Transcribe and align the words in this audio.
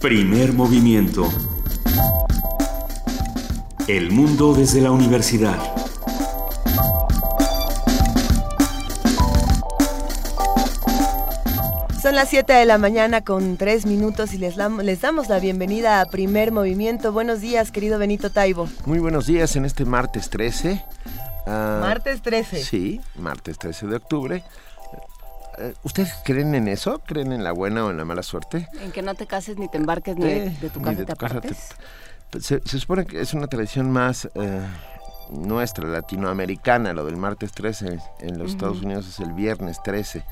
Primer 0.00 0.52
movimiento. 0.52 1.28
El 3.88 4.12
mundo 4.12 4.54
desde 4.54 4.80
la 4.80 4.92
universidad. 4.92 5.58
Son 12.00 12.14
las 12.14 12.28
7 12.28 12.52
de 12.52 12.64
la 12.64 12.78
mañana 12.78 13.22
con 13.22 13.56
3 13.56 13.86
minutos 13.86 14.34
y 14.34 14.38
les, 14.38 14.54
les, 14.56 15.00
damos 15.00 15.28
la 15.28 15.40
bienvenida 15.40 16.00
a 16.00 16.04
Primer 16.04 16.52
Movimiento. 16.52 17.10
Buenos 17.10 17.40
días, 17.40 17.72
querido 17.72 17.98
Benito 17.98 18.30
Taibo. 18.30 18.68
Muy 18.86 19.00
buenos 19.00 19.26
días 19.26 19.56
en 19.56 19.64
este 19.64 19.84
martes 19.84 20.30
13. 20.30 20.80
Ah, 21.44 21.78
martes 21.80 22.22
13. 22.22 22.62
Sí, 22.62 23.00
martes 23.16 23.58
13 23.58 23.88
de 23.88 23.96
octubre. 23.96 24.44
Eh, 25.60 25.74
¿Ustedes 25.82 26.14
creen 26.24 26.54
en 26.54 26.68
eso? 26.68 27.00
¿Creen 27.04 27.32
en 27.32 27.42
la 27.42 27.52
buena 27.52 27.84
o 27.84 27.90
en 27.90 27.96
la 27.96 28.04
mala 28.04 28.22
suerte? 28.22 28.68
En 28.80 28.92
que 28.92 29.02
no 29.02 29.14
te 29.14 29.26
cases 29.26 29.58
ni 29.58 29.68
te 29.68 29.76
embarques 29.76 30.16
ni 30.16 30.24
de, 30.24 30.46
eh, 30.46 30.70
tu 30.72 30.80
casa, 30.80 31.40
te, 31.40 31.54
pues, 32.30 32.44
se, 32.44 32.60
supone 32.78 33.06
que 33.06 33.20
es 33.20 33.34
una 33.34 33.46
tradición 33.48 33.90
más 33.90 34.28
eh, 34.34 34.60
nuestra, 35.30 35.88
latinoamericana, 35.88 36.92
lo 36.92 37.04
del 37.04 37.16
martes 37.16 37.52
13. 37.52 37.98
En 38.20 38.38
los 38.38 38.52
Estados 38.52 38.82
Unidos 38.82 39.08
es 39.08 39.18
el 39.20 39.32
viernes 39.32 39.82
13. 39.82 40.24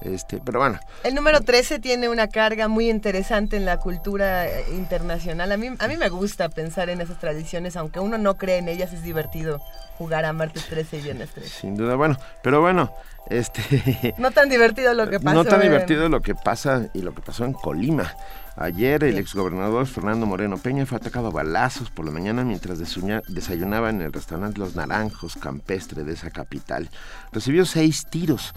Este, 0.00 0.40
pero 0.44 0.58
bueno. 0.58 0.78
El 1.02 1.14
número 1.14 1.40
13 1.40 1.78
tiene 1.78 2.08
una 2.08 2.28
carga 2.28 2.68
muy 2.68 2.90
interesante 2.90 3.56
en 3.56 3.64
la 3.64 3.78
cultura 3.78 4.46
internacional. 4.70 5.50
A 5.52 5.56
mí, 5.56 5.68
a 5.78 5.88
mí 5.88 5.96
me 5.96 6.08
gusta 6.08 6.48
pensar 6.48 6.90
en 6.90 7.00
esas 7.00 7.18
tradiciones, 7.18 7.76
aunque 7.76 8.00
uno 8.00 8.18
no 8.18 8.36
cree 8.36 8.58
en 8.58 8.68
ellas, 8.68 8.92
es 8.92 9.02
divertido 9.02 9.60
jugar 9.98 10.24
a 10.24 10.32
martes 10.32 10.66
13 10.66 10.98
y 10.98 11.00
viernes 11.02 11.30
13. 11.30 11.48
Sin 11.48 11.76
duda, 11.76 11.94
bueno, 11.94 12.16
pero 12.42 12.60
bueno, 12.60 12.92
este... 13.30 14.14
No 14.18 14.30
tan 14.30 14.48
divertido 14.48 14.92
lo 14.94 15.08
que 15.08 15.20
pasa. 15.20 15.34
No 15.34 15.44
tan 15.44 15.60
divertido 15.60 16.08
lo 16.08 16.20
que 16.20 16.34
pasa 16.34 16.88
y 16.92 17.02
lo 17.02 17.14
que 17.14 17.22
pasó 17.22 17.44
en 17.44 17.52
Colima. 17.52 18.12
Ayer 18.56 19.02
el 19.02 19.18
exgobernador 19.18 19.86
Fernando 19.86 20.26
Moreno 20.26 20.58
Peña 20.58 20.86
fue 20.86 20.98
atacado 20.98 21.26
a 21.26 21.30
balazos 21.30 21.90
por 21.90 22.04
la 22.04 22.12
mañana 22.12 22.44
mientras 22.44 22.78
desayunaba 22.78 23.90
en 23.90 24.00
el 24.00 24.12
restaurante 24.12 24.60
Los 24.60 24.76
Naranjos 24.76 25.34
campestre 25.34 26.04
de 26.04 26.12
esa 26.12 26.30
capital. 26.30 26.88
Recibió 27.32 27.66
seis 27.66 28.06
tiros, 28.08 28.54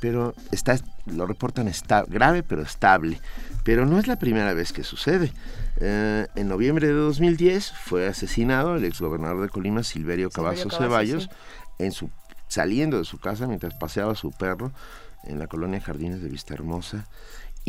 pero 0.00 0.34
está, 0.52 0.78
lo 1.06 1.26
reportan 1.26 1.68
está, 1.68 2.04
grave 2.06 2.42
pero 2.42 2.62
estable. 2.62 3.20
Pero 3.64 3.86
no 3.86 3.98
es 3.98 4.06
la 4.06 4.16
primera 4.16 4.54
vez 4.54 4.72
que 4.72 4.84
sucede. 4.84 5.32
Eh, 5.80 6.26
en 6.34 6.48
noviembre 6.48 6.86
de 6.86 6.94
2010 6.94 7.72
fue 7.72 8.06
asesinado 8.06 8.76
el 8.76 8.84
exgobernador 8.84 9.42
de 9.42 9.48
Colima, 9.48 9.82
Silverio 9.82 10.30
Cavazos 10.30 10.76
Ceballos, 10.76 11.28
en 11.78 11.92
su 11.92 12.10
saliendo 12.48 12.98
de 12.98 13.04
su 13.04 13.18
casa 13.18 13.46
mientras 13.46 13.74
paseaba 13.74 14.14
su 14.14 14.30
perro 14.32 14.72
en 15.24 15.38
la 15.38 15.46
colonia 15.46 15.80
Jardines 15.80 16.22
de 16.22 16.28
Vista 16.28 16.54
Hermosa. 16.54 17.06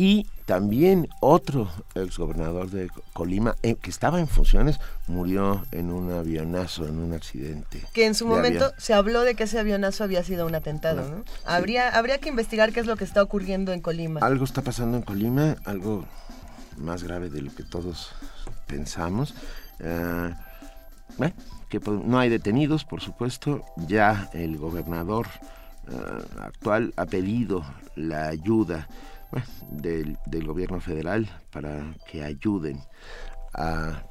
Y 0.00 0.26
también 0.46 1.10
otro 1.20 1.70
exgobernador 1.94 2.70
de 2.70 2.88
Colima, 3.12 3.56
eh, 3.62 3.74
que 3.74 3.90
estaba 3.90 4.18
en 4.18 4.28
funciones, 4.28 4.80
murió 5.08 5.62
en 5.72 5.92
un 5.92 6.10
avionazo, 6.10 6.88
en 6.88 6.98
un 6.98 7.12
accidente. 7.12 7.82
Que 7.92 8.06
en 8.06 8.14
su 8.14 8.26
momento 8.26 8.72
se 8.78 8.94
habló 8.94 9.20
de 9.24 9.34
que 9.34 9.42
ese 9.42 9.58
avionazo 9.58 10.02
había 10.02 10.24
sido 10.24 10.46
un 10.46 10.54
atentado, 10.54 11.06
¿no? 11.06 11.24
Habría, 11.44 11.90
habría 11.90 12.16
que 12.16 12.30
investigar 12.30 12.72
qué 12.72 12.80
es 12.80 12.86
lo 12.86 12.96
que 12.96 13.04
está 13.04 13.22
ocurriendo 13.22 13.74
en 13.74 13.82
Colima. 13.82 14.20
Algo 14.22 14.46
está 14.46 14.62
pasando 14.62 14.96
en 14.96 15.02
Colima, 15.02 15.56
algo 15.66 16.06
más 16.78 17.02
grave 17.02 17.28
de 17.28 17.42
lo 17.42 17.54
que 17.54 17.62
todos 17.62 18.12
pensamos. 18.66 19.34
Eh, 19.80 20.34
que 21.68 21.78
no 21.78 22.18
hay 22.18 22.30
detenidos, 22.30 22.86
por 22.86 23.02
supuesto. 23.02 23.66
Ya 23.76 24.30
el 24.32 24.56
gobernador 24.56 25.26
eh, 25.90 25.94
actual 26.40 26.94
ha 26.96 27.04
pedido 27.04 27.66
la 27.96 28.28
ayuda 28.28 28.88
del, 29.70 30.16
gobierno 30.46 30.80
federal 30.80 31.28
para 31.50 31.94
que 32.10 32.22
ayuden. 32.22 32.80
A, 33.52 34.04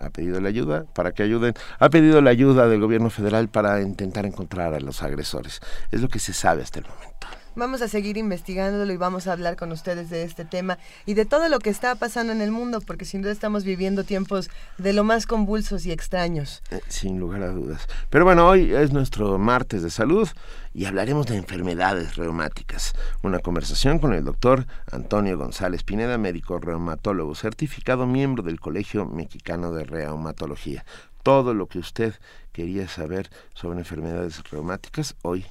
ha 0.00 0.10
pedido 0.10 0.40
la 0.40 0.48
ayuda 0.48 0.84
para 0.94 1.12
que 1.12 1.22
ayuden, 1.22 1.52
ha 1.78 1.90
pedido 1.90 2.22
la 2.22 2.30
ayuda 2.30 2.66
del 2.66 2.80
gobierno 2.80 3.10
federal 3.10 3.48
para 3.50 3.82
intentar 3.82 4.24
encontrar 4.24 4.72
a 4.72 4.80
los 4.80 5.02
agresores. 5.02 5.60
Es 5.90 6.00
lo 6.00 6.08
que 6.08 6.18
se 6.18 6.32
sabe 6.32 6.62
hasta 6.62 6.78
el 6.78 6.86
momento. 6.86 7.26
Vamos 7.56 7.82
a 7.82 7.88
seguir 7.88 8.16
investigándolo 8.16 8.92
y 8.92 8.96
vamos 8.96 9.26
a 9.26 9.32
hablar 9.32 9.56
con 9.56 9.72
ustedes 9.72 10.08
de 10.08 10.22
este 10.22 10.44
tema 10.44 10.78
y 11.04 11.14
de 11.14 11.24
todo 11.24 11.48
lo 11.48 11.58
que 11.58 11.70
está 11.70 11.96
pasando 11.96 12.32
en 12.32 12.40
el 12.40 12.52
mundo, 12.52 12.80
porque 12.80 13.04
sin 13.04 13.22
duda 13.22 13.32
estamos 13.32 13.64
viviendo 13.64 14.04
tiempos 14.04 14.50
de 14.78 14.92
lo 14.92 15.02
más 15.02 15.26
convulsos 15.26 15.84
y 15.84 15.90
extraños. 15.90 16.62
Eh, 16.70 16.80
sin 16.86 17.18
lugar 17.18 17.42
a 17.42 17.48
dudas. 17.48 17.88
Pero 18.08 18.24
bueno, 18.24 18.46
hoy 18.46 18.72
es 18.72 18.92
nuestro 18.92 19.36
martes 19.36 19.82
de 19.82 19.90
salud 19.90 20.28
y 20.72 20.84
hablaremos 20.84 21.26
de 21.26 21.38
enfermedades 21.38 22.14
reumáticas. 22.14 22.94
Una 23.22 23.40
conversación 23.40 23.98
con 23.98 24.14
el 24.14 24.24
doctor 24.24 24.66
Antonio 24.92 25.36
González 25.36 25.82
Pineda, 25.82 26.18
médico 26.18 26.60
reumatólogo 26.60 27.34
certificado, 27.34 28.06
miembro 28.06 28.44
del 28.44 28.60
Colegio 28.60 29.06
Mexicano 29.06 29.72
de 29.72 29.82
Reumatología. 29.82 30.84
Todo 31.24 31.52
lo 31.52 31.66
que 31.66 31.80
usted 31.80 32.14
quería 32.52 32.88
saber 32.88 33.28
sobre 33.54 33.80
enfermedades 33.80 34.40
reumáticas, 34.50 35.16
hoy 35.22 35.44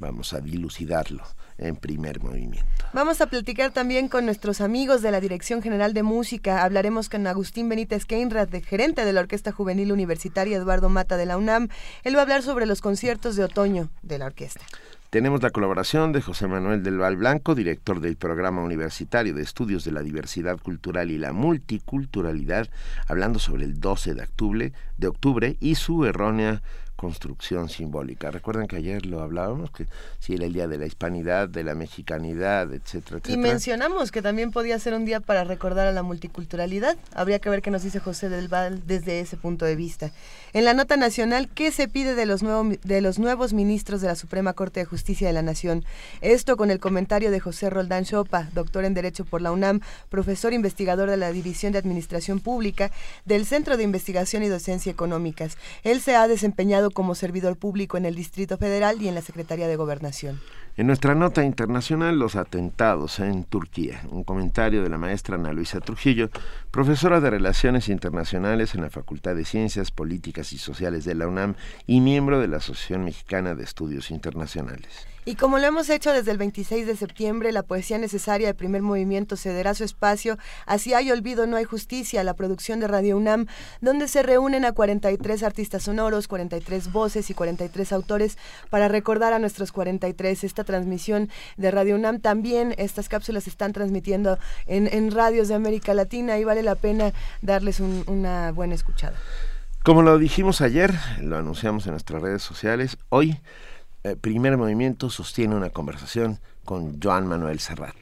vamos 0.00 0.32
a 0.32 0.40
dilucidarlo 0.40 1.22
en 1.58 1.76
primer 1.76 2.20
movimiento. 2.20 2.66
Vamos 2.92 3.20
a 3.20 3.26
platicar 3.26 3.70
también 3.70 4.08
con 4.08 4.24
nuestros 4.24 4.60
amigos 4.60 5.02
de 5.02 5.10
la 5.10 5.20
Dirección 5.20 5.62
General 5.62 5.94
de 5.94 6.02
Música. 6.02 6.64
Hablaremos 6.64 7.08
con 7.08 7.26
Agustín 7.26 7.68
Benítez 7.68 8.06
Keinrad, 8.06 8.48
gerente 8.64 9.04
de 9.04 9.12
la 9.12 9.20
Orquesta 9.20 9.52
Juvenil 9.52 9.92
Universitaria 9.92 10.56
Eduardo 10.56 10.88
Mata 10.88 11.16
de 11.16 11.26
la 11.26 11.36
UNAM. 11.36 11.68
Él 12.02 12.16
va 12.16 12.20
a 12.20 12.22
hablar 12.22 12.42
sobre 12.42 12.66
los 12.66 12.80
conciertos 12.80 13.36
de 13.36 13.44
otoño 13.44 13.90
de 14.02 14.18
la 14.18 14.26
orquesta. 14.26 14.64
Tenemos 15.10 15.42
la 15.42 15.50
colaboración 15.50 16.12
de 16.12 16.22
José 16.22 16.46
Manuel 16.46 16.84
del 16.84 16.98
Val 16.98 17.16
Blanco, 17.16 17.56
director 17.56 18.00
del 18.00 18.16
Programa 18.16 18.62
Universitario 18.62 19.34
de 19.34 19.42
Estudios 19.42 19.84
de 19.84 19.90
la 19.90 20.02
Diversidad 20.02 20.56
Cultural 20.56 21.10
y 21.10 21.18
la 21.18 21.32
Multiculturalidad, 21.32 22.68
hablando 23.08 23.40
sobre 23.40 23.64
el 23.64 23.80
12 23.80 24.14
de 24.14 24.22
octubre, 24.22 24.72
de 24.98 25.08
octubre 25.08 25.56
y 25.58 25.74
su 25.74 26.04
errónea 26.04 26.62
construcción 27.00 27.70
simbólica. 27.70 28.30
Recuerden 28.30 28.66
que 28.66 28.76
ayer 28.76 29.06
lo 29.06 29.22
hablábamos, 29.22 29.70
que 29.70 29.86
si 30.18 30.34
era 30.34 30.44
el 30.44 30.52
día 30.52 30.68
de 30.68 30.76
la 30.76 30.84
hispanidad, 30.84 31.48
de 31.48 31.64
la 31.64 31.74
mexicanidad, 31.74 32.70
etcétera, 32.74 33.16
etcétera. 33.16 33.32
Y 33.32 33.38
mencionamos 33.38 34.10
que 34.12 34.20
también 34.20 34.50
podía 34.50 34.78
ser 34.78 34.92
un 34.92 35.06
día 35.06 35.20
para 35.20 35.44
recordar 35.44 35.86
a 35.86 35.92
la 35.92 36.02
multiculturalidad. 36.02 36.98
Habría 37.14 37.38
que 37.38 37.48
ver 37.48 37.62
qué 37.62 37.70
nos 37.70 37.82
dice 37.82 38.00
José 38.00 38.28
del 38.28 38.48
Val 38.48 38.82
desde 38.86 39.20
ese 39.20 39.38
punto 39.38 39.64
de 39.64 39.76
vista. 39.76 40.12
En 40.52 40.64
la 40.64 40.74
nota 40.74 40.96
nacional, 40.96 41.48
¿qué 41.48 41.70
se 41.70 41.86
pide 41.86 42.16
de 42.16 42.26
los, 42.26 42.40
de 42.40 43.00
los 43.00 43.20
nuevos 43.20 43.52
ministros 43.52 44.00
de 44.00 44.08
la 44.08 44.16
Suprema 44.16 44.52
Corte 44.52 44.80
de 44.80 44.86
Justicia 44.86 45.28
de 45.28 45.32
la 45.32 45.42
Nación? 45.42 45.84
Esto 46.22 46.56
con 46.56 46.72
el 46.72 46.80
comentario 46.80 47.30
de 47.30 47.38
José 47.38 47.70
Roldán 47.70 48.04
Chopa, 48.04 48.48
doctor 48.52 48.84
en 48.84 48.94
Derecho 48.94 49.24
por 49.24 49.42
la 49.42 49.52
UNAM, 49.52 49.80
profesor 50.08 50.52
investigador 50.52 51.08
de 51.08 51.16
la 51.16 51.30
División 51.30 51.70
de 51.72 51.78
Administración 51.78 52.40
Pública 52.40 52.90
del 53.24 53.46
Centro 53.46 53.76
de 53.76 53.84
Investigación 53.84 54.42
y 54.42 54.48
Docencia 54.48 54.90
Económicas. 54.90 55.56
Él 55.84 56.00
se 56.00 56.16
ha 56.16 56.26
desempeñado 56.26 56.90
como 56.90 57.14
servidor 57.14 57.56
público 57.56 57.96
en 57.96 58.04
el 58.04 58.16
Distrito 58.16 58.58
Federal 58.58 59.00
y 59.00 59.06
en 59.06 59.14
la 59.14 59.22
Secretaría 59.22 59.68
de 59.68 59.76
Gobernación. 59.76 60.40
En 60.80 60.86
nuestra 60.86 61.14
nota 61.14 61.44
internacional, 61.44 62.18
los 62.18 62.36
atentados 62.36 63.20
en 63.20 63.44
Turquía. 63.44 64.00
Un 64.08 64.24
comentario 64.24 64.82
de 64.82 64.88
la 64.88 64.96
maestra 64.96 65.34
Ana 65.34 65.52
Luisa 65.52 65.78
Trujillo, 65.80 66.30
profesora 66.70 67.20
de 67.20 67.28
Relaciones 67.28 67.90
Internacionales 67.90 68.74
en 68.74 68.80
la 68.80 68.88
Facultad 68.88 69.34
de 69.34 69.44
Ciencias 69.44 69.90
Políticas 69.90 70.54
y 70.54 70.58
Sociales 70.58 71.04
de 71.04 71.14
la 71.14 71.28
UNAM 71.28 71.54
y 71.86 72.00
miembro 72.00 72.40
de 72.40 72.48
la 72.48 72.56
Asociación 72.56 73.04
Mexicana 73.04 73.54
de 73.54 73.62
Estudios 73.62 74.10
Internacionales. 74.10 75.09
Y 75.26 75.34
como 75.34 75.58
lo 75.58 75.66
hemos 75.66 75.90
hecho 75.90 76.12
desde 76.12 76.30
el 76.30 76.38
26 76.38 76.86
de 76.86 76.96
septiembre, 76.96 77.52
la 77.52 77.62
poesía 77.62 77.98
necesaria 77.98 78.46
de 78.46 78.54
primer 78.54 78.80
movimiento 78.80 79.36
cederá 79.36 79.74
su 79.74 79.84
espacio. 79.84 80.38
Así 80.64 80.94
hay 80.94 81.10
olvido, 81.10 81.46
no 81.46 81.58
hay 81.58 81.64
justicia, 81.64 82.24
la 82.24 82.34
producción 82.34 82.80
de 82.80 82.88
Radio 82.88 83.18
UNAM, 83.18 83.46
donde 83.82 84.08
se 84.08 84.22
reúnen 84.22 84.64
a 84.64 84.72
43 84.72 85.42
artistas 85.42 85.82
sonoros, 85.82 86.26
43 86.26 86.90
voces 86.90 87.28
y 87.28 87.34
43 87.34 87.92
autores 87.92 88.38
para 88.70 88.88
recordar 88.88 89.34
a 89.34 89.38
nuestros 89.38 89.72
43. 89.72 90.42
Esta 90.42 90.64
transmisión 90.64 91.28
de 91.58 91.70
Radio 91.70 91.96
UNAM 91.96 92.20
también, 92.20 92.74
estas 92.78 93.10
cápsulas 93.10 93.44
se 93.44 93.50
están 93.50 93.74
transmitiendo 93.74 94.38
en, 94.66 95.10
radios 95.10 95.48
de 95.48 95.54
América 95.54 95.92
Latina 95.92 96.38
y 96.38 96.44
vale 96.44 96.62
la 96.62 96.76
pena 96.76 97.12
darles 97.42 97.80
una 97.80 98.52
buena 98.52 98.74
escuchada. 98.74 99.16
Como 99.82 100.02
lo 100.02 100.18
dijimos 100.18 100.60
ayer, 100.60 100.94
lo 101.20 101.38
anunciamos 101.38 101.86
en 101.86 101.92
nuestras 101.92 102.22
redes 102.22 102.42
sociales, 102.42 102.98
hoy 103.08 103.38
eh, 104.04 104.16
primer 104.16 104.56
Movimiento 104.56 105.10
sostiene 105.10 105.54
una 105.54 105.70
conversación 105.70 106.38
con 106.64 107.00
Joan 107.00 107.26
Manuel 107.26 107.60
Serrat. 107.60 107.96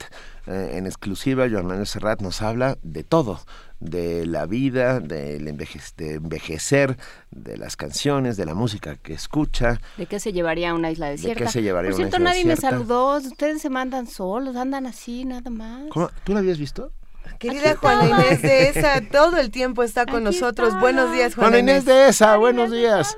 Eh, 0.47 0.73
en 0.75 0.87
exclusiva, 0.87 1.49
Joan 1.51 1.67
Manuel 1.67 1.87
Serrat 1.87 2.21
nos 2.21 2.41
habla 2.41 2.79
de 2.83 3.05
todo, 3.05 3.41
de 3.81 4.25
la 4.27 4.47
vida, 4.47 5.01
del 5.01 5.45
de 5.97 6.15
envejecer, 6.15 6.97
de 7.31 7.57
las 7.57 7.77
canciones, 7.77 8.37
de 8.37 8.47
la 8.47 8.55
música 8.55 8.97
que 8.97 9.13
escucha. 9.13 9.81
¿De 9.97 10.07
qué 10.07 10.21
se 10.21 10.33
llevaría 10.33 10.71
a 10.71 10.75
una 10.75 10.91
isla 10.91 11.09
desierta? 11.11 11.41
¿De 11.41 11.47
qué 11.47 11.53
se 11.53 11.63
llevaría 11.63 11.91
Por 11.91 11.97
cierto, 11.97 12.19
nadie 12.19 12.45
me 12.45 12.57
saludó, 12.57 13.17
ustedes 13.19 13.61
se 13.61 13.71
mandan 13.71 14.07
solos, 14.07 14.57
andan 14.57 14.87
así, 14.87 15.25
nada 15.25 15.51
más. 15.51 15.83
¿Tú 16.25 16.33
la 16.33 16.39
habías 16.39 16.59
visto? 16.59 16.93
Querida 17.39 17.77
Juana 17.77 18.09
Inés 18.09 18.43
de 18.43 18.69
ESA, 18.69 19.03
todo 19.13 19.37
el 19.37 19.51
tiempo 19.51 19.83
está 19.83 20.07
con 20.07 20.25
nosotros. 20.25 20.79
Buenos 20.81 21.13
días, 21.13 21.35
Juana, 21.35 21.51
Juana 21.51 21.59
Inés. 21.59 21.85
de 21.85 22.09
ESA, 22.09 22.37
buenos 22.37 22.71
días. 22.71 23.17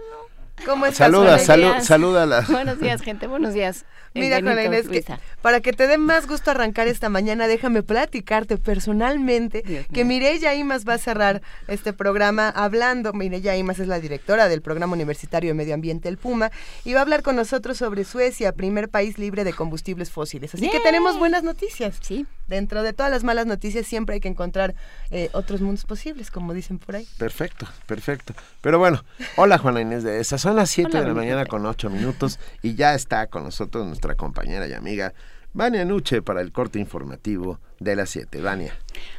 ¿Cómo 0.65 0.87
estás? 0.87 0.99
Saluda, 0.99 1.81
saluda 1.81 2.23
a 2.23 2.27
la... 2.27 2.41
Buenos 2.43 2.81
días, 2.81 3.03
gente. 3.03 3.27
Buenos 3.27 3.55
días. 3.55 3.85
Mira, 4.15 4.41
Juana 4.41 4.65
Inés, 4.65 4.89
que 4.89 5.05
para 5.41 5.61
que 5.61 5.73
te 5.73 5.87
dé 5.87 5.97
más 5.97 6.27
gusto 6.27 6.51
arrancar 6.51 6.89
esta 6.89 7.09
mañana, 7.09 7.47
déjame 7.47 7.83
platicarte 7.83 8.57
personalmente 8.57 9.63
Dios 9.65 9.87
que. 9.93 10.05
Mireya 10.05 10.55
Imas 10.55 10.89
va 10.89 10.95
a 10.95 10.99
cerrar 10.99 11.41
este 11.69 11.93
programa 11.93 12.49
hablando. 12.49 13.13
Mireya 13.13 13.57
Imas 13.57 13.79
es 13.79 13.87
la 13.87 14.01
directora 14.01 14.49
del 14.49 14.61
Programa 14.61 14.95
Universitario 14.95 15.51
de 15.51 15.55
Medio 15.55 15.75
Ambiente, 15.75 16.09
el 16.09 16.19
PUMA, 16.19 16.51
y 16.85 16.95
va 16.95 17.01
a 17.01 17.03
hablar 17.03 17.23
con 17.23 17.37
nosotros 17.37 17.79
sobre 17.79 18.05
Suecia, 18.05 18.53
primer 18.53 18.89
país 18.89 19.19
libre 19.19 19.45
de 19.45 19.53
combustibles 19.53 20.11
fósiles. 20.11 20.55
Así 20.55 20.69
que 20.69 20.81
tenemos 20.81 21.19
buenas 21.19 21.45
noticias. 21.45 21.99
Sí. 22.01 22.27
Dentro 22.49 22.83
de 22.83 22.93
todas 22.93 23.13
las 23.13 23.23
malas 23.23 23.47
noticias 23.47 23.87
siempre 23.87 24.15
hay 24.15 24.21
que 24.21 24.27
encontrar 24.27 24.75
eh, 25.13 25.29
otros 25.33 25.61
mundos 25.61 25.85
posibles, 25.85 26.33
como 26.33 26.53
dicen 26.53 26.81
por 26.81 26.97
ahí. 26.97 27.07
Perfecto, 27.17 27.69
perfecto. 27.87 28.35
Pero 28.61 28.81
bueno, 28.81 29.05
hola 29.37 29.57
Juana 29.59 29.81
Inés 29.81 30.03
de 30.03 30.19
esa. 30.19 30.37
Son 30.37 30.57
las 30.57 30.71
7 30.71 30.91
Hola, 30.91 31.01
de 31.01 31.07
la 31.07 31.15
mañana 31.15 31.47
con 31.47 31.65
8 31.65 31.89
minutos 31.91 32.41
y 32.63 32.75
ya 32.75 32.95
está 32.95 33.29
con 33.29 33.45
nosotros 33.45 33.87
nuestra 34.01 34.15
compañera 34.15 34.67
y 34.67 34.73
amiga 34.73 35.13
Vania 35.53 35.85
Nuche 35.85 36.23
para 36.23 36.41
el 36.41 36.53
corte 36.53 36.79
informativo 36.79 37.61
de 37.81 37.97
las 37.97 38.09
7. 38.09 38.41
Vania. 38.41 38.73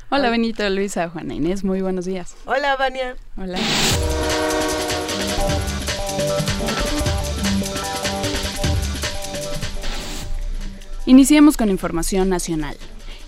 Hola 0.10 0.32
Benito, 0.32 0.68
Luisa, 0.72 1.08
Juana 1.08 1.36
Inés, 1.36 1.64
muy 1.64 1.82
buenos 1.82 2.06
días. 2.06 2.36
Hola, 2.46 2.76
Vania. 2.78 3.16
Hola. 3.38 3.60
Iniciemos 11.06 11.58
con 11.58 11.70
información 11.70 12.30
nacional. 12.30 12.76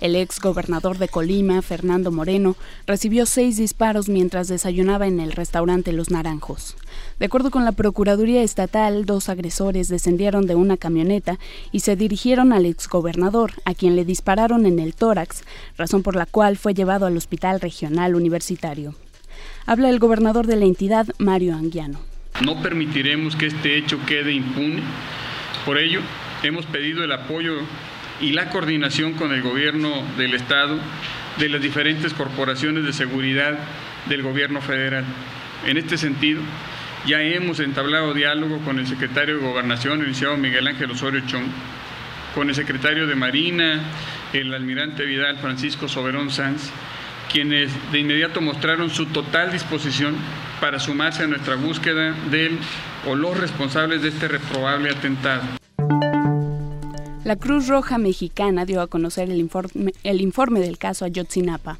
El 0.04 0.16
ex 0.16 0.38
gobernador 0.38 0.98
de 0.98 1.08
Colima, 1.08 1.62
Fernando 1.62 2.12
Moreno, 2.12 2.56
recibió 2.86 3.24
seis 3.24 3.56
disparos 3.56 4.10
mientras 4.10 4.48
desayunaba 4.48 5.06
en 5.06 5.18
el 5.18 5.32
restaurante 5.32 5.94
Los 5.94 6.10
Naranjos. 6.10 6.76
De 7.18 7.24
acuerdo 7.24 7.50
con 7.50 7.64
la 7.64 7.72
Procuraduría 7.72 8.42
Estatal, 8.42 9.06
dos 9.06 9.30
agresores 9.30 9.88
descendieron 9.88 10.46
de 10.46 10.56
una 10.56 10.76
camioneta 10.76 11.38
y 11.72 11.80
se 11.80 11.96
dirigieron 11.96 12.52
al 12.52 12.66
exgobernador, 12.66 13.52
a 13.64 13.72
quien 13.72 13.96
le 13.96 14.04
dispararon 14.04 14.66
en 14.66 14.78
el 14.78 14.94
tórax, 14.94 15.42
razón 15.78 16.02
por 16.02 16.16
la 16.16 16.26
cual 16.26 16.58
fue 16.58 16.74
llevado 16.74 17.06
al 17.06 17.16
Hospital 17.16 17.62
Regional 17.62 18.14
Universitario. 18.14 18.94
Habla 19.64 19.88
el 19.88 20.00
gobernador 20.00 20.46
de 20.46 20.56
la 20.56 20.66
entidad, 20.66 21.06
Mario 21.16 21.54
Anguiano. 21.54 21.98
No 22.44 22.60
permitiremos 22.60 23.36
que 23.36 23.46
este 23.46 23.78
hecho 23.78 23.98
quede 24.04 24.34
impune. 24.34 24.82
Por 25.64 25.78
ello, 25.78 26.00
hemos 26.42 26.66
pedido 26.66 27.04
el 27.04 27.12
apoyo 27.12 27.54
y 28.20 28.32
la 28.32 28.50
coordinación 28.50 29.14
con 29.14 29.32
el 29.32 29.42
gobierno 29.42 29.90
del 30.16 30.34
Estado, 30.34 30.78
de 31.38 31.48
las 31.48 31.60
diferentes 31.60 32.14
corporaciones 32.14 32.84
de 32.84 32.92
seguridad 32.92 33.58
del 34.06 34.22
gobierno 34.22 34.60
federal. 34.60 35.04
En 35.66 35.76
este 35.76 35.98
sentido, 35.98 36.40
ya 37.06 37.20
hemos 37.22 37.60
entablado 37.60 38.14
diálogo 38.14 38.58
con 38.58 38.78
el 38.78 38.86
secretario 38.86 39.36
de 39.36 39.46
Gobernación, 39.46 40.00
el 40.00 40.08
licenciado 40.08 40.36
Miguel 40.36 40.66
Ángel 40.66 40.90
Osorio 40.90 41.22
Chong, 41.26 41.46
con 42.34 42.48
el 42.48 42.54
secretario 42.54 43.06
de 43.06 43.14
Marina, 43.14 43.80
el 44.32 44.54
almirante 44.54 45.04
Vidal 45.04 45.38
Francisco 45.38 45.88
Soberón 45.88 46.30
Sanz, 46.30 46.70
quienes 47.30 47.70
de 47.92 47.98
inmediato 47.98 48.40
mostraron 48.40 48.90
su 48.90 49.06
total 49.06 49.52
disposición 49.52 50.16
para 50.60 50.78
sumarse 50.78 51.24
a 51.24 51.26
nuestra 51.26 51.56
búsqueda 51.56 52.14
del 52.30 52.58
o 53.06 53.14
los 53.14 53.38
responsables 53.38 54.02
de 54.02 54.08
este 54.08 54.28
reprobable 54.28 54.90
atentado. 54.90 55.63
La 57.24 57.36
Cruz 57.36 57.68
Roja 57.68 57.96
Mexicana 57.96 58.66
dio 58.66 58.82
a 58.82 58.86
conocer 58.86 59.30
el 59.30 59.40
informe, 59.40 59.94
el 60.02 60.20
informe 60.20 60.60
del 60.60 60.76
caso 60.76 61.06
Ayotzinapa. 61.06 61.78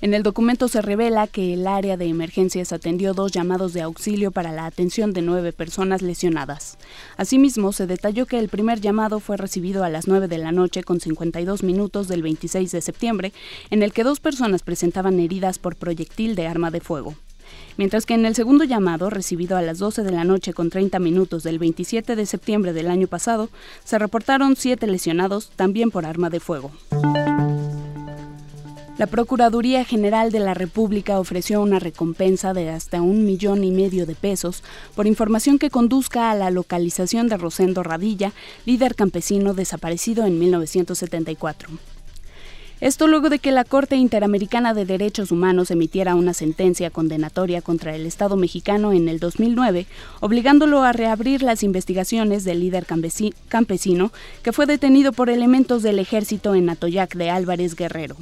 En 0.00 0.14
el 0.14 0.22
documento 0.22 0.68
se 0.68 0.80
revela 0.80 1.26
que 1.26 1.52
el 1.52 1.66
área 1.66 1.98
de 1.98 2.06
emergencias 2.06 2.72
atendió 2.72 3.12
dos 3.12 3.30
llamados 3.30 3.74
de 3.74 3.82
auxilio 3.82 4.30
para 4.30 4.52
la 4.52 4.64
atención 4.64 5.12
de 5.12 5.20
nueve 5.20 5.52
personas 5.52 6.00
lesionadas. 6.00 6.78
Asimismo, 7.18 7.72
se 7.72 7.86
detalló 7.86 8.24
que 8.24 8.38
el 8.38 8.48
primer 8.48 8.80
llamado 8.80 9.20
fue 9.20 9.36
recibido 9.36 9.84
a 9.84 9.90
las 9.90 10.08
9 10.08 10.28
de 10.28 10.38
la 10.38 10.50
noche 10.50 10.82
con 10.82 10.98
52 10.98 11.62
minutos 11.62 12.08
del 12.08 12.22
26 12.22 12.72
de 12.72 12.80
septiembre, 12.80 13.32
en 13.68 13.82
el 13.82 13.92
que 13.92 14.02
dos 14.02 14.20
personas 14.20 14.62
presentaban 14.62 15.20
heridas 15.20 15.58
por 15.58 15.76
proyectil 15.76 16.36
de 16.36 16.46
arma 16.46 16.70
de 16.70 16.80
fuego 16.80 17.14
mientras 17.76 18.06
que 18.06 18.14
en 18.14 18.26
el 18.26 18.34
segundo 18.34 18.64
llamado, 18.64 19.10
recibido 19.10 19.56
a 19.56 19.62
las 19.62 19.78
12 19.78 20.02
de 20.02 20.12
la 20.12 20.24
noche 20.24 20.52
con 20.52 20.70
30 20.70 20.98
minutos 20.98 21.42
del 21.42 21.58
27 21.58 22.16
de 22.16 22.26
septiembre 22.26 22.72
del 22.72 22.88
año 22.88 23.06
pasado, 23.06 23.48
se 23.84 23.98
reportaron 23.98 24.56
siete 24.56 24.86
lesionados 24.86 25.50
también 25.56 25.90
por 25.90 26.06
arma 26.06 26.30
de 26.30 26.40
fuego. 26.40 26.72
La 28.98 29.06
Procuraduría 29.06 29.84
General 29.84 30.32
de 30.32 30.40
la 30.40 30.54
República 30.54 31.20
ofreció 31.20 31.60
una 31.60 31.78
recompensa 31.78 32.54
de 32.54 32.70
hasta 32.70 33.02
un 33.02 33.26
millón 33.26 33.62
y 33.62 33.70
medio 33.70 34.06
de 34.06 34.14
pesos 34.14 34.62
por 34.94 35.06
información 35.06 35.58
que 35.58 35.68
conduzca 35.68 36.30
a 36.30 36.34
la 36.34 36.50
localización 36.50 37.28
de 37.28 37.36
Rosendo 37.36 37.82
Radilla, 37.82 38.32
líder 38.64 38.94
campesino 38.94 39.52
desaparecido 39.52 40.24
en 40.24 40.38
1974. 40.38 41.95
Esto 42.80 43.06
luego 43.06 43.30
de 43.30 43.38
que 43.38 43.52
la 43.52 43.64
Corte 43.64 43.96
Interamericana 43.96 44.74
de 44.74 44.84
Derechos 44.84 45.32
Humanos 45.32 45.70
emitiera 45.70 46.14
una 46.14 46.34
sentencia 46.34 46.90
condenatoria 46.90 47.62
contra 47.62 47.94
el 47.96 48.04
Estado 48.04 48.36
mexicano 48.36 48.92
en 48.92 49.08
el 49.08 49.18
2009, 49.18 49.86
obligándolo 50.20 50.82
a 50.82 50.92
reabrir 50.92 51.42
las 51.42 51.62
investigaciones 51.62 52.44
del 52.44 52.60
líder 52.60 52.86
campesi- 52.86 53.32
campesino 53.48 54.12
que 54.42 54.52
fue 54.52 54.66
detenido 54.66 55.12
por 55.12 55.30
elementos 55.30 55.82
del 55.82 55.98
ejército 55.98 56.54
en 56.54 56.68
Atoyac 56.68 57.14
de 57.16 57.30
Álvarez 57.30 57.76
Guerrero. 57.76 58.16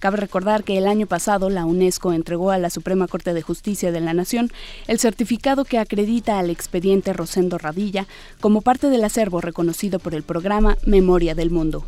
Cabe 0.00 0.16
recordar 0.16 0.64
que 0.64 0.78
el 0.78 0.86
año 0.86 1.06
pasado 1.06 1.48
la 1.48 1.64
UNESCO 1.64 2.12
entregó 2.12 2.50
a 2.50 2.58
la 2.58 2.70
Suprema 2.70 3.06
Corte 3.08 3.32
de 3.32 3.42
Justicia 3.42 3.90
de 3.92 4.00
la 4.00 4.12
Nación 4.14 4.50
el 4.88 4.98
certificado 4.98 5.64
que 5.64 5.78
acredita 5.78 6.38
al 6.38 6.50
expediente 6.50 7.12
Rosendo 7.12 7.58
Radilla 7.58 8.06
como 8.40 8.60
parte 8.60 8.90
del 8.90 9.04
acervo 9.04 9.40
reconocido 9.40 9.98
por 10.00 10.14
el 10.14 10.22
programa 10.24 10.76
Memoria 10.84 11.34
del 11.34 11.50
Mundo. 11.50 11.84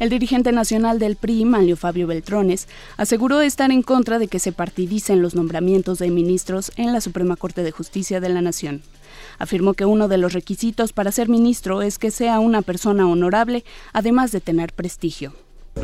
El 0.00 0.10
dirigente 0.10 0.50
nacional 0.50 0.98
del 0.98 1.14
PRI, 1.14 1.44
Manlio 1.44 1.76
Fabio 1.76 2.08
Beltrones, 2.08 2.66
aseguró 2.96 3.40
estar 3.40 3.70
en 3.70 3.82
contra 3.82 4.18
de 4.18 4.26
que 4.26 4.40
se 4.40 4.50
partidicen 4.50 5.22
los 5.22 5.36
nombramientos 5.36 6.00
de 6.00 6.10
ministros 6.10 6.72
en 6.76 6.92
la 6.92 7.00
Suprema 7.00 7.36
Corte 7.36 7.62
de 7.62 7.70
Justicia 7.70 8.20
de 8.20 8.28
la 8.28 8.42
Nación. 8.42 8.82
Afirmó 9.38 9.74
que 9.74 9.84
uno 9.84 10.08
de 10.08 10.18
los 10.18 10.32
requisitos 10.32 10.92
para 10.92 11.12
ser 11.12 11.28
ministro 11.28 11.80
es 11.80 11.98
que 11.98 12.10
sea 12.10 12.40
una 12.40 12.62
persona 12.62 13.08
honorable, 13.08 13.64
además 13.92 14.32
de 14.32 14.40
tener 14.40 14.72
prestigio. 14.72 15.32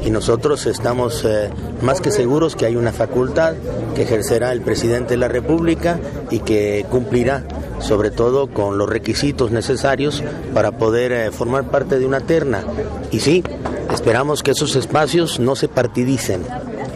Y 0.05 0.11
nosotros 0.11 0.67
estamos 0.67 1.25
eh, 1.25 1.51
más 1.83 2.01
que 2.01 2.11
seguros 2.11 2.57
que 2.57 2.65
hay 2.65 2.77
una 2.77 2.93
facultad 2.93 3.55
que 3.95 4.03
ejercerá 4.03 4.53
el 4.53 4.63
presidente 4.63 5.11
de 5.11 5.19
la 5.19 5.29
República 5.29 5.99
y 6.31 6.41
que 6.41 6.87
cumplirá 6.91 7.45
sobre 7.81 8.11
todo 8.11 8.49
con 8.49 8.79
los 8.79 8.89
requisitos 8.89 9.51
necesarios 9.51 10.23
para 10.55 10.73
poder 10.73 11.13
eh, 11.13 11.31
formar 11.31 11.71
parte 11.71 11.99
de 11.99 12.07
una 12.07 12.21
terna. 12.21 12.64
Y 13.11 13.21
sí, 13.21 13.45
esperamos 13.93 14.43
que 14.43 14.53
esos 14.53 14.75
espacios 14.76 15.38
no 15.38 15.55
se 15.55 15.69
partidicen, 15.69 16.43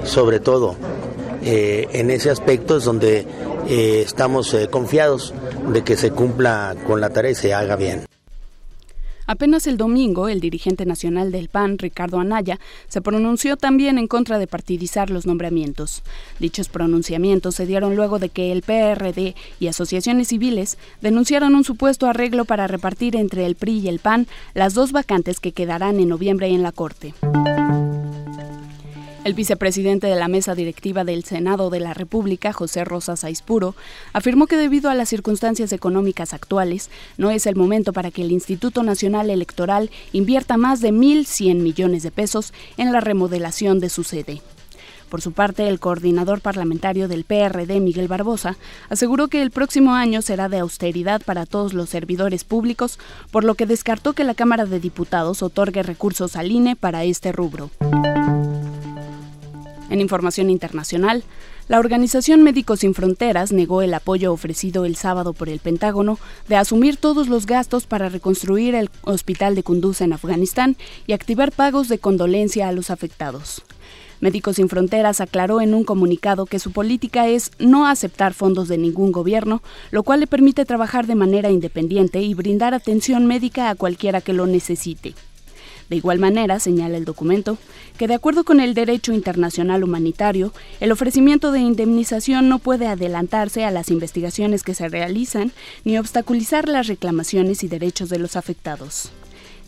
sobre 0.04 0.40
todo 0.40 0.76
eh, 1.42 1.88
en 1.92 2.10
ese 2.10 2.30
aspecto 2.30 2.78
es 2.78 2.84
donde 2.84 3.26
estamos 3.66 4.54
confiados 4.70 5.32
de 5.72 5.82
que 5.82 5.96
se 5.96 6.10
cumpla 6.10 6.76
con 6.86 7.00
la 7.00 7.10
tarea 7.10 7.30
y 7.30 7.34
se 7.34 7.54
haga 7.54 7.76
bien. 7.76 8.04
Apenas 9.26 9.66
el 9.66 9.76
domingo, 9.76 10.28
el 10.28 10.40
dirigente 10.40 10.84
nacional 10.86 11.32
del 11.32 11.48
PAN, 11.48 11.78
Ricardo 11.78 12.18
Anaya, 12.20 12.58
se 12.88 13.00
pronunció 13.00 13.56
también 13.56 13.98
en 13.98 14.06
contra 14.06 14.38
de 14.38 14.46
partidizar 14.46 15.10
los 15.10 15.26
nombramientos. 15.26 16.02
Dichos 16.38 16.68
pronunciamientos 16.68 17.54
se 17.54 17.66
dieron 17.66 17.96
luego 17.96 18.18
de 18.18 18.28
que 18.28 18.52
el 18.52 18.62
PRD 18.62 19.34
y 19.60 19.66
asociaciones 19.66 20.28
civiles 20.28 20.78
denunciaron 21.00 21.54
un 21.54 21.64
supuesto 21.64 22.06
arreglo 22.06 22.44
para 22.44 22.66
repartir 22.66 23.16
entre 23.16 23.46
el 23.46 23.54
PRI 23.54 23.78
y 23.78 23.88
el 23.88 23.98
PAN 23.98 24.26
las 24.54 24.74
dos 24.74 24.92
vacantes 24.92 25.40
que 25.40 25.52
quedarán 25.52 26.00
en 26.00 26.08
noviembre 26.08 26.48
en 26.48 26.62
la 26.62 26.72
Corte. 26.72 27.14
El 29.24 29.32
vicepresidente 29.32 30.06
de 30.06 30.16
la 30.16 30.28
mesa 30.28 30.54
directiva 30.54 31.02
del 31.02 31.24
Senado 31.24 31.70
de 31.70 31.80
la 31.80 31.94
República, 31.94 32.52
José 32.52 32.84
Rosa 32.84 33.16
Saispuro, 33.16 33.74
afirmó 34.12 34.46
que 34.46 34.58
debido 34.58 34.90
a 34.90 34.94
las 34.94 35.08
circunstancias 35.08 35.72
económicas 35.72 36.34
actuales, 36.34 36.90
no 37.16 37.30
es 37.30 37.46
el 37.46 37.56
momento 37.56 37.94
para 37.94 38.10
que 38.10 38.20
el 38.20 38.32
Instituto 38.32 38.82
Nacional 38.82 39.30
Electoral 39.30 39.90
invierta 40.12 40.58
más 40.58 40.82
de 40.82 40.92
1.100 40.92 41.54
millones 41.54 42.02
de 42.02 42.10
pesos 42.10 42.52
en 42.76 42.92
la 42.92 43.00
remodelación 43.00 43.80
de 43.80 43.88
su 43.88 44.04
sede. 44.04 44.42
Por 45.08 45.22
su 45.22 45.32
parte, 45.32 45.68
el 45.68 45.80
coordinador 45.80 46.42
parlamentario 46.42 47.08
del 47.08 47.24
PRD, 47.24 47.80
Miguel 47.80 48.08
Barbosa, 48.08 48.58
aseguró 48.90 49.28
que 49.28 49.40
el 49.40 49.50
próximo 49.50 49.94
año 49.94 50.20
será 50.20 50.50
de 50.50 50.58
austeridad 50.58 51.22
para 51.24 51.46
todos 51.46 51.72
los 51.72 51.88
servidores 51.88 52.44
públicos, 52.44 52.98
por 53.30 53.44
lo 53.44 53.54
que 53.54 53.64
descartó 53.64 54.12
que 54.12 54.24
la 54.24 54.34
Cámara 54.34 54.66
de 54.66 54.80
Diputados 54.80 55.42
otorgue 55.42 55.82
recursos 55.82 56.36
al 56.36 56.52
INE 56.52 56.76
para 56.76 57.04
este 57.04 57.32
rubro. 57.32 57.70
En 59.90 60.00
información 60.00 60.50
internacional, 60.50 61.24
la 61.68 61.78
Organización 61.78 62.42
Médicos 62.42 62.80
Sin 62.80 62.94
Fronteras 62.94 63.52
negó 63.52 63.82
el 63.82 63.94
apoyo 63.94 64.32
ofrecido 64.32 64.84
el 64.84 64.96
sábado 64.96 65.32
por 65.32 65.48
el 65.48 65.60
Pentágono 65.60 66.18
de 66.48 66.56
asumir 66.56 66.96
todos 66.96 67.28
los 67.28 67.46
gastos 67.46 67.86
para 67.86 68.08
reconstruir 68.08 68.74
el 68.74 68.90
hospital 69.02 69.54
de 69.54 69.62
Kunduz 69.62 70.00
en 70.00 70.12
Afganistán 70.12 70.76
y 71.06 71.12
activar 71.12 71.52
pagos 71.52 71.88
de 71.88 71.98
condolencia 71.98 72.68
a 72.68 72.72
los 72.72 72.90
afectados. 72.90 73.62
Médicos 74.20 74.56
Sin 74.56 74.68
Fronteras 74.68 75.20
aclaró 75.20 75.60
en 75.60 75.74
un 75.74 75.84
comunicado 75.84 76.46
que 76.46 76.58
su 76.58 76.72
política 76.72 77.28
es 77.28 77.50
no 77.58 77.86
aceptar 77.86 78.32
fondos 78.32 78.68
de 78.68 78.78
ningún 78.78 79.12
gobierno, 79.12 79.62
lo 79.90 80.02
cual 80.02 80.20
le 80.20 80.26
permite 80.26 80.64
trabajar 80.64 81.06
de 81.06 81.14
manera 81.14 81.50
independiente 81.50 82.22
y 82.22 82.32
brindar 82.32 82.72
atención 82.72 83.26
médica 83.26 83.68
a 83.68 83.74
cualquiera 83.74 84.22
que 84.22 84.32
lo 84.32 84.46
necesite. 84.46 85.14
De 85.88 85.96
igual 85.96 86.18
manera, 86.18 86.58
señala 86.60 86.96
el 86.96 87.04
documento, 87.04 87.58
que 87.98 88.08
de 88.08 88.14
acuerdo 88.14 88.44
con 88.44 88.60
el 88.60 88.74
derecho 88.74 89.12
internacional 89.12 89.84
humanitario, 89.84 90.52
el 90.80 90.92
ofrecimiento 90.92 91.52
de 91.52 91.60
indemnización 91.60 92.48
no 92.48 92.58
puede 92.58 92.86
adelantarse 92.86 93.64
a 93.64 93.70
las 93.70 93.90
investigaciones 93.90 94.62
que 94.62 94.74
se 94.74 94.88
realizan 94.88 95.52
ni 95.84 95.98
obstaculizar 95.98 96.68
las 96.68 96.86
reclamaciones 96.86 97.62
y 97.62 97.68
derechos 97.68 98.08
de 98.08 98.18
los 98.18 98.36
afectados. 98.36 99.10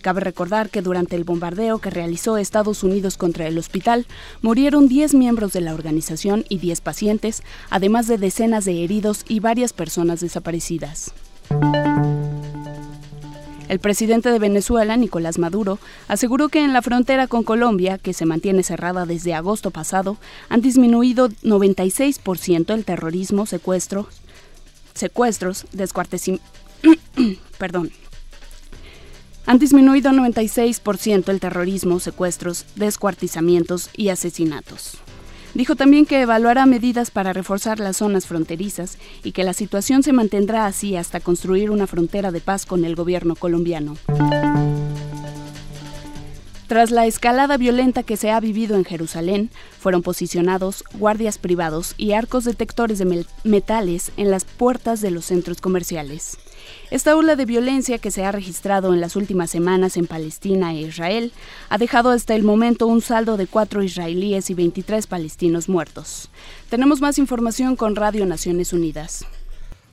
Cabe 0.07 0.21
recordar 0.21 0.71
que 0.71 0.83
durante 0.83 1.17
el 1.17 1.25
bombardeo 1.25 1.81
que 1.81 1.91
realizó 1.91 2.37
Estados 2.37 2.85
Unidos 2.85 3.17
contra 3.17 3.49
el 3.49 3.59
hospital, 3.59 4.07
murieron 4.41 4.89
10 4.89 5.15
miembros 5.15 5.53
de 5.53 5.61
la 5.61 5.75
organización 5.75 6.45
y 6.49 6.59
10 6.59 6.81
pacientes, 6.81 7.43
además 7.71 8.07
de 8.07 8.17
decenas 8.17 8.65
de 8.65 8.85
heridos 8.85 9.25
y 9.27 9.41
varias 9.41 9.73
personas 9.73 10.21
desaparecidas. 10.21 11.13
El 13.69 13.81
presidente 13.81 14.31
de 14.31 14.39
Venezuela, 14.39 14.97
Nicolás 14.97 15.39
Maduro, 15.39 15.79
aseguró 16.07 16.49
que 16.49 16.63
en 16.63 16.73
la 16.73 16.83
frontera 16.83 17.27
con 17.27 17.43
Colombia, 17.43 17.99
que 17.99 18.13
se 18.13 18.25
mantiene 18.25 18.63
cerrada 18.63 19.07
desde 19.07 19.35
agosto 19.35 19.73
pasado, 19.73 20.19
han 20.49 20.61
disminuido 20.61 21.29
96% 21.29 22.73
el 22.73 22.85
terrorismo, 22.85 23.45
secuestro, 23.47 24.09
secuestros, 24.95 25.67
perdón, 27.59 27.91
han 29.47 29.59
disminuido 29.59 30.11
96% 30.11 31.29
el 31.29 31.41
terrorismo, 31.41 32.01
secuestros, 32.01 32.67
descuartizamientos 32.75 33.91
y 33.97 34.09
asesinatos. 34.09 34.99
Dijo 35.57 35.75
también 35.75 36.05
que 36.05 36.21
evaluará 36.21 36.67
medidas 36.67 37.11
para 37.11 37.33
reforzar 37.33 37.81
las 37.81 37.97
zonas 37.97 38.27
fronterizas 38.27 38.99
y 39.25 39.33
que 39.33 39.43
la 39.43 39.55
situación 39.55 40.03
se 40.03 40.13
mantendrá 40.13 40.67
así 40.67 40.97
hasta 40.97 41.19
construir 41.19 41.71
una 41.71 41.87
frontera 41.87 42.31
de 42.31 42.43
paz 42.43 42.67
con 42.67 42.85
el 42.85 42.95
gobierno 42.95 43.37
colombiano. 43.37 43.97
Tras 46.67 46.91
la 46.91 47.07
escalada 47.07 47.57
violenta 47.59 48.03
que 48.03 48.17
se 48.17 48.33
ha 48.33 48.41
vivido 48.41 48.75
en 48.75 48.85
Jerusalén, 48.85 49.51
fueron 49.79 50.03
posicionados 50.03 50.83
guardias 50.95 51.39
privados 51.39 51.95
y 51.97 52.13
arcos 52.13 52.45
detectores 52.45 52.99
de 52.99 53.25
metales 53.45 54.11
en 54.17 54.33
las 54.33 54.45
puertas 54.45 55.01
de 55.01 55.13
los 55.13 55.27
centros 55.27 55.61
comerciales. 55.61 56.39
Esta 56.91 57.17
ola 57.17 57.37
de 57.37 57.45
violencia 57.45 57.99
que 57.99 58.11
se 58.11 58.25
ha 58.25 58.33
registrado 58.33 58.93
en 58.93 59.01
las 59.01 59.15
últimas 59.15 59.51
semanas 59.51 59.97
en 59.97 60.09
Palestina 60.09 60.73
e 60.73 60.81
Israel 60.81 61.33
ha 61.69 61.79
dejado 61.79 62.11
hasta 62.11 62.35
el 62.35 62.43
momento 62.43 62.89
un 62.89 63.01
saldo 63.01 63.37
de 63.37 63.47
cuatro 63.47 63.85
israelíes 63.85 64.51
y 64.51 64.55
23 64.55 65.07
palestinos 65.07 65.69
muertos. 65.69 66.31
Tenemos 66.69 67.01
más 67.01 67.19
información 67.19 67.77
con 67.77 67.95
Radio 67.95 68.27
Naciones 68.27 68.73
Unidas. 68.73 69.25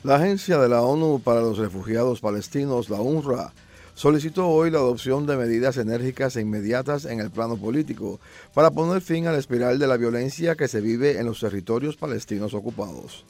La 0.03 0.15
Agencia 0.15 0.58
de 0.58 0.70
la 0.70 0.82
ONU 0.82 1.22
para 1.24 1.42
los 1.42 1.60
Refugiados 1.60 2.20
Palestinos, 2.20 2.89
la 2.89 3.00
UNRWA, 3.00 3.53
solicitó 3.95 4.47
hoy 4.50 4.71
la 4.71 4.79
adopción 4.79 5.25
de 5.25 5.38
medidas 5.38 5.77
enérgicas 5.77 6.35
e 6.35 6.41
inmediatas 6.41 7.05
en 7.05 7.19
el 7.19 7.29
plano 7.29 7.57
político 7.57 8.19
para 8.53 8.71
poner 8.71 9.01
fin 9.01 9.27
a 9.27 9.31
la 9.31 9.38
espiral 9.38 9.79
de 9.79 9.88
la 9.88 9.97
violencia 9.97 10.55
que 10.55 10.67
se 10.67 10.81
vive 10.81 11.19
en 11.19 11.25
los 11.25 11.39
territorios 11.39 11.95
palestinos 11.95 12.53
ocupados. 12.53 13.25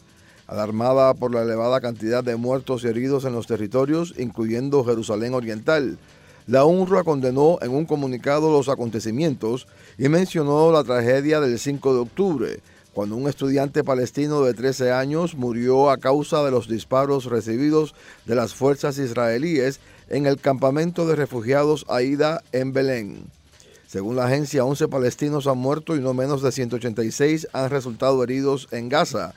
Alarmada 0.48 1.14
por 1.14 1.34
la 1.34 1.44
elevada 1.44 1.82
cantidad 1.82 2.24
de 2.24 2.36
muertos 2.36 2.84
y 2.84 2.88
heridos 2.88 3.26
en 3.26 3.34
los 3.34 3.48
territorios, 3.48 4.14
incluyendo 4.18 4.84
Jerusalén 4.84 5.34
Oriental, 5.34 5.98
la 6.48 6.66
UNRWA 6.66 7.06
condenó 7.06 7.58
en 7.62 7.72
un 7.72 7.86
comunicado 7.86 8.52
los 8.52 8.68
acontecimientos 8.68 9.68
y 9.98 10.10
mencionó 10.10 10.72
la 10.74 10.84
tragedia 10.84 11.40
del 11.40 11.58
5 11.58 11.94
de 11.94 12.00
octubre, 12.02 12.60
cuando 12.94 13.16
un 13.16 13.30
estudiante 13.30 13.84
palestino 13.84 14.44
de 14.44 14.54
13 14.54 14.92
años 14.92 15.36
murió 15.36 15.90
a 15.90 15.98
causa 15.98 16.44
de 16.44 16.52
los 16.52 16.68
disparos 16.68 17.26
recibidos 17.26 17.96
de 18.26 18.36
las 18.36 18.54
fuerzas 18.54 18.98
israelíes 18.98 19.80
en 20.14 20.26
el 20.26 20.40
campamento 20.40 21.06
de 21.06 21.16
refugiados 21.16 21.86
Aida 21.90 22.42
en 22.52 22.72
Belén. 22.72 23.26
Según 23.88 24.16
la 24.16 24.26
agencia, 24.26 24.64
11 24.64 24.88
palestinos 24.88 25.48
han 25.48 25.58
muerto 25.58 25.96
y 25.96 26.00
no 26.00 26.14
menos 26.14 26.42
de 26.42 26.52
186 26.52 27.48
han 27.52 27.70
resultado 27.70 28.24
heridos 28.24 28.68
en 28.72 28.90
Gaza, 28.90 29.34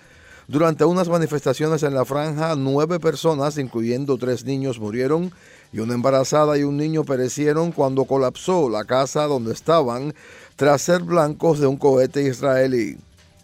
durante 0.49 0.85
unas 0.85 1.09
manifestaciones 1.09 1.83
en 1.83 1.93
la 1.93 2.05
franja, 2.05 2.55
nueve 2.55 3.01
personas, 3.01 3.59
incluyendo 3.59 4.17
tres 4.17 4.45
niños, 4.45 4.79
murieron 4.79 5.33
y 5.73 5.81
una 5.81 5.95
embarazada 5.95 6.57
y 6.57 6.63
un 6.63 6.77
niño 6.77 7.03
perecieron 7.03 7.73
cuando 7.73 8.05
colapsó 8.05 8.71
la 8.71 8.85
casa 8.85 9.25
donde 9.25 9.53
estaban 9.53 10.15
tras 10.55 10.83
ser 10.83 11.03
blancos 11.03 11.59
de 11.59 11.67
un 11.67 11.77
cohete 11.77 12.23
israelí. 12.23 12.97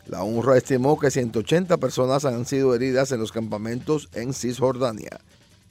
La 0.06 0.22
UNRWA 0.22 0.56
estimó 0.58 0.96
que 0.96 1.10
180 1.10 1.76
personas 1.78 2.24
han 2.24 2.46
sido 2.46 2.72
heridas 2.72 3.10
en 3.10 3.18
los 3.18 3.32
campamentos 3.32 4.08
en 4.14 4.32
Cisjordania. 4.32 5.18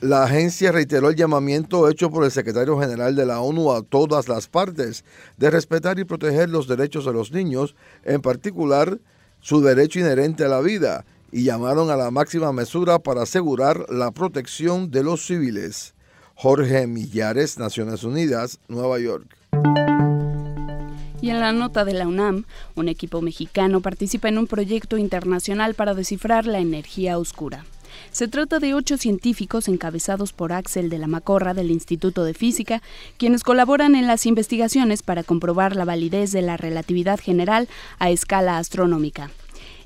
La 0.01 0.24
agencia 0.24 0.72
reiteró 0.72 1.10
el 1.10 1.15
llamamiento 1.15 1.88
hecho 1.88 2.10
por 2.10 2.24
el 2.24 2.31
secretario 2.31 2.79
general 2.79 3.15
de 3.15 3.24
la 3.24 3.39
ONU 3.39 3.72
a 3.72 3.84
todas 3.84 4.27
las 4.27 4.48
partes 4.48 5.05
de 5.38 5.51
respetar 5.51 6.00
y 6.00 6.05
proteger 6.05 6.50
los 6.50 6.67
derechos 6.67 7.05
de 7.05 7.13
los 7.13 7.31
niños, 7.31 7.75
en 8.03 8.20
particular 8.20 8.98
su 9.41 9.62
derecho 9.62 10.00
inherente 10.00 10.43
a 10.43 10.48
la 10.48 10.60
vida, 10.60 11.05
y 11.31 11.43
llamaron 11.43 11.91
a 11.91 11.98
la 11.98 12.10
máxima 12.10 12.51
mesura 12.51 12.98
para 12.98 13.22
asegurar 13.22 13.86
la 13.89 14.10
protección 14.10 14.89
de 14.89 15.03
los 15.03 15.24
civiles. 15.24 15.93
Jorge 16.34 16.88
Millares, 16.88 17.60
Naciones 17.60 18.03
Unidas, 18.03 18.60
Nueva 18.67 18.98
York. 18.98 19.38
Y 21.22 21.29
en 21.29 21.39
la 21.39 21.51
nota 21.51 21.86
de 21.86 21.93
la 21.93 22.08
UNAM, 22.08 22.46
un 22.74 22.89
equipo 22.89 23.22
mexicano 23.22 23.81
participa 23.81 24.29
en 24.29 24.39
un 24.39 24.48
proyecto 24.48 24.98
internacional 24.98 25.75
para 25.75 25.93
descifrar 25.93 26.48
la 26.48 26.58
energía 26.58 27.20
oscura. 27.20 27.65
Se 28.12 28.27
trata 28.27 28.60
de 28.60 28.74
ocho 28.74 28.98
científicos 28.98 29.70
encabezados 29.70 30.34
por 30.34 30.51
Axel 30.51 30.89
de 30.89 30.98
la 30.98 31.08
Macorra 31.08 31.53
del 31.53 31.72
Instituto 31.72 32.25
de 32.25 32.34
Física, 32.34 32.82
quienes 33.18 33.41
colaboran 33.41 33.96
en 33.96 34.06
las 34.06 34.25
investigaciones 34.25 35.01
para 35.01 35.24
comprobar 35.24 35.77
la 35.77 35.86
validez 35.86 36.34
de 36.34 36.41
la 36.41 36.58
relatividad 36.58 37.22
general 37.22 37.70
a 38.00 38.10
escala 38.10 38.58
astronómica. 38.58 39.32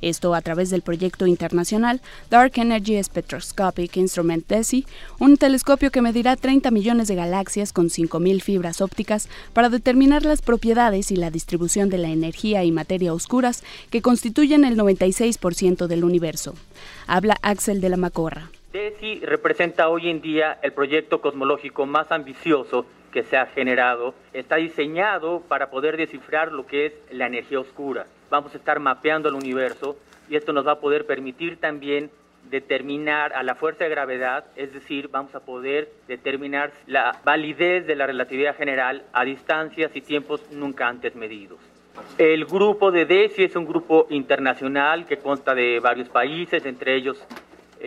Esto 0.02 0.34
a 0.36 0.42
través 0.42 0.70
del 0.70 0.82
proyecto 0.82 1.28
internacional 1.28 2.02
Dark 2.30 2.54
Energy 2.56 3.02
Spectroscopic 3.04 3.98
Instrument 3.98 4.48
DESI, 4.48 4.86
un 5.20 5.38
telescopio 5.38 5.92
que 5.92 6.02
medirá 6.02 6.36
30 6.36 6.72
millones 6.72 7.08
de 7.08 7.16
galaxias 7.16 7.74
con 7.74 7.88
5.000 7.88 8.42
fibras 8.42 8.82
ópticas 8.82 9.30
para 9.54 9.70
determinar 9.70 10.24
las 10.24 10.42
propiedades 10.42 11.12
y 11.12 11.16
la 11.16 11.32
distribución 11.32 11.90
de 11.90 11.98
la 11.98 12.10
energía 12.10 12.64
y 12.64 12.72
materia 12.72 13.14
oscuras 13.14 13.64
que 13.90 14.02
constituyen 14.02 14.66
el 14.66 14.78
96% 14.78 15.88
del 15.88 16.04
universo. 16.04 16.56
Habla 17.08 17.38
Axel 17.42 17.82
de 17.82 17.90
la 17.90 17.98
Macorra. 17.98 18.50
DESI 18.74 19.22
representa 19.22 19.88
hoy 19.88 20.10
en 20.10 20.22
día 20.22 20.60
el 20.62 20.74
proyecto 20.74 21.22
cosmológico 21.22 21.86
más 21.86 22.12
ambicioso 22.12 22.86
que 23.15 23.24
se 23.24 23.38
ha 23.38 23.48
generado. 23.48 24.13
Está 24.34 24.57
diseñado 24.57 25.41
para 25.48 25.72
poder 25.72 25.98
descifrar 25.98 26.51
lo 26.51 26.67
que 26.67 26.86
es 26.86 26.93
la 27.10 27.25
energía 27.25 27.60
oscura 27.60 28.05
vamos 28.29 28.53
a 28.53 28.57
estar 28.57 28.79
mapeando 28.79 29.29
el 29.29 29.36
universo 29.36 29.98
y 30.29 30.36
esto 30.36 30.53
nos 30.53 30.65
va 30.65 30.74
a 30.74 30.79
poder 30.79 31.05
permitir 31.05 31.57
también 31.57 32.10
determinar 32.50 33.34
a 33.34 33.43
la 33.43 33.55
fuerza 33.55 33.86
de 33.86 33.89
gravedad, 33.89 34.45
es 34.55 34.72
decir, 34.72 35.07
vamos 35.07 35.34
a 35.34 35.39
poder 35.39 35.89
determinar 36.07 36.72
la 36.86 37.19
validez 37.24 37.88
de 37.88 37.95
la 37.95 38.05
relatividad 38.05 38.55
general 38.55 39.03
a 39.13 39.25
distancias 39.25 39.95
y 39.95 40.01
tiempos 40.01 40.41
nunca 40.51 40.88
antes 40.88 41.15
medidos. 41.15 41.60
El 42.17 42.45
grupo 42.45 42.91
de 42.91 43.05
DESI 43.05 43.45
es 43.45 43.55
un 43.55 43.65
grupo 43.65 44.05
internacional 44.10 45.05
que 45.05 45.17
consta 45.17 45.55
de 45.55 45.79
varios 45.79 46.10
países, 46.10 46.65
entre 46.65 46.95
ellos 46.95 47.25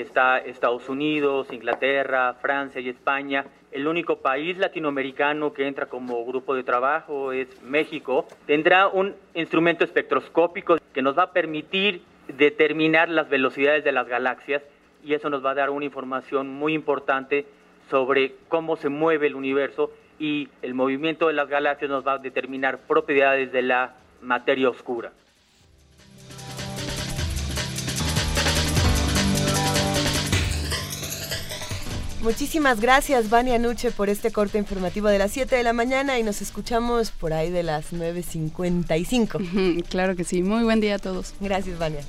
está 0.00 0.38
Estados 0.38 0.88
Unidos, 0.88 1.52
Inglaterra, 1.52 2.34
Francia 2.40 2.80
y 2.80 2.88
España, 2.88 3.44
el 3.72 3.86
único 3.86 4.18
país 4.18 4.56
latinoamericano 4.58 5.52
que 5.52 5.66
entra 5.66 5.86
como 5.86 6.24
grupo 6.24 6.54
de 6.54 6.62
trabajo 6.62 7.32
es 7.32 7.62
México. 7.62 8.26
Tendrá 8.46 8.88
un 8.88 9.14
instrumento 9.34 9.84
espectroscópico 9.84 10.78
que 10.92 11.02
nos 11.02 11.18
va 11.18 11.24
a 11.24 11.32
permitir 11.32 12.02
determinar 12.28 13.08
las 13.08 13.28
velocidades 13.28 13.84
de 13.84 13.92
las 13.92 14.08
galaxias 14.08 14.62
y 15.04 15.14
eso 15.14 15.30
nos 15.30 15.44
va 15.44 15.50
a 15.50 15.54
dar 15.54 15.70
una 15.70 15.84
información 15.84 16.48
muy 16.48 16.74
importante 16.74 17.46
sobre 17.90 18.34
cómo 18.48 18.76
se 18.76 18.88
mueve 18.88 19.26
el 19.26 19.34
universo 19.34 19.90
y 20.18 20.48
el 20.62 20.74
movimiento 20.74 21.28
de 21.28 21.34
las 21.34 21.48
galaxias 21.48 21.90
nos 21.90 22.06
va 22.06 22.14
a 22.14 22.18
determinar 22.18 22.78
propiedades 22.78 23.52
de 23.52 23.62
la 23.62 23.94
materia 24.20 24.68
oscura. 24.68 25.12
Muchísimas 32.20 32.80
gracias, 32.80 33.30
Vania 33.30 33.60
Nuche, 33.60 33.92
por 33.92 34.08
este 34.08 34.32
corte 34.32 34.58
informativo 34.58 35.06
de 35.08 35.18
las 35.18 35.30
7 35.30 35.54
de 35.54 35.62
la 35.62 35.72
mañana 35.72 36.18
y 36.18 36.24
nos 36.24 36.42
escuchamos 36.42 37.12
por 37.12 37.32
ahí 37.32 37.48
de 37.50 37.62
las 37.62 37.92
9.55. 37.92 39.84
Claro 39.88 40.16
que 40.16 40.24
sí. 40.24 40.42
Muy 40.42 40.64
buen 40.64 40.80
día 40.80 40.96
a 40.96 40.98
todos. 40.98 41.34
Gracias, 41.40 41.78
Vania. 41.78 42.00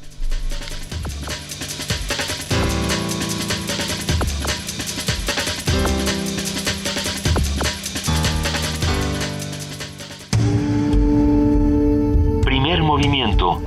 Primer 12.43 12.81
movimiento. 12.81 13.61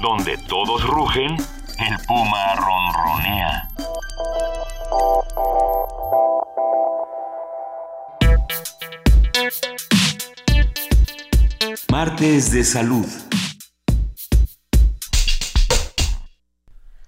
Donde 0.00 0.38
todos 0.48 0.82
rugen 0.86 1.36
el 1.80 1.96
puma 2.06 2.54
ronronea. 2.56 3.68
Martes 11.90 12.52
de 12.52 12.64
Salud. 12.64 13.06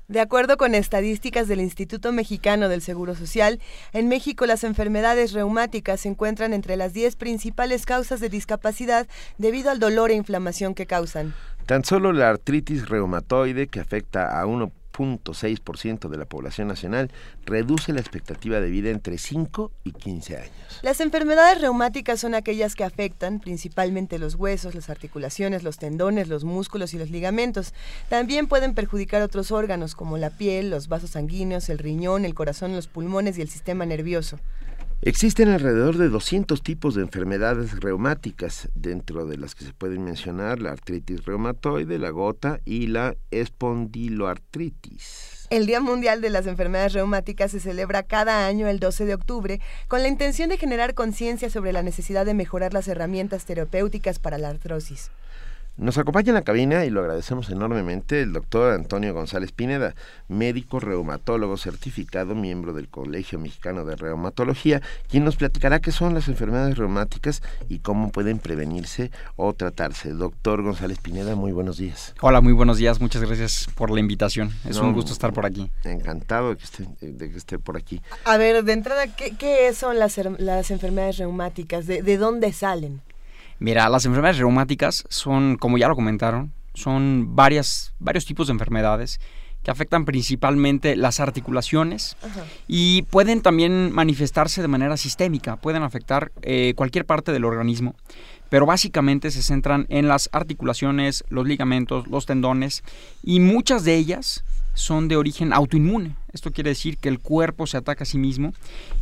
De 0.09 0.21
acuerdo 0.21 0.59
con 0.59 0.75
estadísticas 0.75 1.49
del 1.49 1.61
Instituto 1.61 2.13
Mexicano 2.13 2.69
del 2.69 2.83
Seguro 2.83 3.15
Social, 3.15 3.61
en 3.95 4.09
México 4.09 4.45
las 4.45 4.63
enfermedades 4.63 5.33
reumáticas 5.33 6.01
se 6.01 6.09
encuentran 6.09 6.53
entre 6.53 6.77
las 6.77 6.93
10 6.93 7.17
principales 7.17 7.87
causas 7.87 8.21
de 8.21 8.29
discapacidad 8.29 9.07
debido 9.39 9.71
al 9.71 9.79
dolor 9.79 10.11
e 10.11 10.15
inflamación 10.15 10.75
que 10.75 10.87
causan. 10.87 11.35
Tan 11.67 11.85
solo 11.85 12.13
la 12.13 12.29
artritis 12.29 12.89
reumatoide, 12.89 13.69
que 13.69 13.79
afecta 13.81 14.41
a 14.41 14.47
1.6% 14.47 16.09
de 16.09 16.17
la 16.17 16.25
población 16.25 16.67
nacional, 16.67 17.11
reduce 17.47 17.93
la 17.93 18.01
expectativa 18.01 18.61
de 18.61 18.69
vida 18.69 18.91
entre 18.91 19.17
5 19.17 19.71
y 19.85 19.93
15 19.93 20.37
años. 20.37 20.81
Las 20.83 21.01
enfermedades 21.01 21.61
reumáticas 21.61 22.19
son 22.19 22.35
aquellas 22.35 22.75
que 22.75 22.83
afectan 22.83 23.39
principalmente 23.39 24.19
los 24.19 24.35
huesos, 24.35 24.75
las 24.75 24.91
articulaciones, 24.91 25.63
los 25.63 25.79
tendones, 25.79 26.29
los 26.29 26.43
músculos 26.43 26.95
y 26.95 26.99
los 26.99 27.11
ligamentos. 27.11 27.75
También 28.09 28.49
pueden 28.49 28.75
perjudicar 28.75 29.23
otros 29.23 29.53
órganos 29.53 29.95
como 29.95 30.19
la 30.19 30.31
piel, 30.31 30.69
los 30.69 30.89
vasos 30.89 31.11
sanguíneos, 31.11 31.69
el 31.69 31.79
riñón, 31.79 32.25
el 32.25 32.35
corazón, 32.35 32.75
los 32.75 32.89
pulmones 32.89 33.39
y 33.39 33.43
el 33.43 33.49
sistema 33.49 33.87
nervioso. 33.87 34.41
Existen 35.05 35.49
alrededor 35.49 35.99
de 35.99 36.09
200 36.09 36.63
tipos 36.63 36.95
de 36.95 37.03
enfermedades 37.03 37.81
reumáticas, 37.81 38.69
dentro 38.77 39.27
de 39.27 39.37
las 39.37 39.57
que 39.57 39.65
se 39.65 39.73
pueden 39.73 40.05
mencionar 40.05 40.61
la 40.61 40.71
artritis 40.71 41.25
reumatoide, 41.25 41.99
la 41.99 42.11
gota 42.11 42.61
y 42.65 42.87
la 42.87 43.17
espondiloartritis. 43.33 45.49
El 45.51 45.67
Día 45.67 45.81
Mundial 45.81 46.21
de 46.21 46.31
las 46.31 46.47
Enfermedades 46.47 46.93
Reumáticas 46.93 47.51
se 47.51 47.59
celebra 47.59 48.05
cada 48.05 48.47
año 48.47 48.69
el 48.69 48.79
12 48.79 49.07
de 49.07 49.15
octubre 49.15 49.61
con 49.89 50.03
la 50.03 50.09
intención 50.09 50.51
de 50.51 50.57
generar 50.57 50.95
conciencia 50.95 51.51
sobre 51.51 51.73
la 51.73 51.83
necesidad 51.83 52.25
de 52.25 52.35
mejorar 52.35 52.73
las 52.73 52.87
herramientas 52.87 53.45
terapéuticas 53.45 54.21
para 54.21 54.39
la 54.39 54.51
artrosis. 54.51 55.11
Nos 55.79 55.97
acompaña 55.97 56.29
en 56.29 56.35
la 56.35 56.43
cabina 56.43 56.85
y 56.85 56.91
lo 56.91 57.01
agradecemos 57.01 57.49
enormemente 57.49 58.21
el 58.21 58.35
doctor 58.35 58.75
Antonio 58.75 59.15
González 59.15 59.53
Pineda, 59.53 59.95
médico 60.29 60.81
reumatólogo 60.81 61.57
certificado, 61.57 62.35
miembro 62.35 62.75
del 62.75 62.89
Colegio 62.89 63.39
Mexicano 63.39 63.87
de 63.87 63.97
Reumatología, 63.97 64.83
quien 65.09 65.25
nos 65.25 65.37
platicará 65.37 65.81
qué 65.81 65.91
son 65.91 66.13
las 66.13 66.29
enfermedades 66.29 66.77
reumáticas 66.77 67.43
y 67.71 67.79
cómo 67.79 68.13
pueden 68.13 68.39
prevenirse 68.39 69.11
o 69.37 69.55
tratarse. 69.55 70.11
Doctor 70.11 70.63
González 70.63 70.99
Pineda, 70.99 71.37
muy 71.37 71.53
buenos 71.53 71.79
días. 71.79 72.15
Hola, 72.21 72.43
muy 72.43 72.53
buenos 72.53 72.77
días, 72.77 73.01
muchas 73.01 73.23
gracias 73.23 73.67
por 73.75 73.91
la 73.91 74.01
invitación. 74.01 74.51
Es 74.69 74.77
un 74.77 74.93
gusto 74.93 75.15
estar 75.15 75.33
por 75.33 75.47
aquí. 75.47 75.71
Encantado 75.85 76.51
de 76.51 76.57
que 76.59 76.65
esté, 76.65 76.87
de 77.01 77.31
que 77.31 77.39
esté 77.39 77.59
por 77.59 77.79
aquí. 77.79 78.03
A 78.27 78.37
ver, 78.37 78.63
de 78.63 78.75
entrada, 78.75 79.07
¿qué, 79.07 79.35
qué 79.39 79.73
son 79.73 79.99
las, 79.99 80.19
las 80.39 80.71
enfermedades 80.71 81.17
reumáticas? 81.17 81.87
¿De, 81.87 82.03
¿De 82.03 82.19
dónde 82.19 82.53
salen? 82.53 83.01
Mira, 83.63 83.89
las 83.89 84.05
enfermedades 84.07 84.39
reumáticas 84.39 85.05
son, 85.09 85.57
como 85.57 85.79
ya 85.79 85.87
lo 85.87 85.95
comentaron, 85.95 86.53
son 86.75 87.37
varias, 87.37 87.95
varios 88.01 88.27
tipos 88.27 88.49
de 88.49 88.55
enfermedades 88.55 89.21
que 89.63 89.71
afectan 89.71 90.05
principalmente 90.05 90.97
las 90.97 91.21
articulaciones 91.21 92.17
Ajá. 92.25 92.45
y 92.67 93.03
pueden 93.03 93.41
también 93.41 93.93
manifestarse 93.93 94.63
de 94.63 94.67
manera 94.67 94.97
sistémica, 94.97 95.59
pueden 95.59 95.85
afectar 95.85 96.33
eh, 96.43 96.75
cualquier 96.75 97.07
parte 97.07 97.31
del 97.31 97.45
organismo, 97.45 97.95
pero 98.49 98.67
básicamente 98.67 99.31
se 99.31 99.45
centran 99.45 99.87
en 99.91 100.09
las 100.09 100.29
articulaciones, 100.33 101.23
los 101.29 101.47
ligamentos, 101.47 102.09
los 102.09 102.27
tendones 102.27 102.83
y 103.23 103.39
muchas 103.39 103.85
de 103.85 103.95
ellas 103.95 104.43
son 104.75 105.07
de 105.07 105.17
origen 105.17 105.53
autoinmune. 105.53 106.17
Esto 106.33 106.51
quiere 106.51 106.71
decir 106.71 106.97
que 106.97 107.09
el 107.09 107.21
cuerpo 107.21 107.69
se 107.69 107.77
ataca 107.77 108.03
a 108.03 108.07
sí 108.07 108.19
mismo 108.19 108.55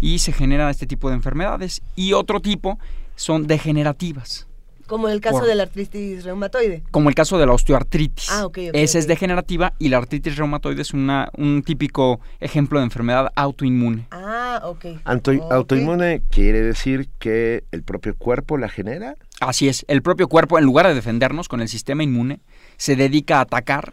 y 0.02 0.18
se 0.18 0.32
generan 0.32 0.68
este 0.68 0.86
tipo 0.86 1.08
de 1.08 1.14
enfermedades. 1.14 1.80
Y 1.94 2.12
otro 2.12 2.40
tipo 2.40 2.78
son 3.14 3.46
degenerativas. 3.46 4.49
Como 4.90 5.06
en 5.06 5.14
el 5.14 5.20
caso 5.20 5.38
Por- 5.38 5.46
de 5.46 5.54
la 5.54 5.62
artritis 5.62 6.24
reumatoide. 6.24 6.82
Como 6.90 7.08
el 7.08 7.14
caso 7.14 7.38
de 7.38 7.46
la 7.46 7.52
osteoartritis. 7.52 8.28
Ah, 8.28 8.44
ok, 8.44 8.58
ok, 8.70 8.74
Esa 8.74 8.98
es 8.98 9.06
degenerativa 9.06 9.72
y 9.78 9.88
la 9.88 9.98
artritis 9.98 10.34
reumatoide 10.34 10.82
es 10.82 10.92
una, 10.92 11.30
un 11.38 11.62
típico 11.62 12.18
ejemplo 12.40 12.80
de 12.80 12.86
enfermedad 12.86 13.30
autoinmune. 13.36 14.08
Ah, 14.10 14.60
ok. 14.64 14.86
Anto- 15.04 15.30
Ok. 15.30 15.52
Autoinmune 15.52 16.22
quiere 16.28 16.60
decir 16.60 17.08
que 17.20 17.62
el 17.70 17.84
propio 17.84 18.16
cuerpo 18.16 18.58
la 18.58 18.68
genera. 18.68 19.14
Así 19.38 19.68
es, 19.68 19.84
el 19.86 20.02
propio 20.02 20.26
cuerpo, 20.26 20.58
en 20.58 20.64
lugar 20.64 20.88
de 20.88 20.94
defendernos 20.94 21.46
con 21.48 21.60
el 21.60 21.68
sistema 21.68 22.02
inmune, 22.02 22.40
se 22.76 22.96
dedica 22.96 23.38
a 23.38 23.42
atacar 23.42 23.92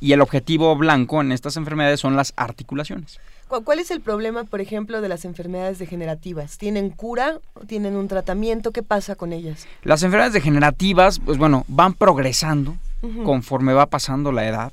y 0.00 0.10
el 0.12 0.20
objetivo 0.22 0.74
blanco 0.74 1.20
en 1.20 1.30
estas 1.30 1.56
enfermedades 1.56 2.00
son 2.00 2.16
las 2.16 2.32
articulaciones. 2.36 3.20
¿Cu- 3.48 3.62
¿Cuál 3.64 3.78
es 3.78 3.90
el 3.90 4.00
problema, 4.00 4.44
por 4.44 4.60
ejemplo, 4.60 5.00
de 5.00 5.08
las 5.08 5.24
enfermedades 5.24 5.78
degenerativas? 5.78 6.58
¿Tienen 6.58 6.90
cura? 6.90 7.40
¿Tienen 7.66 7.96
un 7.96 8.08
tratamiento? 8.08 8.72
¿Qué 8.72 8.82
pasa 8.82 9.14
con 9.14 9.32
ellas? 9.32 9.66
Las 9.82 10.02
enfermedades 10.02 10.34
degenerativas, 10.34 11.20
pues 11.20 11.38
bueno, 11.38 11.64
van 11.68 11.94
progresando 11.94 12.76
conforme 13.24 13.72
va 13.72 13.86
pasando 13.86 14.32
la 14.32 14.48
edad 14.48 14.72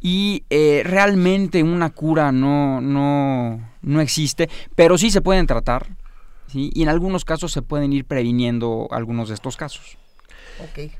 y 0.00 0.42
eh, 0.50 0.82
realmente 0.84 1.62
una 1.62 1.90
cura 1.90 2.32
no, 2.32 2.80
no, 2.80 3.60
no 3.82 4.00
existe, 4.00 4.48
pero 4.74 4.98
sí 4.98 5.12
se 5.12 5.20
pueden 5.20 5.46
tratar 5.46 5.86
¿sí? 6.48 6.72
y 6.74 6.82
en 6.82 6.88
algunos 6.88 7.24
casos 7.24 7.52
se 7.52 7.62
pueden 7.62 7.92
ir 7.92 8.04
previniendo 8.04 8.88
algunos 8.90 9.28
de 9.28 9.34
estos 9.34 9.56
casos. 9.56 9.96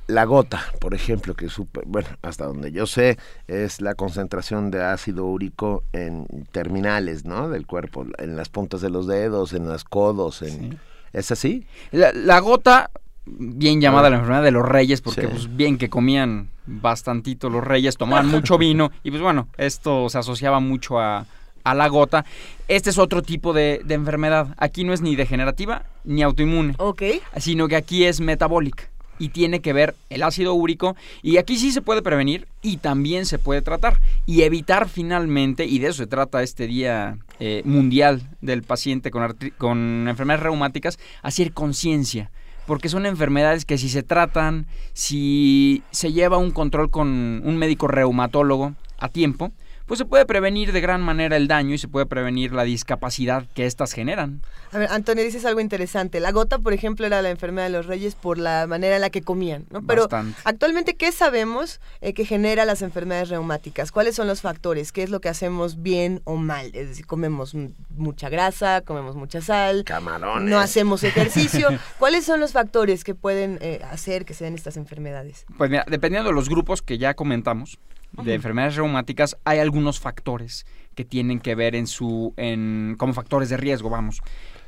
La 0.06 0.24
gota, 0.24 0.62
por 0.80 0.94
ejemplo, 0.94 1.34
que 1.34 1.46
es 1.46 1.52
súper- 1.52 1.84
bueno, 1.86 2.08
hasta 2.22 2.46
donde 2.46 2.72
yo 2.72 2.86
sé, 2.86 3.18
es 3.46 3.80
la 3.80 3.94
concentración 3.94 4.70
de 4.70 4.82
ácido 4.82 5.26
úrico 5.26 5.84
en 5.92 6.26
terminales, 6.52 7.24
¿no? 7.24 7.48
Del 7.48 7.66
cuerpo, 7.66 8.06
en 8.18 8.36
las 8.36 8.48
puntas 8.48 8.80
de 8.80 8.90
los 8.90 9.06
dedos, 9.06 9.52
en 9.52 9.66
los 9.68 9.84
codos, 9.84 10.42
en... 10.42 10.72
Sí. 10.72 10.78
¿Es 11.12 11.30
así? 11.30 11.66
La, 11.90 12.10
la 12.14 12.38
gota, 12.40 12.90
bien 13.26 13.80
llamada 13.82 14.06
Ah. 14.06 14.10
la 14.10 14.16
enfermedad 14.16 14.42
de 14.42 14.50
los 14.50 14.66
reyes, 14.66 15.00
porque 15.02 15.22
Sí. 15.22 15.26
pues 15.30 15.56
bien 15.56 15.76
que 15.76 15.90
comían 15.90 16.48
bastantito 16.66 17.50
los 17.50 17.62
reyes, 17.62 17.96
tomaban 17.96 18.28
mucho 18.28 18.56
vino 18.58 18.90
y 19.02 19.10
pues 19.10 19.22
bueno, 19.22 19.48
esto 19.58 20.08
se 20.08 20.18
asociaba 20.18 20.58
mucho 20.60 20.98
a, 21.00 21.26
a 21.64 21.74
la 21.74 21.88
gota. 21.88 22.24
Este 22.66 22.88
es 22.90 22.96
otro 22.98 23.20
tipo 23.22 23.52
de, 23.52 23.82
de 23.84 23.94
enfermedad. 23.94 24.54
Aquí 24.56 24.84
no 24.84 24.92
es 24.94 25.02
ni 25.02 25.14
degenerativa 25.16 25.84
ni 26.04 26.22
autoinmune, 26.22 26.74
Ok. 26.78 27.02
sino 27.36 27.68
que 27.68 27.76
aquí 27.76 28.04
es 28.04 28.20
metabólica 28.20 28.84
y 29.18 29.29
tiene 29.29 29.61
que 29.61 29.72
ver 29.72 29.94
el 30.11 30.22
ácido 30.22 30.55
úrico 30.55 30.96
y 31.22 31.37
aquí 31.37 31.57
sí 31.57 31.72
se 31.72 31.83
puede 31.83 32.03
prevenir 32.03 32.46
y 32.62 32.79
también 32.79 33.27
se 33.27 33.38
puede 33.38 33.62
tratar 33.62 34.01
y 34.27 34.42
evitar 34.42 34.88
finalmente, 34.88 35.66
y 35.66 35.79
de 35.79 35.88
eso 35.88 35.98
se 35.98 36.07
trata 36.07 36.42
este 36.42 36.66
día 36.66 37.18
eh, 37.40 37.62
mundial 37.64 38.22
del 38.40 38.62
paciente 38.62 39.11
con, 39.11 39.37
con 39.59 40.07
enfermedades 40.09 40.44
reumáticas, 40.44 40.98
hacer 41.22 41.53
conciencia. 41.53 42.31
Porque 42.66 42.88
son 42.88 43.07
enfermedades 43.07 43.64
que 43.64 43.77
si 43.77 43.88
se 43.88 44.05
tratan, 44.05 44.66
si 44.92 45.83
se 45.90 46.12
lleva 46.12 46.38
un 46.38 46.53
control 46.53 46.90
con 46.90 47.09
un 47.44 47.57
médico 47.57 47.88
reumatólogo 47.88 48.75
a 48.98 49.09
tiempo, 49.09 49.51
pues 49.86 49.98
se 49.98 50.04
puede 50.04 50.26
prevenir 50.26 50.72
de 50.72 50.80
gran 50.80 51.00
manera 51.02 51.36
el 51.36 51.48
daño 51.48 51.74
y 51.74 51.78
se 51.78 51.88
puede 51.88 52.06
prevenir 52.06 52.52
la 52.52 52.64
discapacidad 52.64 53.44
que 53.54 53.66
éstas 53.66 53.92
generan. 53.92 54.42
A 54.72 54.78
ver, 54.78 54.88
Antonio, 54.90 55.22
dices 55.24 55.44
algo 55.44 55.60
interesante. 55.60 56.20
La 56.20 56.32
gota, 56.32 56.58
por 56.58 56.72
ejemplo, 56.72 57.04
era 57.06 57.20
la 57.22 57.30
enfermedad 57.30 57.66
de 57.66 57.72
los 57.72 57.86
reyes 57.86 58.14
por 58.14 58.38
la 58.38 58.66
manera 58.66 58.94
en 58.96 59.00
la 59.00 59.10
que 59.10 59.22
comían, 59.22 59.66
¿no? 59.70 59.82
Pero 59.82 60.02
Bastante. 60.02 60.38
actualmente, 60.44 60.94
¿qué 60.94 61.12
sabemos 61.12 61.80
eh, 62.00 62.14
que 62.14 62.24
genera 62.24 62.64
las 62.64 62.82
enfermedades 62.82 63.28
reumáticas? 63.28 63.92
¿Cuáles 63.92 64.14
son 64.14 64.26
los 64.28 64.40
factores? 64.40 64.92
¿Qué 64.92 65.02
es 65.02 65.10
lo 65.10 65.20
que 65.20 65.28
hacemos 65.28 65.82
bien 65.82 66.20
o 66.24 66.36
mal? 66.36 66.66
Es 66.74 66.88
decir, 66.88 67.06
comemos 67.06 67.54
mucha 67.90 68.28
grasa, 68.28 68.80
comemos 68.82 69.16
mucha 69.16 69.40
sal, 69.40 69.84
Camarones. 69.84 70.48
no 70.48 70.58
hacemos 70.58 71.02
ejercicio. 71.04 71.68
¿Cuáles 71.98 72.24
son 72.24 72.40
los 72.40 72.52
factores 72.52 73.04
que 73.04 73.14
pueden 73.14 73.58
eh, 73.60 73.80
hacer 73.90 74.24
que 74.24 74.34
se 74.34 74.44
den 74.44 74.54
estas 74.54 74.76
enfermedades? 74.76 75.44
Pues 75.58 75.70
mira, 75.70 75.84
dependiendo 75.88 76.30
de 76.30 76.34
los 76.34 76.48
grupos 76.48 76.82
que 76.82 76.98
ya 76.98 77.14
comentamos 77.14 77.78
de 78.12 78.35
enfermedades 78.35 78.77
reumáticas, 78.77 79.37
hay 79.44 79.59
algunos 79.59 80.01
factores 80.01 80.66
que 80.94 81.05
tienen 81.05 81.40
que 81.40 81.55
ver 81.55 81.75
en 81.75 81.87
su, 81.87 82.35
en, 82.37 82.96
como 82.98 83.14
factores 83.14 83.48
de 83.48 83.57
riesgo, 83.57 83.90
vamos. 83.90 84.20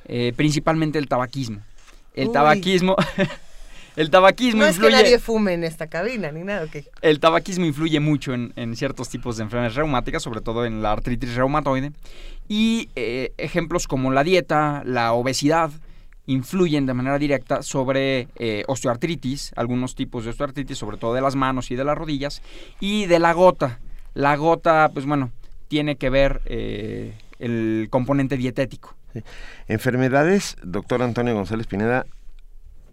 Eh, 0.06 0.32
principalmente 0.36 0.98
el 0.98 1.08
tabaquismo. 1.08 1.60
El 2.14 2.28
Uy. 2.28 2.32
tabaquismo, 2.32 2.96
el 3.96 4.10
tabaquismo 4.10 4.60
No 4.60 4.66
es 4.66 4.78
que 4.78 4.86
influye, 4.86 5.02
nadie 5.02 5.18
fume 5.18 5.54
en 5.54 5.64
esta 5.64 5.88
cabina 5.88 6.30
ni 6.30 6.44
nada, 6.44 6.64
¿ok? 6.64 6.76
el 7.02 7.20
tabaquismo 7.20 7.64
influye 7.64 8.00
mucho 8.00 8.32
en, 8.34 8.52
en 8.56 8.76
ciertos 8.76 9.08
tipos 9.08 9.36
de 9.36 9.42
enfermedades 9.42 9.74
reumáticas, 9.76 10.22
sobre 10.22 10.40
todo 10.40 10.64
en 10.64 10.82
la 10.82 10.92
artritis 10.92 11.34
reumatoide. 11.34 11.92
Y 12.48 12.88
eh, 12.94 13.32
ejemplos 13.38 13.88
como 13.88 14.12
la 14.12 14.22
dieta, 14.22 14.82
la 14.84 15.12
obesidad, 15.12 15.70
influyen 16.26 16.86
de 16.86 16.94
manera 16.94 17.18
directa 17.18 17.62
sobre 17.62 18.28
eh, 18.36 18.64
osteoartritis, 18.66 19.52
algunos 19.56 19.94
tipos 19.94 20.24
de 20.24 20.30
osteoartritis, 20.30 20.78
sobre 20.78 20.96
todo 20.96 21.14
de 21.14 21.20
las 21.20 21.36
manos 21.36 21.70
y 21.70 21.76
de 21.76 21.84
las 21.84 21.96
rodillas, 21.96 22.42
y 22.80 23.06
de 23.06 23.18
la 23.18 23.32
gota. 23.32 23.80
La 24.14 24.36
gota, 24.36 24.90
pues 24.92 25.06
bueno, 25.06 25.32
tiene 25.68 25.96
que 25.96 26.10
ver 26.10 26.40
eh, 26.46 27.14
el 27.38 27.88
componente 27.90 28.36
dietético. 28.36 28.94
Enfermedades, 29.68 30.56
doctor 30.62 31.02
Antonio 31.02 31.34
González 31.34 31.66
Pineda, 31.66 32.06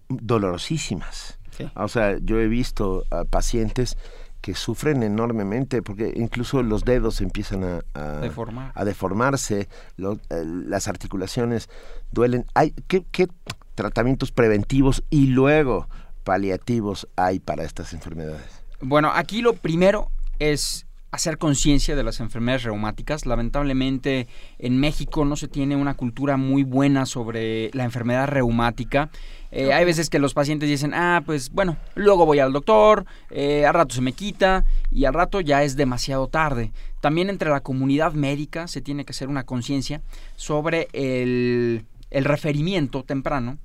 dolorosísimas. 0.10 1.40
Sí. 1.52 1.70
O 1.76 1.88
sea, 1.88 2.18
yo 2.22 2.40
he 2.40 2.48
visto 2.48 3.06
a 3.12 3.24
pacientes 3.26 3.98
que 4.42 4.56
sufren 4.56 5.04
enormemente 5.04 5.82
porque 5.82 6.14
incluso 6.16 6.64
los 6.64 6.84
dedos 6.84 7.22
empiezan 7.22 7.64
a, 7.64 7.82
a, 7.94 8.86
deformarse, 8.86 9.70
eh, 9.98 10.44
las 10.46 10.88
articulaciones 10.88 11.70
duelen. 12.12 12.46
Hay, 12.54 12.74
¿qué, 12.88 13.06
¿Qué 13.12 13.28
tratamientos 13.76 14.32
preventivos 14.32 15.04
y 15.10 15.28
luego 15.28 15.88
paliativos 16.24 17.08
hay 17.16 17.40
para 17.40 17.64
estas 17.64 17.94
enfermedades? 17.94 18.64
Bueno, 18.82 19.12
aquí 19.14 19.42
lo 19.42 19.54
primero 19.54 20.12
es 20.40 20.88
hacer 21.12 21.38
conciencia 21.38 21.96
de 21.96 22.04
las 22.04 22.20
enfermedades 22.22 22.64
reumáticas. 22.64 23.26
Lamentablemente 23.26 24.28
en 24.58 24.80
México 24.80 25.26
no 25.26 25.36
se 25.36 25.48
tiene 25.48 25.76
una 25.76 25.94
cultura 25.94 26.38
muy 26.38 26.64
buena 26.64 27.06
sobre 27.06 27.70
la 27.74 27.84
enfermedad 27.84 28.28
reumática. 28.28 29.12
Eh, 29.52 29.74
hay 29.74 29.84
veces 29.84 30.10
que 30.10 30.20
los 30.20 30.34
pacientes 30.34 30.70
dicen, 30.70 30.94
ah, 30.94 31.22
pues 31.26 31.52
bueno, 31.52 31.76
luego 31.96 32.26
voy 32.26 32.40
al 32.40 32.54
doctor, 32.54 33.06
eh, 33.30 33.66
al 33.66 33.74
rato 33.74 33.94
se 33.94 34.02
me 34.02 34.14
quita 34.14 34.64
y 34.90 35.04
al 35.04 35.14
rato 35.14 35.42
ya 35.42 35.64
es 35.64 35.76
demasiado 35.76 36.28
tarde. 36.28 36.72
También 37.02 37.30
entre 37.30 37.50
la 37.50 37.60
comunidad 37.60 38.14
médica 38.14 38.70
se 38.70 38.82
tiene 38.82 39.04
que 39.04 39.12
hacer 39.12 39.28
una 39.28 39.44
conciencia 39.44 40.02
sobre 40.38 40.88
el, 40.94 41.86
el 42.10 42.24
referimiento 42.24 43.04
temprano 43.04 43.58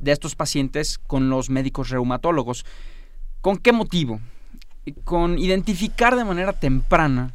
de 0.00 0.12
estos 0.12 0.34
pacientes 0.34 0.98
con 0.98 1.30
los 1.30 1.48
médicos 1.48 1.90
reumatólogos. 1.90 2.66
¿Con 3.40 3.58
qué 3.58 3.72
motivo? 3.72 4.20
Con 5.04 5.38
identificar 5.38 6.16
de 6.16 6.24
manera 6.24 6.52
temprana 6.52 7.32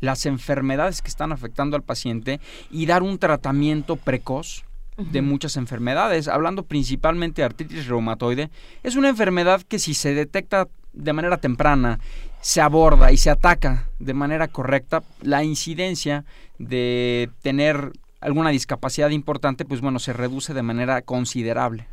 las 0.00 0.26
enfermedades 0.26 1.02
que 1.02 1.08
están 1.08 1.32
afectando 1.32 1.76
al 1.76 1.82
paciente 1.82 2.40
y 2.70 2.86
dar 2.86 3.02
un 3.02 3.18
tratamiento 3.18 3.96
precoz 3.96 4.64
de 4.96 5.20
muchas 5.20 5.56
enfermedades, 5.56 6.26
hablando 6.26 6.62
principalmente 6.62 7.42
de 7.42 7.46
artritis 7.46 7.86
reumatoide, 7.86 8.50
es 8.82 8.96
una 8.96 9.10
enfermedad 9.10 9.62
que 9.62 9.78
si 9.78 9.92
se 9.92 10.14
detecta 10.14 10.68
de 10.94 11.12
manera 11.12 11.36
temprana, 11.36 12.00
se 12.40 12.62
aborda 12.62 13.12
y 13.12 13.18
se 13.18 13.28
ataca 13.28 13.90
de 13.98 14.14
manera 14.14 14.48
correcta, 14.48 15.02
la 15.20 15.44
incidencia 15.44 16.24
de 16.58 17.28
tener 17.42 17.92
alguna 18.20 18.50
discapacidad 18.50 19.10
importante, 19.10 19.66
pues 19.66 19.82
bueno, 19.82 19.98
se 19.98 20.14
reduce 20.14 20.54
de 20.54 20.62
manera 20.62 21.02
considerable. 21.02 21.86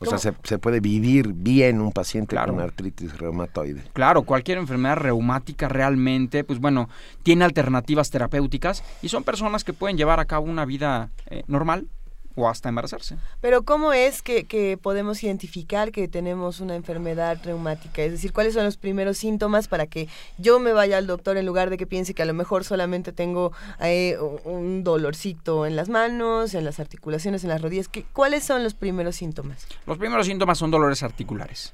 O 0.00 0.06
sea, 0.06 0.18
se, 0.18 0.58
puede 0.58 0.80
vivir 0.80 1.34
bien 1.34 1.80
un 1.80 1.92
paciente 1.92 2.34
con 2.34 2.58
artritis 2.58 3.18
reumatoide. 3.18 3.82
Claro, 3.92 4.22
cualquier 4.22 4.56
enfermedad 4.56 4.96
reumática 4.96 5.68
realmente, 5.68 6.42
pues 6.42 6.58
bueno, 6.58 6.88
tiene 7.22 7.44
alternativas 7.44 8.10
terapéuticas 8.10 8.82
y 9.02 9.10
son 9.10 9.24
personas 9.24 9.62
que 9.62 9.74
pueden 9.74 9.98
llevar 9.98 10.18
a 10.18 10.24
cabo 10.24 10.46
una 10.46 10.64
vida 10.64 11.10
eh, 11.26 11.42
normal, 11.48 11.86
o 12.34 12.48
hasta 12.48 12.68
embarazarse. 12.68 13.16
Pero 13.40 13.62
¿cómo 13.62 13.92
es 13.92 14.22
que, 14.22 14.44
que, 14.44 14.78
podemos 14.80 15.22
identificar 15.22 15.92
que 15.92 16.08
tenemos 16.08 16.60
una 16.60 16.74
enfermedad 16.74 17.38
reumática? 17.44 18.02
Es 18.02 18.12
decir, 18.12 18.32
¿cuáles 18.32 18.54
son 18.54 18.64
los 18.64 18.76
primeros 18.76 19.18
síntomas 19.18 19.68
para 19.68 19.86
que 19.86 20.08
yo 20.38 20.58
me 20.60 20.72
vaya 20.72 20.98
al 20.98 21.06
doctor 21.06 21.36
en 21.36 21.46
lugar 21.46 21.70
de 21.70 21.76
que 21.76 21.86
piense 21.86 22.14
que 22.14 22.22
a 22.22 22.26
lo 22.26 22.34
mejor 22.34 22.64
solamente 22.64 23.12
tengo 23.12 23.52
eh, 23.80 24.16
un 24.44 24.84
dolorcito 24.84 25.66
en 25.66 25.76
las 25.76 25.88
manos, 25.88 26.54
en 26.54 26.64
las 26.64 26.80
articulaciones, 26.80 27.42
en 27.44 27.50
las 27.50 27.62
rodillas? 27.62 27.88
¿Qué, 27.88 28.04
¿Cuáles 28.12 28.44
son 28.44 28.62
los 28.64 28.74
primeros 28.74 29.16
síntomas? 29.16 29.66
Los 29.86 29.98
primeros 29.98 30.26
síntomas 30.26 30.58
son 30.58 30.70
dolores 30.70 31.02
articulares. 31.02 31.72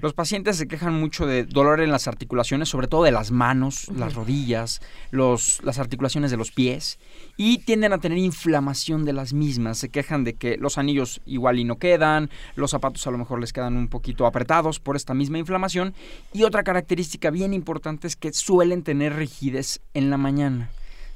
Los 0.00 0.12
pacientes 0.12 0.56
se 0.56 0.66
quejan 0.66 0.94
mucho 0.94 1.26
de 1.26 1.44
dolor 1.44 1.80
en 1.80 1.92
las 1.92 2.08
articulaciones, 2.08 2.68
sobre 2.68 2.88
todo 2.88 3.04
de 3.04 3.12
las 3.12 3.30
manos, 3.30 3.88
las 3.94 4.14
rodillas, 4.14 4.80
los, 5.10 5.60
las 5.62 5.78
articulaciones 5.78 6.30
de 6.30 6.36
los 6.36 6.50
pies 6.50 6.98
y 7.40 7.58
tienden 7.58 7.92
a 7.92 7.98
tener 7.98 8.18
inflamación 8.18 9.04
de 9.04 9.14
las 9.14 9.32
mismas. 9.32 9.78
Se 9.78 9.88
quejan 9.88 10.24
de 10.24 10.34
que 10.34 10.58
los 10.58 10.76
anillos 10.76 11.22
igual 11.24 11.60
y 11.60 11.64
no 11.64 11.78
quedan, 11.78 12.30
los 12.56 12.72
zapatos 12.72 13.06
a 13.06 13.12
lo 13.12 13.16
mejor 13.16 13.40
les 13.40 13.52
quedan 13.52 13.76
un 13.76 13.88
poquito 13.88 14.26
apretados 14.26 14.80
por 14.80 14.96
esta 14.96 15.14
misma 15.14 15.38
inflamación 15.38 15.94
y 16.34 16.42
otra 16.42 16.64
característica 16.64 17.30
bien 17.30 17.54
importante 17.54 18.08
es 18.08 18.16
que 18.16 18.32
suelen 18.32 18.82
tener 18.82 19.14
rigidez 19.14 19.80
en 19.94 20.10
la 20.10 20.16
mañana. 20.16 20.68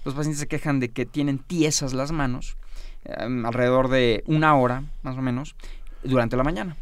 Los 0.05 0.15
pacientes 0.15 0.39
se 0.39 0.47
quejan 0.47 0.79
de 0.79 0.91
que 0.91 1.07
tienen 1.07 1.39
tiesas 1.39 1.93
las 1.93 2.13
manos 2.13 2.57
em, 3.05 3.45
alrededor 3.45 3.89
de 3.89 4.23
una 4.27 4.55
hora 4.55 4.85
más 5.03 5.19
o 5.19 5.23
menos 5.23 5.57
durante 6.05 6.37
la 6.37 6.45
mañana 6.45 6.77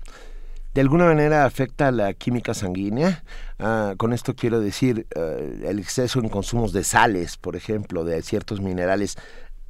de 0.75 0.81
alguna 0.81 1.07
manera 1.07 1.45
afecta 1.45 1.91
la 1.91 2.13
química 2.15 2.55
sanguínea. 2.55 3.25
Ah, 3.59 3.95
con 3.97 4.13
esto 4.13 4.35
quiero 4.35 4.61
decir 4.61 5.07
eh, 5.15 5.65
el 5.67 5.79
exceso 5.79 6.21
en 6.21 6.29
consumos 6.29 6.73
de 6.73 6.85
sales, 6.85 7.37
por 7.37 7.57
ejemplo, 7.57 8.05
de 8.05 8.23
ciertos 8.23 8.61
minerales, 8.61 9.17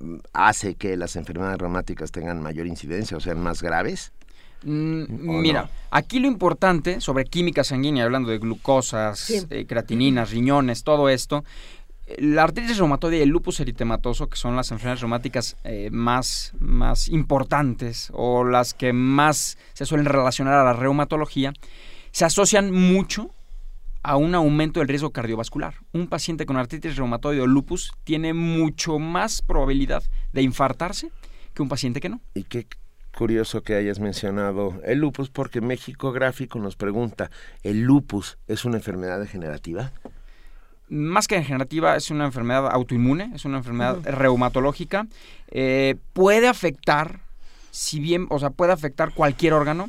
mm, 0.01 0.17
hace 0.33 0.75
que 0.75 0.97
las 0.97 1.17
enfermedades 1.17 1.59
reumáticas 1.59 2.13
tengan 2.13 2.43
mayor 2.43 2.67
incidencia 2.67 3.17
o 3.17 3.21
sean 3.21 3.41
más 3.41 3.63
graves. 3.63 4.13
Mm, 4.63 5.41
mira, 5.41 5.71
aquí 5.91 6.19
lo 6.19 6.27
importante 6.27 7.01
sobre 7.01 7.25
química 7.25 7.65
sanguínea, 7.65 8.05
hablando 8.05 8.31
de 8.31 8.39
glucosas, 8.39 9.31
eh, 9.31 9.65
creatininas, 9.67 10.31
riñones, 10.31 10.85
todo 10.85 11.09
esto, 11.09 11.45
la 12.19 12.43
artritis 12.43 12.79
reumatoide 12.79 13.19
y 13.19 13.23
el 13.23 13.29
lupus 13.29 13.61
eritematoso, 13.61 14.29
que 14.29 14.37
son 14.37 14.57
las 14.57 14.71
enfermedades 14.71 15.01
reumáticas 15.01 15.57
eh, 15.65 15.89
más, 15.93 16.53
más 16.59 17.09
importantes 17.09 18.11
o 18.13 18.45
las 18.45 18.75
que 18.75 18.93
más 18.93 19.59
se 19.73 19.87
suelen 19.87 20.07
relacionar 20.07 20.55
a 20.55 20.65
la 20.65 20.73
reumatología, 20.73 21.53
se 22.11 22.25
asocian 22.25 22.73
mucho 22.73 23.31
a 24.03 24.17
un 24.17 24.35
aumento 24.35 24.81
del 24.81 24.89
riesgo 24.89 25.11
cardiovascular. 25.11 25.75
Un 25.93 26.07
paciente 26.07 26.47
con 26.47 26.57
artritis 26.57 26.97
reumatoide 26.97 27.43
o 27.43 27.47
lupus 27.47 27.93
tiene 28.05 28.33
mucho 28.33 28.99
más 28.99 29.43
probabilidad 29.43 30.03
de 30.33 30.43
infartarse 30.43 31.11
que 31.55 31.63
un 31.63 31.69
paciente 31.69 32.01
que 32.01 32.09
no. 32.09 32.21
Y 32.35 32.45
qué 32.45 32.67
curioso 33.17 33.63
que 33.63 33.75
hayas 33.75 34.01
mencionado 34.01 34.81
el 34.85 34.99
lupus 34.99 35.31
porque 35.31 35.61
México 35.61 36.13
Gráfico 36.13 36.59
nos 36.59 36.77
pregunta, 36.77 37.31
¿el 37.63 37.83
lupus 37.83 38.39
es 38.47 38.65
una 38.65 38.77
enfermedad 38.77 39.21
degenerativa? 39.21 39.93
Más 40.91 41.29
que 41.29 41.37
degenerativa, 41.37 41.97
es 41.97 42.11
una 42.11 42.25
enfermedad 42.25 42.69
autoinmune, 42.71 43.31
es 43.35 43.45
una 43.45 43.59
enfermedad 43.59 43.99
reumatológica. 44.05 45.07
Eh, 45.49 45.97
puede 46.13 46.49
afectar, 46.49 47.21
si 47.71 48.01
bien, 48.01 48.27
o 48.31 48.39
sea, 48.39 48.51
puede 48.51 48.73
afectar 48.73 49.15
cualquier 49.15 49.53
órgano 49.53 49.89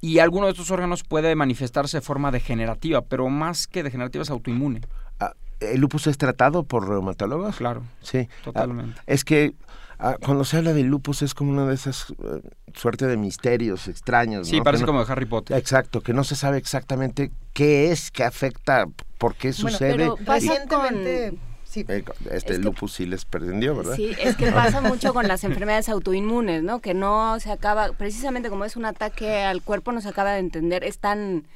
y 0.00 0.18
alguno 0.18 0.46
de 0.46 0.52
estos 0.52 0.70
órganos 0.70 1.04
puede 1.04 1.34
manifestarse 1.34 1.98
de 1.98 2.00
forma 2.02 2.30
degenerativa, 2.30 3.00
pero 3.02 3.28
más 3.28 3.66
que 3.66 3.82
degenerativa 3.82 4.22
es 4.22 4.30
autoinmune. 4.30 4.80
Ah, 5.20 5.32
¿El 5.60 5.80
lupus 5.80 6.08
es 6.08 6.18
tratado 6.18 6.64
por 6.64 6.88
reumatólogos? 6.88 7.56
Claro. 7.56 7.82
Sí. 8.02 8.28
Totalmente. 8.42 9.00
Ah, 9.00 9.04
es 9.06 9.24
que 9.24 9.54
Ah, 9.98 10.16
cuando 10.20 10.44
se 10.44 10.56
habla 10.56 10.72
de 10.72 10.82
lupus 10.82 11.22
es 11.22 11.34
como 11.34 11.52
una 11.52 11.66
de 11.66 11.74
esas 11.74 12.10
uh, 12.10 12.40
suerte 12.74 13.06
de 13.06 13.16
misterios 13.16 13.88
extraños. 13.88 14.48
Sí, 14.48 14.60
parece 14.60 14.84
como 14.84 15.04
de 15.04 15.10
Harry 15.10 15.26
Potter. 15.26 15.56
Exacto, 15.56 16.00
que 16.00 16.12
no 16.12 16.24
se 16.24 16.36
sabe 16.36 16.58
exactamente 16.58 17.30
qué 17.52 17.92
es, 17.92 18.10
qué 18.10 18.24
afecta, 18.24 18.86
por 19.24 19.36
qué 19.36 19.54
sucede. 19.54 19.92
Pero 19.92 20.18
recientemente... 20.22 21.32
Sí. 21.64 21.82
Eh, 21.88 22.04
este 22.30 22.58
lupus 22.58 22.92
sí 22.92 23.06
les 23.06 23.24
perdió, 23.24 23.74
¿verdad? 23.74 23.96
Sí, 23.96 24.12
es 24.20 24.36
que 24.36 24.52
pasa 24.52 24.80
mucho 24.82 25.14
con 25.14 25.26
las 25.26 25.44
enfermedades 25.44 25.88
autoinmunes, 25.88 26.62
¿no? 26.62 26.80
Que 26.80 26.92
no 26.92 27.40
se 27.40 27.50
acaba, 27.50 27.92
precisamente 27.92 28.50
como 28.50 28.66
es 28.66 28.76
un 28.76 28.84
ataque 28.84 29.42
al 29.42 29.62
cuerpo, 29.62 29.90
no 29.92 30.02
se 30.02 30.10
acaba 30.10 30.32
de 30.32 30.40
entender, 30.40 30.84
es 30.84 30.98
tan 30.98 31.46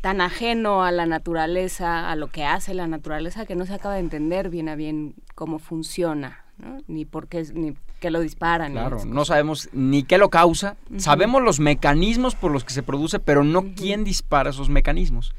tan 0.00 0.22
ajeno 0.22 0.82
a 0.82 0.92
la 0.92 1.04
naturaleza, 1.04 2.10
a 2.10 2.16
lo 2.16 2.28
que 2.28 2.44
hace 2.44 2.72
la 2.72 2.86
naturaleza, 2.86 3.44
que 3.44 3.54
no 3.54 3.66
se 3.66 3.74
acaba 3.74 3.94
de 3.94 4.00
entender 4.00 4.48
bien 4.48 4.70
a 4.70 4.76
bien 4.76 5.14
cómo 5.34 5.58
funciona 5.58 6.44
ni 6.86 7.04
por 7.04 7.28
qué, 7.28 7.44
ni 7.52 7.74
qué 8.00 8.10
lo 8.10 8.20
disparan. 8.20 8.72
Claro, 8.72 9.04
no 9.04 9.24
sabemos 9.24 9.68
ni 9.72 10.04
qué 10.04 10.18
lo 10.18 10.30
causa, 10.30 10.76
sabemos 10.96 11.42
los 11.42 11.60
mecanismos 11.60 12.34
por 12.34 12.50
los 12.50 12.64
que 12.64 12.72
se 12.72 12.82
produce, 12.82 13.18
pero 13.18 13.44
no 13.44 13.74
quién 13.74 14.04
dispara 14.04 14.50
esos 14.50 14.68
mecanismos. 14.68 15.34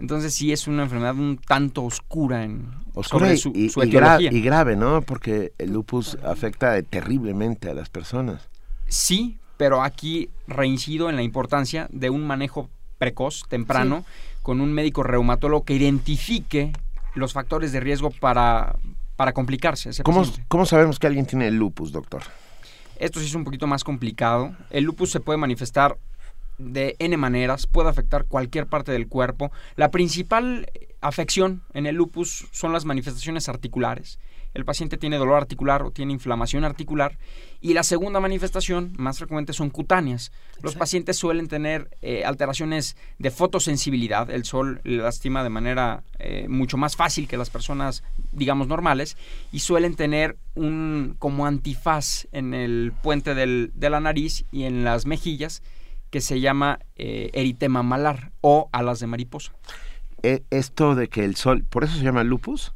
Entonces 0.00 0.32
sí 0.32 0.50
es 0.50 0.66
una 0.66 0.84
enfermedad 0.84 1.14
un 1.14 1.36
tanto 1.36 1.84
oscura 1.84 2.42
en 2.42 2.70
oscura 2.94 3.36
su, 3.36 3.52
y, 3.54 3.70
y, 3.70 4.40
grave, 4.40 4.74
¿no? 4.74 5.02
Porque 5.02 5.52
el 5.58 5.72
lupus 5.72 6.16
afecta 6.24 6.80
terriblemente 6.82 7.68
a 7.68 7.74
las 7.74 7.90
personas. 7.90 8.48
Sí, 8.88 9.38
pero 9.58 9.82
aquí 9.82 10.30
reincido 10.46 11.10
en 11.10 11.16
la 11.16 11.22
importancia 11.22 11.86
de 11.92 12.08
un 12.08 12.26
manejo 12.26 12.70
precoz, 12.96 13.42
temprano, 13.46 14.06
con 14.42 14.62
un 14.62 14.72
médico 14.72 15.02
reumatólogo 15.02 15.64
que 15.64 15.74
identifique 15.74 16.72
los 17.14 17.34
factores 17.34 17.70
de 17.70 17.80
riesgo 17.80 18.10
para, 18.10 18.76
para 19.16 19.34
complicarse. 19.34 19.90
¿Cómo, 20.02 20.24
¿Cómo, 20.48 20.64
sabemos 20.64 20.98
que 20.98 21.08
alguien 21.08 21.26
tiene 21.26 21.50
lupus, 21.50 21.92
doctor? 21.92 22.22
Esto 22.96 23.20
sí 23.20 23.26
es 23.26 23.34
un 23.34 23.44
poquito 23.44 23.66
más 23.66 23.84
complicado. 23.84 24.54
El 24.70 24.84
lupus 24.84 25.10
se 25.10 25.20
puede 25.20 25.36
manifestar 25.36 25.98
de 26.60 26.96
N 26.98 27.16
maneras, 27.16 27.66
puede 27.66 27.88
afectar 27.88 28.26
cualquier 28.26 28.66
parte 28.66 28.92
del 28.92 29.08
cuerpo. 29.08 29.50
La 29.76 29.90
principal 29.90 30.70
afección 31.00 31.62
en 31.72 31.86
el 31.86 31.96
lupus 31.96 32.48
son 32.52 32.72
las 32.72 32.84
manifestaciones 32.84 33.48
articulares 33.48 34.18
el 34.52 34.64
paciente 34.64 34.96
tiene 34.96 35.16
dolor 35.16 35.36
articular 35.36 35.82
o 35.82 35.92
tiene 35.92 36.12
inflamación 36.12 36.64
articular. 36.64 37.18
Y 37.60 37.74
la 37.74 37.84
segunda 37.84 38.18
manifestación, 38.18 38.92
más 38.96 39.18
frecuente, 39.18 39.52
son 39.52 39.70
cutáneas. 39.70 40.32
Los 40.60 40.74
pacientes 40.74 41.16
suelen 41.16 41.46
tener 41.46 41.88
eh, 42.02 42.24
alteraciones 42.24 42.96
de 43.18 43.30
fotosensibilidad. 43.30 44.28
El 44.30 44.44
sol 44.44 44.80
lastima 44.82 45.44
de 45.44 45.50
manera 45.50 46.02
eh, 46.18 46.46
mucho 46.48 46.76
más 46.76 46.96
fácil 46.96 47.28
que 47.28 47.36
las 47.36 47.50
personas, 47.50 48.02
digamos, 48.32 48.66
normales. 48.66 49.16
Y 49.52 49.60
suelen 49.60 49.94
tener 49.94 50.36
un 50.56 51.14
como 51.18 51.46
antifaz 51.46 52.26
en 52.32 52.52
el 52.52 52.92
puente 53.02 53.34
del, 53.34 53.70
de 53.74 53.90
la 53.90 54.00
nariz 54.00 54.46
y 54.50 54.64
en 54.64 54.82
las 54.84 55.06
mejillas 55.06 55.62
que 56.10 56.20
se 56.20 56.40
llama 56.40 56.80
eh, 56.96 57.30
eritema 57.32 57.82
malar 57.82 58.32
o 58.40 58.68
alas 58.72 59.00
de 59.00 59.06
mariposa. 59.06 59.52
eh, 60.22 60.42
esto 60.50 60.94
de 60.94 61.08
que 61.08 61.24
el 61.24 61.36
sol, 61.36 61.64
por 61.68 61.84
eso 61.84 61.96
se 61.96 62.04
llama 62.04 62.24
lupus. 62.24 62.72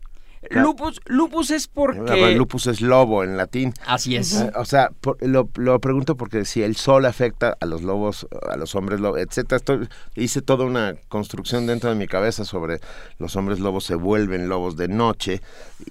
Lupus, 0.51 1.01
lupus 1.07 1.51
es 1.51 1.69
porque... 1.69 2.35
Lupus 2.37 2.67
es 2.67 2.81
lobo 2.81 3.25
en 3.25 3.37
latín. 3.37 3.73
Así 3.87 4.17
es. 4.17 4.41
Eh, 4.41 4.53
o 4.57 4.65
sea, 4.67 4.91
lo, 5.21 5.79
pregunto 5.81 6.17
porque 6.17 6.45
si 6.45 6.63
el 6.63 6.77
sol 6.77 7.07
afecta 7.07 7.57
a 7.61 7.67
los 7.67 7.83
lobos, 7.83 8.27
a 8.51 8.57
los 8.57 8.75
hombres 8.75 9.01
lobos, 9.01 9.21
etcétera, 9.21 9.89
hice 10.15 10.43
toda 10.43 10.65
una 10.65 10.97
construcción 11.09 11.67
dentro 11.67 11.89
de 11.89 11.97
mi 11.97 12.07
cabeza 12.07 12.45
sobre 12.45 12.81
los 13.19 13.37
hombres 13.37 13.59
lobos 13.59 13.85
se 13.85 13.95
vuelven 13.95 14.49
lobos 14.49 14.77
de 14.77 14.89
noche 14.89 15.41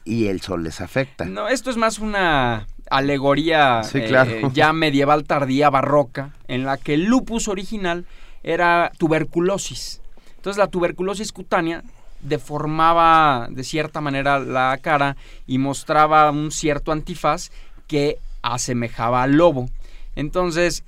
y 0.04 0.28
el 0.28 0.42
sol 0.42 0.64
les 0.64 0.82
afecta. 0.82 1.26
No, 1.26 1.48
esto 1.48 1.72
es 1.72 1.78
más 1.78 2.00
una 2.00 2.68
alegoría 2.98 3.82
eh, 3.94 4.42
ya 4.54 4.72
medieval 4.72 5.24
tardía 5.24 5.70
barroca 5.70 6.32
en 6.48 6.64
la 6.64 6.78
que 6.78 6.94
el 6.94 7.06
lupus 7.06 7.48
original 7.48 8.06
era 8.44 8.92
tuberculosis. 8.98 10.00
Entonces 10.36 10.58
la 10.58 10.68
tuberculosis 10.68 11.32
cutánea 11.32 11.84
deformaba 12.22 13.48
de 13.50 13.64
cierta 13.64 14.00
manera 14.00 14.40
la 14.40 14.78
cara 14.82 15.18
y 15.48 15.58
mostraba 15.58 16.30
un 16.30 16.52
cierto 16.52 16.92
antifaz 16.92 17.52
que 17.88 18.20
asemejaba 18.44 19.24
al 19.24 19.34
lobo. 19.34 19.70
Entonces, 20.16 20.84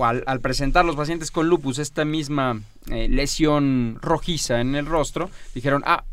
al, 0.00 0.40
presentar 0.40 0.84
los 0.84 0.96
pacientes 0.96 1.30
con 1.30 1.48
lupus 1.48 1.78
esta 1.78 2.04
misma 2.04 2.60
eh, 2.90 3.08
lesión 3.08 3.98
rojiza 4.02 4.60
en 4.60 4.74
el 4.74 4.86
rostro, 4.86 5.30
dijeron, 5.54 5.82
ah, 5.86 6.04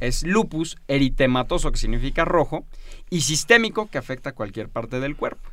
es 0.00 0.24
lupus 0.24 0.76
eritematoso, 0.88 1.70
que 1.72 1.78
significa 1.78 2.24
rojo, 2.24 2.64
y 3.12 3.20
sistémico, 3.20 3.90
que 3.90 3.98
afecta 3.98 4.30
a 4.30 4.32
cualquier 4.32 4.70
parte 4.70 4.98
del 4.98 5.16
cuerpo. 5.16 5.50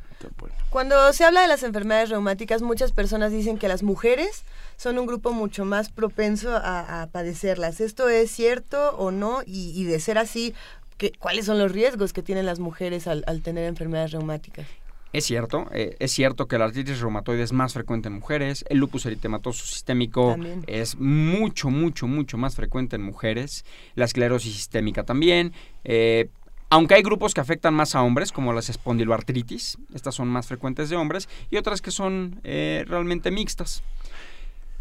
Cuando 0.70 1.12
se 1.12 1.24
habla 1.24 1.42
de 1.42 1.48
las 1.48 1.62
enfermedades 1.62 2.08
reumáticas, 2.08 2.62
muchas 2.62 2.90
personas 2.90 3.32
dicen 3.32 3.58
que 3.58 3.68
las 3.68 3.82
mujeres 3.82 4.44
son 4.78 4.98
un 4.98 5.04
grupo 5.04 5.32
mucho 5.32 5.66
más 5.66 5.90
propenso 5.90 6.56
a, 6.56 7.06
padecerlas. 7.12 7.82
¿Esto 7.82 8.08
es 8.08 8.30
cierto 8.30 8.96
o 8.96 9.10
no? 9.10 9.40
Y, 9.44 9.84
de 9.84 10.00
ser 10.00 10.16
así, 10.16 10.54
¿qué, 10.96 11.12
¿cuáles 11.18 11.44
son 11.44 11.58
los 11.58 11.70
riesgos 11.70 12.14
que 12.14 12.22
tienen 12.22 12.46
las 12.46 12.60
mujeres 12.60 13.06
al, 13.06 13.42
tener 13.42 13.64
enfermedades 13.64 14.12
reumáticas? 14.12 14.66
Es 15.12 15.26
cierto, 15.26 15.66
eh, 15.72 15.96
es 15.98 16.12
cierto 16.12 16.46
que 16.46 16.56
la 16.56 16.66
artritis 16.66 17.00
reumatoide 17.00 17.42
es 17.42 17.52
más 17.52 17.74
frecuente 17.74 18.08
en 18.08 18.14
mujeres, 18.14 18.64
el 18.68 18.78
lupus 18.78 19.04
eritematoso 19.06 19.66
sistémico 19.66 20.36
es 20.68 20.96
mucho, 20.98 21.68
mucho, 21.68 22.06
mucho 22.06 22.38
más 22.38 22.54
frecuente 22.54 22.94
en 22.94 23.02
mujeres, 23.02 23.64
la 23.96 24.04
esclerosis 24.04 24.54
sistémica 24.54 25.02
también, 25.02 25.52
eh, 25.82 26.28
aunque 26.70 26.94
hay 26.94 27.02
grupos 27.02 27.34
que 27.34 27.40
afectan 27.40 27.74
más 27.74 27.94
a 27.94 28.02
hombres, 28.02 28.30
como 28.30 28.52
las 28.52 28.68
espondiloartritis, 28.68 29.76
estas 29.92 30.14
son 30.14 30.28
más 30.28 30.46
frecuentes 30.46 30.88
de 30.88 30.96
hombres, 30.96 31.28
y 31.50 31.56
otras 31.56 31.82
que 31.82 31.90
son 31.90 32.40
eh, 32.44 32.84
realmente 32.86 33.32
mixtas. 33.32 33.82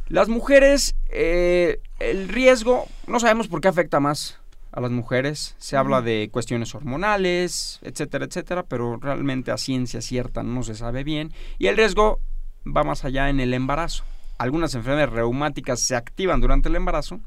Las 0.07 0.29
mujeres, 0.29 0.95
eh, 1.09 1.81
el 1.99 2.29
riesgo, 2.29 2.87
no 3.07 3.19
sabemos 3.19 3.47
por 3.47 3.59
qué 3.59 3.67
afecta 3.67 3.99
más 3.99 4.39
a 4.71 4.81
las 4.81 4.91
mujeres. 4.91 5.55
Se 5.57 5.77
habla 5.77 6.01
de 6.01 6.29
cuestiones 6.31 6.73
hormonales, 6.75 7.79
etcétera, 7.81 8.25
etcétera, 8.25 8.63
pero 8.63 8.97
realmente 8.97 9.51
a 9.51 9.57
ciencia 9.57 10.01
cierta 10.01 10.43
no 10.43 10.63
se 10.63 10.75
sabe 10.75 11.03
bien. 11.03 11.33
Y 11.57 11.67
el 11.67 11.77
riesgo 11.77 12.19
va 12.65 12.83
más 12.83 13.03
allá 13.03 13.29
en 13.29 13.39
el 13.39 13.53
embarazo. 13.53 14.03
Algunas 14.37 14.73
enfermedades 14.75 15.13
reumáticas 15.13 15.81
se 15.81 15.95
activan 15.95 16.39
durante 16.39 16.69
el 16.69 16.75
embarazo 16.75 17.19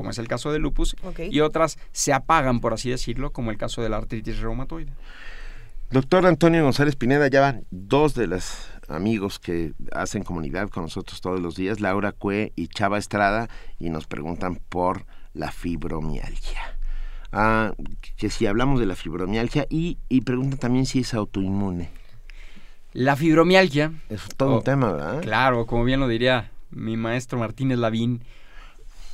como 0.00 0.12
es 0.12 0.18
el 0.18 0.28
caso 0.28 0.50
del 0.50 0.62
lupus, 0.62 0.96
y 1.30 1.40
otras 1.40 1.78
se 1.92 2.14
apagan, 2.14 2.60
por 2.60 2.72
así 2.72 2.88
decirlo, 2.88 3.34
como 3.34 3.50
el 3.50 3.58
caso 3.58 3.82
de 3.82 3.90
la 3.90 3.98
artritis 3.98 4.38
reumatoide. 4.38 4.90
Doctor 5.90 6.24
Antonio 6.24 6.64
González 6.64 6.96
Pineda, 6.96 7.28
ya 7.28 7.42
van 7.42 7.66
dos 7.70 8.14
de 8.14 8.26
los 8.26 8.66
amigos 8.88 9.38
que 9.38 9.74
hacen 9.92 10.22
comunidad 10.22 10.70
con 10.70 10.84
nosotros 10.84 11.20
todos 11.20 11.38
los 11.38 11.54
días, 11.54 11.80
Laura 11.80 12.12
Cue 12.12 12.54
y 12.56 12.68
Chava 12.68 12.96
Estrada, 12.96 13.50
y 13.78 13.90
nos 13.90 14.06
preguntan 14.06 14.58
por 14.70 15.04
la 15.34 15.52
fibromialgia. 15.52 16.78
Ah, 17.30 17.74
que 18.16 18.30
si 18.30 18.46
hablamos 18.46 18.80
de 18.80 18.86
la 18.86 18.96
fibromialgia 18.96 19.66
y, 19.68 19.98
y 20.08 20.22
preguntan 20.22 20.58
también 20.58 20.86
si 20.86 21.00
es 21.00 21.12
autoinmune. 21.12 21.90
La 22.94 23.16
fibromialgia. 23.16 23.92
Es 24.08 24.22
todo 24.34 24.56
un 24.56 24.64
tema, 24.64 24.92
¿verdad? 24.92 25.20
Claro, 25.20 25.66
como 25.66 25.84
bien 25.84 26.00
lo 26.00 26.08
diría 26.08 26.52
mi 26.70 26.96
maestro 26.96 27.38
Martínez 27.38 27.76
Lavín, 27.76 28.24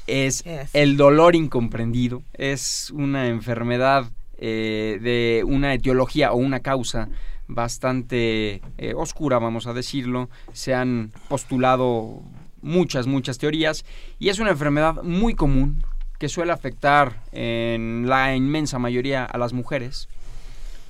es 0.07 0.45
el 0.73 0.97
dolor 0.97 1.35
incomprendido, 1.35 2.23
es 2.35 2.91
una 2.91 3.29
enfermedad 3.29 4.11
eh, 4.39 4.99
de 5.01 5.45
una 5.45 5.75
etiología 5.75 6.33
o 6.33 6.37
una 6.37 6.61
causa 6.61 7.09
bastante 7.49 8.61
eh, 8.79 8.95
oscura, 8.95 9.39
vamos 9.39 9.67
a 9.67 9.73
decirlo. 9.73 10.29
Se 10.53 10.75
han 10.75 11.13
postulado 11.29 12.23
muchas, 12.63 13.07
muchas 13.07 13.39
teorías 13.39 13.85
y 14.19 14.29
es 14.29 14.39
una 14.39 14.51
enfermedad 14.51 15.03
muy 15.03 15.35
común 15.35 15.83
que 16.19 16.29
suele 16.29 16.53
afectar 16.53 17.23
en 17.33 18.09
la 18.09 18.35
inmensa 18.35 18.79
mayoría 18.79 19.25
a 19.25 19.39
las 19.39 19.53
mujeres 19.53 20.09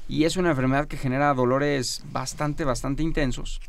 y 0.09 0.25
es 0.25 0.37
una 0.37 0.51
enfermedad 0.51 0.87
que 0.87 0.97
genera 0.97 1.35
dolores 1.35 2.05
bastante, 2.13 2.65
bastante 2.65 3.03
intensos 3.03 3.61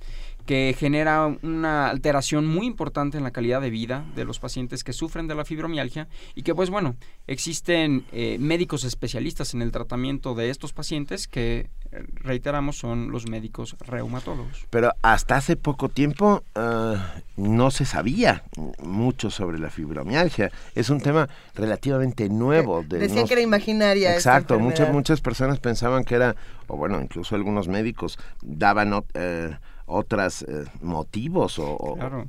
que 0.47 0.73
genera 0.75 1.27
una 1.43 1.89
alteración 1.89 2.47
muy 2.47 2.65
importante 2.65 3.17
en 3.17 3.23
la 3.23 3.31
calidad 3.31 3.61
de 3.61 3.69
vida 3.69 4.05
de 4.15 4.25
los 4.25 4.39
pacientes 4.39 4.83
que 4.83 4.93
sufren 4.93 5.27
de 5.27 5.35
la 5.35 5.45
fibromialgia 5.45 6.07
y 6.33 6.41
que 6.41 6.55
pues 6.55 6.69
bueno, 6.69 6.95
existen 7.27 8.05
eh, 8.13 8.37
médicos 8.39 8.85
especialistas 8.85 9.53
en 9.53 9.61
el 9.61 9.71
tratamiento 9.71 10.33
de 10.33 10.49
estos 10.49 10.71
pacientes 10.71 11.27
que 11.27 11.69
eh, 11.91 12.03
reiteramos 12.15 12.77
son 12.77 13.11
los 13.11 13.29
médicos 13.29 13.75
reumatólogos. 13.79 14.65
Pero 14.69 14.93
hasta 15.01 15.35
hace 15.35 15.57
poco 15.57 15.89
tiempo 15.89 16.43
ah, 16.55 17.15
no 17.35 17.69
se 17.69 17.83
sabía 17.83 18.43
mucho 18.81 19.29
sobre 19.29 19.59
la 19.59 19.69
fibromialgia. 19.69 20.51
Es 20.75 20.89
un 20.89 21.01
tema 21.01 21.27
relativamente 21.55 22.29
nuevo. 22.29 22.83
De 22.83 22.99
Decían 22.99 23.27
que 23.27 23.33
era 23.33 23.41
imaginaria. 23.41 24.13
Exacto, 24.13 24.57
muchas, 24.59 24.93
muchas 24.93 25.19
personas 25.19 25.59
pensaban 25.59 26.05
que 26.05 26.15
era, 26.15 26.37
o 26.67 26.77
bueno, 26.77 27.01
incluso 27.01 27.35
algunos 27.35 27.67
médicos 27.67 28.17
daban... 28.41 29.03
Eh, 29.13 29.57
otros 29.87 30.43
eh, 30.43 30.65
motivos 30.81 31.57
o, 31.57 31.95
claro. 31.95 32.27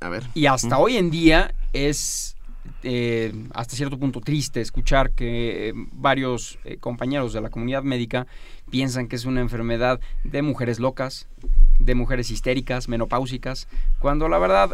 A 0.00 0.08
ver. 0.08 0.24
Y 0.32 0.46
hasta 0.46 0.78
hoy 0.78 0.96
en 0.96 1.10
día 1.10 1.52
es 1.74 2.36
eh, 2.82 3.34
hasta 3.52 3.76
cierto 3.76 3.98
punto 3.98 4.20
triste 4.20 4.62
escuchar 4.62 5.10
que 5.10 5.68
eh, 5.68 5.72
varios 5.92 6.58
compañeros 6.80 7.34
de 7.34 7.42
la 7.42 7.50
comunidad 7.50 7.82
médica 7.82 8.26
piensan 8.70 9.08
que 9.08 9.16
es 9.16 9.26
una 9.26 9.42
enfermedad 9.42 10.00
de 10.24 10.40
mujeres 10.40 10.80
locas, 10.80 11.28
de 11.78 11.94
mujeres 11.94 12.30
histéricas, 12.30 12.88
menopáusicas, 12.88 13.68
cuando 13.98 14.28
la 14.28 14.38
verdad 14.38 14.70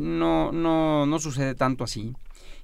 no, 0.00 0.52
no, 0.52 1.04
no 1.04 1.18
sucede 1.18 1.54
tanto 1.54 1.84
así 1.84 2.14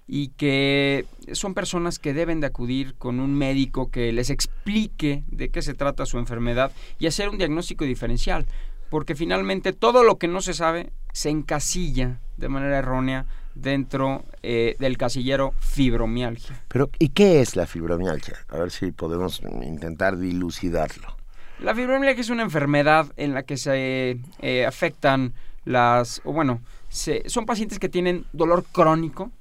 y 0.08 0.28
que 0.28 1.04
son 1.32 1.52
personas 1.52 1.98
que 1.98 2.14
deben 2.14 2.40
de 2.40 2.46
acudir 2.46 2.94
con 2.94 3.20
un 3.20 3.34
médico 3.34 3.90
que 3.90 4.10
les 4.10 4.30
explique 4.30 5.22
de 5.28 5.50
qué 5.50 5.60
se 5.60 5.74
trata 5.74 6.06
su 6.06 6.18
enfermedad 6.18 6.72
y 6.98 7.06
hacer 7.06 7.28
un 7.28 7.36
diagnóstico 7.36 7.84
diferencial 7.84 8.46
porque 8.90 9.14
finalmente 9.14 9.72
todo 9.72 10.04
lo 10.04 10.18
que 10.18 10.28
no 10.28 10.40
se 10.40 10.54
sabe 10.54 10.90
se 11.12 11.30
encasilla 11.30 12.20
de 12.36 12.48
manera 12.48 12.78
errónea 12.78 13.26
dentro 13.54 14.24
eh, 14.42 14.76
del 14.78 14.96
casillero 14.96 15.52
fibromialgia. 15.58 16.62
Pero, 16.68 16.90
¿y 16.98 17.08
qué 17.10 17.40
es 17.40 17.56
la 17.56 17.66
fibromialgia? 17.66 18.38
A 18.48 18.58
ver 18.58 18.70
si 18.70 18.92
podemos 18.92 19.42
intentar 19.62 20.16
dilucidarlo. 20.16 21.16
La 21.60 21.74
fibromialgia 21.74 22.20
es 22.20 22.30
una 22.30 22.42
enfermedad 22.42 23.06
en 23.16 23.34
la 23.34 23.42
que 23.42 23.56
se 23.56 24.20
eh, 24.40 24.66
afectan 24.66 25.34
las, 25.64 26.22
o 26.24 26.32
bueno, 26.32 26.60
son 26.88 27.46
pacientes 27.46 27.78
que 27.78 27.88
tienen 27.88 28.24
dolor 28.32 28.64
crónico, 28.70 29.32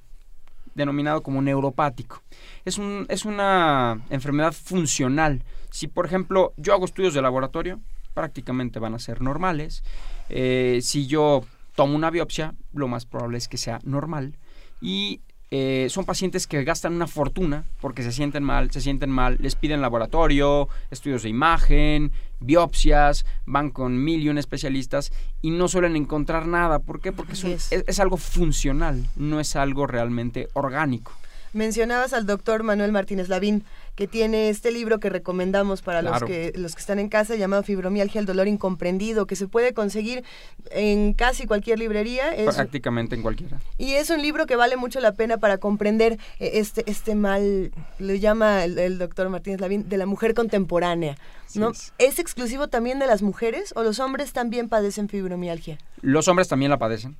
denominado 0.74 1.22
como 1.22 1.40
neuropático. 1.40 2.22
Es, 2.64 2.78
un, 2.78 3.06
es 3.08 3.24
una 3.24 4.00
enfermedad 4.10 4.52
funcional. 4.52 5.42
Si, 5.70 5.86
por 5.86 6.06
ejemplo, 6.06 6.52
yo 6.56 6.74
hago 6.74 6.84
estudios 6.84 7.14
de 7.14 7.22
laboratorio, 7.22 7.80
prácticamente 8.18 8.80
van 8.80 8.94
a 8.94 8.98
ser 8.98 9.22
normales. 9.22 9.84
Eh, 10.28 10.80
si 10.82 11.06
yo 11.06 11.44
tomo 11.76 11.94
una 11.94 12.10
biopsia, 12.10 12.56
lo 12.72 12.88
más 12.88 13.06
probable 13.06 13.38
es 13.38 13.46
que 13.46 13.58
sea 13.58 13.78
normal. 13.84 14.34
Y 14.80 15.20
eh, 15.52 15.86
son 15.88 16.04
pacientes 16.04 16.48
que 16.48 16.64
gastan 16.64 16.94
una 16.94 17.06
fortuna 17.06 17.64
porque 17.80 18.02
se 18.02 18.10
sienten 18.10 18.42
mal, 18.42 18.72
se 18.72 18.80
sienten 18.80 19.08
mal, 19.08 19.36
les 19.38 19.54
piden 19.54 19.80
laboratorio, 19.80 20.68
estudios 20.90 21.22
de 21.22 21.28
imagen, 21.28 22.10
biopsias, 22.40 23.24
van 23.46 23.70
con 23.70 24.02
mil 24.02 24.20
y 24.20 24.30
un 24.30 24.38
especialistas 24.38 25.12
y 25.40 25.52
no 25.52 25.68
suelen 25.68 25.94
encontrar 25.94 26.48
nada. 26.48 26.80
¿Por 26.80 27.00
qué? 27.00 27.12
Porque 27.12 27.34
es 27.34 28.00
algo 28.00 28.16
funcional, 28.16 29.06
no 29.14 29.38
es 29.38 29.54
algo 29.54 29.86
realmente 29.86 30.48
orgánico. 30.54 31.12
Mencionabas 31.52 32.12
al 32.12 32.26
doctor 32.26 32.62
Manuel 32.62 32.92
Martínez 32.92 33.28
Lavín, 33.28 33.64
que 33.98 34.06
tiene 34.06 34.48
este 34.48 34.70
libro 34.70 35.00
que 35.00 35.10
recomendamos 35.10 35.82
para 35.82 36.02
los, 36.02 36.22
que, 36.22 36.52
los 36.54 36.76
que 36.76 36.80
están 36.80 37.00
en 37.00 37.08
casa, 37.08 37.34
llamado 37.34 37.64
Fibromialgia, 37.64 38.20
el 38.20 38.26
dolor 38.26 38.46
incomprendido, 38.46 39.26
que 39.26 39.34
se 39.34 39.48
puede 39.48 39.74
conseguir 39.74 40.22
en 40.70 41.14
casi 41.14 41.48
cualquier 41.48 41.80
librería. 41.80 42.26
Prácticamente 42.44 43.16
en 43.16 43.22
cualquiera. 43.22 43.58
Y 43.76 43.94
es 43.94 44.10
un 44.10 44.22
libro 44.22 44.46
que 44.46 44.54
vale 44.54 44.76
mucho 44.76 45.00
la 45.00 45.14
pena 45.14 45.38
para 45.38 45.58
comprender 45.58 46.12
eh, 46.38 46.50
este, 46.54 46.88
este 46.88 47.16
mal, 47.16 47.72
lo 47.98 48.14
llama 48.14 48.62
el, 48.62 48.98
doctor 48.98 49.30
Martínez 49.30 49.60
Lavín, 49.60 49.88
de 49.88 49.96
la 49.96 50.06
mujer 50.06 50.32
contemporánea. 50.32 51.16
¿no? 51.56 51.72
es. 51.98 52.18
exclusivo 52.20 52.68
también 52.68 53.00
de 53.00 53.08
las 53.08 53.22
mujeres 53.22 53.72
o 53.74 53.82
los 53.82 53.98
hombres 53.98 54.32
también 54.32 54.68
padecen 54.68 55.08
fibromialgia? 55.08 55.76
Los 56.02 56.28
hombres 56.28 56.46
también 56.46 56.70
la 56.70 56.78
padecen. 56.78 57.16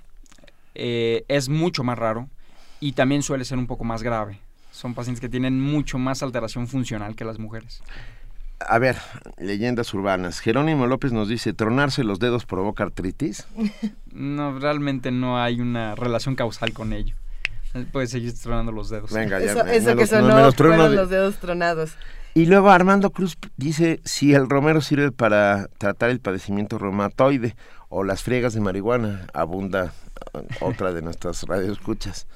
Eh, 0.77 1.25
es 1.27 1.49
mucho 1.49 1.83
más 1.83 1.99
raro 1.99 2.29
y 2.79 2.93
también 2.93 3.25
suele 3.25 3.45
ser 3.45 3.59
un 3.59 3.67
poco 3.67 3.83
más 3.83 4.05
grave. 4.05 4.39
Son 4.79 4.95
pacientes 4.95 5.21
que 5.21 5.29
tienen 5.29 5.61
mucho 5.61 5.99
más 5.99 6.23
alteración 6.23 6.69
funcional 6.69 7.17
que 7.17 7.25
las 7.25 7.41
mujeres. 7.41 7.83
A 8.61 8.79
ver, 8.79 8.97
leyendas 9.37 9.93
urbanas. 9.93 10.39
Jerónimo 10.39 10.87
López 10.87 11.11
nos 11.11 11.29
dice, 11.29 11.53
¿tronarse 11.53 12.05
los 12.05 12.21
dedos 12.21 12.47
provoca 12.47 12.85
artritis? 12.85 13.49
No, 14.13 14.59
realmente 14.59 15.11
no 15.11 15.41
hay 15.41 15.61
una 15.61 15.95
relación 15.95 16.35
causal 16.35 16.73
con 16.73 16.93
ello. 16.93 17.15
Puedes 17.93 18.11
seguir 18.11 18.33
tronando 18.39 18.73
los 18.73 18.89
dedos. 18.89 19.13
Venga, 19.13 19.39
ya. 19.41 19.53
Eso, 19.53 19.67
eso 19.67 19.97
que 19.97 20.07
sonó 20.07 20.53
fueron 20.53 20.95
los 20.95 21.11
dedos 21.11 21.39
tronados. 21.39 21.97
Y 22.35 22.47
luego 22.47 22.71
Armando 22.71 23.11
Cruz 23.11 23.37
dice 23.57 24.01
si 24.05 24.33
el 24.33 24.49
romero 24.49 24.81
sirve 24.81 25.13
para 25.13 25.69
tratar 25.79 26.11
el 26.11 26.21
padecimiento 26.21 26.79
reumatoide 26.79 27.57
o 27.89 28.03
las 28.05 28.23
friegas 28.23 28.55
de 28.55 28.61
marihuana. 28.61 29.27
Abunda 29.35 29.93
otra 30.61 30.93
de 30.93 31.03
nuestras 31.03 31.43
radioescuchas. 31.43 32.27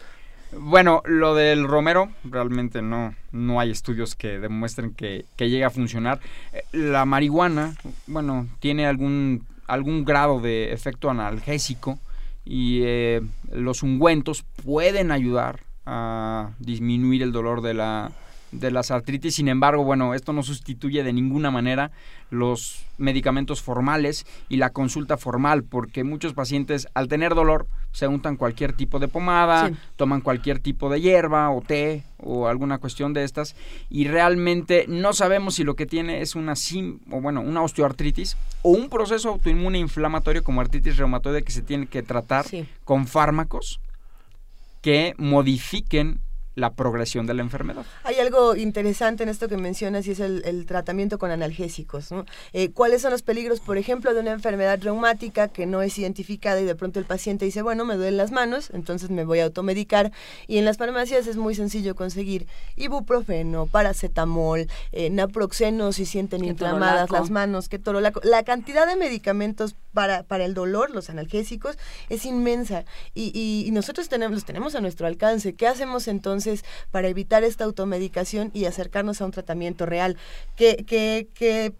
Bueno, 0.59 1.03
lo 1.07 1.35
del 1.35 1.67
romero, 1.67 2.11
realmente 2.25 2.83
no, 2.83 3.15
no 3.33 3.59
hay 3.59 3.71
estudios 3.71 4.15
que 4.15 4.39
demuestren 4.39 4.93
que, 4.93 5.25
que 5.37 5.49
llegue 5.49 5.65
a 5.65 5.71
funcionar. 5.71 6.21
Eh, 6.53 6.63
la 6.73 7.07
marihuana, 7.07 7.75
bueno, 8.07 8.49
tiene 8.61 8.87
algún, 8.87 9.47
algún 9.67 10.05
grado 10.05 10.41
de 10.41 10.73
efecto 10.73 11.09
analgésico 11.09 11.99
y 12.45 12.81
eh, 12.83 13.23
los 13.51 13.83
ungüentos 13.83 14.45
pueden 14.65 15.11
ayudar 15.11 15.61
a 15.87 16.51
disminuir 16.59 17.23
el 17.23 17.33
dolor 17.33 17.63
de 17.63 17.75
la, 17.75 18.13
de 18.53 18.71
las 18.71 18.91
artritis. 18.91 19.35
Sin 19.35 19.49
embargo, 19.49 19.83
bueno, 19.83 20.15
esto 20.15 20.33
no 20.33 20.43
sustituye 20.43 21.03
de 21.03 21.13
ninguna 21.13 21.51
manera 21.51 21.91
los 22.31 22.87
medicamentos 22.99 23.61
formales 23.61 24.27
y 24.49 24.57
la 24.57 24.71
consulta 24.71 25.17
formal, 25.17 25.65
porque 25.65 26.05
muchos 26.05 26.35
pacientes 26.35 26.87
al 26.95 27.09
tener 27.09 27.35
dolor 27.35 27.67
se 27.93 28.07
untan 28.07 28.37
cualquier 28.37 28.73
tipo 28.73 28.99
de 28.99 29.09
pomada, 29.09 29.71
toman 29.97 30.23
cualquier 30.23 30.59
tipo 30.59 30.89
de 30.89 31.01
hierba 31.01 31.51
o 31.51 31.61
té 31.61 32.05
o 32.19 32.47
alguna 32.47 32.79
cuestión 32.79 33.13
de 33.13 33.25
estas 33.25 33.55
y 33.91 34.07
realmente 34.07 34.87
no 34.89 35.13
sabemos 35.13 35.57
si 35.57 35.65
lo 35.65 35.75
que 35.75 35.87
tiene 35.87 36.23
es 36.23 36.35
una 36.35 36.57
sim 36.57 37.01
o 37.11 37.21
bueno, 37.21 37.43
una 37.43 37.63
osteoartritis 37.63 38.37
o 38.63 38.71
un 38.71 38.89
proceso 38.89 39.29
autoinmune 39.29 39.79
inflamatorio 39.79 40.43
como 40.43 40.61
artritis 40.61 40.97
reumatoide 40.97 41.43
que 41.43 41.53
se 41.53 41.63
tiene 41.63 41.87
que 41.87 42.03
tratar 42.03 42.47
con 42.85 43.07
fármacos 43.07 43.81
que 44.81 45.15
modifiquen 45.19 46.21
la 46.55 46.75
progresión 46.75 47.27
de 47.27 47.35
la 47.35 47.43
enfermedad. 47.43 47.85
Hay 48.05 48.17
algo 48.17 48.57
interesante 48.57 49.23
en 49.23 49.29
esto 49.29 49.49
que 49.49 49.57
mencionas 49.57 50.07
y 50.07 50.13
es 50.13 50.21
el, 50.21 50.67
tratamiento 50.67 51.19
con 51.19 51.31
analgésicos. 51.31 52.11
Eh, 52.53 52.71
¿Cuáles 52.71 53.03
son 53.03 53.11
los 53.11 53.23
peligros, 53.23 53.61
por 53.61 53.79
ejemplo, 53.79 54.13
de 54.15 54.21
una 54.21 54.33
enfermedad 54.33 54.79
reumática 54.83 55.49
que 55.49 55.67
no 55.67 55.83
es 55.83 55.99
identificada 55.99 56.61
y 56.61 56.65
de 56.65 56.75
pronto 56.75 56.99
el 56.99 57.05
paciente 57.05 57.45
dice, 57.45 57.63
bueno, 57.63 57.85
me 57.85 57.97
duelen 57.97 58.17
las 58.17 58.33
manos, 58.33 58.71
entonces 58.73 59.11
me 59.11 59.25
voy 59.25 59.41
a 59.41 59.45
automedicar? 59.45 60.13
Y 60.47 60.59
en 60.59 60.65
las 60.65 60.77
farmacias 60.77 61.27
es 61.27 61.37
muy 61.37 61.55
sencillo 61.55 61.95
conseguir 61.95 62.47
ibuprofeno, 62.77 63.67
paracetamol, 63.67 64.67
eh, 64.93 65.11
naproxeno 65.11 65.93
si 65.93 66.07
sienten 66.07 66.45
inflamadas 66.45 67.11
las 67.11 67.31
manos, 67.31 67.69
que 67.69 67.79
todo 67.79 68.01
la, 68.01 68.13
la 68.23 68.43
cantidad 68.43 68.87
de 68.87 68.97
medicamentos 68.97 69.75
para, 69.93 70.23
para 70.23 70.45
el 70.45 70.55
dolor, 70.55 70.91
los 70.91 71.11
analgésicos, 71.11 71.77
es 72.09 72.25
inmensa 72.25 72.85
y, 73.15 73.65
y 73.67 73.71
nosotros 73.71 74.09
tenemos, 74.09 74.35
los 74.35 74.45
tenemos 74.45 74.75
a 74.75 74.81
nuestro 74.81 75.07
alcance. 75.07 75.55
¿Qué 75.55 75.67
hacemos 75.67 76.09
entonces? 76.09 76.65
para 76.91 77.09
evitar 77.09 77.45
esta 77.45 77.65
automedicación 77.65 78.51
y 78.55 78.65
acercarnos 78.65 79.21
a 79.21 79.25
un 79.25 79.31
tratamiento 79.31 79.87
real. 79.87 80.17
Que, 80.57 80.85
que, 80.87 81.29
que 81.35 81.73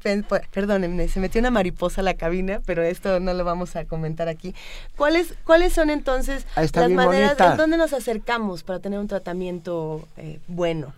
perdónenme, 0.53 1.09
se 1.09 1.21
metió 1.21 1.41
una 1.41 1.51
mariposa 1.51 2.01
a 2.01 2.05
la 2.05 2.15
cabina, 2.15 2.61
pero 2.65 2.83
esto 2.83 3.21
no 3.21 3.35
lo 3.35 3.45
vamos 3.45 3.77
a 3.77 3.85
comentar 3.85 4.29
aquí. 4.29 4.55
¿Cuáles, 4.97 5.35
cuáles 5.45 5.73
son 5.73 5.91
entonces 5.91 6.47
las 6.57 6.91
maneras, 6.91 7.37
en 7.39 7.57
dónde 7.57 7.77
nos 7.77 7.93
acercamos 7.93 8.63
para 8.63 8.81
tener 8.81 8.99
un 8.99 9.09
tratamiento 9.09 10.07
eh, 10.17 10.39
bueno? 10.49 10.95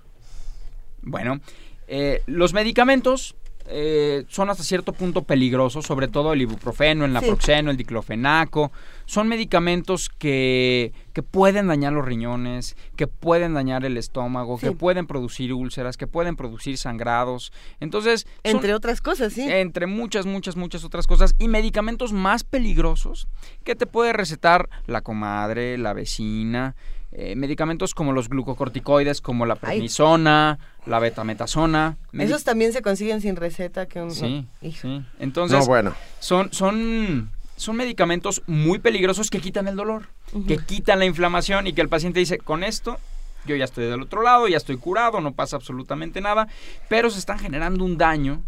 Bueno, 1.03 1.41
eh, 1.87 2.23
los 2.27 2.55
medicamentos 2.55 3.35
eh, 3.67 4.25
son 4.29 4.51
hasta 4.51 4.63
cierto 4.63 4.93
punto 4.93 5.23
peligrosos, 5.23 5.87
sobre 5.87 6.09
todo 6.09 6.33
el 6.33 6.43
ibuprofeno, 6.43 7.05
el 7.05 7.13
naproxeno, 7.13 7.71
el 7.71 7.77
diclofenaco. 7.77 8.73
Son 9.07 9.27
medicamentos 9.27 10.09
que, 10.09 10.93
que, 11.13 11.23
pueden 11.23 11.69
dañar 11.69 11.93
los 11.93 12.05
riñones, 12.05 12.77
que 12.97 13.07
pueden 13.07 13.55
dañar 13.55 13.85
el 13.85 13.97
estómago, 13.97 14.59
que 14.59 14.73
pueden 14.73 15.07
producir 15.07 15.53
úlceras, 15.53 15.97
que 15.97 16.07
pueden 16.07 16.37
producir 16.37 16.77
sangrados. 16.79 17.53
Entonces... 17.81 18.27
Entre 18.43 18.75
otras 18.75 19.01
cosas, 19.01 19.33
sí. 19.33 19.43
Entre 19.51 19.87
muchas, 19.87 20.27
muchas, 20.27 20.57
muchas 20.57 20.85
otras 20.85 21.07
cosas. 21.07 21.35
Y 21.39 21.49
medicamentos 21.49 22.13
más 22.13 22.45
peligrosos 22.45 23.29
que 23.63 23.75
te 23.75 23.87
puede 23.87 24.13
recetar 24.13 24.69
la 24.87 25.01
comadre, 25.01 25.79
la 25.79 25.93
vecina, 25.93 26.75
eh, 27.17 27.37
medicamentos 27.37 27.95
como 27.95 28.13
los 28.13 28.29
glucocorticoides, 28.29 29.21
como 29.21 29.47
la 29.47 29.55
prednisona, 29.55 30.59
la 30.85 30.99
betametasona. 30.99 31.97
Esos 32.13 32.43
también 32.43 32.73
se 32.73 32.83
consiguen 32.83 33.21
sin 33.21 33.37
receta. 33.37 33.87
Que 33.87 34.11
sí, 34.11 34.49
sí. 34.61 35.05
Entonces, 35.21 35.65
bueno. 35.69 35.95
son, 36.19 36.53
son, 36.53 37.31
son 37.55 37.77
medicamentos 37.77 38.43
muy 38.49 38.81
peligrosos 38.81 39.31
que 39.31 39.41
quitan 39.41 39.69
el 39.69 39.77
dolor, 39.77 40.09
que 40.49 40.59
quitan 40.59 40.99
la 40.99 41.05
inflamación 41.05 41.69
y 41.69 41.73
que 41.73 41.83
el 41.83 41.89
paciente 41.89 42.19
dice, 42.19 42.39
con 42.39 42.65
esto 42.65 42.99
yo 43.47 43.55
ya 43.55 43.65
estoy 43.65 43.85
del 43.85 44.03
otro 44.03 44.23
lado, 44.23 44.49
ya 44.49 44.57
estoy 44.57 44.77
curado, 44.77 45.21
no 45.21 45.33
pasa 45.35 45.55
absolutamente 45.55 46.21
nada, 46.21 46.49
pero 46.89 47.11
se 47.11 47.21
están 47.21 47.39
generando 47.39 47.85
un 47.85 47.97
daño 47.97 48.43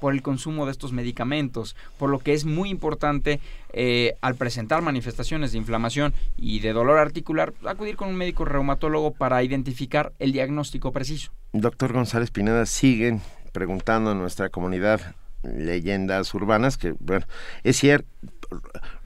por 0.00 0.12
el 0.14 0.22
consumo 0.22 0.66
de 0.66 0.72
estos 0.72 0.92
medicamentos, 0.92 1.76
por 1.98 2.10
lo 2.10 2.18
que 2.18 2.32
es 2.32 2.44
muy 2.44 2.70
importante 2.70 3.40
eh, 3.72 4.14
al 4.20 4.34
presentar 4.34 4.82
manifestaciones 4.82 5.52
de 5.52 5.58
inflamación 5.58 6.14
y 6.36 6.60
de 6.60 6.72
dolor 6.72 6.98
articular, 6.98 7.52
acudir 7.66 7.96
con 7.96 8.08
un 8.08 8.16
médico 8.16 8.44
reumatólogo 8.44 9.12
para 9.12 9.42
identificar 9.42 10.12
el 10.18 10.32
diagnóstico 10.32 10.92
preciso. 10.92 11.32
Doctor 11.52 11.92
González 11.92 12.30
Pineda, 12.30 12.66
siguen 12.66 13.20
preguntando 13.52 14.10
a 14.10 14.14
nuestra 14.14 14.48
comunidad 14.48 15.14
leyendas 15.42 16.32
urbanas 16.34 16.76
que, 16.76 16.94
bueno, 16.98 17.26
es 17.64 17.76
cierto, 17.78 18.06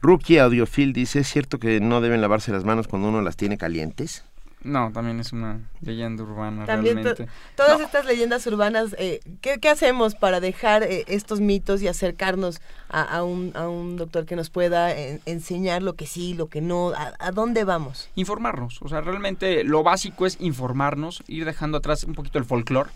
Rookie 0.01 0.39
Audiofil 0.39 0.93
dice, 0.93 1.21
¿es 1.21 1.29
cierto 1.29 1.59
que 1.59 1.81
no 1.81 2.01
deben 2.01 2.21
lavarse 2.21 2.53
las 2.53 2.65
manos 2.65 2.89
cuando 2.89 3.09
uno 3.09 3.23
las 3.23 3.37
tiene 3.37 3.59
calientes? 3.59 4.25
No, 4.65 4.91
también 4.93 5.21
es 5.21 5.33
una 5.33 5.61
leyenda 5.83 6.23
urbana 6.23 6.65
realmente. 6.65 7.29
todas 7.55 7.81
estas 7.81 8.07
leyendas 8.07 8.47
urbanas, 8.47 8.97
eh, 8.99 9.21
¿qué, 9.41 9.69
hacemos 9.69 10.15
para 10.15 10.41
dejar 10.41 10.83
eh, 10.83 11.05
estos 11.07 11.41
mitos 11.41 11.83
y 11.83 11.89
acercarnos 11.89 12.61
a, 12.89 13.23
un, 13.23 13.53
a, 13.55 13.69
un, 13.69 13.97
doctor 13.97 14.25
que 14.25 14.37
nos 14.37 14.51
pueda 14.51 14.95
enseñar 15.27 15.83
lo 15.83 15.95
que 15.95 16.07
sí, 16.07 16.35
lo 16.35 16.49
que 16.49 16.61
no? 16.61 16.93
A, 17.19 17.31
dónde 17.33 17.65
vamos? 17.65 18.09
Informarnos. 18.15 18.81
O 18.83 18.89
sea, 18.89 19.01
realmente 19.01 19.65
lo 19.65 19.83
básico 19.83 20.27
es 20.27 20.41
informarnos, 20.41 21.23
ir 21.27 21.45
dejando 21.45 21.79
atrás 21.79 22.05
un 22.05 22.15
poquito 22.15 22.39
el 22.39 22.45
folclore 22.45 22.91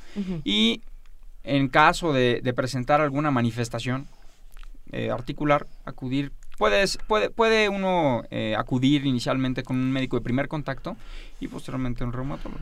y 0.44 0.82
en 1.44 1.68
caso 1.68 2.12
de, 2.12 2.52
presentar 2.54 3.00
alguna 3.00 3.30
manifestación 3.30 4.06
eh, 4.92 5.10
articular, 5.10 5.66
acudir 5.84 6.32
Puedes, 6.58 6.98
puede, 7.06 7.30
puede 7.30 7.68
uno 7.68 8.24
eh, 8.30 8.56
acudir 8.56 9.06
inicialmente 9.06 9.62
con 9.62 9.76
un 9.76 9.92
médico 9.92 10.16
de 10.16 10.22
primer 10.22 10.48
contacto 10.48 10.96
y 11.40 11.48
posteriormente 11.48 12.04
un 12.04 12.12
reumatólogo. 12.12 12.60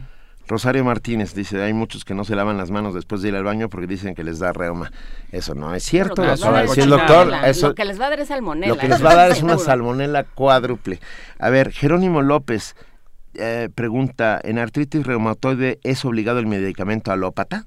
Rosario 0.48 0.84
Martínez 0.84 1.34
dice, 1.34 1.60
hay 1.62 1.72
muchos 1.72 2.04
que 2.04 2.14
no 2.14 2.24
se 2.24 2.36
lavan 2.36 2.56
las 2.56 2.70
manos 2.70 2.94
después 2.94 3.20
de 3.20 3.30
ir 3.30 3.36
al 3.36 3.42
baño 3.42 3.68
porque 3.68 3.88
dicen 3.88 4.14
que 4.14 4.22
les 4.22 4.38
da 4.38 4.52
reuma. 4.52 4.92
Eso 5.32 5.54
no 5.54 5.74
es 5.74 5.82
cierto. 5.82 6.24
Lo, 6.24 6.32
el 6.32 6.88
doctor, 6.88 7.32
lo 7.62 7.74
que 7.74 7.84
les 7.84 8.00
va 8.00 8.06
a 8.06 8.10
dar 8.10 8.20
es 8.20 8.28
salmonela. 8.28 8.74
Lo 8.74 8.78
que 8.78 8.86
les 8.86 9.04
va 9.04 9.10
a 9.10 9.16
dar 9.16 9.30
es 9.32 9.42
una 9.42 9.58
salmonela 9.58 10.22
cuádruple. 10.22 11.00
A 11.40 11.50
ver, 11.50 11.72
Jerónimo 11.72 12.22
López 12.22 12.76
eh, 13.34 13.70
pregunta, 13.74 14.40
¿en 14.42 14.58
artritis 14.58 15.04
reumatoide 15.04 15.80
es 15.82 16.04
obligado 16.04 16.38
el 16.38 16.46
medicamento 16.46 17.10
alópata? 17.10 17.66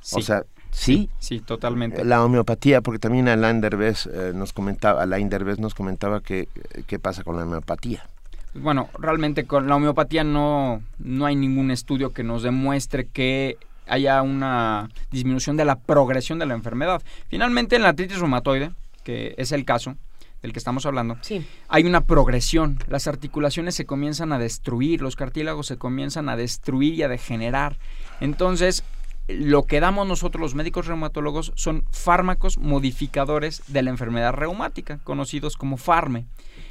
Sí. 0.00 0.16
O 0.18 0.22
sea, 0.22 0.42
¿Sí? 0.70 1.10
Sí, 1.18 1.40
totalmente. 1.40 2.04
La 2.04 2.24
homeopatía, 2.24 2.80
porque 2.80 2.98
también 2.98 3.28
Alain 3.28 3.60
Derbez, 3.60 4.06
eh, 4.06 4.32
nos 4.34 4.52
comentaba, 4.52 5.02
Alain 5.02 5.28
Derbez 5.28 5.58
nos 5.58 5.74
comentaba 5.74 6.20
que 6.20 6.48
qué 6.86 6.98
pasa 6.98 7.24
con 7.24 7.36
la 7.36 7.42
homeopatía. 7.42 8.04
Bueno, 8.54 8.88
realmente 8.98 9.44
con 9.44 9.68
la 9.68 9.76
homeopatía 9.76 10.24
no, 10.24 10.82
no 10.98 11.26
hay 11.26 11.36
ningún 11.36 11.70
estudio 11.70 12.12
que 12.12 12.24
nos 12.24 12.42
demuestre 12.42 13.06
que 13.06 13.58
haya 13.86 14.22
una 14.22 14.88
disminución 15.10 15.56
de 15.56 15.64
la 15.64 15.76
progresión 15.76 16.38
de 16.38 16.46
la 16.46 16.54
enfermedad. 16.54 17.02
Finalmente, 17.28 17.76
en 17.76 17.82
la 17.82 17.90
artritis 17.90 18.18
reumatoide, 18.18 18.72
que 19.04 19.34
es 19.36 19.52
el 19.52 19.64
caso 19.64 19.96
del 20.42 20.52
que 20.52 20.58
estamos 20.58 20.86
hablando, 20.86 21.18
sí. 21.20 21.46
hay 21.68 21.84
una 21.84 22.02
progresión. 22.02 22.78
Las 22.88 23.06
articulaciones 23.06 23.74
se 23.74 23.84
comienzan 23.84 24.32
a 24.32 24.38
destruir, 24.38 25.02
los 25.02 25.16
cartílagos 25.16 25.66
se 25.66 25.76
comienzan 25.76 26.28
a 26.28 26.36
destruir 26.36 26.94
y 26.94 27.02
a 27.02 27.08
degenerar. 27.08 27.76
Entonces, 28.20 28.82
lo 29.38 29.64
que 29.64 29.80
damos 29.80 30.06
nosotros 30.06 30.40
los 30.40 30.54
médicos 30.54 30.86
reumatólogos 30.86 31.52
son 31.54 31.84
fármacos 31.90 32.58
modificadores 32.58 33.62
de 33.68 33.82
la 33.82 33.90
enfermedad 33.90 34.32
reumática, 34.32 34.98
conocidos 35.04 35.56
como 35.56 35.76
FARME. 35.76 36.26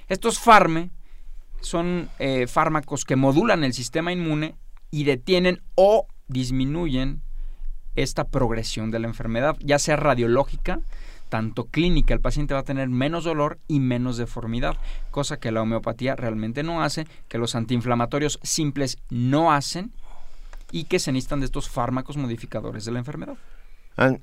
Estos 0.07 0.39
FARME 0.39 0.89
son 1.61 2.09
eh, 2.19 2.47
fármacos 2.47 3.05
que 3.05 3.15
modulan 3.15 3.63
el 3.63 3.73
sistema 3.73 4.11
inmune 4.11 4.55
y 4.91 5.03
detienen 5.03 5.61
o 5.75 6.07
disminuyen 6.27 7.21
esta 7.95 8.25
progresión 8.25 8.91
de 8.91 8.99
la 8.99 9.07
enfermedad, 9.07 9.57
ya 9.59 9.79
sea 9.79 9.95
radiológica, 9.95 10.81
tanto 11.27 11.65
clínica, 11.65 12.13
el 12.13 12.21
paciente 12.21 12.53
va 12.53 12.61
a 12.61 12.63
tener 12.63 12.89
menos 12.89 13.23
dolor 13.23 13.59
y 13.67 13.79
menos 13.79 14.17
deformidad, 14.17 14.77
cosa 15.11 15.39
que 15.39 15.51
la 15.51 15.61
homeopatía 15.61 16.15
realmente 16.15 16.63
no 16.63 16.81
hace, 16.81 17.05
que 17.27 17.37
los 17.37 17.55
antiinflamatorios 17.55 18.39
simples 18.41 18.97
no 19.09 19.51
hacen 19.51 19.91
y 20.71 20.85
que 20.85 20.99
se 20.99 21.11
necesitan 21.11 21.39
de 21.39 21.45
estos 21.45 21.69
fármacos 21.69 22.17
modificadores 22.17 22.85
de 22.85 22.91
la 22.91 22.99
enfermedad. 22.99 23.37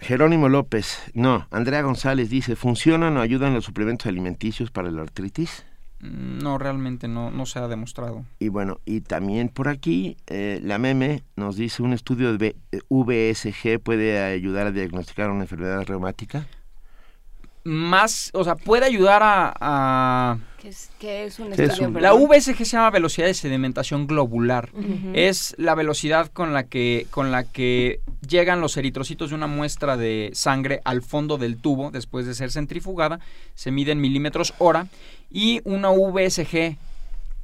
Jerónimo 0.01 0.49
López, 0.49 1.03
no, 1.13 1.47
Andrea 1.51 1.83
González 1.83 2.31
dice, 2.31 2.57
¿funcionan 2.57 3.17
o 3.19 3.21
ayudan 3.21 3.53
los 3.53 3.67
suplementos 3.67 4.07
alimenticios 4.07 4.71
para 4.71 4.91
la 4.91 5.03
artritis? 5.03 5.67
Mm, 6.01 6.39
no, 6.39 6.57
realmente 6.57 7.09
no, 7.09 7.31
no 7.31 7.45
se 7.45 7.59
ha 7.59 7.69
demostrado. 7.69 8.25
Y 8.39 8.49
bueno, 8.49 8.79
y 8.87 9.03
también 9.03 9.51
por 9.51 9.69
aquí, 9.69 10.17
eh, 10.29 10.61
la 10.63 10.79
meme 10.79 11.25
nos 11.37 11.57
dice, 11.57 11.83
¿un 11.83 11.93
estudio 11.93 12.39
de 12.39 12.57
VSG 12.89 13.79
puede 13.79 14.19
ayudar 14.23 14.69
a 14.69 14.73
diagnosticar 14.73 15.31
una 15.31 15.43
enfermedad 15.43 15.85
reumática? 15.85 16.47
Más, 17.67 18.31
o 18.33 18.45
sea, 18.45 18.55
puede 18.55 18.87
ayudar 18.87 19.21
a... 19.25 20.39
¿Qué 20.99 21.25
es, 21.25 21.39
un 21.39 21.53
estudio? 21.53 21.91
La 22.01 22.13
VSG 22.13 22.57
se 22.57 22.65
llama 22.65 22.91
velocidad 22.91 23.27
de 23.27 23.35
sedimentación 23.35 24.09
globular. 24.09 24.71
Es 25.13 25.55
la 25.59 25.77
velocidad 25.77 26.29
con 26.33 26.53
la 26.55 26.65
que 26.65 27.07
con 27.11 27.31
la 27.31 27.45
que 27.45 28.01
llegan 28.27 28.61
los 28.61 28.77
eritrocitos 28.77 29.31
de 29.31 29.37
una 29.37 29.47
muestra 29.47 29.97
de 29.97 30.31
sangre 30.33 30.81
al 30.85 31.03
fondo 31.03 31.39
del 31.39 31.57
tubo 31.59 31.93
después 31.93 32.27
de 32.27 32.35
ser 32.35 32.51
centrifugada. 32.51 33.21
Se 33.55 33.71
mide 33.71 33.93
en 33.93 34.01
milímetros 34.01 34.55
hora 34.59 34.89
y 35.31 35.61
una 35.63 35.91
VSG 35.91 36.77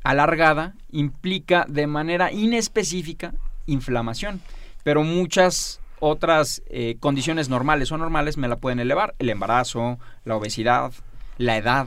alargada 0.02 0.74
implica 0.90 1.64
de 1.68 1.86
manera 1.86 2.32
inespecífica 2.32 3.34
inflamación. 3.66 4.40
Pero 4.82 5.04
muchas 5.04 5.78
otras 6.04 6.64
eh, 6.66 6.96
condiciones 6.98 7.48
normales 7.48 7.92
o 7.92 7.96
normales 7.96 8.36
me 8.36 8.48
la 8.48 8.56
pueden 8.56 8.80
elevar, 8.80 9.14
el 9.20 9.30
embarazo, 9.30 10.00
la 10.24 10.34
obesidad, 10.34 10.90
la 11.38 11.56
edad. 11.56 11.86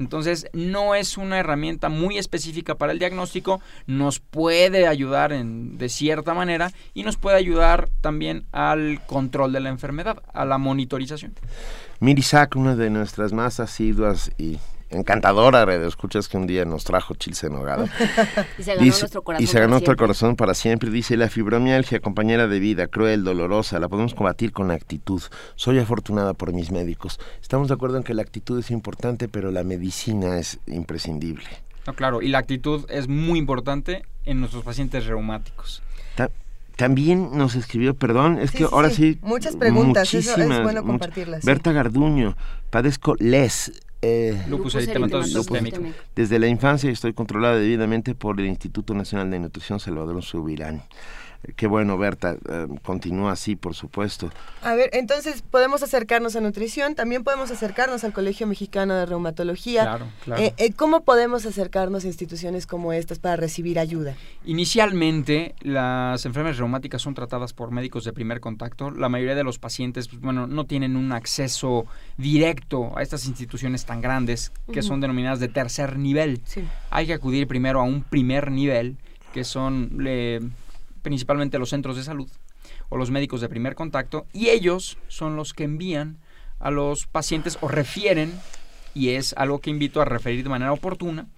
Entonces, 0.00 0.48
no 0.52 0.96
es 0.96 1.16
una 1.16 1.38
herramienta 1.38 1.88
muy 1.88 2.18
específica 2.18 2.74
para 2.74 2.90
el 2.90 2.98
diagnóstico, 2.98 3.60
nos 3.86 4.18
puede 4.18 4.88
ayudar 4.88 5.32
en, 5.32 5.78
de 5.78 5.88
cierta 5.88 6.34
manera 6.34 6.72
y 6.92 7.04
nos 7.04 7.18
puede 7.18 7.36
ayudar 7.36 7.88
también 8.00 8.46
al 8.50 9.00
control 9.06 9.52
de 9.52 9.60
la 9.60 9.68
enfermedad, 9.68 10.24
a 10.32 10.44
la 10.44 10.58
monitorización. 10.58 11.34
Mirisac, 12.00 12.56
una 12.56 12.74
de 12.74 12.90
nuestras 12.90 13.32
más 13.32 13.60
asiduas 13.60 14.32
y 14.38 14.58
encantadora 14.90 15.64
radio 15.64 15.86
escuchas 15.86 16.28
que 16.28 16.36
un 16.36 16.46
día 16.46 16.64
nos 16.64 16.84
trajo 16.84 17.14
chilce 17.14 17.48
en 17.48 17.54
nogada. 17.54 17.86
y 18.58 18.62
se 18.62 18.74
ganó 18.74 18.86
nuestro 18.86 19.22
corazón. 19.22 19.44
Y 19.44 19.46
se 19.46 19.60
ganó 19.60 19.70
nuestro 19.70 19.96
corazón 19.96 20.36
para 20.36 20.54
siempre. 20.54 20.90
Dice, 20.90 21.16
la 21.16 21.28
fibromialgia, 21.28 22.00
compañera 22.00 22.46
de 22.46 22.58
vida, 22.58 22.86
cruel, 22.86 23.24
dolorosa, 23.24 23.78
la 23.78 23.88
podemos 23.88 24.14
combatir 24.14 24.52
con 24.52 24.70
actitud. 24.70 25.22
Soy 25.54 25.78
afortunada 25.78 26.34
por 26.34 26.52
mis 26.52 26.70
médicos. 26.70 27.18
Estamos 27.42 27.68
de 27.68 27.74
acuerdo 27.74 27.96
en 27.96 28.02
que 28.02 28.14
la 28.14 28.22
actitud 28.22 28.58
es 28.58 28.70
importante, 28.70 29.28
pero 29.28 29.50
la 29.50 29.64
medicina 29.64 30.38
es 30.38 30.58
imprescindible. 30.66 31.46
No, 31.86 31.94
claro, 31.94 32.20
y 32.20 32.28
la 32.28 32.38
actitud 32.38 32.84
es 32.88 33.08
muy 33.08 33.38
importante 33.38 34.04
en 34.24 34.40
nuestros 34.40 34.64
pacientes 34.64 35.06
reumáticos. 35.06 35.82
también 36.76 37.30
nos 37.32 37.54
escribió, 37.54 37.94
perdón, 37.94 38.38
es 38.38 38.50
que 38.50 38.64
ahora 38.64 38.90
sí. 38.90 39.18
Muchas 39.22 39.56
preguntas, 39.56 40.12
eso 40.12 40.36
es 40.36 40.62
bueno 40.62 40.84
compartirlas. 40.84 41.44
Berta 41.44 41.72
Garduño, 41.72 42.36
padezco 42.70 43.14
les, 43.18 43.72
eh, 44.06 44.44
lupus, 44.48 44.74
eritematoso 44.74 45.26
sistémico. 45.26 45.80
Desde 46.14 46.38
la 46.38 46.46
infancia 46.46 46.90
estoy 46.90 47.12
controlada 47.12 47.56
debidamente 47.56 48.14
por 48.14 48.40
el 48.40 48.46
Instituto 48.46 48.94
Nacional 48.94 49.30
de 49.30 49.38
Nutrición 49.40 49.80
Salvador 49.80 50.22
Subirán. 50.22 50.82
Qué 51.54 51.66
bueno, 51.66 51.96
Berta. 51.96 52.36
Eh, 52.48 52.66
continúa 52.82 53.32
así, 53.32 53.54
por 53.56 53.74
supuesto. 53.74 54.30
A 54.62 54.74
ver, 54.74 54.90
entonces 54.92 55.42
podemos 55.42 55.82
acercarnos 55.82 56.34
a 56.34 56.40
nutrición, 56.40 56.94
también 56.94 57.22
podemos 57.22 57.50
acercarnos 57.50 58.02
al 58.04 58.12
Colegio 58.12 58.46
Mexicano 58.46 58.94
de 58.94 59.06
Reumatología. 59.06 59.82
Claro, 59.82 60.06
claro. 60.24 60.42
Eh, 60.42 60.54
eh, 60.56 60.72
¿Cómo 60.72 61.04
podemos 61.04 61.46
acercarnos 61.46 62.04
a 62.04 62.08
instituciones 62.08 62.66
como 62.66 62.92
estas 62.92 63.18
para 63.18 63.36
recibir 63.36 63.78
ayuda? 63.78 64.16
Inicialmente, 64.44 65.54
las 65.60 66.24
enfermedades 66.26 66.58
reumáticas 66.58 67.02
son 67.02 67.14
tratadas 67.14 67.52
por 67.52 67.70
médicos 67.70 68.04
de 68.04 68.12
primer 68.12 68.40
contacto. 68.40 68.90
La 68.90 69.08
mayoría 69.08 69.34
de 69.34 69.44
los 69.44 69.58
pacientes, 69.58 70.08
pues, 70.08 70.20
bueno, 70.20 70.46
no 70.46 70.64
tienen 70.64 70.96
un 70.96 71.12
acceso 71.12 71.86
directo 72.16 72.96
a 72.96 73.02
estas 73.02 73.26
instituciones 73.26 73.84
tan 73.84 74.00
grandes 74.00 74.52
que 74.72 74.82
son 74.82 75.00
denominadas 75.00 75.40
de 75.40 75.48
tercer 75.48 75.98
nivel. 75.98 76.40
Hay 76.90 77.06
que 77.06 77.12
acudir 77.12 77.46
primero 77.46 77.80
a 77.80 77.84
un 77.84 78.02
primer 78.02 78.50
nivel, 78.50 78.96
que 79.32 79.44
son 79.44 79.90
principalmente 81.06 81.60
los 81.60 81.68
centros 81.68 81.94
de 81.94 82.02
salud 82.02 82.28
o 82.88 82.96
los 82.96 83.12
médicos 83.12 83.40
de 83.40 83.48
primer 83.48 83.76
contacto, 83.76 84.26
y 84.32 84.48
ellos 84.48 84.98
son 85.06 85.36
los 85.36 85.54
que 85.54 85.62
envían 85.62 86.18
a 86.58 86.72
los 86.72 87.06
pacientes 87.06 87.58
o 87.60 87.68
refieren, 87.68 88.32
y 88.92 89.10
es 89.10 89.32
algo 89.34 89.60
que 89.60 89.70
invito 89.70 90.00
a 90.00 90.04
referir 90.04 90.42
de 90.42 90.50
manera 90.50 90.72
oportuna, 90.72 91.28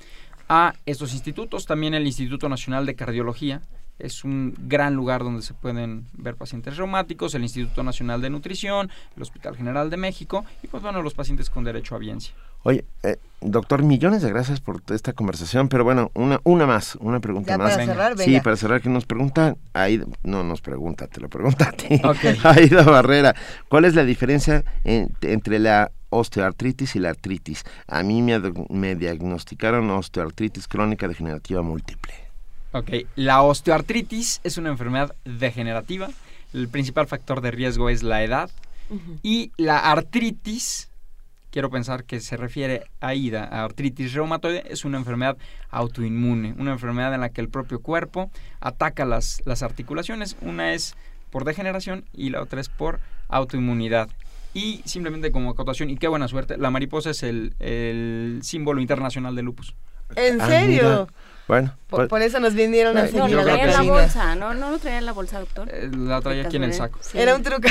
a 0.48 0.72
estos 0.86 1.12
institutos, 1.12 1.66
también 1.66 1.92
el 1.92 2.06
Instituto 2.06 2.48
Nacional 2.48 2.86
de 2.86 2.94
Cardiología, 2.94 3.60
es 3.98 4.24
un 4.24 4.54
gran 4.58 4.94
lugar 4.94 5.22
donde 5.22 5.42
se 5.42 5.54
pueden 5.54 6.06
ver 6.12 6.36
pacientes 6.36 6.76
reumáticos, 6.76 7.34
el 7.34 7.42
Instituto 7.42 7.82
Nacional 7.82 8.20
de 8.20 8.30
Nutrición, 8.30 8.90
el 9.16 9.22
Hospital 9.22 9.56
General 9.56 9.90
de 9.90 9.96
México 9.96 10.44
y 10.62 10.68
pues 10.68 10.82
bueno, 10.82 11.02
los 11.02 11.14
pacientes 11.14 11.50
con 11.50 11.64
derecho 11.64 11.94
a 11.94 11.98
biencia. 11.98 12.34
Oye, 12.64 12.84
eh, 13.04 13.16
doctor, 13.40 13.82
millones 13.82 14.22
de 14.22 14.30
gracias 14.30 14.60
por 14.60 14.82
esta 14.90 15.12
conversación, 15.12 15.68
pero 15.68 15.84
bueno, 15.84 16.10
una, 16.14 16.40
una 16.42 16.66
más, 16.66 16.96
una 16.96 17.20
pregunta 17.20 17.56
más. 17.56 17.74
Para 17.74 17.86
cerrar, 17.86 18.16
venga. 18.16 18.24
Sí, 18.24 18.40
para 18.40 18.56
cerrar, 18.56 18.80
que 18.80 18.88
nos 18.88 19.06
pregunta, 19.06 19.56
ahí, 19.74 20.02
no 20.22 20.42
nos 20.42 20.60
pregunta, 20.60 21.06
te 21.06 21.20
lo 21.20 21.28
pregunta 21.28 21.68
a 21.68 21.72
ti. 21.72 22.00
Aida 22.42 22.82
Barrera, 22.82 23.34
¿cuál 23.68 23.84
es 23.84 23.94
la 23.94 24.04
diferencia 24.04 24.64
entre 24.84 25.60
la 25.60 25.92
osteoartritis 26.10 26.96
y 26.96 26.98
la 26.98 27.10
artritis? 27.10 27.64
A 27.86 28.02
mí 28.02 28.22
me, 28.22 28.40
me 28.70 28.96
diagnosticaron 28.96 29.88
osteoartritis 29.90 30.66
crónica 30.66 31.06
degenerativa 31.06 31.62
múltiple. 31.62 32.27
Ok, 32.72 32.90
la 33.16 33.42
osteoartritis 33.42 34.40
es 34.44 34.58
una 34.58 34.68
enfermedad 34.68 35.14
degenerativa. 35.24 36.08
El 36.52 36.68
principal 36.68 37.06
factor 37.06 37.40
de 37.40 37.50
riesgo 37.50 37.88
es 37.88 38.02
la 38.02 38.22
edad. 38.22 38.50
Y 39.22 39.52
la 39.58 39.90
artritis, 39.90 40.88
quiero 41.50 41.68
pensar 41.70 42.04
que 42.04 42.20
se 42.20 42.38
refiere 42.38 42.84
a 43.00 43.14
IDA, 43.14 43.44
a 43.44 43.64
artritis 43.64 44.14
reumatoide, 44.14 44.64
es 44.70 44.86
una 44.86 44.96
enfermedad 44.96 45.36
autoinmune, 45.70 46.54
una 46.56 46.72
enfermedad 46.72 47.12
en 47.12 47.20
la 47.20 47.28
que 47.28 47.42
el 47.42 47.50
propio 47.50 47.80
cuerpo 47.80 48.30
ataca 48.60 49.04
las, 49.04 49.42
las 49.44 49.62
articulaciones. 49.62 50.36
Una 50.40 50.72
es 50.72 50.94
por 51.30 51.44
degeneración 51.44 52.06
y 52.14 52.30
la 52.30 52.40
otra 52.40 52.60
es 52.60 52.70
por 52.70 53.00
autoinmunidad. 53.28 54.08
Y 54.54 54.80
simplemente 54.86 55.30
como 55.30 55.50
acotación, 55.50 55.90
y 55.90 55.98
qué 55.98 56.08
buena 56.08 56.28
suerte, 56.28 56.56
la 56.56 56.70
mariposa 56.70 57.10
es 57.10 57.22
el, 57.22 57.54
el 57.60 58.40
símbolo 58.42 58.80
internacional 58.80 59.36
del 59.36 59.44
lupus. 59.44 59.74
¿En 60.16 60.40
ah, 60.40 60.46
serio? 60.46 61.08
Bueno, 61.48 61.74
por, 61.88 62.08
pues 62.08 62.24
eso 62.24 62.40
nos 62.40 62.54
vinieron 62.54 62.98
a 62.98 63.06
seguir. 63.06 63.20
No, 63.20 63.28
lo 63.28 63.42
traía 63.42 63.64
en 63.64 63.72
la 63.72 63.82
bolsa, 63.82 64.34
¿no? 64.36 64.52
¿No 64.52 64.70
lo 64.70 64.78
traía 64.78 64.98
en 64.98 65.06
la 65.06 65.12
bolsa, 65.12 65.40
doctor? 65.40 65.66
Eh, 65.72 65.88
la 65.96 66.20
traía 66.20 66.42
aquí 66.44 66.56
en 66.56 66.64
el 66.64 66.74
saco. 66.74 67.00
Era 67.14 67.34
un 67.34 67.42
truco. 67.42 67.68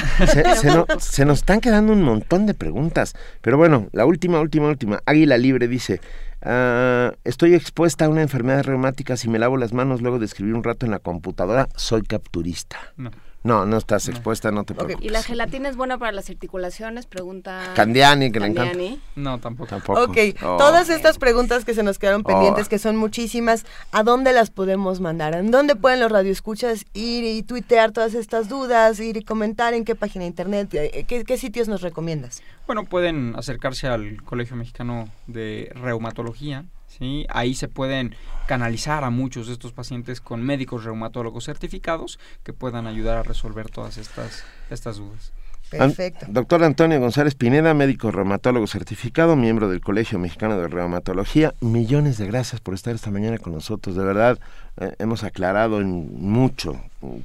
Se, 0.99 1.25
nos 1.25 1.37
están 1.37 1.61
quedando 1.61 1.93
un 1.93 2.01
montón 2.01 2.47
de 2.47 2.55
preguntas. 2.55 3.13
Pero 3.41 3.57
bueno, 3.57 3.87
la 3.91 4.07
última, 4.07 4.39
última, 4.41 4.67
última. 4.67 5.03
Águila 5.05 5.37
Libre 5.37 5.67
dice, 5.67 6.01
ah, 6.41 7.13
estoy 7.23 7.53
expuesta 7.53 8.05
a 8.05 8.09
una 8.09 8.23
enfermedad 8.23 8.63
reumática 8.63 9.15
si 9.15 9.29
me 9.29 9.37
lavo 9.37 9.57
las 9.57 9.73
manos 9.73 10.01
luego 10.01 10.17
de 10.17 10.25
escribir 10.25 10.55
un 10.55 10.63
rato 10.63 10.87
en 10.87 10.91
la 10.91 10.99
computadora, 10.99 11.69
soy 11.75 12.01
capturista. 12.01 12.77
No. 12.97 13.11
No, 13.43 13.65
no 13.65 13.77
estás 13.77 14.09
expuesta, 14.09 14.51
no 14.51 14.63
te 14.63 14.73
preocupes. 14.73 15.05
¿Y 15.05 15.09
la 15.09 15.23
gelatina 15.23 15.69
es 15.69 15.77
buena 15.77 15.97
para 15.97 16.11
las 16.11 16.29
articulaciones? 16.29 17.05
Pregunta 17.05 17.71
Candiani, 17.75 18.31
que 18.31 18.39
le 18.39 18.47
encanta. 18.47 18.77
No, 19.15 19.39
tampoco. 19.39 19.69
tampoco. 19.69 20.03
Ok, 20.03 20.17
oh. 20.43 20.57
todas 20.57 20.89
estas 20.89 21.17
preguntas 21.17 21.63
que 21.63 21.73
se 21.73 21.83
nos 21.83 21.99
quedaron 21.99 22.23
pendientes, 22.23 22.65
oh. 22.65 22.69
que 22.69 22.79
son 22.79 22.97
muchísimas, 22.97 23.65
¿a 23.91 24.03
dónde 24.03 24.33
las 24.33 24.49
podemos 24.49 24.99
mandar? 24.99 25.35
¿En 25.35 25.51
dónde 25.51 25.75
pueden 25.75 25.99
los 25.99 26.11
radioescuchas 26.11 26.85
ir 26.93 27.23
y 27.23 27.43
tuitear 27.43 27.91
todas 27.91 28.15
estas 28.15 28.49
dudas, 28.49 28.99
ir 28.99 29.17
y 29.17 29.23
comentar 29.23 29.73
en 29.73 29.85
qué 29.85 29.95
página 29.95 30.23
de 30.23 30.29
internet? 30.29 30.73
Eh, 30.73 31.05
¿Qué, 31.07 31.23
qué 31.23 31.37
sitios 31.37 31.67
nos 31.67 31.81
recomiendas? 31.81 32.41
Bueno, 32.65 32.83
pueden 32.83 33.33
acercarse 33.37 33.87
al 33.87 34.21
Colegio 34.23 34.57
Mexicano 34.57 35.07
de 35.27 35.71
Reumatología, 35.75 36.65
¿sí? 36.97 37.25
Ahí 37.29 37.53
se 37.53 37.67
pueden 37.67 38.15
canalizar 38.47 39.03
a 39.03 39.09
muchos 39.09 39.47
de 39.47 39.53
estos 39.53 39.73
pacientes 39.73 40.21
con 40.21 40.43
médicos 40.43 40.83
reumatólogos 40.83 41.45
certificados 41.45 42.19
que 42.43 42.53
puedan 42.53 42.87
ayudar 42.87 43.17
a 43.17 43.23
resolver 43.23 43.69
todas 43.69 43.97
estas, 43.97 44.45
estas 44.69 44.97
dudas. 44.97 45.33
Perfecto. 45.69 46.25
Doctor 46.29 46.63
Antonio 46.63 46.99
González 46.99 47.35
Pineda, 47.35 47.73
médico 47.73 48.11
reumatólogo 48.11 48.67
certificado, 48.67 49.35
miembro 49.35 49.69
del 49.69 49.81
Colegio 49.81 50.17
Mexicano 50.17 50.57
de 50.57 50.67
Reumatología. 50.67 51.53
Millones 51.61 52.17
de 52.17 52.27
gracias 52.27 52.61
por 52.61 52.73
estar 52.73 52.95
esta 52.95 53.11
mañana 53.11 53.37
con 53.37 53.53
nosotros. 53.53 53.95
De 53.95 54.03
verdad, 54.03 54.39
eh, 54.79 54.93
hemos 54.99 55.23
aclarado 55.23 55.81
en 55.81 56.21
mucho 56.21 56.79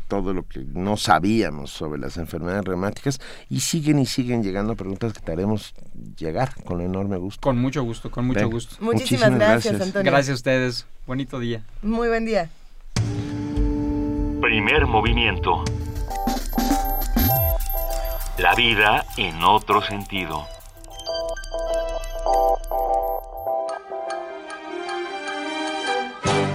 todo 0.09 0.35
lo 0.35 0.47
que 0.47 0.65
no 0.73 0.97
sabíamos 0.97 1.71
sobre 1.71 2.01
las 2.01 2.17
enfermedades 2.17 2.65
reumáticas 2.65 3.21
y 3.49 3.61
siguen 3.61 3.99
y 3.99 4.07
siguen 4.07 4.43
llegando 4.43 4.75
preguntas 4.75 5.13
que 5.13 5.21
te 5.21 5.33
haremos 5.33 5.75
llegar 6.17 6.55
con 6.65 6.81
enorme 6.81 7.17
gusto. 7.19 7.41
Con 7.41 7.59
mucho 7.59 7.83
gusto, 7.83 8.11
con 8.11 8.27
mucho 8.27 8.49
gusto. 8.49 8.77
Muchísimas, 8.81 9.35
gracias, 9.35 9.81
Antonio. 9.81 10.11
Gracias 10.11 10.31
a 10.31 10.35
ustedes. 10.35 10.87
Bonito 11.07 11.39
día. 11.39 11.63
Muy 11.83 12.09
buen 12.09 12.25
día. 12.25 12.49
Primer 14.41 14.87
movimiento. 14.87 15.65
La 18.43 18.57
vida 18.57 19.07
en 19.17 19.41
otro 19.45 19.81
sentido. 19.81 20.45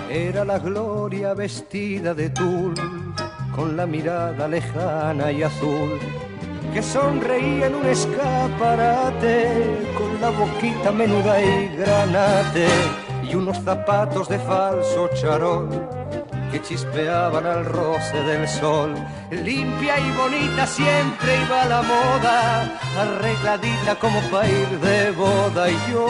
Era 0.09 0.43
la 0.43 0.59
gloria 0.59 1.33
vestida 1.33 2.13
de 2.13 2.29
tul, 2.29 2.73
con 3.55 3.77
la 3.77 3.85
mirada 3.85 4.49
lejana 4.49 5.31
y 5.31 5.43
azul, 5.43 5.97
que 6.73 6.83
sonreía 6.83 7.67
en 7.67 7.75
un 7.75 7.85
escaparate, 7.85 9.47
con 9.97 10.19
la 10.19 10.29
boquita 10.31 10.91
menuda 10.91 11.41
y 11.41 11.69
granate, 11.77 12.67
y 13.23 13.33
unos 13.33 13.63
zapatos 13.63 14.27
de 14.27 14.39
falso 14.39 15.07
charol 15.13 15.69
que 16.51 16.61
chispeaban 16.61 17.45
al 17.45 17.65
roce 17.65 18.17
del 18.23 18.47
sol. 18.47 18.93
Limpia 19.31 19.99
y 19.99 20.11
bonita 20.11 20.65
siempre 20.65 21.29
iba 21.45 21.65
la 21.65 21.81
moda, 21.81 22.79
arregladita 22.99 23.95
como 23.95 24.19
para 24.31 24.47
ir 24.47 24.69
de 24.79 25.11
boda 25.11 25.69
y 25.69 25.77
yo 25.91 26.07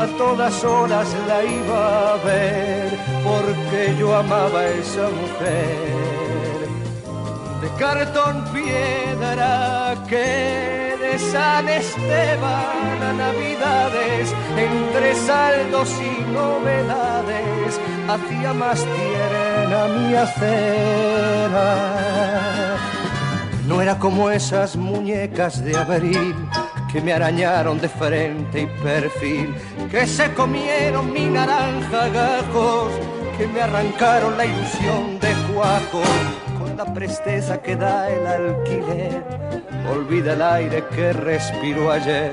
a 0.00 0.06
todas 0.18 0.64
horas 0.64 1.06
la 1.28 1.44
iba 1.44 2.12
a 2.12 2.16
ver 2.24 2.98
porque 3.22 3.94
yo 3.98 4.16
amaba 4.16 4.60
a 4.60 4.68
esa 4.68 5.08
mujer 5.08 5.94
de 7.60 7.68
cartón 7.78 8.44
piedra 8.52 9.94
que 10.08 10.73
San 11.18 11.68
Esteban 11.68 13.02
a 13.02 13.12
Navidades 13.12 14.34
entre 14.56 15.14
saldos 15.14 15.90
y 16.00 16.20
novedades 16.32 17.80
hacía 18.08 18.52
más 18.52 18.84
tierna 18.84 19.88
mi 19.88 20.14
acera 20.14 21.74
no 23.66 23.80
era 23.80 23.98
como 23.98 24.30
esas 24.30 24.76
muñecas 24.76 25.64
de 25.64 25.76
abril 25.76 26.34
que 26.92 27.00
me 27.00 27.12
arañaron 27.12 27.80
de 27.80 27.88
frente 27.88 28.62
y 28.62 28.66
perfil, 28.82 29.54
que 29.90 30.06
se 30.06 30.32
comieron 30.34 31.12
mi 31.12 31.26
naranja 31.26 32.08
gajos, 32.08 32.92
que 33.36 33.48
me 33.48 33.62
arrancaron 33.62 34.36
la 34.36 34.44
ilusión 34.46 35.18
de 35.18 35.32
cuajo, 35.52 36.02
con 36.56 36.76
la 36.76 36.84
presteza 36.94 37.60
que 37.60 37.74
da 37.74 38.10
el 38.10 38.26
alquiler. 38.26 39.24
Olvida 39.90 40.32
el 40.32 40.42
aire 40.42 40.84
que 40.94 41.12
respiró 41.12 41.90
ayer, 41.90 42.32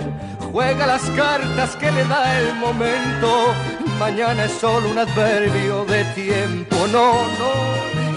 juega 0.51 0.87
las 0.87 1.03
cartas 1.11 1.75
que 1.75 1.91
le 1.91 2.03
da 2.05 2.39
el 2.39 2.55
momento. 2.55 3.53
Mañana 3.99 4.45
es 4.45 4.53
solo 4.53 4.89
un 4.89 4.97
adverbio 4.97 5.85
de 5.85 6.03
tiempo. 6.15 6.75
No, 6.91 7.13
no, 7.39 7.51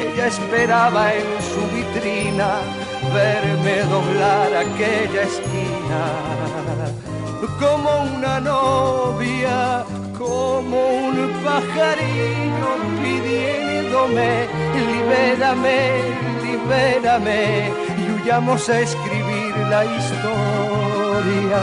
ella 0.01 0.27
esperaba 0.29 1.13
en 1.13 1.25
su 1.43 1.61
vitrina 1.75 2.59
verme 3.13 3.83
doblar 3.91 4.55
aquella 4.55 5.23
esquina 5.23 6.35
como 7.59 7.91
una 8.17 8.41
novia, 8.41 9.85
como 10.19 10.77
un 11.09 11.33
pajarillo 11.45 12.71
pidiéndome, 13.03 14.49
libérame, 14.75 15.79
libérame 16.43 17.94
huyamos 18.25 18.69
a 18.71 18.81
escribir 18.81 19.57
la 19.69 19.85
historia. 19.85 21.61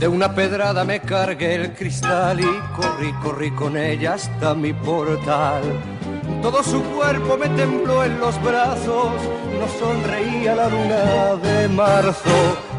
De 0.00 0.08
una 0.08 0.34
pedrada 0.34 0.84
me 0.84 1.00
cargué 1.00 1.54
el 1.56 1.72
cristal 1.74 2.40
y 2.40 2.48
corrí, 2.74 3.12
corrí 3.22 3.50
con 3.50 3.76
ella 3.76 4.14
hasta 4.14 4.54
mi 4.54 4.72
portal 4.72 5.62
todo 6.42 6.62
su 6.62 6.80
cuerpo 6.80 7.36
me 7.36 7.48
tembló 7.48 8.04
en 8.04 8.20
los 8.20 8.40
brazos, 8.40 9.10
nos 9.58 9.70
sonreía 9.80 10.54
la 10.54 10.68
luna 10.68 11.34
de 11.42 11.68
marzo. 11.68 12.30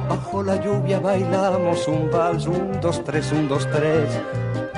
Bajo 0.07 0.41
la 0.41 0.55
lluvia 0.55 0.99
bailamos 1.01 1.85
un 1.87 2.09
vals, 2.09 2.47
un, 2.47 2.79
dos, 2.79 3.03
tres, 3.03 3.29
un, 3.33 3.49
dos, 3.49 3.67
tres, 3.69 4.09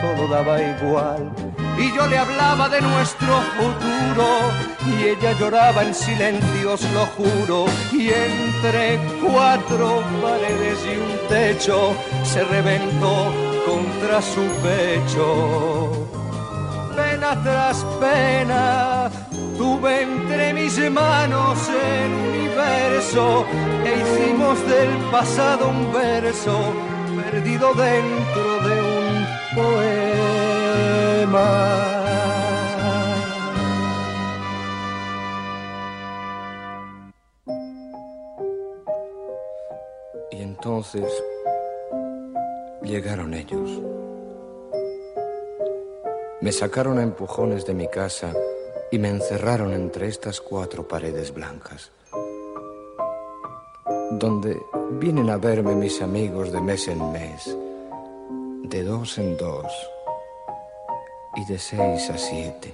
todo 0.02 0.28
daba 0.28 0.62
igual. 0.62 1.32
Y 1.78 1.96
yo 1.96 2.08
le 2.08 2.18
hablaba 2.18 2.68
de 2.70 2.82
nuestro 2.82 3.42
futuro 3.58 4.28
y 4.86 5.04
ella 5.10 5.32
lloraba 5.40 5.84
en 5.84 5.94
silencio, 5.94 6.74
os 6.74 6.84
lo 6.92 7.06
juro. 7.18 7.66
Y 7.92 8.10
entre 8.10 9.00
cuatro 9.22 10.04
paredes 10.22 10.80
y 10.86 10.98
un 10.98 11.28
techo 11.30 11.94
se 12.24 12.44
reventó 12.44 13.32
contra 13.66 14.22
su 14.22 14.42
pecho 14.62 16.10
pena 17.00 17.42
tras 17.44 17.86
pena, 18.00 19.10
tuve 19.58 20.02
entre 20.04 20.54
mis 20.54 20.78
manos 20.92 21.58
el 21.70 22.12
universo 22.30 23.46
e 23.86 23.92
hicimos 24.02 24.58
del 24.68 24.92
pasado 25.12 25.70
un 25.70 25.94
verso 25.94 26.74
perdido 27.16 27.74
dentro 27.74 28.50
de 28.68 28.82
un 28.82 28.89
Y 40.32 40.42
entonces 40.42 41.06
llegaron 42.84 43.34
ellos. 43.34 43.82
Me 46.42 46.52
sacaron 46.52 46.98
a 47.00 47.04
empujones 47.04 47.66
de 47.66 47.74
mi 47.74 47.88
casa 47.88 48.34
y 48.92 48.98
me 48.98 49.10
encerraron 49.10 49.74
entre 49.74 50.08
estas 50.08 50.42
cuatro 50.42 50.88
paredes 50.88 51.34
blancas, 51.34 51.92
donde 54.12 54.60
vienen 54.94 55.30
a 55.30 55.38
verme 55.38 55.76
mis 55.76 56.02
amigos 56.02 56.52
de 56.52 56.62
mes 56.62 56.88
en 56.88 57.12
mes, 57.12 57.56
de 58.70 58.84
dos 58.84 59.18
en 59.18 59.36
dos 59.38 59.66
y 61.36 61.46
de 61.46 61.58
seis 61.58 62.10
a 62.10 62.18
siete. 62.18 62.72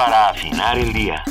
Para 0.00 0.30
afinar 0.30 0.78
el 0.78 0.94
día. 0.94 1.22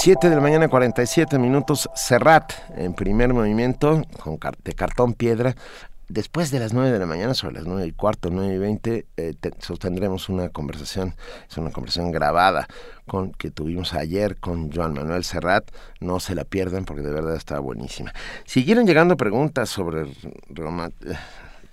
7 0.00 0.28
de 0.28 0.34
la 0.34 0.40
mañana, 0.42 0.68
47 0.68 1.38
minutos. 1.38 1.88
Serrat, 1.94 2.52
en 2.76 2.92
primer 2.92 3.32
movimiento, 3.32 4.02
con 4.22 4.38
de 4.64 4.74
cartón 4.74 5.14
piedra. 5.14 5.54
Después 6.10 6.50
de 6.50 6.58
las 6.60 6.74
9 6.74 6.90
de 6.92 6.98
la 6.98 7.06
mañana, 7.06 7.32
sobre 7.32 7.54
las 7.54 7.64
9 7.64 7.86
y 7.86 7.92
cuarto, 7.92 8.28
9 8.30 8.54
y 8.54 8.58
20, 8.58 9.06
eh, 9.16 9.32
te- 9.40 9.54
sostendremos 9.60 10.28
una 10.28 10.50
conversación, 10.50 11.14
es 11.48 11.56
una 11.56 11.70
conversación 11.70 12.12
grabada 12.12 12.68
con 13.06 13.32
que 13.32 13.50
tuvimos 13.50 13.94
ayer 13.94 14.36
con 14.36 14.70
Joan 14.70 14.92
Manuel 14.92 15.24
Serrat. 15.24 15.70
No 16.00 16.20
se 16.20 16.34
la 16.34 16.44
pierdan 16.44 16.84
porque 16.84 17.00
de 17.00 17.14
verdad 17.14 17.34
está 17.34 17.60
buenísima. 17.60 18.12
Siguieron 18.44 18.86
llegando 18.86 19.16
preguntas 19.16 19.70
sobre 19.70 20.02
eh, 20.02 21.16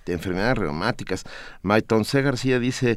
de 0.06 0.12
enfermedades 0.14 0.56
reumáticas. 0.56 1.24
Maiton 1.60 2.06
C. 2.06 2.22
García 2.22 2.58
dice, 2.58 2.96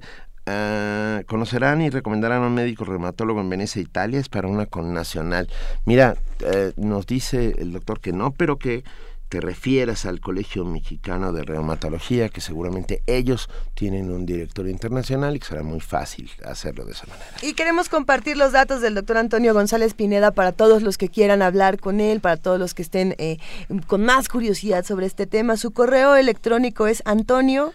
ah, 0.50 1.22
¿conocerán 1.28 1.82
y 1.82 1.90
recomendarán 1.90 2.44
a 2.44 2.48
un 2.48 2.54
médico 2.54 2.86
reumatólogo 2.86 3.42
en 3.42 3.50
Venecia, 3.50 3.82
Italia? 3.82 4.20
Es 4.20 4.30
para 4.30 4.48
una 4.48 4.66
connacional. 4.66 5.48
Mira, 5.86 6.18
eh, 6.40 6.74
nos 6.78 7.06
dice 7.06 7.56
el 7.58 7.72
doctor 7.72 8.00
que 8.00 8.14
no, 8.14 8.32
pero 8.32 8.58
que 8.58 8.84
te 9.30 9.40
refieras 9.40 10.06
al 10.06 10.20
Colegio 10.20 10.66
Mexicano 10.66 11.32
de 11.32 11.44
Reumatología, 11.44 12.30
que 12.30 12.42
seguramente 12.42 13.04
ellos 13.06 13.48
tienen 13.76 14.12
un 14.12 14.26
director 14.26 14.68
internacional 14.68 15.36
y 15.36 15.40
que 15.40 15.46
será 15.46 15.62
muy 15.62 15.80
fácil 15.80 16.32
hacerlo 16.44 16.84
de 16.84 16.94
esa 16.94 17.06
manera. 17.06 17.30
Y 17.44 17.54
queremos 17.54 17.90
compartir 17.90 18.38
los 18.38 18.52
datos 18.52 18.82
del 18.82 18.96
doctor 18.96 19.18
Antonio 19.18 19.54
González 19.54 19.94
Pineda 19.94 20.32
para 20.32 20.52
todos 20.52 20.82
los 20.82 20.98
que 20.98 21.10
quieran 21.10 21.44
hablar 21.44 21.80
con 21.80 22.02
él, 22.02 22.22
para 22.22 22.38
todos 22.38 22.60
los 22.60 22.74
que 22.74 22.82
estén 22.82 23.14
eh, 23.20 23.38
con 23.86 24.04
más 24.04 24.30
curiosidad 24.30 24.84
sobre 24.84 25.06
este 25.06 25.28
tema. 25.28 25.58
Su 25.58 25.72
correo 25.72 26.16
electrónico 26.16 26.88
es 26.88 27.04
antonio-g 27.06 27.74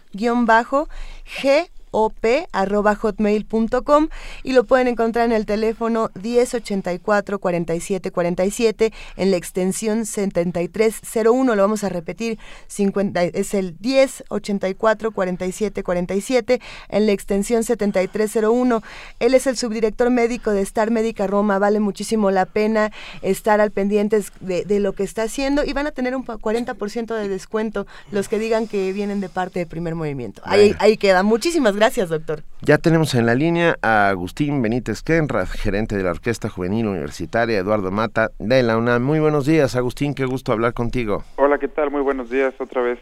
hotmail.com 1.94 4.08
y 4.42 4.52
lo 4.52 4.64
pueden 4.64 4.88
encontrar 4.88 5.26
en 5.26 5.32
el 5.32 5.46
teléfono 5.46 6.10
1084 6.14 7.38
47 7.38 8.10
47 8.10 8.92
en 9.16 9.30
la 9.30 9.36
extensión 9.36 10.06
7301. 10.06 11.54
Lo 11.54 11.62
vamos 11.62 11.84
a 11.84 11.88
repetir, 11.88 12.38
50, 12.66 13.24
es 13.24 13.54
el 13.54 13.76
1084 13.80 15.12
47 15.12 15.82
47 15.82 16.60
en 16.88 17.06
la 17.06 17.12
extensión 17.12 17.64
7301. 17.64 18.82
Él 19.20 19.34
es 19.34 19.46
el 19.46 19.56
subdirector 19.56 20.10
médico 20.10 20.50
de 20.50 20.62
Star 20.62 20.90
Médica 20.90 21.26
Roma. 21.26 21.58
Vale 21.58 21.80
muchísimo 21.80 22.30
la 22.30 22.46
pena 22.46 22.90
estar 23.22 23.60
al 23.60 23.70
pendiente 23.70 24.22
de, 24.40 24.64
de 24.64 24.80
lo 24.80 24.92
que 24.92 25.02
está 25.02 25.24
haciendo 25.24 25.64
y 25.64 25.72
van 25.72 25.86
a 25.86 25.92
tener 25.92 26.16
un 26.16 26.24
40% 26.24 27.14
de 27.14 27.28
descuento 27.28 27.86
los 28.10 28.28
que 28.28 28.38
digan 28.38 28.66
que 28.66 28.92
vienen 28.92 29.20
de 29.20 29.28
parte 29.28 29.60
de 29.60 29.66
primer 29.66 29.94
movimiento. 29.94 30.42
Ahí, 30.44 30.74
ahí 30.78 30.96
queda. 30.96 31.22
Muchísimas 31.22 31.74
gracias, 31.74 31.83
doctor. 31.90 32.42
Ya 32.62 32.78
tenemos 32.78 33.14
en 33.14 33.26
la 33.26 33.34
línea 33.34 33.76
a 33.82 34.08
Agustín 34.08 34.62
Benítez 34.62 35.02
Kenrad, 35.02 35.46
gerente 35.46 35.96
de 35.96 36.02
la 36.02 36.10
Orquesta 36.10 36.48
Juvenil 36.48 36.86
Universitaria, 36.86 37.58
Eduardo 37.58 37.90
Mata, 37.90 38.30
de 38.38 38.62
la 38.62 38.78
UNAM. 38.78 39.02
Muy 39.02 39.20
buenos 39.20 39.44
días, 39.44 39.76
Agustín, 39.76 40.14
qué 40.14 40.24
gusto 40.24 40.52
hablar 40.52 40.72
contigo. 40.72 41.24
Hola, 41.36 41.58
¿qué 41.58 41.68
tal? 41.68 41.90
Muy 41.90 42.00
buenos 42.00 42.30
días, 42.30 42.54
otra 42.58 42.80
vez 42.80 42.98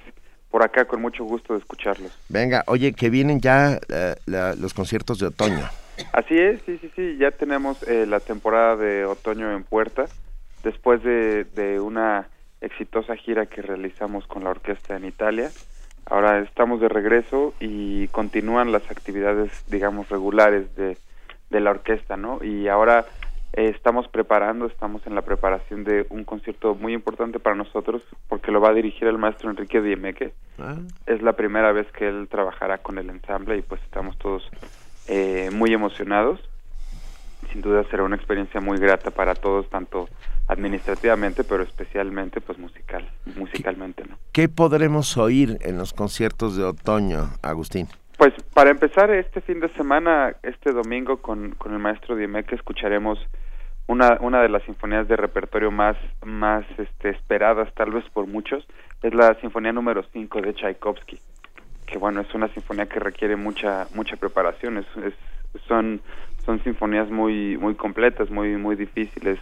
por 0.51 0.65
acá, 0.65 0.85
con 0.85 1.01
mucho 1.01 1.25
gusto 1.25 1.55
de 1.55 1.61
escucharlos. 1.61 2.11
Venga, 2.29 2.65
oye, 2.67 2.93
que 2.93 3.09
vienen 3.09 3.41
ya 3.41 3.79
eh, 3.89 4.17
la, 4.27 4.55
los 4.55 4.75
conciertos 4.75 5.19
de 5.19 5.27
otoño. 5.27 5.69
Así 6.13 6.37
es, 6.37 6.61
sí, 6.67 6.79
sí, 6.81 6.91
sí, 6.97 7.17
ya 7.19 7.31
tenemos 7.31 7.83
eh, 7.85 8.07
la 8.07 8.19
temporada 8.19 8.77
de 8.77 9.05
otoño 9.05 9.53
en 9.53 9.63
puerta, 9.63 10.07
después 10.65 11.03
de, 11.05 11.45
de 11.45 11.79
una 11.79 12.29
exitosa 12.61 13.17
gira 13.17 13.47
que 13.47 13.63
realizamos 13.63 14.27
con 14.27 14.45
la 14.45 14.51
orquesta 14.51 14.97
en 14.97 15.05
Italia. 15.05 15.51
Ahora 16.07 16.41
estamos 16.41 16.81
de 16.81 16.89
regreso 16.89 17.55
y 17.61 18.09
continúan 18.09 18.73
las 18.73 18.91
actividades, 18.91 19.51
digamos, 19.69 20.09
regulares 20.09 20.75
de, 20.77 20.97
de 21.51 21.61
la 21.61 21.71
orquesta, 21.71 22.17
¿no? 22.17 22.43
Y 22.43 22.69
ahora 22.69 23.07
eh, 23.55 23.69
estamos 23.69 24.09
preparando, 24.09 24.67
estamos 24.67 25.07
en 25.07 25.15
la 25.15 25.23
preparación 25.23 25.85
de 25.85 26.07
un 26.09 26.25
concierto 26.25 26.75
muy 26.75 26.95
importante 26.95 27.39
para 27.39 27.55
nosotros 27.55 28.03
porque 28.29 28.51
lo 28.51 28.61
va 28.61 28.71
a 28.71 28.75
dirigir 28.75 29.09
el 29.09 29.19
maestro 29.19 29.51
Enrique 29.51 29.83
Diemeque. 29.83 30.33
Ah. 30.59 30.77
Es 31.07 31.23
la 31.23 31.35
primera 31.35 31.71
vez 31.73 31.87
que 31.93 32.09
él 32.09 32.29
trabajará 32.31 32.79
con 32.79 32.99
el 32.99 33.11
ensamble 33.11 33.59
y 33.59 33.63
pues 33.63 33.83
estamos 33.83 34.17
todos 34.19 34.49
eh, 35.07 35.51
muy 35.53 35.73
emocionados. 35.75 36.41
Sin 37.53 37.61
duda 37.61 37.85
será 37.91 38.03
una 38.03 38.17
experiencia 38.17 38.61
muy 38.61 38.79
grata 38.79 39.11
para 39.11 39.35
todos, 39.35 39.69
tanto 39.69 40.09
administrativamente, 40.49 41.45
pero 41.45 41.63
especialmente 41.63 42.41
pues 42.41 42.59
musical, 42.59 43.07
musicalmente, 43.37 44.05
¿no? 44.09 44.17
¿Qué 44.33 44.49
podremos 44.49 45.17
oír 45.19 45.59
en 45.61 45.77
los 45.77 45.93
conciertos 45.93 46.57
de 46.57 46.65
otoño, 46.65 47.29
Agustín? 47.43 47.89
Pues 48.17 48.33
para 48.55 48.71
empezar 48.71 49.11
este 49.11 49.41
fin 49.41 49.61
de 49.61 49.69
semana, 49.75 50.35
este 50.43 50.73
domingo 50.73 51.19
con, 51.19 51.53
con 51.53 51.73
el 51.73 51.79
maestro 51.79 52.17
Diemeque 52.17 52.55
escucharemos 52.55 53.19
una, 53.87 54.17
una 54.21 54.41
de 54.41 54.49
las 54.49 54.63
sinfonías 54.63 55.09
de 55.09 55.17
repertorio 55.17 55.71
más, 55.71 55.97
más 56.25 56.65
este, 56.79 57.11
esperadas 57.11 57.73
tal 57.75 57.91
vez 57.91 58.05
por 58.11 58.27
muchos, 58.27 58.67
es 59.03 59.13
la 59.13 59.35
sinfonía 59.41 59.73
número 59.73 60.05
5 60.13 60.41
de 60.41 60.55
Tchaikovsky, 60.55 61.19
que 61.87 61.99
bueno, 61.99 62.21
es 62.21 62.33
una 62.35 62.49
sinfonía 62.49 62.87
que 62.87 63.01
requiere 63.01 63.37
mucha, 63.37 63.89
mucha 63.95 64.17
preparación, 64.17 64.79
es, 64.79 64.87
es, 65.05 65.15
son, 65.67 66.01
son 66.45 66.63
sinfonías 66.63 67.11
muy, 67.11 67.57
muy 67.57 67.75
completas, 67.75 68.31
muy, 68.31 68.57
muy 68.57 68.77
difíciles, 68.77 69.39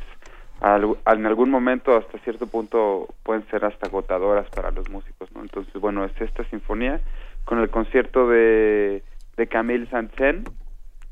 al, 0.61 0.96
en 1.06 1.26
algún 1.26 1.50
momento 1.50 1.96
hasta 1.96 2.18
cierto 2.18 2.46
punto 2.46 3.08
pueden 3.22 3.46
ser 3.48 3.64
hasta 3.64 3.86
agotadoras 3.86 4.48
para 4.50 4.70
los 4.70 4.88
músicos, 4.90 5.32
¿no? 5.32 5.40
Entonces, 5.40 5.72
bueno, 5.80 6.04
es 6.04 6.12
esta 6.20 6.44
sinfonía 6.44 7.00
con 7.44 7.58
el 7.61 7.70
concierto 7.70 8.28
de, 8.28 9.02
de 9.36 9.46
Camille 9.46 9.86
Saint-Saëns 9.86 10.50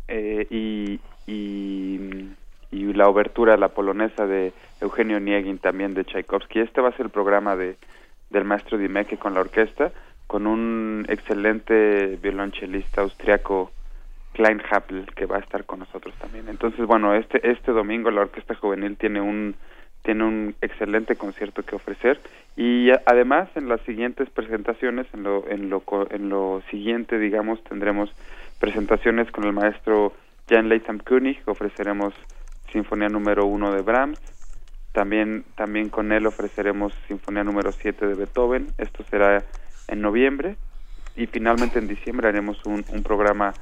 eh, 0.09 0.47
y, 0.51 1.01
y, 1.27 2.29
y, 2.71 2.93
la 2.93 3.09
obertura, 3.09 3.57
la 3.57 3.69
polonesa 3.69 4.27
de 4.27 4.53
Eugenio 4.81 5.17
Onegin 5.17 5.59
también 5.59 5.95
de 5.95 6.05
Tchaikovsky. 6.05 6.61
Este 6.61 6.83
va 6.83 6.91
a 6.91 6.97
ser 6.97 7.07
el 7.07 7.11
programa 7.11 7.57
de, 7.57 7.77
del 8.29 8.45
maestro 8.45 8.77
Dimeke 8.77 9.17
con 9.17 9.33
la 9.33 9.41
orquesta, 9.41 9.93
con 10.27 10.47
un 10.47 11.07
excelente 11.09 12.19
violonchelista 12.21 13.01
austriaco 13.01 13.73
Klein 14.39 14.63
Happel 14.71 15.05
que 15.17 15.27
va 15.27 15.37
a 15.37 15.41
estar 15.41 15.65
con 15.65 15.81
nosotros 15.81 16.15
también. 16.21 16.49
Entonces, 16.49 16.87
bueno, 16.87 17.13
este 17.13 17.51
este 17.51 17.73
domingo 17.73 18.09
la 18.13 18.21
Orquesta 18.21 18.55
Juvenil 18.55 18.97
tiene 18.97 19.21
un 19.21 19.57
tiene 20.05 20.23
un 20.23 20.55
excelente 20.63 21.17
concierto 21.17 21.65
que 21.65 21.75
ofrecer. 21.75 22.21
Y 22.57 22.91
además 23.05 23.49
en 23.57 23.69
las 23.69 23.81
siguientes 23.81 24.31
presentaciones 24.31 25.09
en 25.13 25.25
lo 25.25 25.45
en 25.49 25.69
lo 25.69 25.83
en 26.11 26.29
lo 26.29 26.63
siguiente 26.71 27.19
digamos 27.19 27.65
tendremos 27.65 28.13
presentaciones 28.61 29.29
con 29.33 29.43
el 29.43 29.53
maestro 29.53 30.13
Jan 30.49 30.69
Leighton 30.69 31.01
König 31.01 31.41
ofreceremos 31.47 32.15
Sinfonía 32.71 33.09
número 33.09 33.45
uno 33.45 33.73
de 33.73 33.83
Brahms. 33.83 34.21
También 34.93 35.47
también 35.57 35.89
con 35.89 36.13
él 36.13 36.29
ofreceremos 36.29 36.93
Sinfonía 37.09 37.43
número 37.43 37.73
7 37.73 38.07
de 38.07 38.15
Beethoven. 38.15 38.69
Esto 38.79 39.03
será 39.11 39.43
en 39.89 40.01
noviembre. 40.01 40.55
Y 41.17 41.27
finalmente 41.27 41.81
en 41.81 41.89
diciembre 41.89 42.29
haremos 42.29 42.65
un 42.65 42.85
programa 43.03 43.53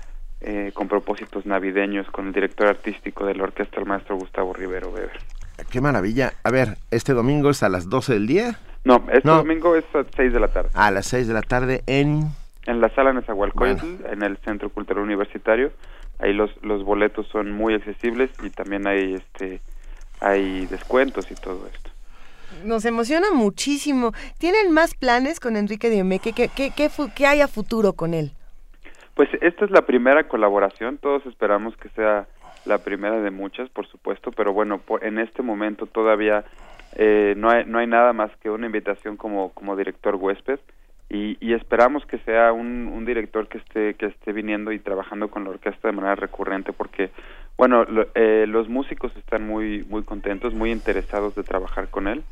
eh, 0.47 0.71
con 0.73 0.87
propósitos 0.87 1.45
navideños 1.45 2.07
con 2.11 2.29
el 2.29 2.33
director 2.33 2.69
artístico 2.69 3.27
de 3.27 3.35
la 3.35 3.43
orquesta, 3.43 3.81
el 3.81 3.87
maestro 3.87 4.17
Gustavo 4.17 4.53
Rivero 4.55 4.91
Weber. 4.91 5.19
Qué 5.71 5.81
maravilla. 5.81 6.35
A 6.45 6.53
ver, 6.53 6.79
¿este 6.93 7.15
domingo 7.15 7.51
es 7.51 7.65
a 7.65 7.69
las 7.69 7.91
12 7.91 8.13
del 8.13 8.27
día? 8.29 8.61
No, 8.85 9.05
este 9.13 9.29
domingo 9.29 9.75
es 9.75 9.85
a 9.93 9.99
las 9.99 10.07
6 10.15 10.33
de 10.33 10.39
la 10.39 10.47
tarde. 10.47 10.71
A 10.75 10.93
las 10.93 11.07
6 11.07 11.27
de 11.27 11.35
la 11.35 11.43
tarde 11.43 11.83
en... 11.89 12.29
En 12.67 12.81
la 12.81 12.89
sala 12.95 13.13
Nezahualcóyotl, 13.13 14.07
en 14.09 14.23
el 14.23 14.37
Centro 14.39 14.71
Cultural 14.71 15.03
Universitario. 15.03 15.73
Ahí 16.21 16.33
los, 16.33 16.51
los 16.63 16.85
boletos 16.85 17.27
son 17.27 17.51
muy 17.51 17.75
accesibles 17.75 18.31
y 18.43 18.51
también 18.51 18.87
hay 18.87 19.15
este 19.15 19.61
hay 20.21 20.67
descuentos 20.67 21.29
y 21.31 21.35
todo 21.35 21.67
esto. 21.67 21.91
Nos 22.65 22.85
emociona 22.85 23.33
muchísimo. 23.33 24.13
¿Tienen 24.39 24.71
más 24.71 24.95
planes 24.95 25.41
con 25.41 25.57
Enrique 25.57 25.91
Diemeque? 25.91 26.33
¿Qué, 26.33 26.49
qué, 26.49 26.71
qué, 26.71 26.89
qué 27.15 27.27
hay 27.27 27.41
a 27.41 27.49
futuro 27.49 27.95
con 27.95 28.15
él? 28.15 28.33
Pues 29.17 29.31
esta 29.41 29.65
es 29.65 29.71
la 29.71 29.87
primera 29.87 30.29
colaboración, 30.29 30.99
todos 30.99 31.25
esperamos 31.25 31.75
que 31.79 31.89
sea 31.89 32.27
la 32.67 32.77
primera 32.77 33.19
de 33.19 33.31
muchas, 33.31 33.71
por 33.71 33.87
supuesto, 33.87 34.31
pero 34.31 34.53
bueno, 34.53 34.83
en 35.01 35.19
este 35.19 35.43
momento 35.43 35.87
todavía 35.87 36.45
eh, 36.97 37.33
no, 37.35 37.49
hay, 37.49 37.65
no 37.65 37.79
hay 37.79 37.87
nada 37.87 38.13
más 38.13 38.31
que 38.43 38.51
una 38.51 38.67
invitación 38.67 39.17
como, 39.17 39.55
como 39.55 39.75
director 39.75 40.17
huésped 40.17 40.61
y, 41.09 41.55
esperamos 41.55 42.05
que 42.05 42.19
sea 42.19 42.53
un, 42.53 42.89
un, 42.89 43.07
director 43.07 43.49
que 43.49 43.57
esté, 43.57 43.95
que 43.95 44.07
esté 44.07 44.33
viniendo 44.33 44.71
y 44.71 44.81
trabajando 44.81 45.29
con 45.29 45.45
la 45.45 45.51
orquesta 45.51 45.89
de 45.89 45.93
manera 45.93 46.17
recurrente 46.17 46.75
porque, 46.75 47.09
bueno, 47.57 47.85
lo, 47.85 48.09
eh, 48.15 48.45
los 48.47 48.69
músicos 48.69 49.17
están 49.17 49.47
muy, 49.47 49.87
muy 49.89 50.03
contentos, 50.03 50.53
muy 50.53 50.73
interesados 50.73 51.35
de 51.37 51.43
trabajar 51.43 51.89
con 51.89 52.07
él. 52.07 52.23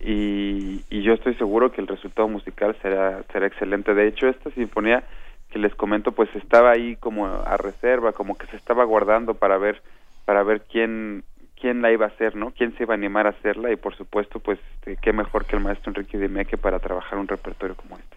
Y, 0.00 0.82
y 0.90 1.02
yo 1.02 1.14
estoy 1.14 1.36
seguro 1.36 1.72
que 1.72 1.80
el 1.80 1.86
resultado 1.86 2.28
musical 2.28 2.76
será, 2.82 3.22
será 3.32 3.46
excelente. 3.46 3.94
De 3.94 4.08
hecho, 4.08 4.28
esta 4.28 4.50
sinfonía 4.50 5.04
que 5.50 5.58
les 5.58 5.74
comento 5.74 6.12
pues 6.12 6.28
estaba 6.34 6.70
ahí 6.70 6.96
como 6.96 7.26
a 7.26 7.56
reserva 7.56 8.12
como 8.12 8.36
que 8.36 8.46
se 8.46 8.56
estaba 8.56 8.84
guardando 8.84 9.34
para 9.34 9.58
ver 9.58 9.82
para 10.24 10.42
ver 10.42 10.62
quién 10.62 11.24
quién 11.60 11.82
la 11.82 11.90
iba 11.90 12.06
a 12.06 12.08
hacer 12.08 12.36
no 12.36 12.50
quién 12.50 12.76
se 12.76 12.84
iba 12.84 12.94
a 12.94 12.96
animar 12.96 13.26
a 13.26 13.30
hacerla 13.30 13.72
y 13.72 13.76
por 13.76 13.96
supuesto 13.96 14.40
pues 14.40 14.58
este, 14.74 14.96
qué 15.00 15.12
mejor 15.12 15.46
que 15.46 15.56
el 15.56 15.62
maestro 15.62 15.90
Enrique 15.90 16.18
Dimeque 16.18 16.56
para 16.56 16.78
trabajar 16.78 17.18
un 17.18 17.28
repertorio 17.28 17.76
como 17.76 17.96
este 17.96 18.16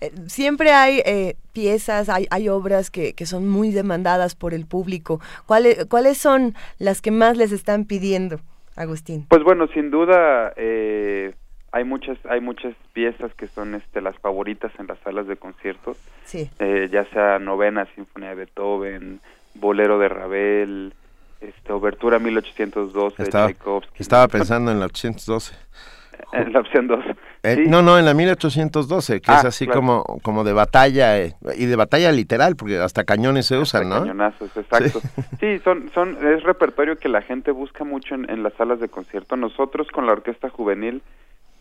eh, 0.00 0.10
siempre 0.26 0.72
hay 0.72 1.00
eh, 1.04 1.36
piezas, 1.52 2.08
hay, 2.08 2.26
hay 2.30 2.48
obras 2.48 2.90
que, 2.90 3.12
que, 3.12 3.24
son 3.24 3.48
muy 3.48 3.70
demandadas 3.70 4.34
por 4.34 4.52
el 4.52 4.66
público. 4.66 5.20
¿Cuáles, 5.46 5.86
¿Cuáles 5.86 6.18
son 6.18 6.54
las 6.80 7.00
que 7.00 7.12
más 7.12 7.36
les 7.36 7.52
están 7.52 7.84
pidiendo, 7.84 8.40
Agustín? 8.74 9.26
Pues 9.28 9.44
bueno, 9.44 9.68
sin 9.68 9.92
duda 9.92 10.52
eh, 10.56 11.34
hay 11.72 11.84
muchas 11.84 12.18
hay 12.28 12.40
muchas 12.40 12.74
piezas 12.92 13.34
que 13.34 13.48
son 13.48 13.74
este 13.74 14.00
las 14.00 14.16
favoritas 14.18 14.70
en 14.78 14.86
las 14.86 14.98
salas 15.00 15.26
de 15.26 15.36
conciertos 15.36 15.96
sí. 16.24 16.50
eh, 16.58 16.88
ya 16.92 17.04
sea 17.06 17.38
novena 17.38 17.86
sinfonía 17.94 18.30
de 18.30 18.34
Beethoven 18.36 19.20
bolero 19.54 19.98
de 19.98 20.08
Ravel 20.08 20.94
este 21.40 21.72
obertura 21.72 22.18
1812 22.18 23.22
estaba, 23.22 23.46
de 23.48 23.54
Tchaikovsky 23.54 23.96
estaba 24.02 24.28
pensando 24.28 24.70
en 24.70 24.78
la 24.80 24.86
812 24.86 25.54
en 26.32 26.52
la 26.52 26.60
opción 26.60 26.86
2 26.86 27.04
eh, 27.44 27.54
sí. 27.56 27.64
no 27.68 27.82
no 27.82 27.98
en 27.98 28.04
la 28.04 28.14
1812 28.14 29.20
que 29.20 29.32
Ah, 29.32 29.38
es 29.38 29.44
así 29.46 29.64
claro. 29.64 29.80
como 29.80 30.04
como 30.22 30.44
de 30.44 30.52
batalla 30.52 31.18
eh, 31.18 31.34
y 31.56 31.64
de 31.66 31.76
batalla 31.76 32.12
literal 32.12 32.54
porque 32.54 32.78
hasta 32.78 33.04
cañones 33.04 33.46
se 33.46 33.56
usan 33.58 33.88
no 33.88 34.00
cañonazos 34.00 34.54
exacto 34.56 35.00
sí. 35.40 35.58
son 35.64 35.90
son 35.94 36.16
es 36.24 36.42
repertorio 36.42 36.96
que 36.98 37.08
la 37.08 37.22
gente 37.22 37.50
busca 37.50 37.82
mucho 37.84 38.14
en, 38.14 38.28
en 38.30 38.42
las 38.42 38.52
salas 38.54 38.78
de 38.78 38.88
concierto 38.88 39.36
nosotros 39.36 39.88
con 39.88 40.06
la 40.06 40.12
orquesta 40.12 40.50
juvenil 40.50 41.02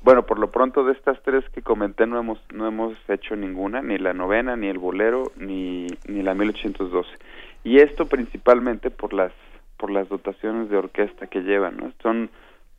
bueno, 0.04 0.26
por 0.26 0.40
lo 0.40 0.52
pronto 0.52 0.84
de 0.84 0.94
estas 0.94 1.22
tres 1.24 1.44
que 1.50 1.62
comenté 1.62 2.08
no 2.08 2.20
hemos 2.20 2.40
no 2.54 2.68
hemos 2.68 2.96
hecho 3.08 3.36
ninguna, 3.36 3.82
ni 3.82 3.98
la 3.98 4.14
novena, 4.14 4.56
ni 4.56 4.68
el 4.68 4.80
bolero, 4.80 5.32
ni 5.38 5.88
ni 6.08 6.24
la 6.24 6.34
1812. 6.34 7.10
Y 7.64 7.78
esto 7.78 8.08
principalmente 8.08 8.90
por 8.90 9.14
las 9.14 9.32
por 9.78 9.92
las 9.92 10.10
dotaciones 10.10 10.70
de 10.70 10.78
orquesta 10.78 11.28
que 11.28 11.42
llevan, 11.42 11.78
¿no? 11.78 11.92
Son 12.02 12.30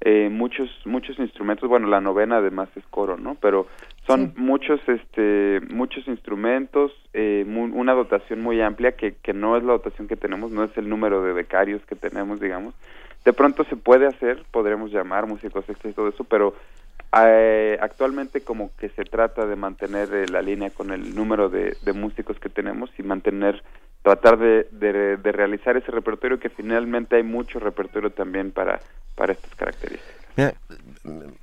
eh, 0.05 0.29
muchos 0.31 0.69
muchos 0.85 1.17
instrumentos 1.21 1.69
bueno 1.69 1.87
la 1.87 2.01
novena 2.01 2.39
además 2.39 2.69
es 2.75 2.85
coro 2.91 3.17
no 3.17 3.37
pero 3.41 3.69
son 4.05 4.33
muchos 4.37 4.81
este 4.89 5.61
muchos 5.71 6.09
instrumentos 6.09 6.91
eh, 7.13 7.45
una 7.47 7.93
dotación 7.93 8.43
muy 8.43 8.61
amplia 8.61 8.97
que 8.97 9.15
que 9.23 9.33
no 9.33 9.57
es 9.57 9.63
la 9.63 9.75
dotación 9.75 10.09
que 10.09 10.17
tenemos 10.17 10.51
no 10.51 10.65
es 10.65 10.77
el 10.77 10.89
número 10.89 11.23
de 11.23 11.33
becarios 11.33 11.87
que 11.87 11.95
tenemos 11.95 12.41
digamos 12.41 12.75
de 13.25 13.33
pronto 13.33 13.63
se 13.63 13.77
puede 13.77 14.09
hacer 14.09 14.43
podremos 14.51 14.91
llamar 14.91 15.29
músicos 15.29 15.69
extras 15.69 15.93
y 15.93 15.95
todo 15.95 16.09
eso 16.09 16.25
pero 16.25 16.55
eh, 17.15 17.79
actualmente 17.81 18.41
como 18.43 18.71
que 18.77 18.89
se 18.91 19.05
trata 19.05 19.47
de 19.47 19.57
mantener 19.57 20.13
eh, 20.15 20.27
la 20.29 20.43
línea 20.43 20.71
con 20.71 20.91
el 20.93 21.15
número 21.15 21.49
de, 21.49 21.77
de 21.83 21.93
músicos 21.93 22.39
que 22.39 22.49
tenemos 22.49 22.91
y 22.99 23.03
mantener 23.03 23.63
tratar 24.03 24.39
de, 24.39 24.67
de, 24.73 25.17
de 25.17 25.33
realizar 25.33 25.77
ese 25.77 25.91
repertorio 25.93 26.41
que 26.41 26.49
finalmente 26.49 27.17
hay 27.17 27.23
mucho 27.23 27.59
repertorio 27.59 28.11
también 28.11 28.51
para 28.51 28.81
para 29.15 29.33
estas 29.33 29.55
características. 29.55 30.23
Mira, 30.37 30.55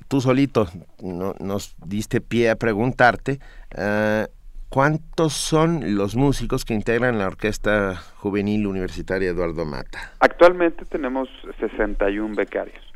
tú 0.07 0.21
solito 0.21 0.67
no, 1.01 1.35
nos 1.39 1.75
diste 1.85 2.21
pie 2.21 2.49
a 2.49 2.55
preguntarte 2.55 3.39
uh, 3.77 4.25
cuántos 4.69 5.33
son 5.33 5.95
los 5.95 6.15
músicos 6.15 6.65
que 6.65 6.73
integran 6.73 7.19
la 7.19 7.27
Orquesta 7.27 7.95
Juvenil 8.15 8.65
Universitaria 8.65 9.29
Eduardo 9.29 9.65
Mata. 9.65 10.13
Actualmente 10.19 10.85
tenemos 10.85 11.29
61 11.59 12.35
becarios. 12.35 12.88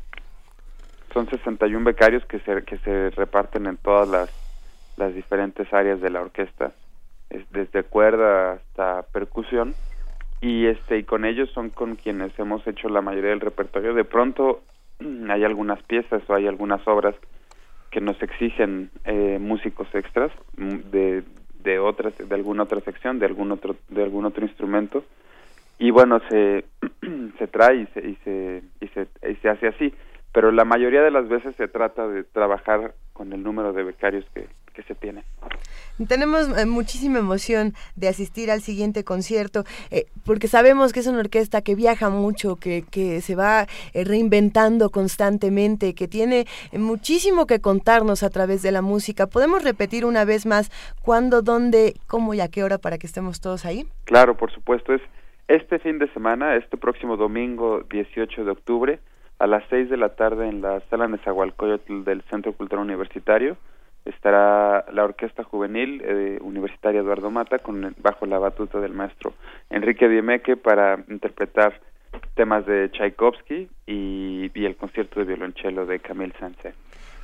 Son 1.14 1.28
61 1.30 1.84
becarios 1.84 2.24
que 2.26 2.40
se, 2.40 2.64
que 2.64 2.76
se 2.78 3.10
reparten 3.10 3.66
en 3.66 3.76
todas 3.76 4.08
las, 4.08 4.30
las 4.96 5.14
diferentes 5.14 5.72
áreas 5.72 6.00
de 6.00 6.10
la 6.10 6.20
orquesta, 6.20 6.72
es 7.30 7.48
desde 7.52 7.84
cuerda 7.84 8.54
hasta 8.54 9.02
percusión. 9.12 9.74
Y 10.40 10.66
este 10.66 10.98
y 10.98 11.04
con 11.04 11.24
ellos 11.24 11.48
son 11.52 11.70
con 11.70 11.94
quienes 11.94 12.36
hemos 12.38 12.66
hecho 12.66 12.88
la 12.88 13.00
mayoría 13.00 13.30
del 13.30 13.40
repertorio. 13.40 13.94
De 13.94 14.04
pronto 14.04 14.62
hay 15.30 15.44
algunas 15.44 15.80
piezas 15.84 16.22
o 16.28 16.34
hay 16.34 16.48
algunas 16.48 16.86
obras 16.88 17.14
que 17.90 18.00
nos 18.00 18.20
exigen 18.20 18.90
eh, 19.04 19.38
músicos 19.40 19.86
extras 19.94 20.32
mm, 20.56 20.90
de 20.90 21.22
de 21.62 21.78
otras 21.78 22.12
de 22.18 22.34
alguna 22.34 22.64
otra 22.64 22.80
sección 22.80 23.18
de 23.18 23.24
algún 23.24 23.52
otro 23.52 23.76
de 23.88 24.02
algún 24.02 24.24
otro 24.26 24.44
instrumento. 24.44 25.04
Y 25.78 25.92
bueno 25.92 26.20
se 26.28 26.64
se 27.38 27.46
trae 27.46 27.76
y 27.76 27.86
se 27.86 28.00
y 28.06 28.14
se 28.24 28.62
y 28.80 28.88
se, 28.88 29.06
y 29.30 29.34
se 29.36 29.48
hace 29.48 29.68
así 29.68 29.94
pero 30.34 30.50
la 30.50 30.64
mayoría 30.64 31.00
de 31.00 31.12
las 31.12 31.28
veces 31.28 31.54
se 31.54 31.68
trata 31.68 32.08
de 32.08 32.24
trabajar 32.24 32.92
con 33.12 33.32
el 33.32 33.44
número 33.44 33.72
de 33.72 33.84
becarios 33.84 34.26
que, 34.34 34.48
que 34.74 34.82
se 34.82 34.96
tiene. 34.96 35.22
Tenemos 36.08 36.58
eh, 36.58 36.66
muchísima 36.66 37.20
emoción 37.20 37.72
de 37.94 38.08
asistir 38.08 38.50
al 38.50 38.60
siguiente 38.60 39.04
concierto, 39.04 39.62
eh, 39.92 40.06
porque 40.26 40.48
sabemos 40.48 40.92
que 40.92 40.98
es 40.98 41.06
una 41.06 41.20
orquesta 41.20 41.62
que 41.62 41.76
viaja 41.76 42.10
mucho, 42.10 42.56
que, 42.56 42.82
que 42.90 43.20
se 43.20 43.36
va 43.36 43.68
eh, 43.92 44.02
reinventando 44.04 44.90
constantemente, 44.90 45.94
que 45.94 46.08
tiene 46.08 46.46
muchísimo 46.72 47.46
que 47.46 47.60
contarnos 47.60 48.24
a 48.24 48.30
través 48.30 48.60
de 48.62 48.72
la 48.72 48.82
música. 48.82 49.28
¿Podemos 49.28 49.62
repetir 49.62 50.04
una 50.04 50.24
vez 50.24 50.46
más 50.46 50.72
cuándo, 51.00 51.42
dónde, 51.42 51.94
cómo 52.08 52.34
y 52.34 52.40
a 52.40 52.48
qué 52.48 52.64
hora 52.64 52.78
para 52.78 52.98
que 52.98 53.06
estemos 53.06 53.40
todos 53.40 53.64
ahí? 53.64 53.86
Claro, 54.02 54.36
por 54.36 54.50
supuesto. 54.50 54.92
Es 54.92 55.00
este 55.46 55.78
fin 55.78 56.00
de 56.00 56.12
semana, 56.12 56.56
este 56.56 56.76
próximo 56.76 57.16
domingo 57.16 57.84
18 57.88 58.44
de 58.44 58.50
octubre, 58.50 58.98
a 59.44 59.46
las 59.46 59.62
6 59.68 59.90
de 59.90 59.98
la 59.98 60.08
tarde 60.08 60.48
en 60.48 60.62
la 60.62 60.80
sala 60.88 61.06
Nezahualcóyotl 61.06 62.02
del 62.04 62.22
Centro 62.30 62.54
Cultural 62.54 62.82
Universitario 62.82 63.58
estará 64.06 64.86
la 64.90 65.04
Orquesta 65.04 65.44
Juvenil 65.44 66.00
eh, 66.02 66.38
Universitaria 66.40 67.02
Eduardo 67.02 67.30
Mata 67.30 67.58
con 67.58 67.94
bajo 67.98 68.24
la 68.24 68.38
batuta 68.38 68.80
del 68.80 68.94
maestro 68.94 69.34
Enrique 69.68 70.08
Diemeque 70.08 70.56
para 70.56 71.04
interpretar 71.10 71.78
temas 72.34 72.64
de 72.64 72.88
Tchaikovsky 72.88 73.68
y, 73.86 74.50
y 74.54 74.64
el 74.64 74.76
concierto 74.76 75.20
de 75.20 75.26
violonchelo 75.26 75.84
de 75.84 76.00
Camille 76.00 76.32
Saint-Saëns. 76.40 76.74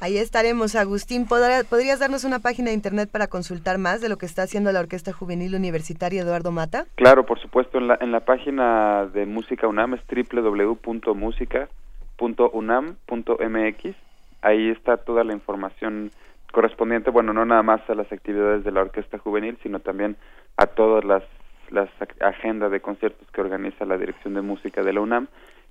Ahí 0.03 0.19
estaremos, 0.19 0.77
Agustín. 0.77 1.27
¿Podrías 1.27 1.99
darnos 2.01 2.25
una 2.25 2.39
página 2.39 2.69
de 2.69 2.75
internet 2.75 3.11
para 3.11 3.29
consultar 3.29 3.79
más 3.79 4.01
de 4.01 4.09
lo 4.09 4.17
que 4.17 4.27
está 4.27 4.43
haciendo 4.43 4.73
la 4.73 4.81
Orquesta 4.81 5.13
Juvenil 5.13 5.55
Universitaria 5.55 6.23
Eduardo 6.23 6.53
Mata? 6.53 6.87
Claro, 6.97 7.25
por 7.25 7.39
supuesto. 7.39 7.79
En 7.79 7.89
la, 7.89 7.99
en 8.01 8.11
la 8.11 8.21
página 8.21 9.07
de 9.07 9.27
Música 9.27 9.67
UNAM 9.69 9.95
es 9.95 10.03
www.musica.unam.mx. 12.21 13.97
Ahí 14.43 14.71
está 14.71 14.99
toda 14.99 15.25
la 15.25 15.33
información 15.33 16.11
correspondiente, 16.53 17.11
bueno, 17.11 17.33
no 17.33 17.45
nada 17.45 17.63
más 17.63 17.81
a 17.89 17.95
las 17.95 18.11
actividades 18.13 18.65
de 18.65 18.73
la 18.73 18.81
Orquesta 18.81 19.19
Juvenil, 19.19 19.57
sino 19.63 19.81
también 19.81 20.17
a 20.57 20.67
todas 20.67 21.05
las, 21.05 21.23
las 21.71 21.89
agendas 22.21 22.71
de 22.73 22.81
conciertos 22.81 23.31
que 23.31 23.41
organiza 23.41 23.85
la 23.85 23.99
Dirección 23.99 24.35
de 24.35 24.43
Música 24.43 24.83
de 24.83 24.93
la 24.93 25.01
UNAM. 25.01 25.29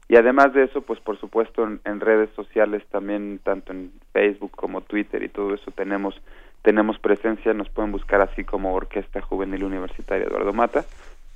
Y 0.08 0.16
además 0.16 0.54
de 0.54 0.64
eso, 0.64 0.82
pues 0.82 1.00
por 1.00 1.20
supuesto 1.20 1.64
en, 1.64 1.82
en, 1.84 2.00
redes 2.00 2.30
sociales 2.36 2.84
también, 2.90 3.40
tanto 3.44 3.74
en 3.74 3.92
Facebook 4.14 4.52
como 4.56 4.82
Twitter 4.82 5.22
y 5.22 5.30
todo 5.30 5.54
eso 5.54 5.70
tenemos 5.72 6.20
tenemos 6.62 7.00
presencia, 7.00 7.54
nos 7.54 7.70
pueden 7.70 7.92
buscar 7.92 8.22
así 8.22 8.44
como 8.44 8.74
Orquesta 8.74 9.22
Juvenil 9.22 9.64
Universitaria 9.64 10.26
Eduardo 10.26 10.52
Mata. 10.52 10.84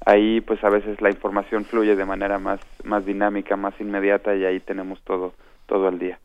Ahí 0.05 0.41
pues 0.41 0.63
a 0.63 0.69
veces 0.69 0.99
la 1.01 1.09
información 1.09 1.65
fluye 1.65 1.95
de 1.95 2.05
manera 2.05 2.39
más 2.39 2.59
más 2.83 3.05
dinámica, 3.05 3.55
más 3.55 3.73
inmediata 3.79 4.35
y 4.35 4.45
ahí 4.45 4.59
tenemos 4.59 5.01
todo 5.03 5.33
todo 5.65 5.87
al 5.87 5.99
día. 5.99 6.19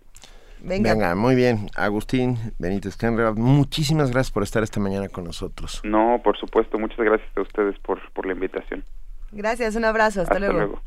Venga. 0.60 0.92
Venga. 0.92 1.14
muy 1.14 1.34
bien. 1.34 1.68
Agustín 1.76 2.36
Benítez 2.58 2.96
Kenrad, 2.96 3.34
muchísimas 3.36 4.10
gracias 4.10 4.32
por 4.32 4.42
estar 4.42 4.62
esta 4.62 4.80
mañana 4.80 5.08
con 5.08 5.24
nosotros. 5.24 5.80
No, 5.84 6.20
por 6.22 6.36
supuesto, 6.36 6.78
muchas 6.78 6.98
gracias 6.98 7.30
a 7.36 7.40
ustedes 7.42 7.78
por, 7.78 8.00
por 8.12 8.26
la 8.26 8.32
invitación. 8.32 8.84
Gracias, 9.30 9.76
un 9.76 9.84
abrazo, 9.84 10.22
hasta, 10.22 10.34
hasta 10.34 10.46
luego. 10.46 10.58
luego. 10.58 10.82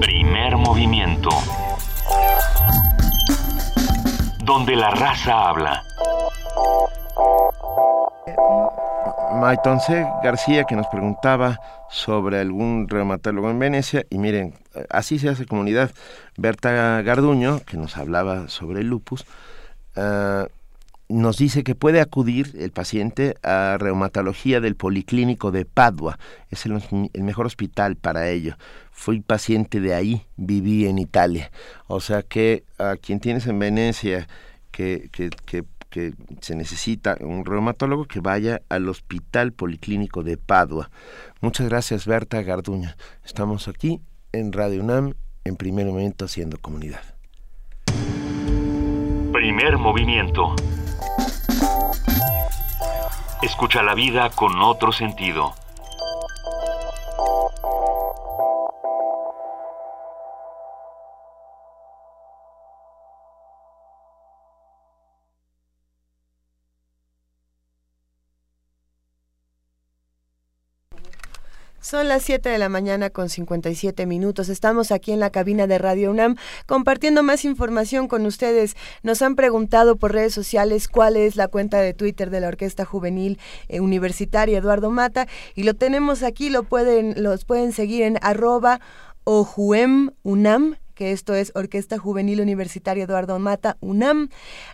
Primer 0.00 0.56
movimiento. 0.56 1.30
Donde 4.44 4.76
la 4.76 4.90
raza 4.90 5.48
habla. 5.50 5.82
Maitonce 9.34 10.06
García 10.22 10.64
que 10.64 10.76
nos 10.76 10.86
preguntaba 10.86 11.60
sobre 11.90 12.38
algún 12.38 12.88
reumatólogo 12.88 13.50
en 13.50 13.58
Venecia 13.58 14.04
y 14.10 14.18
miren, 14.18 14.54
así 14.90 15.18
se 15.18 15.28
hace 15.28 15.46
comunidad. 15.46 15.90
Berta 16.36 17.02
Garduño, 17.02 17.60
que 17.60 17.76
nos 17.76 17.96
hablaba 17.96 18.48
sobre 18.48 18.80
el 18.80 18.88
lupus, 18.88 19.24
uh, 19.96 20.46
nos 21.08 21.36
dice 21.36 21.62
que 21.64 21.74
puede 21.74 22.00
acudir 22.00 22.54
el 22.58 22.70
paciente 22.70 23.34
a 23.42 23.76
reumatología 23.78 24.60
del 24.60 24.76
Policlínico 24.76 25.50
de 25.50 25.64
Padua. 25.64 26.18
Es 26.50 26.64
el, 26.64 26.80
mejor 27.14 27.46
hospital 27.46 27.96
para 27.96 28.28
ello. 28.30 28.56
Fui 28.92 29.20
paciente 29.20 29.80
de 29.80 29.94
ahí, 29.94 30.26
viví 30.36 30.86
en 30.86 30.98
Italia. 30.98 31.50
O 31.86 32.00
sea 32.00 32.22
que 32.22 32.64
a 32.78 32.96
quien 32.96 33.20
tienes 33.20 33.46
en 33.46 33.58
Venecia 33.58 34.26
que, 34.70 35.10
que 35.10 35.64
que 35.92 36.14
se 36.40 36.56
necesita 36.56 37.16
un 37.20 37.44
reumatólogo 37.44 38.06
que 38.06 38.20
vaya 38.20 38.62
al 38.70 38.88
Hospital 38.88 39.52
Policlínico 39.52 40.24
de 40.24 40.38
Padua. 40.38 40.90
Muchas 41.40 41.68
gracias, 41.68 42.06
Berta 42.06 42.42
Garduña. 42.42 42.96
Estamos 43.24 43.68
aquí 43.68 44.00
en 44.32 44.52
Radio 44.52 44.82
UNAM, 44.82 45.12
en 45.44 45.56
primer 45.56 45.86
momento 45.86 46.24
haciendo 46.24 46.56
comunidad. 46.58 47.02
Primer 49.32 49.76
movimiento. 49.76 50.56
Escucha 53.42 53.82
la 53.82 53.94
vida 53.94 54.30
con 54.30 54.58
otro 54.62 54.92
sentido. 54.92 55.54
Son 71.82 72.06
las 72.06 72.22
7 72.22 72.48
de 72.48 72.58
la 72.58 72.68
mañana 72.68 73.10
con 73.10 73.28
57 73.28 74.06
minutos. 74.06 74.48
Estamos 74.48 74.92
aquí 74.92 75.10
en 75.10 75.18
la 75.18 75.30
cabina 75.30 75.66
de 75.66 75.78
Radio 75.78 76.12
UNAM 76.12 76.36
compartiendo 76.66 77.24
más 77.24 77.44
información 77.44 78.06
con 78.06 78.24
ustedes. 78.24 78.76
Nos 79.02 79.20
han 79.20 79.34
preguntado 79.34 79.96
por 79.96 80.12
redes 80.12 80.32
sociales 80.32 80.86
cuál 80.86 81.16
es 81.16 81.34
la 81.34 81.48
cuenta 81.48 81.80
de 81.80 81.92
Twitter 81.92 82.30
de 82.30 82.38
la 82.38 82.46
Orquesta 82.46 82.84
Juvenil 82.84 83.40
eh, 83.66 83.80
Universitaria 83.80 84.58
Eduardo 84.58 84.92
Mata 84.92 85.26
y 85.56 85.64
lo 85.64 85.74
tenemos 85.74 86.22
aquí, 86.22 86.50
lo 86.50 86.62
pueden, 86.62 87.20
los 87.20 87.44
pueden 87.44 87.72
seguir 87.72 88.04
en 88.04 88.16
arroba 88.22 88.80
ojuem 89.24 90.12
unam 90.22 90.76
que 91.02 91.10
esto 91.10 91.34
es 91.34 91.50
Orquesta 91.56 91.98
Juvenil 91.98 92.40
Universitaria 92.40 93.02
Eduardo 93.02 93.36
Mata, 93.40 93.76
UNAM. 93.80 94.28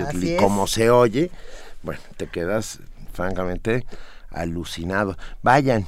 Así 0.08 0.34
y 0.34 0.36
como 0.36 0.66
se 0.66 0.90
oye, 0.90 1.30
bueno, 1.82 2.00
te 2.16 2.26
quedas 2.26 2.80
francamente 3.12 3.84
alucinado. 4.30 5.16
Vayan, 5.42 5.86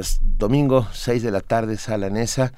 s- 0.00 0.18
domingo 0.22 0.86
6 0.92 1.22
de 1.22 1.30
la 1.30 1.40
tarde, 1.40 1.76
sala 1.76 2.06
en 2.08 2.16
esa. 2.16 2.52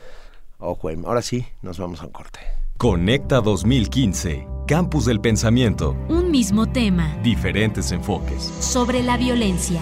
Ojo, 0.59 0.91
em, 0.91 1.05
ahora 1.05 1.23
sí, 1.23 1.47
nos 1.63 1.79
vamos 1.79 2.01
a 2.01 2.07
un 2.07 2.13
corte. 2.13 2.41
Conecta 2.79 3.41
2015, 3.41 4.47
Campus 4.67 5.05
del 5.05 5.21
Pensamiento, 5.21 5.93
Un 6.09 6.31
mismo 6.31 6.67
tema 6.71 7.17
diferentes 7.23 7.93
enfoques. 7.93 8.43
sobre 8.43 9.03
la 9.03 9.17
violencia. 9.17 9.81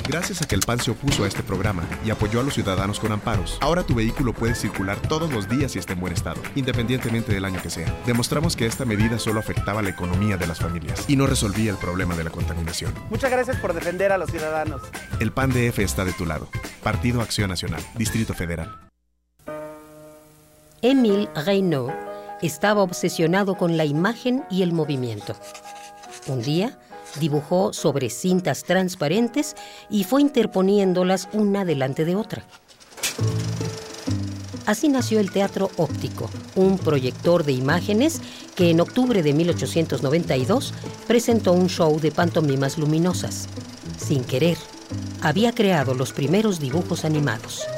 Gracias 0.07 0.43
a 0.43 0.47
que 0.47 0.55
el 0.55 0.61
PAN 0.61 0.81
se 0.81 0.91
opuso 0.91 1.25
a 1.25 1.29
este 1.29 1.43
programa 1.43 1.83
y 2.05 2.11
apoyó 2.11 2.41
a 2.41 2.43
los 2.43 2.53
ciudadanos 2.53 3.01
con 3.01 3.11
amparos, 3.11 3.57
ahora 3.63 3.85
tu 3.85 3.95
vehículo 3.95 4.35
puede 4.35 4.55
circular 4.55 5.01
todos 5.01 5.33
los 5.33 5.49
días 5.49 5.75
y 5.77 5.79
esté 5.79 5.95
en 5.95 6.01
buen 6.01 6.13
estado, 6.13 6.43
independientemente 6.57 7.33
del 7.33 7.47
año 7.47 7.63
que 7.63 7.71
sea. 7.71 7.91
Demostramos 8.05 8.55
que 8.55 8.67
esta 8.67 8.85
medida 8.85 9.19
solo 9.19 9.41
afectaba 9.41 9.81
la 9.81 9.89
economía 9.89 10.37
de 10.37 10.47
las 10.47 10.59
familias 10.59 11.07
y 11.09 11.17
no 11.17 11.27
resolvía 11.27 11.71
el 11.71 11.79
problema 11.79 12.15
de 12.17 12.25
la 12.25 12.31
contaminación. 12.31 12.93
Muchas 13.09 13.31
gracias 13.31 13.57
por 13.57 13.73
defender 13.73 14.13
a 14.13 14.19
los 14.19 14.31
ciudadanos. 14.31 14.83
El 15.21 15.33
PAN 15.33 15.53
DF 15.53 15.79
está 15.79 16.05
de 16.05 16.13
tu 16.13 16.27
lado. 16.27 16.49
Partido 16.83 17.23
Acción 17.23 17.49
Nacional, 17.49 17.81
Distrito 17.97 18.35
Federal. 18.35 18.92
Émile 20.85 21.29
Reynaud 21.37 21.93
estaba 22.43 22.83
obsesionado 22.83 23.57
con 23.57 23.77
la 23.77 23.85
imagen 23.85 24.43
y 24.51 24.63
el 24.63 24.73
movimiento. 24.73 25.37
Un 26.27 26.43
día 26.43 26.77
dibujó 27.21 27.73
sobre 27.73 28.11
cintas 28.11 28.65
transparentes 28.65 29.55
y 29.89 30.03
fue 30.03 30.23
interponiéndolas 30.23 31.29
una 31.33 31.65
delante 31.65 32.05
de 32.05 32.17
otra. 32.17 32.43
Así 34.67 34.89
nació 34.89 35.21
el 35.21 35.31
teatro 35.31 35.71
óptico, 35.77 36.29
un 36.57 36.79
proyector 36.79 37.45
de 37.45 37.53
imágenes 37.53 38.21
que 38.57 38.71
en 38.71 38.81
octubre 38.81 39.23
de 39.23 39.33
1892 39.35 40.75
presentó 41.07 41.53
un 41.53 41.69
show 41.69 42.01
de 42.01 42.11
pantomimas 42.11 42.77
luminosas. 42.77 43.49
Sin 43.99 44.25
querer, 44.25 44.59
había 45.21 45.53
creado 45.53 45.95
los 45.95 46.13
primeros 46.13 46.59
dibujos 46.59 47.05
animados. 47.05 47.69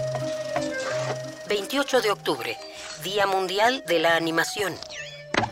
28 1.48 2.00
de 2.00 2.10
octubre, 2.10 2.56
Día 3.04 3.26
Mundial 3.26 3.84
de 3.86 3.98
la 3.98 4.16
Animación. 4.16 4.72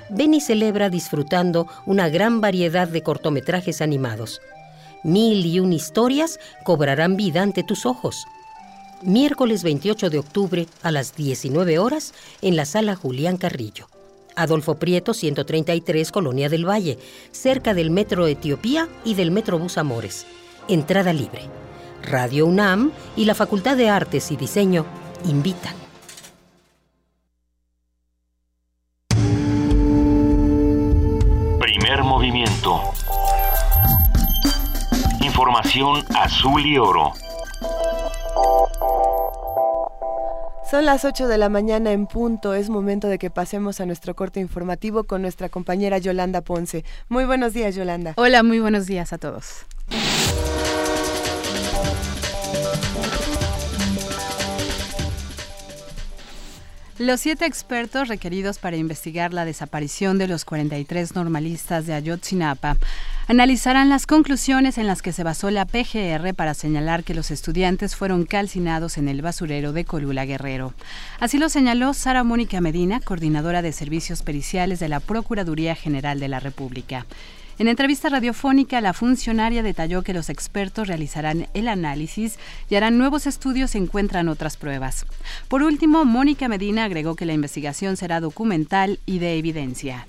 Beni 0.09 0.41
celebra 0.41 0.89
disfrutando 0.89 1.69
una 1.85 2.09
gran 2.09 2.41
variedad 2.41 2.89
de 2.89 3.03
cortometrajes 3.03 3.83
animados. 3.83 4.41
Mil 5.05 5.45
y 5.45 5.61
un 5.61 5.75
historias 5.75 6.41
cobrarán 6.65 7.17
vida 7.17 7.43
ante 7.43 7.63
tus 7.63 7.85
ojos. 7.85 8.25
Miércoles 9.03 9.65
28 9.65 10.09
de 10.09 10.19
octubre 10.19 10.67
a 10.83 10.91
las 10.91 11.15
19 11.15 11.79
horas 11.79 12.15
en 12.41 12.57
la 12.57 12.65
sala 12.65 12.97
Julián 12.97 13.37
Carrillo. 13.37 13.87
Adolfo 14.35 14.77
Prieto, 14.77 15.13
133, 15.13 16.11
Colonia 16.11 16.49
del 16.49 16.67
Valle, 16.67 16.99
cerca 17.33 17.75
del 17.75 17.91
Metro 17.91 18.27
Etiopía 18.29 18.89
y 19.05 19.15
del 19.15 19.31
Metrobús 19.31 19.77
Amores. 19.77 20.25
Entrada 20.69 21.13
libre. 21.13 21.43
Radio 22.03 22.47
UNAM 22.47 22.93
y 23.15 23.27
la 23.27 23.35
Facultad 23.35 23.77
de 23.77 23.91
Artes 23.91 24.31
y 24.31 24.37
Diseño 24.37 24.87
invitan. 25.27 25.82
Movimiento. 32.23 32.81
Información 35.23 36.05
azul 36.15 36.65
y 36.65 36.79
oro. 36.79 37.15
Son 40.71 40.87
las 40.87 41.05
8 41.05 41.27
de 41.27 41.37
la 41.37 41.49
mañana 41.49 41.91
en 41.91 42.07
punto. 42.07 42.55
Es 42.55 42.71
momento 42.71 43.09
de 43.09 43.19
que 43.19 43.31
pasemos 43.31 43.81
a 43.81 43.87
nuestro 43.87 44.15
corte 44.15 44.39
informativo 44.39 45.03
con 45.03 45.21
nuestra 45.21 45.49
compañera 45.49 45.99
Yolanda 45.99 46.43
Ponce. 46.43 46.85
Muy 47.09 47.25
buenos 47.25 47.55
días, 47.55 47.75
Yolanda. 47.75 48.15
Hola, 48.17 48.45
muy 48.45 48.61
buenos 48.61 48.87
días 48.87 49.13
a 49.13 49.19
todos. 49.19 49.67
Los 56.99 57.21
siete 57.21 57.47
expertos 57.47 58.09
requeridos 58.09 58.59
para 58.59 58.77
investigar 58.77 59.33
la 59.33 59.47
desaparición 59.47 60.19
de 60.19 60.29
los 60.29 60.45
43 60.45 61.15
normalistas 61.15 61.87
de 61.87 61.95
Ayotzinapa 61.95 62.77
analizarán 63.29 63.89
las 63.89 64.07
conclusiones 64.07 64.77
en 64.77 64.87
las 64.87 65.01
que 65.01 65.13
se 65.13 65.25
basó 65.25 65.51
la 65.51 65.65
PGR 65.65 66.35
para 66.35 66.53
señalar 66.53 67.03
que 67.03 67.15
los 67.15 67.31
estudiantes 67.31 67.97
fueron 67.97 68.27
calcinados 68.27 68.99
en 68.99 69.09
el 69.09 69.23
basurero 69.23 69.73
de 69.73 69.87
Colula 69.87 70.27
Guerrero. 70.27 70.75
Así 71.19 71.39
lo 71.39 71.49
señaló 71.49 71.95
Sara 71.95 72.25
Mónica 72.25 72.61
Medina, 72.61 73.01
coordinadora 73.01 73.63
de 73.63 73.73
servicios 73.73 74.23
periciales 74.23 74.79
de 74.79 74.91
la 74.91 75.01
Procuraduría 75.01 75.75
General 75.75 76.21
de 76.21 76.29
la 76.29 76.41
República. 76.41 77.07
En 77.63 77.69
entrevista 77.69 78.09
radiofónica, 78.09 78.81
la 78.81 78.93
funcionaria 78.93 79.63
detalló 79.63 80.03
que 80.03 80.13
los 80.13 80.31
expertos 80.31 80.89
realizarán 80.89 81.47
el 81.55 81.69
análisis 81.69 82.37
y 82.69 82.75
harán 82.75 82.99
nuevos 82.99 83.29
estudios 83.29 83.71
si 83.71 83.79
encuentran 83.79 84.29
otras 84.29 84.57
pruebas. 84.57 85.07
Por 85.47 85.63
último, 85.63 86.05
Mónica 86.05 86.49
Medina 86.49 86.83
agregó 86.83 87.15
que 87.15 87.25
la 87.25 87.35
investigación 87.35 87.97
será 87.97 88.19
documental 88.19 88.99
y 89.07 89.21
de 89.21 89.39
evidencia. 89.39 90.09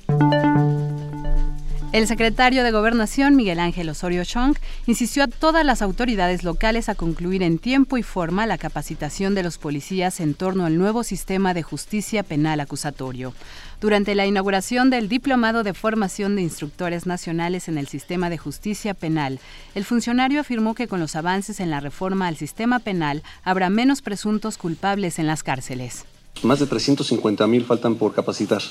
El 1.93 2.07
secretario 2.07 2.63
de 2.63 2.71
Gobernación, 2.71 3.35
Miguel 3.35 3.59
Ángel 3.59 3.87
Osorio 3.87 4.25
Chong, 4.25 4.55
insistió 4.87 5.25
a 5.25 5.27
todas 5.27 5.63
las 5.63 5.83
autoridades 5.83 6.43
locales 6.43 6.89
a 6.89 6.95
concluir 6.95 7.43
en 7.43 7.59
tiempo 7.59 7.99
y 7.99 8.01
forma 8.01 8.47
la 8.47 8.57
capacitación 8.57 9.35
de 9.35 9.43
los 9.43 9.59
policías 9.59 10.19
en 10.19 10.33
torno 10.33 10.65
al 10.65 10.79
nuevo 10.79 11.03
sistema 11.03 11.53
de 11.53 11.61
justicia 11.61 12.23
penal 12.23 12.61
acusatorio. 12.61 13.35
Durante 13.79 14.15
la 14.15 14.25
inauguración 14.25 14.89
del 14.89 15.07
Diplomado 15.07 15.61
de 15.61 15.75
Formación 15.75 16.35
de 16.35 16.41
Instructores 16.41 17.05
Nacionales 17.05 17.67
en 17.67 17.77
el 17.77 17.87
Sistema 17.87 18.31
de 18.31 18.39
Justicia 18.39 18.95
Penal, 18.95 19.39
el 19.75 19.85
funcionario 19.85 20.41
afirmó 20.41 20.73
que 20.73 20.87
con 20.87 20.99
los 20.99 21.15
avances 21.15 21.59
en 21.59 21.69
la 21.69 21.79
reforma 21.79 22.25
al 22.25 22.37
sistema 22.37 22.79
penal 22.79 23.21
habrá 23.43 23.69
menos 23.69 24.01
presuntos 24.01 24.57
culpables 24.57 25.19
en 25.19 25.27
las 25.27 25.43
cárceles. 25.43 26.05
Más 26.41 26.59
de 26.59 26.65
350 26.65 27.47
mil 27.47 27.63
faltan 27.63 27.95
por 27.95 28.13
capacitar 28.13 28.61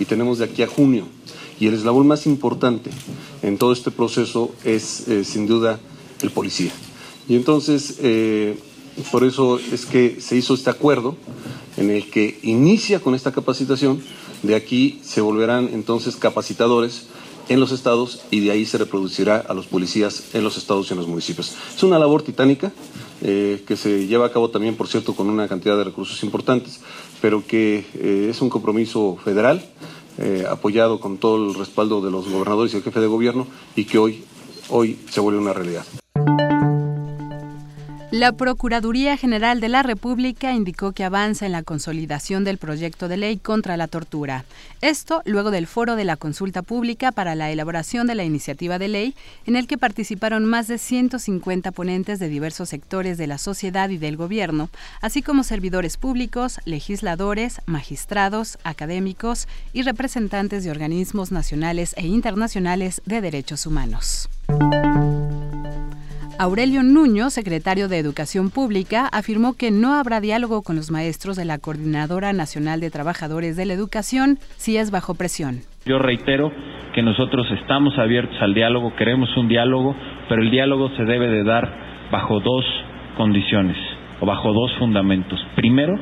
y 0.00 0.04
tenemos 0.04 0.38
de 0.38 0.46
aquí 0.46 0.62
a 0.62 0.66
junio. 0.66 1.04
Y 1.60 1.66
el 1.66 1.74
eslabón 1.74 2.06
más 2.06 2.26
importante 2.26 2.90
en 3.42 3.58
todo 3.58 3.72
este 3.72 3.90
proceso 3.90 4.54
es, 4.64 5.08
eh, 5.08 5.24
sin 5.24 5.46
duda, 5.46 5.80
el 6.22 6.30
policía. 6.30 6.70
Y 7.28 7.36
entonces, 7.36 7.96
eh, 8.00 8.58
por 9.10 9.24
eso 9.24 9.58
es 9.58 9.84
que 9.84 10.20
se 10.20 10.36
hizo 10.36 10.54
este 10.54 10.70
acuerdo 10.70 11.16
en 11.76 11.90
el 11.90 12.10
que 12.10 12.38
inicia 12.42 13.00
con 13.00 13.14
esta 13.14 13.32
capacitación, 13.32 14.00
de 14.42 14.54
aquí 14.54 15.00
se 15.02 15.20
volverán 15.20 15.68
entonces 15.72 16.16
capacitadores 16.16 17.06
en 17.48 17.60
los 17.60 17.72
estados 17.72 18.22
y 18.30 18.40
de 18.40 18.50
ahí 18.50 18.64
se 18.66 18.78
reproducirá 18.78 19.44
a 19.48 19.54
los 19.54 19.66
policías 19.66 20.34
en 20.34 20.44
los 20.44 20.56
estados 20.56 20.88
y 20.88 20.92
en 20.92 20.98
los 20.98 21.08
municipios. 21.08 21.54
Es 21.74 21.82
una 21.82 21.98
labor 21.98 22.22
titánica 22.22 22.72
eh, 23.22 23.62
que 23.66 23.76
se 23.76 24.06
lleva 24.06 24.26
a 24.26 24.32
cabo 24.32 24.50
también, 24.50 24.76
por 24.76 24.88
cierto, 24.88 25.14
con 25.14 25.28
una 25.28 25.48
cantidad 25.48 25.76
de 25.76 25.84
recursos 25.84 26.22
importantes, 26.22 26.80
pero 27.20 27.46
que 27.46 27.84
eh, 27.94 28.28
es 28.30 28.40
un 28.42 28.50
compromiso 28.50 29.18
federal, 29.24 29.64
eh, 30.18 30.44
apoyado 30.48 31.00
con 31.00 31.18
todo 31.18 31.48
el 31.48 31.54
respaldo 31.54 32.00
de 32.00 32.10
los 32.10 32.28
gobernadores 32.28 32.74
y 32.74 32.76
el 32.76 32.82
jefe 32.82 33.00
de 33.00 33.06
gobierno, 33.06 33.46
y 33.76 33.84
que 33.84 33.98
hoy 33.98 34.24
hoy 34.68 34.98
se 35.10 35.20
vuelve 35.20 35.40
una 35.40 35.52
realidad. 35.52 35.84
La 38.10 38.32
Procuraduría 38.32 39.18
General 39.18 39.60
de 39.60 39.68
la 39.68 39.82
República 39.82 40.54
indicó 40.54 40.92
que 40.92 41.04
avanza 41.04 41.44
en 41.44 41.52
la 41.52 41.62
consolidación 41.62 42.42
del 42.42 42.56
proyecto 42.56 43.06
de 43.06 43.18
ley 43.18 43.36
contra 43.36 43.76
la 43.76 43.86
tortura. 43.86 44.46
Esto 44.80 45.20
luego 45.26 45.50
del 45.50 45.66
foro 45.66 45.94
de 45.94 46.06
la 46.06 46.16
consulta 46.16 46.62
pública 46.62 47.12
para 47.12 47.34
la 47.34 47.50
elaboración 47.50 48.06
de 48.06 48.14
la 48.14 48.24
iniciativa 48.24 48.78
de 48.78 48.88
ley, 48.88 49.14
en 49.44 49.56
el 49.56 49.66
que 49.66 49.76
participaron 49.76 50.46
más 50.46 50.68
de 50.68 50.78
150 50.78 51.70
ponentes 51.72 52.18
de 52.18 52.30
diversos 52.30 52.70
sectores 52.70 53.18
de 53.18 53.26
la 53.26 53.36
sociedad 53.36 53.90
y 53.90 53.98
del 53.98 54.16
gobierno, 54.16 54.70
así 55.02 55.20
como 55.20 55.44
servidores 55.44 55.98
públicos, 55.98 56.60
legisladores, 56.64 57.60
magistrados, 57.66 58.58
académicos 58.64 59.48
y 59.74 59.82
representantes 59.82 60.64
de 60.64 60.70
organismos 60.70 61.30
nacionales 61.30 61.92
e 61.98 62.06
internacionales 62.06 63.02
de 63.04 63.20
derechos 63.20 63.66
humanos. 63.66 64.30
Aurelio 66.40 66.84
Nuño, 66.84 67.30
secretario 67.30 67.88
de 67.88 67.98
Educación 67.98 68.50
Pública, 68.50 69.08
afirmó 69.10 69.54
que 69.58 69.72
no 69.72 69.94
habrá 69.94 70.20
diálogo 70.20 70.62
con 70.62 70.76
los 70.76 70.88
maestros 70.88 71.36
de 71.36 71.44
la 71.44 71.58
Coordinadora 71.58 72.32
Nacional 72.32 72.78
de 72.78 72.92
Trabajadores 72.92 73.56
de 73.56 73.66
la 73.66 73.72
Educación 73.72 74.38
si 74.56 74.76
es 74.76 74.92
bajo 74.92 75.16
presión. 75.16 75.62
Yo 75.84 75.98
reitero 75.98 76.52
que 76.94 77.02
nosotros 77.02 77.48
estamos 77.60 77.98
abiertos 77.98 78.36
al 78.40 78.54
diálogo, 78.54 78.94
queremos 78.94 79.36
un 79.36 79.48
diálogo, 79.48 79.96
pero 80.28 80.40
el 80.40 80.52
diálogo 80.52 80.90
se 80.96 81.04
debe 81.04 81.26
de 81.26 81.42
dar 81.42 82.08
bajo 82.12 82.38
dos 82.38 82.64
condiciones 83.16 83.76
o 84.20 84.26
bajo 84.26 84.52
dos 84.52 84.70
fundamentos. 84.78 85.44
Primero, 85.56 85.98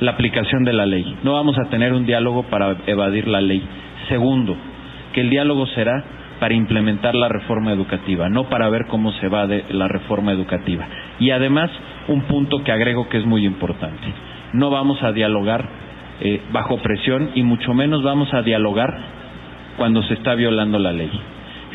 la 0.00 0.12
aplicación 0.12 0.64
de 0.64 0.72
la 0.72 0.86
ley. 0.86 1.04
No 1.22 1.34
vamos 1.34 1.58
a 1.58 1.68
tener 1.68 1.92
un 1.92 2.06
diálogo 2.06 2.44
para 2.44 2.74
evadir 2.86 3.28
la 3.28 3.42
ley. 3.42 3.62
Segundo, 4.08 4.56
que 5.12 5.20
el 5.20 5.28
diálogo 5.28 5.66
será 5.74 6.23
para 6.40 6.54
implementar 6.54 7.14
la 7.14 7.28
reforma 7.28 7.72
educativa, 7.72 8.28
no 8.28 8.48
para 8.48 8.68
ver 8.68 8.86
cómo 8.86 9.12
se 9.12 9.28
va 9.28 9.46
de 9.46 9.64
la 9.70 9.88
reforma 9.88 10.32
educativa. 10.32 10.86
Y 11.20 11.30
además, 11.30 11.70
un 12.08 12.22
punto 12.22 12.62
que 12.64 12.72
agrego 12.72 13.08
que 13.08 13.18
es 13.18 13.26
muy 13.26 13.46
importante, 13.46 14.06
no 14.52 14.70
vamos 14.70 15.02
a 15.02 15.12
dialogar 15.12 15.66
eh, 16.20 16.40
bajo 16.52 16.78
presión 16.78 17.30
y 17.34 17.42
mucho 17.42 17.74
menos 17.74 18.02
vamos 18.02 18.32
a 18.32 18.42
dialogar 18.42 18.96
cuando 19.76 20.02
se 20.04 20.14
está 20.14 20.34
violando 20.34 20.78
la 20.78 20.92
ley. 20.92 21.10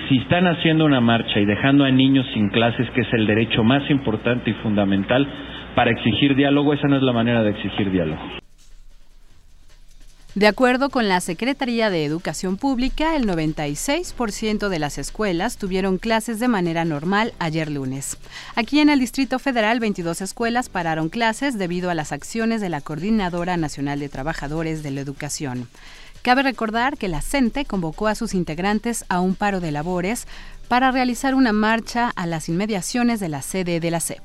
Si 0.08 0.18
están 0.18 0.48
haciendo 0.48 0.86
una 0.86 1.02
marcha 1.02 1.40
y 1.40 1.46
dejando 1.46 1.84
a 1.84 1.92
niños 1.92 2.26
sin 2.34 2.50
clases, 2.50 2.90
que 2.92 3.02
es 3.02 3.14
el 3.14 3.28
derecho 3.28 3.64
más 3.64 3.90
importante 3.90 4.50
y 4.50 4.54
fundamental 4.54 5.28
para 5.76 5.92
exigir 5.92 6.36
diálogo, 6.36 6.74
esa 6.74 6.88
no 6.88 6.96
es 6.96 7.04
la 7.04 7.14
manera 7.14 7.44
de 7.44 7.52
exigir 7.52 7.92
diálogo. 7.92 8.22
De 10.36 10.46
acuerdo 10.46 10.92
con 10.92 11.08
la 11.10 11.22
Secretaría 11.22 11.90
de 11.90 12.06
Educación 12.06 12.56
Pública, 12.58 13.16
el 13.16 13.26
96% 13.26 14.70
de 14.70 14.80
las 14.80 15.00
escuelas 15.00 15.58
tuvieron 15.58 15.98
clases 15.98 16.40
de 16.40 16.48
manera 16.48 16.86
normal 16.86 17.34
ayer 17.40 17.72
lunes. 17.72 18.16
Aquí 18.56 18.80
en 18.80 18.90
el 18.90 19.00
Distrito 19.00 19.40
Federal, 19.40 19.80
22 19.80 20.22
escuelas 20.22 20.70
pararon 20.70 21.10
clases 21.10 21.58
debido 21.58 21.90
a 21.90 21.96
las 21.96 22.12
acciones 22.12 22.62
de 22.62 22.70
la 22.70 22.80
Coordinadora 22.80 23.58
Nacional 23.58 24.00
de 24.00 24.08
Trabajadores 24.08 24.84
de 24.84 24.92
la 24.92 25.02
Educación. 25.02 25.68
Cabe 26.22 26.44
recordar 26.44 26.98
que 26.98 27.08
la 27.08 27.22
CENTE 27.22 27.66
convocó 27.66 28.08
a 28.08 28.16
sus 28.16 28.36
integrantes 28.36 29.06
a 29.10 29.22
un 29.22 29.34
paro 29.34 29.60
de 29.60 29.72
labores 29.72 30.28
para 30.68 30.92
realizar 30.92 31.34
una 31.34 31.54
marcha 31.54 32.12
a 32.16 32.28
las 32.28 32.50
inmediaciones 32.50 33.20
de 33.20 33.30
la 33.30 33.42
sede 33.42 33.80
de 33.80 33.92
la 33.92 34.00
CEP. 34.00 34.22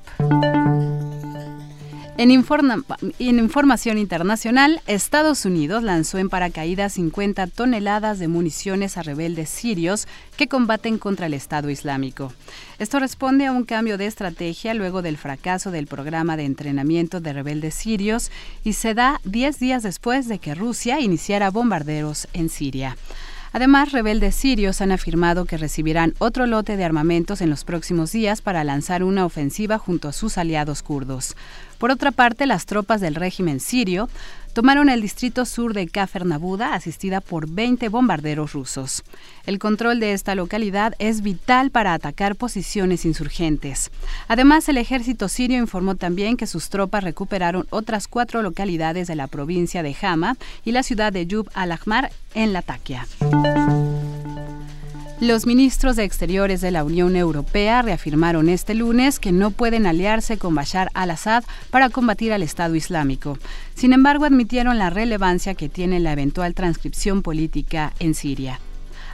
En, 2.16 2.30
en, 2.30 3.38
información 3.40 3.98
internacional, 3.98 4.80
Estados 4.86 5.44
Unidos 5.44 5.82
lanzó 5.82 6.18
en 6.18 6.28
paracaídas 6.28 6.92
50 6.92 7.48
toneladas 7.48 8.20
de 8.20 8.28
municiones 8.28 8.96
a 8.96 9.02
rebeldes 9.02 9.50
sirios 9.50 10.06
que 10.36 10.46
combaten 10.46 10.98
contra 10.98 11.26
el 11.26 11.34
Estado 11.34 11.70
Islámico. 11.70 12.32
Esto 12.78 13.00
responde 13.00 13.46
a 13.46 13.52
un 13.52 13.64
cambio 13.64 13.98
de 13.98 14.06
estrategia 14.06 14.74
luego 14.74 15.02
del 15.02 15.16
fracaso 15.16 15.72
del 15.72 15.88
programa 15.88 16.36
de 16.36 16.44
entrenamiento 16.44 17.20
de 17.20 17.32
rebeldes 17.32 17.74
sirios 17.74 18.30
y 18.62 18.74
se 18.74 18.94
da 18.94 19.20
10 19.24 19.58
días 19.58 19.82
después 19.82 20.28
de 20.28 20.38
que 20.38 20.54
Rusia 20.54 21.00
iniciara 21.00 21.50
bombarderos 21.50 22.28
en 22.32 22.48
Siria. 22.48 22.96
Además, 23.54 23.92
rebeldes 23.92 24.34
sirios 24.34 24.80
han 24.80 24.90
afirmado 24.90 25.44
que 25.44 25.56
recibirán 25.56 26.14
otro 26.18 26.44
lote 26.44 26.76
de 26.76 26.82
armamentos 26.82 27.40
en 27.40 27.50
los 27.50 27.62
próximos 27.62 28.10
días 28.10 28.42
para 28.42 28.64
lanzar 28.64 29.04
una 29.04 29.24
ofensiva 29.24 29.78
junto 29.78 30.08
a 30.08 30.12
sus 30.12 30.38
aliados 30.38 30.82
kurdos. 30.82 31.36
Por 31.85 31.91
otra 31.91 32.12
parte, 32.12 32.47
las 32.47 32.64
tropas 32.64 33.03
del 33.03 33.14
régimen 33.14 33.61
sirio 33.61 34.09
tomaron 34.55 34.89
el 34.89 35.03
distrito 35.03 35.45
sur 35.45 35.74
de 35.74 35.87
Kafer 35.87 36.24
Nabuda, 36.24 36.72
asistida 36.72 37.20
por 37.20 37.47
20 37.47 37.91
bombarderos 37.91 38.55
rusos. 38.55 39.03
El 39.45 39.59
control 39.59 40.01
de 40.01 40.14
esta 40.14 40.35
localidad 40.35 40.95
es 40.99 41.20
vital 41.20 41.70
para 41.70 41.93
atacar 41.93 42.37
posiciones 42.37 43.05
insurgentes. 43.05 43.91
Además, 44.28 44.66
el 44.70 44.78
ejército 44.78 45.28
sirio 45.28 45.59
informó 45.59 45.95
también 45.95 46.39
que 46.39 46.47
sus 46.47 46.70
tropas 46.70 47.05
recuperaron 47.05 47.66
otras 47.68 48.09
cuatro 48.09 48.41
localidades 48.41 49.07
de 49.07 49.16
la 49.16 49.26
provincia 49.26 49.82
de 49.82 49.95
Hama 50.01 50.39
y 50.64 50.72
la 50.72 50.85
ciudad 50.85 51.12
de 51.12 51.26
Yub 51.26 51.51
al-Ahmar 51.53 52.12
en 52.32 52.55
Latakia. 52.55 53.07
Los 55.20 55.46
ministros 55.46 55.94
de 55.94 56.02
Exteriores 56.02 56.60
de 56.60 56.72
la 56.72 56.82
Unión 56.82 57.14
Europea 57.14 57.82
reafirmaron 57.82 58.48
este 58.48 58.74
lunes 58.74 59.20
que 59.20 59.30
no 59.30 59.52
pueden 59.52 59.86
aliarse 59.86 60.38
con 60.38 60.56
Bashar 60.56 60.90
al-Assad 60.92 61.44
para 61.70 61.88
combatir 61.88 62.32
al 62.32 62.42
Estado 62.42 62.74
Islámico. 62.74 63.38
Sin 63.76 63.92
embargo, 63.92 64.24
admitieron 64.24 64.76
la 64.76 64.90
relevancia 64.90 65.54
que 65.54 65.68
tiene 65.68 66.00
la 66.00 66.12
eventual 66.12 66.54
transcripción 66.54 67.22
política 67.22 67.92
en 68.00 68.14
Siria. 68.14 68.58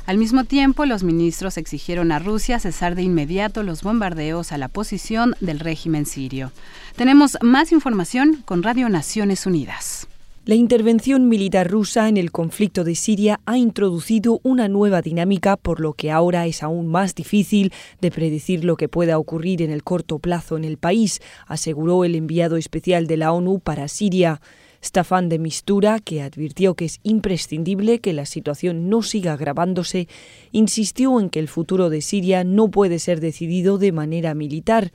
Al 0.07 0.16
mismo 0.16 0.44
tiempo, 0.44 0.86
los 0.86 1.05
ministros 1.05 1.59
exigieron 1.59 2.12
a 2.12 2.18
Rusia 2.18 2.59
cesar 2.59 2.94
de 2.94 3.03
inmediato 3.03 3.62
los 3.62 3.82
bombardeos 3.82 4.53
a 4.53 4.59
la 4.59 4.68
posición 4.68 5.36
del 5.40 5.61
régimen 5.61 6.07
sirio. 6.07 6.51
Tenemos 6.96 7.36
más 7.42 7.72
información 7.72 8.42
con 8.46 8.62
Radio 8.62 8.88
Naciones 8.88 9.44
Unidas. 9.44 10.10
La 10.51 10.57
intervención 10.57 11.28
militar 11.28 11.70
rusa 11.70 12.09
en 12.09 12.16
el 12.16 12.32
conflicto 12.32 12.82
de 12.82 12.96
Siria 12.96 13.38
ha 13.46 13.57
introducido 13.57 14.40
una 14.42 14.66
nueva 14.66 15.01
dinámica, 15.01 15.57
por 15.57 15.78
lo 15.78 15.92
que 15.92 16.11
ahora 16.11 16.44
es 16.48 16.64
aún 16.64 16.88
más 16.88 17.14
difícil 17.14 17.72
de 18.01 18.11
predecir 18.11 18.64
lo 18.64 18.76
que 18.76 18.88
pueda 18.88 19.16
ocurrir 19.20 19.62
en 19.62 19.70
el 19.70 19.84
corto 19.84 20.18
plazo 20.18 20.57
en 20.57 20.64
el 20.64 20.76
país, 20.76 21.20
aseguró 21.46 22.05
el 22.05 22.16
enviado 22.16 22.57
especial 22.57 23.07
de 23.07 23.16
la 23.16 23.32
ONU 23.32 23.61
para 23.61 23.86
Siria. 23.86 24.40
Staffan 24.82 25.28
de 25.28 25.38
Mistura, 25.38 26.01
que 26.01 26.20
advirtió 26.20 26.74
que 26.74 26.86
es 26.86 26.98
imprescindible 27.05 28.01
que 28.01 28.12
la 28.12 28.26
situación 28.26 28.88
no 28.88 29.03
siga 29.03 29.34
agravándose, 29.34 30.09
insistió 30.51 31.20
en 31.20 31.30
que 31.30 31.38
el 31.38 31.46
futuro 31.46 31.90
de 31.90 32.01
Siria 32.01 32.42
no 32.42 32.72
puede 32.72 32.98
ser 32.98 33.20
decidido 33.20 33.78
de 33.78 33.92
manera 33.92 34.34
militar. 34.34 34.90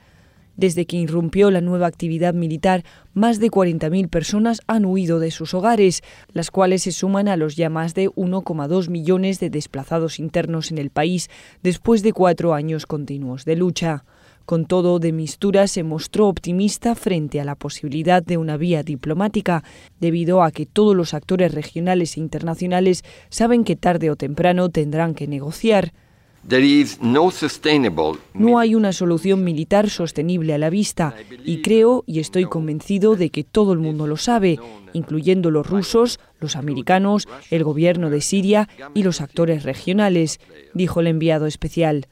Desde 0.56 0.86
que 0.86 0.96
irrumpió 0.96 1.50
la 1.50 1.60
nueva 1.60 1.86
actividad 1.86 2.32
militar, 2.32 2.82
más 3.12 3.40
de 3.40 3.50
40.000 3.50 4.08
personas 4.08 4.62
han 4.66 4.86
huido 4.86 5.20
de 5.20 5.30
sus 5.30 5.52
hogares, 5.52 6.02
las 6.32 6.50
cuales 6.50 6.84
se 6.84 6.92
suman 6.92 7.28
a 7.28 7.36
los 7.36 7.56
ya 7.56 7.68
más 7.68 7.94
de 7.94 8.08
1,2 8.10 8.88
millones 8.88 9.38
de 9.38 9.50
desplazados 9.50 10.18
internos 10.18 10.70
en 10.70 10.78
el 10.78 10.90
país 10.90 11.28
después 11.62 12.02
de 12.02 12.12
cuatro 12.12 12.54
años 12.54 12.86
continuos 12.86 13.44
de 13.44 13.56
lucha. 13.56 14.04
Con 14.46 14.64
todo, 14.64 15.00
de 15.00 15.12
Mistura 15.12 15.66
se 15.66 15.82
mostró 15.82 16.28
optimista 16.28 16.94
frente 16.94 17.40
a 17.40 17.44
la 17.44 17.56
posibilidad 17.56 18.22
de 18.22 18.36
una 18.36 18.56
vía 18.56 18.84
diplomática, 18.84 19.64
debido 19.98 20.40
a 20.42 20.52
que 20.52 20.66
todos 20.66 20.94
los 20.94 21.14
actores 21.14 21.52
regionales 21.52 22.16
e 22.16 22.20
internacionales 22.20 23.02
saben 23.28 23.64
que 23.64 23.74
tarde 23.74 24.08
o 24.08 24.14
temprano 24.14 24.68
tendrán 24.68 25.14
que 25.14 25.26
negociar. 25.26 25.92
No 28.34 28.58
hay 28.58 28.74
una 28.74 28.92
solución 28.92 29.42
militar 29.42 29.90
sostenible 29.90 30.54
a 30.54 30.58
la 30.58 30.70
vista 30.70 31.14
y 31.44 31.60
creo 31.60 32.04
y 32.06 32.20
estoy 32.20 32.44
convencido 32.44 33.16
de 33.16 33.30
que 33.30 33.42
todo 33.42 33.72
el 33.72 33.80
mundo 33.80 34.06
lo 34.06 34.16
sabe, 34.16 34.60
incluyendo 34.92 35.50
los 35.50 35.66
rusos, 35.66 36.20
los 36.38 36.54
americanos, 36.54 37.26
el 37.50 37.64
gobierno 37.64 38.10
de 38.10 38.20
Siria 38.20 38.68
y 38.94 39.02
los 39.02 39.20
actores 39.20 39.64
regionales, 39.64 40.38
dijo 40.72 41.00
el 41.00 41.08
enviado 41.08 41.46
especial. 41.46 42.06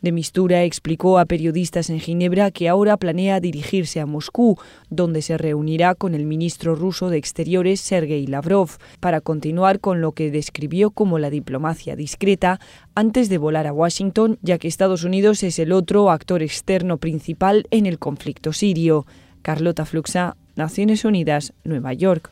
De 0.00 0.12
Mistura 0.12 0.62
explicó 0.62 1.18
a 1.18 1.24
periodistas 1.24 1.90
en 1.90 1.98
Ginebra 1.98 2.52
que 2.52 2.68
ahora 2.68 2.96
planea 2.96 3.40
dirigirse 3.40 3.98
a 3.98 4.06
Moscú, 4.06 4.56
donde 4.90 5.22
se 5.22 5.36
reunirá 5.36 5.96
con 5.96 6.14
el 6.14 6.24
ministro 6.24 6.76
ruso 6.76 7.10
de 7.10 7.18
Exteriores 7.18 7.80
Sergei 7.80 8.26
Lavrov, 8.26 8.70
para 9.00 9.20
continuar 9.20 9.80
con 9.80 10.00
lo 10.00 10.12
que 10.12 10.30
describió 10.30 10.90
como 10.90 11.18
la 11.18 11.30
diplomacia 11.30 11.96
discreta 11.96 12.60
antes 12.94 13.28
de 13.28 13.38
volar 13.38 13.66
a 13.66 13.72
Washington, 13.72 14.38
ya 14.40 14.58
que 14.58 14.68
Estados 14.68 15.02
Unidos 15.02 15.42
es 15.42 15.58
el 15.58 15.72
otro 15.72 16.10
actor 16.10 16.42
externo 16.42 16.98
principal 16.98 17.66
en 17.70 17.86
el 17.86 17.98
conflicto 17.98 18.52
sirio. 18.52 19.04
Carlota 19.42 19.84
Fluxa, 19.84 20.36
Naciones 20.56 21.04
Unidas, 21.04 21.54
Nueva 21.64 21.92
York. 21.92 22.30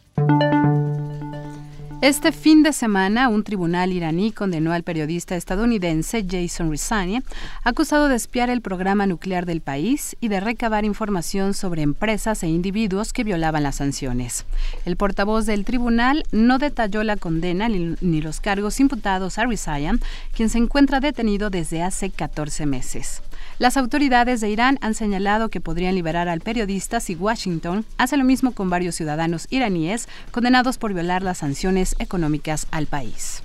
Este 2.06 2.30
fin 2.30 2.62
de 2.62 2.72
semana, 2.72 3.28
un 3.28 3.42
tribunal 3.42 3.92
iraní 3.92 4.30
condenó 4.30 4.72
al 4.72 4.84
periodista 4.84 5.34
estadounidense 5.34 6.24
Jason 6.24 6.70
Rizani, 6.70 7.20
acusado 7.64 8.06
de 8.06 8.14
espiar 8.14 8.48
el 8.48 8.60
programa 8.60 9.08
nuclear 9.08 9.44
del 9.44 9.60
país 9.60 10.16
y 10.20 10.28
de 10.28 10.38
recabar 10.38 10.84
información 10.84 11.52
sobre 11.52 11.82
empresas 11.82 12.44
e 12.44 12.46
individuos 12.46 13.12
que 13.12 13.24
violaban 13.24 13.64
las 13.64 13.74
sanciones. 13.74 14.46
El 14.84 14.96
portavoz 14.96 15.46
del 15.46 15.64
tribunal 15.64 16.22
no 16.30 16.58
detalló 16.58 17.02
la 17.02 17.16
condena 17.16 17.68
ni 17.68 18.22
los 18.22 18.38
cargos 18.38 18.78
imputados 18.78 19.38
a 19.38 19.46
Rizani, 19.46 19.98
quien 20.32 20.48
se 20.48 20.58
encuentra 20.58 21.00
detenido 21.00 21.50
desde 21.50 21.82
hace 21.82 22.10
14 22.10 22.66
meses. 22.66 23.20
Las 23.58 23.78
autoridades 23.78 24.42
de 24.42 24.50
Irán 24.50 24.78
han 24.82 24.92
señalado 24.92 25.48
que 25.48 25.62
podrían 25.62 25.94
liberar 25.94 26.28
al 26.28 26.42
periodista 26.42 27.00
si 27.00 27.14
Washington 27.14 27.86
hace 27.96 28.18
lo 28.18 28.24
mismo 28.24 28.52
con 28.52 28.68
varios 28.68 28.96
ciudadanos 28.96 29.46
iraníes 29.48 30.08
condenados 30.30 30.76
por 30.76 30.92
violar 30.92 31.22
las 31.22 31.38
sanciones 31.38 31.96
económicas 31.98 32.66
al 32.70 32.86
país. 32.86 33.42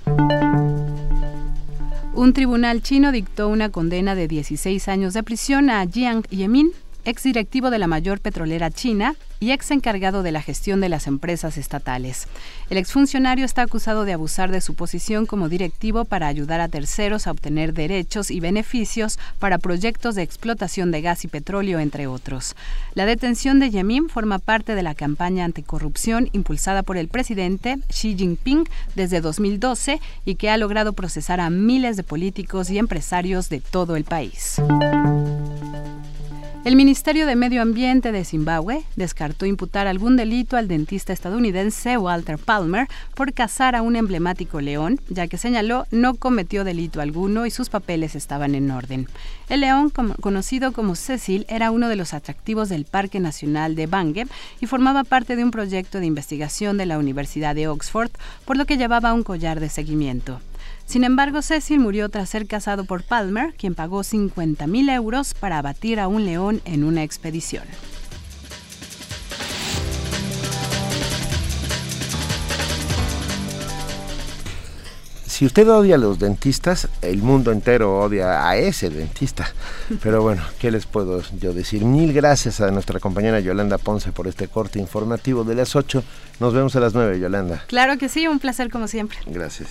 Un 2.14 2.34
tribunal 2.34 2.82
chino 2.82 3.10
dictó 3.10 3.48
una 3.48 3.70
condena 3.70 4.14
de 4.14 4.28
16 4.28 4.86
años 4.88 5.14
de 5.14 5.22
prisión 5.22 5.70
a 5.70 5.86
Jiang 5.86 6.24
Yemin, 6.28 6.72
exdirectivo 7.04 7.70
de 7.70 7.78
la 7.78 7.86
mayor 7.86 8.20
petrolera 8.20 8.70
china 8.70 9.16
y 9.40 9.50
ex 9.50 9.72
encargado 9.72 10.22
de 10.22 10.30
la 10.30 10.40
gestión 10.40 10.80
de 10.80 10.88
las 10.88 11.08
empresas 11.08 11.58
estatales. 11.58 12.28
El 12.70 12.78
exfuncionario 12.78 13.44
está 13.44 13.62
acusado 13.62 14.04
de 14.04 14.12
abusar 14.12 14.52
de 14.52 14.60
su 14.60 14.74
posición 14.74 15.26
como 15.26 15.48
directivo 15.48 16.04
para 16.04 16.28
ayudar 16.28 16.60
a 16.60 16.68
terceros 16.68 17.26
a 17.26 17.32
obtener 17.32 17.74
derechos 17.74 18.30
y 18.30 18.38
beneficios 18.38 19.18
para 19.40 19.58
proyectos 19.58 20.14
de 20.14 20.22
explotación 20.22 20.92
de 20.92 21.02
gas 21.02 21.24
y 21.24 21.28
petróleo, 21.28 21.80
entre 21.80 22.06
otros. 22.06 22.54
La 22.94 23.04
detención 23.04 23.58
de 23.58 23.70
Yemin 23.70 24.08
forma 24.08 24.38
parte 24.38 24.76
de 24.76 24.82
la 24.84 24.94
campaña 24.94 25.44
anticorrupción 25.44 26.28
impulsada 26.32 26.84
por 26.84 26.96
el 26.96 27.08
presidente 27.08 27.78
Xi 27.88 28.16
Jinping 28.16 28.68
desde 28.94 29.20
2012 29.20 30.00
y 30.24 30.36
que 30.36 30.50
ha 30.50 30.56
logrado 30.56 30.92
procesar 30.92 31.40
a 31.40 31.50
miles 31.50 31.96
de 31.96 32.04
políticos 32.04 32.70
y 32.70 32.78
empresarios 32.78 33.48
de 33.48 33.60
todo 33.60 33.96
el 33.96 34.04
país. 34.04 34.60
El 36.64 36.76
Ministerio 36.76 37.26
de 37.26 37.34
Medio 37.34 37.60
Ambiente 37.60 38.12
de 38.12 38.24
Zimbabue 38.24 38.84
descartó 38.94 39.46
imputar 39.46 39.88
algún 39.88 40.16
delito 40.16 40.56
al 40.56 40.68
dentista 40.68 41.12
estadounidense 41.12 41.98
Walter 41.98 42.38
Palmer 42.38 42.86
por 43.16 43.32
cazar 43.32 43.74
a 43.74 43.82
un 43.82 43.96
emblemático 43.96 44.60
león, 44.60 45.00
ya 45.08 45.26
que 45.26 45.38
señaló 45.38 45.86
no 45.90 46.14
cometió 46.14 46.62
delito 46.62 47.00
alguno 47.00 47.46
y 47.46 47.50
sus 47.50 47.68
papeles 47.68 48.14
estaban 48.14 48.54
en 48.54 48.70
orden. 48.70 49.08
El 49.48 49.62
león, 49.62 49.90
conocido 49.90 50.72
como 50.72 50.94
Cecil, 50.94 51.46
era 51.48 51.72
uno 51.72 51.88
de 51.88 51.96
los 51.96 52.14
atractivos 52.14 52.68
del 52.68 52.84
Parque 52.84 53.18
Nacional 53.18 53.74
de 53.74 53.88
Bange 53.88 54.26
y 54.60 54.66
formaba 54.66 55.02
parte 55.02 55.34
de 55.34 55.42
un 55.42 55.50
proyecto 55.50 55.98
de 55.98 56.06
investigación 56.06 56.78
de 56.78 56.86
la 56.86 56.96
Universidad 56.96 57.56
de 57.56 57.66
Oxford, 57.66 58.12
por 58.44 58.56
lo 58.56 58.66
que 58.66 58.76
llevaba 58.76 59.14
un 59.14 59.24
collar 59.24 59.58
de 59.58 59.68
seguimiento. 59.68 60.40
Sin 60.86 61.04
embargo, 61.04 61.42
Cecil 61.42 61.80
murió 61.80 62.08
tras 62.08 62.28
ser 62.28 62.46
casado 62.46 62.84
por 62.84 63.02
Palmer, 63.02 63.54
quien 63.54 63.74
pagó 63.74 64.00
50.000 64.00 64.94
euros 64.94 65.34
para 65.34 65.58
abatir 65.58 66.00
a 66.00 66.08
un 66.08 66.24
león 66.24 66.60
en 66.64 66.84
una 66.84 67.02
expedición. 67.02 67.64
Si 75.42 75.46
usted 75.46 75.68
odia 75.68 75.96
a 75.96 75.98
los 75.98 76.20
dentistas, 76.20 76.88
el 77.00 77.22
mundo 77.22 77.50
entero 77.50 77.98
odia 77.98 78.46
a 78.46 78.56
ese 78.58 78.90
dentista. 78.90 79.52
Pero 80.00 80.22
bueno, 80.22 80.42
¿qué 80.60 80.70
les 80.70 80.86
puedo 80.86 81.20
yo 81.40 81.52
decir? 81.52 81.84
Mil 81.84 82.12
gracias 82.12 82.60
a 82.60 82.70
nuestra 82.70 83.00
compañera 83.00 83.40
Yolanda 83.40 83.78
Ponce 83.78 84.12
por 84.12 84.28
este 84.28 84.46
corte 84.46 84.78
informativo 84.78 85.42
de 85.42 85.54
las 85.54 85.74
8. 85.74 86.04
Nos 86.38 86.54
vemos 86.54 86.76
a 86.76 86.80
las 86.80 86.94
9, 86.94 87.18
Yolanda. 87.18 87.64
Claro 87.66 87.98
que 87.98 88.08
sí, 88.08 88.28
un 88.28 88.38
placer 88.38 88.70
como 88.70 88.86
siempre. 88.86 89.18
Gracias. 89.26 89.70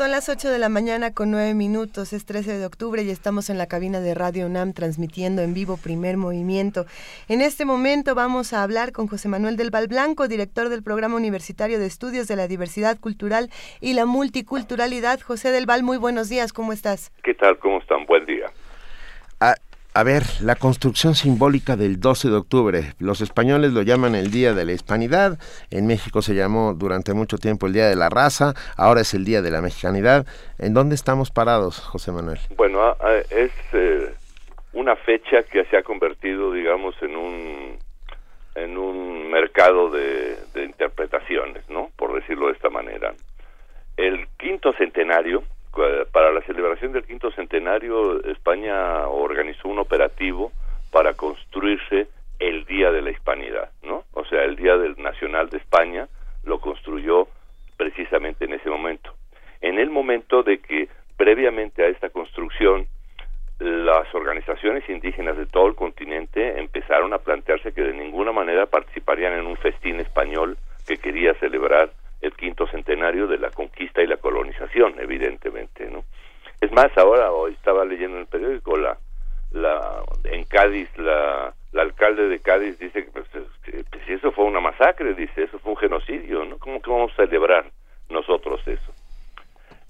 Son 0.00 0.12
las 0.12 0.30
8 0.30 0.48
de 0.48 0.58
la 0.58 0.70
mañana 0.70 1.12
con 1.12 1.30
9 1.30 1.52
minutos, 1.52 2.14
es 2.14 2.24
13 2.24 2.56
de 2.56 2.64
octubre 2.64 3.02
y 3.02 3.10
estamos 3.10 3.50
en 3.50 3.58
la 3.58 3.66
cabina 3.66 4.00
de 4.00 4.14
Radio 4.14 4.46
UNAM 4.46 4.72
transmitiendo 4.72 5.42
en 5.42 5.52
vivo 5.52 5.76
primer 5.76 6.16
movimiento. 6.16 6.86
En 7.28 7.42
este 7.42 7.66
momento 7.66 8.14
vamos 8.14 8.54
a 8.54 8.62
hablar 8.62 8.92
con 8.92 9.08
José 9.08 9.28
Manuel 9.28 9.58
del 9.58 9.70
Val 9.70 9.88
Blanco, 9.88 10.26
director 10.26 10.70
del 10.70 10.82
Programa 10.82 11.16
Universitario 11.16 11.78
de 11.78 11.84
Estudios 11.84 12.28
de 12.28 12.36
la 12.36 12.48
Diversidad 12.48 12.98
Cultural 12.98 13.50
y 13.82 13.92
la 13.92 14.06
Multiculturalidad. 14.06 15.20
José 15.20 15.50
del 15.50 15.66
Val, 15.66 15.82
muy 15.82 15.98
buenos 15.98 16.30
días, 16.30 16.54
¿cómo 16.54 16.72
estás? 16.72 17.12
¿Qué 17.22 17.34
tal? 17.34 17.58
¿Cómo 17.58 17.80
están? 17.80 18.06
Buen 18.06 18.24
día. 18.24 18.46
A 19.92 20.04
ver, 20.04 20.22
la 20.40 20.54
construcción 20.54 21.16
simbólica 21.16 21.74
del 21.74 21.98
12 21.98 22.28
de 22.28 22.36
octubre. 22.36 22.92
Los 23.00 23.20
españoles 23.20 23.72
lo 23.72 23.82
llaman 23.82 24.14
el 24.14 24.30
Día 24.30 24.54
de 24.54 24.64
la 24.64 24.70
Hispanidad. 24.70 25.36
En 25.72 25.88
México 25.88 26.22
se 26.22 26.36
llamó 26.36 26.74
durante 26.74 27.12
mucho 27.12 27.38
tiempo 27.38 27.66
el 27.66 27.72
Día 27.72 27.88
de 27.88 27.96
la 27.96 28.08
Raza. 28.08 28.54
Ahora 28.76 29.00
es 29.00 29.14
el 29.14 29.24
Día 29.24 29.42
de 29.42 29.50
la 29.50 29.60
Mexicanidad. 29.60 30.26
¿En 30.60 30.74
dónde 30.74 30.94
estamos 30.94 31.32
parados, 31.32 31.80
José 31.80 32.12
Manuel? 32.12 32.38
Bueno, 32.56 32.80
ah, 32.82 32.96
ah, 33.00 33.16
es 33.30 33.50
eh, 33.72 34.14
una 34.74 34.94
fecha 34.94 35.42
que 35.42 35.64
se 35.64 35.76
ha 35.76 35.82
convertido, 35.82 36.52
digamos, 36.52 36.94
en 37.02 37.16
un 37.16 37.78
en 38.54 38.78
un 38.78 39.28
mercado 39.28 39.90
de, 39.90 40.36
de 40.54 40.64
interpretaciones, 40.66 41.68
¿no? 41.68 41.90
Por 41.96 42.14
decirlo 42.14 42.46
de 42.46 42.52
esta 42.52 42.70
manera. 42.70 43.12
El 43.96 44.28
quinto 44.38 44.72
centenario 44.74 45.42
para 46.12 46.32
la 46.32 46.42
celebración 46.42 46.92
del 46.92 47.04
quinto 47.04 47.30
centenario, 47.32 48.22
España 48.24 49.06
organizó 49.06 49.68
un 49.68 49.78
operativo 49.78 50.52
para 50.90 51.14
construirse 51.14 52.08
el 52.38 52.64
Día 52.64 52.90
de 52.90 53.02
la 53.02 53.10
Hispanidad, 53.10 53.70
¿no? 53.82 54.04
O 54.12 54.24
sea, 54.24 54.44
el 54.44 54.56
Día 54.56 54.76
del 54.76 55.00
Nacional 55.00 55.48
de 55.50 55.58
España 55.58 56.08
lo 56.44 56.58
construyó 56.60 57.28
precisamente 57.76 58.46
en 58.46 58.54
ese 58.54 58.68
momento. 58.68 59.14
En 59.60 59.78
el 59.78 59.90
momento 59.90 60.42
de 60.42 60.58
que 60.58 60.88
previamente 61.16 61.84
a 61.84 61.88
esta 61.88 62.08
construcción 62.10 62.86
las 63.58 64.12
organizaciones 64.14 64.88
indígenas 64.88 65.36
de 65.36 65.44
todo 65.44 65.66
el 65.66 65.74
continente 65.74 66.58
empezaron 66.58 67.12
a 67.12 67.18
plantearse 67.18 67.72
que 67.72 67.82
de 67.82 67.92
ninguna 67.92 68.32
manera 68.32 68.64
participarían 68.64 69.34
en 69.34 69.46
un 69.46 69.56
festín 69.58 70.00
español 70.00 70.56
que 70.86 70.96
quería 70.96 71.34
celebrar 71.34 71.90
el 72.20 72.34
quinto 72.34 72.66
centenario 72.66 73.26
de 73.26 73.38
la 73.38 73.50
conquista 73.50 74.02
y 74.02 74.06
la 74.06 74.16
colonización, 74.16 74.94
evidentemente, 74.98 75.88
¿no? 75.90 76.04
Es 76.60 76.70
más, 76.72 76.96
ahora 76.98 77.32
hoy 77.32 77.52
estaba 77.52 77.84
leyendo 77.84 78.16
en 78.16 78.22
el 78.22 78.28
periódico 78.28 78.76
la 78.76 78.98
la 79.52 80.02
en 80.24 80.44
Cádiz 80.44 80.88
la, 80.96 81.52
la 81.72 81.82
alcalde 81.82 82.28
de 82.28 82.40
Cádiz 82.40 82.78
dice 82.78 83.04
que, 83.04 83.10
pues, 83.10 83.26
pues, 83.30 84.08
eso 84.08 84.32
fue 84.32 84.44
una 84.44 84.60
masacre, 84.60 85.14
dice, 85.14 85.44
eso 85.44 85.58
fue 85.58 85.72
un 85.72 85.78
genocidio, 85.78 86.44
¿no? 86.44 86.58
¿Cómo 86.58 86.80
que 86.80 86.90
vamos 86.90 87.12
a 87.12 87.26
celebrar 87.26 87.64
nosotros 88.08 88.60
eso? 88.66 88.92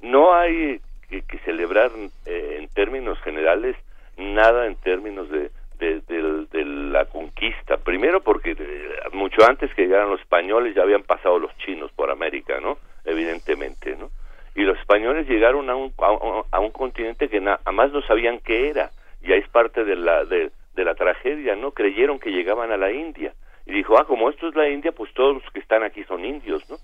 No 0.01 0.35
hay 0.35 0.81
que, 1.09 1.39
celebrar 1.45 1.91
eh, 2.26 2.57
en 2.59 2.68
términos 2.68 3.20
generales 3.22 3.76
nada 4.16 4.66
en 4.66 4.76
términos 4.76 5.31
de 5.31 5.51
de, 5.81 6.65
la 6.65 7.05
conquista. 7.07 7.77
Primero 7.78 8.20
porque 8.20 8.52
eh, 8.59 8.89
mucho 9.12 9.44
antes 9.47 9.73
que 9.74 9.82
llegaran 9.82 10.11
los 10.11 10.20
españoles 10.20 10.74
ya 10.74 10.82
habían 10.82 11.02
pasado 11.02 11.39
los 11.39 11.57
chinos 11.59 11.90
por 11.93 12.11
América, 12.11 12.61
¿no? 12.61 12.78
Evidentemente, 13.05 13.97
¿no? 13.97 14.11
Y 14.55 14.62
los 14.62 14.78
españoles 14.78 15.28
llegaron 15.28 15.70
a 15.70 15.77
un, 15.77 15.93
a 15.98 16.61
un, 16.61 16.70
continente 16.73 17.28
que 17.28 17.40
nada 17.40 17.61
más 17.73 17.93
no 17.93 18.02
sabían 18.02 18.40
qué 18.40 18.69
era. 18.69 18.90
Ya 19.23 19.36
es 19.36 19.48
parte 19.48 19.85
de 19.85 19.97
la, 19.97 20.24
de, 20.24 20.51
de 20.74 20.85
la 20.85 20.94
tragedia, 20.94 21.55
¿no? 21.55 21.70
Creyeron 21.70 22.19
que 22.19 22.31
llegaban 22.31 22.73
a 22.73 22.77
la 22.77 22.90
India. 22.90 23.32
Y 23.66 23.73
dijo, 23.73 23.98
ah, 23.98 24.05
como 24.05 24.28
esto 24.28 24.48
es 24.48 24.55
la 24.57 24.69
India, 24.69 24.93
pues 24.93 25.12
todos 25.15 25.35
los 25.35 25.52
que 25.52 25.61
están 25.61 25.82
aquí 25.85 26.02
son 26.05 26.24
indios, 26.24 26.69
¿no? 26.69 26.77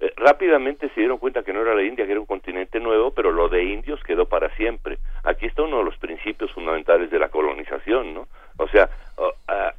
Eh, 0.00 0.12
rápidamente 0.16 0.88
se 0.90 1.00
dieron 1.00 1.18
cuenta 1.18 1.42
que 1.42 1.52
no 1.52 1.62
era 1.62 1.74
la 1.74 1.82
India, 1.82 2.04
que 2.04 2.12
era 2.12 2.20
un 2.20 2.26
continente 2.26 2.80
nuevo, 2.80 3.12
pero 3.12 3.30
lo 3.30 3.48
de 3.48 3.64
indios 3.64 4.02
quedó 4.02 4.26
para 4.26 4.54
siempre. 4.56 4.98
Aquí 5.22 5.46
está 5.46 5.62
uno 5.62 5.78
de 5.78 5.84
los 5.84 5.96
principios 5.98 6.52
fundamentales 6.52 7.10
de 7.10 7.18
la 7.18 7.28
colonización, 7.28 8.14
¿no? 8.14 8.26
O 8.58 8.68
sea, 8.68 8.88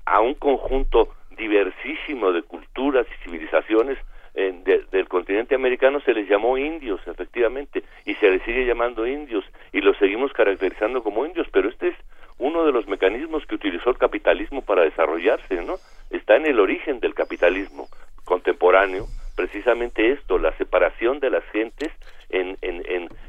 a, 0.06 0.22
un 0.22 0.36
conjunto 0.36 1.10
diversísimo 1.38 2.32
de 2.32 2.42
culturas 2.44 3.06
y 3.10 3.24
civilizaciones 3.24 3.98
del 4.34 5.08
continente 5.08 5.56
americano 5.56 6.02
se 6.02 6.14
les 6.14 6.28
llamó 6.28 6.58
indios, 6.58 7.00
efectivamente, 7.08 7.84
y 8.06 8.16
se 8.16 8.30
les 8.30 8.42
sigue 8.44 8.66
llamando 8.66 9.08
indios, 9.08 9.46
y 9.72 9.80
los 9.80 9.98
seguimos 9.98 10.34
caracterizando 10.34 11.04
como 11.04 11.26
indios, 11.26 11.48
pero 11.52 11.70
este 11.70 11.90
es 11.90 11.96
uno 12.38 12.66
de 12.66 12.74
los 12.74 12.88
mecanismos 12.88 13.46
que 13.46 13.56
utilizó 13.56 13.90
el 13.90 13.98
capitalismo 13.98 14.62
para 14.62 14.84
desarrollarse, 14.84 15.64
¿no? 15.64 15.76
Está 16.10 16.36
en 16.36 16.48
el 16.48 16.60
origen 16.60 17.00
del 17.00 17.14
capitalismo 17.14 17.88
contemporáneo, 18.26 19.06
precisamente 19.36 20.12
esto, 20.12 20.38
la 20.38 20.56
separación 20.57 21.20
de 21.20 21.30
las 21.30 21.44
gentes 21.52 21.91
en, 22.30 22.57
en, 22.62 22.84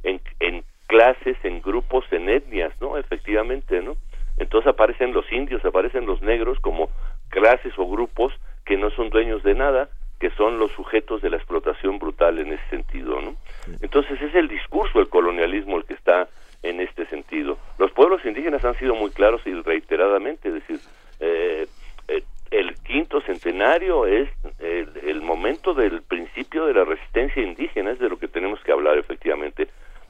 en, 0.04 0.20
en, 0.40 0.64
clases, 0.86 1.36
en 1.42 1.60
grupos, 1.60 2.04
en 2.12 2.28
etnias, 2.28 2.72
¿no? 2.80 2.96
Efectivamente, 2.96 3.82
¿no? 3.82 3.96
Entonces 4.38 4.68
aparecen 4.68 5.12
los 5.12 5.30
indios, 5.32 5.64
aparecen 5.64 6.06
los 6.06 6.22
negros 6.22 6.60
como 6.60 6.90
clases 7.28 7.72
o 7.76 7.88
grupos 7.88 8.32
que 8.64 8.76
no 8.76 8.90
son 8.90 9.10
dueños 9.10 9.42
de 9.42 9.54
nada, 9.54 9.88
que 10.20 10.30
son 10.30 10.58
los 10.58 10.70
sujetos 10.72 11.22
de 11.22 11.30
la 11.30 11.36
explotación 11.36 11.98
brutal 11.98 12.38
en 12.38 12.52
ese 12.52 12.68
sentido, 12.70 13.20
¿no? 13.20 13.34
Entonces 13.82 14.20
es 14.22 14.34
el 14.34 14.48
discurso 14.48 14.98
del 14.98 15.08
colonialismo 15.08 15.76
el 15.76 15.84
que 15.84 15.94
está 15.94 16.28
en 16.62 16.80
este 16.80 17.06
sentido. 17.06 17.58
Los 17.78 17.90
pueblos 17.92 18.24
indígenas 18.24 18.64
han 18.64 18.78
sido 18.78 18.94
muy 18.94 19.10
claros 19.10 19.40
y 19.46 19.52
reiteradamente, 19.52 20.48
es 20.48 20.54
decir, 20.54 20.80
eh, 21.20 21.66
eh, 22.08 22.22
el 22.50 22.74
quinto 22.76 23.20
centenario 23.22 24.06
es 24.06 24.28
el, 24.58 25.20
momento 25.22 25.74
del 25.74 26.02
principio 26.02 26.66
de 26.66 26.74
la 26.74 26.84
resistencia 26.84 27.42
indígena, 27.42 27.90
es 27.90 27.98
de 27.98 28.08
lo 28.08 28.18
que 28.18 28.28
tenemos 28.28 28.60
que 28.60 28.72
hablar 28.72 28.96
efectivamente. 28.96 29.68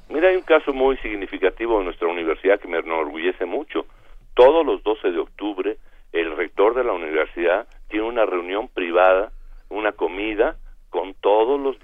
Mira, 0.08 0.28
hay 0.28 0.36
un 0.36 0.42
caso 0.42 0.72
muy 0.72 0.96
significativo 0.98 1.78
en 1.78 1.86
nuestra 1.86 2.08
universidad 2.08 2.60
que 2.60 2.68
me 2.68 2.78
enorgullece 2.78 3.44
mucho. 3.46 3.86
Todos 4.34 4.64
los 4.64 4.82
12 4.82 5.10
de 5.10 5.18
octubre, 5.18 5.76
el 6.12 6.36
rector 6.36 6.74
de 6.74 6.84
la 6.84 6.92
universidad 6.92 7.66
tiene 7.88 8.06
una 8.06 8.26
reunión 8.26 8.68
privada, 8.68 9.32
una 9.70 9.92
comida, 9.92 10.56
con 10.90 11.14
todos 11.14 11.58
los 11.58 11.76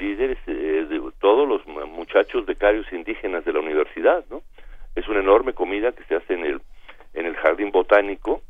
líderes, 0.00 0.38
eh, 0.46 0.86
de, 0.88 1.00
todos 1.20 1.48
los 1.48 1.66
muchachos 1.88 2.44
becarios 2.44 2.86
indígenas 2.92 3.44
de 3.44 3.52
la 3.52 3.60
universidad, 3.60 4.24
¿no? 4.30 4.42
Es 4.94 5.08
una 5.08 5.20
enorme 5.20 5.54
comida 5.54 5.92
que 5.92 6.04
se 6.04 6.16
hace 6.16 6.34
en 6.34 6.44
el 6.44 6.60
en 7.14 7.26
el 7.26 7.34
jardín 7.36 7.70
botánico 7.70 8.42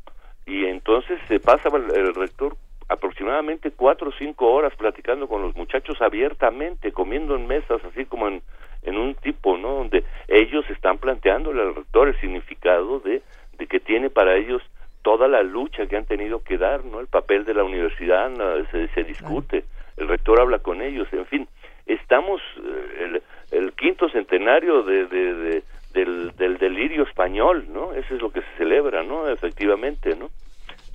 y 0.51 0.65
entonces 0.65 1.17
se 1.29 1.39
pasa 1.39 1.69
el, 1.69 2.13
rector 2.13 2.57
aproximadamente 2.89 3.71
cuatro 3.71 4.09
o 4.09 4.13
cinco 4.19 4.51
horas 4.51 4.75
platicando 4.75 5.29
con 5.29 5.41
los 5.41 5.55
muchachos 5.55 6.01
abiertamente, 6.01 6.91
comiendo 6.91 7.35
en 7.35 7.47
mesas, 7.47 7.81
así 7.85 8.03
como 8.03 8.27
en, 8.27 8.41
en 8.83 8.97
un 8.97 9.15
tipo, 9.15 9.57
¿no? 9.57 9.75
Donde 9.75 10.03
ellos 10.27 10.65
están 10.69 10.97
planteándole 10.97 11.61
al 11.61 11.73
rector 11.73 12.09
el 12.09 12.19
significado 12.19 12.99
de, 12.99 13.21
de 13.57 13.67
que 13.67 13.79
tiene 13.79 14.09
para 14.09 14.35
ellos 14.35 14.61
toda 15.03 15.29
la 15.29 15.41
lucha 15.41 15.87
que 15.87 15.95
han 15.95 16.05
tenido 16.05 16.43
que 16.43 16.57
dar, 16.57 16.83
¿no? 16.83 16.99
El 16.99 17.07
papel 17.07 17.45
de 17.45 17.53
la 17.53 17.63
universidad 17.63 18.29
no, 18.29 18.65
se, 18.71 18.89
se 18.89 19.05
discute, 19.05 19.63
el 19.95 20.09
rector 20.09 20.41
habla 20.41 20.59
con 20.59 20.81
ellos, 20.81 21.07
en 21.13 21.25
fin, 21.27 21.47
estamos 21.85 22.41
eh, 22.57 23.21
el, 23.51 23.57
el 23.57 23.71
quinto 23.71 24.09
centenario 24.09 24.83
de, 24.83 25.05
de, 25.05 25.33
de 25.33 25.63
del, 25.93 26.31
del 26.37 26.57
delirio 26.57 27.03
español, 27.03 27.65
¿no? 27.69 27.93
Eso 27.93 28.15
es 28.15 28.21
lo 28.21 28.31
que 28.31 28.41
se 28.41 28.57
celebra, 28.57 29.03
¿no? 29.03 29.29
Efectivamente, 29.29 30.15
¿no? 30.15 30.29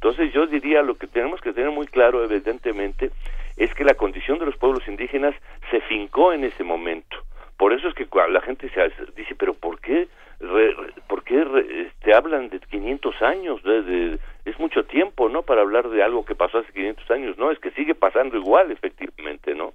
Entonces 0.06 0.32
yo 0.32 0.46
diría 0.46 0.82
lo 0.82 0.94
que 0.94 1.08
tenemos 1.08 1.40
que 1.40 1.52
tener 1.52 1.72
muy 1.72 1.88
claro, 1.88 2.22
evidentemente, 2.22 3.10
es 3.56 3.74
que 3.74 3.82
la 3.82 3.94
condición 3.94 4.38
de 4.38 4.46
los 4.46 4.56
pueblos 4.56 4.86
indígenas 4.86 5.34
se 5.68 5.80
fincó 5.80 6.32
en 6.32 6.44
ese 6.44 6.62
momento. 6.62 7.16
Por 7.56 7.72
eso 7.72 7.88
es 7.88 7.94
que 7.94 8.06
la 8.30 8.40
gente 8.40 8.70
se 8.70 8.88
dice, 9.16 9.34
pero 9.34 9.54
¿por 9.54 9.80
qué, 9.80 10.06
re, 10.38 10.76
¿por 11.08 11.24
qué 11.24 11.42
re, 11.42 11.88
este, 11.88 12.14
hablan 12.14 12.50
de 12.50 12.60
500 12.60 13.20
años? 13.22 13.60
De, 13.64 13.82
de, 13.82 14.18
es 14.44 14.56
mucho 14.60 14.84
tiempo, 14.84 15.28
¿no? 15.28 15.42
Para 15.42 15.62
hablar 15.62 15.88
de 15.88 16.04
algo 16.04 16.24
que 16.24 16.36
pasó 16.36 16.58
hace 16.58 16.72
500 16.72 17.10
años. 17.10 17.36
No, 17.36 17.50
es 17.50 17.58
que 17.58 17.72
sigue 17.72 17.96
pasando 17.96 18.36
igual, 18.36 18.70
efectivamente, 18.70 19.56
¿no? 19.56 19.72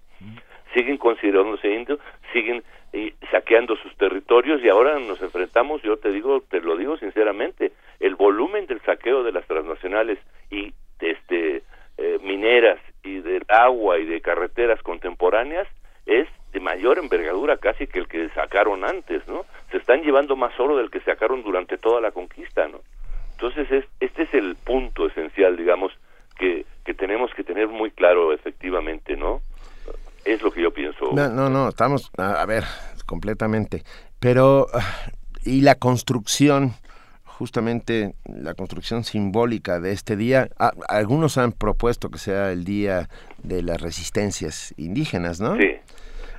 Siguen 0.73 0.95
considerándose 0.95 1.73
indios, 1.73 1.99
siguen 2.31 2.63
y 2.93 3.13
saqueando 3.31 3.75
sus 3.77 3.95
territorios 3.95 4.61
y 4.63 4.69
ahora 4.69 4.99
nos 4.99 5.21
enfrentamos, 5.21 5.81
yo 5.81 5.97
te 5.97 6.11
digo, 6.11 6.41
te 6.49 6.59
lo 6.59 6.75
digo 6.75 6.97
sinceramente, 6.97 7.71
el 8.01 8.15
volumen 8.15 8.65
del 8.65 8.81
saqueo 8.81 9.23
de 9.23 9.31
las 9.31 9.45
transnacionales 9.45 10.19
y 10.49 10.73
de 10.99 11.11
este 11.11 11.63
eh, 11.97 12.19
mineras 12.23 12.79
y 13.03 13.19
del 13.19 13.43
agua 13.47 13.99
y 13.99 14.05
de 14.05 14.21
carreteras 14.21 14.81
contemporáneas 14.81 15.67
es 16.05 16.27
de 16.51 16.59
mayor 16.59 16.97
envergadura 16.97 17.57
casi 17.57 17.87
que 17.87 17.99
el 17.99 18.07
que 18.07 18.29
sacaron 18.29 18.83
antes, 18.83 19.25
¿no? 19.27 19.45
Se 19.69 19.77
están 19.77 20.01
llevando 20.01 20.35
más 20.35 20.59
oro 20.59 20.77
del 20.77 20.89
que 20.89 20.99
sacaron 21.01 21.43
durante 21.43 21.77
toda 21.77 22.01
la 22.01 22.11
conquista, 22.11 22.67
¿no? 22.67 22.81
Entonces 23.33 23.71
es, 23.71 23.85
este 23.99 24.23
es 24.23 24.33
el 24.33 24.55
punto 24.55 25.07
esencial, 25.07 25.55
digamos, 25.55 25.93
que, 26.37 26.65
que 26.83 26.93
tenemos 26.93 27.31
que 27.35 27.43
tener 27.43 27.67
muy 27.67 27.91
claro 27.91 28.33
efectivamente, 28.33 29.15
¿no? 29.15 29.41
Es 30.25 30.41
lo 30.41 30.51
que 30.51 30.61
yo 30.61 30.71
pienso. 30.71 31.11
No, 31.13 31.49
no, 31.49 31.69
estamos, 31.69 32.11
a, 32.17 32.41
a 32.41 32.45
ver, 32.45 32.63
completamente. 33.05 33.83
Pero, 34.19 34.67
¿y 35.43 35.61
la 35.61 35.75
construcción? 35.75 36.73
Justamente 37.41 38.13
la 38.25 38.53
construcción 38.53 39.03
simbólica 39.03 39.79
de 39.79 39.93
este 39.93 40.15
día. 40.15 40.49
Ah, 40.59 40.73
algunos 40.87 41.39
han 41.39 41.53
propuesto 41.53 42.11
que 42.11 42.19
sea 42.19 42.51
el 42.51 42.65
día 42.65 43.09
de 43.41 43.63
las 43.63 43.81
resistencias 43.81 44.75
indígenas, 44.77 45.41
¿no? 45.41 45.55
Sí. 45.55 45.71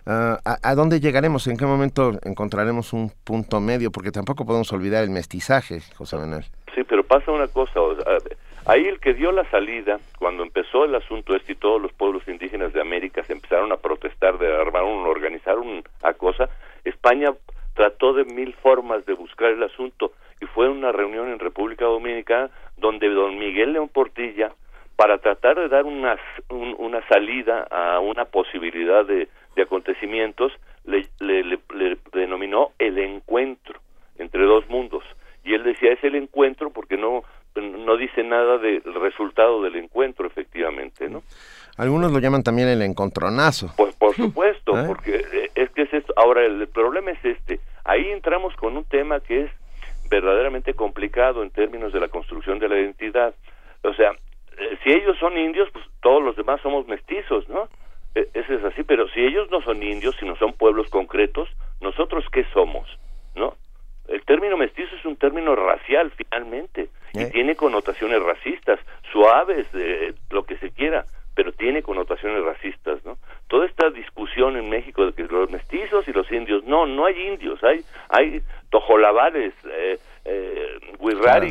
Uh, 0.06 0.38
¿a, 0.44 0.58
¿a, 0.62 0.74
dónde 0.76 1.00
llegaremos? 1.00 1.48
¿En 1.48 1.56
qué 1.56 1.66
momento 1.66 2.12
encontraremos 2.22 2.92
un 2.92 3.10
punto 3.24 3.60
medio? 3.60 3.90
Porque 3.90 4.12
tampoco 4.12 4.46
podemos 4.46 4.72
olvidar 4.72 5.02
el 5.02 5.10
mestizaje, 5.10 5.80
José 5.96 6.18
Manuel. 6.18 6.44
Sí, 6.72 6.84
pero 6.84 7.02
pasa 7.02 7.32
una 7.32 7.48
cosa. 7.48 7.80
O 7.80 7.96
sea, 7.96 8.04
ahí 8.66 8.86
el 8.86 9.00
que 9.00 9.14
dio 9.14 9.32
la 9.32 9.44
salida, 9.50 9.98
cuando 10.20 10.44
empezó 10.44 10.84
el 10.84 10.94
asunto 10.94 11.34
este 11.34 11.54
y 11.54 11.56
todos 11.56 11.82
los 11.82 11.92
pueblos 11.94 12.22
indígenas 12.28 12.72
de 12.72 12.80
América 12.80 13.24
se 13.24 13.32
empezaron 13.32 13.72
a 13.72 13.76
protestar, 13.76 14.38
de 14.38 14.54
armar 14.54 14.84
un, 14.84 15.04
organizar 15.04 15.58
una 15.58 16.12
cosa, 16.16 16.48
España 16.84 17.34
trató 17.74 18.12
de 18.12 18.24
mil 18.24 18.54
formas 18.54 19.04
de 19.06 19.14
buscar 19.14 19.50
el 19.50 19.64
asunto 19.64 20.12
fue 20.54 20.68
una 20.68 20.92
reunión 20.92 21.28
en 21.28 21.38
República 21.38 21.84
Dominicana 21.84 22.50
donde 22.76 23.08
don 23.08 23.38
Miguel 23.38 23.72
León 23.72 23.88
Portilla, 23.88 24.52
para 24.96 25.18
tratar 25.18 25.56
de 25.58 25.68
dar 25.68 25.84
una, 25.84 26.18
un, 26.50 26.74
una 26.78 27.06
salida 27.08 27.66
a 27.70 28.00
una 28.00 28.26
posibilidad 28.26 29.04
de, 29.04 29.28
de 29.56 29.62
acontecimientos, 29.62 30.52
le, 30.84 31.06
le, 31.20 31.42
le, 31.44 31.58
le, 31.74 31.98
denominó 32.12 32.70
el 32.78 32.98
encuentro 32.98 33.80
entre 34.18 34.44
dos 34.44 34.68
mundos. 34.68 35.04
Y 35.44 35.54
él 35.54 35.64
decía, 35.64 35.92
es 35.92 36.04
el 36.04 36.14
encuentro 36.14 36.70
porque 36.70 36.96
no, 36.96 37.24
no 37.56 37.96
dice 37.96 38.22
nada 38.22 38.58
del 38.58 38.82
resultado 38.94 39.62
del 39.62 39.76
encuentro, 39.76 40.26
efectivamente, 40.26 41.08
¿no? 41.08 41.22
Algunos 41.76 42.12
lo 42.12 42.18
llaman 42.18 42.42
también 42.42 42.68
el 42.68 42.82
encontronazo. 42.82 43.72
Pues 43.76 43.94
por 43.96 44.14
supuesto, 44.16 44.78
¿Eh? 44.78 44.84
porque 44.86 45.50
es 45.54 45.70
que 45.70 45.82
es 45.82 45.92
esto. 45.92 46.12
Ahora, 46.16 46.44
el 46.44 46.68
problema 46.68 47.10
es 47.12 47.24
este. 47.24 47.60
Ahí 47.84 48.10
entramos 48.10 48.54
con 48.56 48.76
un 48.76 48.84
tema 48.84 49.20
que 49.20 49.44
es 49.44 49.50
verdaderamente 50.12 50.74
complicado 50.74 51.43
en 51.43 51.51
términos 51.51 51.90
de 51.93 52.01
la 52.01 52.09
construcción 52.09 52.59
de 52.59 52.68
la 52.68 52.78
identidad. 52.78 53.34
O 53.82 53.94
sea, 53.94 54.10
eh, 54.59 54.78
si 54.84 54.90
ellos 54.90 55.16
son 55.18 55.39
indios, 55.39 55.70
pues 55.72 55.86
todos 56.02 56.22
los 56.22 56.36
demás 56.36 56.60
somos 56.60 56.86
mestizos, 56.86 57.48
¿no? 57.48 57.68
Eh, 58.14 58.28
eso 58.34 58.52
es 58.52 58.62
así, 58.62 58.82
pero 58.82 59.09
si 59.09 59.20
ellos 59.20 59.51
no 59.51 59.62
son 59.62 59.82
indios, 59.82 60.14
sino 60.20 60.36
son 60.36 60.52
pueblos 60.52 60.90
concretos, 60.90 61.48
¿nosotros 61.80 62.26
qué 62.30 62.44
somos? 62.52 62.86
¿No? 63.34 63.55
El 64.06 64.22
término 64.26 64.59
mestizo 64.59 64.94
es 64.94 65.05
un 65.06 65.16
término 65.16 65.56
racial, 65.56 66.12
finalmente, 66.14 66.90
¿Eh? 67.14 67.22
y 67.22 67.30
tiene 67.30 67.56
connotaciones 67.56 68.22
racistas, 68.22 68.78
suaves, 69.10 69.66
eh, 69.72 70.12
lo 70.30 70.44
que 70.44 70.59
se 70.59 70.72
quiera, 70.72 71.06
pero 71.34 71.52
tiene 71.52 71.82
connotaciones 71.82 72.44
racistas, 72.44 73.04
¿no? 73.04 73.16
Toda 73.48 73.66
esta 73.66 73.90
discusión 73.90 74.56
en 74.56 74.68
México 74.68 75.06
de 75.06 75.12
que 75.12 75.24
los 75.24 75.50
mestizos 75.50 76.06
y 76.09 76.12
los 76.12 76.30
indios, 76.30 76.64
no, 76.64 76.86
no 76.86 77.06
hay 77.06 77.28
indios, 77.28 77.62
hay 77.64 77.84
hay 78.09 78.42
tojolabales, 78.70 79.54
eh, 79.64 79.98
eh, 80.24 80.78
claro. 81.20 81.46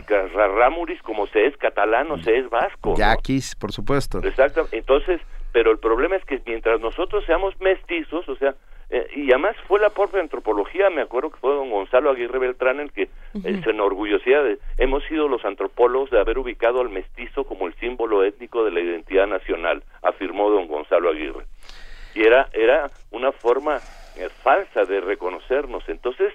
como 1.03 1.27
se 1.27 1.45
es 1.45 1.57
catalán 1.57 2.11
o 2.11 2.17
se 2.19 2.37
es 2.37 2.49
vasco. 2.49 2.95
Yaquis, 2.95 3.55
¿no? 3.55 3.59
por 3.59 3.71
supuesto. 3.71 4.19
Exacto, 4.23 4.67
entonces, 4.71 5.21
pero 5.51 5.71
el 5.71 5.79
problema 5.79 6.15
es 6.15 6.25
que 6.25 6.41
mientras 6.45 6.79
nosotros 6.79 7.25
seamos 7.25 7.59
mestizos, 7.59 8.27
o 8.29 8.35
sea, 8.35 8.55
eh, 8.93 9.07
y 9.15 9.31
además 9.31 9.55
fue 9.67 9.79
la 9.79 9.89
propia 9.89 10.19
antropología, 10.19 10.89
me 10.89 11.01
acuerdo 11.01 11.31
que 11.31 11.39
fue 11.39 11.55
don 11.55 11.69
Gonzalo 11.69 12.11
Aguirre 12.11 12.39
Beltrán 12.39 12.81
el 12.81 12.91
que 12.91 13.03
uh 13.33 13.39
-huh. 13.39 13.59
eh, 13.59 13.61
se 13.63 13.69
enorgullecía 13.69 14.43
de, 14.43 14.59
hemos 14.77 15.01
sido 15.05 15.29
los 15.29 15.45
antropólogos 15.45 16.09
de 16.09 16.19
haber 16.19 16.37
ubicado 16.37 16.81
al 16.81 16.89
mestizo 16.89 17.45
como 17.45 17.67
el 17.67 17.73
símbolo 17.75 18.23
étnico 18.25 18.65
de 18.65 18.71
la 18.71 18.81
identidad 18.81 19.27
nacional, 19.27 19.81
afirmó 20.01 20.49
don 20.49 20.67
Gonzalo 20.67 21.09
Aguirre. 21.09 21.45
Y 22.13 22.23
era, 22.23 22.49
era 22.51 22.91
una 23.11 23.31
forma 23.31 23.77
eh, 24.17 24.27
falsa 24.43 24.83
de 24.83 24.99
reconocernos. 24.99 25.87
Entonces, 25.87 26.33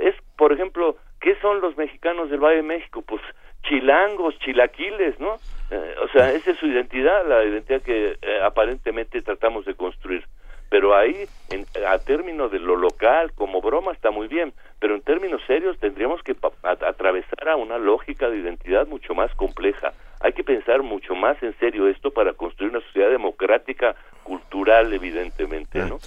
es, 0.00 0.14
por 0.36 0.52
ejemplo, 0.52 0.96
¿qué 1.20 1.36
son 1.42 1.60
los 1.60 1.76
mexicanos 1.76 2.30
del 2.30 2.40
Valle 2.40 2.56
de 2.56 2.62
México? 2.62 3.02
Pues 3.02 3.20
chilangos, 3.64 4.38
chilaquiles, 4.38 5.18
¿no? 5.20 5.36
Eh, 5.70 5.94
o 6.02 6.08
sea, 6.08 6.32
esa 6.32 6.52
es 6.52 6.58
su 6.58 6.66
identidad, 6.66 7.26
la 7.26 7.44
identidad 7.44 7.82
que 7.82 8.16
eh, 8.22 8.40
aparentemente 8.42 9.20
tratamos 9.20 9.66
de 9.66 9.74
construir. 9.74 10.24
Pero 10.70 10.94
ahí, 10.94 11.26
en, 11.50 11.66
a 11.86 11.98
términos 11.98 12.52
de 12.52 12.58
lo 12.58 12.76
local, 12.76 13.32
como 13.34 13.60
broma, 13.60 13.92
está 13.92 14.10
muy 14.10 14.28
bien, 14.28 14.52
pero 14.78 14.94
en 14.94 15.02
términos 15.02 15.40
serios 15.46 15.78
tendríamos 15.78 16.22
que 16.22 16.36
atravesar 16.62 17.48
a 17.48 17.56
una 17.56 17.78
lógica 17.78 18.28
de 18.28 18.38
identidad 18.38 18.86
mucho 18.86 19.14
más 19.14 19.34
compleja. 19.34 19.92
Hay 20.20 20.32
que 20.32 20.44
pensar 20.44 20.82
mucho 20.82 21.14
más 21.14 21.40
en 21.42 21.56
serio 21.58 21.88
esto 21.88 22.10
para 22.10 22.32
construir 22.32 22.72
una 22.72 22.80
sociedad 22.80 23.10
democrática, 23.10 23.94
cultural, 24.28 24.92
evidentemente, 24.92 25.78
¿no? 25.80 25.98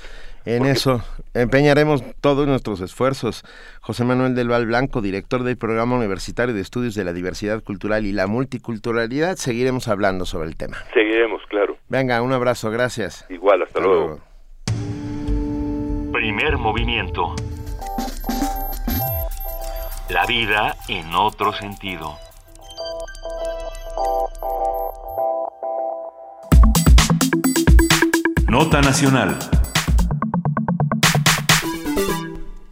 En 0.46 0.60
Porque... 0.60 0.72
eso 0.72 1.02
empeñaremos 1.34 2.04
todos 2.20 2.48
nuestros 2.48 2.82
esfuerzos. 2.82 3.44
José 3.82 4.04
Manuel 4.06 4.36
del 4.36 4.48
Val 4.48 4.66
Blanco, 4.66 5.02
director 5.02 5.44
del 5.44 5.58
Programa 5.58 5.98
Universitario 5.98 6.54
de 6.54 6.62
Estudios 6.62 6.96
de 6.96 7.04
la 7.04 7.14
Diversidad 7.14 7.64
Cultural 7.64 8.06
y 8.06 8.12
la 8.12 8.28
Multiculturalidad, 8.28 9.36
seguiremos 9.36 9.88
hablando 9.88 10.26
sobre 10.26 10.50
el 10.50 10.58
tema. 10.58 10.78
Seguiremos, 10.94 11.42
claro. 11.48 11.78
Venga, 11.90 12.22
un 12.22 12.34
abrazo, 12.34 12.72
gracias. 12.72 13.26
Igual, 13.30 13.64
hasta, 13.64 13.80
hasta 13.80 13.88
luego. 13.88 14.08
luego. 14.08 14.31
Primer 16.12 16.58
movimiento. 16.58 17.36
La 20.10 20.26
vida 20.26 20.76
en 20.90 21.16
otro 21.16 21.54
sentido. 21.54 22.18
Nota 28.50 28.82
Nacional. 28.82 29.40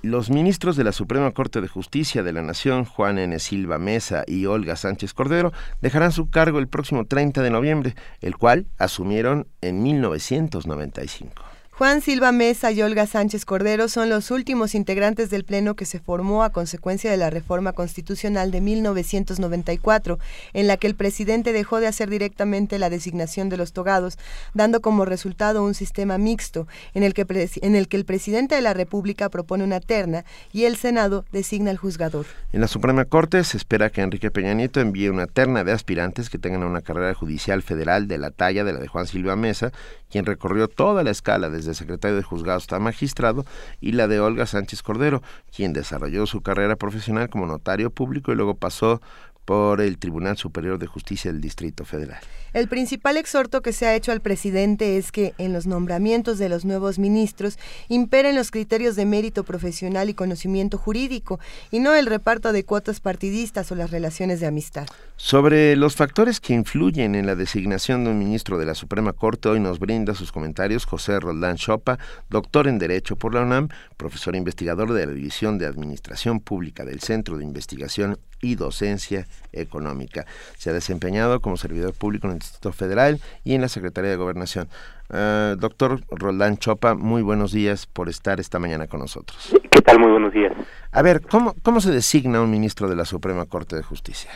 Los 0.01 0.29
ministros 0.29 0.75
de 0.75 0.83
la 0.83 0.91
Suprema 0.91 1.31
Corte 1.31 1.61
de 1.61 1.69
Justicia 1.69 2.23
de 2.23 2.33
la 2.33 2.41
Nación, 2.41 2.83
Juan 2.83 3.17
N. 3.17 3.39
Silva 3.39 3.79
Mesa 3.79 4.25
y 4.27 4.47
Olga 4.47 4.75
Sánchez 4.75 5.13
Cordero, 5.13 5.53
dejarán 5.81 6.11
su 6.11 6.29
cargo 6.29 6.59
el 6.59 6.67
próximo 6.67 7.05
30 7.05 7.41
de 7.41 7.49
noviembre, 7.49 7.95
el 8.19 8.35
cual 8.35 8.67
asumieron 8.77 9.47
en 9.61 9.81
1995. 9.81 11.49
Juan 11.79 12.01
Silva 12.01 12.33
Mesa 12.33 12.73
y 12.73 12.81
Olga 12.81 13.07
Sánchez 13.07 13.45
Cordero 13.45 13.87
son 13.87 14.09
los 14.09 14.31
últimos 14.31 14.75
integrantes 14.75 15.29
del 15.29 15.45
Pleno 15.45 15.77
que 15.77 15.85
se 15.85 16.01
formó 16.01 16.43
a 16.43 16.49
consecuencia 16.49 17.09
de 17.09 17.15
la 17.15 17.29
reforma 17.29 17.71
constitucional 17.71 18.51
de 18.51 18.59
1994, 18.59 20.19
en 20.51 20.67
la 20.67 20.75
que 20.75 20.87
el 20.87 20.95
presidente 20.95 21.53
dejó 21.53 21.79
de 21.79 21.87
hacer 21.87 22.09
directamente 22.09 22.79
la 22.79 22.89
designación 22.89 23.47
de 23.47 23.55
los 23.55 23.71
togados, 23.71 24.17
dando 24.53 24.81
como 24.81 25.05
resultado 25.05 25.63
un 25.63 25.73
sistema 25.73 26.17
mixto, 26.17 26.67
en 26.93 27.03
el 27.03 27.13
que, 27.13 27.25
el, 27.61 27.87
el 27.89 28.05
presidente 28.05 28.55
de 28.55 28.61
la 28.61 28.73
República 28.73 29.29
propone 29.29 29.63
una 29.63 29.79
terna 29.79 30.25
y 30.51 30.65
el 30.65 30.75
Senado 30.75 31.23
designa 31.31 31.71
al 31.71 31.77
juzgador. 31.77 32.25
En 32.51 32.59
la 32.59 32.67
Suprema 32.67 33.05
Corte 33.05 33.41
se 33.45 33.55
espera 33.55 33.89
que 33.89 34.01
Enrique 34.01 34.31
Peña 34.31 34.53
Nieto 34.53 34.81
envíe 34.81 35.07
una 35.07 35.27
terna 35.27 35.63
de 35.63 35.71
aspirantes 35.71 36.29
que 36.29 36.39
tengan 36.39 36.63
una 36.63 36.81
carrera 36.81 37.13
judicial 37.13 37.63
federal 37.63 38.09
de 38.09 38.17
la 38.17 38.31
talla 38.31 38.65
de 38.65 38.73
la 38.73 38.79
de 38.79 38.87
Juan 38.89 39.07
Silva 39.07 39.37
Mesa, 39.37 39.71
quien 40.09 40.25
recorrió 40.25 40.67
toda 40.67 41.03
la 41.03 41.11
escala 41.11 41.49
desde 41.49 41.73
secretario 41.73 42.17
de 42.17 42.23
juzgado 42.23 42.57
hasta 42.57 42.79
magistrado, 42.79 43.45
y 43.79 43.93
la 43.93 44.07
de 44.07 44.19
Olga 44.19 44.45
Sánchez 44.45 44.83
Cordero, 44.83 45.21
quien 45.55 45.73
desarrolló 45.73 46.25
su 46.25 46.41
carrera 46.41 46.75
profesional 46.75 47.29
como 47.29 47.45
notario 47.45 47.91
público 47.91 48.31
y 48.31 48.35
luego 48.35 48.55
pasó 48.55 49.01
por 49.45 49.81
el 49.81 49.97
Tribunal 49.97 50.37
Superior 50.37 50.77
de 50.77 50.85
Justicia 50.85 51.31
del 51.31 51.41
Distrito 51.41 51.83
Federal. 51.83 52.19
El 52.51 52.67
principal 52.67 53.17
exhorto 53.17 53.61
que 53.61 53.73
se 53.73 53.85
ha 53.85 53.95
hecho 53.95 54.11
al 54.11 54.21
presidente 54.21 54.97
es 54.97 55.11
que 55.11 55.33
en 55.37 55.53
los 55.53 55.67
nombramientos 55.67 56.39
de 56.39 56.49
los 56.49 56.65
nuevos 56.65 56.97
ministros 56.97 57.59
imperen 57.89 58.35
los 58.35 58.49
criterios 58.49 58.95
de 58.95 59.05
mérito 59.05 59.43
profesional 59.43 60.09
y 60.09 60.15
conocimiento 60.15 60.77
jurídico 60.77 61.39
y 61.69 61.79
no 61.79 61.93
el 61.93 62.07
reparto 62.07 62.51
de 62.51 62.63
cuotas 62.63 63.01
partidistas 63.01 63.71
o 63.71 63.75
las 63.75 63.91
relaciones 63.91 64.39
de 64.39 64.47
amistad. 64.47 64.87
Sobre 65.15 65.75
los 65.75 65.95
factores 65.95 66.39
que 66.39 66.53
influyen 66.53 67.13
en 67.13 67.25
la 67.25 67.35
designación 67.35 68.03
de 68.03 68.11
un 68.11 68.19
ministro 68.19 68.57
de 68.57 68.65
la 68.65 68.73
Suprema 68.73 69.13
Corte, 69.13 69.49
hoy 69.49 69.59
nos 69.59 69.77
brinda 69.77 70.15
sus 70.15 70.31
comentarios 70.31 70.85
José 70.85 71.19
Roldán 71.19 71.57
Chopa, 71.57 71.99
doctor 72.29 72.67
en 72.67 72.79
Derecho 72.79 73.15
por 73.15 73.35
la 73.35 73.41
UNAM, 73.41 73.69
profesor 73.97 74.35
investigador 74.35 74.93
de 74.93 75.05
la 75.05 75.11
División 75.11 75.57
de 75.57 75.65
Administración 75.65 76.39
Pública 76.39 76.85
del 76.85 77.01
Centro 77.01 77.37
de 77.37 77.43
Investigación 77.43 78.17
y 78.41 78.55
docencia 78.55 79.27
económica. 79.51 80.25
Se 80.57 80.69
ha 80.69 80.73
desempeñado 80.73 81.41
como 81.41 81.57
servidor 81.57 81.93
público 81.93 82.27
en 82.27 82.38
Distrito 82.39 82.71
Federal 82.71 83.19
y 83.43 83.55
en 83.55 83.61
la 83.61 83.67
Secretaría 83.67 84.09
de 84.09 84.15
Gobernación. 84.17 84.67
Uh, 85.09 85.55
doctor 85.57 86.01
Roldán 86.11 86.57
Chopa, 86.57 86.95
muy 86.95 87.21
buenos 87.21 87.51
días 87.51 87.87
por 87.87 88.09
estar 88.09 88.39
esta 88.39 88.59
mañana 88.59 88.87
con 88.87 88.99
nosotros. 88.99 89.55
¿Qué 89.71 89.81
tal? 89.81 89.99
Muy 89.99 90.11
buenos 90.11 90.33
días. 90.33 90.53
A 90.91 91.01
ver, 91.01 91.21
¿cómo, 91.21 91.55
cómo 91.63 91.81
se 91.81 91.91
designa 91.91 92.41
un 92.41 92.51
ministro 92.51 92.89
de 92.89 92.95
la 92.95 93.05
Suprema 93.05 93.45
Corte 93.45 93.75
de 93.75 93.83
Justicia? 93.83 94.31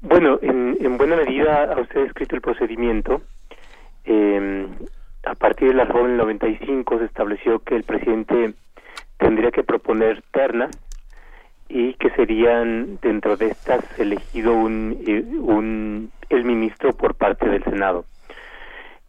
Bueno, 0.00 0.38
en, 0.42 0.76
en 0.80 0.98
buena 0.98 1.16
medida 1.16 1.72
ha 1.72 1.80
usted 1.80 2.00
escrito 2.06 2.34
el 2.36 2.42
procedimiento. 2.42 3.22
Eh, 4.04 4.66
a 5.24 5.34
partir 5.34 5.68
de 5.68 5.74
la 5.74 5.84
reforma 5.84 6.08
del 6.08 6.18
95 6.18 6.98
se 6.98 7.04
estableció 7.04 7.60
que 7.60 7.76
el 7.76 7.84
presidente 7.84 8.54
tendría 9.18 9.50
que 9.52 9.62
proponer 9.62 10.22
ternas 10.32 10.70
y 11.68 11.94
que 11.94 12.10
serían 12.10 12.98
dentro 13.00 13.36
de 13.36 13.48
estas 13.48 13.98
elegido 13.98 14.52
un, 14.52 14.98
un 15.40 16.10
el 16.36 16.44
ministro 16.44 16.92
por 16.92 17.14
parte 17.14 17.48
del 17.48 17.64
Senado. 17.64 18.04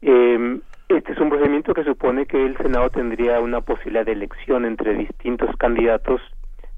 Eh, 0.01 0.59
este 0.89 1.13
es 1.13 1.17
un 1.17 1.29
procedimiento 1.29 1.73
que 1.73 1.83
supone 1.83 2.25
que 2.25 2.45
el 2.45 2.57
Senado 2.57 2.89
tendría 2.89 3.39
una 3.39 3.61
posibilidad 3.61 4.05
de 4.05 4.11
elección 4.11 4.65
entre 4.65 4.93
distintos 4.93 5.55
candidatos 5.57 6.21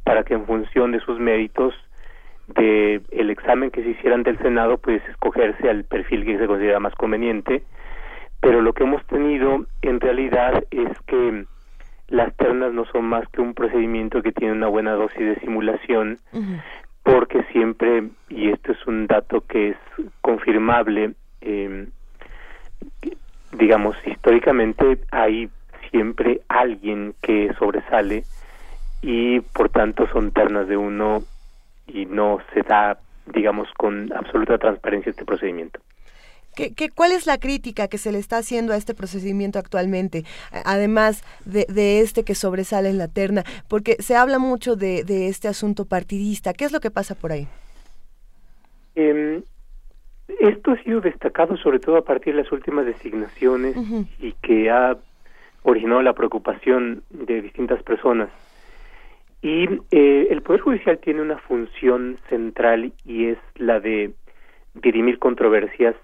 para 0.03 0.23
que 0.23 0.35
en 0.35 0.45
función 0.45 0.91
de 0.91 0.99
sus 0.99 1.19
méritos 1.19 1.73
de 2.47 3.01
el 3.11 3.31
examen 3.31 3.71
que 3.71 3.81
se 3.81 3.89
hicieran 3.89 4.23
del 4.23 4.37
Senado 4.37 4.77
pues 4.77 5.01
escogerse 5.09 5.67
al 5.67 5.83
perfil 5.83 6.25
que 6.25 6.37
se 6.37 6.45
considera 6.45 6.79
más 6.79 6.93
conveniente 6.93 7.63
pero 8.45 8.61
lo 8.61 8.73
que 8.73 8.83
hemos 8.83 9.03
tenido 9.07 9.65
en 9.81 9.99
realidad 9.99 10.63
es 10.69 10.89
que 11.07 11.45
las 12.09 12.35
ternas 12.35 12.73
no 12.73 12.85
son 12.85 13.05
más 13.05 13.27
que 13.29 13.41
un 13.41 13.55
procedimiento 13.55 14.21
que 14.21 14.31
tiene 14.31 14.53
una 14.53 14.67
buena 14.67 14.91
dosis 14.91 15.19
de 15.19 15.39
simulación, 15.39 16.19
porque 17.05 17.43
siempre, 17.51 18.09
y 18.29 18.49
esto 18.49 18.71
es 18.71 18.87
un 18.87 19.05
dato 19.05 19.41
que 19.41 19.69
es 19.69 19.77
confirmable, 20.21 21.13
eh, 21.41 21.87
digamos, 23.51 23.95
históricamente 24.07 24.97
hay 25.11 25.47
siempre 25.91 26.41
alguien 26.47 27.13
que 27.21 27.53
sobresale 27.59 28.23
y 29.03 29.39
por 29.39 29.69
tanto 29.69 30.07
son 30.07 30.31
ternas 30.31 30.67
de 30.67 30.77
uno 30.77 31.21
y 31.85 32.07
no 32.07 32.39
se 32.51 32.63
da, 32.63 32.97
digamos, 33.27 33.69
con 33.77 34.11
absoluta 34.11 34.57
transparencia 34.57 35.11
este 35.11 35.25
procedimiento. 35.25 35.79
¿Qué, 36.55 36.73
qué, 36.73 36.89
cuál 36.89 37.11
es 37.11 37.27
la 37.27 37.37
crítica 37.37 37.87
que 37.87 37.97
se 37.97 38.11
le 38.11 38.19
está 38.19 38.37
haciendo 38.37 38.73
a 38.73 38.77
este 38.77 38.93
procedimiento 38.93 39.59
actualmente, 39.59 40.23
además 40.65 41.23
de, 41.45 41.65
de, 41.67 42.01
este 42.01 42.23
que 42.23 42.35
sobresale 42.35 42.89
en 42.89 42.97
la 42.97 43.07
terna? 43.07 43.43
Porque 43.67 43.95
se 43.99 44.15
habla 44.15 44.39
mucho 44.39 44.75
de, 44.75 45.03
de, 45.03 45.27
este 45.27 45.47
asunto 45.47 45.85
partidista. 45.85 46.53
¿Qué 46.53 46.65
es 46.65 46.71
lo 46.71 46.79
que 46.79 46.91
pasa 46.91 47.15
por 47.15 47.31
ahí? 47.31 47.47
Eh, 48.95 49.41
esto 50.39 50.71
ha 50.71 50.83
sido 50.83 51.01
destacado 51.01 51.57
sobre 51.57 51.79
todo 51.79 51.97
a 51.97 52.05
partir 52.05 52.35
de 52.35 52.43
las 52.43 52.51
últimas 52.51 52.85
designaciones 52.85 53.75
uh 53.75 53.81
-huh. 53.81 54.07
y 54.19 54.33
que 54.41 54.69
ha 54.69 54.97
originado 55.63 56.01
la 56.01 56.13
preocupación 56.13 57.03
de 57.09 57.41
distintas 57.41 57.81
personas. 57.83 58.29
Y 59.41 59.67
eh, 59.91 60.27
el 60.31 60.41
Poder 60.41 60.61
Judicial 60.61 60.97
tiene 60.99 61.21
una 61.21 61.37
función 61.37 62.17
central 62.29 62.93
y 63.05 63.27
es 63.27 63.37
la 63.55 63.79
de 63.79 64.13
dirimir 64.73 65.19
controversias 65.19 65.95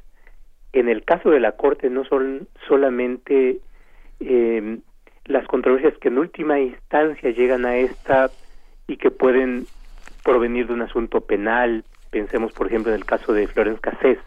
en 0.73 0.89
el 0.89 1.03
caso 1.03 1.29
de 1.29 1.39
la 1.39 1.53
Corte 1.53 1.89
no 1.89 2.05
son 2.05 2.47
solamente 2.67 3.59
eh, 4.19 4.77
las 5.25 5.45
controversias 5.47 5.97
que 5.97 6.07
en 6.07 6.17
última 6.17 6.59
instancia 6.59 7.31
llegan 7.31 7.65
a 7.65 7.77
esta 7.77 8.29
y 8.87 8.97
que 8.97 9.11
pueden 9.11 9.65
provenir 10.23 10.67
de 10.67 10.73
un 10.73 10.81
asunto 10.81 11.21
penal, 11.21 11.83
pensemos 12.09 12.51
por 12.53 12.67
ejemplo 12.67 12.91
en 12.91 12.97
el 12.97 13.05
caso 13.05 13.33
de 13.33 13.47
Florence 13.47 13.81
Cassés, 13.81 14.19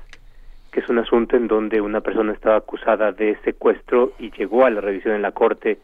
que 0.71 0.81
es 0.81 0.89
un 0.89 0.99
asunto 0.99 1.37
en 1.37 1.47
donde 1.47 1.81
una 1.81 2.01
persona 2.01 2.33
estaba 2.33 2.57
acusada 2.57 3.13
de 3.13 3.37
secuestro 3.45 4.13
y 4.19 4.31
llegó 4.33 4.65
a 4.65 4.71
la 4.71 4.81
revisión 4.81 5.15
en 5.15 5.23
la 5.23 5.33
Corte, 5.33 5.79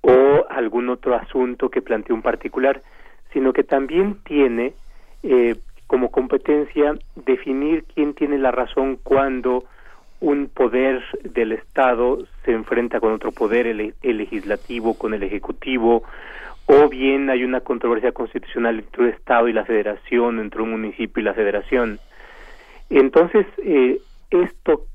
o 0.00 0.46
algún 0.48 0.88
otro 0.90 1.14
asunto 1.14 1.70
que 1.70 1.82
planteó 1.82 2.14
un 2.14 2.22
particular, 2.22 2.82
sino 3.32 3.52
que 3.52 3.64
también 3.64 4.18
tiene 4.24 4.74
eh, 5.22 5.56
como 5.86 6.10
competencia 6.10 6.94
definir 7.16 7.84
quién 7.94 8.14
tiene 8.14 8.38
la 8.38 8.50
razón 8.50 8.96
cuando 9.02 9.64
un 10.20 10.48
poder 10.48 11.02
del 11.22 11.52
Estado 11.52 12.26
se 12.44 12.52
enfrenta 12.52 13.00
con 13.00 13.12
otro 13.12 13.32
poder, 13.32 13.66
el, 13.66 13.94
el, 14.02 14.16
legislativo 14.16 14.94
con 14.94 15.14
el 15.14 15.22
ejecutivo, 15.22 16.02
o 16.66 16.88
bien 16.88 17.30
hay 17.30 17.44
una 17.44 17.60
controversia 17.60 18.12
constitucional 18.12 18.78
entre 18.80 19.04
el 19.04 19.10
Estado 19.10 19.48
y 19.48 19.52
la 19.52 19.64
Federación, 19.64 20.40
entre 20.40 20.62
un 20.62 20.72
municipio 20.72 21.20
y 21.20 21.24
la 21.24 21.34
Federación. 21.34 21.98
Entonces, 22.90 23.46
eh, 23.64 24.00
esto 24.30 24.86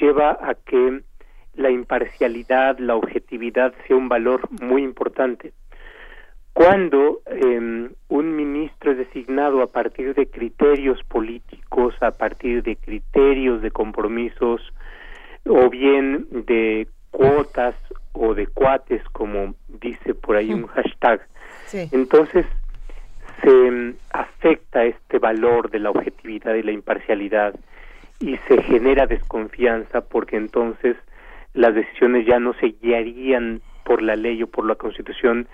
lleva 0.00 0.38
a 0.40 0.54
que 0.54 1.02
la 1.54 1.70
imparcialidad, 1.70 2.78
la 2.78 2.94
objetividad 2.94 3.74
sea 3.86 3.96
un 3.96 4.08
valor 4.08 4.48
muy 4.62 4.82
importante. 4.82 5.52
Cuando 6.52 7.22
eh, 7.26 7.90
un 8.08 8.36
ministro 8.36 8.92
es 8.92 8.98
designado 8.98 9.62
a 9.62 9.66
partir 9.66 10.14
de 10.14 10.26
criterios 10.26 11.02
políticos, 11.04 11.94
a 12.00 12.10
partir 12.10 12.62
de 12.62 12.76
criterios 12.76 13.62
de 13.62 13.70
compromisos, 13.70 14.60
o 15.44 15.70
bien 15.70 16.26
de 16.30 16.86
cuotas 17.10 17.74
o 18.12 18.34
de 18.34 18.46
cuates, 18.46 19.02
como 19.12 19.54
dice 19.68 20.14
por 20.14 20.36
ahí 20.36 20.52
un 20.52 20.66
hashtag, 20.66 21.26
sí. 21.66 21.88
entonces 21.92 22.46
se 23.42 23.94
afecta 24.12 24.84
este 24.84 25.18
valor 25.18 25.70
de 25.70 25.80
la 25.80 25.90
objetividad 25.90 26.54
y 26.54 26.62
la 26.62 26.72
imparcialidad 26.72 27.54
y 28.20 28.36
se 28.48 28.62
genera 28.62 29.06
desconfianza 29.06 30.02
porque 30.02 30.36
entonces 30.36 30.96
las 31.54 31.74
decisiones 31.74 32.26
ya 32.26 32.38
no 32.38 32.54
se 32.54 32.74
guiarían 32.80 33.60
por 33.84 34.00
la 34.00 34.14
ley 34.14 34.42
o 34.42 34.46
por 34.46 34.64
la 34.64 34.76
constitución, 34.76 35.48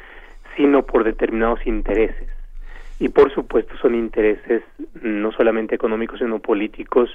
sino 0.59 0.85
por 0.85 1.05
determinados 1.05 1.65
intereses. 1.67 2.29
Y 2.99 3.09
por 3.11 3.33
supuesto 3.33 3.75
son 3.81 3.95
intereses 3.95 4.63
no 5.03 5.31
solamente 5.31 5.77
económicos, 5.77 6.19
sino 6.19 6.41
políticos 6.41 7.09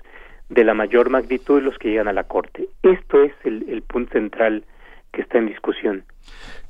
de 0.47 0.63
la 0.63 0.73
mayor 0.73 1.09
magnitud 1.09 1.61
los 1.61 1.77
que 1.77 1.89
llegan 1.89 2.07
a 2.07 2.13
la 2.13 2.23
Corte. 2.23 2.69
Esto 2.81 3.21
es 3.21 3.33
el, 3.43 3.65
el 3.69 3.81
punto 3.81 4.13
central 4.13 4.63
que 5.11 5.21
está 5.21 5.39
en 5.39 5.47
discusión. 5.47 6.05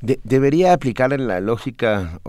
¿Debería 0.01 0.73
aplicar 0.73 1.13
en 1.13 1.27
la 1.27 1.39
lógica 1.39 2.19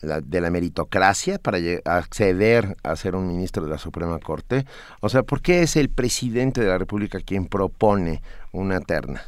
de 0.00 0.40
la 0.40 0.50
meritocracia 0.50 1.38
para 1.38 1.58
acceder 1.84 2.76
a 2.82 2.96
ser 2.96 3.14
un 3.14 3.28
ministro 3.28 3.62
de 3.62 3.68
la 3.68 3.78
Suprema 3.78 4.18
Corte? 4.18 4.64
O 5.00 5.10
sea, 5.10 5.22
¿por 5.22 5.42
qué 5.42 5.60
es 5.60 5.76
el 5.76 5.90
presidente 5.90 6.62
de 6.62 6.68
la 6.68 6.78
República 6.78 7.20
quien 7.20 7.46
propone 7.46 8.22
una 8.50 8.80
terna? 8.80 9.20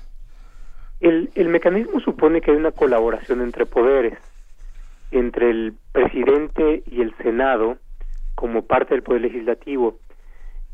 El, 1.01 1.31
el 1.35 1.49
mecanismo 1.49 2.01
supone 2.01 2.41
que 2.41 2.53
hay 2.53 2.57
una 2.57 2.73
colaboración 2.73 3.43
entre 3.43 3.67
poderes, 3.67 4.19
entre 5.13 5.51
el 5.51 5.75
presidente 5.93 6.83
y 6.87 7.01
el 7.01 7.15
Senado 7.19 7.79
como 8.35 8.63
parte 8.63 8.95
del 8.95 9.03
poder 9.03 9.23
legislativo, 9.23 9.99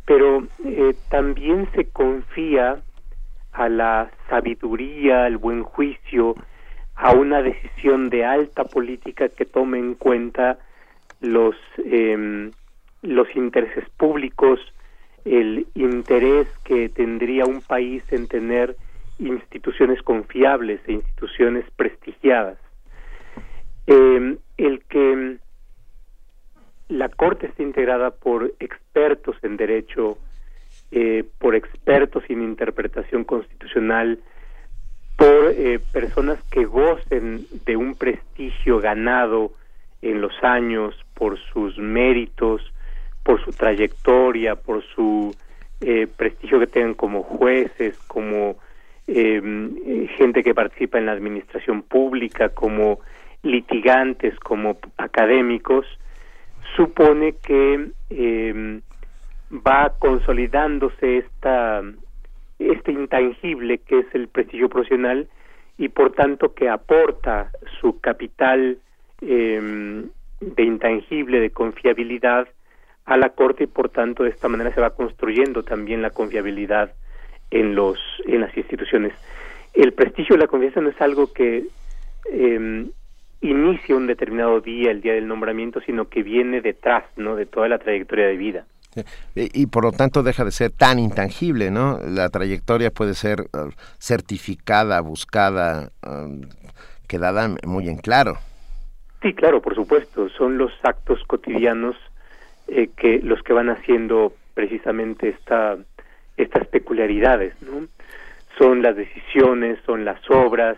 pero 0.06 0.47
eh, 0.65 0.94
también 1.10 1.69
se 1.74 1.90
confía 1.90 2.81
a 3.52 3.69
la 3.69 4.10
sabiduría, 4.28 5.24
al 5.24 5.36
buen 5.36 5.65
juicio, 5.65 6.35
a 6.94 7.12
una 7.12 7.43
decisión 7.43 8.09
de 8.09 8.24
alta 8.24 8.65
política 8.65 9.28
que 9.28 9.44
tome 9.44 9.78
en 9.78 9.94
cuenta 9.94 10.59
los 11.20 11.56
eh, 11.85 12.51
los 13.02 13.35
intereses 13.36 13.89
públicos, 13.90 14.60
el 15.24 15.66
interés 15.74 16.48
que 16.65 16.89
tendría 16.89 17.44
un 17.44 17.60
país 17.60 18.02
en 18.10 18.27
tener 18.27 18.77
instituciones 19.19 20.02
confiables 20.02 20.81
e 20.86 20.93
instituciones 20.93 21.65
prestigiadas. 21.77 22.59
Eh, 23.89 24.36
el 24.59 24.85
que 24.85 25.39
la 26.89 27.09
Corte 27.09 27.47
esté 27.47 27.62
integrada 27.62 28.10
por 28.10 28.52
expertos 28.60 29.36
en 29.43 29.56
derecho, 29.56 30.19
eh, 30.90 31.24
por 31.39 31.55
expertos 31.55 32.23
en 32.28 32.43
interpretación 32.43 33.24
constitucional, 33.24 34.19
por 35.16 35.52
eh, 35.56 35.81
personas 35.93 36.39
que 36.51 36.66
gocen 36.66 37.47
de 37.65 37.77
un 37.77 37.94
prestigio 37.94 38.78
ganado 38.78 39.52
en 40.02 40.20
los 40.20 40.32
años 40.43 40.94
por 41.15 41.39
sus 41.39 41.78
méritos, 41.78 42.62
por 43.24 43.43
su 43.43 43.52
trayectoria, 43.52 44.55
por 44.55 44.85
su 44.85 45.35
eh, 45.81 46.06
prestigio 46.15 46.60
que 46.60 46.66
tengan 46.66 46.94
como 46.94 47.23
jueces, 47.23 47.98
como 48.06 48.56
eh, 49.06 50.09
gente 50.19 50.44
que 50.44 50.55
participa 50.55 50.98
en 50.98 51.06
la 51.06 51.12
administración 51.12 51.82
pública, 51.82 52.51
como 52.51 53.01
litigantes, 53.43 54.39
como 54.40 54.78
académicos, 54.97 55.86
supone 56.77 57.35
que 57.43 57.90
va 59.51 59.94
consolidándose 59.98 61.19
esta 61.19 61.82
este 62.59 62.93
intangible 62.93 63.78
que 63.78 64.01
es 64.01 64.06
el 64.15 64.28
prestigio 64.28 64.69
profesional 64.69 65.28
y 65.77 65.89
por 65.89 66.12
tanto 66.12 66.55
que 66.55 66.69
aporta 66.69 67.51
su 67.81 68.01
capital 68.01 68.78
eh, 69.20 70.05
de 70.40 70.62
intangible, 70.62 71.40
de 71.40 71.51
confiabilidad 71.51 72.48
a 73.05 73.16
la 73.16 73.31
Corte 73.31 73.65
y 73.65 73.69
por 73.69 73.89
tanto 73.89 74.24
de 74.24 74.31
esta 74.31 74.48
manera 74.48 74.74
se 74.74 74.81
va 74.81 74.90
construyendo 74.90 75.62
también 75.62 76.02
la 76.02 76.10
confiabilidad 76.10 76.93
en 77.51 77.74
los 77.74 77.98
en 78.27 78.40
las 78.40 78.56
instituciones. 78.56 79.15
El 79.73 79.93
prestigio 79.93 80.36
y 80.36 80.39
la 80.39 80.48
confianza 80.48 80.81
no 80.81 80.90
es 80.90 81.01
algo 81.01 81.32
que 81.32 81.65
eh, 82.31 82.86
inicia 83.40 83.97
un 83.97 84.06
determinado 84.06 84.60
día, 84.60 84.90
el 84.90 85.01
día 85.01 85.15
del 85.15 85.28
nombramiento, 85.28 85.81
sino 85.81 86.09
que 86.09 86.23
viene 86.23 86.60
detrás, 86.60 87.05
¿no? 87.16 87.36
De 87.36 87.47
toda 87.47 87.69
la 87.69 87.78
trayectoria 87.78 88.27
de 88.27 88.36
vida. 88.36 88.66
Y, 89.35 89.66
por 89.66 89.85
lo 89.85 89.93
tanto 89.93 90.23
deja 90.23 90.44
de 90.44 90.51
ser 90.51 90.73
tan 90.73 90.98
intangible, 90.98 91.70
¿no? 91.70 92.01
La 92.05 92.28
trayectoria 92.31 92.90
puede 92.90 93.15
ser 93.15 93.43
uh, 93.52 93.70
certificada, 93.98 95.01
buscada, 95.01 95.90
um, 96.05 96.40
quedada 97.06 97.55
muy 97.65 97.89
en 97.89 97.98
claro. 97.98 98.39
Sí, 99.23 99.35
claro, 99.35 99.60
por 99.60 99.74
supuesto. 99.74 100.28
Son 100.31 100.59
los 100.59 100.73
actos 100.82 101.23
cotidianos 101.27 101.97
eh, 102.66 102.90
que 102.97 103.20
los 103.20 103.43
que 103.43 103.52
van 103.52 103.69
haciendo 103.69 104.32
precisamente 104.55 105.28
esta, 105.28 105.77
estas 106.36 106.66
peculiaridades, 106.66 107.55
¿no? 107.62 107.86
Son 108.56 108.82
las 108.82 108.97
decisiones, 108.97 109.78
son 109.86 110.05
las 110.05 110.19
obras, 110.31 110.77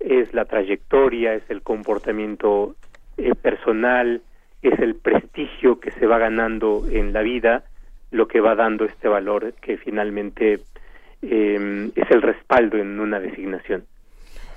es 0.00 0.32
la 0.34 0.46
trayectoria, 0.46 1.34
es 1.34 1.42
el 1.48 1.62
comportamiento 1.62 2.74
eh, 3.16 3.34
personal, 3.34 4.22
es 4.62 4.78
el 4.80 4.94
prestigio 4.96 5.78
que 5.78 5.90
se 5.92 6.06
va 6.06 6.18
ganando 6.18 6.86
en 6.90 7.12
la 7.12 7.22
vida 7.22 7.64
lo 8.10 8.26
que 8.26 8.40
va 8.40 8.54
dando 8.54 8.84
este 8.84 9.08
valor 9.08 9.54
que 9.60 9.76
finalmente 9.76 10.60
eh, 11.22 11.90
es 11.94 12.10
el 12.10 12.22
respaldo 12.22 12.76
en 12.78 12.98
una 12.98 13.20
designación. 13.20 13.84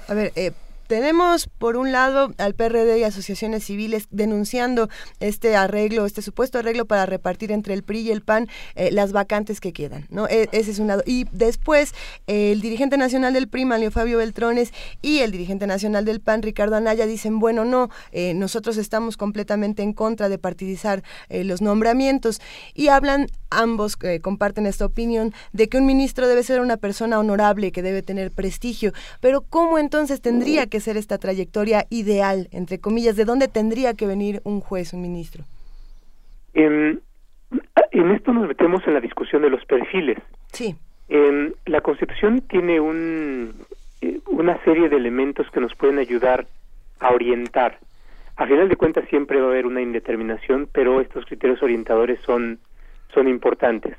A 0.07 0.13
ver, 0.13 0.31
eh, 0.35 0.51
tenemos, 0.93 1.47
por 1.47 1.75
un 1.75 1.91
lado, 1.91 2.35
al 2.37 2.53
PRD 2.53 2.99
y 2.99 3.03
asociaciones 3.03 3.63
civiles 3.63 4.05
denunciando 4.11 4.89
este 5.19 5.55
arreglo, 5.55 6.05
este 6.05 6.21
supuesto 6.21 6.59
arreglo 6.59 6.85
para 6.85 7.07
repartir 7.07 7.51
entre 7.51 7.73
el 7.73 7.81
PRI 7.81 8.01
y 8.01 8.11
el 8.11 8.21
PAN 8.21 8.47
eh, 8.75 8.91
las 8.91 9.11
vacantes 9.11 9.59
que 9.59 9.73
quedan, 9.73 10.05
¿no? 10.11 10.27
E, 10.27 10.49
ese 10.51 10.69
es 10.69 10.77
un 10.77 10.85
lado. 10.85 11.01
Y 11.07 11.25
después, 11.31 11.95
el 12.27 12.61
dirigente 12.61 12.95
nacional 12.95 13.33
del 13.33 13.47
PRI, 13.47 13.65
Manlio 13.65 13.89
Fabio 13.89 14.19
Beltrones, 14.19 14.71
y 15.01 15.21
el 15.21 15.31
dirigente 15.31 15.65
nacional 15.65 16.05
del 16.05 16.21
PAN, 16.21 16.43
Ricardo 16.43 16.75
Anaya, 16.75 17.07
dicen, 17.07 17.39
bueno, 17.39 17.65
no, 17.65 17.89
eh, 18.11 18.35
nosotros 18.35 18.77
estamos 18.77 19.17
completamente 19.17 19.81
en 19.81 19.93
contra 19.93 20.29
de 20.29 20.37
partidizar 20.37 21.01
eh, 21.29 21.43
los 21.43 21.63
nombramientos. 21.63 22.39
Y 22.75 22.89
hablan, 22.89 23.29
ambos 23.59 23.97
comparten 24.21 24.65
esta 24.65 24.85
opinión, 24.85 25.33
de 25.51 25.67
que 25.67 25.77
un 25.77 25.85
ministro 25.85 26.27
debe 26.27 26.43
ser 26.43 26.61
una 26.61 26.77
persona 26.77 27.19
honorable, 27.19 27.71
que 27.71 27.81
debe 27.81 28.01
tener 28.01 28.31
prestigio. 28.31 28.91
Pero 29.21 29.41
¿cómo 29.41 29.77
entonces 29.77 30.21
tendría 30.21 30.67
que 30.67 30.79
ser 30.79 30.97
esta 30.97 31.17
trayectoria 31.17 31.85
ideal, 31.89 32.47
entre 32.51 32.79
comillas? 32.79 33.15
¿De 33.15 33.25
dónde 33.25 33.47
tendría 33.47 33.93
que 33.93 34.07
venir 34.07 34.41
un 34.43 34.59
juez, 34.59 34.93
un 34.93 35.01
ministro? 35.01 35.43
En, 36.53 37.01
en 37.91 38.11
esto 38.11 38.33
nos 38.33 38.47
metemos 38.47 38.85
en 38.87 38.93
la 38.93 38.99
discusión 38.99 39.41
de 39.41 39.49
los 39.49 39.63
perfiles. 39.65 40.17
Sí. 40.51 40.75
la 41.65 41.81
Constitución 41.81 42.41
tiene 42.41 42.79
un, 42.79 43.55
eh, 44.01 44.19
una 44.27 44.61
serie 44.63 44.89
de 44.89 44.97
elementos 44.97 45.49
que 45.51 45.59
nos 45.59 45.73
pueden 45.75 45.97
ayudar 45.97 46.45
a 46.99 47.11
orientar. 47.11 47.79
A 48.35 48.47
final 48.47 48.67
de 48.67 48.75
cuentas 48.75 49.07
siempre 49.09 49.39
va 49.39 49.47
a 49.47 49.51
haber 49.51 49.65
una 49.65 49.81
indeterminación, 49.81 50.67
pero 50.71 51.01
estos 51.01 51.25
criterios 51.25 51.61
orientadores 51.61 52.19
son, 52.25 52.59
son 53.13 53.27
importantes. 53.27 53.95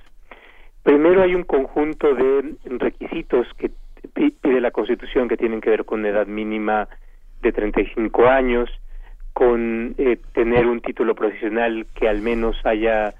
Primero 0.82 1.22
hay 1.22 1.34
un 1.34 1.44
conjunto 1.44 2.14
de 2.14 2.54
requisitos 2.64 3.46
que 3.56 3.70
pide 4.12 4.60
la 4.60 4.70
Constitución 4.70 5.28
que 5.28 5.36
tienen 5.36 5.60
que 5.60 5.70
ver 5.70 5.84
con 5.84 6.04
edad 6.04 6.26
mínima 6.26 6.88
de 7.40 7.52
35 7.52 8.26
años, 8.26 8.70
con 9.32 9.94
eh, 9.98 10.18
tener 10.32 10.66
un 10.66 10.80
título 10.80 11.14
profesional 11.14 11.86
que 11.94 12.08
al 12.08 12.20
menos 12.20 12.56
haya 12.64 13.14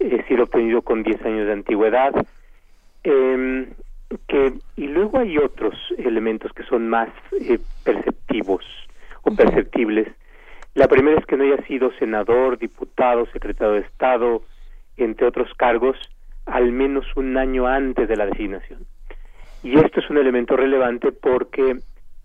eh, 0.00 0.24
sido 0.28 0.44
obtenido 0.44 0.82
con 0.82 1.02
10 1.02 1.24
años 1.24 1.46
de 1.46 1.52
antigüedad. 1.52 2.14
Eh, 3.04 3.68
que, 4.26 4.54
y 4.76 4.86
luego 4.86 5.18
hay 5.18 5.38
otros 5.38 5.74
elementos 5.98 6.52
que 6.52 6.62
son 6.64 6.88
más 6.88 7.08
eh, 7.40 7.58
perceptivos 7.84 8.64
o 9.22 9.34
perceptibles. 9.34 10.08
La 10.74 10.88
primera 10.88 11.18
es 11.18 11.26
que 11.26 11.36
no 11.36 11.44
haya 11.44 11.64
sido 11.66 11.92
senador, 11.98 12.58
diputado, 12.58 13.26
secretario 13.26 13.74
de 13.74 13.80
Estado, 13.80 14.42
entre 14.96 15.26
otros 15.26 15.52
cargos, 15.54 15.96
al 16.46 16.72
menos 16.72 17.06
un 17.16 17.36
año 17.36 17.66
antes 17.66 18.08
de 18.08 18.16
la 18.16 18.26
designación. 18.26 18.86
Y 19.62 19.78
esto 19.78 20.00
es 20.00 20.10
un 20.10 20.18
elemento 20.18 20.56
relevante 20.56 21.10
porque 21.10 21.78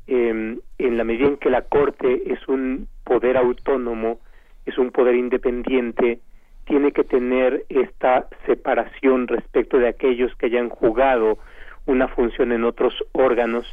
em, 0.08 0.60
en 0.78 0.98
la 0.98 1.04
medida 1.04 1.28
en 1.28 1.38
que 1.38 1.50
la 1.50 1.62
Corte 1.62 2.34
es 2.34 2.48
un 2.48 2.88
poder 3.04 3.38
autónomo, 3.38 4.20
es 4.66 4.78
un 4.78 4.92
poder 4.92 5.16
independiente, 5.16 6.20
tiene 6.66 6.92
que 6.92 7.04
tener 7.04 7.66
esta 7.70 8.28
separación 8.46 9.28
respecto 9.28 9.80
de 9.80 9.88
aquellos 9.88 10.36
que 10.36 10.48
hayan 10.48 10.70
jugado 10.70 11.40
una 11.86 12.08
función 12.08 12.52
en 12.52 12.64
otros 12.64 12.94
órganos 13.14 13.66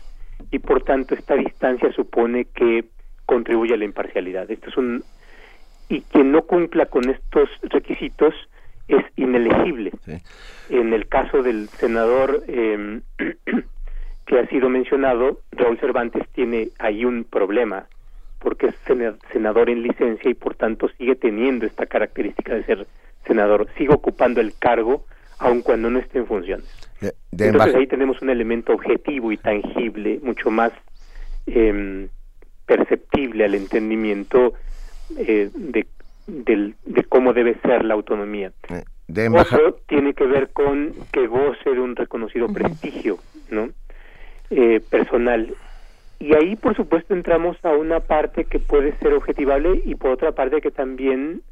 y 0.51 0.59
por 0.60 0.82
tanto 0.82 1.14
esta 1.14 1.35
distancia 1.35 1.93
supone 1.93 2.47
que 2.47 2.86
contribuye 3.27 3.74
a 3.74 3.77
la 3.77 3.85
imparcialidad. 3.85 4.51
Esto 4.51 4.70
es 4.70 4.77
un 4.77 5.05
y 5.89 6.01
quien 6.02 6.32
no 6.32 6.43
cumpla 6.43 6.86
con 6.86 7.09
estos 7.10 7.48
requisitos 7.62 8.35
es 8.88 9.04
inelegible. 9.16 9.92
En 10.68 10.92
el 10.92 11.08
caso 11.08 11.42
del 11.42 11.68
senador 11.68 12.44
eh, 12.48 13.00
que 14.26 14.38
ha 14.38 14.46
sido 14.48 14.68
mencionado, 14.68 15.40
Raúl 15.52 15.78
Cervantes 15.78 16.26
tiene 16.32 16.68
ahí 16.78 17.04
un 17.04 17.24
problema, 17.24 17.86
porque 18.38 18.68
es 18.68 18.74
senador 19.32 19.70
en 19.70 19.82
licencia 19.82 20.30
y 20.30 20.34
por 20.34 20.54
tanto 20.54 20.88
sigue 20.98 21.16
teniendo 21.16 21.66
esta 21.66 21.86
característica 21.86 22.54
de 22.54 22.64
ser 22.64 22.86
senador, 23.26 23.68
sigue 23.76 23.92
ocupando 23.92 24.40
el 24.40 24.54
cargo 24.58 25.04
aun 25.38 25.62
cuando 25.62 25.90
no 25.90 25.98
esté 25.98 26.18
en 26.18 26.26
funciones. 26.26 26.66
Entonces 27.32 27.74
ahí 27.74 27.86
tenemos 27.86 28.22
un 28.22 28.30
elemento 28.30 28.72
objetivo 28.72 29.30
y 29.30 29.36
tangible, 29.36 30.18
mucho 30.22 30.50
más 30.50 30.72
eh, 31.46 32.08
perceptible 32.64 33.44
al 33.44 33.54
entendimiento 33.54 34.54
eh, 35.18 35.50
de 35.54 35.86
del, 36.27 36.74
de 36.85 37.05
cómo 37.05 37.32
debe 37.32 37.59
ser 37.61 37.85
la 37.85 37.94
autonomía. 37.94 38.53
Eh, 38.69 38.85
de 39.09 39.28
Otro 39.28 39.74
tiene 39.86 40.15
que 40.15 40.27
ver 40.27 40.48
con 40.53 40.93
que 41.12 41.27
goce 41.27 41.70
de 41.70 41.81
un 41.81 41.94
reconocido 41.94 42.48
prestigio, 42.48 43.19
¿no? 43.51 43.70
Eh, 44.51 44.81
personal. 44.90 45.55
y 46.19 46.35
ahí, 46.35 46.57
por 46.57 46.74
supuesto, 46.77 47.15
entramos 47.15 47.57
a 47.65 47.70
una 47.70 48.01
parte 48.01 48.44
que 48.44 48.59
puede 48.59 48.97
ser 48.98 49.12
objetivable 49.12 49.82
y 49.85 49.94
por 49.97 50.11
otra 50.11 50.32
parte 50.32 50.61
que 50.61 50.70
también, 50.70 51.43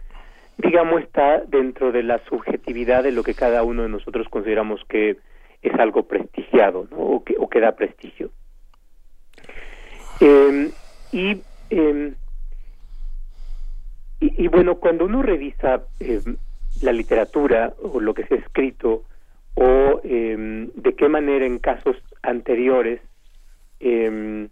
digamos, 0.58 1.02
está 1.02 1.40
dentro 1.40 1.92
de 1.92 2.02
la 2.02 2.20
subjetividad 2.28 3.02
de 3.02 3.12
lo 3.12 3.22
que 3.22 3.34
cada 3.34 3.62
uno 3.62 3.82
de 3.82 3.88
nosotros 3.88 4.28
consideramos 4.28 4.80
que 4.88 5.16
es 5.62 5.74
algo 5.78 6.04
prestigiado 6.04 6.86
¿no? 6.90 6.98
o, 6.98 7.24
que, 7.24 7.34
o 7.38 7.48
que 7.48 7.60
da 7.60 7.72
prestigio. 7.72 8.30
Eh, 10.20 10.70
y, 11.12 11.42
eh, 11.70 12.12
y, 14.36 14.48
bueno, 14.48 14.76
cuando 14.76 15.04
uno 15.04 15.22
revisa 15.22 15.82
eh, 16.00 16.20
la 16.82 16.92
literatura 16.92 17.74
o 17.82 18.00
lo 18.00 18.14
que 18.14 18.24
se 18.24 18.34
ha 18.34 18.38
escrito 18.38 19.04
o 19.54 20.00
eh, 20.04 20.68
de 20.74 20.94
qué 20.94 21.08
manera 21.08 21.46
en 21.46 21.58
casos 21.58 21.96
anteriores 22.22 23.00
eh, 23.80 24.48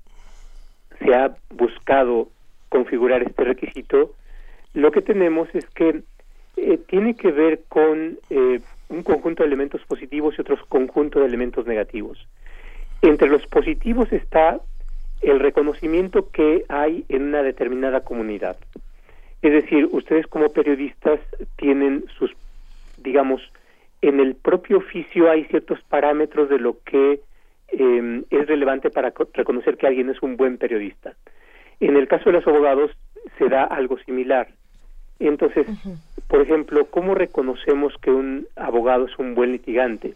se 0.98 1.14
ha 1.14 1.34
buscado 1.50 2.28
configurar 2.68 3.22
este 3.22 3.44
requisito, 3.44 4.14
lo 4.74 4.90
que 4.90 5.02
tenemos 5.02 5.48
es 5.54 5.66
que 5.66 6.02
eh, 6.56 6.78
tiene 6.86 7.14
que 7.14 7.30
ver 7.30 7.60
con 7.68 8.18
eh, 8.30 8.60
un 8.88 9.02
conjunto 9.02 9.42
de 9.42 9.48
elementos 9.48 9.82
positivos 9.82 10.34
y 10.36 10.40
otros 10.40 10.60
conjunto 10.68 11.20
de 11.20 11.26
elementos 11.26 11.66
negativos. 11.66 12.26
Entre 13.02 13.28
los 13.28 13.46
positivos 13.46 14.12
está 14.12 14.60
el 15.22 15.40
reconocimiento 15.40 16.30
que 16.30 16.64
hay 16.68 17.04
en 17.08 17.22
una 17.22 17.42
determinada 17.42 18.00
comunidad. 18.00 18.56
Es 19.42 19.52
decir, 19.52 19.88
ustedes 19.90 20.26
como 20.28 20.50
periodistas 20.50 21.20
tienen 21.56 22.04
sus, 22.16 22.32
digamos, 22.98 23.42
en 24.00 24.20
el 24.20 24.36
propio 24.36 24.78
oficio 24.78 25.30
hay 25.30 25.44
ciertos 25.44 25.80
parámetros 25.82 26.48
de 26.48 26.58
lo 26.58 26.78
que 26.84 27.20
eh, 27.68 28.22
es 28.30 28.46
relevante 28.46 28.90
para 28.90 29.12
reconocer 29.34 29.76
que 29.76 29.86
alguien 29.86 30.10
es 30.10 30.22
un 30.22 30.36
buen 30.36 30.58
periodista. 30.58 31.14
En 31.80 31.96
el 31.96 32.06
caso 32.06 32.26
de 32.26 32.32
los 32.34 32.46
abogados 32.46 32.92
se 33.38 33.48
da 33.48 33.64
algo 33.64 33.98
similar. 33.98 34.48
Entonces, 35.18 35.68
uh 35.68 35.72
-huh. 35.72 35.96
por 36.28 36.40
ejemplo, 36.40 36.86
¿cómo 36.86 37.14
reconocemos 37.14 37.94
que 38.00 38.10
un 38.10 38.46
abogado 38.56 39.06
es 39.06 39.18
un 39.18 39.34
buen 39.34 39.52
litigante? 39.52 40.14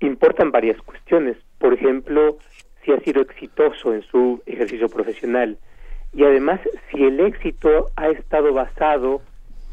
Importan 0.00 0.50
varias 0.50 0.80
cuestiones. 0.82 1.36
Por 1.58 1.74
ejemplo, 1.74 2.38
si 2.84 2.92
ha 2.92 3.00
sido 3.00 3.22
exitoso 3.22 3.94
en 3.94 4.02
su 4.02 4.42
ejercicio 4.46 4.88
profesional 4.88 5.58
y 6.12 6.24
además 6.24 6.60
si 6.90 7.04
el 7.04 7.20
éxito 7.20 7.86
ha 7.96 8.08
estado 8.08 8.52
basado 8.52 9.22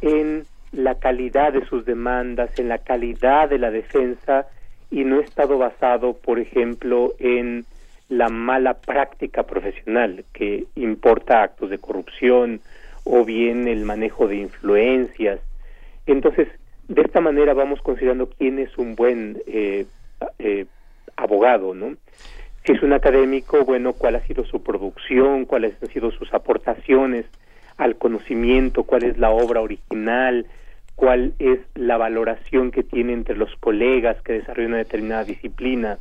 en 0.01 0.45
la 0.71 0.95
calidad 0.95 1.53
de 1.53 1.65
sus 1.65 1.85
demandas, 1.85 2.51
en 2.59 2.69
la 2.69 2.77
calidad 2.77 3.49
de 3.49 3.57
la 3.57 3.71
defensa 3.71 4.45
y 4.91 5.03
no 5.03 5.19
ha 5.19 5.23
estado 5.23 5.57
basado, 5.57 6.13
por 6.13 6.39
ejemplo, 6.39 7.13
en 7.19 7.65
la 8.09 8.29
mala 8.29 8.75
práctica 8.75 9.43
profesional 9.43 10.23
que 10.33 10.65
importa 10.75 11.43
actos 11.43 11.69
de 11.69 11.77
corrupción 11.77 12.61
o 13.03 13.25
bien 13.25 13.67
el 13.67 13.83
manejo 13.83 14.27
de 14.27 14.37
influencias. 14.37 15.39
Entonces, 16.05 16.47
de 16.87 17.01
esta 17.01 17.19
manera 17.19 17.53
vamos 17.53 17.81
considerando 17.81 18.29
quién 18.29 18.59
es 18.59 18.77
un 18.77 18.95
buen 18.95 19.41
eh, 19.47 19.85
eh, 20.39 20.65
abogado, 21.15 21.73
¿no? 21.73 21.95
Si 22.67 22.73
es 22.73 22.83
un 22.83 22.91
académico, 22.91 23.63
bueno, 23.63 23.93
cuál 23.93 24.17
ha 24.17 24.27
sido 24.27 24.43
su 24.43 24.61
producción, 24.61 25.45
cuáles 25.45 25.81
han 25.81 25.87
sido 25.87 26.11
sus 26.11 26.33
aportaciones 26.33 27.25
al 27.77 27.95
conocimiento, 27.95 28.83
cuál 28.83 29.03
es 29.03 29.17
la 29.17 29.29
obra 29.29 29.61
original, 29.61 30.45
cuál 30.95 31.31
es 31.39 31.61
la 31.75 31.95
valoración 31.95 32.71
que 32.71 32.83
tiene 32.83 33.13
entre 33.13 33.37
los 33.37 33.55
colegas 33.61 34.21
que 34.21 34.33
desarrollan 34.33 34.71
una 34.71 34.77
determinada 34.79 35.23
disciplina. 35.23 35.97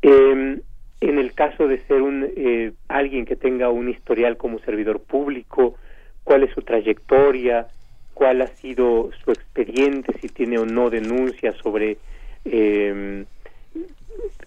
Eh, 0.00 0.60
en 1.00 1.18
el 1.18 1.32
caso 1.34 1.66
de 1.66 1.80
ser 1.88 2.02
un 2.02 2.24
eh, 2.36 2.70
alguien 2.86 3.24
que 3.24 3.34
tenga 3.34 3.68
un 3.70 3.88
historial 3.88 4.36
como 4.36 4.60
servidor 4.60 5.00
público, 5.00 5.74
cuál 6.22 6.44
es 6.44 6.52
su 6.52 6.62
trayectoria, 6.62 7.66
cuál 8.12 8.42
ha 8.42 8.46
sido 8.46 9.10
su 9.24 9.32
expediente, 9.32 10.12
si 10.20 10.28
tiene 10.28 10.56
o 10.56 10.66
no 10.66 10.88
denuncias 10.88 11.56
sobre 11.56 11.96
eh, 12.44 13.24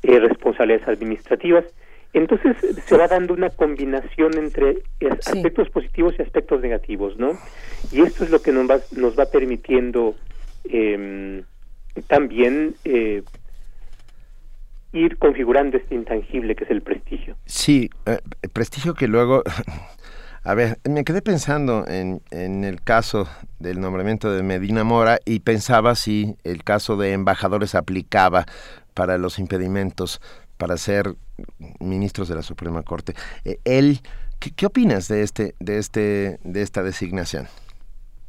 eh, 0.04 0.20
responsabilidades 0.20 0.88
administrativas. 0.88 1.66
Entonces 2.14 2.56
se 2.86 2.98
va 2.98 3.08
dando 3.08 3.34
una 3.34 3.50
combinación 3.50 4.38
entre 4.38 4.78
aspectos 5.20 5.68
sí. 5.68 5.74
positivos 5.74 6.16
y 6.18 6.22
aspectos 6.22 6.62
negativos, 6.62 7.18
¿no? 7.18 7.38
Y 7.92 8.02
esto 8.02 8.24
es 8.24 8.30
lo 8.30 8.42
que 8.42 8.52
nos 8.52 8.70
va, 8.70 8.80
nos 8.96 9.18
va 9.20 9.26
permitiendo 9.26 10.16
eh, 10.64 11.44
también 12.08 12.76
eh, 12.86 13.24
ir 14.94 15.18
configurando 15.18 15.78
este 15.78 15.96
intangible 15.96 16.56
que 16.56 16.64
es 16.64 16.72
el 16.72 16.82
prestigio. 16.82 17.36
Sí, 17.46 17.90
eh, 18.06 18.20
prestigio 18.54 18.94
que 18.94 19.08
luego... 19.08 19.44
A 20.44 20.54
ver, 20.54 20.78
me 20.90 21.04
quedé 21.04 21.22
pensando 21.22 21.86
en, 21.90 22.22
en, 22.32 22.64
el 22.64 22.82
caso 22.82 23.28
del 23.60 23.82
nombramiento 23.82 24.32
de 24.32 24.44
Medina 24.44 24.86
Mora 24.86 25.20
y 25.26 25.42
pensaba 25.42 25.94
si 25.94 26.38
el 26.46 26.64
caso 26.64 26.96
de 26.96 27.12
embajadores 27.12 27.76
aplicaba 27.76 28.46
para 28.98 29.20
los 29.20 29.38
impedimentos 29.38 30.20
para 30.58 30.76
ser 30.76 31.14
ministros 31.80 32.28
de 32.30 32.34
la 32.34 32.42
Suprema 32.42 32.82
Corte. 32.82 33.14
Eh, 33.46 33.60
él, 33.64 34.00
¿qué, 34.40 34.50
¿qué, 34.56 34.66
opinas 34.66 35.08
de 35.08 35.22
este, 35.22 35.54
de 35.60 35.78
este, 35.78 36.40
de 36.44 36.64
esta 36.64 36.82
designación? 36.82 37.46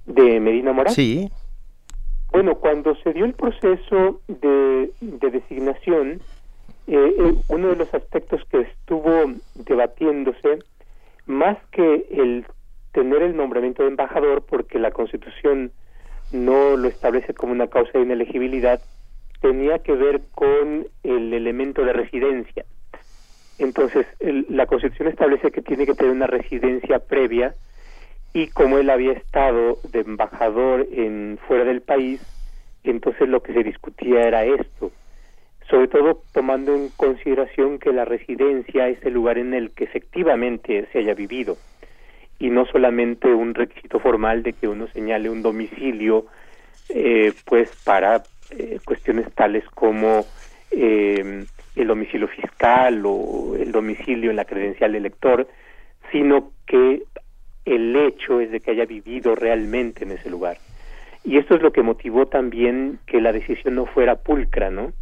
¿De 0.05 0.39
Medina 0.41 0.75
Mora? 0.75 0.91
Sí. 0.91 1.31
Bueno, 2.33 2.57
cuando 2.57 2.95
se 2.97 3.15
dio 3.15 3.25
el 3.25 3.33
proceso 3.33 4.21
de, 4.29 4.93
de 5.01 5.31
designación, 5.31 6.21
eh, 6.87 7.15
eh, 7.19 7.35
uno 7.49 7.69
de 7.69 7.77
los 7.77 7.95
aspectos 7.95 8.43
que 8.51 8.61
estuvo 8.61 9.33
debatiéndose 9.55 10.59
más 11.25 11.57
que 11.73 12.07
el 12.11 12.45
tener 12.93 13.23
el 13.23 13.35
nombramiento 13.35 13.85
de 13.85 13.89
embajador, 13.89 14.43
porque 14.43 14.79
la 14.79 14.91
Constitución 14.91 15.73
no 16.31 16.77
lo 16.77 16.89
establece 16.89 17.33
como 17.33 17.53
una 17.53 17.69
causa 17.69 17.93
de 17.95 18.05
inelegibilidad, 18.05 18.83
tenía 19.41 19.79
que 19.79 19.93
ver 19.93 20.21
con 20.35 20.87
el 21.03 21.33
elemento 21.33 21.85
de 21.85 21.93
residencia. 21.93 22.65
Entonces, 23.59 24.07
el, 24.21 24.47
la 24.49 24.67
Constitución 24.67 25.09
establece 25.09 25.51
que 25.51 25.63
tiene 25.63 25.87
que 25.87 25.95
tener 25.95 26.13
una 26.13 26.27
residencia 26.27 27.01
previa 27.01 27.55
y 28.33 28.49
como 28.49 28.79
él 28.79 28.91
había 28.91 29.13
estado 29.13 29.79
de 29.91 30.01
embajador 30.01 30.87
en 30.93 31.39
fuera 31.47 31.65
del 31.65 31.81
país, 31.81 32.21
entonces 32.91 33.29
lo 33.29 33.43
que 33.43 33.53
se 33.53 33.63
discutía 33.63 34.27
era 34.27 34.45
esto, 34.45 34.91
sobre 35.69 35.89
todo 35.89 36.23
tomando 36.33 36.75
en 36.75 36.89
consideración 36.91 37.79
que 37.79 37.93
la 37.93 38.05
residencia 38.05 38.89
es 38.89 39.05
el 39.05 39.15
lugar 39.15 39.39
en 39.39 39.55
el 39.55 39.71
que 39.71 39.85
efectivamente 39.85 40.87
se 40.93 41.01
haya 41.01 41.15
vivido 41.15 41.57
y 42.39 42.51
no 42.51 42.67
solamente 42.67 43.29
un 43.29 43.55
requisito 43.55 43.99
formal 43.99 44.43
de 44.43 44.53
que 44.53 44.69
uno 44.69 44.87
señale 44.89 45.29
un 45.29 45.43
domicilio 45.43 46.27
eh, 46.89 47.33
pues 47.45 47.71
para 47.85 48.23
eh, 48.51 48.79
cuestiones 48.85 49.33
tales 49.35 49.65
como 49.75 50.25
eh, 50.71 51.45
el 51.77 51.87
domicilio 51.87 52.29
fiscal 52.29 53.03
o 53.05 53.57
el 53.57 53.73
domicilio 53.73 54.31
en 54.31 54.37
la 54.37 54.45
credencial 54.45 54.95
elector 54.95 55.49
sino 56.11 56.53
que 56.67 57.03
el 57.65 57.97
hecho 57.97 58.41
es 58.41 58.51
de 58.51 58.61
que 58.61 58.71
haya 58.71 58.87
vivido 58.87 59.35
realmente 59.35 60.05
en 60.05 60.13
ese 60.13 60.31
lugar 60.31 60.59
y 61.25 61.39
esto 61.39 61.57
es 61.57 61.63
lo 61.63 61.73
que 61.73 61.83
motivó 61.83 62.27
también 62.27 62.99
que 63.07 63.21
la 63.21 63.33
decisión 63.33 63.75
no 63.75 63.87
fuera 63.87 64.17
pulcra 64.17 64.71
no 64.71 64.93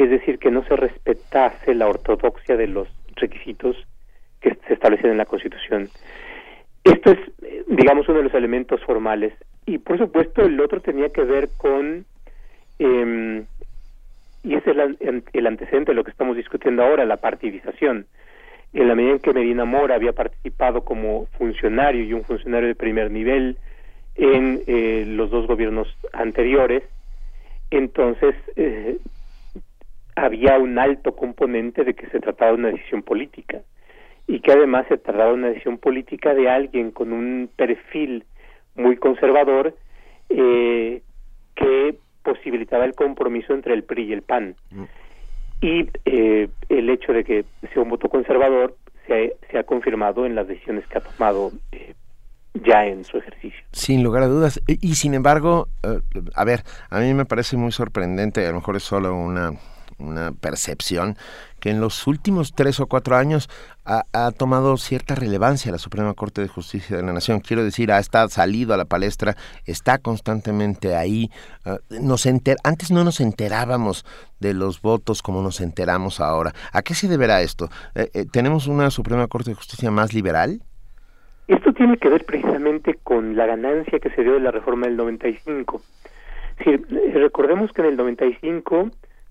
es 0.00 0.08
decir, 0.08 0.38
que 0.38 0.50
no 0.50 0.64
se 0.64 0.76
respetase 0.76 1.74
la 1.74 1.86
ortodoxia 1.86 2.56
de 2.56 2.66
los 2.66 2.88
requisitos 3.16 3.76
que 4.40 4.56
se 4.66 4.72
establecen 4.72 5.10
en 5.10 5.18
la 5.18 5.26
Constitución. 5.26 5.90
Esto 6.84 7.10
es, 7.10 7.18
digamos, 7.66 8.08
uno 8.08 8.18
de 8.18 8.24
los 8.24 8.34
elementos 8.34 8.82
formales. 8.82 9.34
Y, 9.66 9.76
por 9.76 9.98
supuesto, 9.98 10.40
el 10.40 10.58
otro 10.58 10.80
tenía 10.80 11.10
que 11.10 11.22
ver 11.22 11.50
con, 11.58 12.06
eh, 12.80 13.44
y 14.42 14.54
es 14.54 14.66
el, 14.66 15.22
el 15.32 15.46
antecedente 15.46 15.92
de 15.92 15.96
lo 15.96 16.04
que 16.04 16.10
estamos 16.10 16.36
discutiendo 16.36 16.82
ahora, 16.82 17.04
la 17.04 17.18
partidización. 17.18 18.06
En 18.72 18.88
la 18.88 18.94
medida 18.94 19.12
en 19.12 19.18
que 19.18 19.34
Medina 19.34 19.64
Mora 19.64 19.96
había 19.96 20.12
participado 20.12 20.84
como 20.84 21.26
funcionario 21.38 22.04
y 22.04 22.12
un 22.12 22.24
funcionario 22.24 22.68
de 22.68 22.74
primer 22.74 23.10
nivel 23.10 23.58
en 24.14 24.62
eh, 24.66 25.04
los 25.06 25.30
dos 25.30 25.46
gobiernos 25.46 25.88
anteriores, 26.12 26.82
entonces 27.70 28.34
eh, 28.56 28.96
había 30.16 30.58
un 30.58 30.78
alto 30.78 31.14
componente 31.16 31.84
de 31.84 31.94
que 31.94 32.06
se 32.08 32.20
trataba 32.20 32.52
de 32.52 32.58
una 32.58 32.68
decisión 32.68 33.02
política 33.02 33.60
y 34.26 34.40
que 34.40 34.52
además 34.52 34.86
se 34.88 34.98
trataba 34.98 35.30
de 35.30 35.34
una 35.34 35.48
decisión 35.48 35.78
política 35.78 36.34
de 36.34 36.48
alguien 36.48 36.92
con 36.92 37.12
un 37.12 37.50
perfil 37.56 38.24
muy 38.74 38.96
conservador 38.96 39.74
eh, 40.28 41.02
que 41.56 41.96
posibilitaba 42.22 42.84
el 42.84 42.94
compromiso 42.94 43.52
entre 43.54 43.74
el 43.74 43.84
PRI 43.84 44.04
y 44.04 44.12
el 44.12 44.22
PAN. 44.22 44.56
Mm. 44.70 44.84
Y 45.62 45.88
eh, 46.04 46.48
el 46.68 46.90
hecho 46.90 47.12
de 47.12 47.24
que 47.24 47.44
sea 47.72 47.82
un 47.82 47.90
voto 47.90 48.08
conservador 48.08 48.76
se 49.06 49.14
ha, 49.14 49.50
se 49.50 49.58
ha 49.58 49.62
confirmado 49.64 50.24
en 50.24 50.34
las 50.34 50.48
decisiones 50.48 50.86
que 50.86 50.98
ha 50.98 51.02
tomado 51.02 51.52
eh, 51.72 51.94
ya 52.54 52.86
en 52.86 53.04
su 53.04 53.18
ejercicio. 53.18 53.60
Sin 53.72 54.02
lugar 54.02 54.22
a 54.22 54.26
dudas. 54.26 54.60
Y, 54.66 54.90
y 54.90 54.94
sin 54.94 55.14
embargo, 55.14 55.68
a 56.34 56.44
ver, 56.44 56.62
a 56.88 57.00
mí 57.00 57.12
me 57.14 57.26
parece 57.26 57.56
muy 57.56 57.72
sorprendente, 57.72 58.46
a 58.46 58.50
lo 58.50 58.56
mejor 58.56 58.76
es 58.76 58.82
solo 58.82 59.14
una 59.14 59.52
una 60.00 60.32
percepción 60.32 61.16
que 61.60 61.70
en 61.70 61.80
los 61.80 62.06
últimos 62.06 62.54
tres 62.54 62.80
o 62.80 62.86
cuatro 62.86 63.16
años 63.16 63.48
ha, 63.84 64.30
tomado 64.30 64.76
cierta 64.76 65.14
relevancia 65.14 65.72
la 65.72 65.78
Suprema 65.78 66.14
Corte 66.14 66.40
de 66.40 66.48
Justicia 66.48 66.96
de 66.96 67.02
la 67.02 67.12
Nación. 67.12 67.40
Quiero 67.40 67.64
decir, 67.64 67.90
ha 67.90 67.98
estado 67.98 68.28
salido 68.28 68.72
a 68.72 68.76
la 68.76 68.84
palestra, 68.84 69.36
está 69.66 69.98
constantemente 69.98 70.94
ahí. 70.94 71.30
Ah, 71.64 71.78
nos 72.00 72.24
enter 72.26 72.56
antes 72.62 72.90
no 72.92 73.02
nos 73.02 73.20
enterábamos 73.20 74.06
de 74.38 74.54
los 74.54 74.80
votos 74.80 75.22
como 75.22 75.42
nos 75.42 75.60
enteramos 75.60 76.20
ahora. 76.20 76.52
¿A 76.72 76.82
qué 76.82 76.94
se 76.94 77.08
deberá 77.08 77.42
esto? 77.42 77.68
Eh, 77.94 78.10
eh, 78.14 78.24
¿Tenemos 78.30 78.68
una 78.68 78.90
Suprema 78.90 79.26
Corte 79.26 79.50
de 79.50 79.56
Justicia 79.56 79.90
más 79.90 80.14
liberal? 80.14 80.60
Esto 81.48 81.72
tiene 81.72 81.96
que 81.96 82.08
ver 82.08 82.24
precisamente 82.24 82.94
con 83.02 83.36
la 83.36 83.44
ganancia 83.44 83.98
que 83.98 84.10
se 84.10 84.22
dio 84.22 84.34
de 84.34 84.40
la 84.40 84.52
reforma 84.52 84.86
del 84.86 84.96
95. 84.96 85.82
Si, 86.62 86.76
recordemos 86.76 87.72
que 87.72 87.82
en 87.82 87.88
el 87.88 87.96
95 87.96 88.90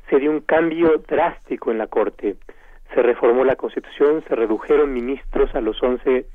se 0.10 0.20
dio 0.20 0.32
un 0.32 0.42
cambio 0.42 1.04
drástico 1.08 1.72
en 1.72 1.78
la 1.78 1.88
Corte. 1.88 2.36
Se 2.94 3.02
reformó 3.02 3.44
la 3.44 3.56
Constitución, 3.56 4.24
se 4.28 4.36
redujeron 4.36 4.94
ministros 4.94 5.54
a 5.54 5.62
los 5.62 5.82
11 5.82 6.26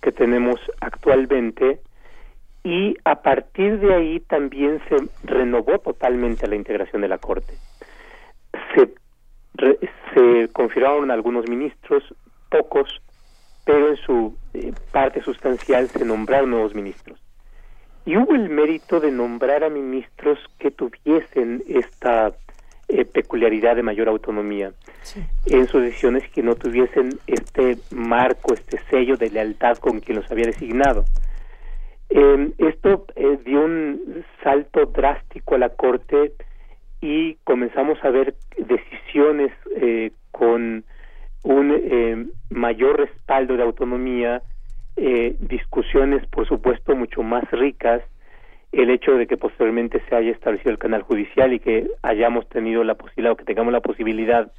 que 0.00 0.12
tenemos 0.12 0.58
actualmente 0.80 1.80
y 2.64 2.96
a 3.04 3.22
partir 3.22 3.78
de 3.80 3.94
ahí 3.94 4.20
también 4.20 4.80
se 4.88 4.96
renovó 5.24 5.78
totalmente 5.78 6.46
la 6.46 6.56
integración 6.56 7.02
de 7.02 7.08
la 7.08 7.18
Corte. 7.18 7.54
Se, 8.74 8.90
se 10.14 10.48
confirmaron 10.52 11.10
algunos 11.10 11.48
ministros, 11.48 12.02
pocos, 12.50 13.00
pero 13.64 13.90
en 13.90 13.96
su 13.96 14.36
eh, 14.54 14.72
parte 14.92 15.22
sustancial 15.22 15.88
se 15.88 16.04
nombraron 16.04 16.50
nuevos 16.50 16.74
ministros. 16.74 17.18
Y 18.06 18.16
hubo 18.16 18.34
el 18.34 18.48
mérito 18.48 19.00
de 19.00 19.10
nombrar 19.10 19.62
a 19.62 19.68
ministros 19.68 20.38
que 20.58 20.70
tuviesen 20.70 21.62
esta 21.68 22.32
eh, 22.92 23.04
peculiaridad 23.04 23.76
de 23.76 23.82
mayor 23.82 24.08
autonomía 24.08 24.72
en 25.46 25.66
sus 25.68 25.82
decisiones 25.82 26.28
que 26.30 26.42
no 26.42 26.54
tuviesen 26.54 27.18
este 27.26 27.78
marco, 27.90 28.54
este 28.54 28.78
sello 28.90 29.16
de 29.16 29.30
lealtad 29.30 29.78
con 29.78 30.00
quien 30.00 30.18
los 30.18 30.30
había 30.30 30.46
designado. 30.46 31.04
Eh, 32.10 32.50
esto 32.58 33.06
eh, 33.14 33.38
dio 33.44 33.64
un 33.64 34.24
salto 34.42 34.86
drástico 34.86 35.54
a 35.54 35.58
la 35.58 35.68
Corte 35.68 36.32
y 37.00 37.36
comenzamos 37.44 38.02
a 38.02 38.10
ver 38.10 38.34
decisiones 38.58 39.52
eh, 39.76 40.10
con 40.32 40.84
un 41.44 42.32
mayor 42.50 42.98
respaldo 42.98 43.56
de 43.56 43.62
autonomía, 43.62 44.42
discusiones 45.38 46.26
por 46.26 46.46
supuesto 46.46 46.94
mucho 46.94 47.22
más 47.22 47.50
ricas 47.50 48.02
el 48.72 48.90
hecho 48.90 49.12
de 49.16 49.26
que 49.26 49.36
posteriormente 49.36 50.02
se 50.08 50.14
haya 50.14 50.30
establecido 50.30 50.70
el 50.70 50.78
canal 50.78 51.02
judicial 51.02 51.52
y 51.52 51.60
que 51.60 51.88
hayamos 52.02 52.48
tenido 52.48 52.84
la 52.84 52.94
posibilidad 52.94 53.32
o 53.32 53.36
que 53.36 53.44
tengamos 53.44 53.72
la 53.72 53.80
posibilidad 53.80 54.52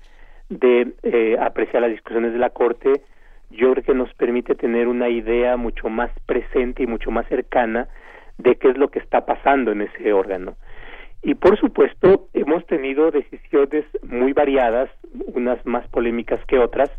de 0.50 0.94
eh, 1.04 1.38
apreciar 1.40 1.82
las 1.82 1.92
discusiones 1.92 2.34
de 2.34 2.40
la 2.40 2.50
Corte, 2.50 3.02
yo 3.50 3.72
creo 3.72 3.84
que 3.84 3.94
nos 3.94 4.14
permite 4.16 4.56
tener 4.56 4.88
una 4.88 5.10
idea 5.10 5.56
mucho 5.58 5.90
más 5.90 6.12
presente 6.26 6.84
y 6.84 6.88
mucho 6.88 7.12
más 7.12 7.28
cercana 7.28 7.88
de 8.38 8.56
qué 8.56 8.70
es 8.70 8.78
lo 8.78 8.90
que 8.90 9.00
está 9.00 9.26
pasando 9.26 9.72
en 9.72 9.82
ese 9.82 10.14
órgano. 10.14 10.56
Y 11.24 11.36
por 11.36 11.58
supuesto, 11.60 12.28
hemos 12.34 12.66
tenido 12.66 13.12
decisiones 13.12 13.86
muy 14.04 14.34
variadas, 14.34 14.90
unas 15.34 15.64
más 15.66 15.88
polémicas 15.90 16.44
que 16.48 16.58
otras, 16.58 16.90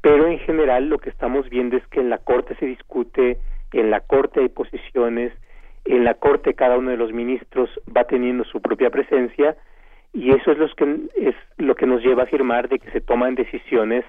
pero 0.00 0.26
en 0.28 0.38
general 0.38 0.88
lo 0.88 0.98
que 0.98 1.10
estamos 1.10 1.48
viendo 1.50 1.76
es 1.76 1.86
que 1.88 2.00
en 2.00 2.10
la 2.10 2.18
Corte 2.18 2.54
se 2.56 2.66
discute, 2.66 3.38
en 3.72 3.90
la 3.90 4.00
Corte 4.00 4.40
hay 4.40 4.48
posiciones, 4.48 5.32
en 5.84 6.04
la 6.04 6.14
Corte 6.14 6.54
cada 6.54 6.78
uno 6.78 6.90
de 6.90 6.96
los 6.96 7.12
ministros 7.12 7.70
va 7.94 8.04
teniendo 8.04 8.44
su 8.44 8.60
propia 8.60 8.90
presencia 8.90 9.56
y 10.12 10.30
eso 10.30 10.52
es 10.52 10.58
lo 10.58 10.68
que, 10.68 11.00
es 11.16 11.34
lo 11.56 11.74
que 11.74 11.86
nos 11.86 12.02
lleva 12.02 12.22
a 12.22 12.26
afirmar 12.26 12.68
de 12.68 12.78
que 12.78 12.90
se 12.90 13.00
toman 13.00 13.34
decisiones 13.34 14.04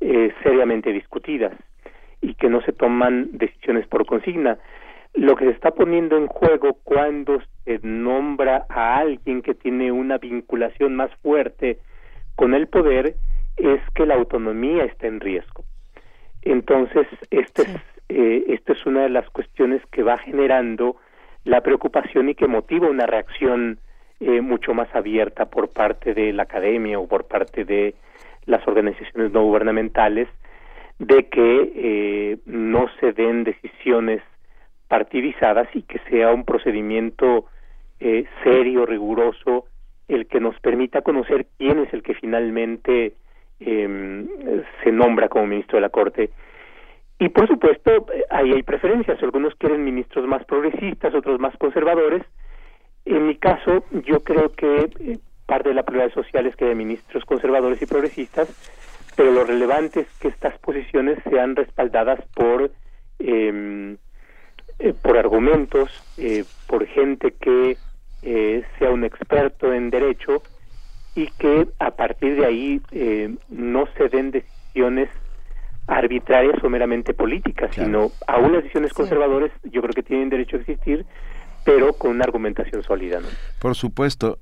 eh, 0.00 0.32
seriamente 0.42 0.92
discutidas 0.92 1.52
y 2.20 2.34
que 2.34 2.48
no 2.48 2.62
se 2.62 2.72
toman 2.72 3.28
decisiones 3.32 3.86
por 3.86 4.06
consigna. 4.06 4.58
Lo 5.12 5.36
que 5.36 5.44
se 5.44 5.50
está 5.50 5.70
poniendo 5.70 6.16
en 6.16 6.26
juego 6.26 6.78
cuando 6.82 7.40
se 7.64 7.78
nombra 7.82 8.66
a 8.68 8.96
alguien 8.96 9.42
que 9.42 9.54
tiene 9.54 9.92
una 9.92 10.18
vinculación 10.18 10.96
más 10.96 11.14
fuerte 11.22 11.78
con 12.34 12.54
el 12.54 12.66
poder 12.66 13.14
es 13.56 13.80
que 13.94 14.06
la 14.06 14.14
autonomía 14.14 14.84
está 14.84 15.06
en 15.06 15.20
riesgo. 15.20 15.64
Entonces, 16.42 17.06
este 17.30 17.62
es, 17.62 17.68
eh, 18.08 18.44
esta 18.48 18.72
es 18.72 18.84
una 18.86 19.02
de 19.02 19.10
las 19.10 19.28
cuestiones 19.30 19.80
que 19.92 20.02
va 20.02 20.18
generando 20.18 20.96
la 21.44 21.60
preocupación 21.60 22.28
y 22.28 22.34
que 22.34 22.46
motiva 22.46 22.88
una 22.88 23.06
reacción 23.06 23.78
eh, 24.20 24.40
mucho 24.40 24.74
más 24.74 24.88
abierta 24.94 25.46
por 25.46 25.70
parte 25.70 26.14
de 26.14 26.32
la 26.32 26.44
academia 26.44 26.98
o 26.98 27.06
por 27.06 27.26
parte 27.26 27.64
de 27.64 27.94
las 28.46 28.66
organizaciones 28.66 29.32
no 29.32 29.42
gubernamentales 29.42 30.28
de 30.98 31.28
que 31.28 31.72
eh, 31.74 32.38
no 32.46 32.86
se 33.00 33.12
den 33.12 33.44
decisiones 33.44 34.22
partidizadas 34.88 35.68
y 35.74 35.82
que 35.82 35.98
sea 36.10 36.32
un 36.32 36.44
procedimiento 36.44 37.46
eh, 38.00 38.24
serio, 38.42 38.86
riguroso, 38.86 39.66
el 40.08 40.26
que 40.26 40.40
nos 40.40 40.58
permita 40.60 41.02
conocer 41.02 41.46
quién 41.58 41.80
es 41.80 41.92
el 41.92 42.02
que 42.02 42.14
finalmente 42.14 43.14
em, 43.60 44.28
se 44.82 44.92
nombra 44.92 45.28
como 45.28 45.46
ministro 45.46 45.76
de 45.76 45.82
la 45.82 45.88
Corte 45.88 46.30
y 47.18 47.28
por 47.28 47.46
supuesto, 47.46 48.06
ahí 48.30 48.52
hay 48.52 48.62
preferencias. 48.62 49.22
Algunos 49.22 49.54
quieren 49.54 49.84
ministros 49.84 50.26
más 50.26 50.44
progresistas, 50.44 51.14
otros 51.14 51.38
más 51.38 51.56
conservadores. 51.58 52.24
En 53.04 53.26
mi 53.26 53.36
caso, 53.36 53.84
yo 54.04 54.20
creo 54.20 54.52
que 54.52 54.90
eh, 54.98 55.18
parte 55.46 55.68
de 55.68 55.74
la 55.74 55.84
prioridad 55.84 56.12
social 56.12 56.46
es 56.46 56.56
que 56.56 56.64
haya 56.64 56.74
ministros 56.74 57.24
conservadores 57.24 57.80
y 57.80 57.86
progresistas, 57.86 58.48
pero 59.14 59.30
lo 59.30 59.44
relevante 59.44 60.00
es 60.00 60.08
que 60.18 60.28
estas 60.28 60.58
posiciones 60.58 61.18
sean 61.30 61.54
respaldadas 61.54 62.20
por, 62.34 62.72
em, 63.20 63.96
eh, 64.78 64.94
por 65.00 65.16
argumentos, 65.16 65.90
eh, 66.18 66.44
por 66.66 66.86
gente 66.86 67.32
que 67.32 67.76
sea 68.78 68.90
un 68.90 69.04
experto 69.04 69.74
en 69.74 69.90
derecho 69.90 70.42
y 71.14 71.26
que 71.32 71.68
a 71.78 71.90
partir 71.90 72.36
de 72.36 72.46
ahí 72.46 72.80
no 73.50 73.86
se 73.98 74.08
den 74.08 74.30
decisiones 74.30 75.10
arbitrarias 75.86 76.62
o 76.62 76.68
meramente 76.68 77.14
políticas, 77.14 77.74
sino 77.74 78.10
aún 78.26 78.52
las 78.52 78.62
decisiones 78.62 78.92
conservadoras 78.92 79.50
yo 79.64 79.82
creo 79.82 79.92
que 79.92 80.02
tienen 80.02 80.30
derecho 80.30 80.56
a 80.56 80.60
existir, 80.60 81.04
pero 81.64 81.92
con 81.92 82.12
una 82.12 82.24
argumentación 82.24 82.82
sólida. 82.82 83.20
¿no? 83.20 83.26
Por 83.58 83.74
supuesto. 83.74 84.38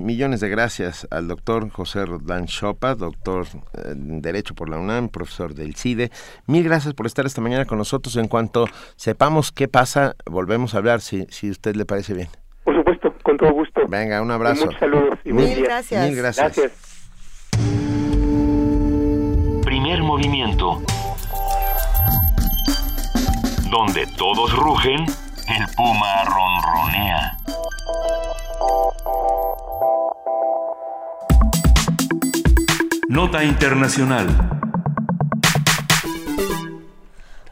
millones 0.00 0.40
de 0.40 0.48
gracias 0.48 1.06
al 1.12 1.28
doctor 1.28 1.70
José 1.70 2.04
Rodán 2.04 2.46
Chopa, 2.46 2.96
doctor 2.96 3.46
en 3.84 4.20
Derecho 4.20 4.54
por 4.54 4.68
la 4.68 4.78
UNAM, 4.78 5.10
profesor 5.10 5.54
del 5.54 5.76
CIDE. 5.76 6.10
Mil 6.46 6.64
gracias 6.64 6.92
por 6.94 7.06
estar 7.06 7.24
esta 7.24 7.40
mañana 7.40 7.66
con 7.66 7.78
nosotros. 7.78 8.16
En 8.16 8.26
cuanto 8.26 8.66
sepamos 8.96 9.52
qué 9.52 9.68
pasa, 9.68 10.16
volvemos 10.26 10.74
a 10.74 10.78
hablar, 10.78 11.00
si, 11.00 11.24
si 11.30 11.50
usted 11.50 11.76
le 11.76 11.84
parece 11.84 12.14
bien. 12.14 12.28
Por 12.64 12.76
supuesto, 12.76 13.14
con 13.22 13.36
todo 13.36 13.52
gusto. 13.52 13.82
Venga, 13.88 14.20
un 14.20 14.32
abrazo. 14.32 14.66
muchos 14.66 14.80
saludos 14.80 15.18
y 15.24 15.32
Mil 15.32 15.62
gracias. 15.62 16.04
Mil 16.04 16.16
gracias. 16.16 16.56
gracias. 16.56 16.89
Movimiento. 20.10 20.82
Donde 23.70 24.08
todos 24.18 24.52
rugen, 24.56 25.06
el 25.46 25.68
puma 25.76 26.24
ronronea. 26.24 27.36
Nota 33.08 33.44
Internacional. 33.44 34.69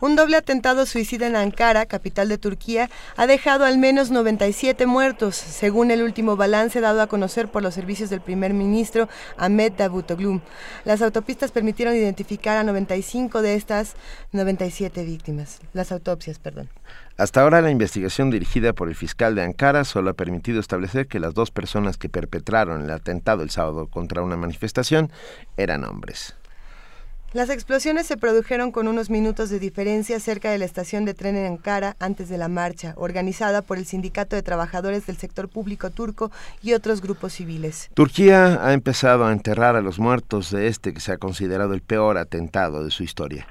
Un 0.00 0.14
doble 0.14 0.36
atentado 0.36 0.86
suicida 0.86 1.26
en 1.26 1.34
Ankara, 1.34 1.86
capital 1.86 2.28
de 2.28 2.38
Turquía, 2.38 2.88
ha 3.16 3.26
dejado 3.26 3.64
al 3.64 3.78
menos 3.78 4.12
97 4.12 4.86
muertos, 4.86 5.34
según 5.34 5.90
el 5.90 6.02
último 6.02 6.36
balance 6.36 6.80
dado 6.80 7.02
a 7.02 7.08
conocer 7.08 7.48
por 7.48 7.64
los 7.64 7.74
servicios 7.74 8.08
del 8.08 8.20
primer 8.20 8.54
ministro 8.54 9.08
Ahmed 9.36 9.72
Davutoglu. 9.72 10.40
Las 10.84 11.02
autopistas 11.02 11.50
permitieron 11.50 11.96
identificar 11.96 12.56
a 12.56 12.62
95 12.62 13.42
de 13.42 13.56
estas 13.56 13.94
97 14.30 15.04
víctimas. 15.04 15.58
Las 15.72 15.90
autopsias, 15.90 16.38
perdón. 16.38 16.68
Hasta 17.16 17.42
ahora 17.42 17.60
la 17.60 17.72
investigación 17.72 18.30
dirigida 18.30 18.72
por 18.72 18.88
el 18.88 18.94
fiscal 18.94 19.34
de 19.34 19.42
Ankara 19.42 19.84
solo 19.84 20.10
ha 20.10 20.14
permitido 20.14 20.60
establecer 20.60 21.08
que 21.08 21.18
las 21.18 21.34
dos 21.34 21.50
personas 21.50 21.96
que 21.96 22.08
perpetraron 22.08 22.84
el 22.84 22.90
atentado 22.90 23.42
el 23.42 23.50
sábado 23.50 23.88
contra 23.88 24.22
una 24.22 24.36
manifestación 24.36 25.10
eran 25.56 25.82
hombres. 25.82 26.37
Las 27.34 27.50
explosiones 27.50 28.06
se 28.06 28.16
produjeron 28.16 28.72
con 28.72 28.88
unos 28.88 29.10
minutos 29.10 29.50
de 29.50 29.58
diferencia 29.58 30.18
cerca 30.18 30.50
de 30.50 30.56
la 30.56 30.64
estación 30.64 31.04
de 31.04 31.12
tren 31.12 31.36
en 31.36 31.44
Ankara 31.44 31.94
antes 32.00 32.30
de 32.30 32.38
la 32.38 32.48
marcha, 32.48 32.94
organizada 32.96 33.60
por 33.60 33.76
el 33.76 33.84
Sindicato 33.84 34.34
de 34.34 34.42
Trabajadores 34.42 35.06
del 35.06 35.18
Sector 35.18 35.50
Público 35.50 35.90
Turco 35.90 36.30
y 36.62 36.72
otros 36.72 37.02
grupos 37.02 37.34
civiles. 37.34 37.90
Turquía 37.92 38.66
ha 38.66 38.72
empezado 38.72 39.26
a 39.26 39.32
enterrar 39.32 39.76
a 39.76 39.82
los 39.82 39.98
muertos 39.98 40.50
de 40.50 40.68
este 40.68 40.94
que 40.94 41.00
se 41.00 41.12
ha 41.12 41.18
considerado 41.18 41.74
el 41.74 41.82
peor 41.82 42.16
atentado 42.16 42.82
de 42.82 42.90
su 42.90 43.02
historia. 43.02 43.46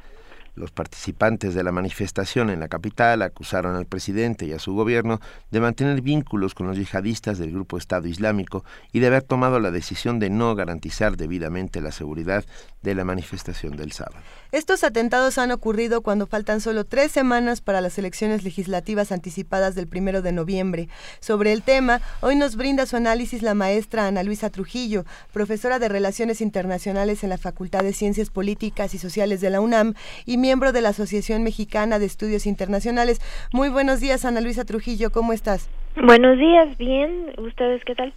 Los 0.57 0.71
participantes 0.71 1.53
de 1.53 1.63
la 1.63 1.71
manifestación 1.71 2.49
en 2.49 2.59
la 2.59 2.67
capital 2.67 3.21
acusaron 3.21 3.75
al 3.75 3.85
presidente 3.85 4.47
y 4.47 4.53
a 4.53 4.59
su 4.59 4.73
gobierno 4.73 5.19
de 5.51 5.59
mantener 5.59 6.01
vínculos 6.01 6.55
con 6.55 6.65
los 6.65 6.77
yihadistas 6.77 7.37
del 7.37 7.51
grupo 7.51 7.77
Estado 7.77 8.07
Islámico 8.07 8.65
y 8.91 8.99
de 8.99 9.05
haber 9.05 9.21
tomado 9.21 9.59
la 9.59 9.69
decisión 9.69 10.17
de 10.17 10.31
no 10.31 10.55
garantizar 10.55 11.15
debidamente 11.15 11.79
la 11.79 11.91
seguridad 11.91 12.43
de 12.87 12.95
la 12.95 13.03
manifestación 13.03 13.75
del 13.75 13.91
sábado. 13.91 14.23
Estos 14.53 14.85
atentados 14.85 15.37
han 15.37 15.51
ocurrido 15.51 16.01
cuando 16.01 16.25
faltan 16.25 16.61
solo 16.61 16.85
tres 16.85 17.11
semanas 17.11 17.59
para 17.59 17.81
las 17.81 17.97
elecciones 17.97 18.43
legislativas 18.43 19.11
anticipadas 19.11 19.75
del 19.75 19.87
primero 19.87 20.21
de 20.21 20.31
noviembre. 20.31 20.87
Sobre 21.19 21.51
el 21.51 21.63
tema, 21.63 21.99
hoy 22.21 22.37
nos 22.37 22.55
brinda 22.55 22.85
su 22.85 22.95
análisis 22.95 23.41
la 23.41 23.55
maestra 23.55 24.07
Ana 24.07 24.23
Luisa 24.23 24.49
Trujillo, 24.49 25.03
profesora 25.33 25.79
de 25.79 25.89
Relaciones 25.89 26.39
Internacionales 26.39 27.25
en 27.25 27.29
la 27.29 27.37
Facultad 27.37 27.83
de 27.83 27.91
Ciencias 27.91 28.29
Políticas 28.29 28.93
y 28.93 28.99
Sociales 28.99 29.41
de 29.41 29.49
la 29.49 29.59
UNAM 29.59 29.93
y 30.25 30.37
miembro 30.37 30.71
de 30.71 30.79
la 30.79 30.89
Asociación 30.89 31.43
Mexicana 31.43 31.99
de 31.99 32.05
Estudios 32.05 32.45
Internacionales. 32.45 33.19
Muy 33.51 33.67
buenos 33.67 33.99
días, 33.99 34.23
Ana 34.23 34.39
Luisa 34.39 34.63
Trujillo, 34.63 35.11
¿cómo 35.11 35.33
estás? 35.33 35.67
Buenos 36.01 36.37
días, 36.37 36.77
bien. 36.77 37.33
¿Ustedes 37.37 37.83
qué 37.83 37.95
tal? 37.95 38.13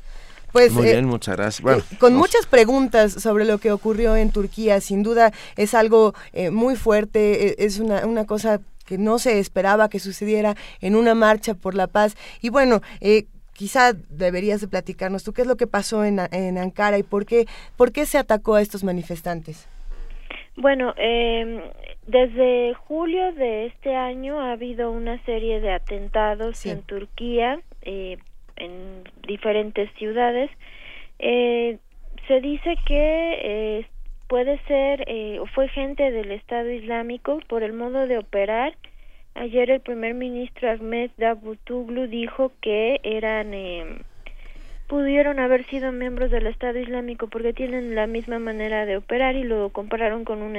Pues, 0.53 0.73
Muy 0.73 0.89
eh, 0.89 0.93
bien, 0.93 1.07
muchas 1.07 1.37
gracias. 1.37 1.63
Bueno, 1.63 1.83
eh, 1.91 1.97
con 1.99 2.15
muchas 2.15 2.47
preguntas 2.47 3.13
sobre 3.13 3.45
lo 3.45 3.59
que 3.59 3.73
ocurrió 3.73 4.17
en 4.17 4.31
Turquía, 4.31 4.81
sin 4.81 5.03
duda 5.03 5.33
es 5.57 5.75
algo 5.75 6.15
eh, 6.33 6.51
muy 6.51 6.77
fuerte, 6.77 7.65
es 7.65 7.79
una, 7.79 8.07
una 8.07 8.27
cosa 8.27 8.61
que 8.87 8.99
no 8.99 9.19
se 9.19 9.39
esperaba 9.39 9.89
que 9.89 10.01
sucediera 10.01 10.57
en 10.81 10.97
una 10.97 11.15
marcha 11.15 11.55
por 11.55 11.75
la 11.75 11.87
paz. 11.87 12.17
Y 12.43 12.49
bueno, 12.49 12.81
quizá 13.53 13.93
deberías 13.93 14.61
de 14.61 14.69
platicarnos 14.69 15.23
tú 15.23 15.33
qué 15.33 15.43
es 15.43 15.49
lo 15.49 15.57
que 15.57 15.69
pasó 15.69 16.05
en, 16.05 16.21
en 16.33 16.59
Ankara 16.59 16.99
y 16.99 17.05
por 17.05 17.25
qué, 17.25 17.47
por 17.77 17.93
qué 17.93 18.05
se 18.05 18.19
atacó 18.19 18.57
a 18.57 18.63
estos 18.63 18.83
manifestantes. 18.83 19.69
Bueno, 20.57 20.93
eh, 20.97 21.73
desde 22.07 22.75
julio 22.75 23.33
de 23.33 23.67
este 23.67 23.95
año 23.95 24.41
ha 24.41 24.53
habido 24.53 24.91
una 24.91 25.23
serie 25.25 25.61
de 25.61 25.73
atentados 25.73 26.67
en 26.67 26.83
Turquía 26.83 27.61
eh, 27.83 28.19
en 28.61 29.05
diferentes 29.27 29.91
ciudades. 29.95 30.51
Eh, 31.19 31.79
se 32.29 32.41
dice 32.41 32.77
que 32.87 33.39
eh, 33.43 33.87
puede 34.29 34.59
ser 34.67 35.05
eh, 35.09 35.39
o 35.41 35.47
fue 35.47 35.69
gente 35.69 36.11
del 36.11 36.31
Estado 36.31 36.71
Islámico 36.71 37.41
por 37.49 37.63
el 37.63 37.73
modo 37.73 38.07
de 38.07 38.19
operar. 38.19 38.77
Ayer 39.35 39.71
el 39.71 39.81
primer 39.81 40.15
ministro 40.15 40.71
Ahmed 40.71 41.11
Davutoglu 41.17 42.07
dijo 42.09 42.53
que 42.61 43.01
eran 43.03 43.53
pudieron 44.89 45.39
haber 45.39 45.65
sido 45.67 45.93
miembros 45.93 46.33
del 46.33 46.49
Estado 46.49 46.81
Islámico 46.81 47.29
porque 47.29 47.53
tienen 47.53 47.95
la 47.95 48.09
misma 48.09 48.41
manera 48.41 48.87
de 48.87 48.97
operar 48.97 49.37
y 49.37 49.45
lo 49.45 49.69
compararon 49.71 50.25
con 50.25 50.43
un 50.43 50.57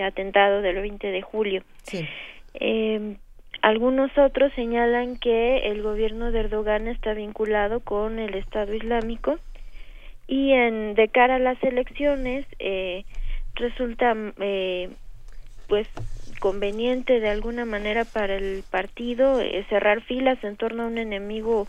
atentado 0.00 0.62
del 0.62 0.76
20 0.76 1.08
de 1.08 1.22
julio. 1.22 1.64
Sí. 1.82 2.06
Algunos 3.64 4.10
otros 4.18 4.52
señalan 4.52 5.16
que 5.16 5.70
el 5.70 5.80
gobierno 5.80 6.30
de 6.30 6.40
Erdogan 6.40 6.86
está 6.86 7.14
vinculado 7.14 7.80
con 7.80 8.18
el 8.18 8.34
Estado 8.34 8.74
Islámico 8.74 9.38
y 10.26 10.52
en 10.52 10.94
de 10.94 11.08
cara 11.08 11.36
a 11.36 11.38
las 11.38 11.56
elecciones 11.62 12.44
eh, 12.58 13.06
resulta 13.54 14.14
eh, 14.38 14.90
pues 15.66 15.88
conveniente 16.40 17.20
de 17.20 17.30
alguna 17.30 17.64
manera 17.64 18.04
para 18.04 18.36
el 18.36 18.64
partido 18.70 19.40
eh, 19.40 19.64
cerrar 19.70 20.02
filas 20.02 20.44
en 20.44 20.56
torno 20.56 20.82
a 20.82 20.88
un 20.88 20.98
enemigo 20.98 21.66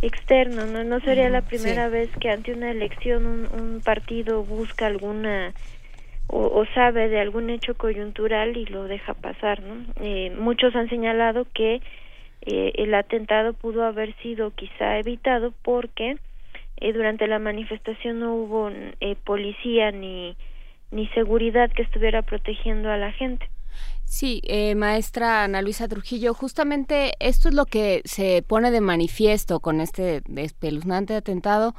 externo 0.00 0.64
no 0.64 0.84
no 0.84 1.00
sería 1.00 1.28
la 1.28 1.42
primera 1.42 1.90
vez 1.90 2.08
que 2.18 2.30
ante 2.30 2.54
una 2.54 2.70
elección 2.70 3.26
un, 3.26 3.46
un 3.60 3.82
partido 3.82 4.42
busca 4.42 4.86
alguna 4.86 5.52
o, 6.28 6.64
sabe 6.74 7.08
de 7.08 7.20
algún 7.20 7.50
hecho 7.50 7.76
coyuntural 7.76 8.56
y 8.56 8.66
lo 8.66 8.84
deja 8.84 9.14
pasar. 9.14 9.62
¿no? 9.62 9.84
Eh, 10.00 10.34
muchos 10.36 10.74
han 10.74 10.88
señalado 10.88 11.46
que 11.54 11.80
eh, 12.42 12.72
el 12.76 12.94
atentado 12.94 13.52
pudo 13.52 13.84
haber 13.84 14.14
sido 14.16 14.52
quizá 14.52 14.98
evitado 14.98 15.52
porque 15.62 16.16
eh, 16.78 16.92
durante 16.92 17.26
la 17.26 17.38
manifestación 17.38 18.20
no 18.20 18.34
hubo 18.34 18.70
eh, 19.00 19.16
policía 19.24 19.90
ni, 19.90 20.36
ni 20.90 21.08
seguridad 21.08 21.70
que 21.72 21.82
estuviera 21.82 22.22
protegiendo 22.22 22.90
a 22.90 22.96
la 22.96 23.12
gente. 23.12 23.48
Sí, 24.08 24.40
eh, 24.44 24.76
maestra 24.76 25.42
Ana 25.42 25.62
Luisa 25.62 25.88
Trujillo, 25.88 26.32
justamente 26.32 27.14
esto 27.18 27.48
es 27.48 27.56
lo 27.56 27.66
que 27.66 28.02
se 28.04 28.42
pone 28.46 28.70
de 28.70 28.80
manifiesto 28.80 29.58
con 29.58 29.80
este 29.80 30.22
espeluznante 30.36 31.16
atentado, 31.16 31.74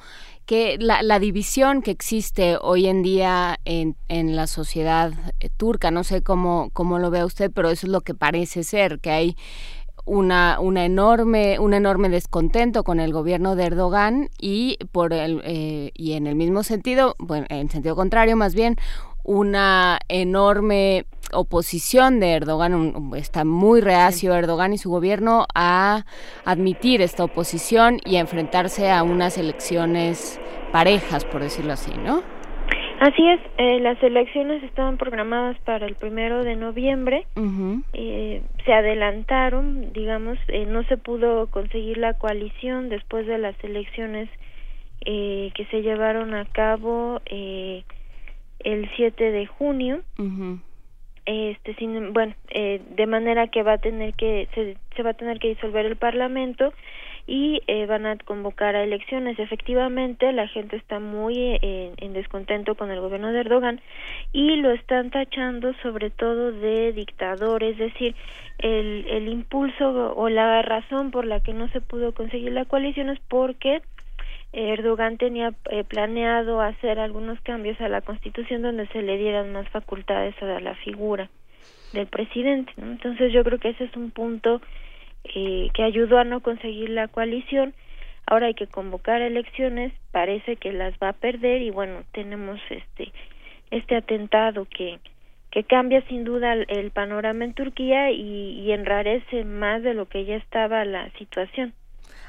que 0.46 0.78
la, 0.78 1.02
la 1.04 1.20
división 1.20 1.82
que 1.82 1.92
existe 1.92 2.58
hoy 2.62 2.88
en 2.88 3.02
día 3.02 3.60
en, 3.64 3.96
en 4.10 4.36
la 4.36 4.46
sociedad 4.48 5.14
eh, 5.40 5.50
turca, 5.56 5.90
no 5.90 6.04
sé 6.04 6.22
cómo, 6.22 6.70
cómo 6.74 7.00
lo 7.00 7.10
vea 7.12 7.26
usted, 7.26 7.50
pero 7.50 7.70
eso 7.70 7.88
es 7.88 7.92
lo 7.94 8.02
que 8.02 8.14
parece 8.14 8.66
ser, 8.66 9.00
que 9.00 9.12
hay 9.12 9.38
una, 10.06 10.60
una 10.60 10.86
enorme, 10.86 11.60
un 11.60 11.74
enorme 11.74 12.10
descontento 12.10 12.84
con 12.84 13.00
el 13.00 13.14
gobierno 13.14 13.56
de 13.56 13.66
Erdogan 13.66 14.30
y 14.38 14.78
por 14.92 15.14
el 15.14 15.42
eh, 15.46 15.92
y 15.94 16.14
en 16.14 16.28
el 16.28 16.36
mismo 16.36 16.64
sentido, 16.64 17.16
en 17.50 17.70
sentido 17.70 17.96
contrario, 17.96 18.36
más 18.36 18.54
bien 18.54 18.76
una 19.28 20.00
enorme 20.08 21.06
oposición 21.34 22.20
de 22.20 22.34
Erdogan, 22.34 22.94
está 23.16 23.44
muy 23.44 23.82
reacio 23.82 24.34
Erdogan 24.34 24.74
y 24.74 24.78
su 24.78 24.90
gobierno 24.90 25.46
a 25.54 26.06
admitir 26.46 27.02
esta 27.02 27.26
oposición 27.26 28.00
y 28.06 28.16
a 28.16 28.22
enfrentarse 28.22 28.90
a 28.90 29.04
unas 29.04 29.38
elecciones 29.38 30.40
parejas, 30.72 31.26
por 31.26 31.42
decirlo 31.42 31.74
así, 31.74 31.92
¿no? 31.98 32.24
Así 33.00 33.28
es, 33.28 33.40
eh, 33.60 33.80
las 33.80 34.02
elecciones 34.02 34.64
estaban 34.64 34.98
programadas 34.98 35.56
para 35.60 35.86
el 35.86 35.96
primero 35.96 36.44
de 36.44 36.56
noviembre, 36.56 37.28
eh, 37.94 38.42
se 38.66 38.74
adelantaron, 38.74 39.94
digamos, 39.94 40.40
eh, 40.48 40.66
no 40.66 40.84
se 40.86 40.98
pudo 40.98 41.46
conseguir 41.48 42.00
la 42.00 42.14
coalición 42.14 42.90
después 42.90 43.28
de 43.28 43.38
las 43.38 43.56
elecciones 43.64 44.30
que 45.06 45.66
se 45.72 45.82
llevaron 45.84 46.34
a 46.34 46.44
cabo 46.46 47.22
el 48.68 48.90
7 48.98 49.32
de 49.32 49.46
junio. 49.46 50.02
Este 51.26 51.74
sin 51.76 52.14
bueno 52.14 52.34
eh, 52.50 52.82
de 52.96 53.06
manera 53.06 53.48
que 53.48 53.64
va 53.64 53.74
a 53.74 53.78
tener 53.78 54.14
que 54.14 54.48
se, 54.54 54.78
se 54.96 55.04
va 55.04 55.12
a 55.12 55.14
tener 55.14 55.40
que 55.40 55.50
disolver 55.50 55.86
el 55.86 55.98
parlamento 55.98 56.74
y 57.26 57.62
eh, 57.68 57.86
van 57.86 58.06
a 58.06 58.18
convocar 58.18 58.76
a 58.76 58.84
elecciones. 58.84 59.40
Efectivamente 59.40 60.32
la 60.34 60.48
gente 60.48 60.76
está 60.76 61.00
muy 61.00 61.58
eh, 61.62 61.94
en 61.98 62.14
descontento 62.14 62.76
con 62.76 62.92
el 62.92 63.00
gobierno 63.00 63.32
de 63.32 63.40
Erdogan 63.40 63.82
y 64.34 64.58
lo 64.58 64.72
están 64.72 65.12
tachando 65.12 65.74
sobre 65.82 66.10
todo 66.10 66.52
de 66.52 66.92
dictador 66.92 67.64
es 67.64 67.78
decir 67.78 68.16
el 68.60 69.06
el 69.10 69.28
impulso 69.30 70.14
o 70.16 70.30
la 70.30 70.62
razón 70.62 71.12
por 71.12 71.26
la 71.26 71.40
que 71.40 71.54
no 71.54 71.70
se 71.70 71.80
pudo 71.80 72.14
conseguir 72.14 72.52
la 72.52 72.66
coalición 72.66 73.10
es 73.10 73.20
porque 73.28 73.82
Erdogan 74.54 75.18
tenía 75.18 75.54
eh, 75.70 75.84
planeado 75.84 76.62
hacer 76.62 77.00
algunos 77.00 77.40
cambios 77.42 77.80
a 77.82 77.90
la 77.90 78.02
constitución 78.02 78.62
donde 78.62 78.88
se 78.88 79.02
le 79.02 79.18
dieran 79.18 79.52
más 79.52 79.68
facultades 79.70 80.36
a 80.42 80.60
la 80.60 80.76
figura 80.76 81.30
del 81.94 82.08
presidente. 82.08 82.72
Entonces 82.78 83.34
yo 83.34 83.44
creo 83.44 83.60
que 83.60 83.70
ese 83.70 83.86
es 83.86 83.96
un 83.96 84.12
punto 84.12 84.62
eh, 85.24 85.70
que 85.74 85.84
ayudó 85.84 86.18
a 86.18 86.24
no 86.24 86.42
conseguir 86.42 86.90
la 86.90 87.08
coalición. 87.08 87.74
Ahora 88.26 88.48
hay 88.48 88.54
que 88.54 88.68
convocar 88.68 89.22
elecciones, 89.22 89.94
parece 90.12 90.56
que 90.56 90.74
las 90.74 90.94
va 91.02 91.10
a 91.10 91.14
perder 91.14 91.62
y 91.62 91.70
bueno, 91.70 92.04
tenemos 92.12 92.60
este 92.70 93.12
este 93.70 93.96
atentado 93.96 94.66
que 94.66 95.00
que 95.52 95.64
cambia 95.64 96.02
sin 96.08 96.24
duda 96.24 96.54
el, 96.54 96.92
panorama 96.92 97.46
en 97.46 97.54
Turquía 97.54 98.12
y 98.12 98.72
enrarece 98.72 99.44
más 99.46 99.82
de 99.82 99.94
lo 99.94 100.08
que 100.08 100.26
ya 100.26 100.36
estaba 100.36 100.84
la 100.86 101.10
situación. 101.12 101.74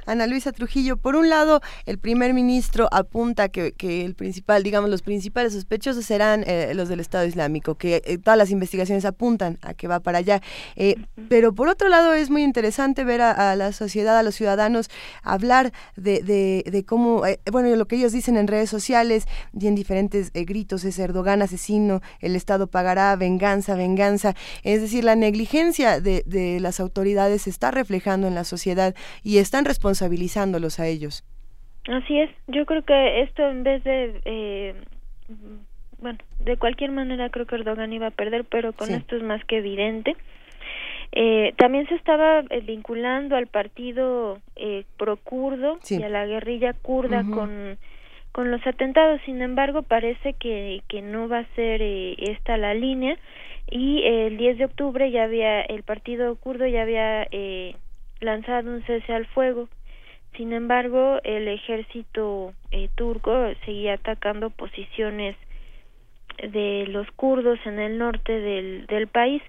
Ana 0.09 0.27
Luisa 0.27 0.53
Trujillo, 0.53 0.97
por 0.97 1.17
un 1.17 1.29
lado, 1.29 1.61
el 1.85 1.99
primer 1.99 2.33
ministro 2.33 2.89
apunta 2.91 3.51
que, 3.51 3.73
que 3.73 4.07
el 4.07 4.15
principal, 4.15 4.63
digamos, 4.63 4.89
los 4.89 5.03
principales 5.03 5.53
sospechosos 5.53 6.07
serán 6.07 6.45
eh, 6.47 6.73
los 6.75 6.89
del 6.89 7.01
Estado 7.01 7.27
Islámico, 7.27 7.75
que 7.75 8.03
eh, 8.07 8.17
todas 8.17 8.39
las 8.39 8.51
investigaciones 8.51 9.05
apuntan 9.05 9.59
a 9.61 9.75
que 9.75 9.87
va 9.87 10.01
para 10.01 10.19
allá. 10.19 10.41
Eh, 10.77 10.97
pero 11.29 11.55
por 11.55 11.69
otro 11.69 11.91
lado, 11.91 12.15
es 12.15 12.31
muy 12.31 12.43
interesante 12.43 13.05
ver 13.05 13.21
a, 13.21 13.55
la 13.55 13.73
sociedad, 13.73 14.17
a 14.17 14.23
los 14.23 14.35
ciudadanos, 14.35 14.89
hablar 15.23 15.73
de, 15.97 16.23
de, 16.23 16.85
cómo, 16.85 17.23
bueno, 17.53 17.77
lo 17.77 17.87
que 17.87 17.97
ellos 17.97 18.13
dicen 18.13 18.39
en 18.39 18.47
redes 18.47 18.71
sociales 18.71 19.27
y 19.53 19.67
en 19.67 19.75
diferentes 19.75 20.33
gritos 20.33 20.85
es 20.85 20.99
Erdogan 20.99 21.43
asesino, 21.43 22.01
el 22.21 22.35
Estado 22.35 22.67
pagará, 22.67 23.15
venganza, 23.17 23.75
venganza. 23.75 24.35
Es 24.63 24.81
decir, 24.81 25.05
la 25.05 25.17
negligencia 25.17 26.01
de, 26.01 26.23
de 26.25 26.61
las 26.61 26.81
autoridades 26.81 27.43
se 27.43 27.51
está 27.51 27.71
reflejando 27.71 28.27
en 28.27 28.35
la 28.35 28.45
sociedad 28.45 28.95
y 29.23 29.37
están 29.39 29.67
responsables 29.67 29.98
responsabilizándolos 29.99 30.81
a 30.81 30.87
ellos. 30.87 31.25
Así 31.89 32.21
es, 32.21 32.31
yo 32.47 32.67
creo 32.67 32.83
que 32.83 33.23
esto 33.23 33.49
en 33.49 33.63
vez 33.63 33.83
de, 33.83 34.21
eh, 34.25 34.75
bueno, 35.99 36.19
de 36.41 36.57
cualquier 36.57 36.91
manera 36.91 37.31
creo 37.31 37.47
que 37.47 37.57
Erdogan 37.57 37.93
iba 37.93 38.09
a 38.09 38.11
perder, 38.11 38.45
pero 38.45 38.73
con 38.73 38.91
esto 38.91 39.17
es 39.17 39.23
más 39.23 39.43
que 39.45 39.59
evidente. 39.59 40.17
Eh, 41.13 41.55
también 41.57 41.87
se 41.89 41.95
estaba 41.95 42.41
eh, 42.51 42.61
vinculando 42.61 43.37
al 43.37 43.47
partido 43.47 44.39
eh, 44.57 44.85
pro 44.99 45.17
kurdo 45.17 45.79
y 45.89 46.03
a 46.03 46.09
la 46.11 46.27
guerrilla 46.27 46.75
kurda 46.75 47.25
con 47.25 47.79
con 48.33 48.51
los 48.51 48.65
atentados. 48.67 49.21
Sin 49.25 49.43
embargo, 49.43 49.83
parece 49.83 50.35
que, 50.35 50.83
que 50.87 51.03
no 51.03 51.29
va 51.29 51.41
a 51.41 51.55
ser 51.57 51.83
eh, 51.83 52.15
esta 52.19 52.57
la 52.57 52.75
línea 52.75 53.17
y 53.71 54.03
el 54.05 54.37
10 54.37 54.59
de 54.59 54.65
octubre 54.67 55.11
ya 55.11 55.25
había 55.25 55.61
el 55.63 55.83
partido 55.83 56.37
kurdo 56.37 56.67
ya 56.67 56.83
había 56.83 57.27
eh, 57.31 57.75
lanzado 58.21 58.71
un 58.71 58.83
cese 58.85 59.13
al 59.13 59.27
fuego. 59.27 59.69
Sin 60.39 60.53
embargo, 60.53 61.19
el 61.25 61.49
ejército 61.49 62.55
eh, 62.71 62.89
turco 62.95 63.33
seguía 63.65 63.95
atacando 63.95 64.51
posiciones 64.51 65.37
de 66.41 66.87
los 66.87 67.11
kurdos 67.17 67.59
en 67.67 67.81
el 67.81 67.99
norte 67.99 68.39
del, 68.39 68.87
del 68.87 69.09
país. 69.09 69.43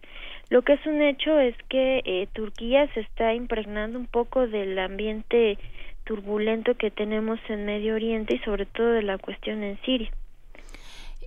Lo 0.50 0.64
que 0.64 0.74
es 0.74 0.86
un 0.88 1.04
hecho 1.04 1.40
es 1.40 1.56
que 1.70 2.02
eh, 2.06 2.28
Turquía 2.34 2.92
se 2.96 3.02
está 3.02 3.36
impregnando 3.36 4.00
un 4.00 4.08
poco 4.08 4.48
del 4.48 4.80
ambiente 4.80 5.60
turbulento 6.06 6.74
que 6.74 6.90
tenemos 6.90 7.40
en 7.50 7.66
Medio 7.66 7.94
Oriente 7.94 8.34
y 8.34 8.40
sobre 8.40 8.66
todo 8.66 8.94
de 8.94 9.04
la 9.04 9.20
cuestión 9.20 9.62
en 9.62 9.80
Siria. 9.84 10.12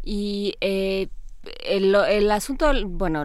Y 0.02 0.54
eh, 0.60 1.06
el, 1.64 1.94
el 1.94 2.32
asunto, 2.32 2.72
bueno, 2.84 3.22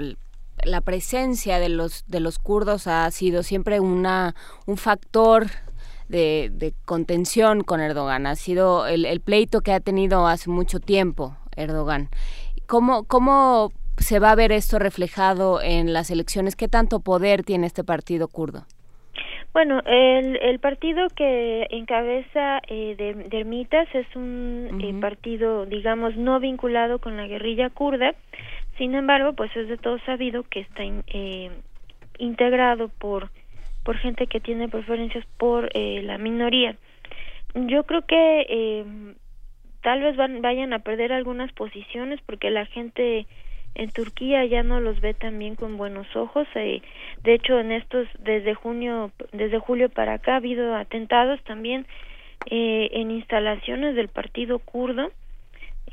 la 0.64 0.82
presencia 0.82 1.58
de 1.58 1.70
los 1.70 2.06
de 2.08 2.20
los 2.20 2.38
kurdos 2.38 2.86
ha 2.86 3.10
sido 3.10 3.42
siempre 3.42 3.80
una 3.80 4.36
un 4.68 4.78
factor 4.78 5.48
de, 6.10 6.50
de 6.54 6.74
contención 6.86 7.62
con 7.62 7.80
Erdogan. 7.82 8.26
Ha 8.28 8.36
sido 8.36 8.88
el, 8.88 9.06
el, 9.06 9.20
pleito 9.20 9.62
que 9.62 9.74
ha 9.74 9.80
tenido 9.80 10.28
hace 10.28 10.50
mucho 10.50 10.80
tiempo 10.80 11.36
Erdogan. 11.56 12.10
¿Cómo, 12.66 13.04
¿Cómo 13.06 13.72
se 13.98 14.20
va 14.20 14.32
a 14.32 14.36
ver 14.36 14.52
esto 14.52 14.80
reflejado 14.80 15.62
en 15.62 15.94
las 15.94 16.12
elecciones? 16.12 16.56
¿Qué 16.56 16.68
tanto 16.68 17.00
poder 17.00 17.44
tiene 17.44 17.68
este 17.68 17.84
partido 17.84 18.28
kurdo? 18.28 18.66
Bueno, 19.54 19.82
el, 19.88 20.38
el 20.38 20.60
partido 20.60 21.08
que 21.16 21.66
encabeza 21.72 22.62
eh, 22.68 22.96
de, 22.96 23.14
de 23.16 23.40
Ermitas 23.40 23.88
es 23.94 24.06
un 24.16 24.70
uh 24.72 24.76
-huh. 24.76 24.98
eh, 24.98 25.02
partido, 25.02 25.66
digamos, 25.66 26.16
no 26.16 26.40
vinculado 26.40 27.00
con 27.00 27.18
la 27.18 27.26
guerrilla 27.26 27.70
kurda. 27.72 28.14
Sin 28.78 28.94
embargo, 28.94 29.34
pues 29.34 29.50
es 29.56 29.68
de 29.68 29.78
todo 29.78 29.98
sabido 30.06 30.44
que 30.44 30.60
está 30.60 30.84
in, 30.84 31.04
eh, 31.08 31.50
integrado 32.20 32.90
por, 32.90 33.32
por 33.88 33.98
gente 34.00 34.28
que 34.28 34.42
tiene 34.42 34.68
preferencias 34.68 35.26
por 35.38 35.70
eh, 35.74 36.02
la 36.04 36.18
minoría. 36.18 36.76
Yo 37.56 37.86
creo 37.86 38.06
que 38.06 38.46
eh, 38.50 38.86
tal 39.82 40.02
vez 40.02 40.18
van, 40.18 40.42
vayan 40.42 40.74
a 40.74 40.80
perder 40.80 41.14
algunas 41.14 41.54
posiciones 41.54 42.20
porque 42.26 42.52
la 42.52 42.66
gente 42.66 43.26
en 43.76 43.90
Turquía 43.92 44.44
ya 44.44 44.62
no 44.62 44.82
los 44.82 45.00
ve 45.00 45.14
también 45.14 45.56
con 45.56 45.78
buenos 45.78 46.06
ojos. 46.18 46.46
Eh, 46.56 46.82
de 47.24 47.34
hecho, 47.34 47.62
en 47.62 47.72
estos 47.72 48.06
desde 48.20 48.56
junio, 48.56 49.12
desde 49.32 49.58
julio 49.58 49.88
para 49.88 50.16
acá 50.16 50.34
ha 50.34 50.44
habido 50.44 50.76
atentados 50.76 51.42
también 51.46 51.88
eh, 52.52 52.90
en 52.92 53.10
instalaciones 53.10 53.96
del 53.96 54.10
partido 54.10 54.60
kurdo 54.60 55.14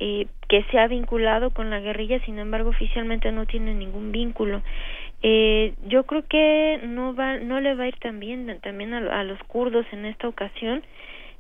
eh, 0.01 0.27
que 0.49 0.65
se 0.65 0.79
ha 0.81 0.89
vinculado 0.89 1.51
con 1.51 1.71
la 1.71 1.79
guerrilla. 1.79 2.19
Sin 2.25 2.41
embargo, 2.41 2.71
oficialmente 2.71 3.31
no 3.31 3.47
tiene 3.47 3.75
ningún 3.75 4.11
vínculo. 4.11 4.63
Eh, 5.27 5.73
yo 5.87 6.05
creo 6.05 6.23
que 6.29 6.81
no 6.87 7.15
va, 7.15 7.39
no 7.39 7.59
le 7.59 7.75
va 7.75 7.85
a 7.85 7.89
ir 7.89 7.97
tan 7.97 8.21
bien 8.21 8.59
también 8.63 8.93
a, 8.93 9.25
los 9.25 9.43
kurdos 9.45 9.87
en 9.91 10.05
esta 10.05 10.29
ocasión. 10.29 10.83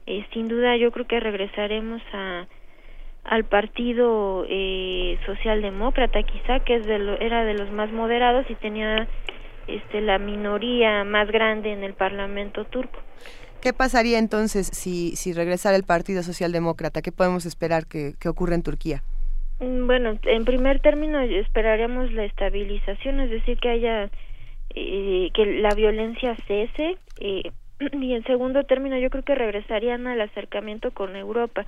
Eh, 0.06 0.24
sin 0.32 0.48
duda, 0.48 0.74
yo 0.78 0.90
creo 0.90 1.06
que 1.06 1.20
regresaremos 1.20 2.00
al 3.24 3.44
partido 3.44 4.46
eh, 4.48 5.18
socialdemócrata 5.26 6.22
quizá 6.22 6.60
que 6.60 6.76
es 6.76 6.86
de 6.86 6.98
lo, 6.98 7.20
era 7.20 7.44
de 7.44 7.52
los 7.52 7.70
más 7.72 7.92
moderados 7.92 8.46
y 8.48 8.54
tenía 8.54 9.06
este 9.66 10.00
la 10.00 10.18
minoría 10.18 11.04
más 11.04 11.30
grande 11.30 11.72
en 11.72 11.84
el 11.84 11.92
parlamento 11.92 12.64
turco 12.64 12.98
¿Qué 13.60 13.72
pasaría 13.74 14.18
entonces 14.18 14.66
si, 14.72 15.16
si 15.16 15.32
regresara 15.34 15.76
el 15.76 15.84
Partido 15.84 16.22
Socialdemócrata? 16.22 17.00
¿Qué 17.00 17.12
podemos 17.12 17.46
esperar 17.46 17.86
que 17.86 18.28
ocurra 18.28 18.54
en 18.54 18.62
Turquía? 18.62 19.02
Bueno, 19.60 20.18
en 20.24 20.44
primer 20.44 20.80
término 20.80 21.20
esperaríamos 21.20 22.12
la 22.12 22.24
estabilización, 22.24 23.20
es 23.20 23.30
decir, 23.30 23.58
que 23.58 23.68
haya 23.68 24.10
eh, 24.74 25.30
que 25.32 25.46
la 25.46 25.74
violencia 25.74 26.36
cese 26.46 26.96
eh, 27.18 27.50
y 27.92 28.14
en 28.14 28.24
segundo 28.24 28.64
término 28.64 28.98
yo 28.98 29.10
creo 29.10 29.24
que 29.24 29.34
regresarían 29.34 30.06
al 30.06 30.20
acercamiento 30.20 30.90
con 30.90 31.16
Europa 31.16 31.64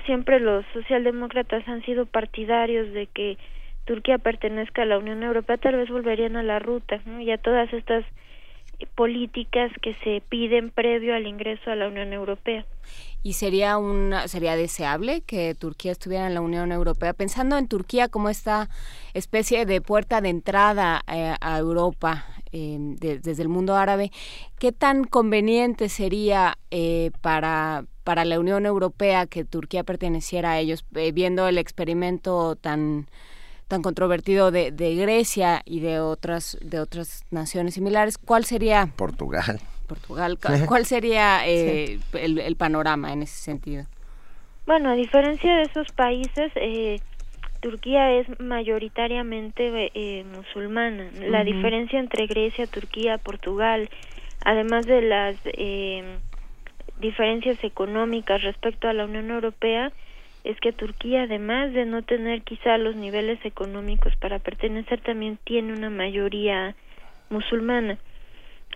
siempre 0.00 0.40
los 0.40 0.64
socialdemócratas 0.72 1.66
han 1.68 1.84
sido 1.84 2.06
partidarios 2.06 2.92
de 2.92 3.06
que 3.06 3.38
Turquía 3.84 4.18
pertenezca 4.18 4.82
a 4.82 4.86
la 4.86 4.98
Unión 4.98 5.22
Europea, 5.22 5.56
tal 5.56 5.76
vez 5.76 5.90
volverían 5.90 6.36
a 6.36 6.42
la 6.42 6.58
ruta 6.58 7.00
¿no? 7.04 7.20
y 7.20 7.30
a 7.30 7.38
todas 7.38 7.72
estas 7.72 8.04
políticas 8.94 9.70
que 9.80 9.94
se 10.04 10.22
piden 10.28 10.70
previo 10.70 11.14
al 11.14 11.26
ingreso 11.26 11.70
a 11.70 11.76
la 11.76 11.88
Unión 11.88 12.12
Europea. 12.12 12.64
¿Y 13.24 13.34
sería 13.34 13.78
una, 13.78 14.26
sería 14.26 14.56
deseable 14.56 15.20
que 15.20 15.54
Turquía 15.54 15.92
estuviera 15.92 16.26
en 16.26 16.34
la 16.34 16.40
Unión 16.40 16.72
Europea? 16.72 17.12
Pensando 17.12 17.56
en 17.56 17.68
Turquía 17.68 18.08
como 18.08 18.28
esta 18.28 18.68
especie 19.14 19.64
de 19.64 19.80
puerta 19.80 20.20
de 20.20 20.30
entrada 20.30 21.02
eh, 21.06 21.34
a 21.40 21.58
Europa 21.58 22.26
de, 22.50 23.20
desde 23.22 23.42
el 23.42 23.48
mundo 23.48 23.76
árabe, 23.76 24.10
¿qué 24.58 24.72
tan 24.72 25.04
conveniente 25.04 25.88
sería 25.88 26.58
eh, 26.70 27.10
para, 27.20 27.84
para 28.04 28.24
la 28.24 28.38
Unión 28.40 28.66
Europea 28.66 29.26
que 29.26 29.44
Turquía 29.44 29.84
perteneciera 29.84 30.52
a 30.52 30.58
ellos, 30.58 30.84
eh, 30.94 31.12
viendo 31.12 31.48
el 31.48 31.58
experimento 31.58 32.56
tan 32.56 33.08
tan 33.68 33.80
controvertido 33.80 34.50
de, 34.50 34.70
de, 34.70 34.94
Grecia 34.96 35.62
y 35.64 35.80
de 35.80 35.98
otras 35.98 36.58
de 36.60 36.78
otras 36.78 37.24
naciones 37.30 37.72
similares, 37.72 38.18
¿cuál 38.18 38.44
sería 38.44 38.92
Portugal? 38.96 39.62
Portugal, 39.86 40.38
¿cuál 40.66 40.86
sería 40.86 41.46
eh, 41.46 41.98
sí. 41.98 42.18
el, 42.18 42.38
el, 42.38 42.56
panorama 42.56 43.12
en 43.12 43.22
ese 43.22 43.38
sentido? 43.40 43.84
Bueno, 44.66 44.90
a 44.90 44.94
diferencia 44.94 45.56
de 45.56 45.62
esos 45.62 45.90
países, 45.92 46.52
eh, 46.54 47.00
Turquía 47.60 48.12
es 48.12 48.26
mayoritariamente 48.40 49.90
eh, 49.94 50.24
musulmana. 50.24 51.10
La 51.20 51.40
uh 51.40 51.42
-huh. 51.42 51.44
diferencia 51.44 52.00
entre 52.00 52.26
Grecia, 52.26 52.66
Turquía, 52.66 53.18
Portugal, 53.18 53.88
además 54.44 54.86
de 54.86 55.02
las 55.02 55.36
eh, 55.44 56.02
diferencias 57.00 57.62
económicas 57.62 58.42
respecto 58.42 58.88
a 58.88 58.92
la 58.92 59.04
Unión 59.04 59.30
Europea, 59.30 59.92
es 60.44 60.58
que 60.58 60.72
Turquía, 60.72 61.22
además 61.22 61.72
de 61.72 61.84
no 61.84 62.02
tener 62.02 62.42
quizá 62.42 62.78
los 62.78 62.96
niveles 62.96 63.38
económicos 63.44 64.16
para 64.16 64.40
pertenecer, 64.40 65.00
también 65.00 65.38
tiene 65.44 65.72
una 65.72 65.90
mayoría 65.90 66.74
musulmana. 67.30 67.98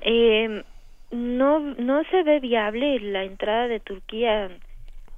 Eh, 0.03 0.63
no, 1.11 1.61
no 1.61 2.05
se 2.05 2.23
ve 2.23 2.41
viable 2.41 2.99
la 3.01 3.25
entrada 3.25 3.69
de 3.69 3.81
Turquía 3.81 4.51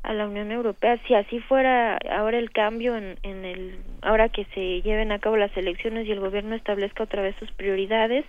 a 0.02 0.12
la 0.12 0.26
Unión 0.26 0.50
Europea. 0.52 0.98
Si 1.06 1.14
así 1.14 1.40
fuera 1.40 1.98
ahora 2.10 2.38
el 2.38 2.50
cambio 2.50 2.96
en, 2.96 3.16
el, 3.22 3.78
ahora 4.02 4.28
que 4.28 4.44
se 4.54 4.82
lleven 4.82 5.12
a 5.12 5.18
cabo 5.18 5.36
las 5.36 5.56
elecciones 5.56 6.06
y 6.06 6.12
el 6.12 6.20
gobierno 6.20 6.54
establezca 6.54 7.04
otra 7.04 7.22
vez 7.22 7.36
sus 7.36 7.50
prioridades, 7.52 8.24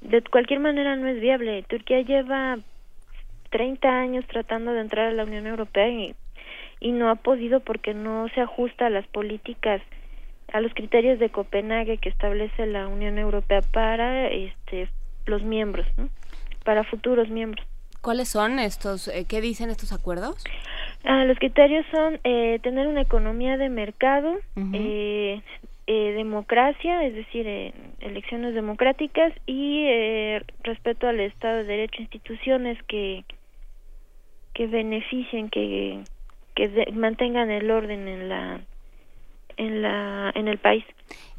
de 0.00 0.22
cualquier 0.22 0.60
manera 0.60 0.96
no 0.96 1.08
es 1.08 1.20
viable. 1.20 1.62
Turquía 1.64 2.00
lleva 2.00 2.58
30 3.50 3.88
años 3.88 4.24
tratando 4.26 4.72
de 4.72 4.80
entrar 4.80 5.08
a 5.08 5.12
la 5.12 5.24
Unión 5.24 5.46
Europea 5.46 5.88
y 5.88 6.14
y 6.80 6.92
no 6.92 7.10
ha 7.10 7.16
podido 7.16 7.60
porque 7.60 7.94
no 7.94 8.28
se 8.34 8.40
ajusta 8.40 8.86
a 8.86 8.90
las 8.90 9.06
políticas 9.06 9.80
a 10.52 10.60
los 10.60 10.72
criterios 10.74 11.18
de 11.18 11.30
Copenhague 11.30 11.98
que 11.98 12.08
establece 12.08 12.66
la 12.66 12.86
Unión 12.86 13.18
Europea 13.18 13.62
para 13.72 14.28
este 14.28 14.88
los 15.26 15.42
miembros 15.42 15.86
¿no? 15.96 16.08
Para 16.66 16.84
futuros 16.84 17.30
miembros 17.30 17.66
¿Cuáles 18.06 18.28
son 18.28 18.60
estos? 18.60 19.08
Eh, 19.08 19.26
¿Qué 19.28 19.40
dicen 19.40 19.68
estos 19.68 19.92
acuerdos? 19.92 20.44
Ah, 21.04 21.24
los 21.24 21.36
criterios 21.40 21.84
son 21.90 22.20
eh, 22.22 22.60
tener 22.62 22.86
una 22.86 23.00
economía 23.00 23.56
de 23.56 23.68
mercado, 23.68 24.30
uh 24.54 24.60
-huh. 24.60 25.42
eh, 25.88 26.12
democracia, 26.14 27.04
es 27.04 27.16
decir, 27.16 27.48
elecciones 27.98 28.54
democráticas 28.54 29.32
y 29.46 29.88
respeto 30.62 31.08
al 31.08 31.18
Estado 31.18 31.56
de 31.56 31.64
Derecho, 31.64 32.00
instituciones 32.00 32.80
que 32.84 33.24
que 34.54 34.68
beneficien, 34.68 35.48
que 35.50 35.98
que 36.54 36.68
de, 36.68 36.92
mantengan 36.92 37.50
el 37.50 37.68
orden 37.72 38.06
en 38.06 38.28
la 38.28 38.60
en 39.56 39.82
la 39.82 40.30
en 40.36 40.46
el 40.46 40.58
país. 40.58 40.84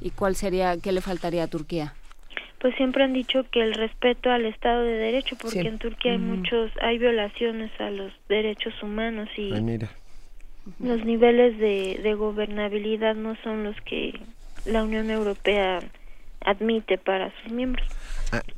¿Y 0.01 0.09
cuál 0.11 0.35
sería 0.35 0.75
qué 0.83 0.91
le 0.91 0.99
faltaría 0.99 1.43
a 1.43 1.47
Turquía? 1.47 1.93
Pues 2.59 2.75
siempre 2.75 3.03
han 3.03 3.13
dicho 3.13 3.45
que 3.51 3.61
el 3.61 3.73
respeto 3.75 4.31
al 4.31 4.45
Estado 4.45 4.81
de 4.81 4.93
Derecho, 4.93 5.35
porque 5.39 5.61
sí. 5.61 5.67
en 5.67 5.77
Turquía 5.77 6.13
hay 6.13 6.17
muchos 6.17 6.71
hay 6.81 6.97
violaciones 6.97 7.71
a 7.79 7.89
los 7.91 8.11
derechos 8.27 8.73
humanos 8.81 9.29
y 9.37 9.53
Ay, 9.53 9.61
mira. 9.61 9.89
los 10.79 11.05
niveles 11.05 11.57
de, 11.59 11.99
de 12.01 12.13
gobernabilidad 12.15 13.15
no 13.15 13.35
son 13.43 13.63
los 13.63 13.75
que 13.81 14.19
la 14.65 14.83
Unión 14.83 15.11
Europea 15.11 15.81
admite 16.41 16.97
para 16.97 17.31
sus 17.41 17.51
miembros. 17.51 17.87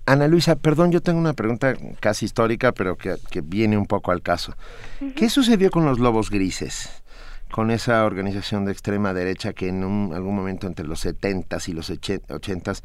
Ana 0.05 0.27
Luisa, 0.27 0.55
perdón, 0.55 0.91
yo 0.91 1.01
tengo 1.01 1.19
una 1.19 1.33
pregunta 1.33 1.75
casi 1.99 2.25
histórica, 2.25 2.71
pero 2.71 2.95
que, 2.97 3.15
que 3.29 3.41
viene 3.41 3.77
un 3.77 3.85
poco 3.85 4.11
al 4.11 4.21
caso. 4.21 4.55
Uh 5.01 5.05
-huh. 5.05 5.13
¿Qué 5.13 5.29
sucedió 5.29 5.69
con 5.69 5.85
los 5.85 5.99
Lobos 5.99 6.29
Grises? 6.29 7.03
Con 7.51 7.71
esa 7.71 8.05
organización 8.05 8.65
de 8.65 8.71
extrema 8.71 9.13
derecha 9.13 9.53
que 9.53 9.69
en 9.69 9.83
un, 9.83 10.13
algún 10.13 10.35
momento 10.35 10.67
entre 10.67 10.85
los 10.85 11.05
70s 11.05 11.67
y 11.67 11.73
los 11.73 11.89
80s 11.89 12.83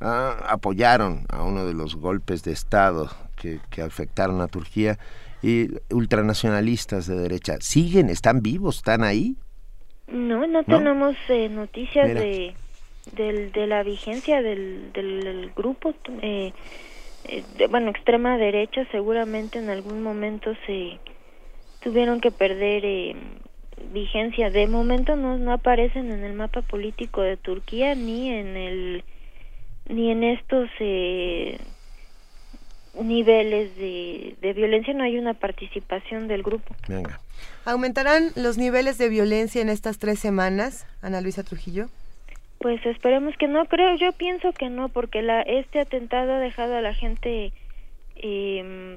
ah, 0.00 0.36
apoyaron 0.48 1.26
a 1.28 1.42
uno 1.42 1.66
de 1.66 1.74
los 1.74 1.96
golpes 1.96 2.44
de 2.44 2.52
Estado 2.52 3.10
que, 3.36 3.58
que 3.70 3.82
afectaron 3.82 4.40
a 4.40 4.46
Turquía 4.46 4.98
y 5.42 5.68
ultranacionalistas 5.90 7.06
de 7.06 7.16
derecha, 7.16 7.56
¿siguen? 7.60 8.08
¿Están 8.08 8.40
vivos? 8.40 8.76
¿Están 8.76 9.04
ahí? 9.04 9.36
No, 10.06 10.46
no, 10.46 10.64
tenemos 10.64 11.16
eh, 11.28 11.48
noticias 11.48 12.08
de, 12.08 12.54
del, 13.12 13.52
de 13.52 13.66
la 13.66 13.82
vigencia 13.82 14.42
del, 14.42 14.92
del, 14.92 15.52
grupo. 15.54 15.94
Eh, 16.22 16.52
eh, 17.24 17.44
de, 17.58 17.66
bueno, 17.66 17.90
extrema 17.90 18.38
derecha 18.38 18.86
seguramente 18.90 19.58
en 19.58 19.70
algún 19.70 20.02
momento 20.02 20.54
se 20.66 20.98
tuvieron 21.82 22.20
que 22.20 22.30
perder 22.30 22.84
eh, 22.84 23.16
vigencia. 23.92 24.50
De 24.50 24.66
momento 24.66 25.16
no, 25.16 25.38
no 25.38 25.52
aparecen 25.52 26.10
en 26.10 26.24
el 26.24 26.34
mapa 26.34 26.62
político 26.62 27.22
de 27.22 27.36
Turquía 27.36 27.94
ni 27.94 28.30
en 28.30 28.56
el 28.56 29.04
ni 29.88 30.10
en 30.10 30.24
estos 30.24 30.70
eh, 30.80 31.58
niveles 33.02 33.76
de, 33.76 34.36
de 34.40 34.52
violencia 34.52 34.94
no 34.94 35.04
hay 35.04 35.18
una 35.18 35.34
participación 35.34 36.26
del 36.28 36.42
grupo. 36.42 36.74
Venga. 36.88 37.20
¿Aumentarán 37.64 38.30
los 38.36 38.56
niveles 38.56 38.98
de 38.98 39.08
violencia 39.08 39.60
en 39.60 39.68
estas 39.68 39.98
tres 39.98 40.18
semanas, 40.18 40.86
Ana 41.02 41.20
Luisa 41.20 41.42
Trujillo? 41.42 41.88
Pues 42.58 42.84
esperemos 42.86 43.34
que 43.36 43.48
no, 43.48 43.66
creo, 43.66 43.96
yo 43.96 44.12
pienso 44.12 44.52
que 44.52 44.70
no, 44.70 44.88
porque 44.88 45.20
la, 45.22 45.42
este 45.42 45.80
atentado 45.80 46.34
ha 46.34 46.38
dejado 46.38 46.76
a 46.76 46.80
la 46.80 46.94
gente 46.94 47.52
eh, 48.16 48.96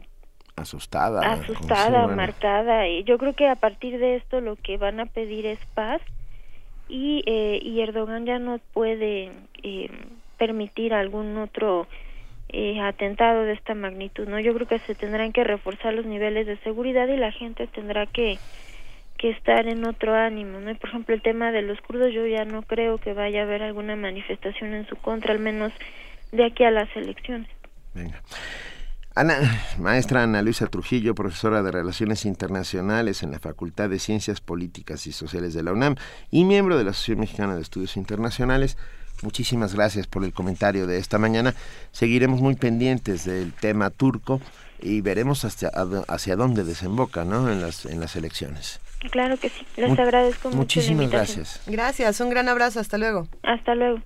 asustada. 0.58 1.22
Asustada, 1.32 2.08
marcada. 2.08 2.88
Y 2.88 3.04
yo 3.04 3.18
creo 3.18 3.34
que 3.34 3.48
a 3.48 3.56
partir 3.56 4.00
de 4.00 4.18
esto 4.18 4.42
lo 4.42 4.58
que 4.58 4.78
van 4.78 5.00
a 5.00 5.06
pedir 5.06 5.46
es 5.46 5.60
paz 5.74 6.02
y, 6.90 7.24
eh, 7.26 7.60
y 7.62 7.80
Erdogan 7.82 8.26
ya 8.26 8.40
no 8.40 8.60
puede 8.74 9.32
eh, 9.64 9.90
permitir 10.38 10.94
algún 10.94 11.38
otro 11.38 11.88
eh, 12.50 12.82
atentado 12.82 13.44
de 13.44 13.54
esta 13.54 13.76
magnitud, 13.76 14.28
¿no? 14.28 14.40
Yo 14.40 14.54
creo 14.54 14.68
que 14.68 14.80
se 14.80 14.96
tendrán 14.96 15.32
que 15.32 15.44
reforzar 15.44 15.94
los 15.94 16.06
niveles 16.06 16.48
de 16.48 16.58
seguridad 16.58 17.08
y 17.08 17.18
la 17.18 17.32
gente 17.32 17.68
tendrá 17.68 18.06
que 18.06 18.38
que 19.18 19.32
estar 19.32 19.68
en 19.68 19.84
otro 19.84 20.14
ánimo, 20.14 20.60
¿no? 20.60 20.74
Por 20.76 20.90
ejemplo, 20.90 21.16
el 21.16 21.24
tema 21.24 21.52
de 21.52 21.64
los 21.64 21.82
kurdos, 21.82 22.14
yo 22.14 22.28
ya 22.28 22.46
no 22.46 22.62
creo 22.62 23.00
que 23.00 23.14
vaya 23.14 23.42
a 23.42 23.44
haber 23.46 23.64
alguna 23.64 23.96
manifestación 23.96 24.76
en 24.76 24.88
su 24.88 24.96
contra, 24.96 25.34
al 25.34 25.40
menos 25.40 25.74
de 26.32 26.46
aquí 26.46 26.64
a 26.64 26.70
las 26.70 26.88
elecciones. 26.96 27.50
Venga. 27.96 28.22
Ana, 29.18 29.64
maestra 29.80 30.22
Ana 30.22 30.44
Luisa 30.44 30.68
Trujillo, 30.68 31.16
profesora 31.16 31.64
de 31.64 31.72
Relaciones 31.72 32.24
Internacionales 32.24 33.24
en 33.24 33.32
la 33.32 33.40
Facultad 33.40 33.90
de 33.90 33.98
Ciencias 33.98 34.42
Políticas 34.42 35.08
y 35.08 35.12
Sociales 35.12 35.56
de 35.56 35.64
la 35.64 35.74
UNAM 35.74 35.96
y 36.30 36.44
miembro 36.44 36.78
de 36.78 36.84
la 36.84 36.92
Asociación 36.92 37.22
Mexicana 37.22 37.56
de 37.56 37.64
Estudios 37.64 37.98
Internacionales. 37.98 38.78
Muchísimas 39.24 39.74
gracias 39.74 40.06
por 40.06 40.24
el 40.24 40.34
comentario 40.34 40.86
de 40.86 41.00
esta 41.00 41.18
mañana. 41.18 41.56
Seguiremos 41.92 42.42
muy 42.42 42.56
pendientes 42.56 43.26
del 43.26 43.54
tema 43.54 43.90
turco 43.90 44.40
y 44.80 45.02
veremos 45.02 45.46
hacia, 45.46 45.72
hacia 46.08 46.36
dónde 46.36 46.64
desemboca 46.64 47.26
¿no? 47.26 47.52
en, 47.52 47.60
las, 47.60 47.88
en 47.88 48.00
las 48.00 48.16
elecciones. 48.16 48.80
Claro 49.10 49.38
que 49.38 49.50
sí, 49.50 49.66
les 49.78 49.98
agradezco 49.98 50.50
mucho. 50.50 50.58
Muchísimas 50.60 51.10
gracias. 51.10 51.60
Gracias, 51.66 52.20
un 52.20 52.30
gran 52.30 52.50
abrazo, 52.50 52.80
hasta 52.80 53.00
luego. 53.00 53.28
Hasta 53.42 53.74
luego. 53.74 54.00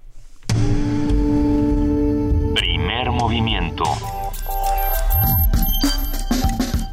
Primer 2.55 3.11
movimiento. 3.11 3.83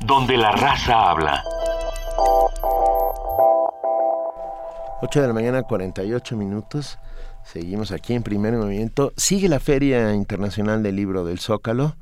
Donde 0.09 0.39
la 0.39 0.53
raza 0.53 1.11
habla. 1.11 1.45
8 5.03 5.21
de 5.21 5.27
la 5.27 5.35
mañana, 5.35 5.63
48 5.65 6.35
minutos. 6.35 6.99
Seguimos 7.45 7.93
aquí 7.93 8.15
en 8.15 8.23
primer 8.23 8.55
movimiento. 8.55 9.13
Sigue 9.19 9.51
la 9.51 9.61
Feria 9.61 10.15
Internacional 10.15 10.83
del 10.83 10.97
Libro 10.97 11.27
del 11.27 11.41
Zócalo. 11.41 11.97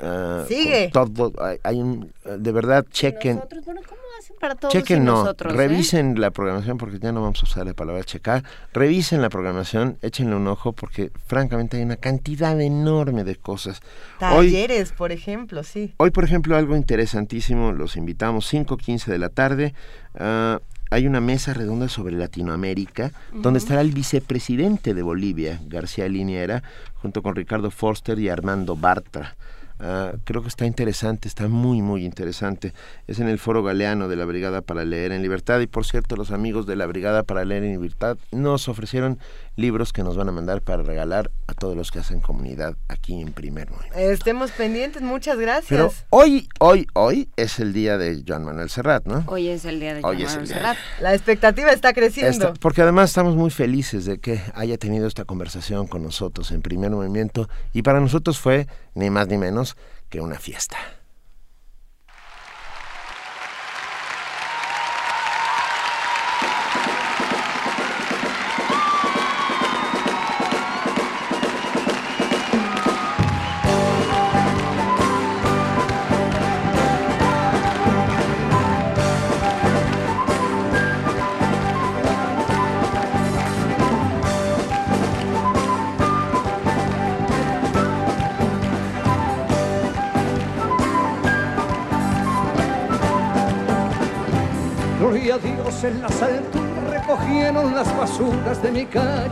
Uh, 0.00 0.46
Sigue. 0.46 0.90
Todo, 0.92 1.32
hay, 1.42 1.58
hay, 1.62 1.80
un, 1.80 2.12
de 2.24 2.52
verdad, 2.52 2.84
chequen. 2.90 3.36
Nosotros, 3.36 3.64
bueno, 3.64 3.80
¿cómo 3.88 4.00
hacen 4.18 4.36
para 4.38 4.54
todos 4.54 4.72
chequen, 4.72 5.04
no. 5.04 5.12
nosotros, 5.22 5.54
eh? 5.54 5.56
Revisen 5.56 6.20
la 6.20 6.30
programación, 6.30 6.76
porque 6.76 6.98
ya 6.98 7.12
no 7.12 7.22
vamos 7.22 7.40
a 7.40 7.44
usar 7.44 7.66
la 7.66 7.72
palabra 7.72 8.04
checar. 8.04 8.44
Revisen 8.74 9.22
la 9.22 9.30
programación, 9.30 9.96
échenle 10.02 10.36
un 10.36 10.46
ojo, 10.48 10.72
porque 10.72 11.10
francamente 11.26 11.78
hay 11.78 11.82
una 11.82 11.96
cantidad 11.96 12.60
enorme 12.60 13.24
de 13.24 13.36
cosas. 13.36 13.80
Talleres, 14.18 14.90
hoy, 14.90 14.96
por 14.96 15.12
ejemplo, 15.12 15.62
sí. 15.62 15.94
Hoy, 15.96 16.10
por 16.10 16.24
ejemplo, 16.24 16.56
algo 16.56 16.76
interesantísimo, 16.76 17.72
los 17.72 17.96
invitamos 17.96 18.52
5.15 18.52 19.06
de 19.06 19.18
la 19.18 19.30
tarde. 19.30 19.74
Uh, 20.14 20.58
hay 20.90 21.06
una 21.06 21.20
mesa 21.20 21.52
redonda 21.52 21.88
sobre 21.88 22.14
Latinoamérica, 22.14 23.12
uh 23.32 23.36
-huh. 23.36 23.42
donde 23.42 23.58
estará 23.58 23.80
el 23.80 23.92
vicepresidente 23.92 24.94
de 24.94 25.02
Bolivia, 25.02 25.60
García 25.66 26.06
Liniera, 26.06 26.62
junto 26.94 27.22
con 27.22 27.34
Ricardo 27.34 27.70
Forster 27.70 28.18
y 28.18 28.28
Armando 28.28 28.76
Bartra. 28.76 29.36
Uh, 29.78 30.16
creo 30.24 30.40
que 30.40 30.48
está 30.48 30.64
interesante, 30.64 31.28
está 31.28 31.48
muy, 31.48 31.82
muy 31.82 32.04
interesante. 32.04 32.72
Es 33.06 33.18
en 33.20 33.28
el 33.28 33.38
Foro 33.38 33.62
Galeano 33.62 34.08
de 34.08 34.16
la 34.16 34.24
Brigada 34.24 34.62
para 34.62 34.84
Leer 34.84 35.12
en 35.12 35.22
Libertad. 35.22 35.60
Y 35.60 35.66
por 35.66 35.84
cierto, 35.84 36.16
los 36.16 36.30
amigos 36.30 36.66
de 36.66 36.76
la 36.76 36.86
Brigada 36.86 37.24
para 37.24 37.44
Leer 37.44 37.64
en 37.64 37.72
Libertad 37.72 38.16
nos 38.32 38.68
ofrecieron 38.68 39.18
libros 39.56 39.92
que 39.92 40.02
nos 40.02 40.16
van 40.16 40.28
a 40.28 40.32
mandar 40.32 40.62
para 40.62 40.82
regalar 40.82 41.30
a 41.46 41.54
todos 41.54 41.76
los 41.76 41.90
que 41.90 41.98
hacen 41.98 42.20
comunidad 42.20 42.76
aquí 42.88 43.20
en 43.20 43.32
Primer 43.32 43.70
Movimiento. 43.70 43.98
Estemos 43.98 44.50
pendientes, 44.52 45.02
muchas 45.02 45.38
gracias. 45.38 45.68
Pero 45.68 45.92
hoy, 46.10 46.48
hoy, 46.60 46.86
hoy 46.92 47.30
es 47.36 47.58
el 47.58 47.72
día 47.72 47.98
de 47.98 48.22
Joan 48.26 48.44
Manuel 48.44 48.70
Serrat, 48.70 49.06
¿no? 49.06 49.24
Hoy 49.26 49.48
es 49.48 49.64
el 49.64 49.80
día 49.80 49.94
de 49.94 50.00
hoy 50.04 50.16
Joan 50.16 50.26
Manuel 50.26 50.46
Serrat. 50.48 50.76
La 51.00 51.14
expectativa 51.14 51.72
está 51.72 51.92
creciendo. 51.92 52.30
Esta, 52.30 52.52
porque 52.54 52.82
además 52.82 53.10
estamos 53.10 53.34
muy 53.34 53.50
felices 53.50 54.04
de 54.04 54.18
que 54.18 54.40
haya 54.54 54.76
tenido 54.78 55.06
esta 55.06 55.24
conversación 55.24 55.86
con 55.86 56.02
nosotros 56.02 56.50
en 56.50 56.62
Primer 56.62 56.90
Movimiento. 56.90 57.48
Y 57.72 57.82
para 57.82 58.00
nosotros 58.00 58.38
fue 58.38 58.66
ni 58.94 59.10
más 59.10 59.28
ni 59.28 59.38
menos 59.38 59.76
que 60.08 60.20
una 60.20 60.38
fiesta. 60.38 60.76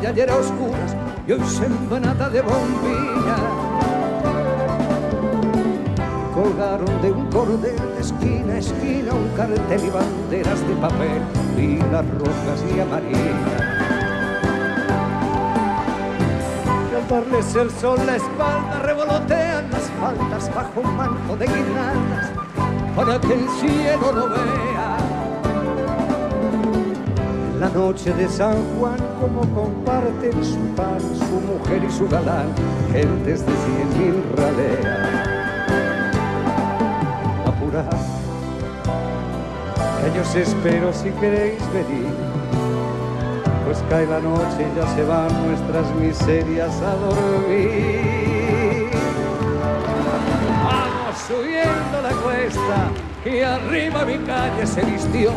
Mi 0.04 0.10
calle 0.10 0.22
ayer 0.22 0.30
a 0.30 0.36
oscuras 0.36 0.96
y 1.26 1.32
hoy 1.32 1.40
sembrada 1.46 2.28
de 2.28 2.42
bombilla. 2.42 3.36
Colgaron 6.34 7.02
de 7.02 7.12
un 7.12 7.26
cordel 7.30 7.76
de 7.94 8.00
esquina 8.00 8.54
a 8.54 8.58
esquina 8.58 9.14
un 9.14 9.28
cartel 9.36 9.80
y 9.84 9.90
banderas 9.90 10.60
de 10.68 10.74
papel, 10.76 11.22
lilas 11.56 12.04
rojas 12.18 12.64
y 12.74 12.80
amarillas. 12.80 13.62
Y 16.90 16.96
al 16.96 17.08
darles 17.08 17.54
el 17.54 17.70
sol 17.70 17.98
la 18.04 18.16
espalda 18.16 18.80
revolotean 18.82 19.70
las 19.70 19.90
faldas 20.00 20.54
bajo 20.54 20.80
un 20.80 20.96
manto 20.96 21.36
de 21.36 21.46
guirnaldas 21.46 22.30
para 22.94 23.20
que 23.20 23.32
el 23.32 23.48
cielo 23.60 24.12
lo 24.12 24.28
vea 24.28 25.13
la 27.64 27.70
noche 27.70 28.12
de 28.12 28.28
San 28.28 28.56
Juan 28.76 28.98
como 29.18 29.40
comparten 29.54 30.44
su 30.44 30.58
pan, 30.76 31.00
su 31.00 31.40
mujer 31.40 31.82
y 31.82 31.90
su 31.90 32.06
galán, 32.06 32.48
gentes 32.92 33.40
de 33.46 33.52
cien 33.64 33.88
mil 33.98 34.22
raleas. 34.36 35.28
Apurad, 37.46 38.02
que 39.98 40.14
yo 40.14 40.20
os 40.20 40.34
espero 40.34 40.92
si 40.92 41.08
queréis 41.12 41.62
venir, 41.72 42.12
pues 43.64 43.82
cae 43.88 44.06
la 44.08 44.20
noche 44.20 44.60
y 44.60 44.76
ya 44.76 44.86
se 44.94 45.02
van 45.04 45.30
nuestras 45.46 45.86
miserias 45.94 46.74
a 46.82 46.94
dormir. 46.96 48.90
Vamos 50.64 51.16
subiendo 51.26 51.96
la 52.02 52.12
cuesta 52.24 52.90
y 53.24 53.40
arriba 53.40 54.04
mi 54.04 54.18
calle 54.18 54.66
se 54.66 54.82
vistió 54.84 55.32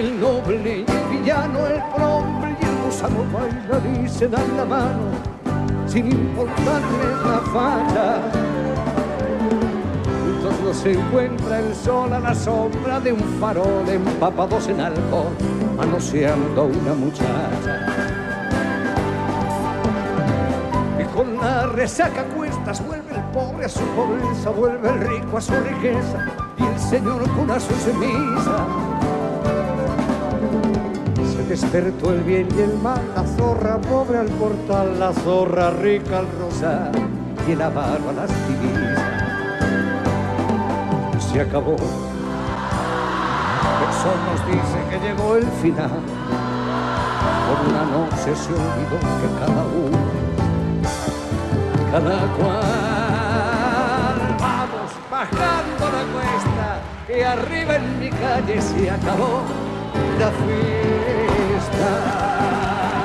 el 0.00 0.20
noble 0.20 0.84
y 0.86 0.90
el 0.90 1.18
villano, 1.18 1.66
el 1.66 2.02
hombre 2.02 2.56
y 2.60 2.64
el 2.64 2.84
gusano 2.84 3.24
bailan 3.32 4.04
y 4.04 4.08
se 4.08 4.28
dan 4.28 4.56
la 4.56 4.64
mano 4.64 5.30
sin 5.86 6.10
importarles 6.10 7.22
la 7.24 7.40
falla. 7.52 8.20
lejos 10.42 10.60
nos 10.64 10.86
encuentra 10.86 11.58
el 11.58 11.74
sol 11.74 12.12
a 12.12 12.20
la 12.20 12.34
sombra 12.34 13.00
de 13.00 13.12
un 13.12 13.20
farol 13.40 13.88
empapados 13.88 14.68
en 14.68 14.80
alcohol, 14.80 15.32
manoseando 15.76 16.64
una 16.64 16.94
muchacha. 16.94 17.86
Y 20.98 21.04
con 21.14 21.36
la 21.38 21.66
resaca 21.66 22.22
a 22.22 22.24
cuestas 22.24 22.86
vuelve 22.86 23.14
el 23.14 23.22
pobre 23.32 23.66
a 23.66 23.68
su 23.68 23.80
pobreza, 23.80 24.50
vuelve 24.50 24.88
el 24.88 25.00
rico 25.00 25.36
a 25.36 25.40
su 25.40 25.52
riqueza 25.52 26.26
y 26.56 26.62
el 26.64 26.78
señor 26.78 27.28
cura 27.30 27.58
su 27.58 27.74
semilla. 27.74 28.89
Despertó 31.50 32.12
el 32.12 32.20
bien 32.20 32.46
y 32.56 32.60
el 32.60 32.78
mal, 32.78 33.00
la 33.12 33.24
zorra 33.24 33.80
pobre 33.80 34.18
al 34.18 34.28
portal, 34.28 35.00
la 35.00 35.12
zorra 35.12 35.72
rica 35.72 36.18
al 36.18 36.28
rosar 36.38 36.92
y 37.44 37.50
el 37.50 37.60
avaro 37.60 38.08
a 38.08 38.12
las 38.12 38.30
divisas. 38.46 39.00
Se 41.18 41.40
acabó. 41.40 41.72
El 41.72 41.78
sol 44.00 44.16
nos 44.30 44.46
dice 44.46 44.78
que 44.90 45.00
llegó 45.00 45.34
el 45.34 45.48
final. 45.60 45.98
Por 47.48 47.58
una 47.68 47.84
noche 47.84 48.30
se 48.36 48.52
olvidó 48.52 49.00
que 49.18 49.28
cada 49.40 49.64
uno, 49.74 49.98
cada 51.90 52.18
cual, 52.36 54.18
vamos 54.38 54.90
bajando 55.10 55.84
la 55.90 56.04
cuesta 56.14 56.78
y 57.08 57.22
arriba 57.22 57.74
en 57.74 57.98
mi 57.98 58.10
calle 58.10 58.62
se 58.62 58.88
acabó 58.88 59.42
la 60.16 60.30
fiesta. 60.30 61.19
Primer 61.68 62.99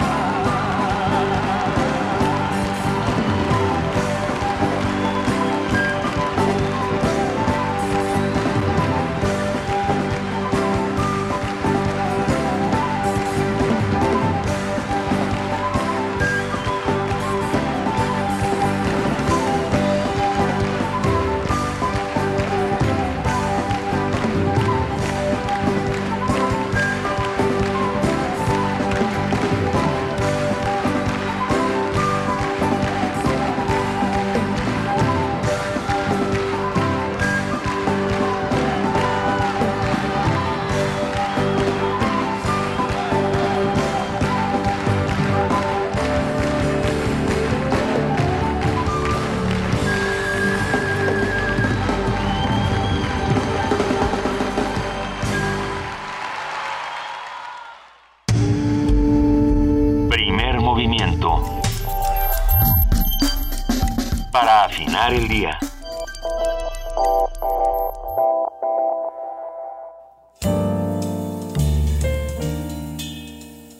Día. 65.24 65.58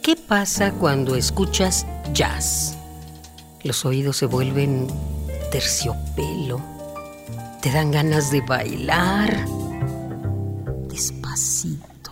¿Qué 0.02 0.16
pasa 0.16 0.72
cuando 0.72 1.16
escuchas 1.16 1.86
jazz? 2.14 2.78
Los 3.64 3.84
oídos 3.84 4.16
se 4.18 4.28
vuelven 4.28 4.88
terciopelo. 5.52 6.62
Te 7.62 7.70
dan 7.70 7.92
ganas 7.92 8.32
de 8.32 8.40
bailar. 8.40 9.46
Despacito. 10.88 12.12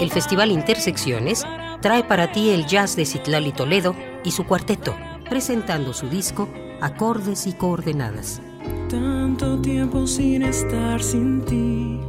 El 0.00 0.10
Festival 0.10 0.50
Intersecciones 0.52 1.44
trae 1.80 2.04
para 2.04 2.30
ti 2.30 2.50
el 2.50 2.66
jazz 2.66 2.94
de 2.94 3.06
Citlali 3.06 3.52
Toledo 3.52 3.96
y 4.22 4.32
su 4.32 4.44
cuarteto, 4.44 4.94
presentando 5.28 5.94
su 5.94 6.08
disco 6.08 6.48
Acordes 6.80 7.46
y 7.46 7.52
Coordenadas. 7.52 8.40
Tanto 8.88 9.60
tiempo 9.60 10.06
sin 10.06 10.42
estar 10.42 11.02
sin 11.02 11.44
ti. 11.44 12.00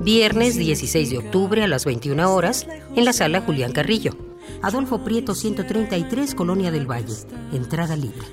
Viernes 0.00 0.56
16 0.56 1.10
de 1.10 1.18
octubre 1.18 1.62
a 1.62 1.68
las 1.68 1.84
21 1.84 2.32
horas 2.32 2.66
en 2.94 3.04
la 3.04 3.12
sala 3.12 3.42
Julián 3.42 3.72
Carrillo. 3.72 4.16
Adolfo 4.62 5.04
Prieto 5.04 5.34
133, 5.34 6.34
Colonia 6.34 6.70
del 6.70 6.90
Valle. 6.90 7.14
Entrada 7.52 7.96
libre. 7.96 8.26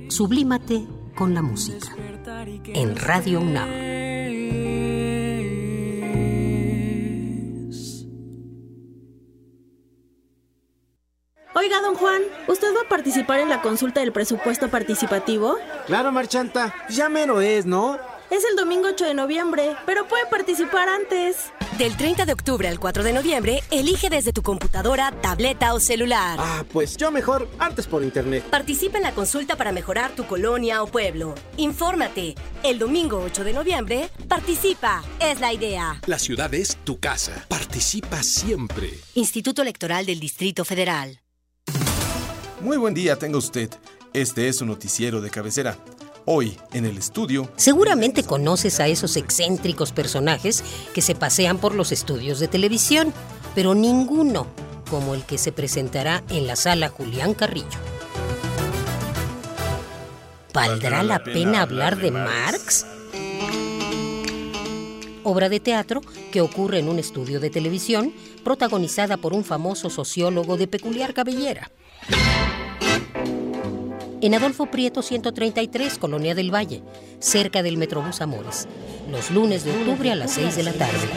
Sublímate 0.08 0.84
con 1.14 1.32
la 1.34 1.42
música. 1.42 1.96
En 2.66 2.96
Radio 2.96 3.40
UNAM. 3.40 4.01
Oiga, 11.62 11.80
don 11.80 11.94
Juan, 11.94 12.22
¿usted 12.48 12.74
va 12.74 12.80
a 12.80 12.88
participar 12.88 13.38
en 13.38 13.48
la 13.48 13.62
consulta 13.62 14.00
del 14.00 14.10
presupuesto 14.10 14.68
participativo? 14.68 15.58
Claro, 15.86 16.10
Marchanta, 16.10 16.74
ya 16.88 17.08
mero 17.08 17.40
es, 17.40 17.66
¿no? 17.66 18.00
Es 18.30 18.44
el 18.50 18.56
domingo 18.56 18.88
8 18.88 19.04
de 19.04 19.14
noviembre, 19.14 19.76
pero 19.86 20.08
puede 20.08 20.26
participar 20.26 20.88
antes. 20.88 21.52
Del 21.78 21.96
30 21.96 22.26
de 22.26 22.32
octubre 22.32 22.66
al 22.66 22.80
4 22.80 23.04
de 23.04 23.12
noviembre, 23.12 23.62
elige 23.70 24.10
desde 24.10 24.32
tu 24.32 24.42
computadora, 24.42 25.12
tableta 25.20 25.72
o 25.72 25.78
celular. 25.78 26.36
Ah, 26.40 26.64
pues 26.72 26.96
yo 26.96 27.12
mejor 27.12 27.48
antes 27.60 27.86
por 27.86 28.02
internet. 28.02 28.42
Participa 28.50 28.96
en 28.96 29.04
la 29.04 29.12
consulta 29.12 29.54
para 29.54 29.70
mejorar 29.70 30.16
tu 30.16 30.26
colonia 30.26 30.82
o 30.82 30.88
pueblo. 30.88 31.36
Infórmate. 31.58 32.34
El 32.64 32.80
domingo 32.80 33.22
8 33.24 33.44
de 33.44 33.52
noviembre, 33.52 34.10
participa. 34.26 35.04
Es 35.20 35.38
la 35.38 35.52
idea. 35.52 36.00
La 36.06 36.18
ciudad 36.18 36.52
es 36.54 36.76
tu 36.82 36.98
casa. 36.98 37.46
Participa 37.46 38.24
siempre. 38.24 38.98
Instituto 39.14 39.62
Electoral 39.62 40.06
del 40.06 40.18
Distrito 40.18 40.64
Federal. 40.64 41.21
Muy 42.62 42.76
buen 42.76 42.94
día 42.94 43.18
tenga 43.18 43.38
usted. 43.38 43.68
Este 44.12 44.46
es 44.46 44.58
su 44.58 44.66
noticiero 44.66 45.20
de 45.20 45.30
cabecera. 45.30 45.76
Hoy, 46.26 46.56
en 46.72 46.86
el 46.86 46.96
estudio... 46.96 47.50
Seguramente 47.56 48.22
conoces 48.22 48.78
a 48.78 48.86
esos 48.86 49.16
excéntricos 49.16 49.90
personajes 49.90 50.62
que 50.94 51.02
se 51.02 51.16
pasean 51.16 51.58
por 51.58 51.74
los 51.74 51.90
estudios 51.90 52.38
de 52.38 52.46
televisión, 52.46 53.12
pero 53.56 53.74
ninguno 53.74 54.46
como 54.88 55.14
el 55.14 55.24
que 55.24 55.38
se 55.38 55.50
presentará 55.50 56.22
en 56.28 56.46
la 56.46 56.54
sala 56.54 56.88
Julián 56.88 57.34
Carrillo. 57.34 57.66
¿Valdrá 60.54 61.02
la 61.02 61.24
pena 61.24 61.62
hablar 61.62 61.96
de 61.96 62.12
Marx? 62.12 62.86
Obra 65.24 65.48
de 65.48 65.58
teatro 65.58 66.00
que 66.30 66.40
ocurre 66.40 66.78
en 66.78 66.88
un 66.88 67.00
estudio 67.00 67.40
de 67.40 67.50
televisión 67.50 68.14
protagonizada 68.44 69.16
por 69.16 69.32
un 69.32 69.42
famoso 69.42 69.90
sociólogo 69.90 70.56
de 70.56 70.68
peculiar 70.68 71.12
cabellera. 71.12 71.72
En 74.20 74.34
Adolfo 74.34 74.66
Prieto 74.66 75.02
133, 75.02 75.98
Colonia 75.98 76.34
del 76.34 76.54
Valle, 76.54 76.82
cerca 77.18 77.62
del 77.62 77.76
Metrobús 77.76 78.20
Amores, 78.20 78.68
los 79.10 79.32
lunes 79.32 79.64
de 79.64 79.72
octubre 79.72 80.12
a 80.12 80.14
las 80.14 80.32
6 80.32 80.54
de 80.56 80.62
la 80.62 80.72
tarde. 80.72 81.08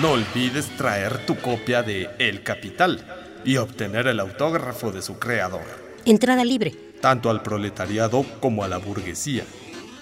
No 0.00 0.12
olvides 0.12 0.68
traer 0.76 1.26
tu 1.26 1.36
copia 1.36 1.82
de 1.82 2.08
El 2.18 2.42
Capital 2.42 3.04
y 3.44 3.56
obtener 3.58 4.06
el 4.06 4.20
autógrafo 4.20 4.90
de 4.90 5.02
su 5.02 5.18
creador. 5.18 5.64
Entrada 6.06 6.44
libre. 6.44 6.74
Tanto 7.00 7.28
al 7.30 7.42
proletariado 7.42 8.24
como 8.40 8.64
a 8.64 8.68
la 8.68 8.78
burguesía. 8.78 9.44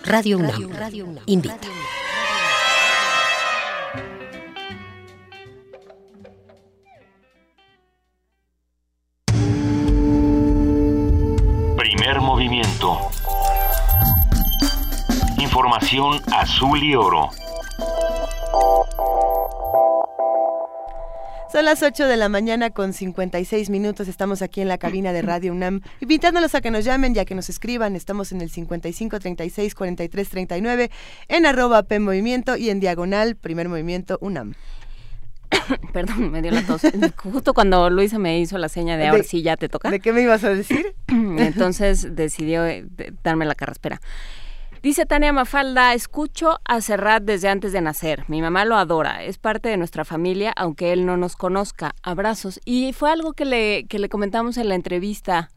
Radio 0.04 0.38
UNAM. 0.38 0.70
Invita. 1.26 1.58
Movimiento. 12.36 12.98
Información 15.38 16.20
azul 16.34 16.82
y 16.82 16.94
oro. 16.94 17.30
Son 21.50 21.64
las 21.64 21.82
8 21.82 22.06
de 22.06 22.18
la 22.18 22.28
mañana 22.28 22.68
con 22.68 22.92
56 22.92 23.70
minutos. 23.70 24.06
Estamos 24.08 24.42
aquí 24.42 24.60
en 24.60 24.68
la 24.68 24.76
cabina 24.76 25.14
de 25.14 25.22
Radio 25.22 25.52
UNAM, 25.52 25.80
invitándolos 26.00 26.54
a 26.54 26.60
que 26.60 26.70
nos 26.70 26.84
llamen 26.84 27.16
y 27.16 27.20
a 27.20 27.24
que 27.24 27.34
nos 27.34 27.48
escriban. 27.48 27.96
Estamos 27.96 28.32
en 28.32 28.42
el 28.42 28.50
55 28.50 29.18
36 29.18 29.74
43 29.74 30.28
39 30.28 30.90
en 31.28 31.46
arroba 31.46 31.84
P 31.84 31.98
Movimiento 32.00 32.58
y 32.58 32.68
en 32.68 32.80
diagonal 32.80 33.36
Primer 33.36 33.70
Movimiento 33.70 34.18
UNAM. 34.20 34.52
Perdón, 35.92 36.30
me 36.30 36.42
dio 36.42 36.50
la 36.50 36.62
tos. 36.62 36.82
Justo 37.16 37.54
cuando 37.54 37.90
Luisa 37.90 38.18
me 38.18 38.38
hizo 38.38 38.58
la 38.58 38.68
seña 38.68 38.96
de 38.96 39.06
ahora 39.06 39.22
sí 39.22 39.42
ya 39.42 39.56
te 39.56 39.68
toca. 39.68 39.90
¿De 39.90 40.00
qué 40.00 40.12
me 40.12 40.22
ibas 40.22 40.44
a 40.44 40.50
decir? 40.50 40.94
Entonces 41.08 42.14
decidió 42.14 42.64
eh, 42.66 42.86
darme 43.22 43.44
la 43.44 43.54
carraspera. 43.54 44.00
Dice 44.82 45.06
Tania 45.06 45.32
Mafalda, 45.32 45.94
escucho 45.94 46.60
a 46.64 46.80
Serrat 46.80 47.24
desde 47.24 47.48
antes 47.48 47.72
de 47.72 47.80
nacer. 47.80 48.24
Mi 48.28 48.40
mamá 48.40 48.64
lo 48.64 48.76
adora, 48.76 49.24
es 49.24 49.38
parte 49.38 49.68
de 49.68 49.76
nuestra 49.76 50.04
familia, 50.04 50.52
aunque 50.54 50.92
él 50.92 51.06
no 51.06 51.16
nos 51.16 51.34
conozca. 51.34 51.94
Abrazos. 52.02 52.60
Y 52.64 52.92
fue 52.92 53.10
algo 53.10 53.32
que 53.32 53.46
le, 53.46 53.86
que 53.88 53.98
le 53.98 54.08
comentamos 54.08 54.58
en 54.58 54.68
la 54.68 54.76
entrevista, 54.76 55.50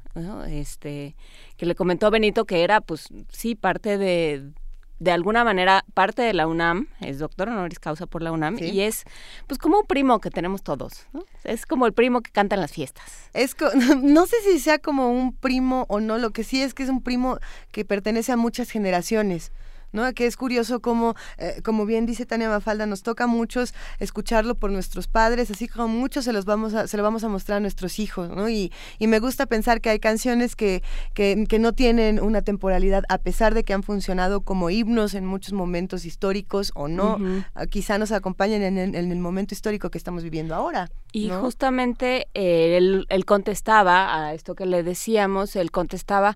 este, 0.47 1.15
que 1.57 1.65
le 1.65 1.75
comentó 1.75 2.09
Benito 2.09 2.45
que 2.45 2.63
era, 2.63 2.81
pues 2.81 3.09
sí, 3.29 3.53
parte 3.53 3.97
de, 3.97 4.51
de 4.99 5.11
alguna 5.11 5.43
manera 5.43 5.85
parte 5.93 6.21
de 6.21 6.33
la 6.33 6.47
UNAM, 6.47 6.87
es 7.01 7.19
doctor 7.19 7.49
honoris 7.49 7.79
causa 7.79 8.05
por 8.05 8.21
la 8.21 8.31
UNAM, 8.31 8.57
y 8.59 8.81
es 8.81 9.05
pues 9.47 9.57
como 9.57 9.79
un 9.79 9.85
primo 9.85 10.19
que 10.19 10.29
tenemos 10.29 10.61
todos, 10.61 11.07
¿no? 11.13 11.23
Es 11.43 11.65
como 11.65 11.85
el 11.85 11.93
primo 11.93 12.21
que 12.21 12.31
canta 12.31 12.55
en 12.55 12.61
las 12.61 12.71
fiestas. 12.71 13.29
Es 13.33 13.55
no 14.01 14.25
sé 14.25 14.35
si 14.43 14.59
sea 14.59 14.79
como 14.79 15.09
un 15.11 15.33
primo 15.33 15.85
o 15.89 15.99
no, 15.99 16.17
lo 16.17 16.31
que 16.31 16.43
sí 16.43 16.61
es 16.61 16.73
que 16.73 16.83
es 16.83 16.89
un 16.89 17.01
primo 17.01 17.39
que 17.71 17.85
pertenece 17.85 18.31
a 18.31 18.37
muchas 18.37 18.69
generaciones. 18.69 19.51
¿No? 19.91 20.11
Que 20.13 20.25
es 20.25 20.37
curioso 20.37 20.81
como, 20.81 21.15
eh, 21.37 21.61
como 21.63 21.85
bien 21.85 22.05
dice 22.05 22.25
Tania 22.25 22.49
Mafalda, 22.49 22.85
nos 22.85 23.03
toca 23.03 23.25
a 23.25 23.27
muchos 23.27 23.73
escucharlo 23.99 24.55
por 24.55 24.71
nuestros 24.71 25.07
padres, 25.07 25.51
así 25.51 25.67
como 25.67 25.87
muchos 25.87 26.25
se 26.25 26.33
los 26.33 26.45
vamos 26.45 26.73
a, 26.73 26.87
se 26.87 26.97
lo 26.97 27.03
vamos 27.03 27.23
a 27.23 27.29
mostrar 27.29 27.57
a 27.57 27.59
nuestros 27.59 27.99
hijos, 27.99 28.29
¿no? 28.29 28.49
Y, 28.49 28.71
y 28.97 29.07
me 29.07 29.19
gusta 29.19 29.45
pensar 29.45 29.81
que 29.81 29.89
hay 29.89 29.99
canciones 29.99 30.55
que, 30.55 30.83
que, 31.13 31.45
que, 31.47 31.59
no 31.59 31.73
tienen 31.73 32.21
una 32.21 32.41
temporalidad, 32.41 33.03
a 33.09 33.17
pesar 33.17 33.53
de 33.53 33.63
que 33.63 33.73
han 33.73 33.83
funcionado 33.83 34.41
como 34.41 34.69
himnos 34.69 35.13
en 35.13 35.25
muchos 35.25 35.53
momentos 35.53 36.05
históricos 36.05 36.71
o 36.75 36.87
no, 36.87 37.17
ah, 37.55 37.65
quizá 37.67 37.97
nos 37.97 38.11
acompañen 38.11 38.63
en, 38.63 38.77
en, 38.77 39.11
el 39.11 39.19
momento 39.19 39.53
histórico 39.53 39.89
que 39.89 39.97
estamos 39.97 40.23
viviendo 40.23 40.55
ahora. 40.55 40.89
Y 41.11 41.29
justamente 41.29 42.27
eh, 42.33 42.77
él, 42.77 43.05
él 43.09 43.25
contestaba 43.25 44.27
a 44.27 44.33
esto 44.33 44.55
que 44.55 44.65
le 44.65 44.83
decíamos, 44.83 45.55
él 45.55 45.71
contestaba 45.71 46.35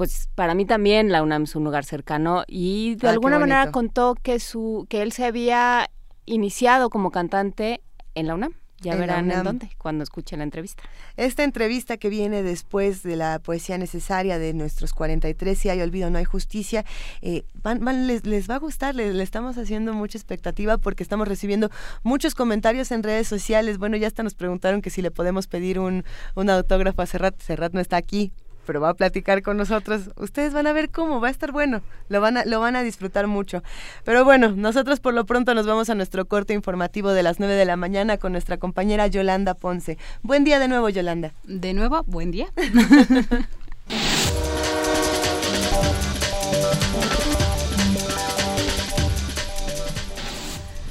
pues 0.00 0.30
para 0.34 0.54
mí 0.54 0.64
también 0.64 1.12
la 1.12 1.22
UNAM 1.22 1.42
es 1.42 1.54
un 1.54 1.62
lugar 1.62 1.84
cercano 1.84 2.44
y 2.48 2.94
de 2.94 3.08
ah, 3.08 3.10
alguna 3.10 3.38
manera 3.38 3.70
contó 3.70 4.14
que 4.14 4.40
su 4.40 4.86
que 4.88 5.02
él 5.02 5.12
se 5.12 5.26
había 5.26 5.90
iniciado 6.24 6.88
como 6.88 7.10
cantante 7.10 7.82
en 8.14 8.26
la 8.26 8.34
UNAM. 8.34 8.54
Ya 8.80 8.96
verán 8.96 9.30
en 9.30 9.44
dónde, 9.44 9.68
cuando 9.76 10.02
escuchen 10.02 10.38
la 10.38 10.44
entrevista. 10.44 10.82
Esta 11.18 11.44
entrevista 11.44 11.98
que 11.98 12.08
viene 12.08 12.42
después 12.42 13.02
de 13.02 13.14
la 13.16 13.40
poesía 13.40 13.76
necesaria 13.76 14.38
de 14.38 14.54
nuestros 14.54 14.94
43, 14.94 15.58
si 15.58 15.68
hay 15.68 15.82
olvido, 15.82 16.08
no 16.08 16.16
hay 16.16 16.24
justicia, 16.24 16.86
eh, 17.20 17.42
van, 17.62 18.06
les, 18.06 18.24
les, 18.24 18.48
va 18.48 18.54
a 18.54 18.58
gustar, 18.58 18.94
le, 18.94 19.22
estamos 19.22 19.58
haciendo 19.58 19.92
mucha 19.92 20.16
expectativa 20.16 20.78
porque 20.78 21.02
estamos 21.02 21.28
recibiendo 21.28 21.68
muchos 22.04 22.34
comentarios 22.34 22.90
en 22.90 23.02
redes 23.02 23.28
sociales. 23.28 23.76
Bueno, 23.76 23.98
ya 23.98 24.06
hasta 24.06 24.22
nos 24.22 24.32
preguntaron 24.32 24.80
que 24.80 24.88
si 24.88 25.02
le 25.02 25.10
podemos 25.10 25.46
pedir 25.46 25.78
un, 25.78 26.04
un 26.34 26.48
autógrafo 26.48 27.02
a 27.02 27.06
Serrat. 27.06 27.38
Serrat 27.38 27.74
no 27.74 27.80
está 27.80 27.98
aquí, 27.98 28.32
pero 28.70 28.80
va 28.80 28.90
a 28.90 28.94
platicar 28.94 29.42
con 29.42 29.56
nosotros. 29.56 30.10
Ustedes 30.14 30.52
van 30.52 30.68
a 30.68 30.72
ver 30.72 30.90
cómo, 30.90 31.20
va 31.20 31.26
a 31.26 31.30
estar 31.32 31.50
bueno, 31.50 31.82
lo 32.08 32.20
van 32.20 32.36
a, 32.36 32.44
lo 32.44 32.60
van 32.60 32.76
a 32.76 32.84
disfrutar 32.84 33.26
mucho. 33.26 33.64
Pero 34.04 34.24
bueno, 34.24 34.52
nosotros 34.52 35.00
por 35.00 35.12
lo 35.12 35.26
pronto 35.26 35.56
nos 35.56 35.66
vamos 35.66 35.90
a 35.90 35.96
nuestro 35.96 36.24
corte 36.26 36.54
informativo 36.54 37.10
de 37.10 37.24
las 37.24 37.40
9 37.40 37.54
de 37.54 37.64
la 37.64 37.74
mañana 37.74 38.16
con 38.16 38.30
nuestra 38.30 38.58
compañera 38.58 39.08
Yolanda 39.08 39.54
Ponce. 39.54 39.98
Buen 40.22 40.44
día 40.44 40.60
de 40.60 40.68
nuevo, 40.68 40.88
Yolanda. 40.88 41.32
De 41.42 41.74
nuevo, 41.74 42.04
buen 42.06 42.30
día. 42.30 42.46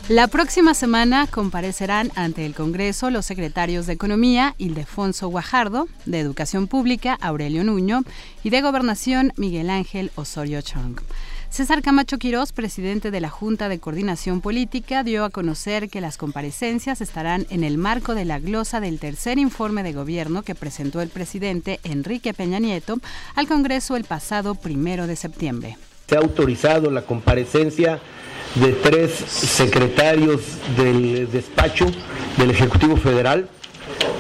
La 0.10 0.26
próxima 0.26 0.73
semana 0.73 1.27
comparecerán 1.27 2.11
ante 2.15 2.44
el 2.44 2.56
Congreso 2.56 3.11
los 3.11 3.27
secretarios 3.27 3.86
de 3.86 3.94
Economía, 3.94 4.56
Ildefonso 4.57 5.27
Guajardo, 5.27 5.88
de 6.07 6.19
Educación 6.19 6.65
Pública, 6.65 7.15
Aurelio 7.22 7.64
Nuño, 7.64 8.02
y 8.44 8.49
de 8.49 8.64
Gobernación, 8.64 9.34
Miguel 9.38 9.69
Ángel 9.69 10.10
Osorio 10.15 10.64
Chong. 10.64 10.99
César 11.52 11.84
Camacho 11.84 12.18
Quirós, 12.18 12.53
presidente 12.53 13.11
de 13.11 13.22
la 13.22 13.30
Junta 13.30 13.69
de 13.69 13.77
Coordinación 13.77 14.41
Política, 14.41 15.03
dio 15.03 15.23
a 15.23 15.30
conocer 15.30 15.90
que 15.90 16.02
las 16.02 16.18
comparecencias 16.18 17.02
estarán 17.02 17.45
en 17.52 17.64
el 17.64 17.77
marco 17.77 18.15
de 18.15 18.26
la 18.26 18.40
glosa 18.40 18.80
del 18.80 18.98
tercer 18.98 19.38
informe 19.38 19.84
de 19.84 19.94
gobierno 19.94 20.41
que 20.41 20.56
presentó 20.56 21.02
el 21.02 21.10
presidente 21.10 21.80
Enrique 21.84 22.34
Peña 22.34 22.57
Nieto 22.57 22.98
al 23.36 23.48
Congreso 23.48 23.95
el 23.95 24.06
pasado 24.06 24.56
primero 24.56 25.06
de 25.06 25.15
septiembre. 25.15 25.77
Se 26.07 26.15
ha 26.15 26.19
autorizado 26.19 26.90
la 26.90 27.03
comparecencia 27.03 27.99
de 28.55 28.73
tres 28.73 29.11
secretarios 29.11 30.41
del 30.76 31.30
despacho 31.31 31.85
del 32.38 32.51
Ejecutivo 32.51 32.97
Federal 32.97 33.47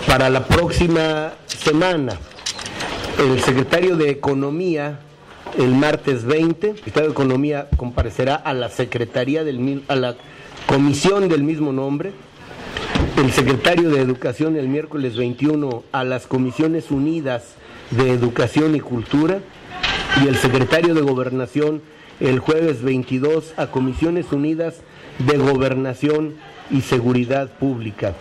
para 0.07 0.29
la 0.29 0.45
próxima 0.45 1.33
semana. 1.47 2.13
El 3.17 3.41
secretario 3.41 3.95
de 3.95 4.09
Economía 4.09 4.99
el 5.57 5.73
martes 5.73 6.25
20, 6.25 6.69
el 6.69 6.75
secretario 6.75 7.09
de 7.09 7.13
Economía 7.13 7.67
comparecerá 7.75 8.35
a 8.35 8.53
la 8.53 8.69
Secretaría 8.69 9.43
del 9.43 9.83
a 9.87 9.95
la 9.95 10.15
comisión 10.67 11.27
del 11.27 11.43
mismo 11.43 11.71
nombre. 11.71 12.11
El 13.17 13.31
secretario 13.31 13.89
de 13.89 14.01
Educación 14.01 14.55
el 14.55 14.67
miércoles 14.67 15.17
21 15.17 15.83
a 15.91 16.03
las 16.03 16.27
Comisiones 16.27 16.91
Unidas 16.91 17.55
de 17.91 18.11
Educación 18.11 18.75
y 18.75 18.79
Cultura 18.79 19.39
y 20.23 20.27
el 20.27 20.37
secretario 20.37 20.93
de 20.93 21.01
Gobernación 21.01 21.81
el 22.19 22.39
jueves 22.39 22.81
22 22.81 23.53
a 23.57 23.67
Comisiones 23.67 24.31
Unidas 24.31 24.81
de 25.19 25.37
Gobernación 25.37 26.35
y 26.69 26.81
Seguridad 26.81 27.49
Pública. 27.49 28.15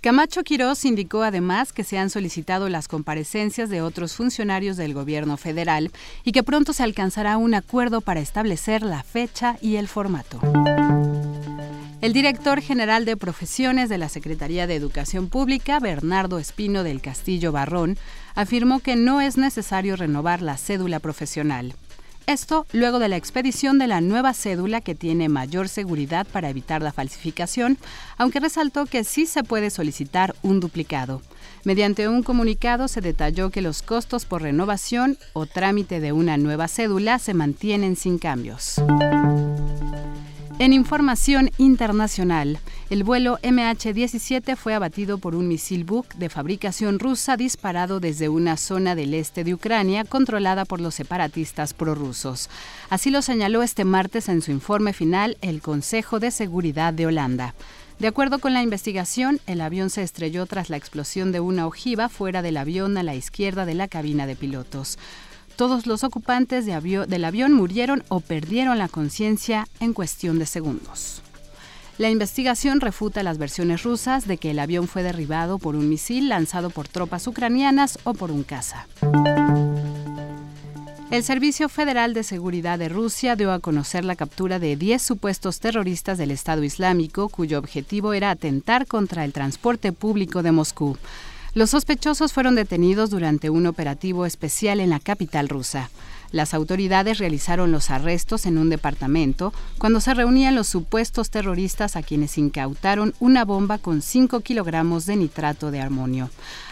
Camacho 0.00 0.44
Quirós 0.44 0.84
indicó 0.84 1.22
además 1.22 1.72
que 1.72 1.82
se 1.82 1.98
han 1.98 2.08
solicitado 2.08 2.68
las 2.68 2.86
comparecencias 2.86 3.68
de 3.68 3.82
otros 3.82 4.14
funcionarios 4.14 4.76
del 4.76 4.94
gobierno 4.94 5.36
federal 5.36 5.90
y 6.22 6.32
que 6.32 6.44
pronto 6.44 6.72
se 6.72 6.84
alcanzará 6.84 7.36
un 7.36 7.54
acuerdo 7.54 8.00
para 8.00 8.20
establecer 8.20 8.82
la 8.82 9.02
fecha 9.02 9.56
y 9.60 9.76
el 9.76 9.88
formato. 9.88 10.38
El 12.00 12.12
director 12.12 12.60
general 12.60 13.04
de 13.04 13.16
profesiones 13.16 13.88
de 13.88 13.98
la 13.98 14.08
Secretaría 14.08 14.68
de 14.68 14.76
Educación 14.76 15.28
Pública, 15.28 15.80
Bernardo 15.80 16.38
Espino 16.38 16.84
del 16.84 17.00
Castillo 17.00 17.50
Barrón, 17.50 17.98
afirmó 18.36 18.78
que 18.78 18.94
no 18.94 19.20
es 19.20 19.36
necesario 19.36 19.96
renovar 19.96 20.42
la 20.42 20.56
cédula 20.56 21.00
profesional. 21.00 21.74
Esto 22.28 22.66
luego 22.72 22.98
de 22.98 23.08
la 23.08 23.16
expedición 23.16 23.78
de 23.78 23.86
la 23.86 24.02
nueva 24.02 24.34
cédula 24.34 24.82
que 24.82 24.94
tiene 24.94 25.30
mayor 25.30 25.66
seguridad 25.66 26.26
para 26.30 26.50
evitar 26.50 26.82
la 26.82 26.92
falsificación, 26.92 27.78
aunque 28.18 28.38
resaltó 28.38 28.84
que 28.84 29.02
sí 29.02 29.24
se 29.24 29.42
puede 29.42 29.70
solicitar 29.70 30.36
un 30.42 30.60
duplicado. 30.60 31.22
Mediante 31.64 32.06
un 32.06 32.22
comunicado 32.22 32.86
se 32.86 33.00
detalló 33.00 33.48
que 33.48 33.62
los 33.62 33.80
costos 33.80 34.26
por 34.26 34.42
renovación 34.42 35.16
o 35.32 35.46
trámite 35.46 36.00
de 36.00 36.12
una 36.12 36.36
nueva 36.36 36.68
cédula 36.68 37.18
se 37.18 37.32
mantienen 37.32 37.96
sin 37.96 38.18
cambios. 38.18 38.74
En 40.60 40.72
información 40.72 41.52
internacional, 41.56 42.58
el 42.90 43.04
vuelo 43.04 43.38
MH17 43.44 44.56
fue 44.56 44.74
abatido 44.74 45.18
por 45.18 45.36
un 45.36 45.46
misil 45.46 45.84
Buk 45.84 46.12
de 46.14 46.28
fabricación 46.28 46.98
rusa 46.98 47.36
disparado 47.36 48.00
desde 48.00 48.28
una 48.28 48.56
zona 48.56 48.96
del 48.96 49.14
este 49.14 49.44
de 49.44 49.54
Ucrania 49.54 50.02
controlada 50.02 50.64
por 50.64 50.80
los 50.80 50.96
separatistas 50.96 51.74
prorrusos. 51.74 52.50
Así 52.90 53.10
lo 53.10 53.22
señaló 53.22 53.62
este 53.62 53.84
martes 53.84 54.28
en 54.28 54.42
su 54.42 54.50
informe 54.50 54.92
final 54.92 55.36
el 55.42 55.62
Consejo 55.62 56.18
de 56.18 56.32
Seguridad 56.32 56.92
de 56.92 57.06
Holanda. 57.06 57.54
De 58.00 58.08
acuerdo 58.08 58.40
con 58.40 58.52
la 58.52 58.62
investigación, 58.62 59.40
el 59.46 59.60
avión 59.60 59.90
se 59.90 60.02
estrelló 60.02 60.46
tras 60.46 60.70
la 60.70 60.76
explosión 60.76 61.30
de 61.30 61.38
una 61.38 61.68
ojiva 61.68 62.08
fuera 62.08 62.42
del 62.42 62.56
avión 62.56 62.96
a 62.96 63.04
la 63.04 63.14
izquierda 63.14 63.64
de 63.64 63.74
la 63.74 63.86
cabina 63.86 64.26
de 64.26 64.34
pilotos. 64.34 64.98
Todos 65.58 65.88
los 65.88 66.04
ocupantes 66.04 66.66
del 66.66 67.24
avión 67.24 67.52
murieron 67.52 68.04
o 68.06 68.20
perdieron 68.20 68.78
la 68.78 68.86
conciencia 68.86 69.66
en 69.80 69.92
cuestión 69.92 70.38
de 70.38 70.46
segundos. 70.46 71.20
La 71.98 72.10
investigación 72.10 72.80
refuta 72.80 73.24
las 73.24 73.38
versiones 73.38 73.82
rusas 73.82 74.28
de 74.28 74.36
que 74.36 74.52
el 74.52 74.60
avión 74.60 74.86
fue 74.86 75.02
derribado 75.02 75.58
por 75.58 75.74
un 75.74 75.88
misil 75.88 76.28
lanzado 76.28 76.70
por 76.70 76.86
tropas 76.86 77.26
ucranianas 77.26 77.98
o 78.04 78.14
por 78.14 78.30
un 78.30 78.44
caza. 78.44 78.86
El 81.10 81.24
Servicio 81.24 81.68
Federal 81.68 82.14
de 82.14 82.22
Seguridad 82.22 82.78
de 82.78 82.88
Rusia 82.88 83.34
dio 83.34 83.50
a 83.50 83.58
conocer 83.58 84.04
la 84.04 84.14
captura 84.14 84.60
de 84.60 84.76
10 84.76 85.02
supuestos 85.02 85.58
terroristas 85.58 86.18
del 86.18 86.30
Estado 86.30 86.62
Islámico 86.62 87.28
cuyo 87.30 87.58
objetivo 87.58 88.12
era 88.12 88.30
atentar 88.30 88.86
contra 88.86 89.24
el 89.24 89.32
transporte 89.32 89.90
público 89.92 90.44
de 90.44 90.52
Moscú. 90.52 90.96
Los 91.54 91.70
sospechosos 91.70 92.32
fueron 92.32 92.54
detenidos 92.54 93.10
durante 93.10 93.50
un 93.50 93.66
operativo 93.66 94.26
especial 94.26 94.80
en 94.80 94.90
la 94.90 95.00
capital 95.00 95.48
rusa. 95.48 95.90
Las 96.30 96.52
autoridades 96.52 97.18
realizaron 97.18 97.72
los 97.72 97.90
arrestos 97.90 98.44
en 98.44 98.58
un 98.58 98.68
departamento 98.68 99.54
cuando 99.78 100.00
se 100.00 100.12
reunían 100.12 100.54
los 100.54 100.66
supuestos 100.66 101.30
terroristas 101.30 101.96
a 101.96 102.02
quienes 102.02 102.36
incautaron 102.36 103.14
una 103.18 103.46
bomba 103.46 103.78
con 103.78 104.02
5 104.02 104.40
kilogramos 104.40 105.06
de 105.06 105.16
nitrato 105.16 105.70
de 105.70 105.80
armonio. 105.80 106.28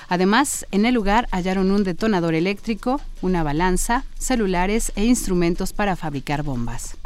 Además, 0.09 0.67
en 0.71 0.85
el 0.85 0.95
lugar 0.95 1.27
hallaron 1.33 1.71
un 1.71 1.85
detonador 1.85 2.35
eléctrico, 2.35 3.01
una 3.23 3.43
balanza, 3.43 4.05
celulares 4.19 4.93
e 4.95 5.05
instrumentos 5.05 5.73
para 5.73 5.97
fabricar 5.97 6.43
bombas. 6.43 6.97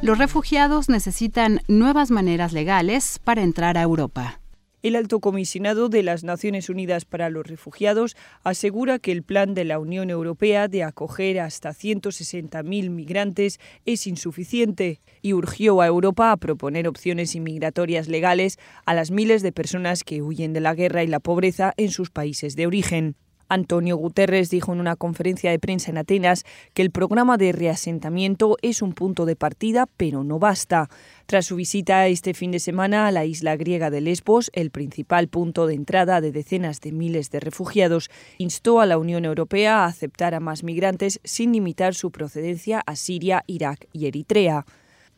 Los 0.00 0.18
refugiados 0.18 0.88
necesitan 0.88 1.60
nuevas 1.68 2.10
maneras 2.10 2.52
legales 2.52 3.20
para 3.22 3.42
entrar 3.42 3.76
a 3.76 3.82
Europa. 3.82 4.41
El 4.82 4.96
alto 4.96 5.20
comisionado 5.20 5.88
de 5.88 6.02
las 6.02 6.24
Naciones 6.24 6.68
Unidas 6.68 7.04
para 7.04 7.30
los 7.30 7.46
Refugiados 7.46 8.16
asegura 8.42 8.98
que 8.98 9.12
el 9.12 9.22
plan 9.22 9.54
de 9.54 9.64
la 9.64 9.78
Unión 9.78 10.10
Europea 10.10 10.66
de 10.66 10.82
acoger 10.82 11.38
hasta 11.38 11.70
160.000 11.70 12.90
migrantes 12.90 13.60
es 13.86 14.08
insuficiente 14.08 15.00
y 15.22 15.34
urgió 15.34 15.80
a 15.80 15.86
Europa 15.86 16.32
a 16.32 16.36
proponer 16.36 16.88
opciones 16.88 17.36
inmigratorias 17.36 18.08
legales 18.08 18.58
a 18.84 18.94
las 18.94 19.12
miles 19.12 19.42
de 19.42 19.52
personas 19.52 20.02
que 20.02 20.20
huyen 20.20 20.52
de 20.52 20.60
la 20.60 20.74
guerra 20.74 21.04
y 21.04 21.06
la 21.06 21.20
pobreza 21.20 21.74
en 21.76 21.90
sus 21.90 22.10
países 22.10 22.56
de 22.56 22.66
origen. 22.66 23.14
Antonio 23.52 23.96
Guterres 23.96 24.48
dijo 24.48 24.72
en 24.72 24.80
una 24.80 24.96
conferencia 24.96 25.50
de 25.50 25.58
prensa 25.58 25.90
en 25.90 25.98
Atenas 25.98 26.44
que 26.72 26.80
el 26.80 26.90
programa 26.90 27.36
de 27.36 27.52
reasentamiento 27.52 28.56
es 28.62 28.80
un 28.80 28.94
punto 28.94 29.26
de 29.26 29.36
partida, 29.36 29.86
pero 29.98 30.24
no 30.24 30.38
basta. 30.38 30.88
Tras 31.26 31.44
su 31.46 31.56
visita 31.56 32.06
este 32.06 32.32
fin 32.32 32.50
de 32.50 32.60
semana 32.60 33.06
a 33.06 33.12
la 33.12 33.26
isla 33.26 33.56
griega 33.56 33.90
de 33.90 34.00
Lesbos, 34.00 34.50
el 34.54 34.70
principal 34.70 35.28
punto 35.28 35.66
de 35.66 35.74
entrada 35.74 36.22
de 36.22 36.32
decenas 36.32 36.80
de 36.80 36.92
miles 36.92 37.30
de 37.30 37.40
refugiados, 37.40 38.10
instó 38.38 38.80
a 38.80 38.86
la 38.86 38.96
Unión 38.96 39.26
Europea 39.26 39.80
a 39.80 39.86
aceptar 39.86 40.34
a 40.34 40.40
más 40.40 40.64
migrantes 40.64 41.20
sin 41.22 41.52
limitar 41.52 41.94
su 41.94 42.10
procedencia 42.10 42.82
a 42.86 42.96
Siria, 42.96 43.44
Irak 43.46 43.86
y 43.92 44.06
Eritrea. 44.06 44.64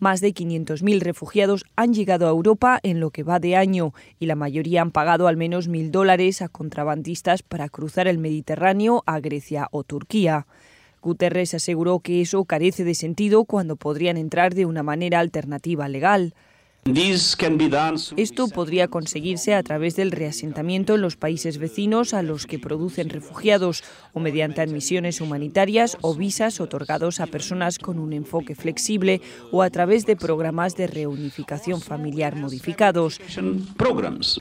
Más 0.04 0.20
de 0.20 0.34
500.000 0.34 1.00
refugiados 1.00 1.64
han 1.76 1.94
llegado 1.94 2.26
a 2.26 2.30
Europa 2.30 2.78
en 2.82 3.00
lo 3.00 3.08
que 3.08 3.22
va 3.22 3.38
de 3.38 3.56
año 3.56 3.94
y 4.18 4.26
la 4.26 4.34
mayoría 4.34 4.82
han 4.82 4.90
pagado 4.90 5.28
al 5.28 5.38
menos 5.38 5.66
mil 5.66 5.90
dólares 5.90 6.42
a 6.42 6.50
contrabandistas 6.50 7.42
para 7.42 7.70
cruzar 7.70 8.06
el 8.06 8.18
Mediterráneo 8.18 9.02
a 9.06 9.18
Grecia 9.20 9.66
o 9.70 9.82
Turquía. 9.82 10.46
Guterres 11.00 11.54
aseguró 11.54 12.00
que 12.00 12.20
eso 12.20 12.44
carece 12.44 12.84
de 12.84 12.94
sentido 12.94 13.46
cuando 13.46 13.76
podrían 13.76 14.18
entrar 14.18 14.54
de 14.54 14.66
una 14.66 14.82
manera 14.82 15.20
alternativa 15.20 15.88
legal. 15.88 16.34
Esto 16.86 18.48
podría 18.48 18.88
conseguirse 18.88 19.54
a 19.54 19.62
través 19.62 19.96
del 19.96 20.10
reasentamiento 20.10 20.94
en 20.94 21.00
los 21.00 21.16
países 21.16 21.56
vecinos 21.56 22.12
a 22.12 22.22
los 22.22 22.46
que 22.46 22.58
producen 22.58 23.08
refugiados 23.08 23.82
o 24.12 24.20
mediante 24.20 24.60
admisiones 24.60 25.22
humanitarias 25.22 25.96
o 26.02 26.14
visas 26.14 26.60
otorgados 26.60 27.20
a 27.20 27.26
personas 27.26 27.78
con 27.78 27.98
un 27.98 28.12
enfoque 28.12 28.54
flexible 28.54 29.22
o 29.50 29.62
a 29.62 29.70
través 29.70 30.04
de 30.04 30.14
programas 30.14 30.76
de 30.76 30.86
reunificación 30.86 31.80
familiar 31.80 32.36
modificados. 32.36 33.18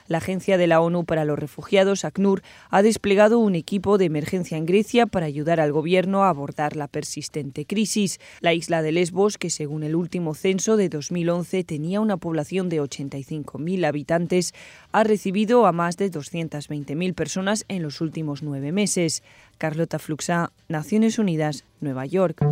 La 0.08 0.18
Agencia 0.18 0.58
de 0.58 0.68
la 0.68 0.82
ONU 0.82 1.06
para 1.06 1.24
los 1.24 1.40
Refugiados, 1.40 2.04
ACNUR, 2.04 2.42
ha 2.70 2.82
desplegado 2.82 3.40
un 3.40 3.56
equipo 3.56 3.98
de 3.98 4.06
emergencia 4.06 4.58
en 4.58 4.66
Grecia 4.66 5.06
para 5.06 5.28
ayudar 5.28 5.62
al 5.62 5.72
gobierno 5.72 6.26
a 6.26 6.30
abordar 6.30 6.76
la 6.76 6.90
persistente 6.90 7.66
crisis. 7.66 8.20
La 8.42 8.54
isla 8.54 8.82
de 8.82 8.92
Lesbos, 8.92 9.38
que 9.38 9.50
según 9.50 9.84
el 9.84 9.96
último 9.96 10.34
censo 10.34 10.76
de 10.76 10.90
2011 10.90 11.64
tenía 11.64 12.02
una 12.02 12.18
población 12.18 12.33
población 12.34 12.68
de 12.68 12.82
85.000 12.82 13.86
habitantes, 13.86 14.56
ha 14.92 15.04
recibido 15.04 15.68
a 15.68 15.72
más 15.72 15.98
de 15.98 16.12
220.000 16.12 17.14
personas 17.14 17.64
en 17.68 17.84
los 17.84 18.02
últimos 18.02 18.42
nueve 18.42 18.72
meses. 18.72 19.22
Carlota 19.60 20.00
Fluxa, 20.00 20.52
Naciones 20.68 21.20
Unidas, 21.20 21.64
Nueva 21.80 22.08
York. 22.08 22.44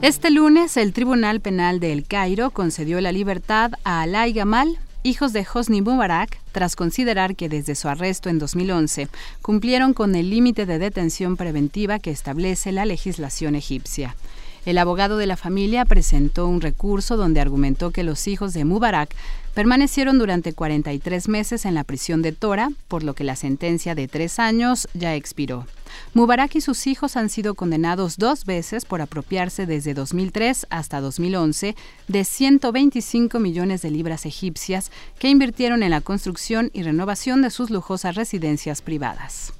Este 0.00 0.30
lunes, 0.30 0.78
el 0.78 0.94
Tribunal 0.94 1.42
Penal 1.42 1.78
de 1.78 1.92
El 1.92 2.06
Cairo 2.06 2.48
concedió 2.52 3.02
la 3.02 3.12
libertad 3.12 3.72
a 3.84 4.00
Alay 4.00 4.32
Gamal, 4.32 4.78
hijos 5.02 5.34
de 5.34 5.46
Hosni 5.52 5.82
Mubarak, 5.82 6.40
tras 6.52 6.76
considerar 6.76 7.36
que 7.36 7.50
desde 7.50 7.74
su 7.74 7.88
arresto 7.88 8.30
en 8.30 8.38
2011 8.38 9.08
cumplieron 9.42 9.92
con 9.92 10.14
el 10.14 10.30
límite 10.30 10.64
de 10.64 10.78
detención 10.78 11.36
preventiva 11.36 11.98
que 11.98 12.10
establece 12.10 12.72
la 12.72 12.86
legislación 12.86 13.54
egipcia. 13.54 14.16
El 14.64 14.78
abogado 14.78 15.18
de 15.18 15.26
la 15.26 15.36
familia 15.36 15.84
presentó 15.84 16.48
un 16.48 16.60
recurso 16.60 17.16
donde 17.16 17.40
argumentó 17.40 17.90
que 17.90 18.02
los 18.02 18.26
hijos 18.26 18.54
de 18.54 18.64
Mubarak 18.64 19.14
permanecieron 19.52 20.18
durante 20.18 20.52
43 20.52 21.28
meses 21.28 21.64
en 21.64 21.74
la 21.74 21.84
prisión 21.84 22.22
de 22.22 22.32
Tora, 22.32 22.70
por 22.88 23.02
lo 23.02 23.14
que 23.14 23.24
la 23.24 23.36
sentencia 23.36 23.94
de 23.94 24.08
tres 24.08 24.38
años 24.38 24.88
ya 24.94 25.14
expiró. 25.14 25.66
Mubarak 26.12 26.56
y 26.56 26.60
sus 26.60 26.86
hijos 26.86 27.16
han 27.16 27.28
sido 27.28 27.54
condenados 27.54 28.16
dos 28.16 28.46
veces 28.46 28.84
por 28.84 29.00
apropiarse 29.00 29.66
desde 29.66 29.94
2003 29.94 30.66
hasta 30.70 31.00
2011 31.00 31.76
de 32.08 32.24
125 32.24 33.38
millones 33.38 33.82
de 33.82 33.90
libras 33.90 34.26
egipcias 34.26 34.90
que 35.18 35.28
invirtieron 35.28 35.82
en 35.82 35.90
la 35.90 36.00
construcción 36.00 36.70
y 36.72 36.82
renovación 36.82 37.42
de 37.42 37.50
sus 37.50 37.70
lujosas 37.70 38.16
residencias 38.16 38.82
privadas. 38.82 39.52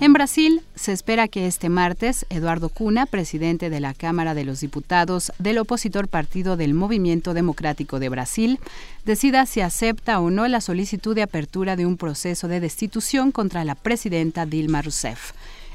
En 0.00 0.14
Brasil, 0.14 0.62
se 0.74 0.92
espera 0.92 1.28
que 1.28 1.46
este 1.46 1.68
martes 1.68 2.24
Eduardo 2.30 2.70
Cuna, 2.70 3.04
presidente 3.04 3.68
de 3.68 3.80
la 3.80 3.92
Cámara 3.92 4.32
de 4.32 4.44
los 4.44 4.60
Diputados 4.60 5.30
del 5.38 5.58
opositor 5.58 6.08
partido 6.08 6.56
del 6.56 6.72
Movimiento 6.72 7.34
Democrático 7.34 8.00
de 8.00 8.08
Brasil, 8.08 8.58
decida 9.04 9.44
si 9.44 9.60
acepta 9.60 10.18
o 10.20 10.30
no 10.30 10.48
la 10.48 10.62
solicitud 10.62 11.14
de 11.14 11.20
apertura 11.20 11.76
de 11.76 11.84
un 11.84 11.98
proceso 11.98 12.48
de 12.48 12.60
destitución 12.60 13.30
contra 13.30 13.62
la 13.66 13.74
presidenta 13.74 14.46
Dilma 14.46 14.80
Rousseff. 14.80 15.32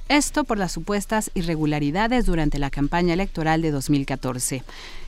Esto 0.09 0.43
por 0.43 0.57
las 0.57 0.71
supuestas 0.71 1.29
irregularidades 1.35 2.25
durante 2.25 2.57
la 2.57 2.71
campaña 2.71 3.13
electoral 3.13 3.61
de 3.61 3.69
2014. 3.69 4.63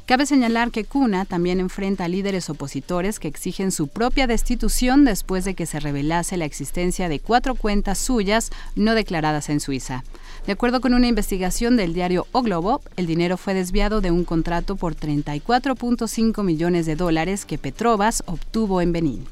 Cabe 0.08 0.26
señalar 0.26 0.72
que 0.72 0.86
Cuna 0.86 1.26
también 1.26 1.60
enfrenta 1.60 2.06
a 2.06 2.08
líderes 2.08 2.50
opositores 2.50 3.20
que 3.20 3.28
exigen 3.28 3.74
su 3.74 3.90
propia 3.90 4.26
destitución 4.26 5.04
después 5.04 5.44
de 5.44 5.54
que 5.54 5.66
se 5.66 5.82
revelase 5.82 6.38
la 6.38 6.46
existencia 6.46 7.10
de 7.10 7.20
cuatro 7.20 7.56
cuentas 7.56 7.98
suyas 7.98 8.50
no 8.78 8.96
declaradas 8.96 9.50
en 9.50 9.60
Suiza. 9.60 10.06
De 10.46 10.54
acuerdo 10.54 10.80
con 10.80 10.94
una 10.94 11.08
investigación 11.08 11.76
del 11.76 11.94
diario 11.94 12.26
O 12.32 12.42
Globo, 12.42 12.80
el 12.96 13.06
dinero 13.06 13.36
fue 13.36 13.54
desviado 13.54 14.00
de 14.00 14.12
un 14.12 14.24
contrato 14.24 14.78
por 14.78 14.96
34.5 14.96 16.42
millones 16.42 16.86
de 16.86 16.96
dólares 16.96 17.44
que 17.44 17.58
Petrobras 17.58 18.24
obtuvo 18.28 18.80
en 18.80 18.94
Benín. 18.94 19.26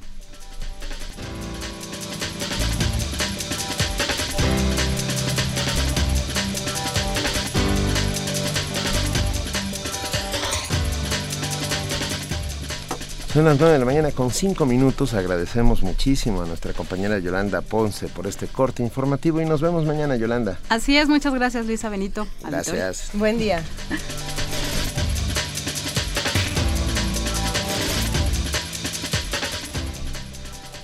Son 13.36 13.44
las 13.44 13.60
9 13.60 13.74
de 13.74 13.80
la 13.80 13.86
mañana 13.86 14.12
con 14.12 14.32
5 14.32 14.66
minutos. 14.66 15.14
Agradecemos 15.14 15.84
muchísimo 15.84 16.41
a 16.41 16.45
nuestra 16.45 16.72
compañera 16.72 17.20
Yolanda 17.20 17.60
Ponce 17.60 18.07
por 18.07 18.28
este 18.28 18.48
corte 18.48 18.82
informativo 18.82 19.41
y 19.41 19.45
nos 19.45 19.60
vemos 19.60 19.84
mañana, 19.86 20.16
Yolanda. 20.16 20.57
Así 20.70 20.98
es, 20.98 21.10
muchas 21.10 21.34
gracias 21.34 21.66
Luisa 21.66 21.90
Benito. 21.90 22.26
Gracias. 22.45 23.10
Buen 23.12 23.38
día. 23.38 23.62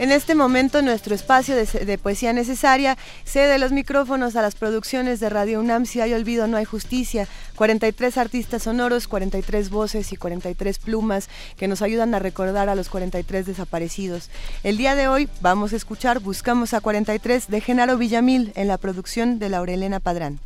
En 0.01 0.11
este 0.11 0.33
momento 0.33 0.81
nuestro 0.81 1.13
espacio 1.13 1.55
de, 1.55 1.97
poesía 1.99 2.33
necesaria 2.33 2.97
cede 3.23 3.59
los 3.59 3.71
micrófonos 3.71 4.35
a 4.35 4.41
las 4.41 4.55
producciones 4.55 5.19
de 5.19 5.29
Radio 5.29 5.59
UNAM 5.59 5.85
Si 5.85 6.01
hay 6.01 6.15
olvido 6.15 6.47
no 6.47 6.57
hay 6.57 6.65
justicia, 6.65 7.27
43 7.55 8.17
artistas 8.17 8.63
sonoros, 8.63 9.07
43 9.07 9.69
voces 9.69 10.11
y 10.11 10.15
43 10.15 10.79
plumas 10.79 11.29
que 11.55 11.67
nos 11.67 11.83
ayudan 11.83 12.15
a 12.15 12.19
recordar 12.19 12.67
a 12.67 12.73
los 12.73 12.89
43 12.89 13.45
desaparecidos. 13.45 14.31
El 14.63 14.77
día 14.77 14.95
de 14.95 15.07
hoy 15.07 15.29
vamos 15.39 15.71
a 15.71 15.75
escuchar 15.75 16.19
Buscamos 16.19 16.73
a 16.73 16.81
43 16.81 17.47
de 17.47 17.61
Genaro 17.61 17.99
Villamil 17.99 18.53
en 18.55 18.69
la 18.69 18.79
producción 18.79 19.37
de 19.37 19.49
Laurelena 19.49 19.99
Padrán. 19.99 20.39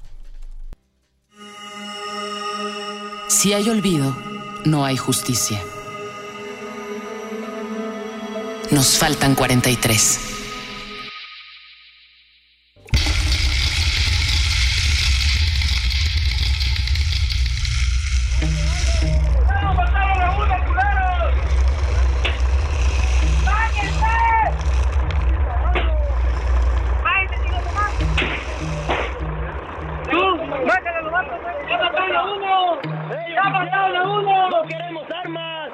Si 3.30 3.54
hay 3.54 3.70
olvido, 3.70 4.18
no 4.66 4.84
hay 4.84 4.98
justicia. 4.98 5.62
Nos 8.72 8.98
faltan 8.98 9.36
43. 9.36 10.36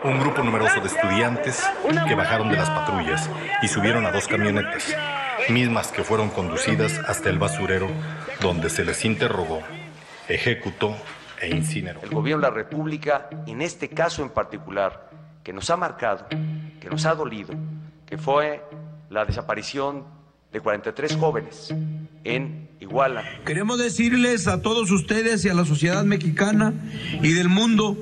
un 0.04 0.20
grupo 0.20 0.44
numeroso 0.44 0.80
de 0.82 0.88
estudiantes 0.88 1.64
que 2.08 2.16
bajaron 2.16 2.50
de 2.50 2.58
las 2.58 2.70
y 3.62 3.68
subieron 3.68 4.06
a 4.06 4.12
dos 4.12 4.28
camionetas. 4.28 4.96
mismas 5.50 5.88
que 5.92 6.04
fueron 6.04 6.30
conducidas 6.30 7.00
hasta 7.08 7.30
el 7.30 7.40
basurero 7.40 7.90
donde 8.42 8.70
se 8.70 8.86
les 8.86 9.04
interrogó, 9.06 9.62
ejecutó 10.28 10.96
e 11.42 11.50
incineró. 11.50 12.02
El 12.04 12.12
gobierno 12.12 12.46
de 12.46 12.50
la 12.50 12.56
República, 12.56 13.30
en 13.48 13.62
este 13.62 13.90
caso 13.90 14.22
en 14.22 14.30
particular, 14.30 15.10
que 15.44 15.52
nos 15.52 15.70
ha 15.70 15.78
marcado, 15.78 16.28
que 16.80 16.90
nos 16.90 17.06
ha 17.06 17.16
dolido, 17.16 17.54
que 18.06 18.18
fue 18.18 18.64
la 19.10 19.26
desaparición 19.26 20.06
de 20.52 20.60
43 20.60 21.16
jóvenes 21.18 21.74
en 22.24 22.70
Iguala. 22.80 23.24
Queremos 23.46 23.78
decirles 23.80 24.48
a 24.48 24.62
todos 24.62 24.90
ustedes 24.92 25.44
y 25.46 25.50
a 25.50 25.54
la 25.54 25.66
sociedad 25.66 26.04
mexicana 26.04 26.74
y 27.22 27.34
del 27.34 27.50
mundo 27.50 27.96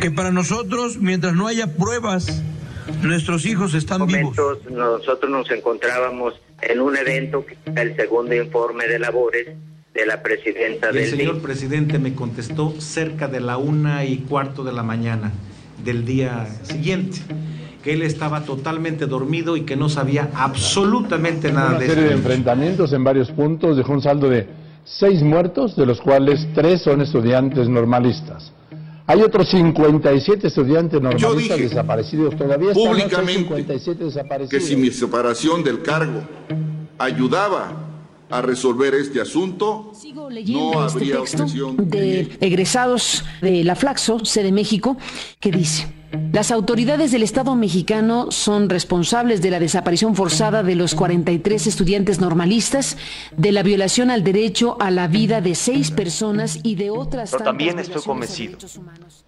que 0.00 0.10
para 0.10 0.30
nosotros, 0.30 0.98
mientras 0.98 1.34
no 1.34 1.46
haya 1.46 1.74
pruebas, 1.74 2.42
nuestros 3.02 3.46
hijos 3.46 3.74
están 3.74 4.06
vivos. 4.06 4.36
Nosotros 4.70 5.30
nos 5.30 5.50
encontrábamos 5.50 6.34
en 6.62 6.80
un 6.80 6.96
evento 6.96 7.44
que 7.44 7.56
el 7.80 7.96
segundo 7.96 8.34
informe 8.34 8.86
de 8.86 8.98
labores 8.98 9.48
de 9.94 10.06
la 10.06 10.22
presidenta 10.22 10.90
Y 10.90 10.94
del 10.94 11.04
el 11.04 11.10
señor 11.10 11.34
DIF. 11.34 11.42
presidente 11.42 11.98
me 11.98 12.14
contestó 12.14 12.74
cerca 12.78 13.28
de 13.28 13.40
la 13.40 13.56
una 13.56 14.04
y 14.04 14.18
cuarto 14.18 14.62
de 14.62 14.72
la 14.72 14.82
mañana 14.82 15.32
del 15.82 16.04
día 16.04 16.46
siguiente, 16.62 17.18
que 17.82 17.92
él 17.94 18.02
estaba 18.02 18.42
totalmente 18.44 19.06
dormido 19.06 19.56
y 19.56 19.62
que 19.62 19.76
no 19.76 19.88
sabía 19.88 20.30
absolutamente 20.34 21.52
nada 21.52 21.70
Una 21.70 21.78
de 21.78 21.86
serie 21.86 22.02
de 22.04 22.08
eso. 22.10 22.18
enfrentamientos 22.18 22.92
en 22.92 23.04
varios 23.04 23.30
puntos 23.30 23.76
dejó 23.76 23.92
un 23.92 24.02
saldo 24.02 24.28
de 24.28 24.46
seis 24.84 25.22
muertos, 25.22 25.76
de 25.76 25.86
los 25.86 26.00
cuales 26.00 26.46
tres 26.54 26.82
son 26.82 27.00
estudiantes 27.00 27.68
normalistas. 27.68 28.52
Hay 29.08 29.22
otros 29.22 29.48
57 29.48 30.48
estudiantes 30.48 31.00
normalistas 31.00 31.56
dije 31.58 31.68
desaparecidos 31.68 32.36
todavía. 32.36 32.72
públicamente 32.72 33.38
57 33.38 34.48
que 34.50 34.60
si 34.60 34.76
mi 34.76 34.90
separación 34.90 35.62
del 35.62 35.82
cargo 35.82 36.22
ayudaba 36.98 37.86
a 38.28 38.42
resolver 38.42 38.94
este 38.94 39.20
asunto, 39.20 39.92
no 40.48 40.86
este 40.86 40.98
habría 40.98 41.20
texto 41.20 41.44
objeción. 41.44 41.76
de 41.88 42.36
egresados 42.40 43.24
de 43.40 43.62
la 43.62 43.76
Flaxo, 43.76 44.24
sede 44.24 44.50
México, 44.50 44.96
que 45.38 45.52
dice, 45.52 45.86
las 46.32 46.50
autoridades 46.50 47.12
del 47.12 47.22
Estado 47.22 47.54
mexicano 47.54 48.30
son 48.30 48.68
responsables 48.68 49.42
de 49.42 49.50
la 49.50 49.58
desaparición 49.58 50.14
forzada 50.14 50.62
de 50.62 50.74
los 50.74 50.94
43 50.94 51.66
estudiantes 51.66 52.20
normalistas, 52.20 52.96
de 53.36 53.52
la 53.52 53.62
violación 53.62 54.10
al 54.10 54.22
derecho 54.22 54.76
a 54.80 54.90
la 54.90 55.08
vida 55.08 55.40
de 55.40 55.54
seis 55.54 55.90
personas 55.90 56.60
y 56.62 56.74
de 56.74 56.90
otras 56.90 57.30
Pero 57.30 57.44
también 57.44 57.78
estoy 57.78 58.02
convencido 58.02 58.58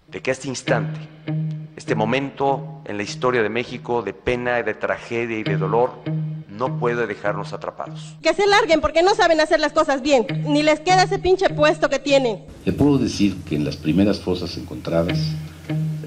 de 0.07 0.21
que 0.21 0.31
este 0.31 0.47
instante, 0.47 0.99
este 1.75 1.95
momento 1.95 2.81
en 2.85 2.97
la 2.97 3.03
historia 3.03 3.43
de 3.43 3.49
México 3.49 4.01
de 4.01 4.13
pena, 4.13 4.61
de 4.61 4.73
tragedia 4.73 5.37
y 5.37 5.43
de 5.43 5.57
dolor, 5.57 5.91
no 6.47 6.77
puede 6.77 7.07
dejarnos 7.07 7.53
atrapados. 7.53 8.15
Que 8.21 8.33
se 8.33 8.45
larguen 8.45 8.81
porque 8.81 9.01
no 9.01 9.15
saben 9.15 9.39
hacer 9.39 9.59
las 9.59 9.71
cosas 9.71 10.01
bien. 10.01 10.27
Ni 10.45 10.61
les 10.61 10.81
queda 10.81 11.03
ese 11.03 11.17
pinche 11.17 11.49
puesto 11.49 11.89
que 11.89 11.99
tienen. 11.99 12.43
Le 12.65 12.73
puedo 12.73 12.97
decir 12.97 13.37
que 13.47 13.55
en 13.55 13.63
las 13.63 13.77
primeras 13.77 14.19
fosas 14.19 14.57
encontradas, 14.57 15.17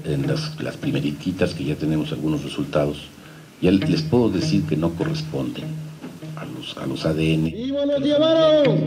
en 0.05 0.27
las, 0.27 0.59
las 0.61 0.77
primerititas 0.77 1.53
que 1.53 1.63
ya 1.63 1.75
tenemos 1.75 2.11
algunos 2.11 2.43
resultados, 2.43 2.97
ya 3.61 3.71
les 3.71 4.01
puedo 4.01 4.29
decir 4.29 4.63
que 4.63 4.75
no 4.75 4.91
corresponden 4.91 5.65
a 6.35 6.45
los, 6.45 6.77
a 6.77 6.85
los 6.85 7.05
ADN. 7.05 7.45
¡Viva 7.45 7.85
los 7.85 8.01
llevaron! 8.01 8.77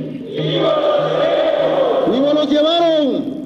¡Viva 2.12 2.34
los 2.34 2.50
llevaron! 2.50 3.36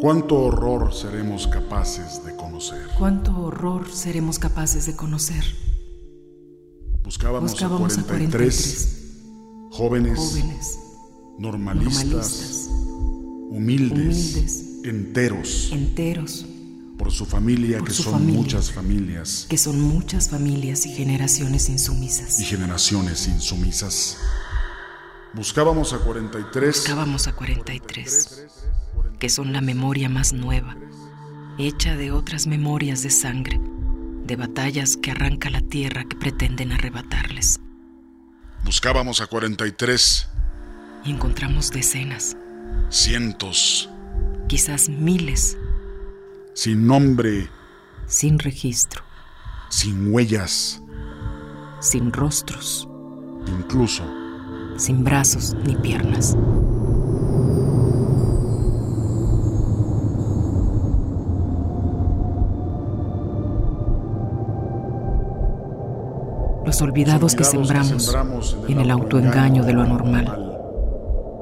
¿Cuánto 0.00 0.36
horror 0.36 0.94
seremos 0.94 1.48
capaces 1.48 2.24
de 2.24 2.36
conocer? 2.36 2.86
¿Cuánto 2.96 3.36
horror 3.36 3.90
seremos 3.92 4.38
capaces 4.38 4.86
de 4.86 4.94
conocer? 4.94 5.42
Buscábamos, 7.02 7.50
Buscábamos 7.50 7.98
a 7.98 8.02
a 8.02 8.04
43, 8.04 8.98
jóvenes, 9.72 10.16
jóvenes 10.18 10.78
normalistas, 11.38 12.04
normalistas, 12.04 12.68
humildes, 13.50 14.34
humildes, 14.36 14.64
enteros, 14.84 15.68
enteros, 15.72 16.46
por 16.96 17.10
su 17.10 17.26
familia, 17.26 17.78
por 17.78 17.88
que 17.88 17.94
su 17.94 18.04
son 18.04 18.12
familia, 18.12 18.40
muchas 18.40 18.70
familias 18.70 19.46
que 19.48 19.58
son 19.58 19.80
muchas 19.80 20.28
familias 20.28 20.86
y 20.86 20.94
generaciones 20.94 21.68
insumisas. 21.68 22.38
y 22.38 22.44
generaciones 22.44 23.26
insumisas. 23.26 24.18
Buscábamos 25.34 25.92
a 25.92 25.98
43, 25.98 26.76
Buscábamos 26.76 27.26
a 27.26 27.32
43, 27.34 28.46
que 29.18 29.28
son 29.28 29.52
la 29.52 29.60
memoria 29.60 30.08
más 30.08 30.32
nueva, 30.32 30.76
hecha 31.58 31.96
de 31.96 32.12
otras 32.12 32.46
memorias 32.46 33.02
de 33.02 33.10
sangre, 33.10 33.60
de 34.24 34.36
batallas 34.36 34.96
que 34.96 35.10
arranca 35.10 35.50
la 35.50 35.60
tierra 35.60 36.04
que 36.04 36.16
pretenden 36.16 36.72
arrebatarles. 36.72 37.60
buscábamos 38.64 39.20
a 39.20 39.26
43, 39.26 40.28
Y 41.04 41.10
encontramos 41.10 41.70
decenas, 41.70 42.36
cientos, 42.90 43.88
quizás 44.48 44.88
miles, 44.88 45.56
sin 46.54 46.86
nombre, 46.86 47.48
sin 48.06 48.38
registro, 48.38 49.02
sin 49.70 50.12
huellas, 50.12 50.82
sin 51.80 52.12
rostros, 52.12 52.88
incluso. 53.46 54.04
Sin 54.76 55.02
brazos 55.02 55.56
ni 55.64 55.74
piernas. 55.74 56.36
Los 66.68 66.82
olvidados 66.82 67.34
que 67.34 67.44
sembramos 67.44 68.58
en 68.68 68.80
el 68.80 68.90
autoengaño 68.90 69.64
de 69.64 69.72
lo 69.72 69.80
anormal, 69.80 70.58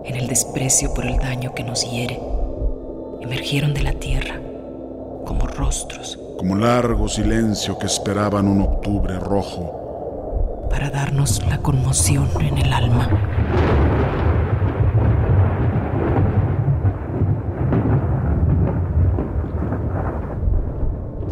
en 0.04 0.14
el 0.14 0.28
desprecio 0.28 0.94
por 0.94 1.04
el 1.04 1.16
daño 1.16 1.52
que 1.52 1.64
nos 1.64 1.90
hiere, 1.90 2.20
emergieron 3.20 3.74
de 3.74 3.82
la 3.82 3.92
tierra 3.94 4.40
como 5.24 5.48
rostros 5.48 6.16
como 6.38 6.54
largo 6.54 7.08
silencio 7.08 7.76
que 7.76 7.86
esperaban 7.86 8.46
un 8.46 8.60
octubre 8.60 9.18
rojo. 9.18 10.68
para 10.70 10.90
darnos 10.90 11.44
la 11.48 11.58
conmoción 11.58 12.28
en 12.38 12.58
el 12.58 12.72
alma. 12.72 13.08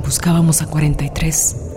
Buscábamos 0.04 0.62
a 0.62 0.66
43, 0.66 1.73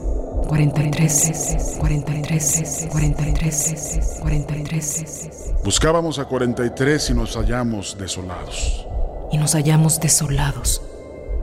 43, 0.47 1.77
43, 1.79 2.87
43, 2.89 4.19
43, 4.21 5.51
Buscábamos 5.63 6.19
a 6.19 6.25
43 6.25 7.09
y 7.09 7.13
nos 7.13 7.35
hallamos 7.35 7.97
desolados, 7.97 8.85
y 9.31 9.37
nos 9.37 9.53
hallamos 9.53 9.99
desolados, 9.99 10.81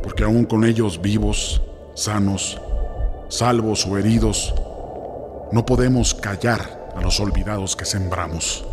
porque 0.02 0.24
aún 0.24 0.44
con 0.44 0.64
ellos 0.64 1.01
vivos, 1.02 1.62
sanos, 1.94 2.60
salvos 3.28 3.86
o 3.86 3.98
heridos, 3.98 4.55
no 5.52 5.66
podemos 5.66 6.14
callar 6.14 6.90
a 6.97 7.01
los 7.02 7.20
olvidados 7.20 7.76
que 7.76 7.85
sembramos. 7.85 8.64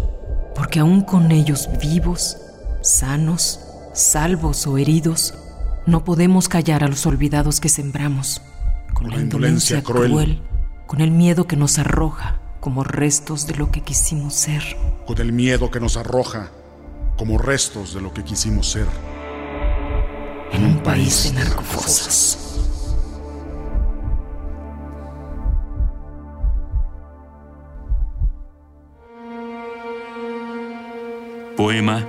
porque 0.55 0.79
aún 0.79 1.01
con 1.01 1.31
ellos 1.31 1.69
vivos, 1.81 2.37
sanos, 2.81 3.59
salvos 3.93 4.65
o 4.67 4.77
heridos, 4.77 5.33
no 5.85 6.03
podemos 6.03 6.47
callar 6.47 6.83
a 6.83 6.87
los 6.87 7.05
olvidados 7.05 7.59
que 7.59 7.69
sembramos, 7.69 8.41
con 9.01 9.09
la 9.09 9.19
indolencia 9.19 9.77
indolencia 9.77 9.83
cruel. 9.83 10.11
cruel, 10.11 10.41
con 10.87 11.01
el 11.01 11.11
miedo 11.11 11.47
que 11.47 11.55
nos 11.55 11.79
arroja 11.79 12.39
como 12.59 12.83
restos 12.83 13.47
de 13.47 13.55
lo 13.55 13.71
que 13.71 13.81
quisimos 13.81 14.33
ser. 14.33 14.63
con 15.07 15.19
el 15.19 15.33
miedo 15.33 15.71
que 15.71 15.79
nos 15.79 15.97
arroja 15.97 16.51
como 17.17 17.37
restos 17.37 17.93
de 17.93 18.01
lo 18.01 18.13
que 18.13 18.23
quisimos 18.23 18.69
ser. 18.69 18.87
En 20.51 20.65
un 20.65 20.83
país 20.83 21.23
de 21.23 21.39
narcofosas. 21.39 22.37
Poema 31.57 32.07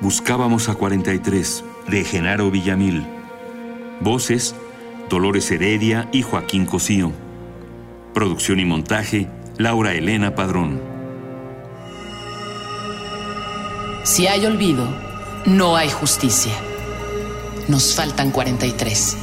Buscábamos 0.00 0.68
a 0.68 0.74
43 0.76 1.64
de 1.88 2.04
Genaro 2.04 2.52
Villamil. 2.52 3.04
Voces 4.00 4.54
Dolores 5.08 5.50
Heredia 5.50 6.08
y 6.12 6.22
Joaquín 6.22 6.66
Cosío. 6.66 7.12
Producción 8.14 8.60
y 8.60 8.64
montaje 8.64 9.28
Laura 9.56 9.94
Elena 9.94 10.34
Padrón. 10.34 10.80
Si 14.04 14.26
hay 14.26 14.46
olvido, 14.46 14.88
no 15.46 15.76
hay 15.76 15.90
justicia. 15.90 16.52
Nos 17.68 17.94
faltan 17.94 18.30
43 18.30 19.16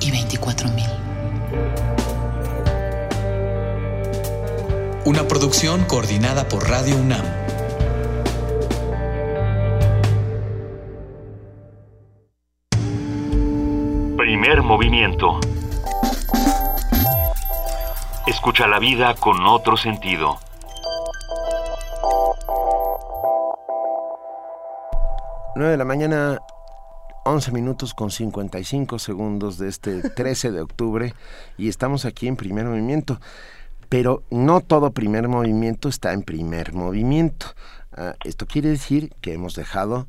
y 0.00 0.10
24 0.10 0.68
mil. 0.70 0.98
una 5.08 5.26
producción 5.26 5.86
coordinada 5.86 6.50
por 6.50 6.68
Radio 6.68 6.94
UNAM. 6.98 7.24
Primer 14.48 14.64
movimiento. 14.64 15.40
Escucha 18.26 18.66
la 18.66 18.78
vida 18.78 19.14
con 19.14 19.46
otro 19.46 19.76
sentido. 19.76 20.38
Nueve 25.54 25.72
de 25.72 25.76
la 25.76 25.84
mañana, 25.84 26.38
11 27.26 27.52
minutos 27.52 27.92
con 27.92 28.10
55 28.10 28.98
segundos 28.98 29.58
de 29.58 29.68
este 29.68 30.00
13 30.16 30.52
de 30.52 30.62
octubre 30.62 31.12
y 31.58 31.68
estamos 31.68 32.06
aquí 32.06 32.26
en 32.26 32.36
primer 32.36 32.64
movimiento 32.64 33.20
pero 33.90 34.22
no 34.30 34.62
todo 34.62 34.92
primer 34.92 35.28
movimiento 35.28 35.90
está 35.90 36.14
en 36.14 36.22
primer 36.22 36.72
movimiento. 36.72 37.48
Ah, 37.92 38.14
esto 38.24 38.46
quiere 38.46 38.70
decir 38.70 39.12
que 39.20 39.34
hemos 39.34 39.54
dejado 39.54 40.06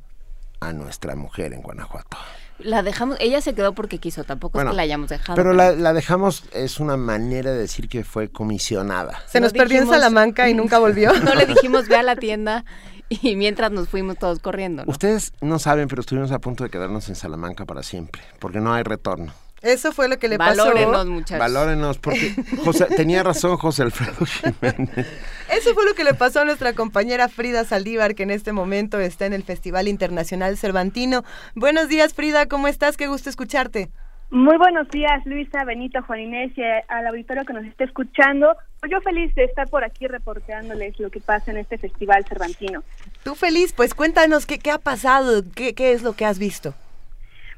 a 0.61 0.72
nuestra 0.72 1.18
mujer 1.18 1.52
en 1.52 1.61
Guanajuato. 1.61 2.16
La 2.60 2.84
dejamos, 2.84 3.18
ella 3.19 3.41
se 3.41 3.53
quedó 3.53 3.73
porque 3.73 3.99
quiso, 3.99 4.23
tampoco 4.23 4.60
es 4.60 4.68
que 4.68 4.73
la 4.73 4.81
hayamos 4.81 5.10
dejado. 5.10 5.36
Pero 5.36 5.53
la, 5.53 5.94
dejamos, 5.94 6.44
es 6.53 6.80
una 6.80 6.98
manera 6.98 7.52
de 7.52 7.57
decir 7.57 7.88
que 7.88 8.03
fue 8.03 8.30
comisionada. 8.30 9.22
Se 9.27 9.40
nos 9.40 9.53
perdió 9.53 9.81
en 9.81 9.88
Salamanca 9.88 10.49
y 10.49 10.53
nunca 10.53 10.80
volvió. 10.80 11.14
no 11.23 11.36
le 11.36 11.45
dijimos 11.45 11.88
ve 11.88 11.95
a 11.95 12.03
la 12.03 12.15
tienda 12.15 12.65
y 13.10 13.36
mientras 13.36 13.72
nos 13.72 13.90
fuimos 13.90 14.18
todos 14.18 14.40
corriendo. 14.40 14.84
Ustedes 14.88 15.34
no 15.41 15.60
saben, 15.60 15.88
pero 15.88 16.02
estuvimos 16.02 16.31
a 16.31 16.40
punto 16.40 16.64
de 16.64 16.69
quedarnos 16.69 17.10
en 17.10 17.15
Salamanca 17.15 17.65
para 17.65 17.84
siempre, 17.84 18.22
porque 18.40 18.60
no 18.60 18.73
hay 18.73 18.84
retorno. 18.84 19.34
Eso 19.61 19.91
fue 19.91 20.07
lo 20.07 20.18
que 20.18 20.27
le 20.27 20.38
pasó. 20.38 20.65
Valórenos, 20.65 21.06
muchachos. 21.07 21.40
Valórenos, 21.40 21.98
porque 21.98 22.34
tenía 22.95 23.23
razón 23.23 23.57
José 23.57 23.84
Alfredo 23.84 24.26
Jiménez. 24.26 25.07
Eso 25.52 25.73
fue 25.73 25.86
lo 25.86 25.94
que 25.94 26.03
le 26.03 26.14
pasó 26.14 26.41
a 26.41 26.45
nuestra 26.45 26.73
compañera 26.73 27.27
Frida 27.27 27.65
Saldívar, 27.65 28.15
que 28.15 28.23
en 28.23 28.31
este 28.31 28.53
momento 28.53 28.99
está 28.99 29.26
en 29.26 29.34
el 29.34 29.44
Festival 29.44 29.88
Internacional 29.88 30.57
Cervantino. 30.57 31.23
Buenos 31.56 31.90
días, 31.90 32.14
Frida, 32.14 32.45
¿cómo 32.48 32.68
estás? 32.68 32.98
Qué 32.98 33.07
gusto 33.07 33.30
escucharte. 33.30 33.90
Muy 34.31 34.57
buenos 34.57 34.88
días, 34.90 35.26
Luisa, 35.26 35.64
Benito, 35.65 36.03
Juan 36.03 36.19
Inés 36.19 36.52
y 36.56 36.61
al 36.61 37.07
auditorio 37.07 37.44
que 37.45 37.53
nos 37.53 37.65
esté 37.65 37.86
escuchando. 37.86 38.56
Pues 38.80 38.91
yo 38.91 39.02
feliz 39.02 39.34
de 39.34 39.45
estar 39.45 39.68
por 39.68 39.84
aquí 39.84 40.06
reporteándoles 40.06 40.99
lo 40.99 41.10
que 41.10 41.19
pasa 41.19 41.49
en 41.49 41.57
este 41.57 41.80
Festival 41.80 42.23
Cervantino. 42.30 42.84
Tú 43.23 43.34
feliz, 43.34 43.73
pues 43.73 43.95
cuéntanos 43.95 44.45
qué, 44.45 44.60
qué 44.60 44.69
ha 44.69 44.77
pasado, 44.77 45.41
qué, 45.56 45.73
qué 45.73 45.94
es 45.94 46.03
lo 46.03 46.14
que 46.14 46.26
has 46.26 46.38
visto. 46.38 46.76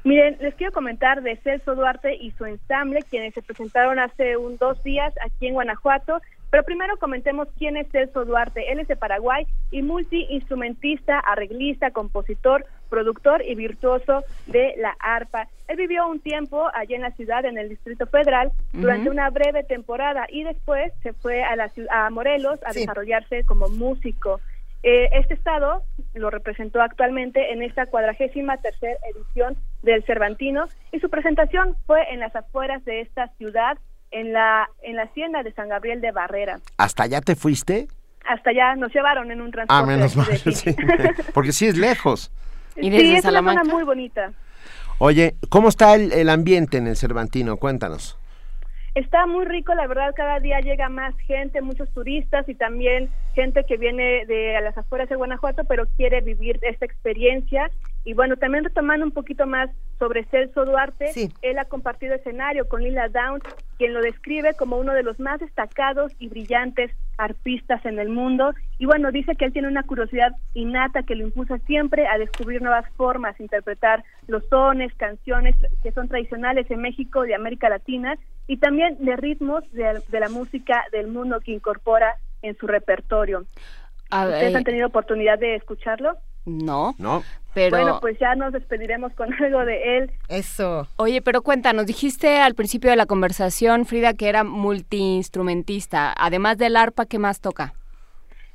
Miren, 0.04 0.36
les 0.40 0.54
quiero 0.56 0.72
comentar 0.72 1.22
de 1.22 1.36
Celso 1.36 1.76
Duarte 1.76 2.16
y 2.16 2.32
su 2.32 2.44
ensamble, 2.44 3.00
quienes 3.08 3.34
se 3.34 3.42
presentaron 3.42 4.00
hace 4.00 4.36
un 4.36 4.56
dos 4.56 4.82
días 4.82 5.14
aquí 5.24 5.46
en 5.46 5.54
Guanajuato. 5.54 6.20
Pero 6.50 6.64
primero 6.64 6.98
comentemos 6.98 7.48
quién 7.56 7.76
es 7.76 7.88
Celso 7.90 8.24
Duarte. 8.24 8.70
Él 8.70 8.80
es 8.80 8.88
de 8.88 8.96
Paraguay 8.96 9.46
y 9.70 9.80
multiinstrumentista, 9.82 11.18
arreglista, 11.20 11.92
compositor, 11.92 12.66
productor 12.90 13.42
y 13.42 13.54
virtuoso 13.54 14.24
de 14.48 14.74
la 14.76 14.94
arpa. 14.98 15.48
Él 15.68 15.76
vivió 15.76 16.06
un 16.08 16.20
tiempo 16.20 16.68
allí 16.74 16.94
en 16.94 17.02
la 17.02 17.12
ciudad, 17.12 17.44
en 17.46 17.56
el 17.56 17.70
Distrito 17.70 18.06
Federal, 18.06 18.50
durante 18.72 19.08
una 19.08 19.30
breve 19.30 19.62
temporada 19.62 20.26
y 20.28 20.42
después 20.42 20.92
se 21.02 21.14
fue 21.14 21.42
a, 21.42 21.56
la, 21.56 21.70
a 21.90 22.10
Morelos 22.10 22.60
a 22.66 22.72
desarrollarse 22.72 23.44
como 23.44 23.68
músico. 23.68 24.40
Eh, 24.82 25.08
este 25.12 25.34
estado 25.34 25.84
lo 26.14 26.30
representó 26.30 26.82
actualmente 26.82 27.52
en 27.52 27.62
esta 27.62 27.86
cuadragésima 27.86 28.56
tercera 28.56 28.98
edición 29.14 29.56
del 29.82 30.04
Cervantino 30.04 30.64
y 30.90 30.98
su 30.98 31.08
presentación 31.08 31.76
fue 31.86 32.12
en 32.12 32.18
las 32.18 32.34
afueras 32.34 32.84
de 32.84 33.00
esta 33.00 33.28
ciudad, 33.38 33.78
en 34.10 34.32
la, 34.32 34.68
en 34.82 34.96
la 34.96 35.04
hacienda 35.04 35.42
de 35.44 35.52
San 35.52 35.68
Gabriel 35.68 36.00
de 36.00 36.10
Barrera. 36.10 36.58
¿Hasta 36.78 37.04
allá 37.04 37.20
te 37.20 37.36
fuiste? 37.36 37.86
Hasta 38.26 38.50
allá 38.50 38.74
nos 38.74 38.92
llevaron 38.92 39.30
en 39.30 39.40
un 39.40 39.52
transporte. 39.52 39.82
Ah, 39.82 39.86
menos 39.86 40.16
mal, 40.16 40.26
porque 41.34 41.52
sí 41.52 41.66
es 41.66 41.76
lejos. 41.76 42.32
¿Y 42.76 42.90
sí, 42.90 43.14
es 43.14 43.24
una 43.24 43.42
zona 43.42 43.64
muy 43.64 43.84
bonita. 43.84 44.32
Oye, 44.98 45.34
¿cómo 45.48 45.68
está 45.68 45.94
el 45.94 46.28
ambiente 46.28 46.78
en 46.78 46.86
el 46.86 46.96
Cervantino? 46.96 47.56
Cuéntanos. 47.56 48.18
Está 48.94 49.26
muy 49.26 49.46
rico, 49.46 49.74
la 49.74 49.86
verdad, 49.86 50.12
cada 50.14 50.38
día 50.38 50.60
llega 50.60 50.90
más 50.90 51.16
gente, 51.20 51.62
muchos 51.62 51.90
turistas 51.94 52.46
y 52.46 52.54
también 52.54 53.08
gente 53.34 53.64
que 53.64 53.78
viene 53.78 54.26
de 54.26 54.54
a 54.54 54.60
las 54.60 54.76
afueras 54.76 55.08
de 55.08 55.16
Guanajuato, 55.16 55.64
pero 55.64 55.86
quiere 55.96 56.20
vivir 56.20 56.58
esta 56.60 56.84
experiencia. 56.84 57.70
Y 58.04 58.12
bueno, 58.12 58.36
también 58.36 58.64
retomando 58.64 59.06
un 59.06 59.12
poquito 59.12 59.46
más 59.46 59.70
sobre 59.98 60.24
Celso 60.24 60.66
Duarte, 60.66 61.10
él 61.40 61.58
ha 61.58 61.64
compartido 61.64 62.14
escenario 62.14 62.68
con 62.68 62.82
Lila 62.82 63.08
Downs, 63.08 63.42
quien 63.78 63.94
lo 63.94 64.02
describe 64.02 64.52
como 64.54 64.76
uno 64.76 64.92
de 64.92 65.04
los 65.04 65.18
más 65.18 65.40
destacados 65.40 66.12
y 66.18 66.28
brillantes 66.28 66.90
arpistas 67.24 67.84
en 67.84 67.98
el 67.98 68.08
mundo. 68.08 68.54
Y 68.78 68.86
bueno, 68.86 69.12
dice 69.12 69.36
que 69.36 69.44
él 69.44 69.52
tiene 69.52 69.68
una 69.68 69.82
curiosidad 69.82 70.32
innata 70.54 71.02
que 71.02 71.14
lo 71.14 71.24
impulsa 71.24 71.58
siempre 71.66 72.06
a 72.06 72.18
descubrir 72.18 72.62
nuevas 72.62 72.84
formas, 72.96 73.38
interpretar 73.40 74.04
los 74.26 74.44
sones, 74.48 74.92
canciones 74.94 75.54
que 75.82 75.92
son 75.92 76.08
tradicionales 76.08 76.70
en 76.70 76.80
México, 76.80 77.22
de 77.22 77.34
América 77.34 77.68
Latina, 77.68 78.16
y 78.46 78.56
también 78.56 78.96
de 79.00 79.16
ritmos 79.16 79.64
de, 79.72 80.02
la 80.10 80.28
música 80.28 80.84
del 80.92 81.08
mundo 81.08 81.40
que 81.40 81.52
incorpora 81.52 82.16
en 82.42 82.56
su 82.56 82.66
repertorio. 82.66 83.46
¿Ustedes 84.10 84.54
han 84.54 84.64
tenido 84.64 84.88
oportunidad 84.88 85.38
de 85.38 85.54
escucharlo? 85.54 86.18
No. 86.44 86.94
No. 86.98 87.22
Pero... 87.54 87.76
Bueno, 87.76 87.98
pues 88.00 88.18
ya 88.18 88.34
nos 88.34 88.52
despediremos 88.52 89.12
con 89.14 89.32
algo 89.42 89.64
de 89.64 89.98
él. 89.98 90.10
Eso. 90.28 90.88
Oye, 90.96 91.22
pero 91.22 91.42
cuéntanos, 91.42 91.86
dijiste 91.86 92.40
al 92.40 92.54
principio 92.54 92.90
de 92.90 92.96
la 92.96 93.06
conversación, 93.06 93.84
Frida, 93.84 94.14
que 94.14 94.28
era 94.28 94.44
multiinstrumentista. 94.44 96.14
Además 96.16 96.58
del 96.58 96.76
arpa, 96.76 97.06
¿qué 97.06 97.18
más 97.18 97.40
toca? 97.40 97.74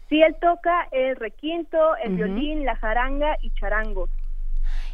Sí, 0.10 0.22
él 0.22 0.36
toca 0.42 0.88
el 0.92 1.16
requinto, 1.18 1.78
el 2.04 2.16
violín, 2.16 2.66
la 2.66 2.76
jaranga 2.78 3.38
y 3.42 3.52
charango. 3.52 4.08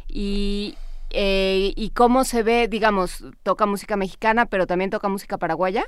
Y 0.08 0.76
eh, 1.16 1.72
¿Y 1.76 1.90
cómo 1.90 2.24
se 2.24 2.42
ve, 2.42 2.66
digamos, 2.66 3.24
toca 3.44 3.66
música 3.66 3.96
mexicana, 3.96 4.46
pero 4.46 4.66
también 4.66 4.90
toca 4.90 5.08
música 5.08 5.38
paraguaya? 5.38 5.84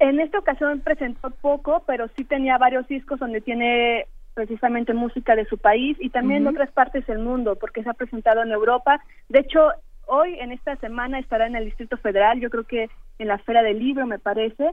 En 0.00 0.18
esta 0.18 0.40
ocasión 0.40 0.80
presentó 0.80 1.30
poco, 1.30 1.84
pero 1.86 2.08
sí 2.16 2.24
tenía 2.24 2.58
varios 2.58 2.88
discos 2.88 3.20
donde 3.20 3.40
tiene 3.40 4.08
precisamente 4.34 4.94
música 4.94 5.36
de 5.36 5.44
su 5.46 5.58
país 5.58 5.96
y 6.00 6.10
también 6.10 6.44
de 6.44 6.50
otras 6.50 6.70
partes 6.70 7.06
del 7.06 7.18
mundo, 7.18 7.56
porque 7.56 7.82
se 7.82 7.90
ha 7.90 7.94
presentado 7.94 8.42
en 8.42 8.50
Europa. 8.50 9.00
De 9.28 9.40
hecho, 9.40 9.70
hoy 10.06 10.38
en 10.38 10.52
esta 10.52 10.76
semana 10.76 11.18
estará 11.18 11.46
en 11.46 11.56
el 11.56 11.64
Distrito 11.64 11.96
Federal, 11.96 12.40
yo 12.40 12.50
creo 12.50 12.64
que 12.64 12.88
en 13.18 13.28
la 13.28 13.38
Feria 13.38 13.62
del 13.62 13.78
Libro, 13.78 14.06
me 14.06 14.18
parece. 14.18 14.72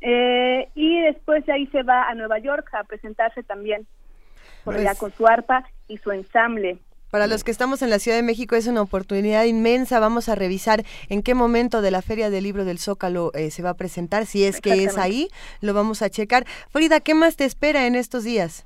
Eh, 0.00 0.68
y 0.74 1.00
después 1.02 1.46
de 1.46 1.52
ahí 1.52 1.66
se 1.68 1.82
va 1.82 2.08
a 2.08 2.14
Nueva 2.14 2.38
York 2.38 2.68
a 2.72 2.82
presentarse 2.84 3.44
también 3.44 3.86
por 4.64 4.74
allá 4.74 4.90
pues 4.90 4.98
con 4.98 5.12
su 5.12 5.26
arpa 5.26 5.64
y 5.86 5.98
su 5.98 6.10
ensamble. 6.10 6.78
Para 7.10 7.26
los 7.26 7.44
que 7.44 7.50
estamos 7.50 7.82
en 7.82 7.90
la 7.90 7.98
Ciudad 7.98 8.16
de 8.16 8.22
México 8.22 8.56
es 8.56 8.66
una 8.66 8.80
oportunidad 8.80 9.44
inmensa. 9.44 10.00
Vamos 10.00 10.30
a 10.30 10.34
revisar 10.34 10.82
en 11.10 11.22
qué 11.22 11.34
momento 11.34 11.82
de 11.82 11.90
la 11.90 12.00
Feria 12.00 12.30
del 12.30 12.44
Libro 12.44 12.64
del 12.64 12.78
Zócalo 12.78 13.32
eh, 13.34 13.50
se 13.50 13.62
va 13.62 13.70
a 13.70 13.74
presentar. 13.74 14.24
Si 14.24 14.44
es 14.44 14.62
que 14.62 14.82
es 14.82 14.96
ahí, 14.96 15.28
lo 15.60 15.74
vamos 15.74 16.00
a 16.00 16.08
checar. 16.08 16.46
Frida, 16.70 17.00
¿qué 17.00 17.14
más 17.14 17.36
te 17.36 17.44
espera 17.44 17.86
en 17.86 17.96
estos 17.96 18.24
días? 18.24 18.64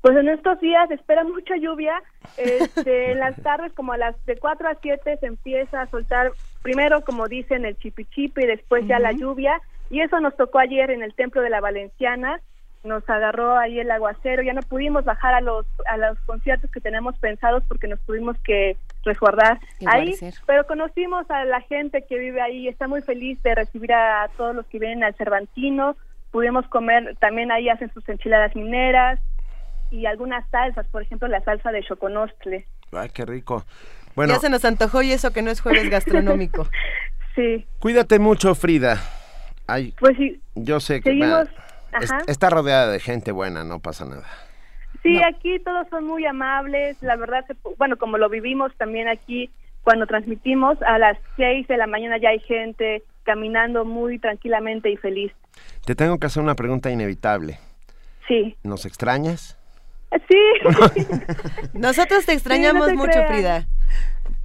Pues 0.00 0.16
en 0.16 0.28
estos 0.28 0.58
días 0.60 0.90
espera 0.90 1.24
mucha 1.24 1.56
lluvia. 1.56 2.02
Este, 2.36 3.12
en 3.12 3.18
las 3.18 3.36
tardes, 3.42 3.72
como 3.72 3.92
a 3.92 3.98
las 3.98 4.14
de 4.26 4.36
4 4.36 4.68
a 4.68 4.74
7, 4.80 5.18
se 5.18 5.26
empieza 5.26 5.82
a 5.82 5.86
soltar, 5.86 6.32
primero, 6.62 7.02
como 7.02 7.28
dicen, 7.28 7.64
el 7.64 7.76
chipichipi 7.76 8.42
y 8.42 8.46
después 8.46 8.86
ya 8.86 8.98
la 8.98 9.12
lluvia. 9.12 9.60
Y 9.90 10.00
eso 10.00 10.20
nos 10.20 10.36
tocó 10.36 10.58
ayer 10.58 10.90
en 10.90 11.02
el 11.02 11.14
Templo 11.14 11.42
de 11.42 11.50
la 11.50 11.60
Valenciana. 11.60 12.40
Nos 12.82 13.08
agarró 13.10 13.58
ahí 13.58 13.78
el 13.78 13.90
aguacero, 13.90 14.42
ya 14.42 14.54
no 14.54 14.62
pudimos 14.62 15.04
bajar 15.04 15.34
a 15.34 15.42
los 15.42 15.66
a 15.86 15.98
los 15.98 16.18
conciertos 16.20 16.70
que 16.70 16.80
tenemos 16.80 17.18
pensados 17.18 17.62
porque 17.68 17.88
nos 17.88 18.00
tuvimos 18.06 18.38
que 18.38 18.78
resguardar 19.04 19.60
ahí, 19.84 20.16
pero 20.46 20.66
conocimos 20.66 21.30
a 21.30 21.44
la 21.44 21.60
gente 21.60 22.06
que 22.08 22.18
vive 22.18 22.40
ahí, 22.40 22.68
está 22.68 22.88
muy 22.88 23.02
feliz 23.02 23.42
de 23.42 23.54
recibir 23.54 23.92
a 23.92 24.30
todos 24.34 24.56
los 24.56 24.64
que 24.64 24.78
vienen 24.78 25.04
al 25.04 25.14
Cervantino, 25.14 25.94
pudimos 26.30 26.66
comer, 26.68 27.16
también 27.18 27.52
ahí 27.52 27.68
hacen 27.68 27.92
sus 27.92 28.08
enchiladas 28.08 28.56
mineras 28.56 29.20
y 29.90 30.06
algunas 30.06 30.48
salsas, 30.50 30.86
por 30.88 31.02
ejemplo 31.02 31.28
la 31.28 31.40
salsa 31.42 31.72
de 31.72 31.82
choconostle. 31.82 32.66
Ay, 32.92 33.10
qué 33.10 33.24
rico. 33.24 33.64
Bueno, 34.14 34.34
ya 34.34 34.40
se 34.40 34.50
nos 34.50 34.64
antojó 34.64 35.02
y 35.02 35.12
eso 35.12 35.32
que 35.32 35.42
no 35.42 35.50
es 35.50 35.60
jueves 35.60 35.88
gastronómico. 35.88 36.66
sí. 37.34 37.66
Cuídate 37.78 38.18
mucho, 38.18 38.54
Frida. 38.54 39.00
Ay, 39.66 39.94
pues 39.98 40.16
sí. 40.16 40.40
Yo 40.54 40.80
sé 40.80 41.00
que 41.00 41.10
seguimos 41.10 41.48
está 42.26 42.50
rodeada 42.50 42.90
de 42.90 43.00
gente 43.00 43.32
buena, 43.32 43.64
no 43.64 43.80
pasa 43.80 44.04
nada. 44.04 44.26
Sí, 45.02 45.20
aquí 45.22 45.58
todos 45.60 45.88
son 45.88 46.06
muy 46.06 46.26
amables, 46.26 46.96
la 47.02 47.16
verdad, 47.16 47.44
bueno, 47.78 47.96
como 47.96 48.18
lo 48.18 48.28
vivimos 48.28 48.72
también 48.76 49.08
aquí 49.08 49.50
cuando 49.82 50.06
transmitimos, 50.06 50.80
a 50.82 50.98
las 50.98 51.16
6 51.36 51.66
de 51.68 51.76
la 51.78 51.86
mañana 51.86 52.18
ya 52.18 52.30
hay 52.30 52.40
gente 52.40 53.02
caminando 53.22 53.84
muy 53.84 54.18
tranquilamente 54.18 54.90
y 54.90 54.96
feliz. 54.96 55.32
Te 55.86 55.94
tengo 55.94 56.18
que 56.18 56.26
hacer 56.26 56.42
una 56.42 56.54
pregunta 56.54 56.90
inevitable. 56.90 57.58
Sí. 58.28 58.56
¿Nos 58.62 58.84
extrañas? 58.84 59.58
Sí. 60.28 60.38
Nosotros 61.72 62.26
te 62.26 62.32
extrañamos 62.32 62.92
mucho, 62.94 63.24
Frida. 63.28 63.66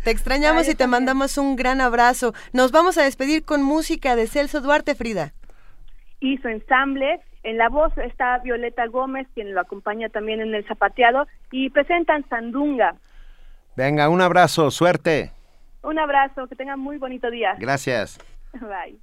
Te 0.04 0.12
extrañamos 0.12 0.70
y 0.70 0.76
te 0.76 0.86
mandamos 0.86 1.38
un 1.38 1.56
gran 1.56 1.82
abrazo. 1.82 2.34
Nos 2.54 2.72
vamos 2.72 2.98
a 2.98 3.04
despedir 3.04 3.44
con 3.44 3.64
música 3.64 4.16
de 4.16 4.28
Celso 4.28 4.62
Duarte, 4.62 4.94
Frida. 4.96 5.34
y 6.20 6.38
su 6.38 6.48
ensamble. 6.48 7.20
En 7.44 7.58
la 7.58 7.70
voz 7.70 7.96
está 8.00 8.40
Violeta 8.40 8.88
Gómez, 8.88 9.28
quien 9.36 9.54
lo 9.54 9.62
acompaña 9.62 10.10
también 10.10 10.42
en 10.42 10.56
el 10.56 10.66
zapateado, 10.68 11.28
y 11.52 11.70
presentan 11.70 12.28
Sandunga. 12.30 12.96
Venga, 13.76 14.10
un 14.10 14.22
abrazo, 14.22 14.72
suerte. 14.72 15.32
Un 15.84 16.00
abrazo, 16.00 16.48
que 16.48 16.56
tengan 16.56 16.80
muy 16.80 16.98
bonito 16.98 17.30
día. 17.30 17.56
Gracias. 17.60 18.18
Bye. 18.54 19.00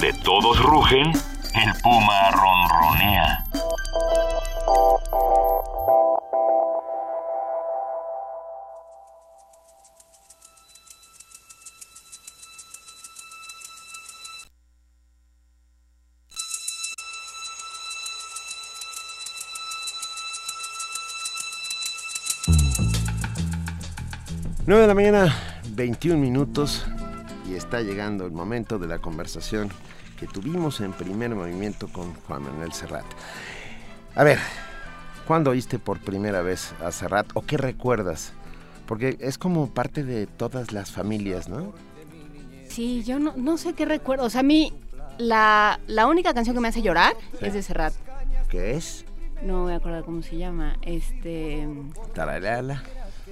Donde 0.00 0.16
todos 0.22 0.62
rugen, 0.62 1.10
el 1.10 1.82
puma 1.82 2.30
ronronea. 2.30 3.44
Nueve 24.64 24.82
de 24.82 24.86
la 24.86 24.94
mañana, 24.94 25.36
21 25.70 26.20
minutos 26.20 26.86
y 27.48 27.54
está 27.54 27.80
llegando 27.80 28.26
el 28.26 28.32
momento 28.32 28.78
de 28.78 28.86
la 28.86 29.00
conversación 29.00 29.70
que 30.18 30.26
tuvimos 30.26 30.80
en 30.80 30.92
primer 30.92 31.34
movimiento 31.34 31.88
con 31.88 32.14
Juan 32.14 32.42
Manuel 32.42 32.72
Serrat. 32.72 33.06
A 34.14 34.24
ver, 34.24 34.38
¿cuándo 35.26 35.50
oíste 35.50 35.78
por 35.78 36.00
primera 36.00 36.42
vez 36.42 36.72
a 36.84 36.90
Serrat 36.92 37.28
o 37.34 37.42
qué 37.42 37.56
recuerdas? 37.56 38.32
Porque 38.86 39.16
es 39.20 39.38
como 39.38 39.68
parte 39.68 40.02
de 40.02 40.26
todas 40.26 40.72
las 40.72 40.90
familias, 40.90 41.48
¿no? 41.48 41.72
Sí, 42.68 43.04
yo 43.04 43.18
no, 43.18 43.34
no 43.36 43.58
sé 43.58 43.74
qué 43.74 43.84
recuerdo. 43.84 44.24
O 44.24 44.30
sea, 44.30 44.40
a 44.40 44.44
mí 44.44 44.72
la, 45.18 45.80
la 45.86 46.06
única 46.06 46.34
canción 46.34 46.54
que 46.54 46.60
me 46.60 46.68
hace 46.68 46.82
llorar 46.82 47.14
es 47.40 47.52
de 47.52 47.62
Serrat. 47.62 47.92
¿Qué 48.48 48.72
es? 48.72 49.04
No 49.42 49.66
me 49.66 49.74
acuerdo 49.74 50.04
cómo 50.04 50.22
se 50.22 50.36
llama. 50.36 50.76
Este. 50.82 51.68
Taralala. 52.14 52.82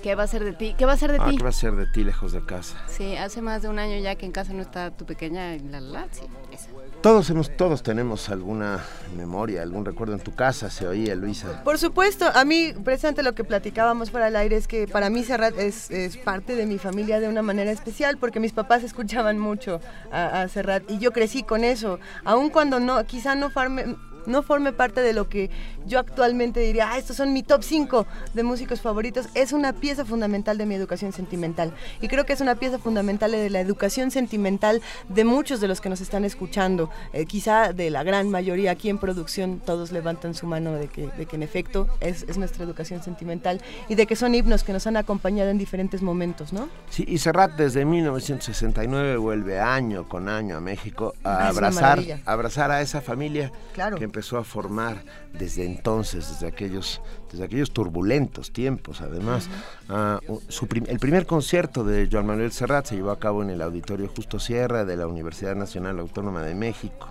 ¿Qué 0.02 0.14
va 0.14 0.24
a 0.24 0.26
ser 0.26 0.44
de 0.44 0.52
ti? 0.52 0.74
¿Qué 0.76 0.86
va 0.86 0.92
a 0.92 0.96
ser 0.96 1.10
de 1.10 1.18
ah, 1.20 1.28
ti? 1.28 1.36
¿Qué 1.36 1.42
va 1.42 1.48
a 1.48 1.52
ser 1.52 1.74
de 1.74 1.86
ti 1.86 2.04
lejos 2.04 2.32
de 2.32 2.44
casa? 2.44 2.76
Sí, 2.86 3.16
hace 3.16 3.42
más 3.42 3.62
de 3.62 3.68
un 3.68 3.78
año 3.78 3.98
ya 3.98 4.14
que 4.14 4.26
en 4.26 4.32
casa 4.32 4.52
no 4.52 4.62
está 4.62 4.90
tu 4.90 5.06
pequeña 5.06 5.56
la 5.56 5.80
la, 5.80 6.06
sí, 6.12 6.22
esa. 6.52 6.68
Todos, 7.06 7.30
hemos, 7.30 7.56
todos 7.56 7.84
tenemos 7.84 8.30
alguna 8.30 8.84
memoria, 9.16 9.62
algún 9.62 9.84
recuerdo 9.84 10.14
en 10.14 10.18
tu 10.18 10.34
casa, 10.34 10.70
se 10.70 10.88
oía, 10.88 11.14
Luisa. 11.14 11.62
Por 11.62 11.78
supuesto, 11.78 12.24
a 12.34 12.44
mí, 12.44 12.72
precisamente 12.82 13.22
lo 13.22 13.32
que 13.32 13.44
platicábamos 13.44 14.10
fuera 14.10 14.26
del 14.26 14.34
aire 14.34 14.56
es 14.56 14.66
que 14.66 14.88
para 14.88 15.08
mí 15.08 15.22
Serrat 15.22 15.56
es, 15.56 15.88
es 15.92 16.16
parte 16.16 16.56
de 16.56 16.66
mi 16.66 16.78
familia 16.78 17.20
de 17.20 17.28
una 17.28 17.42
manera 17.42 17.70
especial, 17.70 18.18
porque 18.18 18.40
mis 18.40 18.52
papás 18.52 18.82
escuchaban 18.82 19.38
mucho 19.38 19.80
a, 20.10 20.42
a 20.42 20.48
Serrat 20.48 20.82
y 20.90 20.98
yo 20.98 21.12
crecí 21.12 21.44
con 21.44 21.62
eso, 21.62 22.00
aun 22.24 22.50
cuando 22.50 22.80
no, 22.80 23.04
quizá 23.04 23.36
no 23.36 23.50
farme, 23.50 23.94
no 24.26 24.42
forme 24.42 24.72
parte 24.72 25.00
de 25.00 25.12
lo 25.12 25.28
que 25.28 25.50
yo 25.86 25.98
actualmente 25.98 26.60
diría, 26.60 26.90
ah, 26.92 26.98
estos 26.98 27.16
son 27.16 27.32
mi 27.32 27.42
top 27.42 27.62
5 27.62 28.06
de 28.34 28.42
músicos 28.42 28.80
favoritos, 28.80 29.28
es 29.34 29.52
una 29.52 29.72
pieza 29.72 30.04
fundamental 30.04 30.58
de 30.58 30.66
mi 30.66 30.74
educación 30.74 31.12
sentimental. 31.12 31.72
Y 32.00 32.08
creo 32.08 32.26
que 32.26 32.32
es 32.32 32.40
una 32.40 32.56
pieza 32.56 32.78
fundamental 32.78 33.32
de 33.32 33.50
la 33.50 33.60
educación 33.60 34.10
sentimental 34.10 34.82
de 35.08 35.24
muchos 35.24 35.60
de 35.60 35.68
los 35.68 35.80
que 35.80 35.88
nos 35.88 36.00
están 36.00 36.24
escuchando, 36.24 36.90
eh, 37.12 37.26
quizá 37.26 37.72
de 37.72 37.90
la 37.90 38.02
gran 38.02 38.30
mayoría 38.30 38.72
aquí 38.72 38.88
en 38.88 38.98
producción, 38.98 39.60
todos 39.64 39.92
levantan 39.92 40.34
su 40.34 40.46
mano 40.46 40.72
de 40.72 40.88
que, 40.88 41.08
de 41.08 41.26
que 41.26 41.36
en 41.36 41.42
efecto 41.42 41.88
es, 42.00 42.24
es 42.28 42.38
nuestra 42.38 42.64
educación 42.64 43.02
sentimental 43.02 43.60
y 43.88 43.94
de 43.94 44.06
que 44.06 44.16
son 44.16 44.34
himnos 44.34 44.64
que 44.64 44.72
nos 44.72 44.86
han 44.86 44.96
acompañado 44.96 45.50
en 45.50 45.58
diferentes 45.58 46.02
momentos, 46.02 46.52
¿no? 46.52 46.68
Sí, 46.90 47.04
y 47.06 47.18
Serrat 47.18 47.52
desde 47.52 47.84
1969 47.84 49.16
vuelve 49.16 49.60
año 49.60 50.08
con 50.08 50.28
año 50.28 50.56
a 50.56 50.60
México 50.60 51.14
a 51.24 51.48
abrazar, 51.48 52.00
a 52.24 52.32
abrazar 52.32 52.70
a 52.70 52.80
esa 52.80 53.00
familia 53.00 53.52
claro. 53.74 53.96
que 53.96 54.04
empezó 54.16 54.38
a 54.38 54.44
formar 54.44 55.02
desde 55.34 55.66
entonces, 55.66 56.30
desde 56.30 56.46
aquellos, 56.46 57.02
desde 57.30 57.44
aquellos 57.44 57.70
turbulentos 57.70 58.50
tiempos, 58.50 59.02
además. 59.02 59.46
Uh, 59.90 60.40
su 60.48 60.66
prim 60.66 60.84
el 60.88 60.98
primer 60.98 61.26
concierto 61.26 61.84
de 61.84 62.08
Joan 62.10 62.24
Manuel 62.24 62.50
Serrat 62.50 62.86
se 62.86 62.94
llevó 62.96 63.10
a 63.10 63.18
cabo 63.18 63.42
en 63.42 63.50
el 63.50 63.60
Auditorio 63.60 64.08
Justo 64.08 64.38
Sierra 64.38 64.86
de 64.86 64.96
la 64.96 65.06
Universidad 65.06 65.54
Nacional 65.54 65.98
Autónoma 65.98 66.40
de 66.42 66.54
México. 66.54 67.08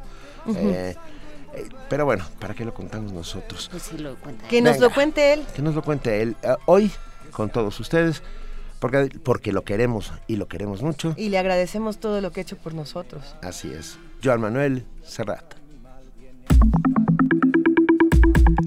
Uh 0.48 0.54
-huh. 0.54 0.58
eh, 0.58 0.96
eh, 1.54 1.70
pero 1.88 2.06
bueno, 2.06 2.26
¿para 2.40 2.56
qué 2.56 2.66
lo 2.66 2.74
contamos 2.74 3.14
nosotros? 3.14 3.68
Pues 3.70 3.84
sí 3.84 4.00
lo 4.00 4.16
que 4.50 4.64
nos 4.64 4.74
Venga, 4.74 4.88
lo 4.88 4.92
cuente 4.92 5.34
él. 5.34 5.46
Que 5.56 5.62
nos 5.62 5.76
lo 5.76 5.84
cuente 5.84 6.24
él. 6.24 6.36
Uh, 6.44 6.56
hoy, 6.66 6.92
con 7.30 7.52
todos 7.52 7.80
ustedes, 7.80 8.24
porque, 8.80 9.12
porque 9.24 9.52
lo 9.52 9.64
queremos 9.64 10.12
y 10.26 10.38
lo 10.38 10.48
queremos 10.48 10.82
mucho. 10.82 11.14
Y 11.18 11.30
le 11.30 11.38
agradecemos 11.38 12.00
todo 12.00 12.20
lo 12.20 12.32
que 12.32 12.40
ha 12.40 12.44
hecho 12.44 12.58
por 12.58 12.74
nosotros. 12.74 13.36
Así 13.44 13.72
es. 13.72 14.00
Joan 14.24 14.42
Manuel 14.42 14.88
Serrat. 15.04 15.65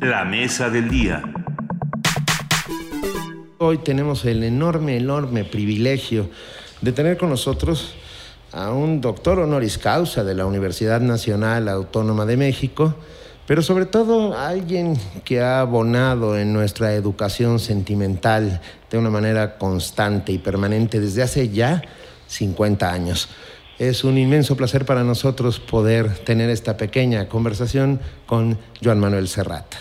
La 0.01 0.25
mesa 0.25 0.71
del 0.71 0.89
día. 0.89 1.23
Hoy 3.59 3.79
tenemos 3.79 4.25
el 4.25 4.45
enorme, 4.45 4.97
enorme 4.97 5.45
privilegio 5.45 6.31
de 6.81 6.93
tener 6.93 7.19
con 7.19 7.31
nosotros 7.31 7.95
a 8.53 8.71
un 8.73 9.01
doctor 9.01 9.41
honoris 9.41 9.79
causa 9.79 10.25
de 10.25 10.35
la 10.35 10.47
Universidad 10.47 11.01
Nacional 11.01 11.69
Autónoma 11.69 12.25
de 12.25 12.37
México, 12.37 12.95
pero 13.47 13.63
sobre 13.63 13.87
todo 13.87 14.35
a 14.35 14.49
alguien 14.49 14.97
que 15.25 15.41
ha 15.41 15.61
abonado 15.61 16.39
en 16.39 16.53
nuestra 16.53 16.95
educación 16.95 17.59
sentimental 17.59 18.61
de 18.91 18.99
una 18.99 19.11
manera 19.11 19.59
constante 19.59 20.33
y 20.33 20.39
permanente 20.39 21.01
desde 21.01 21.23
hace 21.23 21.49
ya 21.49 21.83
50 22.29 22.91
años. 22.91 23.29
Es 23.79 24.03
un 24.03 24.19
inmenso 24.19 24.57
placer 24.57 24.85
para 24.85 25.05
nosotros 25.05 25.61
poder 25.61 26.13
tener 26.19 26.51
esta 26.51 26.77
pequeña 26.77 27.29
conversación 27.29 28.01
con 28.27 28.59
Joan 28.83 28.99
Manuel 28.99 29.29
Serrat. 29.29 29.73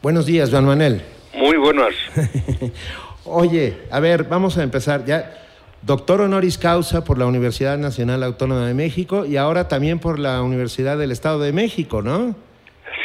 Buenos 0.00 0.26
días, 0.26 0.48
Joan 0.50 0.64
Manuel. 0.64 1.02
Muy 1.34 1.56
buenas. 1.56 1.92
Oye, 3.24 3.78
a 3.90 3.98
ver, 3.98 4.24
vamos 4.24 4.58
a 4.58 4.62
empezar 4.62 5.04
ya. 5.04 5.38
Doctor 5.82 6.20
honoris 6.20 6.56
causa 6.56 7.02
por 7.02 7.18
la 7.18 7.26
Universidad 7.26 7.78
Nacional 7.78 8.22
Autónoma 8.22 8.64
de 8.64 8.74
México 8.74 9.26
y 9.26 9.36
ahora 9.36 9.66
también 9.66 9.98
por 9.98 10.20
la 10.20 10.40
Universidad 10.42 10.98
del 10.98 11.10
Estado 11.10 11.40
de 11.40 11.52
México, 11.52 12.00
¿no? 12.00 12.36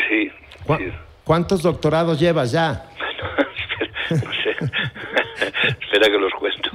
Sí. 0.08 0.30
¿Cu 0.68 0.76
sí. 0.76 0.92
¿Cuántos 1.24 1.64
doctorados 1.64 2.20
llevas 2.20 2.52
ya? 2.52 2.86
No, 4.12 4.18
no 4.18 4.32
sé. 4.34 4.52
Espera 5.82 6.12
que 6.12 6.20
los 6.20 6.32
cuento. 6.34 6.70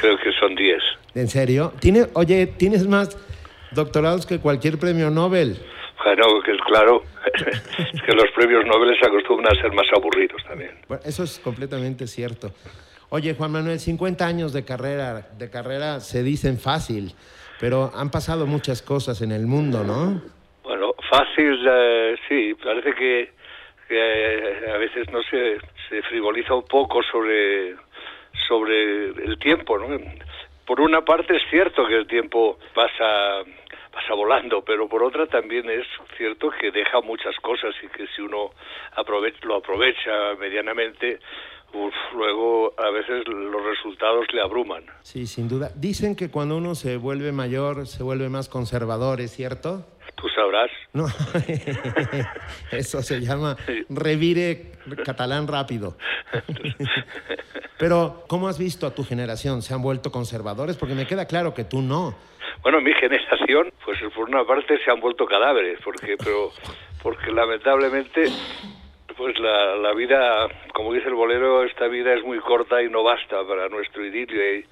Creo 0.00 0.18
que 0.18 0.32
son 0.32 0.54
10. 0.54 0.82
¿En 1.14 1.28
serio? 1.28 1.72
¿Tiene, 1.80 2.06
oye, 2.14 2.46
tienes 2.46 2.86
más 2.86 3.16
doctorados 3.74 4.26
que 4.26 4.38
cualquier 4.38 4.78
premio 4.78 5.10
Nobel. 5.10 5.56
Bueno, 6.04 6.40
que 6.44 6.52
es 6.52 6.60
claro, 6.66 7.02
es 7.34 8.02
que 8.02 8.12
los 8.12 8.30
premios 8.34 8.64
Nobel 8.66 8.96
se 8.98 9.06
acostumbran 9.06 9.56
a 9.56 9.60
ser 9.60 9.72
más 9.72 9.86
aburridos 9.94 10.42
también. 10.44 10.72
Bueno, 10.88 11.02
eso 11.04 11.24
es 11.24 11.38
completamente 11.38 12.06
cierto. 12.06 12.50
Oye, 13.10 13.34
Juan 13.34 13.52
Manuel, 13.52 13.78
50 13.78 14.26
años 14.26 14.52
de 14.52 14.64
carrera, 14.64 15.28
de 15.38 15.50
carrera 15.50 16.00
se 16.00 16.22
dicen 16.22 16.58
fácil, 16.58 17.12
pero 17.60 17.90
han 17.94 18.10
pasado 18.10 18.46
muchas 18.46 18.82
cosas 18.82 19.22
en 19.22 19.32
el 19.32 19.46
mundo, 19.46 19.84
¿no? 19.84 20.20
Bueno, 20.62 20.94
fácil, 21.10 21.66
eh, 21.68 22.16
sí, 22.28 22.54
parece 22.62 22.92
que, 22.94 23.32
que 23.88 23.96
eh, 23.96 24.70
a 24.72 24.78
veces 24.78 25.10
no 25.12 25.22
se, 25.22 25.58
se 25.88 26.02
frivoliza 26.02 26.54
un 26.54 26.64
poco 26.64 27.02
sobre 27.02 27.76
sobre 28.48 29.06
el 29.08 29.38
tiempo, 29.38 29.78
¿no? 29.78 29.98
Por 30.66 30.80
una 30.80 31.02
parte 31.02 31.36
es 31.36 31.42
cierto 31.50 31.86
que 31.86 31.96
el 31.96 32.06
tiempo 32.06 32.58
pasa 32.74 33.44
pasa 33.94 34.14
volando, 34.14 34.62
pero 34.62 34.88
por 34.88 35.04
otra 35.04 35.26
también 35.26 35.70
es 35.70 35.86
cierto 36.16 36.50
que 36.50 36.72
deja 36.72 37.00
muchas 37.00 37.36
cosas 37.36 37.74
y 37.82 37.86
que 37.88 38.06
si 38.08 38.22
uno 38.22 38.50
lo 39.42 39.56
aprovecha 39.56 40.34
medianamente, 40.38 41.20
uf, 41.72 41.94
luego 42.14 42.74
a 42.76 42.90
veces 42.90 43.26
los 43.28 43.64
resultados 43.64 44.26
le 44.32 44.40
abruman. 44.40 44.84
Sí, 45.02 45.26
sin 45.26 45.48
duda. 45.48 45.70
Dicen 45.76 46.16
que 46.16 46.28
cuando 46.28 46.56
uno 46.56 46.74
se 46.74 46.96
vuelve 46.96 47.30
mayor 47.30 47.86
se 47.86 48.02
vuelve 48.02 48.28
más 48.28 48.48
conservador, 48.48 49.20
¿es 49.20 49.30
cierto? 49.30 49.86
Tú 50.16 50.28
sabrás. 50.28 50.70
No, 50.92 51.06
eso 52.72 53.02
se 53.02 53.20
llama 53.20 53.56
revire 53.88 54.72
catalán 55.04 55.48
rápido. 55.48 55.96
Pero, 57.78 58.24
¿cómo 58.28 58.48
has 58.48 58.58
visto 58.58 58.86
a 58.86 58.94
tu 58.94 59.04
generación? 59.04 59.62
¿Se 59.62 59.74
han 59.74 59.82
vuelto 59.82 60.12
conservadores? 60.12 60.76
Porque 60.76 60.94
me 60.94 61.06
queda 61.06 61.26
claro 61.26 61.54
que 61.54 61.64
tú 61.64 61.82
no. 61.82 62.14
Bueno, 62.62 62.80
mi 62.80 62.92
generación, 62.94 63.72
pues 63.84 63.98
por 64.14 64.28
una 64.28 64.44
parte 64.44 64.78
se 64.82 64.90
han 64.90 65.00
vuelto 65.00 65.26
cadáveres, 65.26 65.78
porque, 65.84 66.16
pero, 66.16 66.50
porque 67.02 67.30
lamentablemente, 67.30 68.30
pues 69.16 69.38
la, 69.38 69.76
la 69.76 69.92
vida, 69.92 70.48
como 70.72 70.92
dice 70.92 71.08
el 71.08 71.14
bolero, 71.14 71.64
esta 71.64 71.88
vida 71.88 72.14
es 72.14 72.24
muy 72.24 72.38
corta 72.38 72.82
y 72.82 72.88
no 72.88 73.02
basta 73.02 73.44
para 73.46 73.68
nuestro 73.68 74.04
idilio 74.04 74.58
y, 74.58 74.64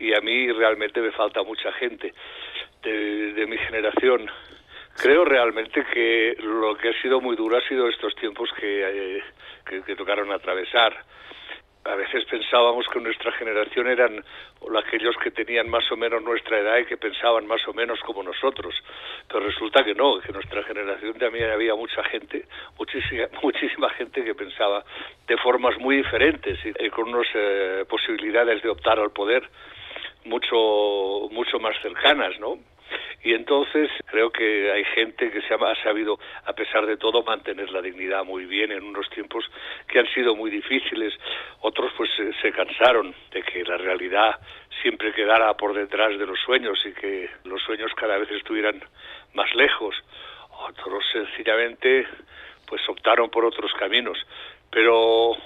y 0.00 0.14
a 0.14 0.20
mí 0.20 0.50
realmente 0.50 1.00
me 1.00 1.12
falta 1.12 1.42
mucha 1.42 1.70
gente 1.72 2.12
de, 2.82 3.32
de 3.34 3.46
mi 3.46 3.58
generación. 3.58 4.28
Creo 5.00 5.24
realmente 5.24 5.84
que 5.92 6.36
lo 6.40 6.76
que 6.76 6.88
ha 6.88 7.02
sido 7.02 7.20
muy 7.20 7.36
duro 7.36 7.56
ha 7.56 7.68
sido 7.68 7.88
estos 7.88 8.14
tiempos 8.16 8.50
que, 8.58 9.16
eh, 9.16 9.22
que, 9.64 9.82
que 9.82 9.96
tocaron 9.96 10.30
atravesar 10.32 10.92
a 11.88 11.94
veces 11.94 12.24
pensábamos 12.26 12.86
que 12.88 13.00
nuestra 13.00 13.32
generación 13.32 13.88
eran 13.88 14.22
aquellos 14.76 15.16
que 15.16 15.30
tenían 15.30 15.70
más 15.70 15.90
o 15.90 15.96
menos 15.96 16.22
nuestra 16.22 16.58
edad 16.58 16.78
y 16.78 16.84
que 16.84 16.96
pensaban 16.96 17.46
más 17.46 17.66
o 17.66 17.72
menos 17.72 17.98
como 18.00 18.22
nosotros. 18.22 18.74
Pero 19.26 19.40
resulta 19.40 19.82
que 19.82 19.94
no, 19.94 20.20
que 20.20 20.32
nuestra 20.32 20.62
generación 20.64 21.14
también 21.14 21.50
había 21.50 21.74
mucha 21.74 22.02
gente, 22.04 22.44
muchísima, 22.78 23.24
muchísima 23.42 23.88
gente 23.90 24.22
que 24.22 24.34
pensaba 24.34 24.84
de 25.26 25.36
formas 25.38 25.78
muy 25.78 25.96
diferentes 25.96 26.58
y 26.64 26.90
con 26.90 27.08
unas 27.08 27.28
eh, 27.34 27.84
posibilidades 27.88 28.62
de 28.62 28.68
optar 28.68 28.98
al 28.98 29.10
poder 29.10 29.48
mucho, 30.24 31.28
mucho 31.30 31.58
más 31.58 31.74
cercanas, 31.80 32.38
¿no? 32.38 32.58
Y 33.24 33.34
entonces 33.34 33.90
creo 34.06 34.30
que 34.30 34.70
hay 34.70 34.84
gente 34.84 35.30
que 35.30 35.42
se 35.42 35.54
ha 35.54 35.82
sabido, 35.82 36.18
a 36.44 36.52
pesar 36.52 36.86
de 36.86 36.96
todo, 36.96 37.22
mantener 37.22 37.70
la 37.70 37.82
dignidad 37.82 38.24
muy 38.24 38.44
bien 38.46 38.72
en 38.72 38.84
unos 38.84 39.08
tiempos 39.10 39.44
que 39.86 39.98
han 39.98 40.06
sido 40.14 40.36
muy 40.36 40.50
difíciles. 40.50 41.12
Otros 41.60 41.92
pues 41.96 42.10
se, 42.16 42.32
se 42.40 42.52
cansaron 42.52 43.14
de 43.32 43.42
que 43.42 43.64
la 43.64 43.76
realidad 43.76 44.38
siempre 44.82 45.12
quedara 45.12 45.54
por 45.56 45.74
detrás 45.74 46.16
de 46.18 46.26
los 46.26 46.38
sueños 46.40 46.78
y 46.86 46.92
que 46.92 47.28
los 47.44 47.60
sueños 47.62 47.92
cada 47.94 48.18
vez 48.18 48.30
estuvieran 48.30 48.82
más 49.34 49.52
lejos. 49.54 49.96
Otros 50.68 51.04
sencillamente 51.12 52.06
pues 52.66 52.86
optaron 52.88 53.30
por 53.30 53.44
otros 53.44 53.72
caminos. 53.74 54.18
Pero 54.70 55.36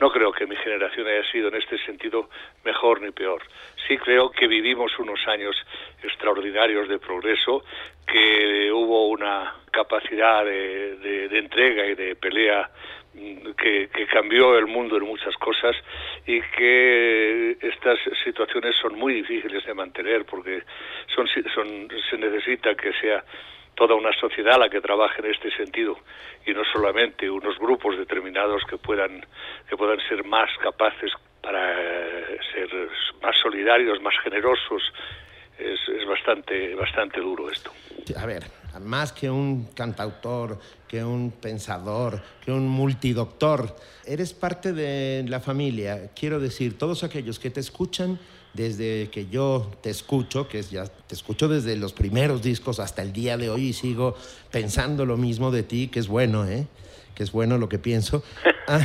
no 0.00 0.10
creo 0.10 0.32
que 0.32 0.46
mi 0.46 0.56
generación 0.56 1.06
haya 1.06 1.24
sido 1.30 1.48
en 1.48 1.56
este 1.56 1.78
sentido 1.78 2.28
mejor 2.64 3.00
ni 3.00 3.10
peor. 3.12 3.42
Sí 3.86 3.96
creo 3.96 4.30
que 4.30 4.48
vivimos 4.48 4.98
unos 4.98 5.26
años 5.28 5.56
extraordinarios 6.02 6.88
de 6.88 6.98
progreso, 6.98 7.64
que 8.06 8.70
hubo 8.72 9.08
una 9.08 9.54
capacidad 9.70 10.44
de, 10.44 11.28
entrega 11.32 11.86
y 11.86 11.94
de 11.94 12.16
pelea 12.16 12.70
mm, 13.14 13.50
que, 13.52 13.88
cambió 14.10 14.56
el 14.56 14.66
mundo 14.66 14.96
en 14.96 15.04
muchas 15.04 15.34
cosas 15.36 15.74
y 16.26 16.40
que 16.40 17.56
estas 17.60 17.98
situaciones 18.22 18.76
son 18.76 18.96
muy 18.96 19.14
difíciles 19.14 19.64
de 19.64 19.74
mantener 19.74 20.24
porque 20.24 20.62
son, 21.14 21.26
son, 21.52 21.88
se 22.10 22.18
necesita 22.18 22.74
que 22.76 22.92
sea 22.94 23.24
toda 23.74 23.94
una 23.94 24.12
sociedad 24.18 24.58
la 24.58 24.68
que 24.68 24.80
trabaje 24.80 25.20
en 25.20 25.32
este 25.32 25.50
sentido 25.56 25.96
y 26.46 26.52
no 26.52 26.62
solamente 26.72 27.30
unos 27.30 27.58
grupos 27.58 27.96
determinados 27.98 28.62
que 28.68 28.76
puedan 28.78 29.24
que 29.68 29.76
puedan 29.76 29.98
ser 30.08 30.24
más 30.24 30.50
capaces 30.62 31.12
para 31.42 31.76
ser 32.52 32.68
más 33.22 33.36
solidarios, 33.42 34.00
más 34.00 34.14
generosos. 34.22 34.82
Es, 35.58 35.78
es 35.88 36.06
bastante 36.06 36.74
bastante 36.74 37.20
duro 37.20 37.48
esto. 37.48 37.70
A 38.16 38.26
ver, 38.26 38.42
más 38.80 39.12
que 39.12 39.30
un 39.30 39.66
cantautor, 39.72 40.58
que 40.88 41.04
un 41.04 41.30
pensador, 41.30 42.20
que 42.44 42.50
un 42.50 42.66
multidoctor, 42.66 43.76
eres 44.04 44.32
parte 44.34 44.72
de 44.72 45.24
la 45.28 45.40
familia. 45.40 46.10
Quiero 46.14 46.40
decir, 46.40 46.76
todos 46.76 47.04
aquellos 47.04 47.38
que 47.38 47.50
te 47.50 47.60
escuchan 47.60 48.18
desde 48.54 49.10
que 49.10 49.26
yo 49.26 49.70
te 49.82 49.90
escucho, 49.90 50.48
que 50.48 50.60
es 50.60 50.70
ya 50.70 50.86
te 50.86 51.14
escucho 51.14 51.48
desde 51.48 51.76
los 51.76 51.92
primeros 51.92 52.42
discos 52.42 52.80
hasta 52.80 53.02
el 53.02 53.12
día 53.12 53.36
de 53.36 53.50
hoy 53.50 53.68
y 53.68 53.72
sigo 53.72 54.16
pensando 54.50 55.04
lo 55.04 55.16
mismo 55.16 55.50
de 55.50 55.64
ti, 55.64 55.88
que 55.88 55.98
es 55.98 56.08
bueno, 56.08 56.46
¿eh? 56.46 56.66
que 57.14 57.22
es 57.22 57.32
bueno 57.32 57.58
lo 57.58 57.68
que 57.68 57.78
pienso. 57.78 58.22
Ah, 58.66 58.82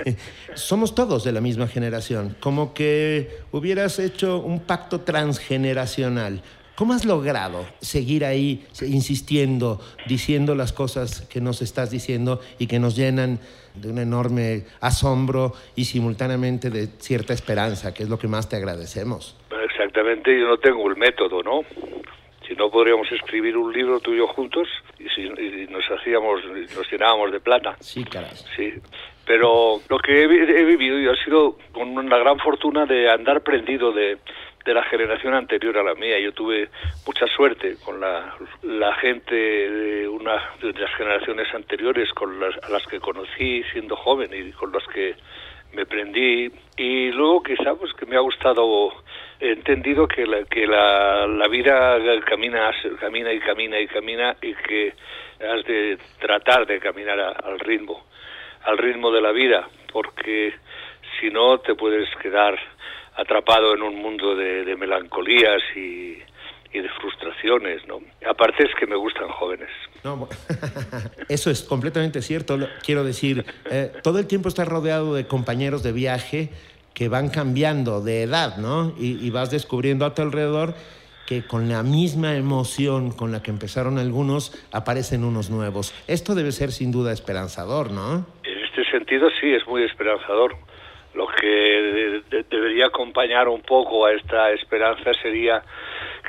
somos 0.54 0.96
todos 0.96 1.22
de 1.22 1.30
la 1.30 1.40
misma 1.40 1.68
generación, 1.68 2.34
como 2.40 2.74
que 2.74 3.38
hubieras 3.52 4.00
hecho 4.00 4.40
un 4.40 4.58
pacto 4.58 5.02
transgeneracional. 5.02 6.42
¿Cómo 6.76 6.94
has 6.94 7.04
logrado 7.04 7.66
seguir 7.80 8.24
ahí 8.24 8.64
insistiendo, 8.80 9.80
diciendo 10.06 10.54
las 10.54 10.72
cosas 10.72 11.20
que 11.28 11.40
nos 11.40 11.60
estás 11.60 11.90
diciendo 11.90 12.40
y 12.58 12.66
que 12.66 12.78
nos 12.78 12.96
llenan 12.96 13.40
de 13.74 13.90
un 13.90 13.98
enorme 13.98 14.64
asombro 14.80 15.52
y 15.76 15.84
simultáneamente 15.84 16.70
de 16.70 16.86
cierta 16.98 17.34
esperanza, 17.34 17.92
que 17.92 18.04
es 18.04 18.08
lo 18.08 18.18
que 18.18 18.26
más 18.26 18.48
te 18.48 18.56
agradecemos. 18.56 19.36
Exactamente, 19.64 20.38
yo 20.38 20.46
no 20.46 20.56
tengo 20.58 20.88
el 20.88 20.96
método, 20.96 21.42
¿no? 21.42 21.62
Si 22.48 22.54
no 22.54 22.70
podríamos 22.70 23.10
escribir 23.12 23.56
un 23.56 23.72
libro 23.72 24.00
tú 24.00 24.14
y 24.14 24.18
yo 24.18 24.26
juntos 24.28 24.68
y, 24.98 25.08
si, 25.10 25.28
nos 25.70 25.84
hacíamos, 25.90 26.40
nos 26.74 26.90
llenábamos 26.90 27.32
de 27.32 27.40
plata. 27.40 27.76
Sí, 27.80 28.04
caray. 28.04 28.30
Sí, 28.56 28.72
pero 29.26 29.80
lo 29.88 29.98
que 29.98 30.22
he, 30.22 30.24
he 30.24 30.64
vivido 30.64 30.98
yo 30.98 31.12
ha 31.12 31.24
sido 31.24 31.56
con 31.72 31.96
una 31.96 32.18
gran 32.18 32.38
fortuna 32.38 32.86
de 32.86 33.10
andar 33.10 33.42
prendido 33.42 33.92
de, 33.92 34.18
de 34.64 34.74
la 34.74 34.82
generación 34.84 35.34
anterior 35.34 35.78
a 35.78 35.82
la 35.82 35.94
mía. 35.94 36.18
Yo 36.18 36.32
tuve 36.32 36.68
mucha 37.06 37.26
suerte 37.26 37.76
con 37.84 38.00
la, 38.00 38.34
gente 39.00 39.34
de 39.34 40.08
una 40.08 40.50
de 40.60 40.72
las 40.72 40.94
generaciones 40.94 41.52
anteriores 41.54 42.12
con 42.12 42.38
las, 42.38 42.54
las 42.70 42.86
que 42.86 43.00
conocí 43.00 43.62
siendo 43.72 43.96
joven 43.96 44.30
y 44.32 44.52
con 44.52 44.70
las 44.72 44.86
que 44.88 45.16
me 45.72 45.86
prendí 45.86 46.50
y 46.76 47.10
luego 47.10 47.42
quizá 47.42 47.74
pues 47.74 47.92
que 47.94 48.06
me 48.06 48.16
ha 48.16 48.20
gustado 48.20 48.92
he 49.40 49.52
entendido 49.52 50.06
que 50.06 50.26
la, 50.26 50.44
que 50.44 50.66
la, 50.66 51.26
la 51.26 51.48
vida 51.48 51.98
camina 52.26 52.70
camina 53.00 53.32
y 53.32 53.40
camina 53.40 53.80
y 53.80 53.86
camina 53.88 54.36
y 54.42 54.54
que 54.54 54.92
has 55.40 55.64
de 55.64 55.98
tratar 56.20 56.66
de 56.66 56.78
caminar 56.78 57.18
al 57.18 57.58
ritmo 57.58 58.04
al 58.64 58.78
ritmo 58.78 59.10
de 59.10 59.22
la 59.22 59.32
vida 59.32 59.66
porque 59.92 60.54
si 61.18 61.30
no 61.30 61.58
te 61.58 61.74
puedes 61.74 62.08
quedar 62.16 62.58
atrapado 63.16 63.74
en 63.74 63.82
un 63.82 63.96
mundo 63.96 64.34
de, 64.34 64.76
melancolías 64.76 65.62
y, 65.76 66.18
de 66.72 66.88
frustraciones, 67.00 67.86
¿no? 67.86 68.00
Aparte 68.28 68.64
es 68.64 68.74
que 68.74 68.86
me 68.86 68.96
gustan 68.96 69.28
jóvenes. 69.28 69.68
eso 71.28 71.50
es 71.50 71.62
completamente 71.62 72.22
cierto. 72.22 72.58
Quiero 72.84 73.04
decir, 73.04 73.44
eh, 73.70 73.92
todo 74.02 74.18
el 74.18 74.26
tiempo 74.26 74.48
estás 74.48 74.66
rodeado 74.66 75.14
de 75.14 75.26
compañeros 75.26 75.82
de 75.82 75.92
viaje 75.92 76.50
que 76.94 77.08
van 77.08 77.28
cambiando 77.28 78.00
de 78.00 78.22
edad, 78.22 78.56
¿no? 78.56 78.94
Y, 78.98 79.24
y, 79.24 79.30
vas 79.30 79.50
descubriendo 79.50 80.04
a 80.04 80.14
tu 80.14 80.22
alrededor 80.22 80.74
que 81.26 81.46
con 81.46 81.68
la 81.68 81.82
misma 81.82 82.36
emoción 82.36 83.12
con 83.12 83.32
la 83.32 83.42
que 83.42 83.50
empezaron 83.50 83.98
algunos, 83.98 84.52
aparecen 84.72 85.24
unos 85.24 85.50
nuevos. 85.50 85.94
Esto 86.08 86.34
debe 86.34 86.52
ser 86.52 86.72
sin 86.72 86.90
duda 86.90 87.12
esperanzador, 87.12 87.90
¿no? 87.90 88.26
En 88.44 88.58
este 88.64 88.84
sentido 88.90 89.28
sí, 89.40 89.52
es 89.52 89.66
muy 89.66 89.84
esperanzador. 89.84 90.56
Lo 91.14 91.26
que 91.26 92.22
debería 92.50 92.86
acompañar 92.86 93.48
un 93.48 93.60
poco 93.60 94.06
a 94.06 94.12
esta 94.12 94.50
esperanza 94.52 95.12
sería 95.14 95.62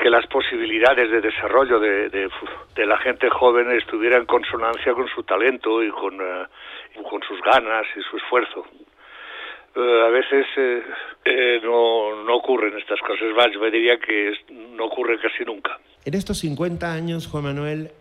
que 0.01 0.09
las 0.09 0.27
posibilidades 0.27 1.09
de 1.09 1.21
desarrollo 1.21 1.79
de, 1.79 2.09
de, 2.09 2.85
la 2.85 2.97
gente 2.97 3.29
joven 3.29 3.71
estuvieran 3.71 4.21
en 4.21 4.25
consonancia 4.25 4.93
con 4.93 5.07
su 5.07 5.23
talento 5.23 5.81
y 5.83 5.89
con, 5.89 6.15
eh, 6.15 6.45
con 7.09 7.21
sus 7.21 7.41
ganas 7.41 7.85
y 7.95 8.01
su 8.01 8.17
esfuerzo. 8.17 8.65
Eh, 9.75 10.03
a 10.05 10.09
veces 10.09 10.45
eh, 11.25 11.59
no, 11.63 12.23
no 12.23 12.35
ocurren 12.35 12.77
estas 12.77 12.99
cosas, 12.99 13.27
yo 13.53 13.71
diría 13.71 13.97
que 13.97 14.33
no 14.49 14.85
ocurre 14.85 15.19
casi 15.19 15.43
nunca. 15.45 15.79
En 16.05 16.13
estos 16.13 16.39
50 16.39 16.91
años, 16.91 17.27
Juan 17.27 17.45
Manuel, 17.45 17.91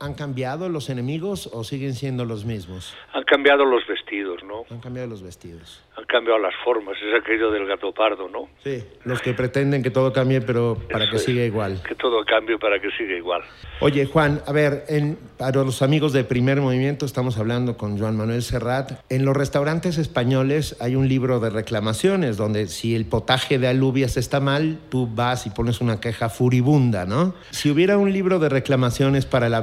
¿Han 0.00 0.14
cambiado 0.14 0.68
los 0.68 0.90
enemigos 0.90 1.48
o 1.52 1.62
siguen 1.62 1.94
siendo 1.94 2.24
los 2.24 2.44
mismos? 2.44 2.96
Han 3.12 3.22
cambiado 3.22 3.64
los 3.64 3.86
vestidos, 3.86 4.42
¿no? 4.42 4.64
Han 4.70 4.80
cambiado 4.80 5.08
los 5.08 5.22
vestidos. 5.22 5.82
Han 5.96 6.04
cambiado 6.04 6.38
las 6.40 6.54
formas, 6.64 6.96
es 6.96 7.20
aquello 7.20 7.50
del 7.52 7.66
gato 7.66 7.92
pardo, 7.92 8.28
¿no? 8.28 8.48
Sí, 8.64 8.82
los 9.04 9.22
que 9.22 9.34
pretenden 9.34 9.82
que 9.82 9.90
todo 9.90 10.12
cambie, 10.12 10.40
pero 10.40 10.76
para 10.90 11.08
que 11.08 11.18
siga 11.18 11.44
igual. 11.44 11.80
Que 11.86 11.94
todo 11.94 12.24
cambie 12.24 12.58
para 12.58 12.80
que 12.80 12.90
siga 12.96 13.14
igual. 13.16 13.42
Oye, 13.80 14.06
Juan, 14.06 14.42
a 14.46 14.52
ver, 14.52 14.84
en, 14.88 15.16
para 15.36 15.62
los 15.62 15.82
amigos 15.82 16.12
de 16.12 16.24
Primer 16.24 16.60
Movimiento, 16.60 17.06
estamos 17.06 17.38
hablando 17.38 17.76
con 17.76 17.98
Juan 17.98 18.16
Manuel 18.16 18.42
Serrat. 18.42 19.00
En 19.08 19.24
los 19.24 19.36
restaurantes 19.36 19.98
españoles 19.98 20.76
hay 20.80 20.96
un 20.96 21.08
libro 21.08 21.38
de 21.38 21.50
reclamaciones 21.50 22.36
donde 22.36 22.66
si 22.66 22.96
el 22.96 23.06
potaje 23.06 23.58
de 23.58 23.68
alubias 23.68 24.16
está 24.16 24.40
mal, 24.40 24.78
tú 24.88 25.08
vas 25.12 25.46
y 25.46 25.50
pones 25.50 25.80
una 25.80 26.00
queja 26.00 26.28
furibunda, 26.28 27.06
¿no? 27.06 27.34
Si 27.50 27.70
hubiera 27.70 27.96
un 27.96 28.12
libro 28.12 28.38
de 28.40 28.48
reclamaciones 28.48 29.26
para 29.26 29.48
la 29.48 29.60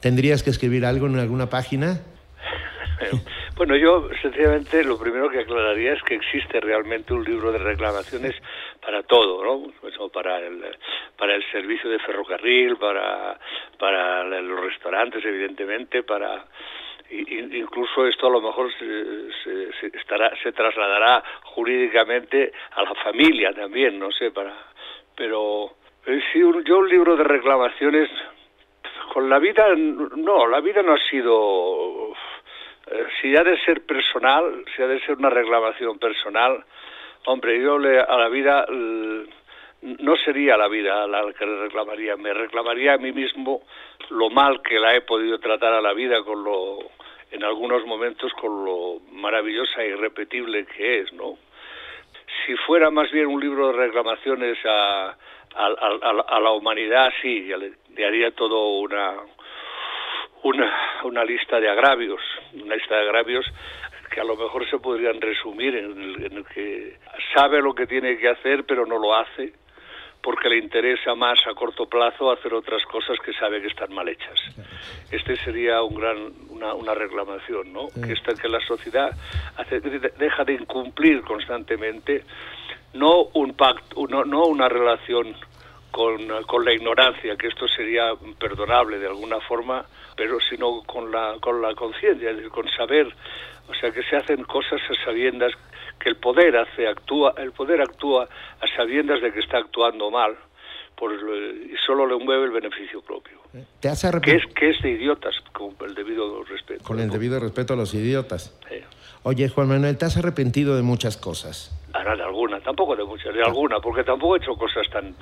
¿tendrías 0.00 0.42
que 0.42 0.50
escribir 0.50 0.84
algo 0.84 1.06
en 1.06 1.18
alguna 1.18 1.48
página? 1.48 2.00
Bueno, 3.56 3.76
yo 3.76 4.08
sencillamente 4.20 4.82
lo 4.82 4.98
primero 4.98 5.30
que 5.30 5.38
aclararía 5.38 5.92
es 5.92 6.02
que 6.02 6.16
existe 6.16 6.58
realmente 6.58 7.14
un 7.14 7.22
libro 7.22 7.52
de 7.52 7.58
reclamaciones 7.58 8.34
para 8.84 9.04
todo, 9.04 9.44
¿no? 9.44 9.72
para 10.10 10.40
el 10.40 10.60
para 11.16 11.36
el 11.36 11.44
servicio 11.52 11.88
de 11.88 12.00
ferrocarril, 12.00 12.76
para 12.76 13.38
para 13.78 14.24
los 14.24 14.60
restaurantes, 14.60 15.24
evidentemente, 15.24 16.02
para 16.02 16.46
incluso 17.10 18.08
esto 18.08 18.26
a 18.26 18.30
lo 18.30 18.40
mejor 18.40 18.72
se, 18.76 19.30
se, 19.44 19.96
estará, 19.98 20.32
se 20.42 20.50
trasladará 20.50 21.22
jurídicamente 21.44 22.52
a 22.72 22.82
la 22.82 22.94
familia 22.96 23.52
también, 23.52 24.00
no 24.00 24.10
sé, 24.10 24.32
para 24.32 24.52
pero 25.14 25.76
eh, 26.06 26.20
si 26.32 26.40
yo 26.40 26.78
un 26.78 26.88
libro 26.88 27.16
de 27.16 27.24
reclamaciones 27.24 28.10
con 29.14 29.30
la 29.30 29.38
vida, 29.38 29.64
no, 29.76 30.48
la 30.48 30.60
vida 30.60 30.82
no 30.82 30.94
ha 30.94 30.98
sido... 31.08 32.12
Eh, 32.90 33.06
si 33.22 33.36
ha 33.36 33.44
de 33.44 33.56
ser 33.60 33.86
personal, 33.86 34.64
si 34.74 34.82
ha 34.82 34.88
de 34.88 34.98
ser 35.06 35.16
una 35.16 35.30
reclamación 35.30 36.00
personal, 36.00 36.64
hombre, 37.26 37.62
yo 37.62 37.78
le, 37.78 38.00
a 38.00 38.16
la 38.18 38.28
vida 38.28 38.66
no 38.68 40.16
sería 40.16 40.56
la 40.56 40.66
vida 40.66 41.06
la 41.06 41.32
que 41.32 41.46
le 41.46 41.62
reclamaría, 41.62 42.16
me 42.16 42.34
reclamaría 42.34 42.94
a 42.94 42.98
mí 42.98 43.12
mismo 43.12 43.62
lo 44.10 44.30
mal 44.30 44.60
que 44.62 44.80
la 44.80 44.96
he 44.96 45.02
podido 45.02 45.38
tratar 45.38 45.74
a 45.74 45.80
la 45.80 45.92
vida 45.92 46.24
con 46.24 46.42
lo 46.42 46.78
en 47.30 47.44
algunos 47.44 47.86
momentos 47.86 48.32
con 48.34 48.64
lo 48.64 48.98
maravillosa 49.12 49.82
e 49.82 49.90
irrepetible 49.90 50.66
que 50.66 51.00
es, 51.00 51.12
¿no? 51.12 51.38
Si 52.44 52.54
fuera 52.66 52.90
más 52.90 53.10
bien 53.12 53.26
un 53.26 53.40
libro 53.40 53.68
de 53.68 53.74
reclamaciones 53.74 54.58
a, 54.64 55.16
a, 55.54 56.40
la 56.40 56.50
humanidad, 56.50 57.12
sí, 57.22 57.42
le, 57.42 58.06
haría 58.06 58.30
todo 58.32 58.78
una, 58.78 59.14
una, 60.42 61.00
una 61.04 61.24
lista 61.24 61.60
de 61.60 61.68
agravios, 61.68 62.20
una 62.54 62.74
lista 62.74 62.96
de 62.96 63.02
agravios 63.02 63.46
que 64.10 64.20
a 64.20 64.24
lo 64.24 64.36
mejor 64.36 64.68
se 64.68 64.78
podrían 64.78 65.20
resumir 65.20 65.74
en 65.76 66.00
el, 66.00 66.26
en 66.26 66.36
el 66.38 66.44
que 66.46 66.98
sabe 67.34 67.60
lo 67.60 67.74
que 67.74 67.86
tiene 67.86 68.16
que 68.16 68.28
hacer 68.28 68.64
pero 68.64 68.86
no 68.86 68.98
lo 68.98 69.14
hace 69.14 69.52
porque 70.24 70.48
le 70.48 70.56
interesa 70.56 71.14
más 71.14 71.38
a 71.46 71.54
corto 71.54 71.86
plazo 71.86 72.32
hacer 72.32 72.54
otras 72.54 72.82
cosas 72.86 73.18
que 73.22 73.34
sabe 73.34 73.60
que 73.60 73.66
están 73.66 73.92
mal 73.92 74.08
hechas. 74.08 74.40
Este 75.12 75.36
sería 75.36 75.82
un 75.82 75.94
gran, 75.94 76.32
una, 76.48 76.72
una 76.72 76.94
reclamación, 76.94 77.70
¿no? 77.74 77.88
Que, 77.88 78.14
esta, 78.14 78.34
que 78.34 78.48
la 78.48 78.60
sociedad 78.60 79.10
hace, 79.58 79.80
deja 79.80 80.44
de 80.44 80.54
incumplir 80.54 81.20
constantemente 81.20 82.24
no 82.94 83.24
un 83.34 83.54
pacto, 83.54 84.06
no, 84.08 84.24
no 84.24 84.46
una 84.46 84.68
relación 84.68 85.34
con, 85.90 86.26
con 86.46 86.64
la 86.64 86.72
ignorancia, 86.72 87.36
que 87.36 87.48
esto 87.48 87.68
sería 87.68 88.12
perdonable 88.38 88.98
de 88.98 89.06
alguna 89.06 89.40
forma, 89.40 89.84
pero 90.16 90.38
sino 90.40 90.82
con 90.82 91.10
la, 91.10 91.36
con 91.40 91.60
la 91.60 91.74
conciencia, 91.74 92.30
es 92.30 92.36
decir, 92.36 92.50
con 92.50 92.68
saber, 92.70 93.06
o 93.68 93.74
sea, 93.74 93.90
que 93.90 94.02
se 94.02 94.16
hacen 94.16 94.44
cosas 94.44 94.80
a 94.88 95.04
sabiendas 95.04 95.52
que 96.00 96.08
el 96.08 96.16
poder 96.16 96.56
hace, 96.56 96.88
actúa, 96.88 97.34
el 97.38 97.52
poder 97.52 97.80
actúa 97.80 98.28
a 98.60 98.76
sabiendas 98.76 99.22
de 99.22 99.32
que 99.32 99.40
está 99.40 99.58
actuando 99.58 100.10
mal 100.10 100.36
por, 100.96 101.12
y 101.12 101.74
solo 101.84 102.06
le 102.06 102.22
mueve 102.24 102.44
el 102.44 102.50
beneficio 102.50 103.00
propio. 103.02 103.38
¿Te 103.80 103.88
has 103.88 104.00
Que 104.00 104.08
arrepentido? 104.08 104.48
es, 104.48 104.54
que 104.54 104.70
es 104.70 104.82
de 104.82 104.90
idiotas, 104.90 105.34
con 105.52 105.74
el 105.86 105.94
debido 105.94 106.42
respeto. 106.44 106.82
Con 106.84 106.98
el 107.00 107.08
debido 107.08 107.38
respeto 107.38 107.74
a 107.74 107.76
los 107.76 107.94
idiotas. 107.94 108.58
Oye, 109.22 109.48
Juan 109.48 109.68
Manuel, 109.68 109.96
¿te 109.96 110.04
has 110.04 110.16
arrepentido 110.16 110.76
de 110.76 110.82
muchas 110.82 111.16
cosas? 111.16 111.72
Ahora, 111.94 112.16
de 112.16 112.24
alguna, 112.24 112.60
tampoco 112.60 112.96
de 112.96 113.04
muchas, 113.04 113.32
de 113.32 113.42
alguna, 113.42 113.78
porque 113.78 114.02
tampoco 114.02 114.34
he 114.34 114.38
hecho 114.38 114.56
cosas 114.56 114.88
tan... 114.90 115.14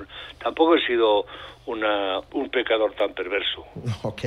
Tampoco 0.43 0.75
he 0.75 0.85
sido 0.85 1.23
una, 1.67 2.19
un 2.33 2.49
pecador 2.49 2.93
tan 2.93 3.13
perverso. 3.13 3.65
Ok. 4.03 4.23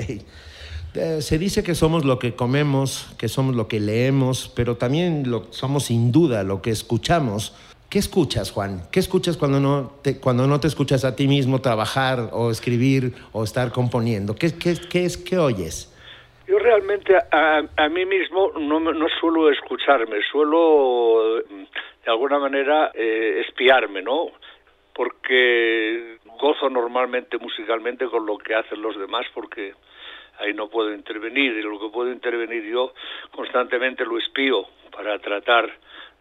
Eh, 0.94 1.20
se 1.20 1.38
dice 1.38 1.62
que 1.62 1.74
somos 1.74 2.04
lo 2.04 2.18
que 2.18 2.34
comemos, 2.34 3.14
que 3.18 3.28
somos 3.28 3.54
lo 3.54 3.68
que 3.68 3.80
leemos, 3.80 4.50
pero 4.54 4.76
también 4.76 5.28
lo, 5.28 5.52
somos 5.52 5.86
sin 5.86 6.12
duda 6.12 6.44
lo 6.44 6.62
que 6.62 6.70
escuchamos. 6.70 7.54
¿Qué 7.90 7.98
escuchas, 7.98 8.52
Juan? 8.52 8.82
¿Qué 8.90 9.00
escuchas 9.00 9.36
cuando 9.36 9.60
no 9.60 9.92
te, 10.02 10.18
cuando 10.18 10.46
no 10.46 10.58
te 10.60 10.68
escuchas 10.68 11.04
a 11.04 11.14
ti 11.14 11.26
mismo 11.26 11.60
trabajar 11.60 12.30
o 12.32 12.50
escribir 12.50 13.12
o 13.32 13.44
estar 13.44 13.72
componiendo? 13.72 14.36
¿Qué, 14.36 14.56
qué, 14.56 14.76
qué 14.88 15.04
es, 15.04 15.18
qué 15.18 15.36
oyes? 15.36 15.92
Yo 16.46 16.58
realmente 16.60 17.14
a, 17.16 17.62
a 17.76 17.88
mí 17.88 18.06
mismo 18.06 18.52
no, 18.58 18.78
no 18.80 19.06
suelo 19.20 19.50
escucharme, 19.50 20.16
suelo 20.30 21.42
de 22.06 22.12
alguna 22.12 22.38
manera 22.38 22.92
eh, 22.94 23.42
espiarme, 23.46 24.00
¿no? 24.00 24.30
Porque 24.94 26.18
gozo 26.38 26.70
normalmente 26.70 27.36
musicalmente 27.38 28.06
con 28.06 28.24
lo 28.24 28.38
que 28.38 28.54
hacen 28.54 28.80
los 28.80 28.96
demás 28.96 29.26
porque 29.34 29.74
ahí 30.38 30.54
no 30.54 30.68
puedo 30.68 30.94
intervenir 30.94 31.52
y 31.52 31.62
lo 31.62 31.80
que 31.80 31.88
puedo 31.88 32.12
intervenir 32.12 32.62
yo 32.64 32.94
constantemente 33.32 34.04
lo 34.04 34.18
espío 34.18 34.66
para 34.92 35.18
tratar 35.18 35.70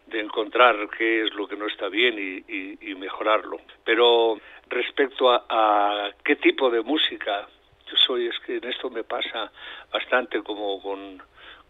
de 0.08 0.20
encontrar 0.22 0.76
qué 0.98 1.24
es 1.24 1.34
lo 1.36 1.48
que 1.48 1.56
no 1.56 1.68
está 1.68 1.88
bien 1.88 2.16
y, 2.18 2.44
y- 2.92 2.96
mejorarlo. 2.96 3.60
Pero 3.84 4.40
respecto 4.70 5.30
a, 5.30 5.46
a 5.50 6.12
qué 6.24 6.36
tipo 6.38 6.70
de 6.72 6.82
música 6.82 7.48
yo 7.90 7.98
soy, 7.98 8.28
es 8.28 8.40
que 8.40 8.58
en 8.58 8.64
esto 8.64 8.90
me 8.90 9.04
pasa 9.04 9.52
bastante 9.92 10.42
como 10.42 10.82
con, 10.82 11.22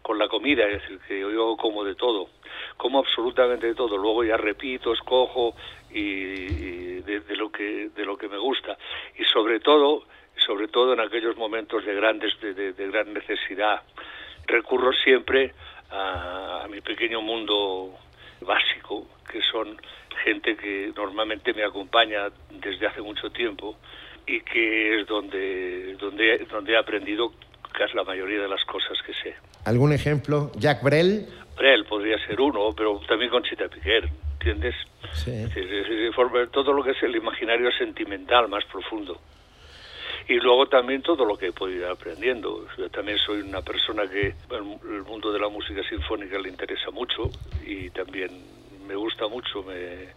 con 0.06 0.18
la 0.20 0.28
comida, 0.28 0.64
es 0.68 0.82
decir, 0.82 1.00
que 1.08 1.18
yo 1.18 1.56
como 1.56 1.82
de 1.82 1.96
todo, 1.96 2.28
como 2.76 3.00
absolutamente 3.00 3.66
de 3.66 3.74
todo, 3.74 3.96
luego 3.98 4.22
ya 4.22 4.36
repito, 4.36 4.92
escojo 4.92 5.56
y, 5.90 7.00
de, 7.02 7.20
de 7.20 7.36
lo 7.36 7.50
que 7.50 7.88
de 7.88 8.04
lo 8.04 8.16
que 8.16 8.28
me 8.28 8.38
gusta. 8.38 8.78
Y 9.18 9.24
sobre 9.24 9.58
todo 9.58 10.04
sobre 10.46 10.68
todo 10.68 10.92
en 10.92 11.00
aquellos 11.00 11.36
momentos 11.36 11.84
de 11.84 11.92
grandes 11.94 12.38
de, 12.40 12.54
de- 12.54 12.72
de 12.74 12.86
gran 12.88 13.12
necesidad 13.12 13.82
recurro 14.46 14.92
siempre 14.92 15.54
a, 15.90 16.62
a 16.64 16.68
mi 16.68 16.80
pequeño 16.82 17.20
mundo 17.20 17.94
básico 18.42 19.08
que 19.28 19.40
son 19.42 19.76
gente 20.24 20.56
que 20.56 20.92
normalmente 20.94 21.52
me 21.52 21.64
acompaña 21.64 22.28
desde 22.50 22.86
hace 22.86 23.00
mucho 23.02 23.30
tiempo 23.30 23.76
y 24.26 24.40
que 24.42 25.00
es 25.00 25.06
donde 25.08 25.94
donde 25.96 26.38
donde 26.48 26.74
he 26.74 26.76
aprendido 26.76 27.32
casi 27.72 27.96
la 27.96 28.04
mayoría 28.04 28.40
de 28.42 28.48
las 28.48 28.64
cosas 28.66 28.96
que 29.04 29.14
sé 29.14 29.34
¿Algún 29.66 29.92
ejemplo? 29.92 30.52
Jack 30.56 30.82
Brel. 30.82 31.26
Brel 31.56 31.84
podría 31.86 32.16
ser 32.26 32.40
uno, 32.40 32.72
pero 32.76 33.00
también 33.08 33.30
Conchita 33.32 33.68
Piquer, 33.68 34.08
¿entiendes? 34.34 34.76
Sí. 35.12 35.32
Es- 35.32 35.56
es- 35.56 35.88
es- 35.90 36.14
forma- 36.14 36.46
todo 36.46 36.72
lo 36.72 36.84
que 36.84 36.92
es 36.92 37.02
el 37.02 37.16
imaginario 37.16 37.70
sentimental 37.72 38.48
más 38.48 38.64
profundo. 38.66 39.20
Y 40.28 40.34
luego 40.34 40.66
también 40.66 41.02
todo 41.02 41.24
lo 41.24 41.36
que 41.36 41.48
he 41.48 41.52
podido 41.52 41.86
ir 41.86 41.92
aprendiendo. 41.92 42.66
Yo 42.78 42.88
también 42.90 43.18
soy 43.18 43.40
una 43.40 43.60
persona 43.62 44.08
que 44.08 44.28
el, 44.50 44.94
el 44.96 45.02
mundo 45.02 45.32
de 45.32 45.40
la 45.40 45.48
música 45.48 45.82
sinfónica 45.88 46.38
le 46.38 46.48
interesa 46.48 46.90
mucho 46.92 47.30
y 47.64 47.90
también 47.90 48.30
me 48.86 48.94
gusta 48.94 49.26
mucho, 49.26 49.62
me, 49.64 50.08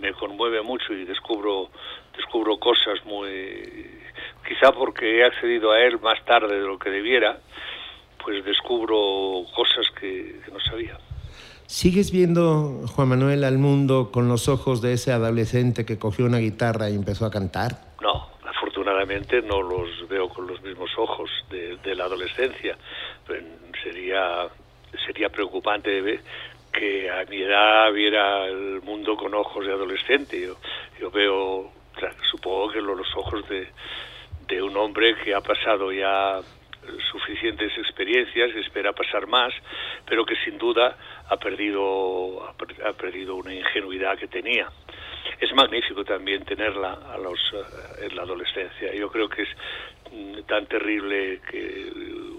me 0.00 0.12
conmueve 0.12 0.60
mucho 0.62 0.92
y 0.92 1.04
descubro 1.06 1.70
descubro 2.16 2.58
cosas 2.58 3.02
muy 3.06 3.90
quizá 4.46 4.70
porque 4.72 5.18
he 5.20 5.24
accedido 5.24 5.72
a 5.72 5.80
él 5.80 5.98
más 6.00 6.22
tarde 6.26 6.60
de 6.60 6.66
lo 6.66 6.78
que 6.78 6.90
debiera 6.90 7.38
pues 8.24 8.44
descubro 8.44 9.44
cosas 9.54 9.86
que, 9.98 10.40
que 10.44 10.50
no 10.50 10.60
sabía 10.60 10.98
¿Sigues 11.72 12.12
viendo, 12.12 12.86
Juan 12.94 13.08
Manuel, 13.08 13.44
al 13.44 13.56
mundo 13.56 14.10
con 14.12 14.28
los 14.28 14.46
ojos 14.46 14.82
de 14.82 14.92
ese 14.92 15.10
adolescente 15.10 15.86
que 15.86 15.98
cogió 15.98 16.26
una 16.26 16.36
guitarra 16.36 16.90
y 16.90 16.94
empezó 16.94 17.24
a 17.24 17.30
cantar? 17.30 17.78
No, 18.02 18.28
afortunadamente 18.46 19.40
no 19.40 19.62
los 19.62 20.06
veo 20.06 20.28
con 20.28 20.46
los 20.46 20.60
mismos 20.60 20.90
ojos 20.98 21.30
de, 21.50 21.78
de 21.78 21.94
la 21.94 22.04
adolescencia. 22.04 22.76
Sería, 23.82 24.48
sería 25.06 25.30
preocupante 25.30 26.02
ver 26.02 26.20
que 26.70 27.10
a 27.10 27.24
mi 27.24 27.40
edad 27.40 27.90
viera 27.90 28.44
el 28.48 28.82
mundo 28.82 29.16
con 29.16 29.32
ojos 29.32 29.64
de 29.64 29.72
adolescente. 29.72 30.42
Yo, 30.42 30.56
yo 31.00 31.10
veo, 31.10 31.72
supongo 32.30 32.70
que 32.70 32.82
los 32.82 33.16
ojos 33.16 33.48
de, 33.48 33.68
de 34.46 34.62
un 34.62 34.76
hombre 34.76 35.14
que 35.24 35.34
ha 35.34 35.40
pasado 35.40 35.90
ya 35.90 36.38
suficientes 37.10 37.72
experiencias, 37.78 38.50
espera 38.56 38.92
pasar 38.92 39.26
más, 39.26 39.52
pero 40.08 40.24
que 40.24 40.34
sin 40.44 40.58
duda 40.58 40.96
ha 41.28 41.36
perdido, 41.36 42.44
ha 42.48 42.52
per- 42.54 42.86
ha 42.86 42.92
perdido 42.92 43.36
una 43.36 43.54
ingenuidad 43.54 44.18
que 44.18 44.28
tenía. 44.28 44.68
Es 45.40 45.52
magnífico 45.54 46.04
también 46.04 46.44
tenerla 46.44 46.92
a 47.12 47.18
los, 47.18 47.38
eh, 47.54 48.06
en 48.08 48.16
la 48.16 48.22
adolescencia. 48.22 48.92
Yo 48.94 49.10
creo 49.10 49.28
que 49.28 49.42
es 49.42 49.48
mm, 50.12 50.42
tan 50.48 50.66
terrible 50.66 51.40
que 51.50 51.90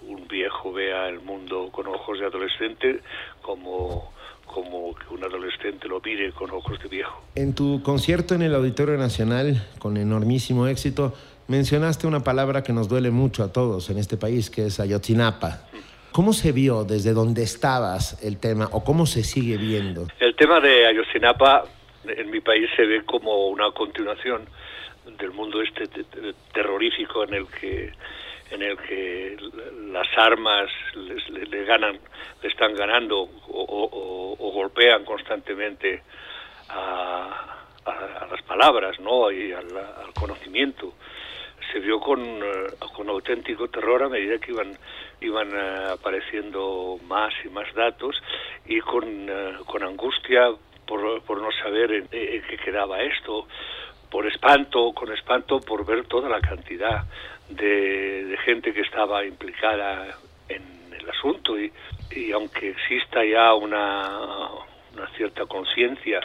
un 0.08 0.28
viejo 0.28 0.74
vea 0.74 1.08
el 1.10 1.20
mundo 1.22 1.70
con 1.72 1.88
ojos 1.88 2.20
de 2.20 2.26
adolescente 2.26 3.00
como, 3.42 4.14
como 4.46 4.94
que 4.96 5.14
un 5.14 5.24
adolescente 5.24 5.88
lo 5.88 6.02
mire 6.02 6.32
con 6.34 6.52
ojos 6.52 6.80
de 6.82 6.90
viejo. 6.90 7.24
En 7.36 7.56
tu 7.56 7.82
concierto 7.84 8.36
en 8.36 8.42
el 8.42 8.54
Auditorio 8.56 8.98
Nacional, 8.98 9.66
con 9.80 9.98
enormísimo 9.98 10.68
éxito, 10.68 11.14
mencionaste 11.48 12.08
una 12.08 12.24
palabra 12.24 12.64
que 12.64 12.74
nos 12.74 12.88
duele 12.88 13.12
mucho 13.12 13.44
a 13.44 13.52
todos 13.52 13.90
en 13.90 13.98
este 13.98 14.18
país, 14.18 14.50
que 14.50 14.66
es 14.68 14.80
Ayotzinapa. 14.80 15.62
¿Cómo 16.12 16.34
se 16.34 16.52
vio 16.52 16.84
desde 16.84 17.14
donde 17.14 17.44
estabas 17.44 18.22
el 18.24 18.38
tema 18.40 18.70
o 18.72 18.84
cómo 18.84 19.06
se 19.06 19.24
sigue 19.24 19.58
viendo? 19.58 20.08
El 20.20 20.36
tema 20.36 20.60
de 20.60 20.86
Ayotzinapa 20.88 21.64
en 22.06 22.30
mi 22.30 22.40
país 22.40 22.70
se 22.76 22.86
ve 22.86 23.04
como 23.06 23.48
una 23.48 23.72
continuación 23.72 24.46
del 25.18 25.32
mundo 25.32 25.62
este 25.62 25.88
te- 25.88 26.04
te- 26.04 26.34
terrorífico 26.54 27.24
en 27.24 27.34
el 27.34 27.48
que 27.48 27.92
en 28.52 28.62
el 28.62 28.78
que 28.78 29.38
las 29.92 30.08
armas 30.18 30.70
les- 30.96 31.28
le, 31.30 31.46
le 31.48 31.66
ganan 31.66 31.98
le 32.42 32.50
están 32.50 32.76
ganando 32.76 33.22
o, 33.50 34.52
golpean 34.54 35.04
constantemente 35.04 36.04
a, 36.70 37.58
a- 37.86 37.92
a 38.24 38.28
las 38.28 38.42
palabras 38.44 39.00
no 39.00 39.32
y 39.32 39.52
al 39.52 39.66
conocimiento 40.14 40.94
se 41.74 41.80
vio 41.80 42.00
con, 42.00 42.22
eh, 42.22 42.68
con 42.96 43.10
auténtico 43.10 43.68
terror 43.68 44.04
a 44.04 44.10
medida 44.10 44.38
que 44.38 44.52
iban 44.52 44.78
iban 45.22 45.50
eh, 45.54 45.88
apareciendo 45.94 47.00
más 47.08 47.34
y 47.44 47.50
más 47.50 47.74
datos 47.74 48.16
y 48.66 48.80
con, 48.80 49.28
eh, 49.28 49.58
con 49.66 49.84
angustia 49.84 50.52
por, 50.86 51.22
por 51.24 51.42
no 51.42 51.52
saber 51.52 51.92
en, 51.92 52.08
qué 52.08 52.58
quedaba 52.64 53.02
esto, 53.02 53.48
por 54.12 54.28
espanto, 54.28 54.92
con 54.94 55.12
espanto 55.12 55.60
por 55.62 55.86
ver 55.86 56.06
toda 56.06 56.30
la 56.30 56.42
cantidad 56.42 57.04
de, 57.50 58.26
de 58.26 58.38
gente 58.38 58.74
que 58.74 58.82
estaba 58.82 59.26
implicada 59.26 60.18
en 60.50 60.94
el 60.94 61.10
asunto. 61.10 61.58
Y, 61.58 61.72
y 62.12 62.32
aunque 62.32 62.70
exista 62.70 63.24
ya 63.24 63.54
una, 63.54 64.50
una 64.94 65.08
cierta 65.16 65.46
conciencia 65.46 66.20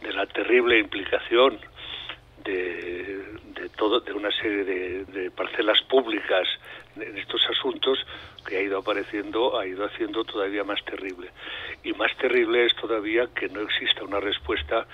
de 0.00 0.12
la 0.12 0.26
terrible 0.26 0.78
implicación 0.78 1.58
de, 2.44 3.24
de 3.54 3.68
todo 3.76 4.00
de 4.00 4.12
una 4.12 4.30
serie 4.32 4.64
de, 4.64 5.04
de 5.06 5.30
parcelas 5.30 5.80
públicas 5.82 6.46
en 6.96 7.16
estos 7.16 7.40
asuntos 7.48 7.98
que 8.46 8.56
ha 8.56 8.62
ido 8.62 8.78
apareciendo 8.78 9.58
ha 9.58 9.66
ido 9.66 9.84
haciendo 9.84 10.24
todavía 10.24 10.64
más 10.64 10.84
terrible 10.84 11.30
y 11.84 11.92
más 11.92 12.16
terrible 12.16 12.66
es 12.66 12.74
todavía 12.76 13.28
que 13.34 13.48
no 13.48 13.60
exista 13.60 14.04
una 14.04 14.20
respuesta 14.20 14.86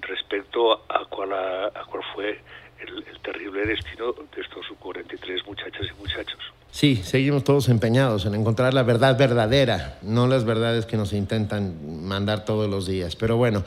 respecto 0.00 0.84
a 0.88 1.04
cuál 1.06 1.32
a, 1.32 1.70
cuál 1.90 2.02
fue 2.14 2.40
el, 2.80 3.04
el 3.06 3.20
terrible 3.20 3.66
destino 3.66 4.12
de 4.12 4.40
estos 4.40 4.66
43 4.78 5.46
muchachas 5.46 5.86
y 5.90 6.00
muchachos 6.00 6.52
Sí, 6.72 6.96
seguimos 6.96 7.42
todos 7.42 7.68
empeñados 7.68 8.26
en 8.26 8.34
encontrar 8.34 8.74
la 8.74 8.84
verdad 8.84 9.18
verdadera, 9.18 9.98
no 10.02 10.28
las 10.28 10.44
verdades 10.44 10.86
que 10.86 10.96
nos 10.96 11.12
intentan 11.12 12.06
mandar 12.06 12.44
todos 12.44 12.70
los 12.70 12.86
días. 12.86 13.16
Pero 13.16 13.36
bueno, 13.36 13.64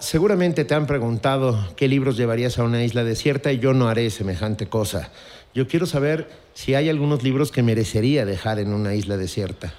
seguramente 0.00 0.64
te 0.64 0.74
han 0.74 0.86
preguntado 0.86 1.58
qué 1.76 1.88
libros 1.88 2.16
llevarías 2.16 2.58
a 2.58 2.64
una 2.64 2.82
isla 2.82 3.04
desierta 3.04 3.52
y 3.52 3.58
yo 3.58 3.72
no 3.72 3.88
haré 3.88 4.10
semejante 4.10 4.68
cosa. 4.68 5.12
Yo 5.54 5.66
quiero 5.66 5.86
saber 5.86 6.28
si 6.54 6.74
hay 6.74 6.88
algunos 6.88 7.22
libros 7.22 7.52
que 7.52 7.62
merecería 7.62 8.24
dejar 8.24 8.58
en 8.58 8.72
una 8.72 8.94
isla 8.94 9.16
desierta. 9.16 9.72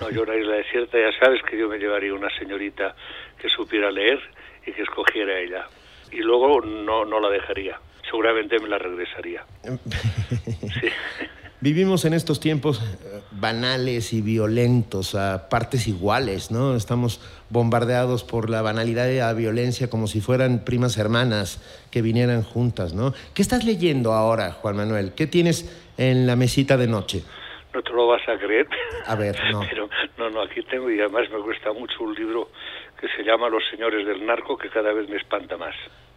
no 0.00 0.10
yo 0.10 0.22
una 0.22 0.36
isla 0.36 0.54
desierta 0.54 0.98
ya 0.98 1.18
sabes 1.18 1.40
que 1.48 1.58
yo 1.58 1.68
me 1.68 1.78
llevaría 1.78 2.14
una 2.14 2.28
señorita 2.38 2.94
que 3.38 3.48
supiera 3.48 3.90
leer 3.90 4.20
y 4.66 4.72
que 4.72 4.82
escogiera 4.82 5.38
ella 5.38 5.66
y 6.12 6.18
luego 6.18 6.60
no, 6.60 7.04
no 7.04 7.20
la 7.20 7.30
dejaría. 7.30 7.80
Seguramente 8.08 8.58
me 8.58 8.68
la 8.68 8.78
regresaría. 8.78 9.44
Vivimos 11.62 12.06
en 12.06 12.14
estos 12.14 12.40
tiempos 12.40 12.80
eh, 12.80 13.20
banales 13.32 14.14
y 14.14 14.22
violentos 14.22 15.14
a 15.14 15.50
partes 15.50 15.88
iguales, 15.88 16.50
¿no? 16.50 16.74
Estamos 16.74 17.20
bombardeados 17.50 18.24
por 18.24 18.48
la 18.48 18.62
banalidad 18.62 19.10
y 19.10 19.18
la 19.18 19.34
violencia 19.34 19.90
como 19.90 20.06
si 20.06 20.22
fueran 20.22 20.64
primas 20.64 20.96
hermanas 20.96 21.60
que 21.90 22.00
vinieran 22.00 22.42
juntas, 22.42 22.94
¿no? 22.94 23.12
¿Qué 23.34 23.42
estás 23.42 23.64
leyendo 23.64 24.14
ahora, 24.14 24.52
Juan 24.52 24.74
Manuel? 24.74 25.12
¿Qué 25.14 25.26
tienes 25.26 25.68
en 25.98 26.26
la 26.26 26.34
mesita 26.34 26.78
de 26.78 26.86
noche? 26.86 27.24
No 27.74 27.82
te 27.82 27.90
lo 27.90 28.06
vas 28.06 28.26
a 28.26 28.38
creer. 28.38 28.66
A 29.06 29.14
ver, 29.14 29.38
no. 29.52 29.60
Pero, 29.68 29.90
no, 30.16 30.30
no, 30.30 30.40
aquí 30.40 30.62
tengo 30.62 30.90
y 30.90 30.98
además 30.98 31.28
me 31.30 31.40
cuesta 31.42 31.74
mucho 31.74 32.02
un 32.02 32.14
libro 32.14 32.48
que 32.98 33.06
se 33.14 33.22
llama 33.22 33.50
Los 33.50 33.64
Señores 33.70 34.06
del 34.06 34.24
Narco, 34.24 34.56
que 34.56 34.70
cada 34.70 34.94
vez 34.94 35.10
me 35.10 35.18
espanta 35.18 35.58
más. 35.58 35.74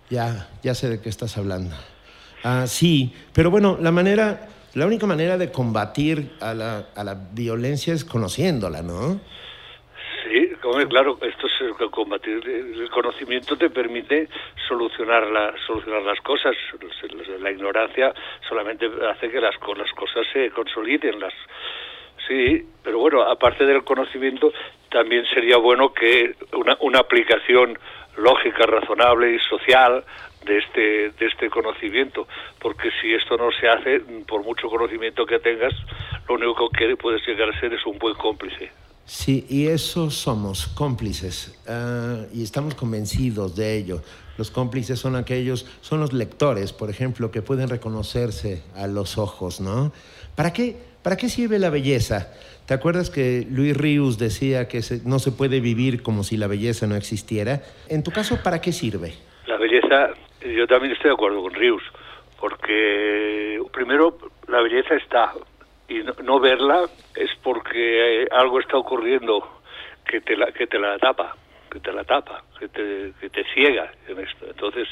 Ya, 0.10 0.48
ya 0.64 0.74
sé 0.74 0.88
de 0.88 1.02
qué 1.02 1.10
estás 1.10 1.38
hablando. 1.38 1.76
Ah, 2.46 2.66
sí, 2.66 3.14
pero 3.34 3.52
bueno, 3.52 3.78
la 3.82 3.92
manera 3.92 4.48
la 4.76 4.88
única 4.88 5.06
manera 5.06 5.38
de 5.38 5.52
combatir 5.52 6.32
a 6.42 6.54
la, 6.54 6.88
a 6.96 7.04
la 7.04 7.16
violencia 7.32 7.94
es 7.94 8.04
conociéndola, 8.04 8.82
¿no? 8.82 9.20
Sí, 10.24 10.50
claro, 10.90 11.18
esto 11.22 11.48
es 11.48 11.90
combatir. 11.92 12.42
El 12.48 12.90
conocimiento 12.90 13.58
te 13.58 13.70
permite 13.70 14.28
solucionar, 14.68 15.28
la, 15.28 15.54
solucionar 15.68 16.02
las 16.02 16.20
cosas. 16.22 16.56
La 17.40 17.52
ignorancia 17.52 18.14
solamente 18.48 18.90
hace 19.10 19.30
que 19.30 19.40
las, 19.40 19.56
las 19.78 19.92
cosas 19.92 20.26
se 20.32 20.50
consoliden. 20.52 21.20
Las, 21.20 21.34
sí, 22.28 22.66
pero 22.84 23.00
bueno, 23.00 23.22
aparte 23.24 23.66
del 23.66 23.84
conocimiento, 23.84 24.52
también 24.90 25.26
sería 25.34 25.58
bueno 25.58 25.94
que 25.94 26.36
una, 26.54 26.78
una 26.82 27.00
aplicación 27.00 27.78
lógica, 28.18 28.66
razonable 28.66 29.36
y 29.36 29.40
social 29.40 30.04
de 30.46 30.58
este, 30.58 31.10
de 31.20 31.26
este 31.26 31.50
conocimiento, 31.50 32.28
porque 32.60 32.90
si 33.02 33.14
esto 33.14 33.38
no 33.38 33.50
se 33.52 33.68
hace, 33.68 34.00
por 34.28 34.44
mucho 34.44 34.70
conocimiento 34.70 35.26
que 35.26 35.40
tengas, 35.40 35.74
lo 36.28 36.36
único 36.36 36.70
que 36.70 36.96
puedes 36.96 37.26
llegar 37.28 37.50
a 37.50 37.60
ser 37.60 37.74
es 37.74 37.86
un 37.86 37.98
buen 37.98 38.16
cómplice. 38.16 38.72
Sí, 39.06 39.46
y 39.50 39.68
eso 39.68 40.10
somos, 40.10 40.68
cómplices, 40.68 41.60
ah, 41.68 42.22
y 42.34 42.42
estamos 42.42 42.76
convencidos 42.76 43.56
de 43.56 43.78
ello. 43.78 44.02
Los 44.38 44.50
cómplices 44.50 44.98
son 44.98 45.16
aquellos, 45.16 45.66
son 45.82 46.00
los 46.00 46.14
lectores, 46.14 46.74
por 46.74 46.90
ejemplo, 46.90 47.30
que 47.30 47.42
pueden 47.42 47.70
reconocerse 47.70 48.64
a 48.76 48.88
los 48.88 49.18
ojos, 49.18 49.60
¿no? 49.60 49.92
¿Para 50.36 50.54
qué, 50.54 50.78
para 51.04 51.18
qué 51.18 51.30
sirve 51.30 51.60
la 51.60 51.70
belleza? 51.70 52.34
¿Te 52.66 52.74
acuerdas 52.74 53.10
que 53.10 53.46
Luis 53.52 53.76
Ríos 53.76 54.18
decía 54.18 54.70
que 54.70 54.82
no 55.04 55.20
se 55.20 55.32
puede 55.32 55.60
vivir 55.60 56.02
como 56.02 56.24
si 56.24 56.38
la 56.38 56.48
belleza 56.48 56.88
no 56.88 56.96
existiera? 56.96 57.62
En 57.90 58.04
tu 58.04 58.12
caso, 58.12 58.40
¿para 58.42 58.62
qué 58.62 58.72
sirve? 58.72 59.14
La 59.46 59.58
belleza 59.58 60.14
yo 60.44 60.68
también 60.68 60.94
estoy 60.94 61.10
de 61.10 61.14
acuerdo 61.14 61.42
con 61.42 61.54
Rius, 61.54 61.84
porque 62.40 63.62
primero 63.72 64.18
la 64.48 64.62
belleza 64.62 64.96
está 64.96 65.34
y 65.88 66.02
no, 66.24 66.40
verla 66.40 66.86
es 67.16 67.30
porque 67.42 68.28
algo 68.32 68.60
está 68.60 68.78
ocurriendo 68.78 69.62
que 70.06 70.22
te 70.22 70.36
la, 70.36 70.52
que 70.52 70.68
te 70.68 70.80
la 70.80 70.98
tapa, 70.98 71.36
que 71.72 71.80
te 71.80 71.92
la 71.92 72.04
tapa, 72.04 72.44
que 72.60 72.68
te, 72.68 73.14
que 73.20 73.30
te 73.30 73.44
ciega 73.54 73.92
en 74.08 74.20
esto. 74.20 74.48
Entonces, 74.48 74.88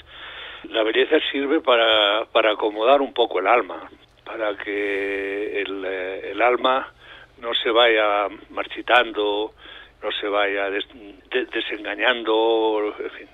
la 0.69 0.83
belleza 0.83 1.17
sirve 1.31 1.61
para, 1.61 2.25
para 2.31 2.51
acomodar 2.51 3.01
un 3.01 3.13
poco 3.13 3.39
el 3.39 3.47
alma, 3.47 3.89
para 4.23 4.55
que 4.57 5.61
el, 5.61 5.83
eh, 5.85 6.31
el 6.31 6.41
alma 6.41 6.91
no 7.39 7.53
se 7.53 7.71
vaya 7.71 8.27
marchitando, 8.49 9.53
no 10.01 10.11
se 10.11 10.27
vaya 10.27 10.69
desengañando, 10.69 12.93
en 12.99 13.09
fin 13.11 13.27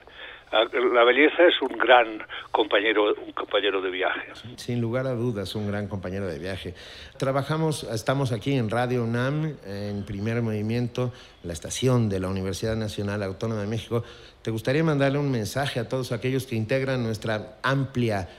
la 0.51 1.03
belleza 1.03 1.45
es 1.45 1.61
un 1.61 1.77
gran 1.77 2.23
compañero, 2.51 3.13
un 3.13 3.31
compañero 3.33 3.81
de 3.81 3.91
viaje. 3.91 4.31
Sin 4.55 4.79
lugar 4.79 5.05
a 5.05 5.13
dudas, 5.13 5.55
un 5.55 5.67
gran 5.67 5.87
compañero 5.87 6.27
de 6.27 6.39
viaje. 6.39 6.73
Trabajamos, 7.17 7.83
estamos 7.83 8.31
aquí 8.31 8.53
en 8.53 8.69
Radio 8.69 9.03
UNAM, 9.03 9.57
en 9.65 10.05
primer 10.05 10.41
movimiento, 10.41 11.11
la 11.43 11.53
estación 11.53 12.09
de 12.09 12.19
la 12.19 12.29
Universidad 12.29 12.75
Nacional 12.75 13.23
Autónoma 13.23 13.61
de 13.61 13.67
México. 13.67 14.03
¿Te 14.41 14.51
gustaría 14.51 14.83
mandarle 14.83 15.19
un 15.19 15.31
mensaje 15.31 15.79
a 15.79 15.89
todos 15.89 16.11
aquellos 16.11 16.47
que 16.47 16.55
integran 16.55 17.03
nuestra 17.03 17.57
amplia 17.61 18.29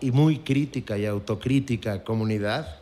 y 0.00 0.10
muy 0.10 0.38
crítica 0.38 0.96
y 0.96 1.04
autocrítica 1.04 2.02
comunidad? 2.02 2.80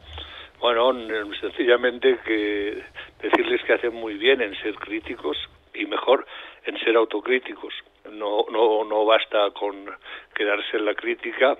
Bueno, 0.61 0.93
sencillamente 1.41 2.19
que 2.25 2.83
decirles 3.21 3.61
que 3.67 3.73
hacen 3.73 3.95
muy 3.95 4.15
bien 4.15 4.41
en 4.41 4.55
ser 4.63 4.75
críticos 4.77 5.37
y 5.75 5.87
mejor 5.87 6.27
en 6.65 6.79
ser 6.79 6.97
autocríticos 6.97 7.75
no, 8.13 8.47
no, 8.51 8.85
no 8.85 9.05
basta 9.05 9.51
con 9.51 9.91
quedarse 10.35 10.77
en 10.77 10.85
la 10.85 10.95
crítica, 10.95 11.57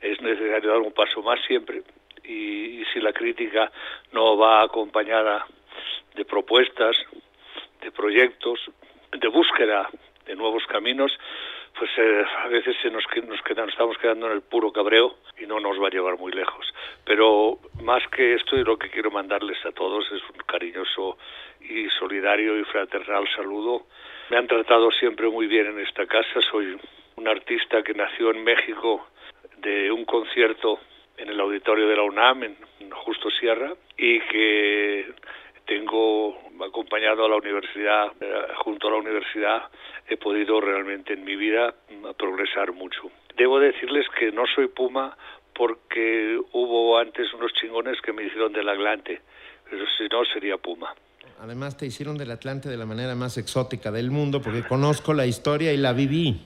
es 0.00 0.20
necesario 0.20 0.70
dar 0.70 0.80
un 0.80 0.92
paso 0.92 1.22
más 1.22 1.40
siempre. 1.46 1.82
Y, 2.24 2.84
si 2.92 3.00
la 3.00 3.12
crítica 3.12 3.70
no 4.12 4.36
va 4.36 4.62
acompañada 4.62 5.46
de 6.14 6.24
propuestas, 6.24 6.96
de 7.80 7.90
proyectos, 7.90 8.60
de 9.12 9.28
búsqueda 9.28 9.88
de 10.24 10.34
nuevos 10.34 10.64
caminos, 10.66 11.12
pues 11.78 11.90
eh, 11.98 12.24
a 12.38 12.48
veces 12.48 12.74
se 12.80 12.90
nos, 12.90 13.04
nos, 13.26 13.42
quedamos, 13.42 13.72
estamos 13.72 13.98
quedando 13.98 14.26
en 14.26 14.32
el 14.32 14.42
puro 14.42 14.72
cabreo 14.72 15.16
y 15.38 15.46
no 15.46 15.60
nos 15.60 15.80
va 15.80 15.88
a 15.88 15.90
llevar 15.90 16.18
muy 16.18 16.32
lejos. 16.32 16.72
Pero 17.04 17.58
más 17.82 18.02
que 18.08 18.34
esto, 18.34 18.56
y 18.56 18.64
lo 18.64 18.78
que 18.78 18.88
quiero 18.88 19.10
mandarles 19.10 19.58
a 19.66 19.72
todos 19.72 20.10
es 20.10 20.22
un 20.22 20.38
cariñoso 20.46 21.18
y 21.60 21.88
solidario 21.90 22.58
y 22.58 22.64
fraternal 22.64 23.28
saludo 23.34 23.86
me 24.30 24.36
han 24.36 24.46
tratado 24.46 24.90
siempre 24.90 25.28
muy 25.28 25.46
bien 25.46 25.66
en 25.66 25.80
esta 25.80 26.06
casa. 26.06 26.40
Soy 26.50 26.76
un 27.16 27.28
artista 27.28 27.82
que 27.82 27.94
nació 27.94 28.30
en 28.30 28.44
México 28.44 29.08
de 29.58 29.90
un 29.90 30.04
concierto 30.04 30.80
en 31.16 31.28
el 31.28 31.40
auditorio 31.40 31.88
de 31.88 31.96
la 31.96 32.02
UNAM, 32.02 32.42
en 32.44 32.90
Justo 32.90 33.30
Sierra, 33.30 33.72
y 33.96 34.20
que 34.20 35.06
tengo 35.66 36.38
acompañado 36.64 37.24
a 37.24 37.28
la 37.28 37.36
universidad, 37.36 38.12
eh, 38.20 38.54
junto 38.58 38.88
a 38.88 38.92
la 38.92 38.96
universidad, 38.98 39.70
he 40.08 40.16
podido 40.16 40.60
realmente 40.60 41.14
en 41.14 41.24
mi 41.24 41.36
vida 41.36 41.74
progresar 42.16 42.72
mucho. 42.72 43.10
Debo 43.36 43.58
decirles 43.58 44.06
que 44.10 44.30
no 44.30 44.46
soy 44.46 44.68
Puma 44.68 45.16
porque 45.54 46.38
hubo 46.52 46.98
antes 46.98 47.32
unos 47.32 47.52
chingones 47.54 48.00
que 48.00 48.12
me 48.12 48.24
hicieron 48.24 48.52
del 48.52 48.68
Atlante, 48.68 49.20
pero 49.68 49.84
si 49.98 50.04
no 50.08 50.24
sería 50.24 50.56
Puma. 50.58 50.94
Además 51.40 51.76
te 51.76 51.84
hicieron 51.86 52.16
del 52.16 52.30
Atlante 52.30 52.68
de 52.68 52.76
la 52.76 52.86
manera 52.86 53.14
más 53.14 53.36
exótica 53.36 53.90
del 53.90 54.10
mundo, 54.10 54.40
porque 54.40 54.62
conozco 54.62 55.12
la 55.12 55.26
historia 55.26 55.72
y 55.72 55.76
la 55.76 55.92
viví. 55.92 56.40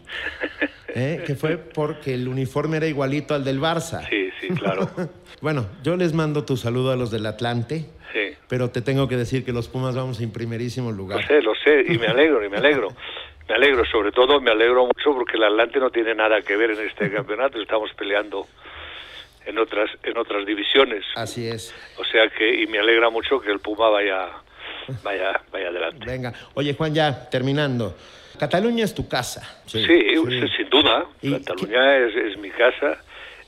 ¿eh? 0.88 1.22
Que 1.26 1.36
fue 1.36 1.56
porque 1.58 2.14
el 2.14 2.26
uniforme 2.26 2.78
era 2.78 2.86
igualito 2.86 3.34
al 3.34 3.44
del 3.44 3.60
Barça. 3.60 4.06
Sí, 4.08 4.30
sí, 4.40 4.48
claro. 4.48 4.90
bueno, 5.40 5.68
yo 5.82 5.96
les 5.96 6.12
mando 6.12 6.44
tu 6.44 6.56
saludo 6.56 6.90
a 6.90 6.96
los 6.96 7.10
del 7.10 7.26
Atlante. 7.26 7.86
Sí. 8.12 8.34
Pero 8.48 8.70
te 8.70 8.82
tengo 8.82 9.06
que 9.06 9.16
decir 9.16 9.44
que 9.44 9.52
los 9.52 9.68
Pumas 9.68 9.94
vamos 9.94 10.20
en 10.20 10.32
primerísimo 10.32 10.90
lugar. 10.90 11.20
Lo 11.20 11.26
sé, 11.26 11.42
lo 11.42 11.54
sé, 11.54 11.84
y 11.86 11.96
me 11.96 12.08
alegro, 12.08 12.44
y 12.44 12.48
me 12.48 12.56
alegro. 12.56 12.88
Me 13.48 13.54
alegro, 13.54 13.84
sobre 13.84 14.10
todo 14.10 14.40
me 14.40 14.50
alegro 14.50 14.86
mucho 14.86 15.12
porque 15.12 15.36
el 15.36 15.44
Atlante 15.44 15.78
no 15.78 15.90
tiene 15.90 16.14
nada 16.14 16.42
que 16.42 16.56
ver 16.56 16.72
en 16.72 16.86
este 16.86 17.10
campeonato. 17.12 17.60
Estamos 17.60 17.92
peleando 17.94 18.46
en 19.46 19.58
otras 19.58 19.90
en 20.02 20.18
otras 20.18 20.44
divisiones. 20.44 21.04
Así 21.14 21.46
es. 21.46 21.74
O 21.98 22.04
sea 22.04 22.28
que 22.28 22.62
y 22.62 22.66
me 22.66 22.78
alegra 22.78 23.10
mucho 23.10 23.40
que 23.40 23.50
el 23.50 23.60
Puma 23.60 23.88
vaya 23.88 24.28
vaya, 25.02 25.40
vaya 25.52 25.68
adelante. 25.68 26.06
Venga, 26.06 26.32
oye 26.54 26.74
Juan, 26.74 26.94
ya 26.94 27.28
terminando. 27.28 27.94
Cataluña 28.40 28.84
es 28.84 28.94
tu 28.94 29.06
casa. 29.06 29.42
Sí, 29.66 29.84
sin 29.84 30.70
duda. 30.70 31.04
Cataluña 31.20 31.98
es, 31.98 32.38
mi 32.38 32.48
casa, 32.48 32.96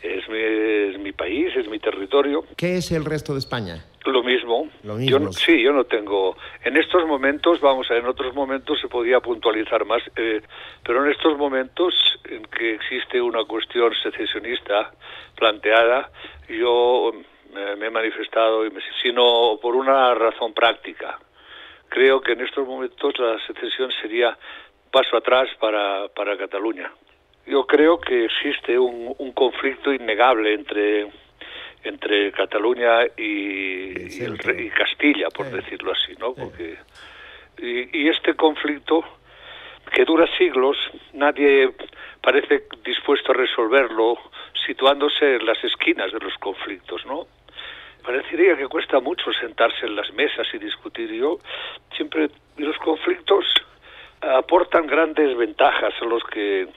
es 0.03 0.29
mi, 0.29 0.39
es 0.39 0.99
mi 0.99 1.13
país, 1.13 1.57
es 1.57 1.67
mi 1.67 1.79
territorio. 1.79 2.45
¿Qué 2.57 2.77
es 2.77 2.93
el 2.93 3.07
resto 3.07 3.33
de 3.33 3.39
España? 3.39 3.83
Lo 4.05 4.23
mismo. 4.23 4.69
Lo 4.83 4.97
mismo. 4.97 5.33
sí, 5.33 5.63
yo 5.63 5.73
no 5.73 5.85
tengo. 5.85 6.37
En 6.63 6.77
estos 6.77 7.07
momentos, 7.07 7.59
vamos 7.61 7.91
a 7.91 7.97
en 7.97 8.07
otros 8.07 8.35
momentos 8.35 8.81
se 8.83 8.89
podía 8.89 9.21
puntualizar 9.21 9.87
más, 9.87 10.03
eh, 10.17 10.43
pero 10.85 11.07
en 11.07 11.11
estos 11.11 11.39
momentos 11.39 11.95
en 12.25 12.43
que 12.45 12.75
existe 12.75 13.19
una 13.23 13.45
cuestión 13.45 13.95
secesionista 14.03 14.93
planteada, 15.37 16.11
yo 16.51 17.13
me 17.55 17.87
he 17.87 17.91
manifestado, 17.91 18.63
sino 19.03 19.59
por 19.63 19.75
una 19.75 20.15
razón 20.15 20.53
práctica 20.53 21.19
creo 21.93 22.23
que 22.23 22.33
en 22.33 22.41
estos 22.41 22.67
momentos 22.67 23.19
la 23.19 23.39
secesión 23.47 23.93
sería 24.01 24.37
paso 24.91 25.15
atrás 25.17 25.49
para, 25.61 26.09
para 26.09 26.39
Cataluña. 26.39 26.91
Yo 27.47 27.67
creo 27.67 28.01
que 28.01 28.25
existe 28.25 28.79
un, 28.79 29.15
un 29.19 29.33
conflicto 29.33 29.93
innegable 29.93 30.55
entre, 30.55 31.07
entre 31.85 32.33
Cataluña 32.33 33.05
y, 33.17 33.93
y, 34.09 34.71
Castilla, 34.71 35.29
por 35.29 35.51
decirlo 35.51 35.93
así, 35.93 36.15
¿no? 36.19 36.33
Porque, 36.33 36.79
y, 37.59 38.05
y 38.05 38.09
este 38.09 38.35
conflicto 38.35 39.05
que 39.93 40.07
dura 40.07 40.27
siglos, 40.39 40.79
nadie 41.13 41.75
parece 42.23 42.65
dispuesto 42.85 43.33
a 43.33 43.35
resolverlo 43.35 44.17
situándose 44.67 45.37
en 45.37 45.45
las 45.45 45.63
esquinas 45.63 46.11
de 46.11 46.21
los 46.21 46.35
conflictos, 46.39 47.05
¿no? 47.05 47.27
Parecería 48.03 48.57
que 48.57 48.69
cuesta 48.69 49.01
mucho 49.01 49.33
sentarse 49.33 49.87
en 49.87 49.97
las 49.97 50.13
mesas 50.13 50.47
y 50.53 50.59
discutir. 50.59 51.13
Yo 51.13 51.39
siempre 51.97 52.31
los 52.57 52.77
conflictos 52.79 53.45
aportan 54.21 54.87
grandes 54.87 55.37
ventajas 55.37 55.95
a 56.01 56.05
los 56.05 56.23
que 56.25 56.69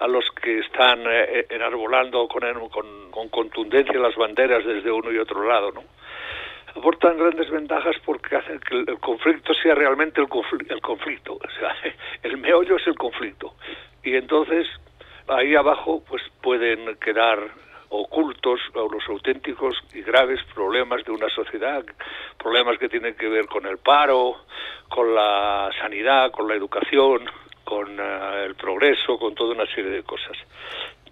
a 0.00 0.06
los 0.06 0.24
que 0.30 0.60
están 0.60 1.02
eh, 1.08 1.46
enarbolando 1.50 2.28
con, 2.28 2.42
con, 2.68 3.10
con, 3.10 3.28
contundencia 3.30 3.98
las 3.98 4.14
banderas 4.14 4.64
desde 4.64 4.92
uno 4.92 5.10
y 5.10 5.18
otro 5.18 5.42
lado, 5.42 5.72
¿no? 5.72 5.82
aportan 6.78 7.18
grandes 7.18 7.50
ventajas 7.50 7.96
porque 8.04 8.36
hacen 8.36 8.60
que 8.60 8.76
el, 8.76 8.98
conflicto 9.00 9.52
sea 9.54 9.74
realmente 9.74 10.20
el, 10.20 10.28
el 10.68 10.80
conflicto, 10.80 11.34
o 11.34 11.50
sea, 11.58 11.74
el 12.22 12.36
meollo 12.38 12.76
es 12.76 12.86
el 12.86 12.94
conflicto. 12.94 13.54
Y 14.02 14.14
entonces 14.14 14.66
ahí 15.26 15.54
abajo 15.54 16.02
pues 16.08 16.22
pueden 16.40 16.96
quedar 16.96 17.38
ocultos 17.90 18.60
los 18.74 19.08
auténticos 19.08 19.76
y 19.94 20.02
graves 20.02 20.40
problemas 20.54 21.04
de 21.04 21.12
una 21.12 21.28
sociedad, 21.28 21.84
problemas 22.38 22.78
que 22.78 22.88
tienen 22.88 23.14
que 23.14 23.28
ver 23.28 23.46
con 23.46 23.66
el 23.66 23.78
paro, 23.78 24.44
con 24.88 25.14
la 25.14 25.70
sanidad, 25.80 26.30
con 26.30 26.48
la 26.48 26.54
educación, 26.54 27.24
con 27.64 27.98
eh, 28.00 28.44
el 28.46 28.54
progreso, 28.54 29.18
con 29.18 29.34
toda 29.34 29.54
una 29.54 29.66
serie 29.66 29.90
de 29.90 30.02
cosas. 30.02 30.36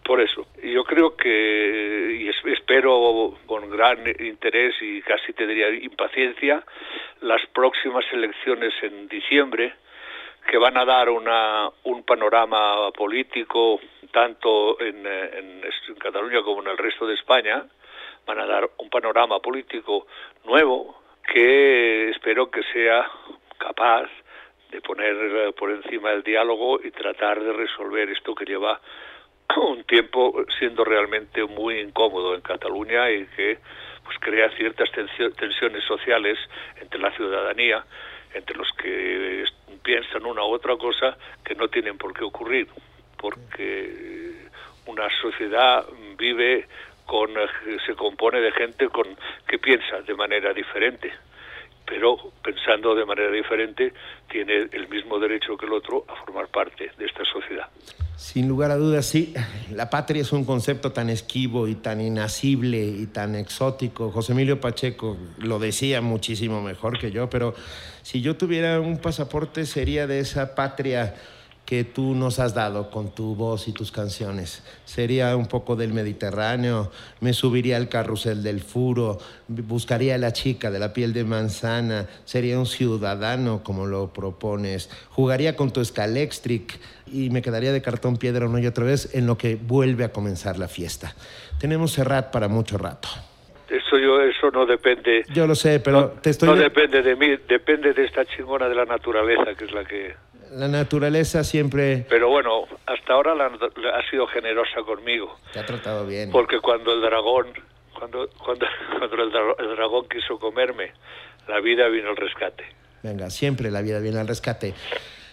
Por 0.05 0.21
eso, 0.21 0.47
yo 0.63 0.85
creo 0.85 1.17
que, 1.17 2.17
y 2.21 2.29
espero 2.53 3.35
con 3.45 3.69
gran 3.69 3.99
interés 4.21 4.75
y 4.81 5.03
casi 5.03 5.33
te 5.33 5.47
diría 5.47 5.69
impaciencia, 5.71 6.65
las 7.23 7.45
próximas 7.47 8.05
elecciones 8.13 8.73
en 8.83 9.09
diciembre, 9.09 9.75
que 10.47 10.59
van 10.59 10.77
a 10.77 10.85
dar 10.85 11.11
una, 11.11 11.69
un 11.85 12.05
panorama 12.05 12.91
político 12.93 13.81
tanto 14.13 14.81
en, 14.81 15.07
en, 15.07 15.63
Cataluña 15.99 16.43
como 16.43 16.63
en 16.63 16.69
el 16.69 16.79
resto 16.79 17.07
de 17.07 17.15
España, 17.15 17.65
van 18.27 18.39
a 18.39 18.47
dar 18.47 18.71
un 18.79 18.89
panorama 18.89 19.41
político 19.41 20.07
nuevo 20.45 21.03
que 21.27 22.11
espero 22.11 22.51
que 22.51 22.63
sea 22.73 23.11
capaz 23.59 24.09
de 24.71 24.81
poner 24.81 25.53
por 25.55 25.71
encima 25.71 26.11
del 26.11 26.23
diálogo 26.23 26.81
y 26.83 26.91
tratar 26.91 27.43
de 27.43 27.53
resolver 27.53 28.09
esto 28.11 28.35
que 28.35 28.45
lleva 28.45 28.81
un 29.57 29.85
tiempo 29.85 30.45
siendo 30.59 30.85
realmente 30.85 31.45
muy 31.45 31.81
incómodo 31.81 32.35
en 32.35 32.41
Cataluña 32.41 33.11
y 33.11 33.27
que 33.27 33.59
pues 34.05 34.19
crea 34.21 34.51
ciertas 34.51 34.89
tensiones 34.93 35.85
sociales 35.85 36.39
entre 36.81 37.01
la 37.01 37.11
ciudadanía, 37.13 37.85
entre 38.35 38.57
los 38.57 38.71
que 38.73 39.45
piensan 39.83 40.27
una 40.27 40.45
u 40.45 40.55
otra 40.55 40.77
cosa 40.77 41.17
que 41.45 41.55
no 41.55 41.69
tienen 41.69 41.97
por 41.97 42.13
qué 42.13 42.25
ocurrir, 42.25 42.69
porque 43.17 44.49
una 44.87 45.09
sociedad 45.21 45.85
vive 46.19 46.67
con 47.05 47.31
se 47.87 47.95
compone 47.95 48.41
de 48.41 48.51
gente 48.53 48.89
con 48.89 49.07
que 49.47 49.59
piensa 49.59 50.01
de 50.03 50.15
manera 50.15 50.53
diferente 50.53 51.13
pero 51.87 52.19
pensando 52.43 52.95
de 52.95 53.05
manera 53.05 53.31
diferente, 53.31 53.93
tiene 54.29 54.69
el 54.73 54.89
mismo 54.89 55.19
derecho 55.19 55.57
que 55.57 55.67
el 55.67 55.73
otro 55.73 56.05
a 56.09 56.17
formar 56.17 56.49
parte 56.49 56.91
de 56.99 57.07
esta 57.07 57.25
sociedad. 57.25 57.69
Sin 58.17 58.49
lugar 58.49 58.71
a 58.71 58.77
dudas, 58.77 59.05
sí. 59.05 59.35
La 59.71 59.91
patria 59.91 60.23
es 60.23 60.33
un 60.33 60.45
concepto 60.45 60.91
tan 60.91 61.11
esquivo 61.11 61.69
y 61.69 61.75
tan 61.75 62.01
inasible 62.01 62.83
y 62.83 63.07
tan 63.07 63.35
exótico. 63.35 64.11
José 64.11 64.33
Emilio 64.33 64.59
Pacheco 64.59 65.19
lo 65.37 65.59
decía 65.59 66.01
muchísimo 66.01 66.63
mejor 66.63 66.99
que 66.99 67.11
yo, 67.11 67.29
pero 67.29 67.55
si 68.03 68.23
yo 68.23 68.37
tuviera 68.37 68.81
un 68.81 68.97
pasaporte 68.97 69.67
sería 69.67 70.07
de 70.07 70.21
esa 70.21 70.55
patria 70.55 71.15
que 71.67 71.83
tú 71.83 72.15
nos 72.15 72.39
has 72.39 72.55
dado 72.55 72.91
con 72.91 73.13
tu 73.13 73.35
voz 73.35 73.67
y 73.67 73.73
tus 73.73 73.91
canciones. 73.91 74.63
Sería 74.85 75.37
un 75.37 75.47
poco 75.47 75.75
del 75.75 75.93
Mediterráneo, 75.93 76.93
me 77.21 77.33
subiría 77.33 77.77
al 77.77 77.89
carrusel 77.89 78.45
del 78.45 78.61
furo, 78.61 79.19
buscaría 79.49 80.15
a 80.15 80.19
la 80.19 80.33
chica 80.33 80.71
de 80.71 80.79
la 80.79 80.93
piel 80.93 81.13
de 81.13 81.25
manzana, 81.25 82.07
sería 82.25 82.57
un 82.57 82.67
ciudadano 82.67 83.65
como 83.65 83.87
lo 83.87 84.13
propones, 84.13 84.89
jugaría 85.11 85.57
con 85.57 85.73
tu 85.73 85.85
Scalextric 85.85 86.79
y 87.13 87.31
me 87.31 87.43
quedaría 87.43 87.73
de 87.73 87.83
cartón 87.83 88.17
piedra 88.17 88.47
una 88.47 88.61
y 88.61 88.67
otra 88.67 88.85
vez 88.85 89.13
en 89.15 89.27
lo 89.27 89.37
que 89.37 89.57
vuelve 89.57 90.05
a 90.05 90.13
comenzar 90.13 90.59
la 90.59 90.69
fiesta. 90.69 91.17
Tenemos 91.59 91.93
Serrat 91.93 92.31
para 92.31 92.47
mucho 92.47 92.79
rato. 92.79 93.09
Eso 93.69 93.99
yo, 93.99 94.21
eso 94.23 94.53
no 94.53 94.65
depende. 94.65 95.25
Yo 95.35 95.49
lo 95.49 95.57
sé, 95.57 95.81
pero 95.81 96.11
te 96.23 96.31
estoy. 96.31 96.49
No 96.49 96.55
depende 96.55 97.03
de 97.03 97.17
mí, 97.17 97.37
depende 97.49 97.93
de 97.93 98.05
esta 98.05 98.25
chingona 98.25 98.69
de 98.69 98.77
la 98.77 98.85
naturaleza, 98.85 99.57
que 99.57 99.65
es 99.65 99.73
la 99.73 99.85
que 99.85 100.15
la 100.57 100.69
naturaleza 100.69 101.45
siempre... 101.45 102.07
Pero 102.09 102.31
bueno, 102.31 102.65
hasta 102.87 103.13
ahora 103.13 103.35
la, 103.35 103.47
ha 103.47 104.11
sido 104.11 104.27
generosa 104.27 104.83
conmigo. 104.87 105.39
Te 105.53 105.59
ha 105.59 105.67
tratado 105.67 106.07
bien. 106.07 106.31
Porque 106.31 106.61
cuando 106.61 106.95
el 106.95 107.03
dragón, 107.03 107.49
cuando, 107.97 108.29
cuando, 108.43 108.67
cuando 108.99 109.23
el, 109.23 109.77
dragón 109.77 110.07
quiso 110.09 110.39
comerme, 110.39 110.93
la 111.47 111.61
vida 111.61 111.89
vino 111.89 112.09
al 112.09 112.17
rescate. 112.17 112.65
Venga, 113.03 113.29
siempre 113.29 113.71
la 113.71 113.83
vida 113.83 114.01
viene 114.01 114.19
al 114.19 114.27
rescate. 114.27 114.75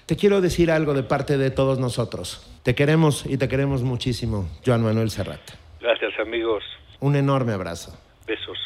Te 0.06 0.18
quiero 0.18 0.42
decir 0.42 0.70
algo 0.70 0.94
de 0.94 1.04
parte 1.04 1.38
de 1.38 1.50
todos 1.50 1.80
nosotros. 1.80 2.46
Te 2.64 2.76
queremos 2.76 3.26
y 3.26 3.38
te 3.38 3.48
queremos 3.48 3.82
muchísimo, 3.82 4.50
Joan 4.66 4.84
Manuel 4.84 5.10
Serrat. 5.10 5.40
Gracias, 5.80 6.20
amigos. 6.20 6.64
Un 7.00 7.16
enorme 7.16 7.54
abrazo. 7.54 7.98
Besos. 8.28 8.58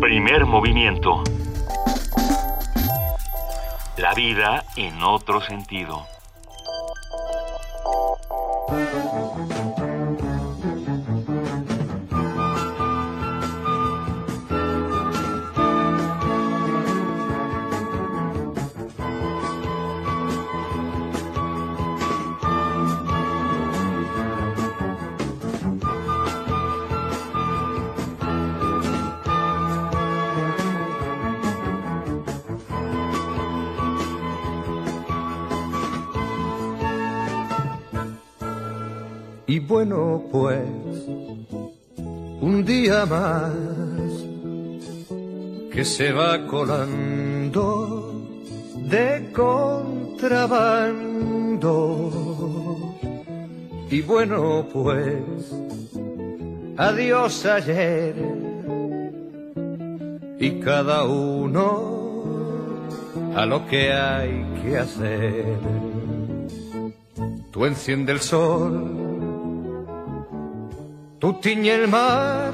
Primer 0.00 0.46
movimiento 0.46 1.22
la 4.00 4.14
vida 4.14 4.64
en 4.76 5.02
otro 5.02 5.42
sentido. 5.42 6.06
Pues, 40.40 40.64
un 42.40 42.64
día 42.64 43.04
más 43.04 43.52
que 45.70 45.84
se 45.84 46.12
va 46.12 46.46
colando 46.46 48.26
de 48.76 49.30
contrabando. 49.34 50.38
Y 53.90 54.00
bueno, 54.00 54.66
pues, 54.72 55.52
adiós 56.78 57.44
ayer 57.44 58.14
y 60.38 60.52
cada 60.60 61.04
uno 61.04 62.00
a 63.36 63.44
lo 63.44 63.66
que 63.66 63.92
hay 63.92 64.46
que 64.62 64.78
hacer. 64.78 65.44
Tú 67.50 67.66
enciende 67.66 68.12
el 68.12 68.20
sol 68.20 68.99
Tú 71.20 71.34
tiñe 71.34 71.74
el 71.74 71.86
mar 71.86 72.52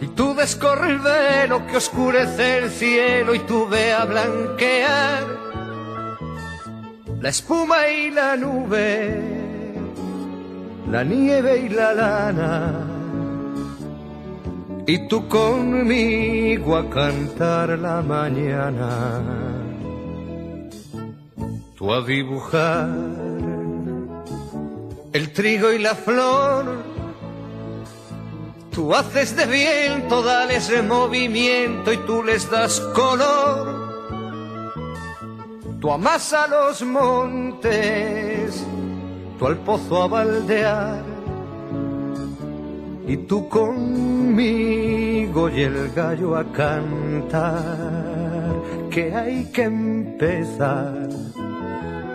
y 0.00 0.06
tú 0.08 0.34
descorre 0.34 0.90
el 0.90 0.98
velo 0.98 1.66
que 1.66 1.76
oscurece 1.76 2.58
el 2.58 2.70
cielo 2.70 3.34
y 3.34 3.40
tú 3.40 3.68
ve 3.68 3.92
a 3.92 4.04
blanquear 4.06 5.38
la 7.20 7.28
espuma 7.30 7.88
y 7.88 8.10
la 8.10 8.36
nube, 8.36 9.20
la 10.90 11.02
nieve 11.02 11.66
y 11.66 11.68
la 11.68 11.92
lana. 11.92 12.84
Y 14.86 15.08
tú 15.08 15.28
conmigo 15.28 16.76
a 16.76 16.88
cantar 16.88 17.78
la 17.78 18.00
mañana, 18.02 19.20
tú 21.76 21.92
a 21.92 22.02
dibujar 22.02 23.37
el 25.18 25.32
trigo 25.32 25.72
y 25.72 25.80
la 25.80 25.96
flor. 25.96 26.76
Tú 28.70 28.94
haces 28.94 29.34
de 29.34 29.46
viento, 29.46 30.22
dales 30.22 30.70
movimiento 30.84 31.92
y 31.92 31.96
tú 32.06 32.22
les 32.22 32.48
das 32.48 32.78
color. 32.94 33.88
Tú 35.80 35.90
amas 35.90 36.32
a 36.32 36.46
los 36.46 36.82
montes, 36.82 38.64
tú 39.38 39.46
al 39.46 39.56
pozo 39.58 40.04
a 40.04 40.06
baldear. 40.06 41.02
Y 43.08 43.16
tú 43.16 43.48
conmigo 43.48 45.48
y 45.48 45.62
el 45.62 45.90
gallo 45.92 46.36
a 46.36 46.44
cantar, 46.52 48.54
que 48.90 49.12
hay 49.12 49.46
que 49.46 49.64
empezar 49.64 51.08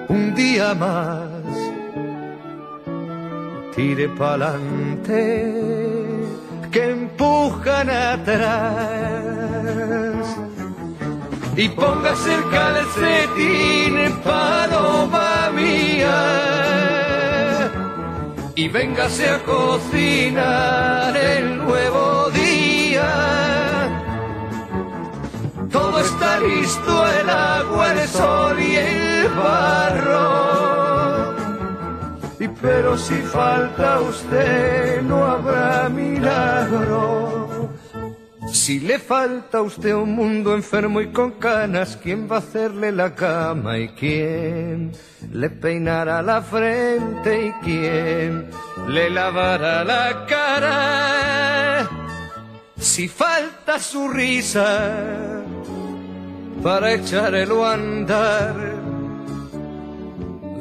un 0.07 0.35
día 0.35 0.73
más 0.75 1.72
tire 3.75 4.07
pa'lante, 4.09 5.53
que 6.71 6.89
empujan 6.91 7.89
atrás. 7.89 9.17
Y 11.55 11.69
ponga 11.69 12.15
cerca 12.15 12.73
del 12.73 12.85
cetín, 12.87 13.95
paloma 14.23 15.51
mía 15.53 16.53
y 18.55 18.67
véngase 18.67 19.29
a 19.29 19.39
cocinar 19.43 21.15
el 21.17 21.57
nuevo 21.57 22.29
día. 22.29 23.09
Todo 25.71 25.99
está 25.99 26.39
listo, 26.39 27.07
el 27.19 27.29
agua, 27.29 27.91
el 27.93 28.07
sol 28.07 28.59
y 28.61 28.75
el 28.75 29.29
barro. 29.29 30.92
Y 32.39 32.47
pero 32.47 32.97
si 32.97 33.15
falta 33.15 33.99
usted, 34.01 35.01
no 35.03 35.23
habrá 35.25 35.89
milagro. 35.89 37.69
Si 38.51 38.79
le 38.79 38.99
falta 38.99 39.57
a 39.59 39.61
usted 39.61 39.93
un 39.93 40.13
mundo 40.15 40.53
enfermo 40.53 41.01
y 41.01 41.07
con 41.11 41.31
canas, 41.31 41.97
¿quién 42.01 42.29
va 42.29 42.35
a 42.35 42.39
hacerle 42.39 42.91
la 42.91 43.15
cama 43.15 43.79
y 43.79 43.89
quién 43.89 44.91
le 45.31 45.49
peinará 45.49 46.21
la 46.21 46.41
frente 46.41 47.47
y 47.47 47.51
quién 47.63 48.49
le 48.87 49.09
lavará 49.09 49.83
la 49.83 50.25
cara? 50.27 51.89
Si 52.77 53.07
falta 53.07 53.79
su 53.79 54.07
risa 54.09 55.41
para 56.61 56.93
echarlo 56.93 57.65
a 57.65 57.73
andar, 57.73 58.82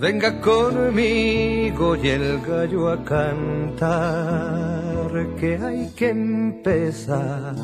venga 0.02 0.30
conmigo 0.40 1.94
y 1.94 2.08
el 2.08 2.40
gallo 2.40 2.88
a 2.88 3.04
cantar 3.04 3.86
que 5.38 5.56
hay 5.56 5.92
que 5.94 6.08
empezar 6.08 7.54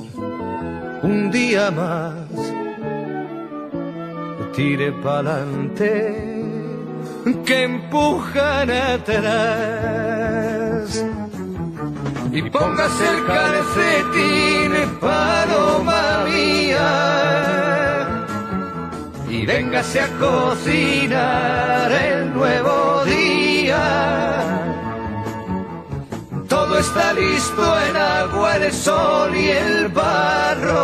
un 1.02 1.32
día 1.32 1.72
más. 1.72 2.28
Tire 4.54 4.92
pa'lante 5.02 5.92
que 7.44 7.64
empujan 7.64 8.70
atrás. 8.70 9.84
Y 12.30 12.42
póngase 12.42 13.04
el 13.14 13.26
calcetín, 13.26 14.72
paloma 15.00 16.24
mía. 16.24 17.67
Y 19.30 19.46
véngase 19.46 20.00
a 20.00 20.08
cocinar 20.18 21.92
el 21.92 22.34
nuevo 22.34 23.04
día 23.04 24.18
todo 26.48 26.78
está 26.78 27.12
listo 27.12 27.80
en 27.88 27.96
agua, 27.96 28.56
el 28.56 28.72
sol 28.72 29.34
y 29.34 29.48
el 29.48 29.88
barro. 29.88 30.78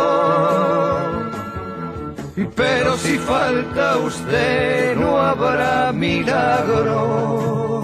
Pero 2.55 2.97
si 2.97 3.17
falta 3.17 3.97
usted, 3.97 4.95
no 4.95 5.19
habrá 5.19 5.91
milagro. 5.91 7.83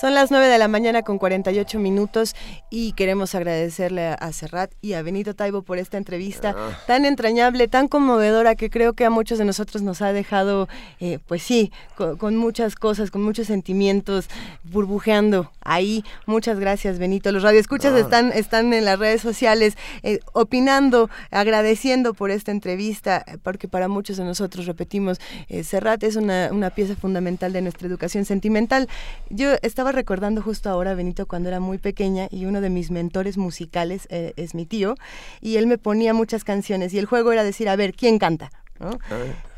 Son 0.00 0.14
las 0.14 0.30
9 0.30 0.46
de 0.46 0.56
la 0.56 0.66
mañana 0.68 1.02
con 1.02 1.18
48 1.18 1.78
minutos 1.78 2.34
y 2.70 2.92
queremos 2.92 3.34
agradecerle 3.34 4.06
a 4.18 4.32
Serrat 4.32 4.70
y 4.80 4.94
a 4.94 5.02
Benito 5.02 5.34
Taibo 5.34 5.60
por 5.60 5.76
esta 5.76 5.98
entrevista 5.98 6.54
Ah. 6.56 6.70
tan 6.86 7.04
entrañable, 7.04 7.68
tan 7.68 7.86
conmovedora 7.86 8.54
que 8.54 8.70
creo 8.70 8.94
que 8.94 9.04
a 9.04 9.10
muchos 9.10 9.38
de 9.38 9.44
nosotros 9.44 9.82
nos 9.82 10.00
ha 10.00 10.14
dejado, 10.14 10.68
eh, 11.00 11.18
pues 11.26 11.42
sí, 11.42 11.70
con, 11.96 12.16
con 12.16 12.34
muchas 12.36 12.76
cosas, 12.76 13.10
con 13.10 13.22
muchos 13.22 13.48
sentimientos 13.48 14.28
burbujeando 14.64 15.50
ahí. 15.62 16.02
Muchas 16.24 16.58
gracias, 16.58 16.98
Benito. 16.98 17.30
Los 17.30 17.42
radioescuchas 17.42 17.92
Ah. 17.92 17.98
están, 17.98 18.32
están 18.32 18.72
en 18.72 18.86
las 18.86 18.98
redes 18.98 19.20
sociales 19.20 19.76
eh, 20.02 20.20
opinando, 20.32 21.10
agradeciendo 21.30 22.14
por 22.14 22.30
esta 22.30 22.52
entrevista, 22.52 23.22
eh, 23.26 23.36
porque 23.42 23.68
para 23.68 23.86
muchos 23.88 24.16
de 24.16 24.24
nosotros, 24.24 24.64
repetimos, 24.64 25.20
eh, 25.50 25.62
Serrat 25.62 26.02
es 26.04 26.16
una, 26.16 26.48
una 26.52 26.70
pieza 26.70 26.96
fundamental 26.96 27.52
de 27.52 27.60
nuestra 27.60 27.86
educación 27.86 28.24
sentimental. 28.24 28.88
Yo 29.28 29.50
estaba 29.60 29.89
recordando 29.92 30.42
justo 30.42 30.70
ahora, 30.70 30.94
Benito, 30.94 31.26
cuando 31.26 31.48
era 31.48 31.60
muy 31.60 31.78
pequeña 31.78 32.28
y 32.30 32.46
uno 32.46 32.60
de 32.60 32.70
mis 32.70 32.90
mentores 32.90 33.36
musicales 33.36 34.06
eh, 34.10 34.32
es 34.36 34.54
mi 34.54 34.66
tío, 34.66 34.94
y 35.40 35.56
él 35.56 35.66
me 35.66 35.78
ponía 35.78 36.14
muchas 36.14 36.44
canciones 36.44 36.92
y 36.94 36.98
el 36.98 37.06
juego 37.06 37.32
era 37.32 37.44
decir, 37.44 37.68
a 37.68 37.76
ver, 37.76 37.94
¿quién 37.94 38.18
canta? 38.18 38.50
¿no? 38.80 38.98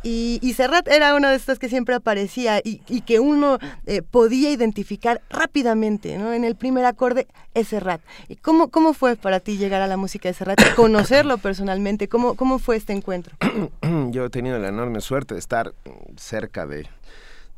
Y, 0.03 0.41
y 0.43 0.55
Serrat 0.55 0.89
era 0.89 1.15
uno 1.15 1.29
de 1.29 1.37
estos 1.37 1.61
que 1.61 1.69
siempre 1.69 1.95
aparecía 1.95 2.59
y, 2.59 2.83
y 2.89 3.03
que 3.03 3.21
uno 3.21 3.59
eh, 3.87 4.03
podía 4.03 4.51
identificar 4.51 5.23
rápidamente, 5.31 6.19
¿no? 6.19 6.33
En 6.33 6.43
el 6.43 6.57
primer 6.57 6.85
acorde 6.85 7.29
es 7.55 7.69
Serrat. 7.69 8.01
¿Y 8.29 8.35
cómo, 8.35 8.69
cómo 8.69 8.95
fue 8.95 9.15
para 9.15 9.39
ti 9.39 9.59
llegar 9.59 9.81
a 9.81 9.87
la 9.87 9.97
música 9.97 10.29
de 10.29 10.35
Serrat 10.35 10.61
y 10.61 10.75
conocerlo 10.75 11.39
personalmente? 11.39 12.09
¿Cómo, 12.09 12.35
¿Cómo 12.35 12.59
fue 12.59 12.77
este 12.77 12.93
encuentro? 12.93 13.37
Yo 14.11 14.25
he 14.25 14.31
tenido 14.31 14.59
la 14.59 14.69
enorme 14.69 15.01
suerte 15.01 15.35
de 15.35 15.41
estar 15.41 15.73
cerca 16.17 16.67
de, 16.67 16.89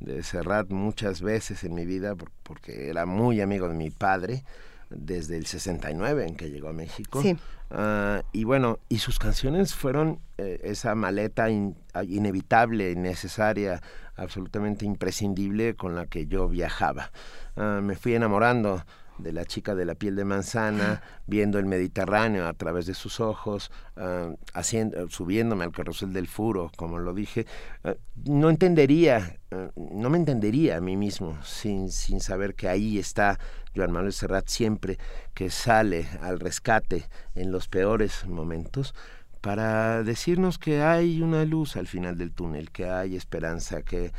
de 0.00 0.22
Serrat 0.22 0.70
muchas 0.70 1.22
veces 1.22 1.64
en 1.64 1.74
mi 1.74 1.84
vida 1.86 2.14
por- 2.14 2.30
porque 2.42 2.88
era 2.90 3.06
muy 3.06 3.40
amigo 3.40 3.68
de 3.68 3.74
mi 3.74 3.90
padre 3.90 4.44
desde 4.90 5.36
el 5.36 5.46
69 5.46 6.26
en 6.26 6.36
que 6.36 6.50
llegó 6.50 6.68
a 6.68 6.72
México. 6.72 7.22
Sí. 7.22 7.36
Ah, 7.70 8.22
y 8.32 8.44
bueno, 8.44 8.78
y 8.88 8.98
sus 8.98 9.18
canciones 9.18 9.74
fueron 9.74 10.20
eh, 10.38 10.60
esa 10.64 10.94
maleta 10.94 11.48
in- 11.50 11.76
ah, 11.94 12.04
inevitable, 12.04 12.94
necesaria, 12.96 13.80
absolutamente 14.16 14.84
imprescindible 14.84 15.74
con 15.74 15.94
la 15.94 16.06
que 16.06 16.26
yo 16.26 16.48
viajaba. 16.48 17.10
Ah, 17.56 17.80
me 17.82 17.94
fui 17.96 18.14
enamorando 18.14 18.84
de 19.18 19.32
la 19.32 19.44
chica 19.44 19.74
de 19.74 19.84
la 19.84 19.94
piel 19.94 20.16
de 20.16 20.24
manzana, 20.24 21.02
viendo 21.26 21.58
el 21.58 21.66
Mediterráneo 21.66 22.46
a 22.46 22.52
través 22.52 22.86
de 22.86 22.94
sus 22.94 23.20
ojos, 23.20 23.70
ah, 23.96 24.32
haciendo, 24.52 25.08
subiéndome 25.08 25.64
al 25.64 25.72
carrusel 25.72 26.12
del 26.12 26.26
furo, 26.26 26.70
como 26.76 26.98
lo 26.98 27.14
dije, 27.14 27.46
ah, 27.84 27.94
no 28.24 28.50
entendería, 28.50 29.38
ah, 29.50 29.70
no 29.76 30.10
me 30.10 30.18
entendería 30.18 30.76
a 30.76 30.80
mí 30.80 30.96
mismo 30.96 31.38
sin, 31.44 31.90
sin 31.90 32.20
saber 32.20 32.54
que 32.54 32.68
ahí 32.68 32.98
está 32.98 33.38
Joan 33.74 33.92
Manuel 33.92 34.12
Serrat 34.12 34.48
siempre 34.48 34.98
que 35.34 35.50
sale 35.50 36.08
al 36.20 36.40
rescate 36.40 37.04
en 37.34 37.50
los 37.50 37.68
peores 37.68 38.26
momentos 38.26 38.94
para 39.40 40.02
decirnos 40.02 40.58
que 40.58 40.80
hay 40.80 41.20
una 41.20 41.44
luz 41.44 41.76
al 41.76 41.86
final 41.86 42.16
del 42.16 42.32
túnel, 42.32 42.70
que 42.70 42.86
hay 42.86 43.14
esperanza, 43.14 43.82
que 43.82 44.10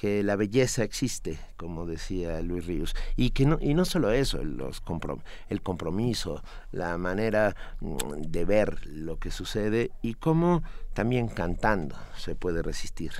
que 0.00 0.22
la 0.22 0.34
belleza 0.34 0.82
existe, 0.82 1.38
como 1.58 1.84
decía 1.84 2.40
Luis 2.40 2.64
Ríos, 2.64 2.94
y 3.16 3.30
que 3.30 3.44
no, 3.44 3.58
y 3.60 3.74
no 3.74 3.84
solo 3.84 4.12
eso, 4.12 4.42
los 4.42 4.82
el 5.50 5.60
compromiso, 5.60 6.42
la 6.72 6.96
manera 6.96 7.54
mm, 7.80 8.22
de 8.22 8.44
ver 8.46 8.86
lo 8.86 9.18
que 9.18 9.30
sucede 9.30 9.90
y 10.00 10.14
cómo 10.14 10.62
también 10.94 11.28
cantando 11.28 11.96
se 12.16 12.34
puede 12.34 12.62
resistir. 12.62 13.12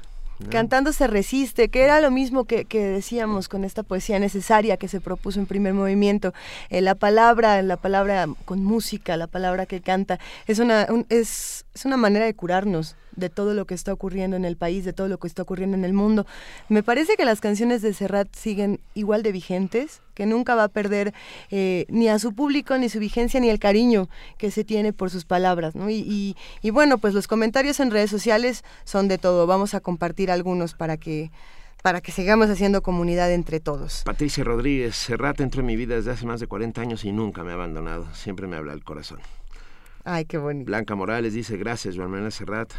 Cantando 0.49 0.95
se 0.95 1.07
resiste, 1.07 1.69
que 1.69 1.83
era 1.83 2.01
lo 2.01 2.11
mismo 2.11 2.47
que, 2.47 2.65
que 2.65 2.83
decíamos 2.83 3.47
con 3.51 3.63
esta 3.63 3.83
poesía 3.83 4.19
necesaria 4.19 4.79
que 4.79 4.89
se 4.89 4.99
propuso 5.03 5.39
en 5.39 5.45
primer 5.45 5.75
movimiento. 5.75 6.33
Eh, 6.71 6.81
la 6.81 6.95
palabra, 6.95 7.61
la 7.61 7.77
palabra 7.77 8.27
con 8.47 8.65
música, 8.65 9.19
la 9.19 9.27
palabra 9.27 9.67
que 9.67 9.83
canta, 9.83 10.19
es 10.47 10.59
una, 10.59 10.87
un- 10.89 11.05
es, 11.11 11.67
es 11.75 11.85
una 11.85 11.97
manera 11.97 12.25
de 12.25 12.35
curarnos 12.35 12.97
de 13.17 13.29
todo 13.29 13.55
lo 13.55 13.67
que 13.67 13.75
está 13.75 13.93
ocurriendo 13.93 14.37
en 14.37 14.45
el 14.45 14.57
país, 14.57 14.85
de 14.85 14.93
todo 14.93 15.09
lo 15.09 15.19
que 15.19 15.27
está 15.27 15.43
ocurriendo 15.43 15.77
en 15.77 15.85
el 15.85 15.93
mundo. 15.93 16.27
Me 16.69 16.83
parece 16.83 17.17
que 17.17 17.25
las 17.25 17.41
canciones 17.41 17.83
de 17.83 17.93
Serrat 17.93 18.35
siguen 18.35 18.81
igual 18.95 19.23
de 19.23 19.33
vigentes, 19.33 20.03
que 20.15 20.27
nunca 20.27 20.55
va 20.55 20.65
a 20.65 20.69
perder 20.69 21.13
eh, 21.51 21.87
ni 21.89 22.09
a 22.09 22.19
su 22.19 22.35
público, 22.35 22.77
ni 22.79 22.89
su 22.89 22.99
vigencia, 22.99 23.41
ni 23.41 23.51
el 23.51 23.59
cariño 23.59 24.09
que 24.39 24.51
se 24.51 24.65
tiene 24.65 24.93
por 24.93 25.11
sus 25.11 25.25
palabras. 25.25 25.75
y 25.89 26.35
bueno, 26.73 26.99
pues 26.99 27.15
los 27.15 27.27
comentarios 27.27 27.81
en 27.81 27.91
redes 27.91 28.11
sociales 28.11 28.65
son 28.85 29.09
de 29.09 29.19
todo. 29.19 29.47
Vamos 29.47 29.75
a 29.75 29.81
compartir 29.81 30.31
algunos 30.31 30.75
para 30.75 30.97
que 30.97 31.31
para 31.83 32.01
que 32.01 32.13
sigamos 32.13 32.51
haciendo 32.51 32.83
comunidad 32.83 33.33
entre 33.33 33.61
todos. 33.61 34.03
Patricia 34.05 34.45
Rodríguez, 34.45 34.97
Serrat 34.97 35.41
entró 35.41 35.61
en 35.61 35.67
mi 35.67 35.77
vida 35.77 35.95
desde 35.95 36.11
hace 36.11 36.27
más 36.27 36.41
de 36.41 36.47
40 36.47 36.81
años 36.81 37.05
y 37.05 37.13
nunca 37.13 37.43
me 37.43 37.53
ha 37.53 37.55
abandonado, 37.55 38.07
siempre 38.15 38.47
me 38.47 38.57
habla 38.57 38.73
el 38.73 38.85
corazón. 38.85 39.21
Ay, 40.05 40.25
qué 40.25 40.39
bonito. 40.39 40.67
Blanca 40.67 40.95
Morales 40.95 41.35
dice, 41.35 41.57
gracias, 41.57 41.97
Manuel 41.97 42.31
Serrat, 42.33 42.73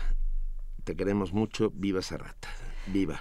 te 0.84 0.96
queremos 0.96 1.34
mucho, 1.34 1.72
viva 1.74 2.02
Serrat, 2.02 2.46
viva. 2.88 3.20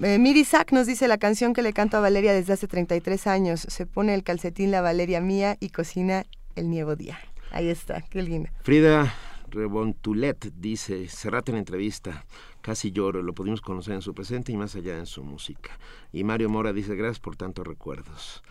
Eh, 0.00 0.18
Miri 0.18 0.44
Sack 0.44 0.72
nos 0.72 0.86
dice 0.86 1.06
la 1.06 1.18
canción 1.18 1.52
que 1.52 1.60
le 1.60 1.74
canto 1.74 1.98
a 1.98 2.00
Valeria 2.00 2.32
desde 2.32 2.54
hace 2.54 2.66
33 2.66 3.26
años. 3.26 3.60
Se 3.68 3.84
pone 3.84 4.14
el 4.14 4.22
calcetín 4.22 4.70
la 4.70 4.80
Valeria 4.80 5.20
mía 5.20 5.56
y 5.60 5.68
cocina 5.68 6.24
el 6.56 6.70
nuevo 6.70 6.96
día. 6.96 7.18
Ahí 7.50 7.68
está, 7.68 8.00
qué 8.00 8.22
linda. 8.22 8.50
Frida 8.62 9.12
Rebontulet 9.50 10.50
dice, 10.56 11.08
Serrat 11.08 11.50
en 11.50 11.56
entrevista, 11.56 12.24
casi 12.62 12.90
lloro, 12.90 13.22
lo 13.22 13.34
pudimos 13.34 13.60
conocer 13.60 13.94
en 13.94 14.02
su 14.02 14.14
presente 14.14 14.50
y 14.50 14.56
más 14.56 14.74
allá 14.74 14.96
en 14.96 15.06
su 15.06 15.22
música. 15.22 15.78
Y 16.10 16.24
Mario 16.24 16.48
Mora 16.48 16.72
dice, 16.72 16.96
gracias 16.96 17.20
por 17.20 17.36
tantos 17.36 17.66
recuerdos. 17.66 18.42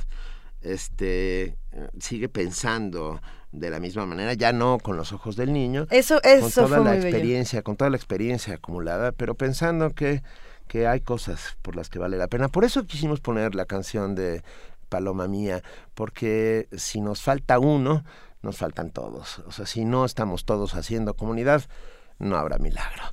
Este 0.61 1.57
sigue 1.99 2.29
pensando 2.29 3.21
de 3.51 3.69
la 3.69 3.79
misma 3.79 4.05
manera, 4.05 4.33
ya 4.33 4.53
no 4.53 4.77
con 4.79 4.97
los 4.97 5.11
ojos 5.11 5.35
del 5.35 5.51
niño, 5.53 5.87
eso, 5.89 6.21
eso 6.23 6.61
con 6.63 6.71
toda 6.71 6.83
la 6.83 6.95
experiencia, 6.95 7.61
con 7.61 7.75
toda 7.75 7.89
la 7.89 7.97
experiencia 7.97 8.55
acumulada, 8.55 9.11
pero 9.11 9.35
pensando 9.35 9.89
que, 9.91 10.23
que 10.67 10.87
hay 10.87 11.01
cosas 11.01 11.57
por 11.61 11.75
las 11.75 11.89
que 11.89 11.99
vale 11.99 12.17
la 12.17 12.27
pena. 12.27 12.47
Por 12.47 12.63
eso 12.63 12.85
quisimos 12.85 13.19
poner 13.19 13.55
la 13.55 13.65
canción 13.65 14.15
de 14.15 14.43
Paloma 14.89 15.27
Mía, 15.27 15.63
porque 15.93 16.67
si 16.71 17.01
nos 17.01 17.21
falta 17.21 17.59
uno, 17.59 18.03
nos 18.41 18.57
faltan 18.57 18.91
todos. 18.91 19.39
O 19.39 19.51
sea, 19.51 19.65
si 19.65 19.85
no 19.85 20.05
estamos 20.05 20.45
todos 20.45 20.75
haciendo 20.75 21.15
comunidad, 21.15 21.63
no 22.19 22.37
habrá 22.37 22.57
milagro. 22.57 23.03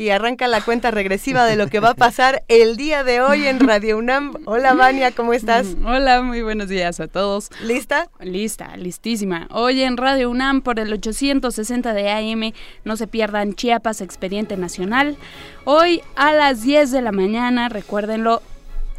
Y 0.00 0.08
arranca 0.08 0.48
la 0.48 0.62
cuenta 0.62 0.90
regresiva 0.90 1.44
de 1.44 1.56
lo 1.56 1.66
que 1.66 1.78
va 1.78 1.90
a 1.90 1.94
pasar 1.94 2.42
el 2.48 2.78
día 2.78 3.04
de 3.04 3.20
hoy 3.20 3.46
en 3.46 3.60
Radio 3.60 3.98
UNAM. 3.98 4.32
Hola 4.46 4.72
Vania, 4.72 5.10
¿cómo 5.12 5.34
estás? 5.34 5.76
Hola, 5.84 6.22
muy 6.22 6.40
buenos 6.40 6.70
días 6.70 7.00
a 7.00 7.06
todos. 7.06 7.50
¿Lista? 7.62 8.08
Lista, 8.18 8.78
listísima. 8.78 9.46
Hoy 9.50 9.82
en 9.82 9.98
Radio 9.98 10.30
UNAM 10.30 10.62
por 10.62 10.80
el 10.80 10.90
860 10.90 11.92
de 11.92 12.10
AM, 12.10 12.54
no 12.82 12.96
se 12.96 13.08
pierdan 13.08 13.52
Chiapas 13.52 14.00
Expediente 14.00 14.56
Nacional. 14.56 15.18
Hoy 15.66 16.00
a 16.16 16.32
las 16.32 16.62
10 16.62 16.92
de 16.92 17.02
la 17.02 17.12
mañana, 17.12 17.68
recuérdenlo, 17.68 18.40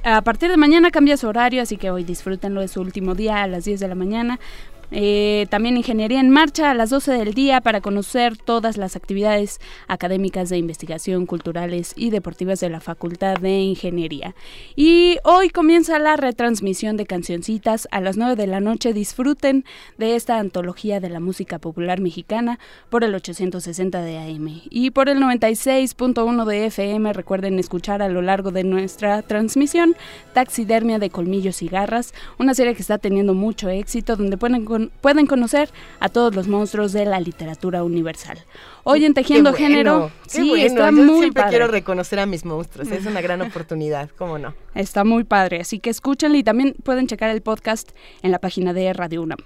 a 0.03 0.21
partir 0.21 0.49
de 0.49 0.57
mañana 0.57 0.89
cambia 0.89 1.15
su 1.15 1.27
horario, 1.27 1.61
así 1.61 1.77
que 1.77 1.91
hoy 1.91 2.03
disfrútenlo 2.03 2.61
de 2.61 2.67
su 2.67 2.81
último 2.81 3.13
día 3.13 3.43
a 3.43 3.47
las 3.47 3.65
10 3.65 3.79
de 3.79 3.87
la 3.87 3.95
mañana. 3.95 4.39
Eh, 4.91 5.47
también 5.49 5.77
Ingeniería 5.77 6.19
en 6.19 6.29
Marcha 6.29 6.69
a 6.69 6.73
las 6.73 6.89
12 6.89 7.13
del 7.13 7.33
día 7.33 7.61
para 7.61 7.81
conocer 7.81 8.37
todas 8.37 8.77
las 8.77 8.95
actividades 8.95 9.59
académicas 9.87 10.49
de 10.49 10.57
investigación, 10.57 11.25
culturales 11.25 11.93
y 11.95 12.09
deportivas 12.09 12.59
de 12.59 12.69
la 12.69 12.81
Facultad 12.81 13.37
de 13.37 13.59
Ingeniería. 13.59 14.35
Y 14.75 15.17
hoy 15.23 15.49
comienza 15.49 15.97
la 15.99 16.17
retransmisión 16.17 16.97
de 16.97 17.05
cancioncitas 17.05 17.87
a 17.91 18.01
las 18.01 18.17
9 18.17 18.35
de 18.35 18.47
la 18.47 18.59
noche. 18.59 18.93
Disfruten 18.93 19.65
de 19.97 20.15
esta 20.15 20.37
antología 20.39 20.99
de 20.99 21.09
la 21.09 21.19
música 21.19 21.59
popular 21.59 22.01
mexicana 22.01 22.59
por 22.89 23.03
el 23.03 23.15
860 23.15 24.01
de 24.01 24.17
AM. 24.17 24.61
Y 24.69 24.91
por 24.91 25.09
el 25.09 25.19
96.1 25.19 26.45
de 26.45 26.65
FM 26.65 27.13
recuerden 27.13 27.59
escuchar 27.59 28.01
a 28.01 28.09
lo 28.09 28.21
largo 28.21 28.51
de 28.51 28.63
nuestra 28.63 29.21
transmisión 29.21 29.95
Taxidermia 30.33 30.99
de 30.99 31.09
Colmillos 31.09 31.61
y 31.61 31.67
Garras, 31.67 32.13
una 32.37 32.53
serie 32.53 32.75
que 32.75 32.81
está 32.81 32.97
teniendo 32.97 33.33
mucho 33.33 33.69
éxito 33.69 34.15
donde 34.15 34.37
pueden 34.37 34.65
pueden 34.89 35.27
conocer 35.27 35.69
a 35.99 36.09
todos 36.09 36.33
los 36.35 36.47
monstruos 36.47 36.93
de 36.93 37.05
la 37.05 37.19
literatura 37.19 37.83
universal. 37.83 38.39
Hoy 38.83 39.05
en 39.05 39.13
Tejiendo 39.13 39.53
Género, 39.53 40.11
sí, 40.27 40.59
está 40.59 40.87
Yo 40.87 40.93
muy 40.93 41.19
siempre 41.19 41.43
padre. 41.43 41.49
quiero 41.49 41.67
reconocer 41.67 42.19
a 42.19 42.25
mis 42.25 42.45
monstruos, 42.45 42.89
es 42.89 43.05
una 43.05 43.21
gran 43.21 43.41
oportunidad, 43.43 44.09
¿cómo 44.17 44.39
no? 44.39 44.55
Está 44.73 45.03
muy 45.03 45.23
padre, 45.23 45.61
así 45.61 45.79
que 45.79 45.89
escúchenlo 45.91 46.37
y 46.37 46.43
también 46.43 46.75
pueden 46.83 47.05
checar 47.07 47.29
el 47.29 47.41
podcast 47.41 47.91
en 48.23 48.31
la 48.31 48.39
página 48.39 48.73
de 48.73 48.91
Radio 48.93 49.21
UNAM. 49.21 49.39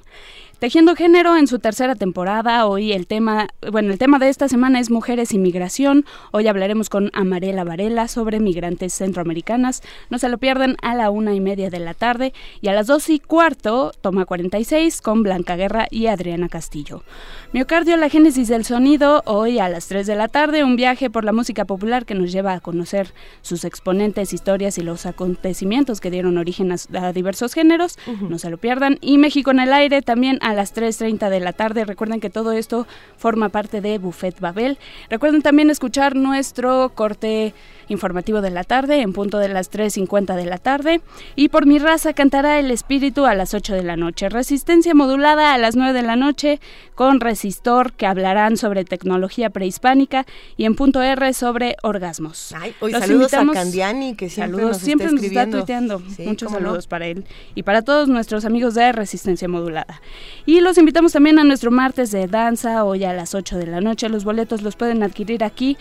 Tejiendo 0.60 0.96
Género 0.96 1.36
en 1.36 1.48
su 1.48 1.60
tercera 1.60 1.96
temporada. 1.96 2.66
Hoy 2.66 2.94
el 2.94 3.08
tema, 3.08 3.50
bueno, 3.72 3.92
el 3.92 4.00
tema 4.00 4.20
de 4.20 4.30
esta 4.30 4.48
semana 4.48 4.80
es 4.80 4.90
mujeres 4.90 5.34
y 5.34 5.38
migración. 5.38 6.06
Hoy 6.32 6.48
hablaremos 6.48 6.90
con 6.90 7.12
Amarela 7.14 7.66
Varela 7.66 8.08
sobre 8.08 8.40
migrantes 8.40 8.94
centroamericanas. 8.94 9.84
No 10.10 10.18
se 10.18 10.30
lo 10.30 10.38
pierdan 10.38 10.78
a 10.82 10.96
la 10.96 11.10
una 11.10 11.34
y 11.34 11.42
media 11.42 11.70
de 11.70 11.80
la 11.80 11.94
tarde 11.94 12.34
y 12.62 12.70
a 12.70 12.74
las 12.74 12.88
dos 12.88 13.10
y 13.10 13.20
cuarto, 13.20 13.92
toma 14.00 14.26
46 14.26 15.02
con 15.02 15.24
Blanca 15.24 15.58
Guerra 15.58 15.88
y 15.92 16.08
Adriana 16.08 16.48
Castillo. 16.48 17.04
Miocardio, 17.52 17.98
la 17.98 18.10
génesis 18.10 18.48
del 18.48 18.64
sonido. 18.64 19.24
Hoy 19.26 19.60
a 19.60 19.68
las 19.68 19.88
3 19.88 20.08
de 20.08 20.16
la 20.16 20.30
tarde, 20.30 20.64
un 20.64 20.78
viaje 20.78 21.10
por 21.10 21.26
la 21.26 21.34
música 21.34 21.66
popular 21.66 22.06
que 22.06 22.16
nos 22.16 22.32
lleva 22.32 22.54
a 22.54 22.60
conocer 22.60 23.14
sus 23.42 23.66
exponentes, 23.66 24.34
historias 24.34 24.78
y 24.78 24.84
los 24.84 25.06
acontecimientos 25.06 26.00
que 26.02 26.12
dieron 26.12 26.38
origen 26.38 26.72
a, 26.72 26.76
a 27.08 27.14
diversos 27.14 27.54
géneros. 27.54 27.98
No 28.22 28.40
se 28.40 28.50
lo 28.50 28.58
pierdan. 28.58 28.98
Y 29.02 29.18
México 29.18 29.52
en 29.52 29.60
el 29.60 29.74
aire 29.74 30.02
también 30.02 30.40
a 30.46 30.54
las 30.54 30.76
3.30 30.76 31.30
de 31.30 31.40
la 31.40 31.54
tarde. 31.54 31.86
Recuerden 31.86 32.20
que 32.20 32.30
todo 32.30 32.52
esto 32.52 32.86
forma 33.18 33.50
parte 33.50 33.82
de 33.82 33.98
Buffet 33.98 34.40
Babel. 34.40 34.78
Recuerden 35.10 35.42
también 35.42 35.72
escuchar 35.72 36.16
nuestro 36.16 36.92
corte 36.94 37.54
informativo 37.88 38.42
de 38.42 38.50
la 38.50 38.64
tarde 38.64 39.02
en 39.02 39.14
punto 39.14 39.38
de 39.40 39.48
las 39.48 39.72
3.50 39.72 40.36
de 40.36 40.46
la 40.46 40.58
tarde. 40.60 41.02
Y 41.36 41.50
por 41.50 41.66
mi 41.66 41.80
raza 41.80 42.14
cantará 42.14 42.60
el 42.60 42.70
espíritu 42.72 43.26
a 43.26 43.34
las 43.36 43.54
8 43.56 43.74
de 43.74 43.84
la 43.84 43.96
noche. 43.96 44.30
Resistencia 44.30 44.94
modulada 44.94 45.54
a 45.54 45.58
las 45.58 45.76
9 45.76 45.94
de 45.94 46.02
la 46.04 46.16
noche 46.16 46.60
con 46.96 47.20
Resistor 47.20 47.94
que 47.94 48.06
hablarán 48.08 48.58
sobre 48.58 48.86
tecnología 48.86 49.50
prehispánica 49.50 50.26
y 50.58 50.66
en 50.66 50.76
punto 50.76 51.02
R 51.02 51.34
sobre 51.34 51.76
orgasmos. 51.84 52.54
Ay, 52.58 52.74
hoy 52.80 52.92
Los 52.92 53.02
saludos 53.02 53.34
invitamos- 53.34 53.56
a 53.56 53.60
Candiani 53.60 54.16
que 54.16 54.30
siempre 54.30 54.46
saludos, 54.58 54.68
nos 54.68 54.78
está 54.78 54.86
siempre 54.86 55.06
nos 55.08 55.14
está 55.16 55.26
escribiendo. 55.26 55.58
tuiteando. 55.58 56.02
Sí, 56.16 56.24
Muchos 56.26 56.48
cómo 56.48 56.60
no. 56.60 56.66
saludos 56.68 56.88
para 56.88 57.08
él 57.08 57.26
y 57.56 57.64
para 57.64 57.82
todos 57.82 58.08
nuestros 58.08 58.46
amigos 58.46 58.74
de 58.76 58.92
Resistencia 58.94 59.48
Modulada. 59.48 60.02
Y 60.48 60.60
los 60.62 60.78
invitamos 60.78 61.14
también 61.14 61.40
a 61.40 61.44
nuestro 61.44 61.72
martes 61.72 62.12
de 62.12 62.28
danza, 62.28 62.84
hoy 62.84 63.04
a 63.04 63.14
las 63.14 63.34
8 63.34 63.58
de 63.58 63.66
la 63.66 63.82
noche. 63.82 64.10
Los 64.10 64.24
boletos 64.24 64.62
los 64.62 64.76
pueden 64.76 65.02
adquirir 65.02 65.44
aquí. 65.44 65.76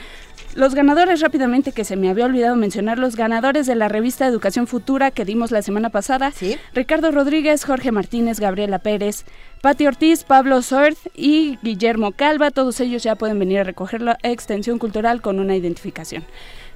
Los 0.55 0.73
ganadores, 0.73 1.21
rápidamente, 1.21 1.71
que 1.71 1.83
se 1.83 1.95
me 1.95 2.09
había 2.09 2.25
olvidado 2.25 2.55
mencionar, 2.55 2.97
los 2.97 3.15
ganadores 3.15 3.67
de 3.67 3.75
la 3.75 3.89
revista 3.89 4.25
Educación 4.25 4.65
Futura 4.65 5.11
que 5.11 5.23
dimos 5.23 5.51
la 5.51 5.61
semana 5.61 5.91
pasada. 5.91 6.33
Ricardo 6.73 7.11
Rodríguez, 7.11 7.63
Jorge 7.63 7.91
Martínez, 7.91 8.39
Gabriela 8.39 8.79
Pérez, 8.79 9.23
Pati 9.61 9.85
Ortiz, 9.85 10.23
Pablo 10.23 10.63
Sorth 10.63 10.97
y 11.13 11.59
Guillermo 11.61 12.11
Calva. 12.11 12.49
Todos 12.49 12.79
ellos 12.79 13.03
ya 13.03 13.13
pueden 13.15 13.37
venir 13.37 13.59
a 13.59 13.65
recoger 13.65 14.01
la 14.01 14.17
extensión 14.23 14.79
cultural 14.79 15.21
con 15.21 15.39
una 15.39 15.55
identificación. 15.55 16.23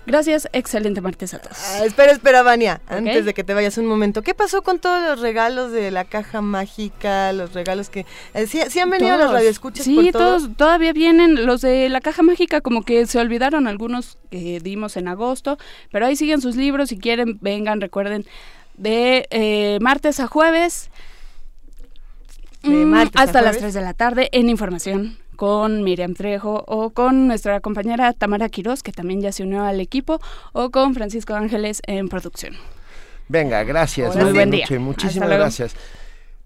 Gracias, 0.08 0.50
excelente 0.52 1.00
martes 1.00 1.34
a 1.36 1.40
todos. 1.40 1.58
Ah, 1.76 1.86
espera, 1.86 2.12
espera, 2.12 2.42
Vania, 2.42 2.82
antes 2.88 3.24
de 3.24 3.36
que 3.36 3.44
te 3.44 3.54
vayas 3.54 3.78
un 3.78 3.86
momento. 3.86 4.24
¿Qué 4.24 4.34
pasó 4.34 4.64
con 4.64 4.80
todos 4.80 5.02
los 5.04 5.20
regalos 5.20 5.72
de 5.72 5.92
la 5.92 6.06
caja 6.06 6.42
mágica? 6.42 7.32
Los 7.34 7.54
regalos 7.54 7.90
que... 7.90 8.08
eh, 8.34 8.48
¿sí, 8.48 8.60
sí 8.68 8.80
han 8.80 8.90
venido 8.90 9.12
los 9.12 9.20
Todos. 9.28 9.34
radioescuchas 9.34 9.86
Sí, 9.86 9.94
por 9.96 10.12
todo? 10.12 10.38
todos 10.40 10.58
todavía 10.58 10.92
vienen. 10.92 11.46
Los 11.46 11.62
de 11.62 11.88
la 11.90 12.02
caja 12.02 12.24
mágica 12.24 12.62
como 12.62 12.82
que 12.84 13.06
se 13.06 13.20
olvidaron 13.20 13.68
algunos 13.68 14.18
que 14.32 14.60
dimos 14.60 14.98
en 14.98 15.08
agosto, 15.08 15.60
pero 15.92 16.08
ahí 16.08 16.16
siguen 16.16 16.42
sus 16.42 16.56
libros. 16.56 16.90
Si 16.90 16.98
quieren, 16.98 17.38
vengan, 17.40 17.80
recuerden, 17.80 18.26
de 18.78 19.28
eh, 19.30 19.78
martes 19.82 20.20
a 20.20 20.26
jueves. 20.26 20.90
De 22.64 22.70
mm, 22.70 22.90
martes 22.90 23.22
a 23.22 23.24
hasta 23.24 23.42
las 23.42 23.58
jueves. 23.58 23.62
3 23.62 23.74
de 23.76 23.82
la 23.82 23.94
tarde 23.94 24.30
en 24.32 24.50
información 24.50 25.21
con 25.46 25.82
Miriam 25.84 26.14
Trejo 26.14 26.64
o 26.68 26.92
con 26.92 27.26
nuestra 27.26 27.62
compañera 27.62 28.14
Tamara 28.14 28.48
Quiroz, 28.48 28.84
que 28.84 28.92
también 28.92 29.22
ya 29.22 29.32
se 29.32 29.42
unió 29.42 29.64
al 29.64 29.80
equipo, 29.80 30.20
o 30.54 30.70
con 30.70 30.94
Francisco 30.94 31.34
Ángeles 31.34 31.82
en 31.88 32.10
producción. 32.10 32.54
Venga, 33.28 33.64
gracias. 33.64 34.16
Muy 34.16 34.34
buen 34.34 34.52
día. 34.52 34.68
Muchísimas 34.80 35.30
gracias. 35.30 35.76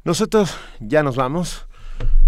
Nosotros 0.06 0.56
ya 0.80 1.04
nos 1.04 1.18
vamos. 1.18 1.68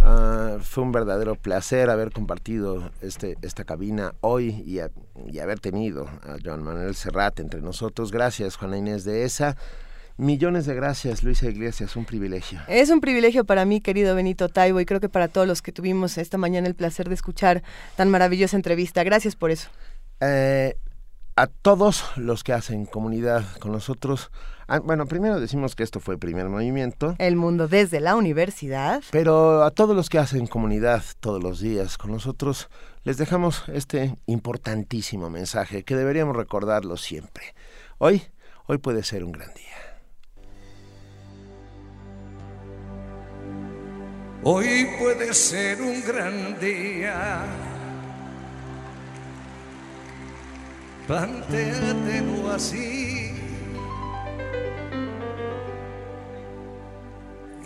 Ah, 0.01 0.57
fue 0.61 0.83
un 0.83 0.91
verdadero 0.91 1.35
placer 1.35 1.89
haber 1.89 2.11
compartido 2.11 2.91
este, 3.01 3.37
esta 3.41 3.63
cabina 3.63 4.13
hoy 4.19 4.61
y, 4.65 4.79
a- 4.79 4.91
y 5.25 5.39
haber 5.39 5.61
tenido 5.61 6.03
a 6.23 6.35
Joan 6.43 6.63
Manuel 6.63 6.95
Serrat 6.95 7.39
entre 7.39 7.61
nosotros. 7.61 8.11
Gracias, 8.11 8.57
Juana 8.57 8.77
Inés 8.77 9.05
de 9.05 9.23
ESA. 9.23 9.55
Millones 10.17 10.65
de 10.65 10.73
gracias, 10.73 11.21
Luisa 11.21 11.47
Iglesias, 11.47 11.95
un 11.95 12.03
privilegio. 12.03 12.59
Es 12.67 12.89
un 12.89 13.01
privilegio 13.01 13.45
para 13.45 13.65
mí, 13.65 13.81
querido 13.81 14.15
Benito 14.15 14.49
Taibo, 14.49 14.79
y 14.79 14.85
creo 14.85 14.99
que 14.99 15.09
para 15.09 15.27
todos 15.27 15.47
los 15.47 15.61
que 15.61 15.71
tuvimos 15.71 16.17
esta 16.17 16.39
mañana 16.39 16.67
el 16.67 16.73
placer 16.73 17.07
de 17.07 17.13
escuchar 17.13 17.61
tan 17.95 18.09
maravillosa 18.09 18.57
entrevista. 18.57 19.03
Gracias 19.03 19.35
por 19.35 19.51
eso. 19.51 19.69
Eh, 20.19 20.75
a 21.35 21.45
todos 21.45 22.03
los 22.15 22.43
que 22.43 22.51
hacen 22.51 22.87
comunidad 22.87 23.45
con 23.59 23.71
nosotros, 23.71 24.31
ah, 24.67 24.79
bueno, 24.79 25.05
primero 25.05 25.39
decimos 25.39 25.75
que 25.75 25.83
esto 25.83 25.99
fue 25.99 26.15
el 26.15 26.19
primer 26.19 26.49
movimiento. 26.49 27.13
El 27.19 27.35
mundo 27.35 27.67
desde 27.67 27.99
la 27.99 28.15
universidad. 28.15 29.03
Pero 29.11 29.61
a 29.61 29.69
todos 29.69 29.95
los 29.95 30.09
que 30.09 30.17
hacen 30.17 30.47
comunidad 30.47 31.03
todos 31.19 31.43
los 31.43 31.59
días 31.59 31.99
con 31.99 32.11
nosotros, 32.11 32.69
les 33.03 33.17
dejamos 33.17 33.65
este 33.67 34.15
importantísimo 34.25 35.29
mensaje 35.29 35.83
que 35.83 35.95
deberíamos 35.95 36.35
recordarlo 36.35 36.97
siempre. 36.97 37.53
Hoy, 37.99 38.23
hoy 38.65 38.79
puede 38.79 39.03
ser 39.03 39.23
un 39.23 39.31
gran 39.31 39.53
día. 39.53 39.86
Hoy 44.49 44.87
puede 44.97 45.33
ser 45.33 45.81
un 45.81 46.01
gran 46.01 46.57
día. 46.57 47.43
Plantéatelo 51.05 52.51
así. 52.51 53.33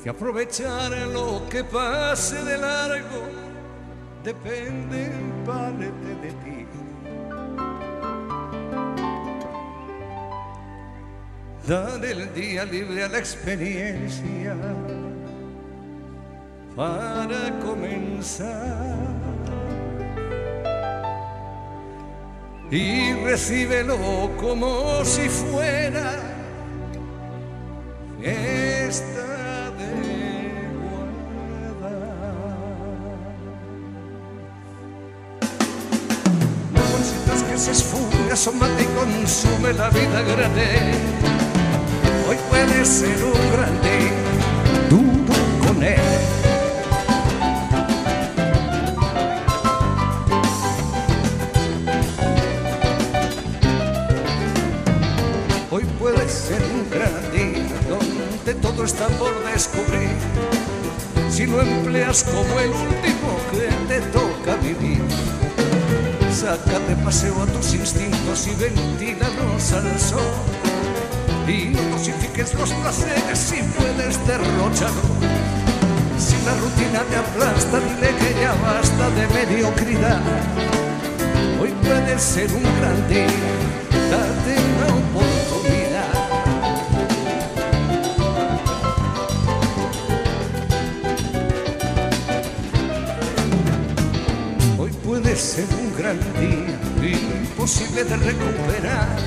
Que 0.04 0.10
aprovechar 0.10 0.92
lo 1.14 1.48
que 1.52 1.64
pase 1.64 2.44
de 2.44 2.58
largo 2.58 3.30
depende 4.24 5.06
en 5.06 5.44
parte 5.46 5.92
de 6.24 6.32
ti. 6.44 6.66
Dar 11.68 12.04
el 12.04 12.34
día 12.34 12.66
libre 12.66 13.04
a 13.04 13.08
la 13.08 13.20
experiencia 13.20 14.58
para 16.76 17.60
comenzar. 17.60 19.12
Y 22.70 23.14
recíbelo 23.26 23.98
como 24.40 25.04
si 25.04 25.28
fuera 25.28 26.14
fiesta 28.22 29.72
de 29.78 29.92
guarda. 30.80 31.98
No 36.74 36.82
consientas 36.94 37.44
que 37.44 37.58
se 37.58 37.72
esfume, 37.72 38.32
asómate 38.32 38.84
y 38.84 38.86
consume 38.86 39.74
la 39.74 39.90
vida 39.90 40.22
grande. 40.22 40.94
Hoy 42.30 42.38
puede 42.50 42.86
ser 42.86 43.22
un 43.22 43.52
grande, 43.52 44.12
duro 44.90 45.34
con 45.68 45.84
él. 45.84 46.41
Puede 56.02 56.28
ser 56.28 56.60
un 56.64 56.90
gran 56.90 57.32
día 57.32 57.64
donde 57.88 58.54
todo 58.56 58.84
está 58.84 59.08
por 59.20 59.32
descubrir. 59.54 60.10
Si 61.30 61.46
lo 61.46 61.62
empleas 61.62 62.24
como 62.24 62.60
el 62.60 62.72
último 62.72 63.30
que 63.52 63.70
te 63.88 64.02
toca 64.10 64.56
vivir, 64.64 65.04
saca 66.34 66.80
paseo 67.06 67.44
a 67.44 67.46
tus 67.46 67.76
instintos 67.76 68.48
y 68.48 68.56
ventílalos 68.56 69.74
al 69.74 70.00
sol. 70.00 70.34
Y 71.48 71.70
no 71.70 71.82
dosifiques 71.96 72.56
los 72.56 72.72
placeres 72.74 73.38
si 73.38 73.62
puedes 73.78 74.26
derrocharlo. 74.26 75.16
Si 76.18 76.36
la 76.46 76.56
rutina 76.56 77.02
te 77.10 77.16
aplasta, 77.18 77.80
dile 77.80 78.10
que 78.18 78.42
ya 78.42 78.54
basta 78.64 79.10
de 79.12 79.28
mediocridad. 79.46 80.22
Hoy 81.62 81.70
puede 81.84 82.18
ser 82.18 82.50
un 82.54 82.64
gran 82.80 83.08
día, 83.08 83.28
Ser 95.36 95.66
un 95.80 95.98
gran 95.98 96.20
día, 96.40 96.78
imposible 97.02 98.04
de 98.04 98.18
recuperar. 98.18 99.18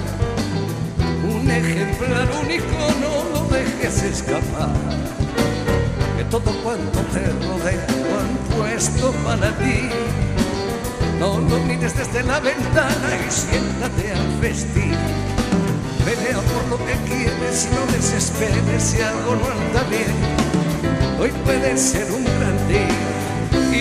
Un 1.26 1.50
ejemplar 1.50 2.28
único, 2.42 2.76
no 3.00 3.40
lo 3.40 3.48
dejes 3.48 4.02
escapar. 4.02 4.70
Que 6.16 6.24
todo 6.24 6.52
cuanto 6.62 7.00
te 7.12 7.24
rodea 7.46 7.86
lo 8.04 8.20
han 8.20 8.36
puesto 8.54 9.12
para 9.24 9.50
ti. 9.58 9.88
No 11.18 11.38
lo 11.38 11.58
mires 11.64 11.96
desde 11.96 12.22
la 12.22 12.38
ventana 12.38 13.08
y 13.26 13.30
siéntate 13.30 14.12
al 14.12 14.40
festín. 14.40 14.94
Pelea 16.04 16.40
por 16.52 16.68
lo 16.68 16.78
que 16.84 16.94
quieres 17.08 17.68
no 17.72 17.92
desesperes 17.92 18.82
si 18.82 19.00
algo 19.00 19.36
no 19.36 19.46
anda 19.46 19.82
bien. 19.88 20.14
Hoy 21.18 21.32
puede 21.44 21.76
ser 21.78 22.12
un 22.12 22.24
gran 22.24 22.68
día 22.68 22.93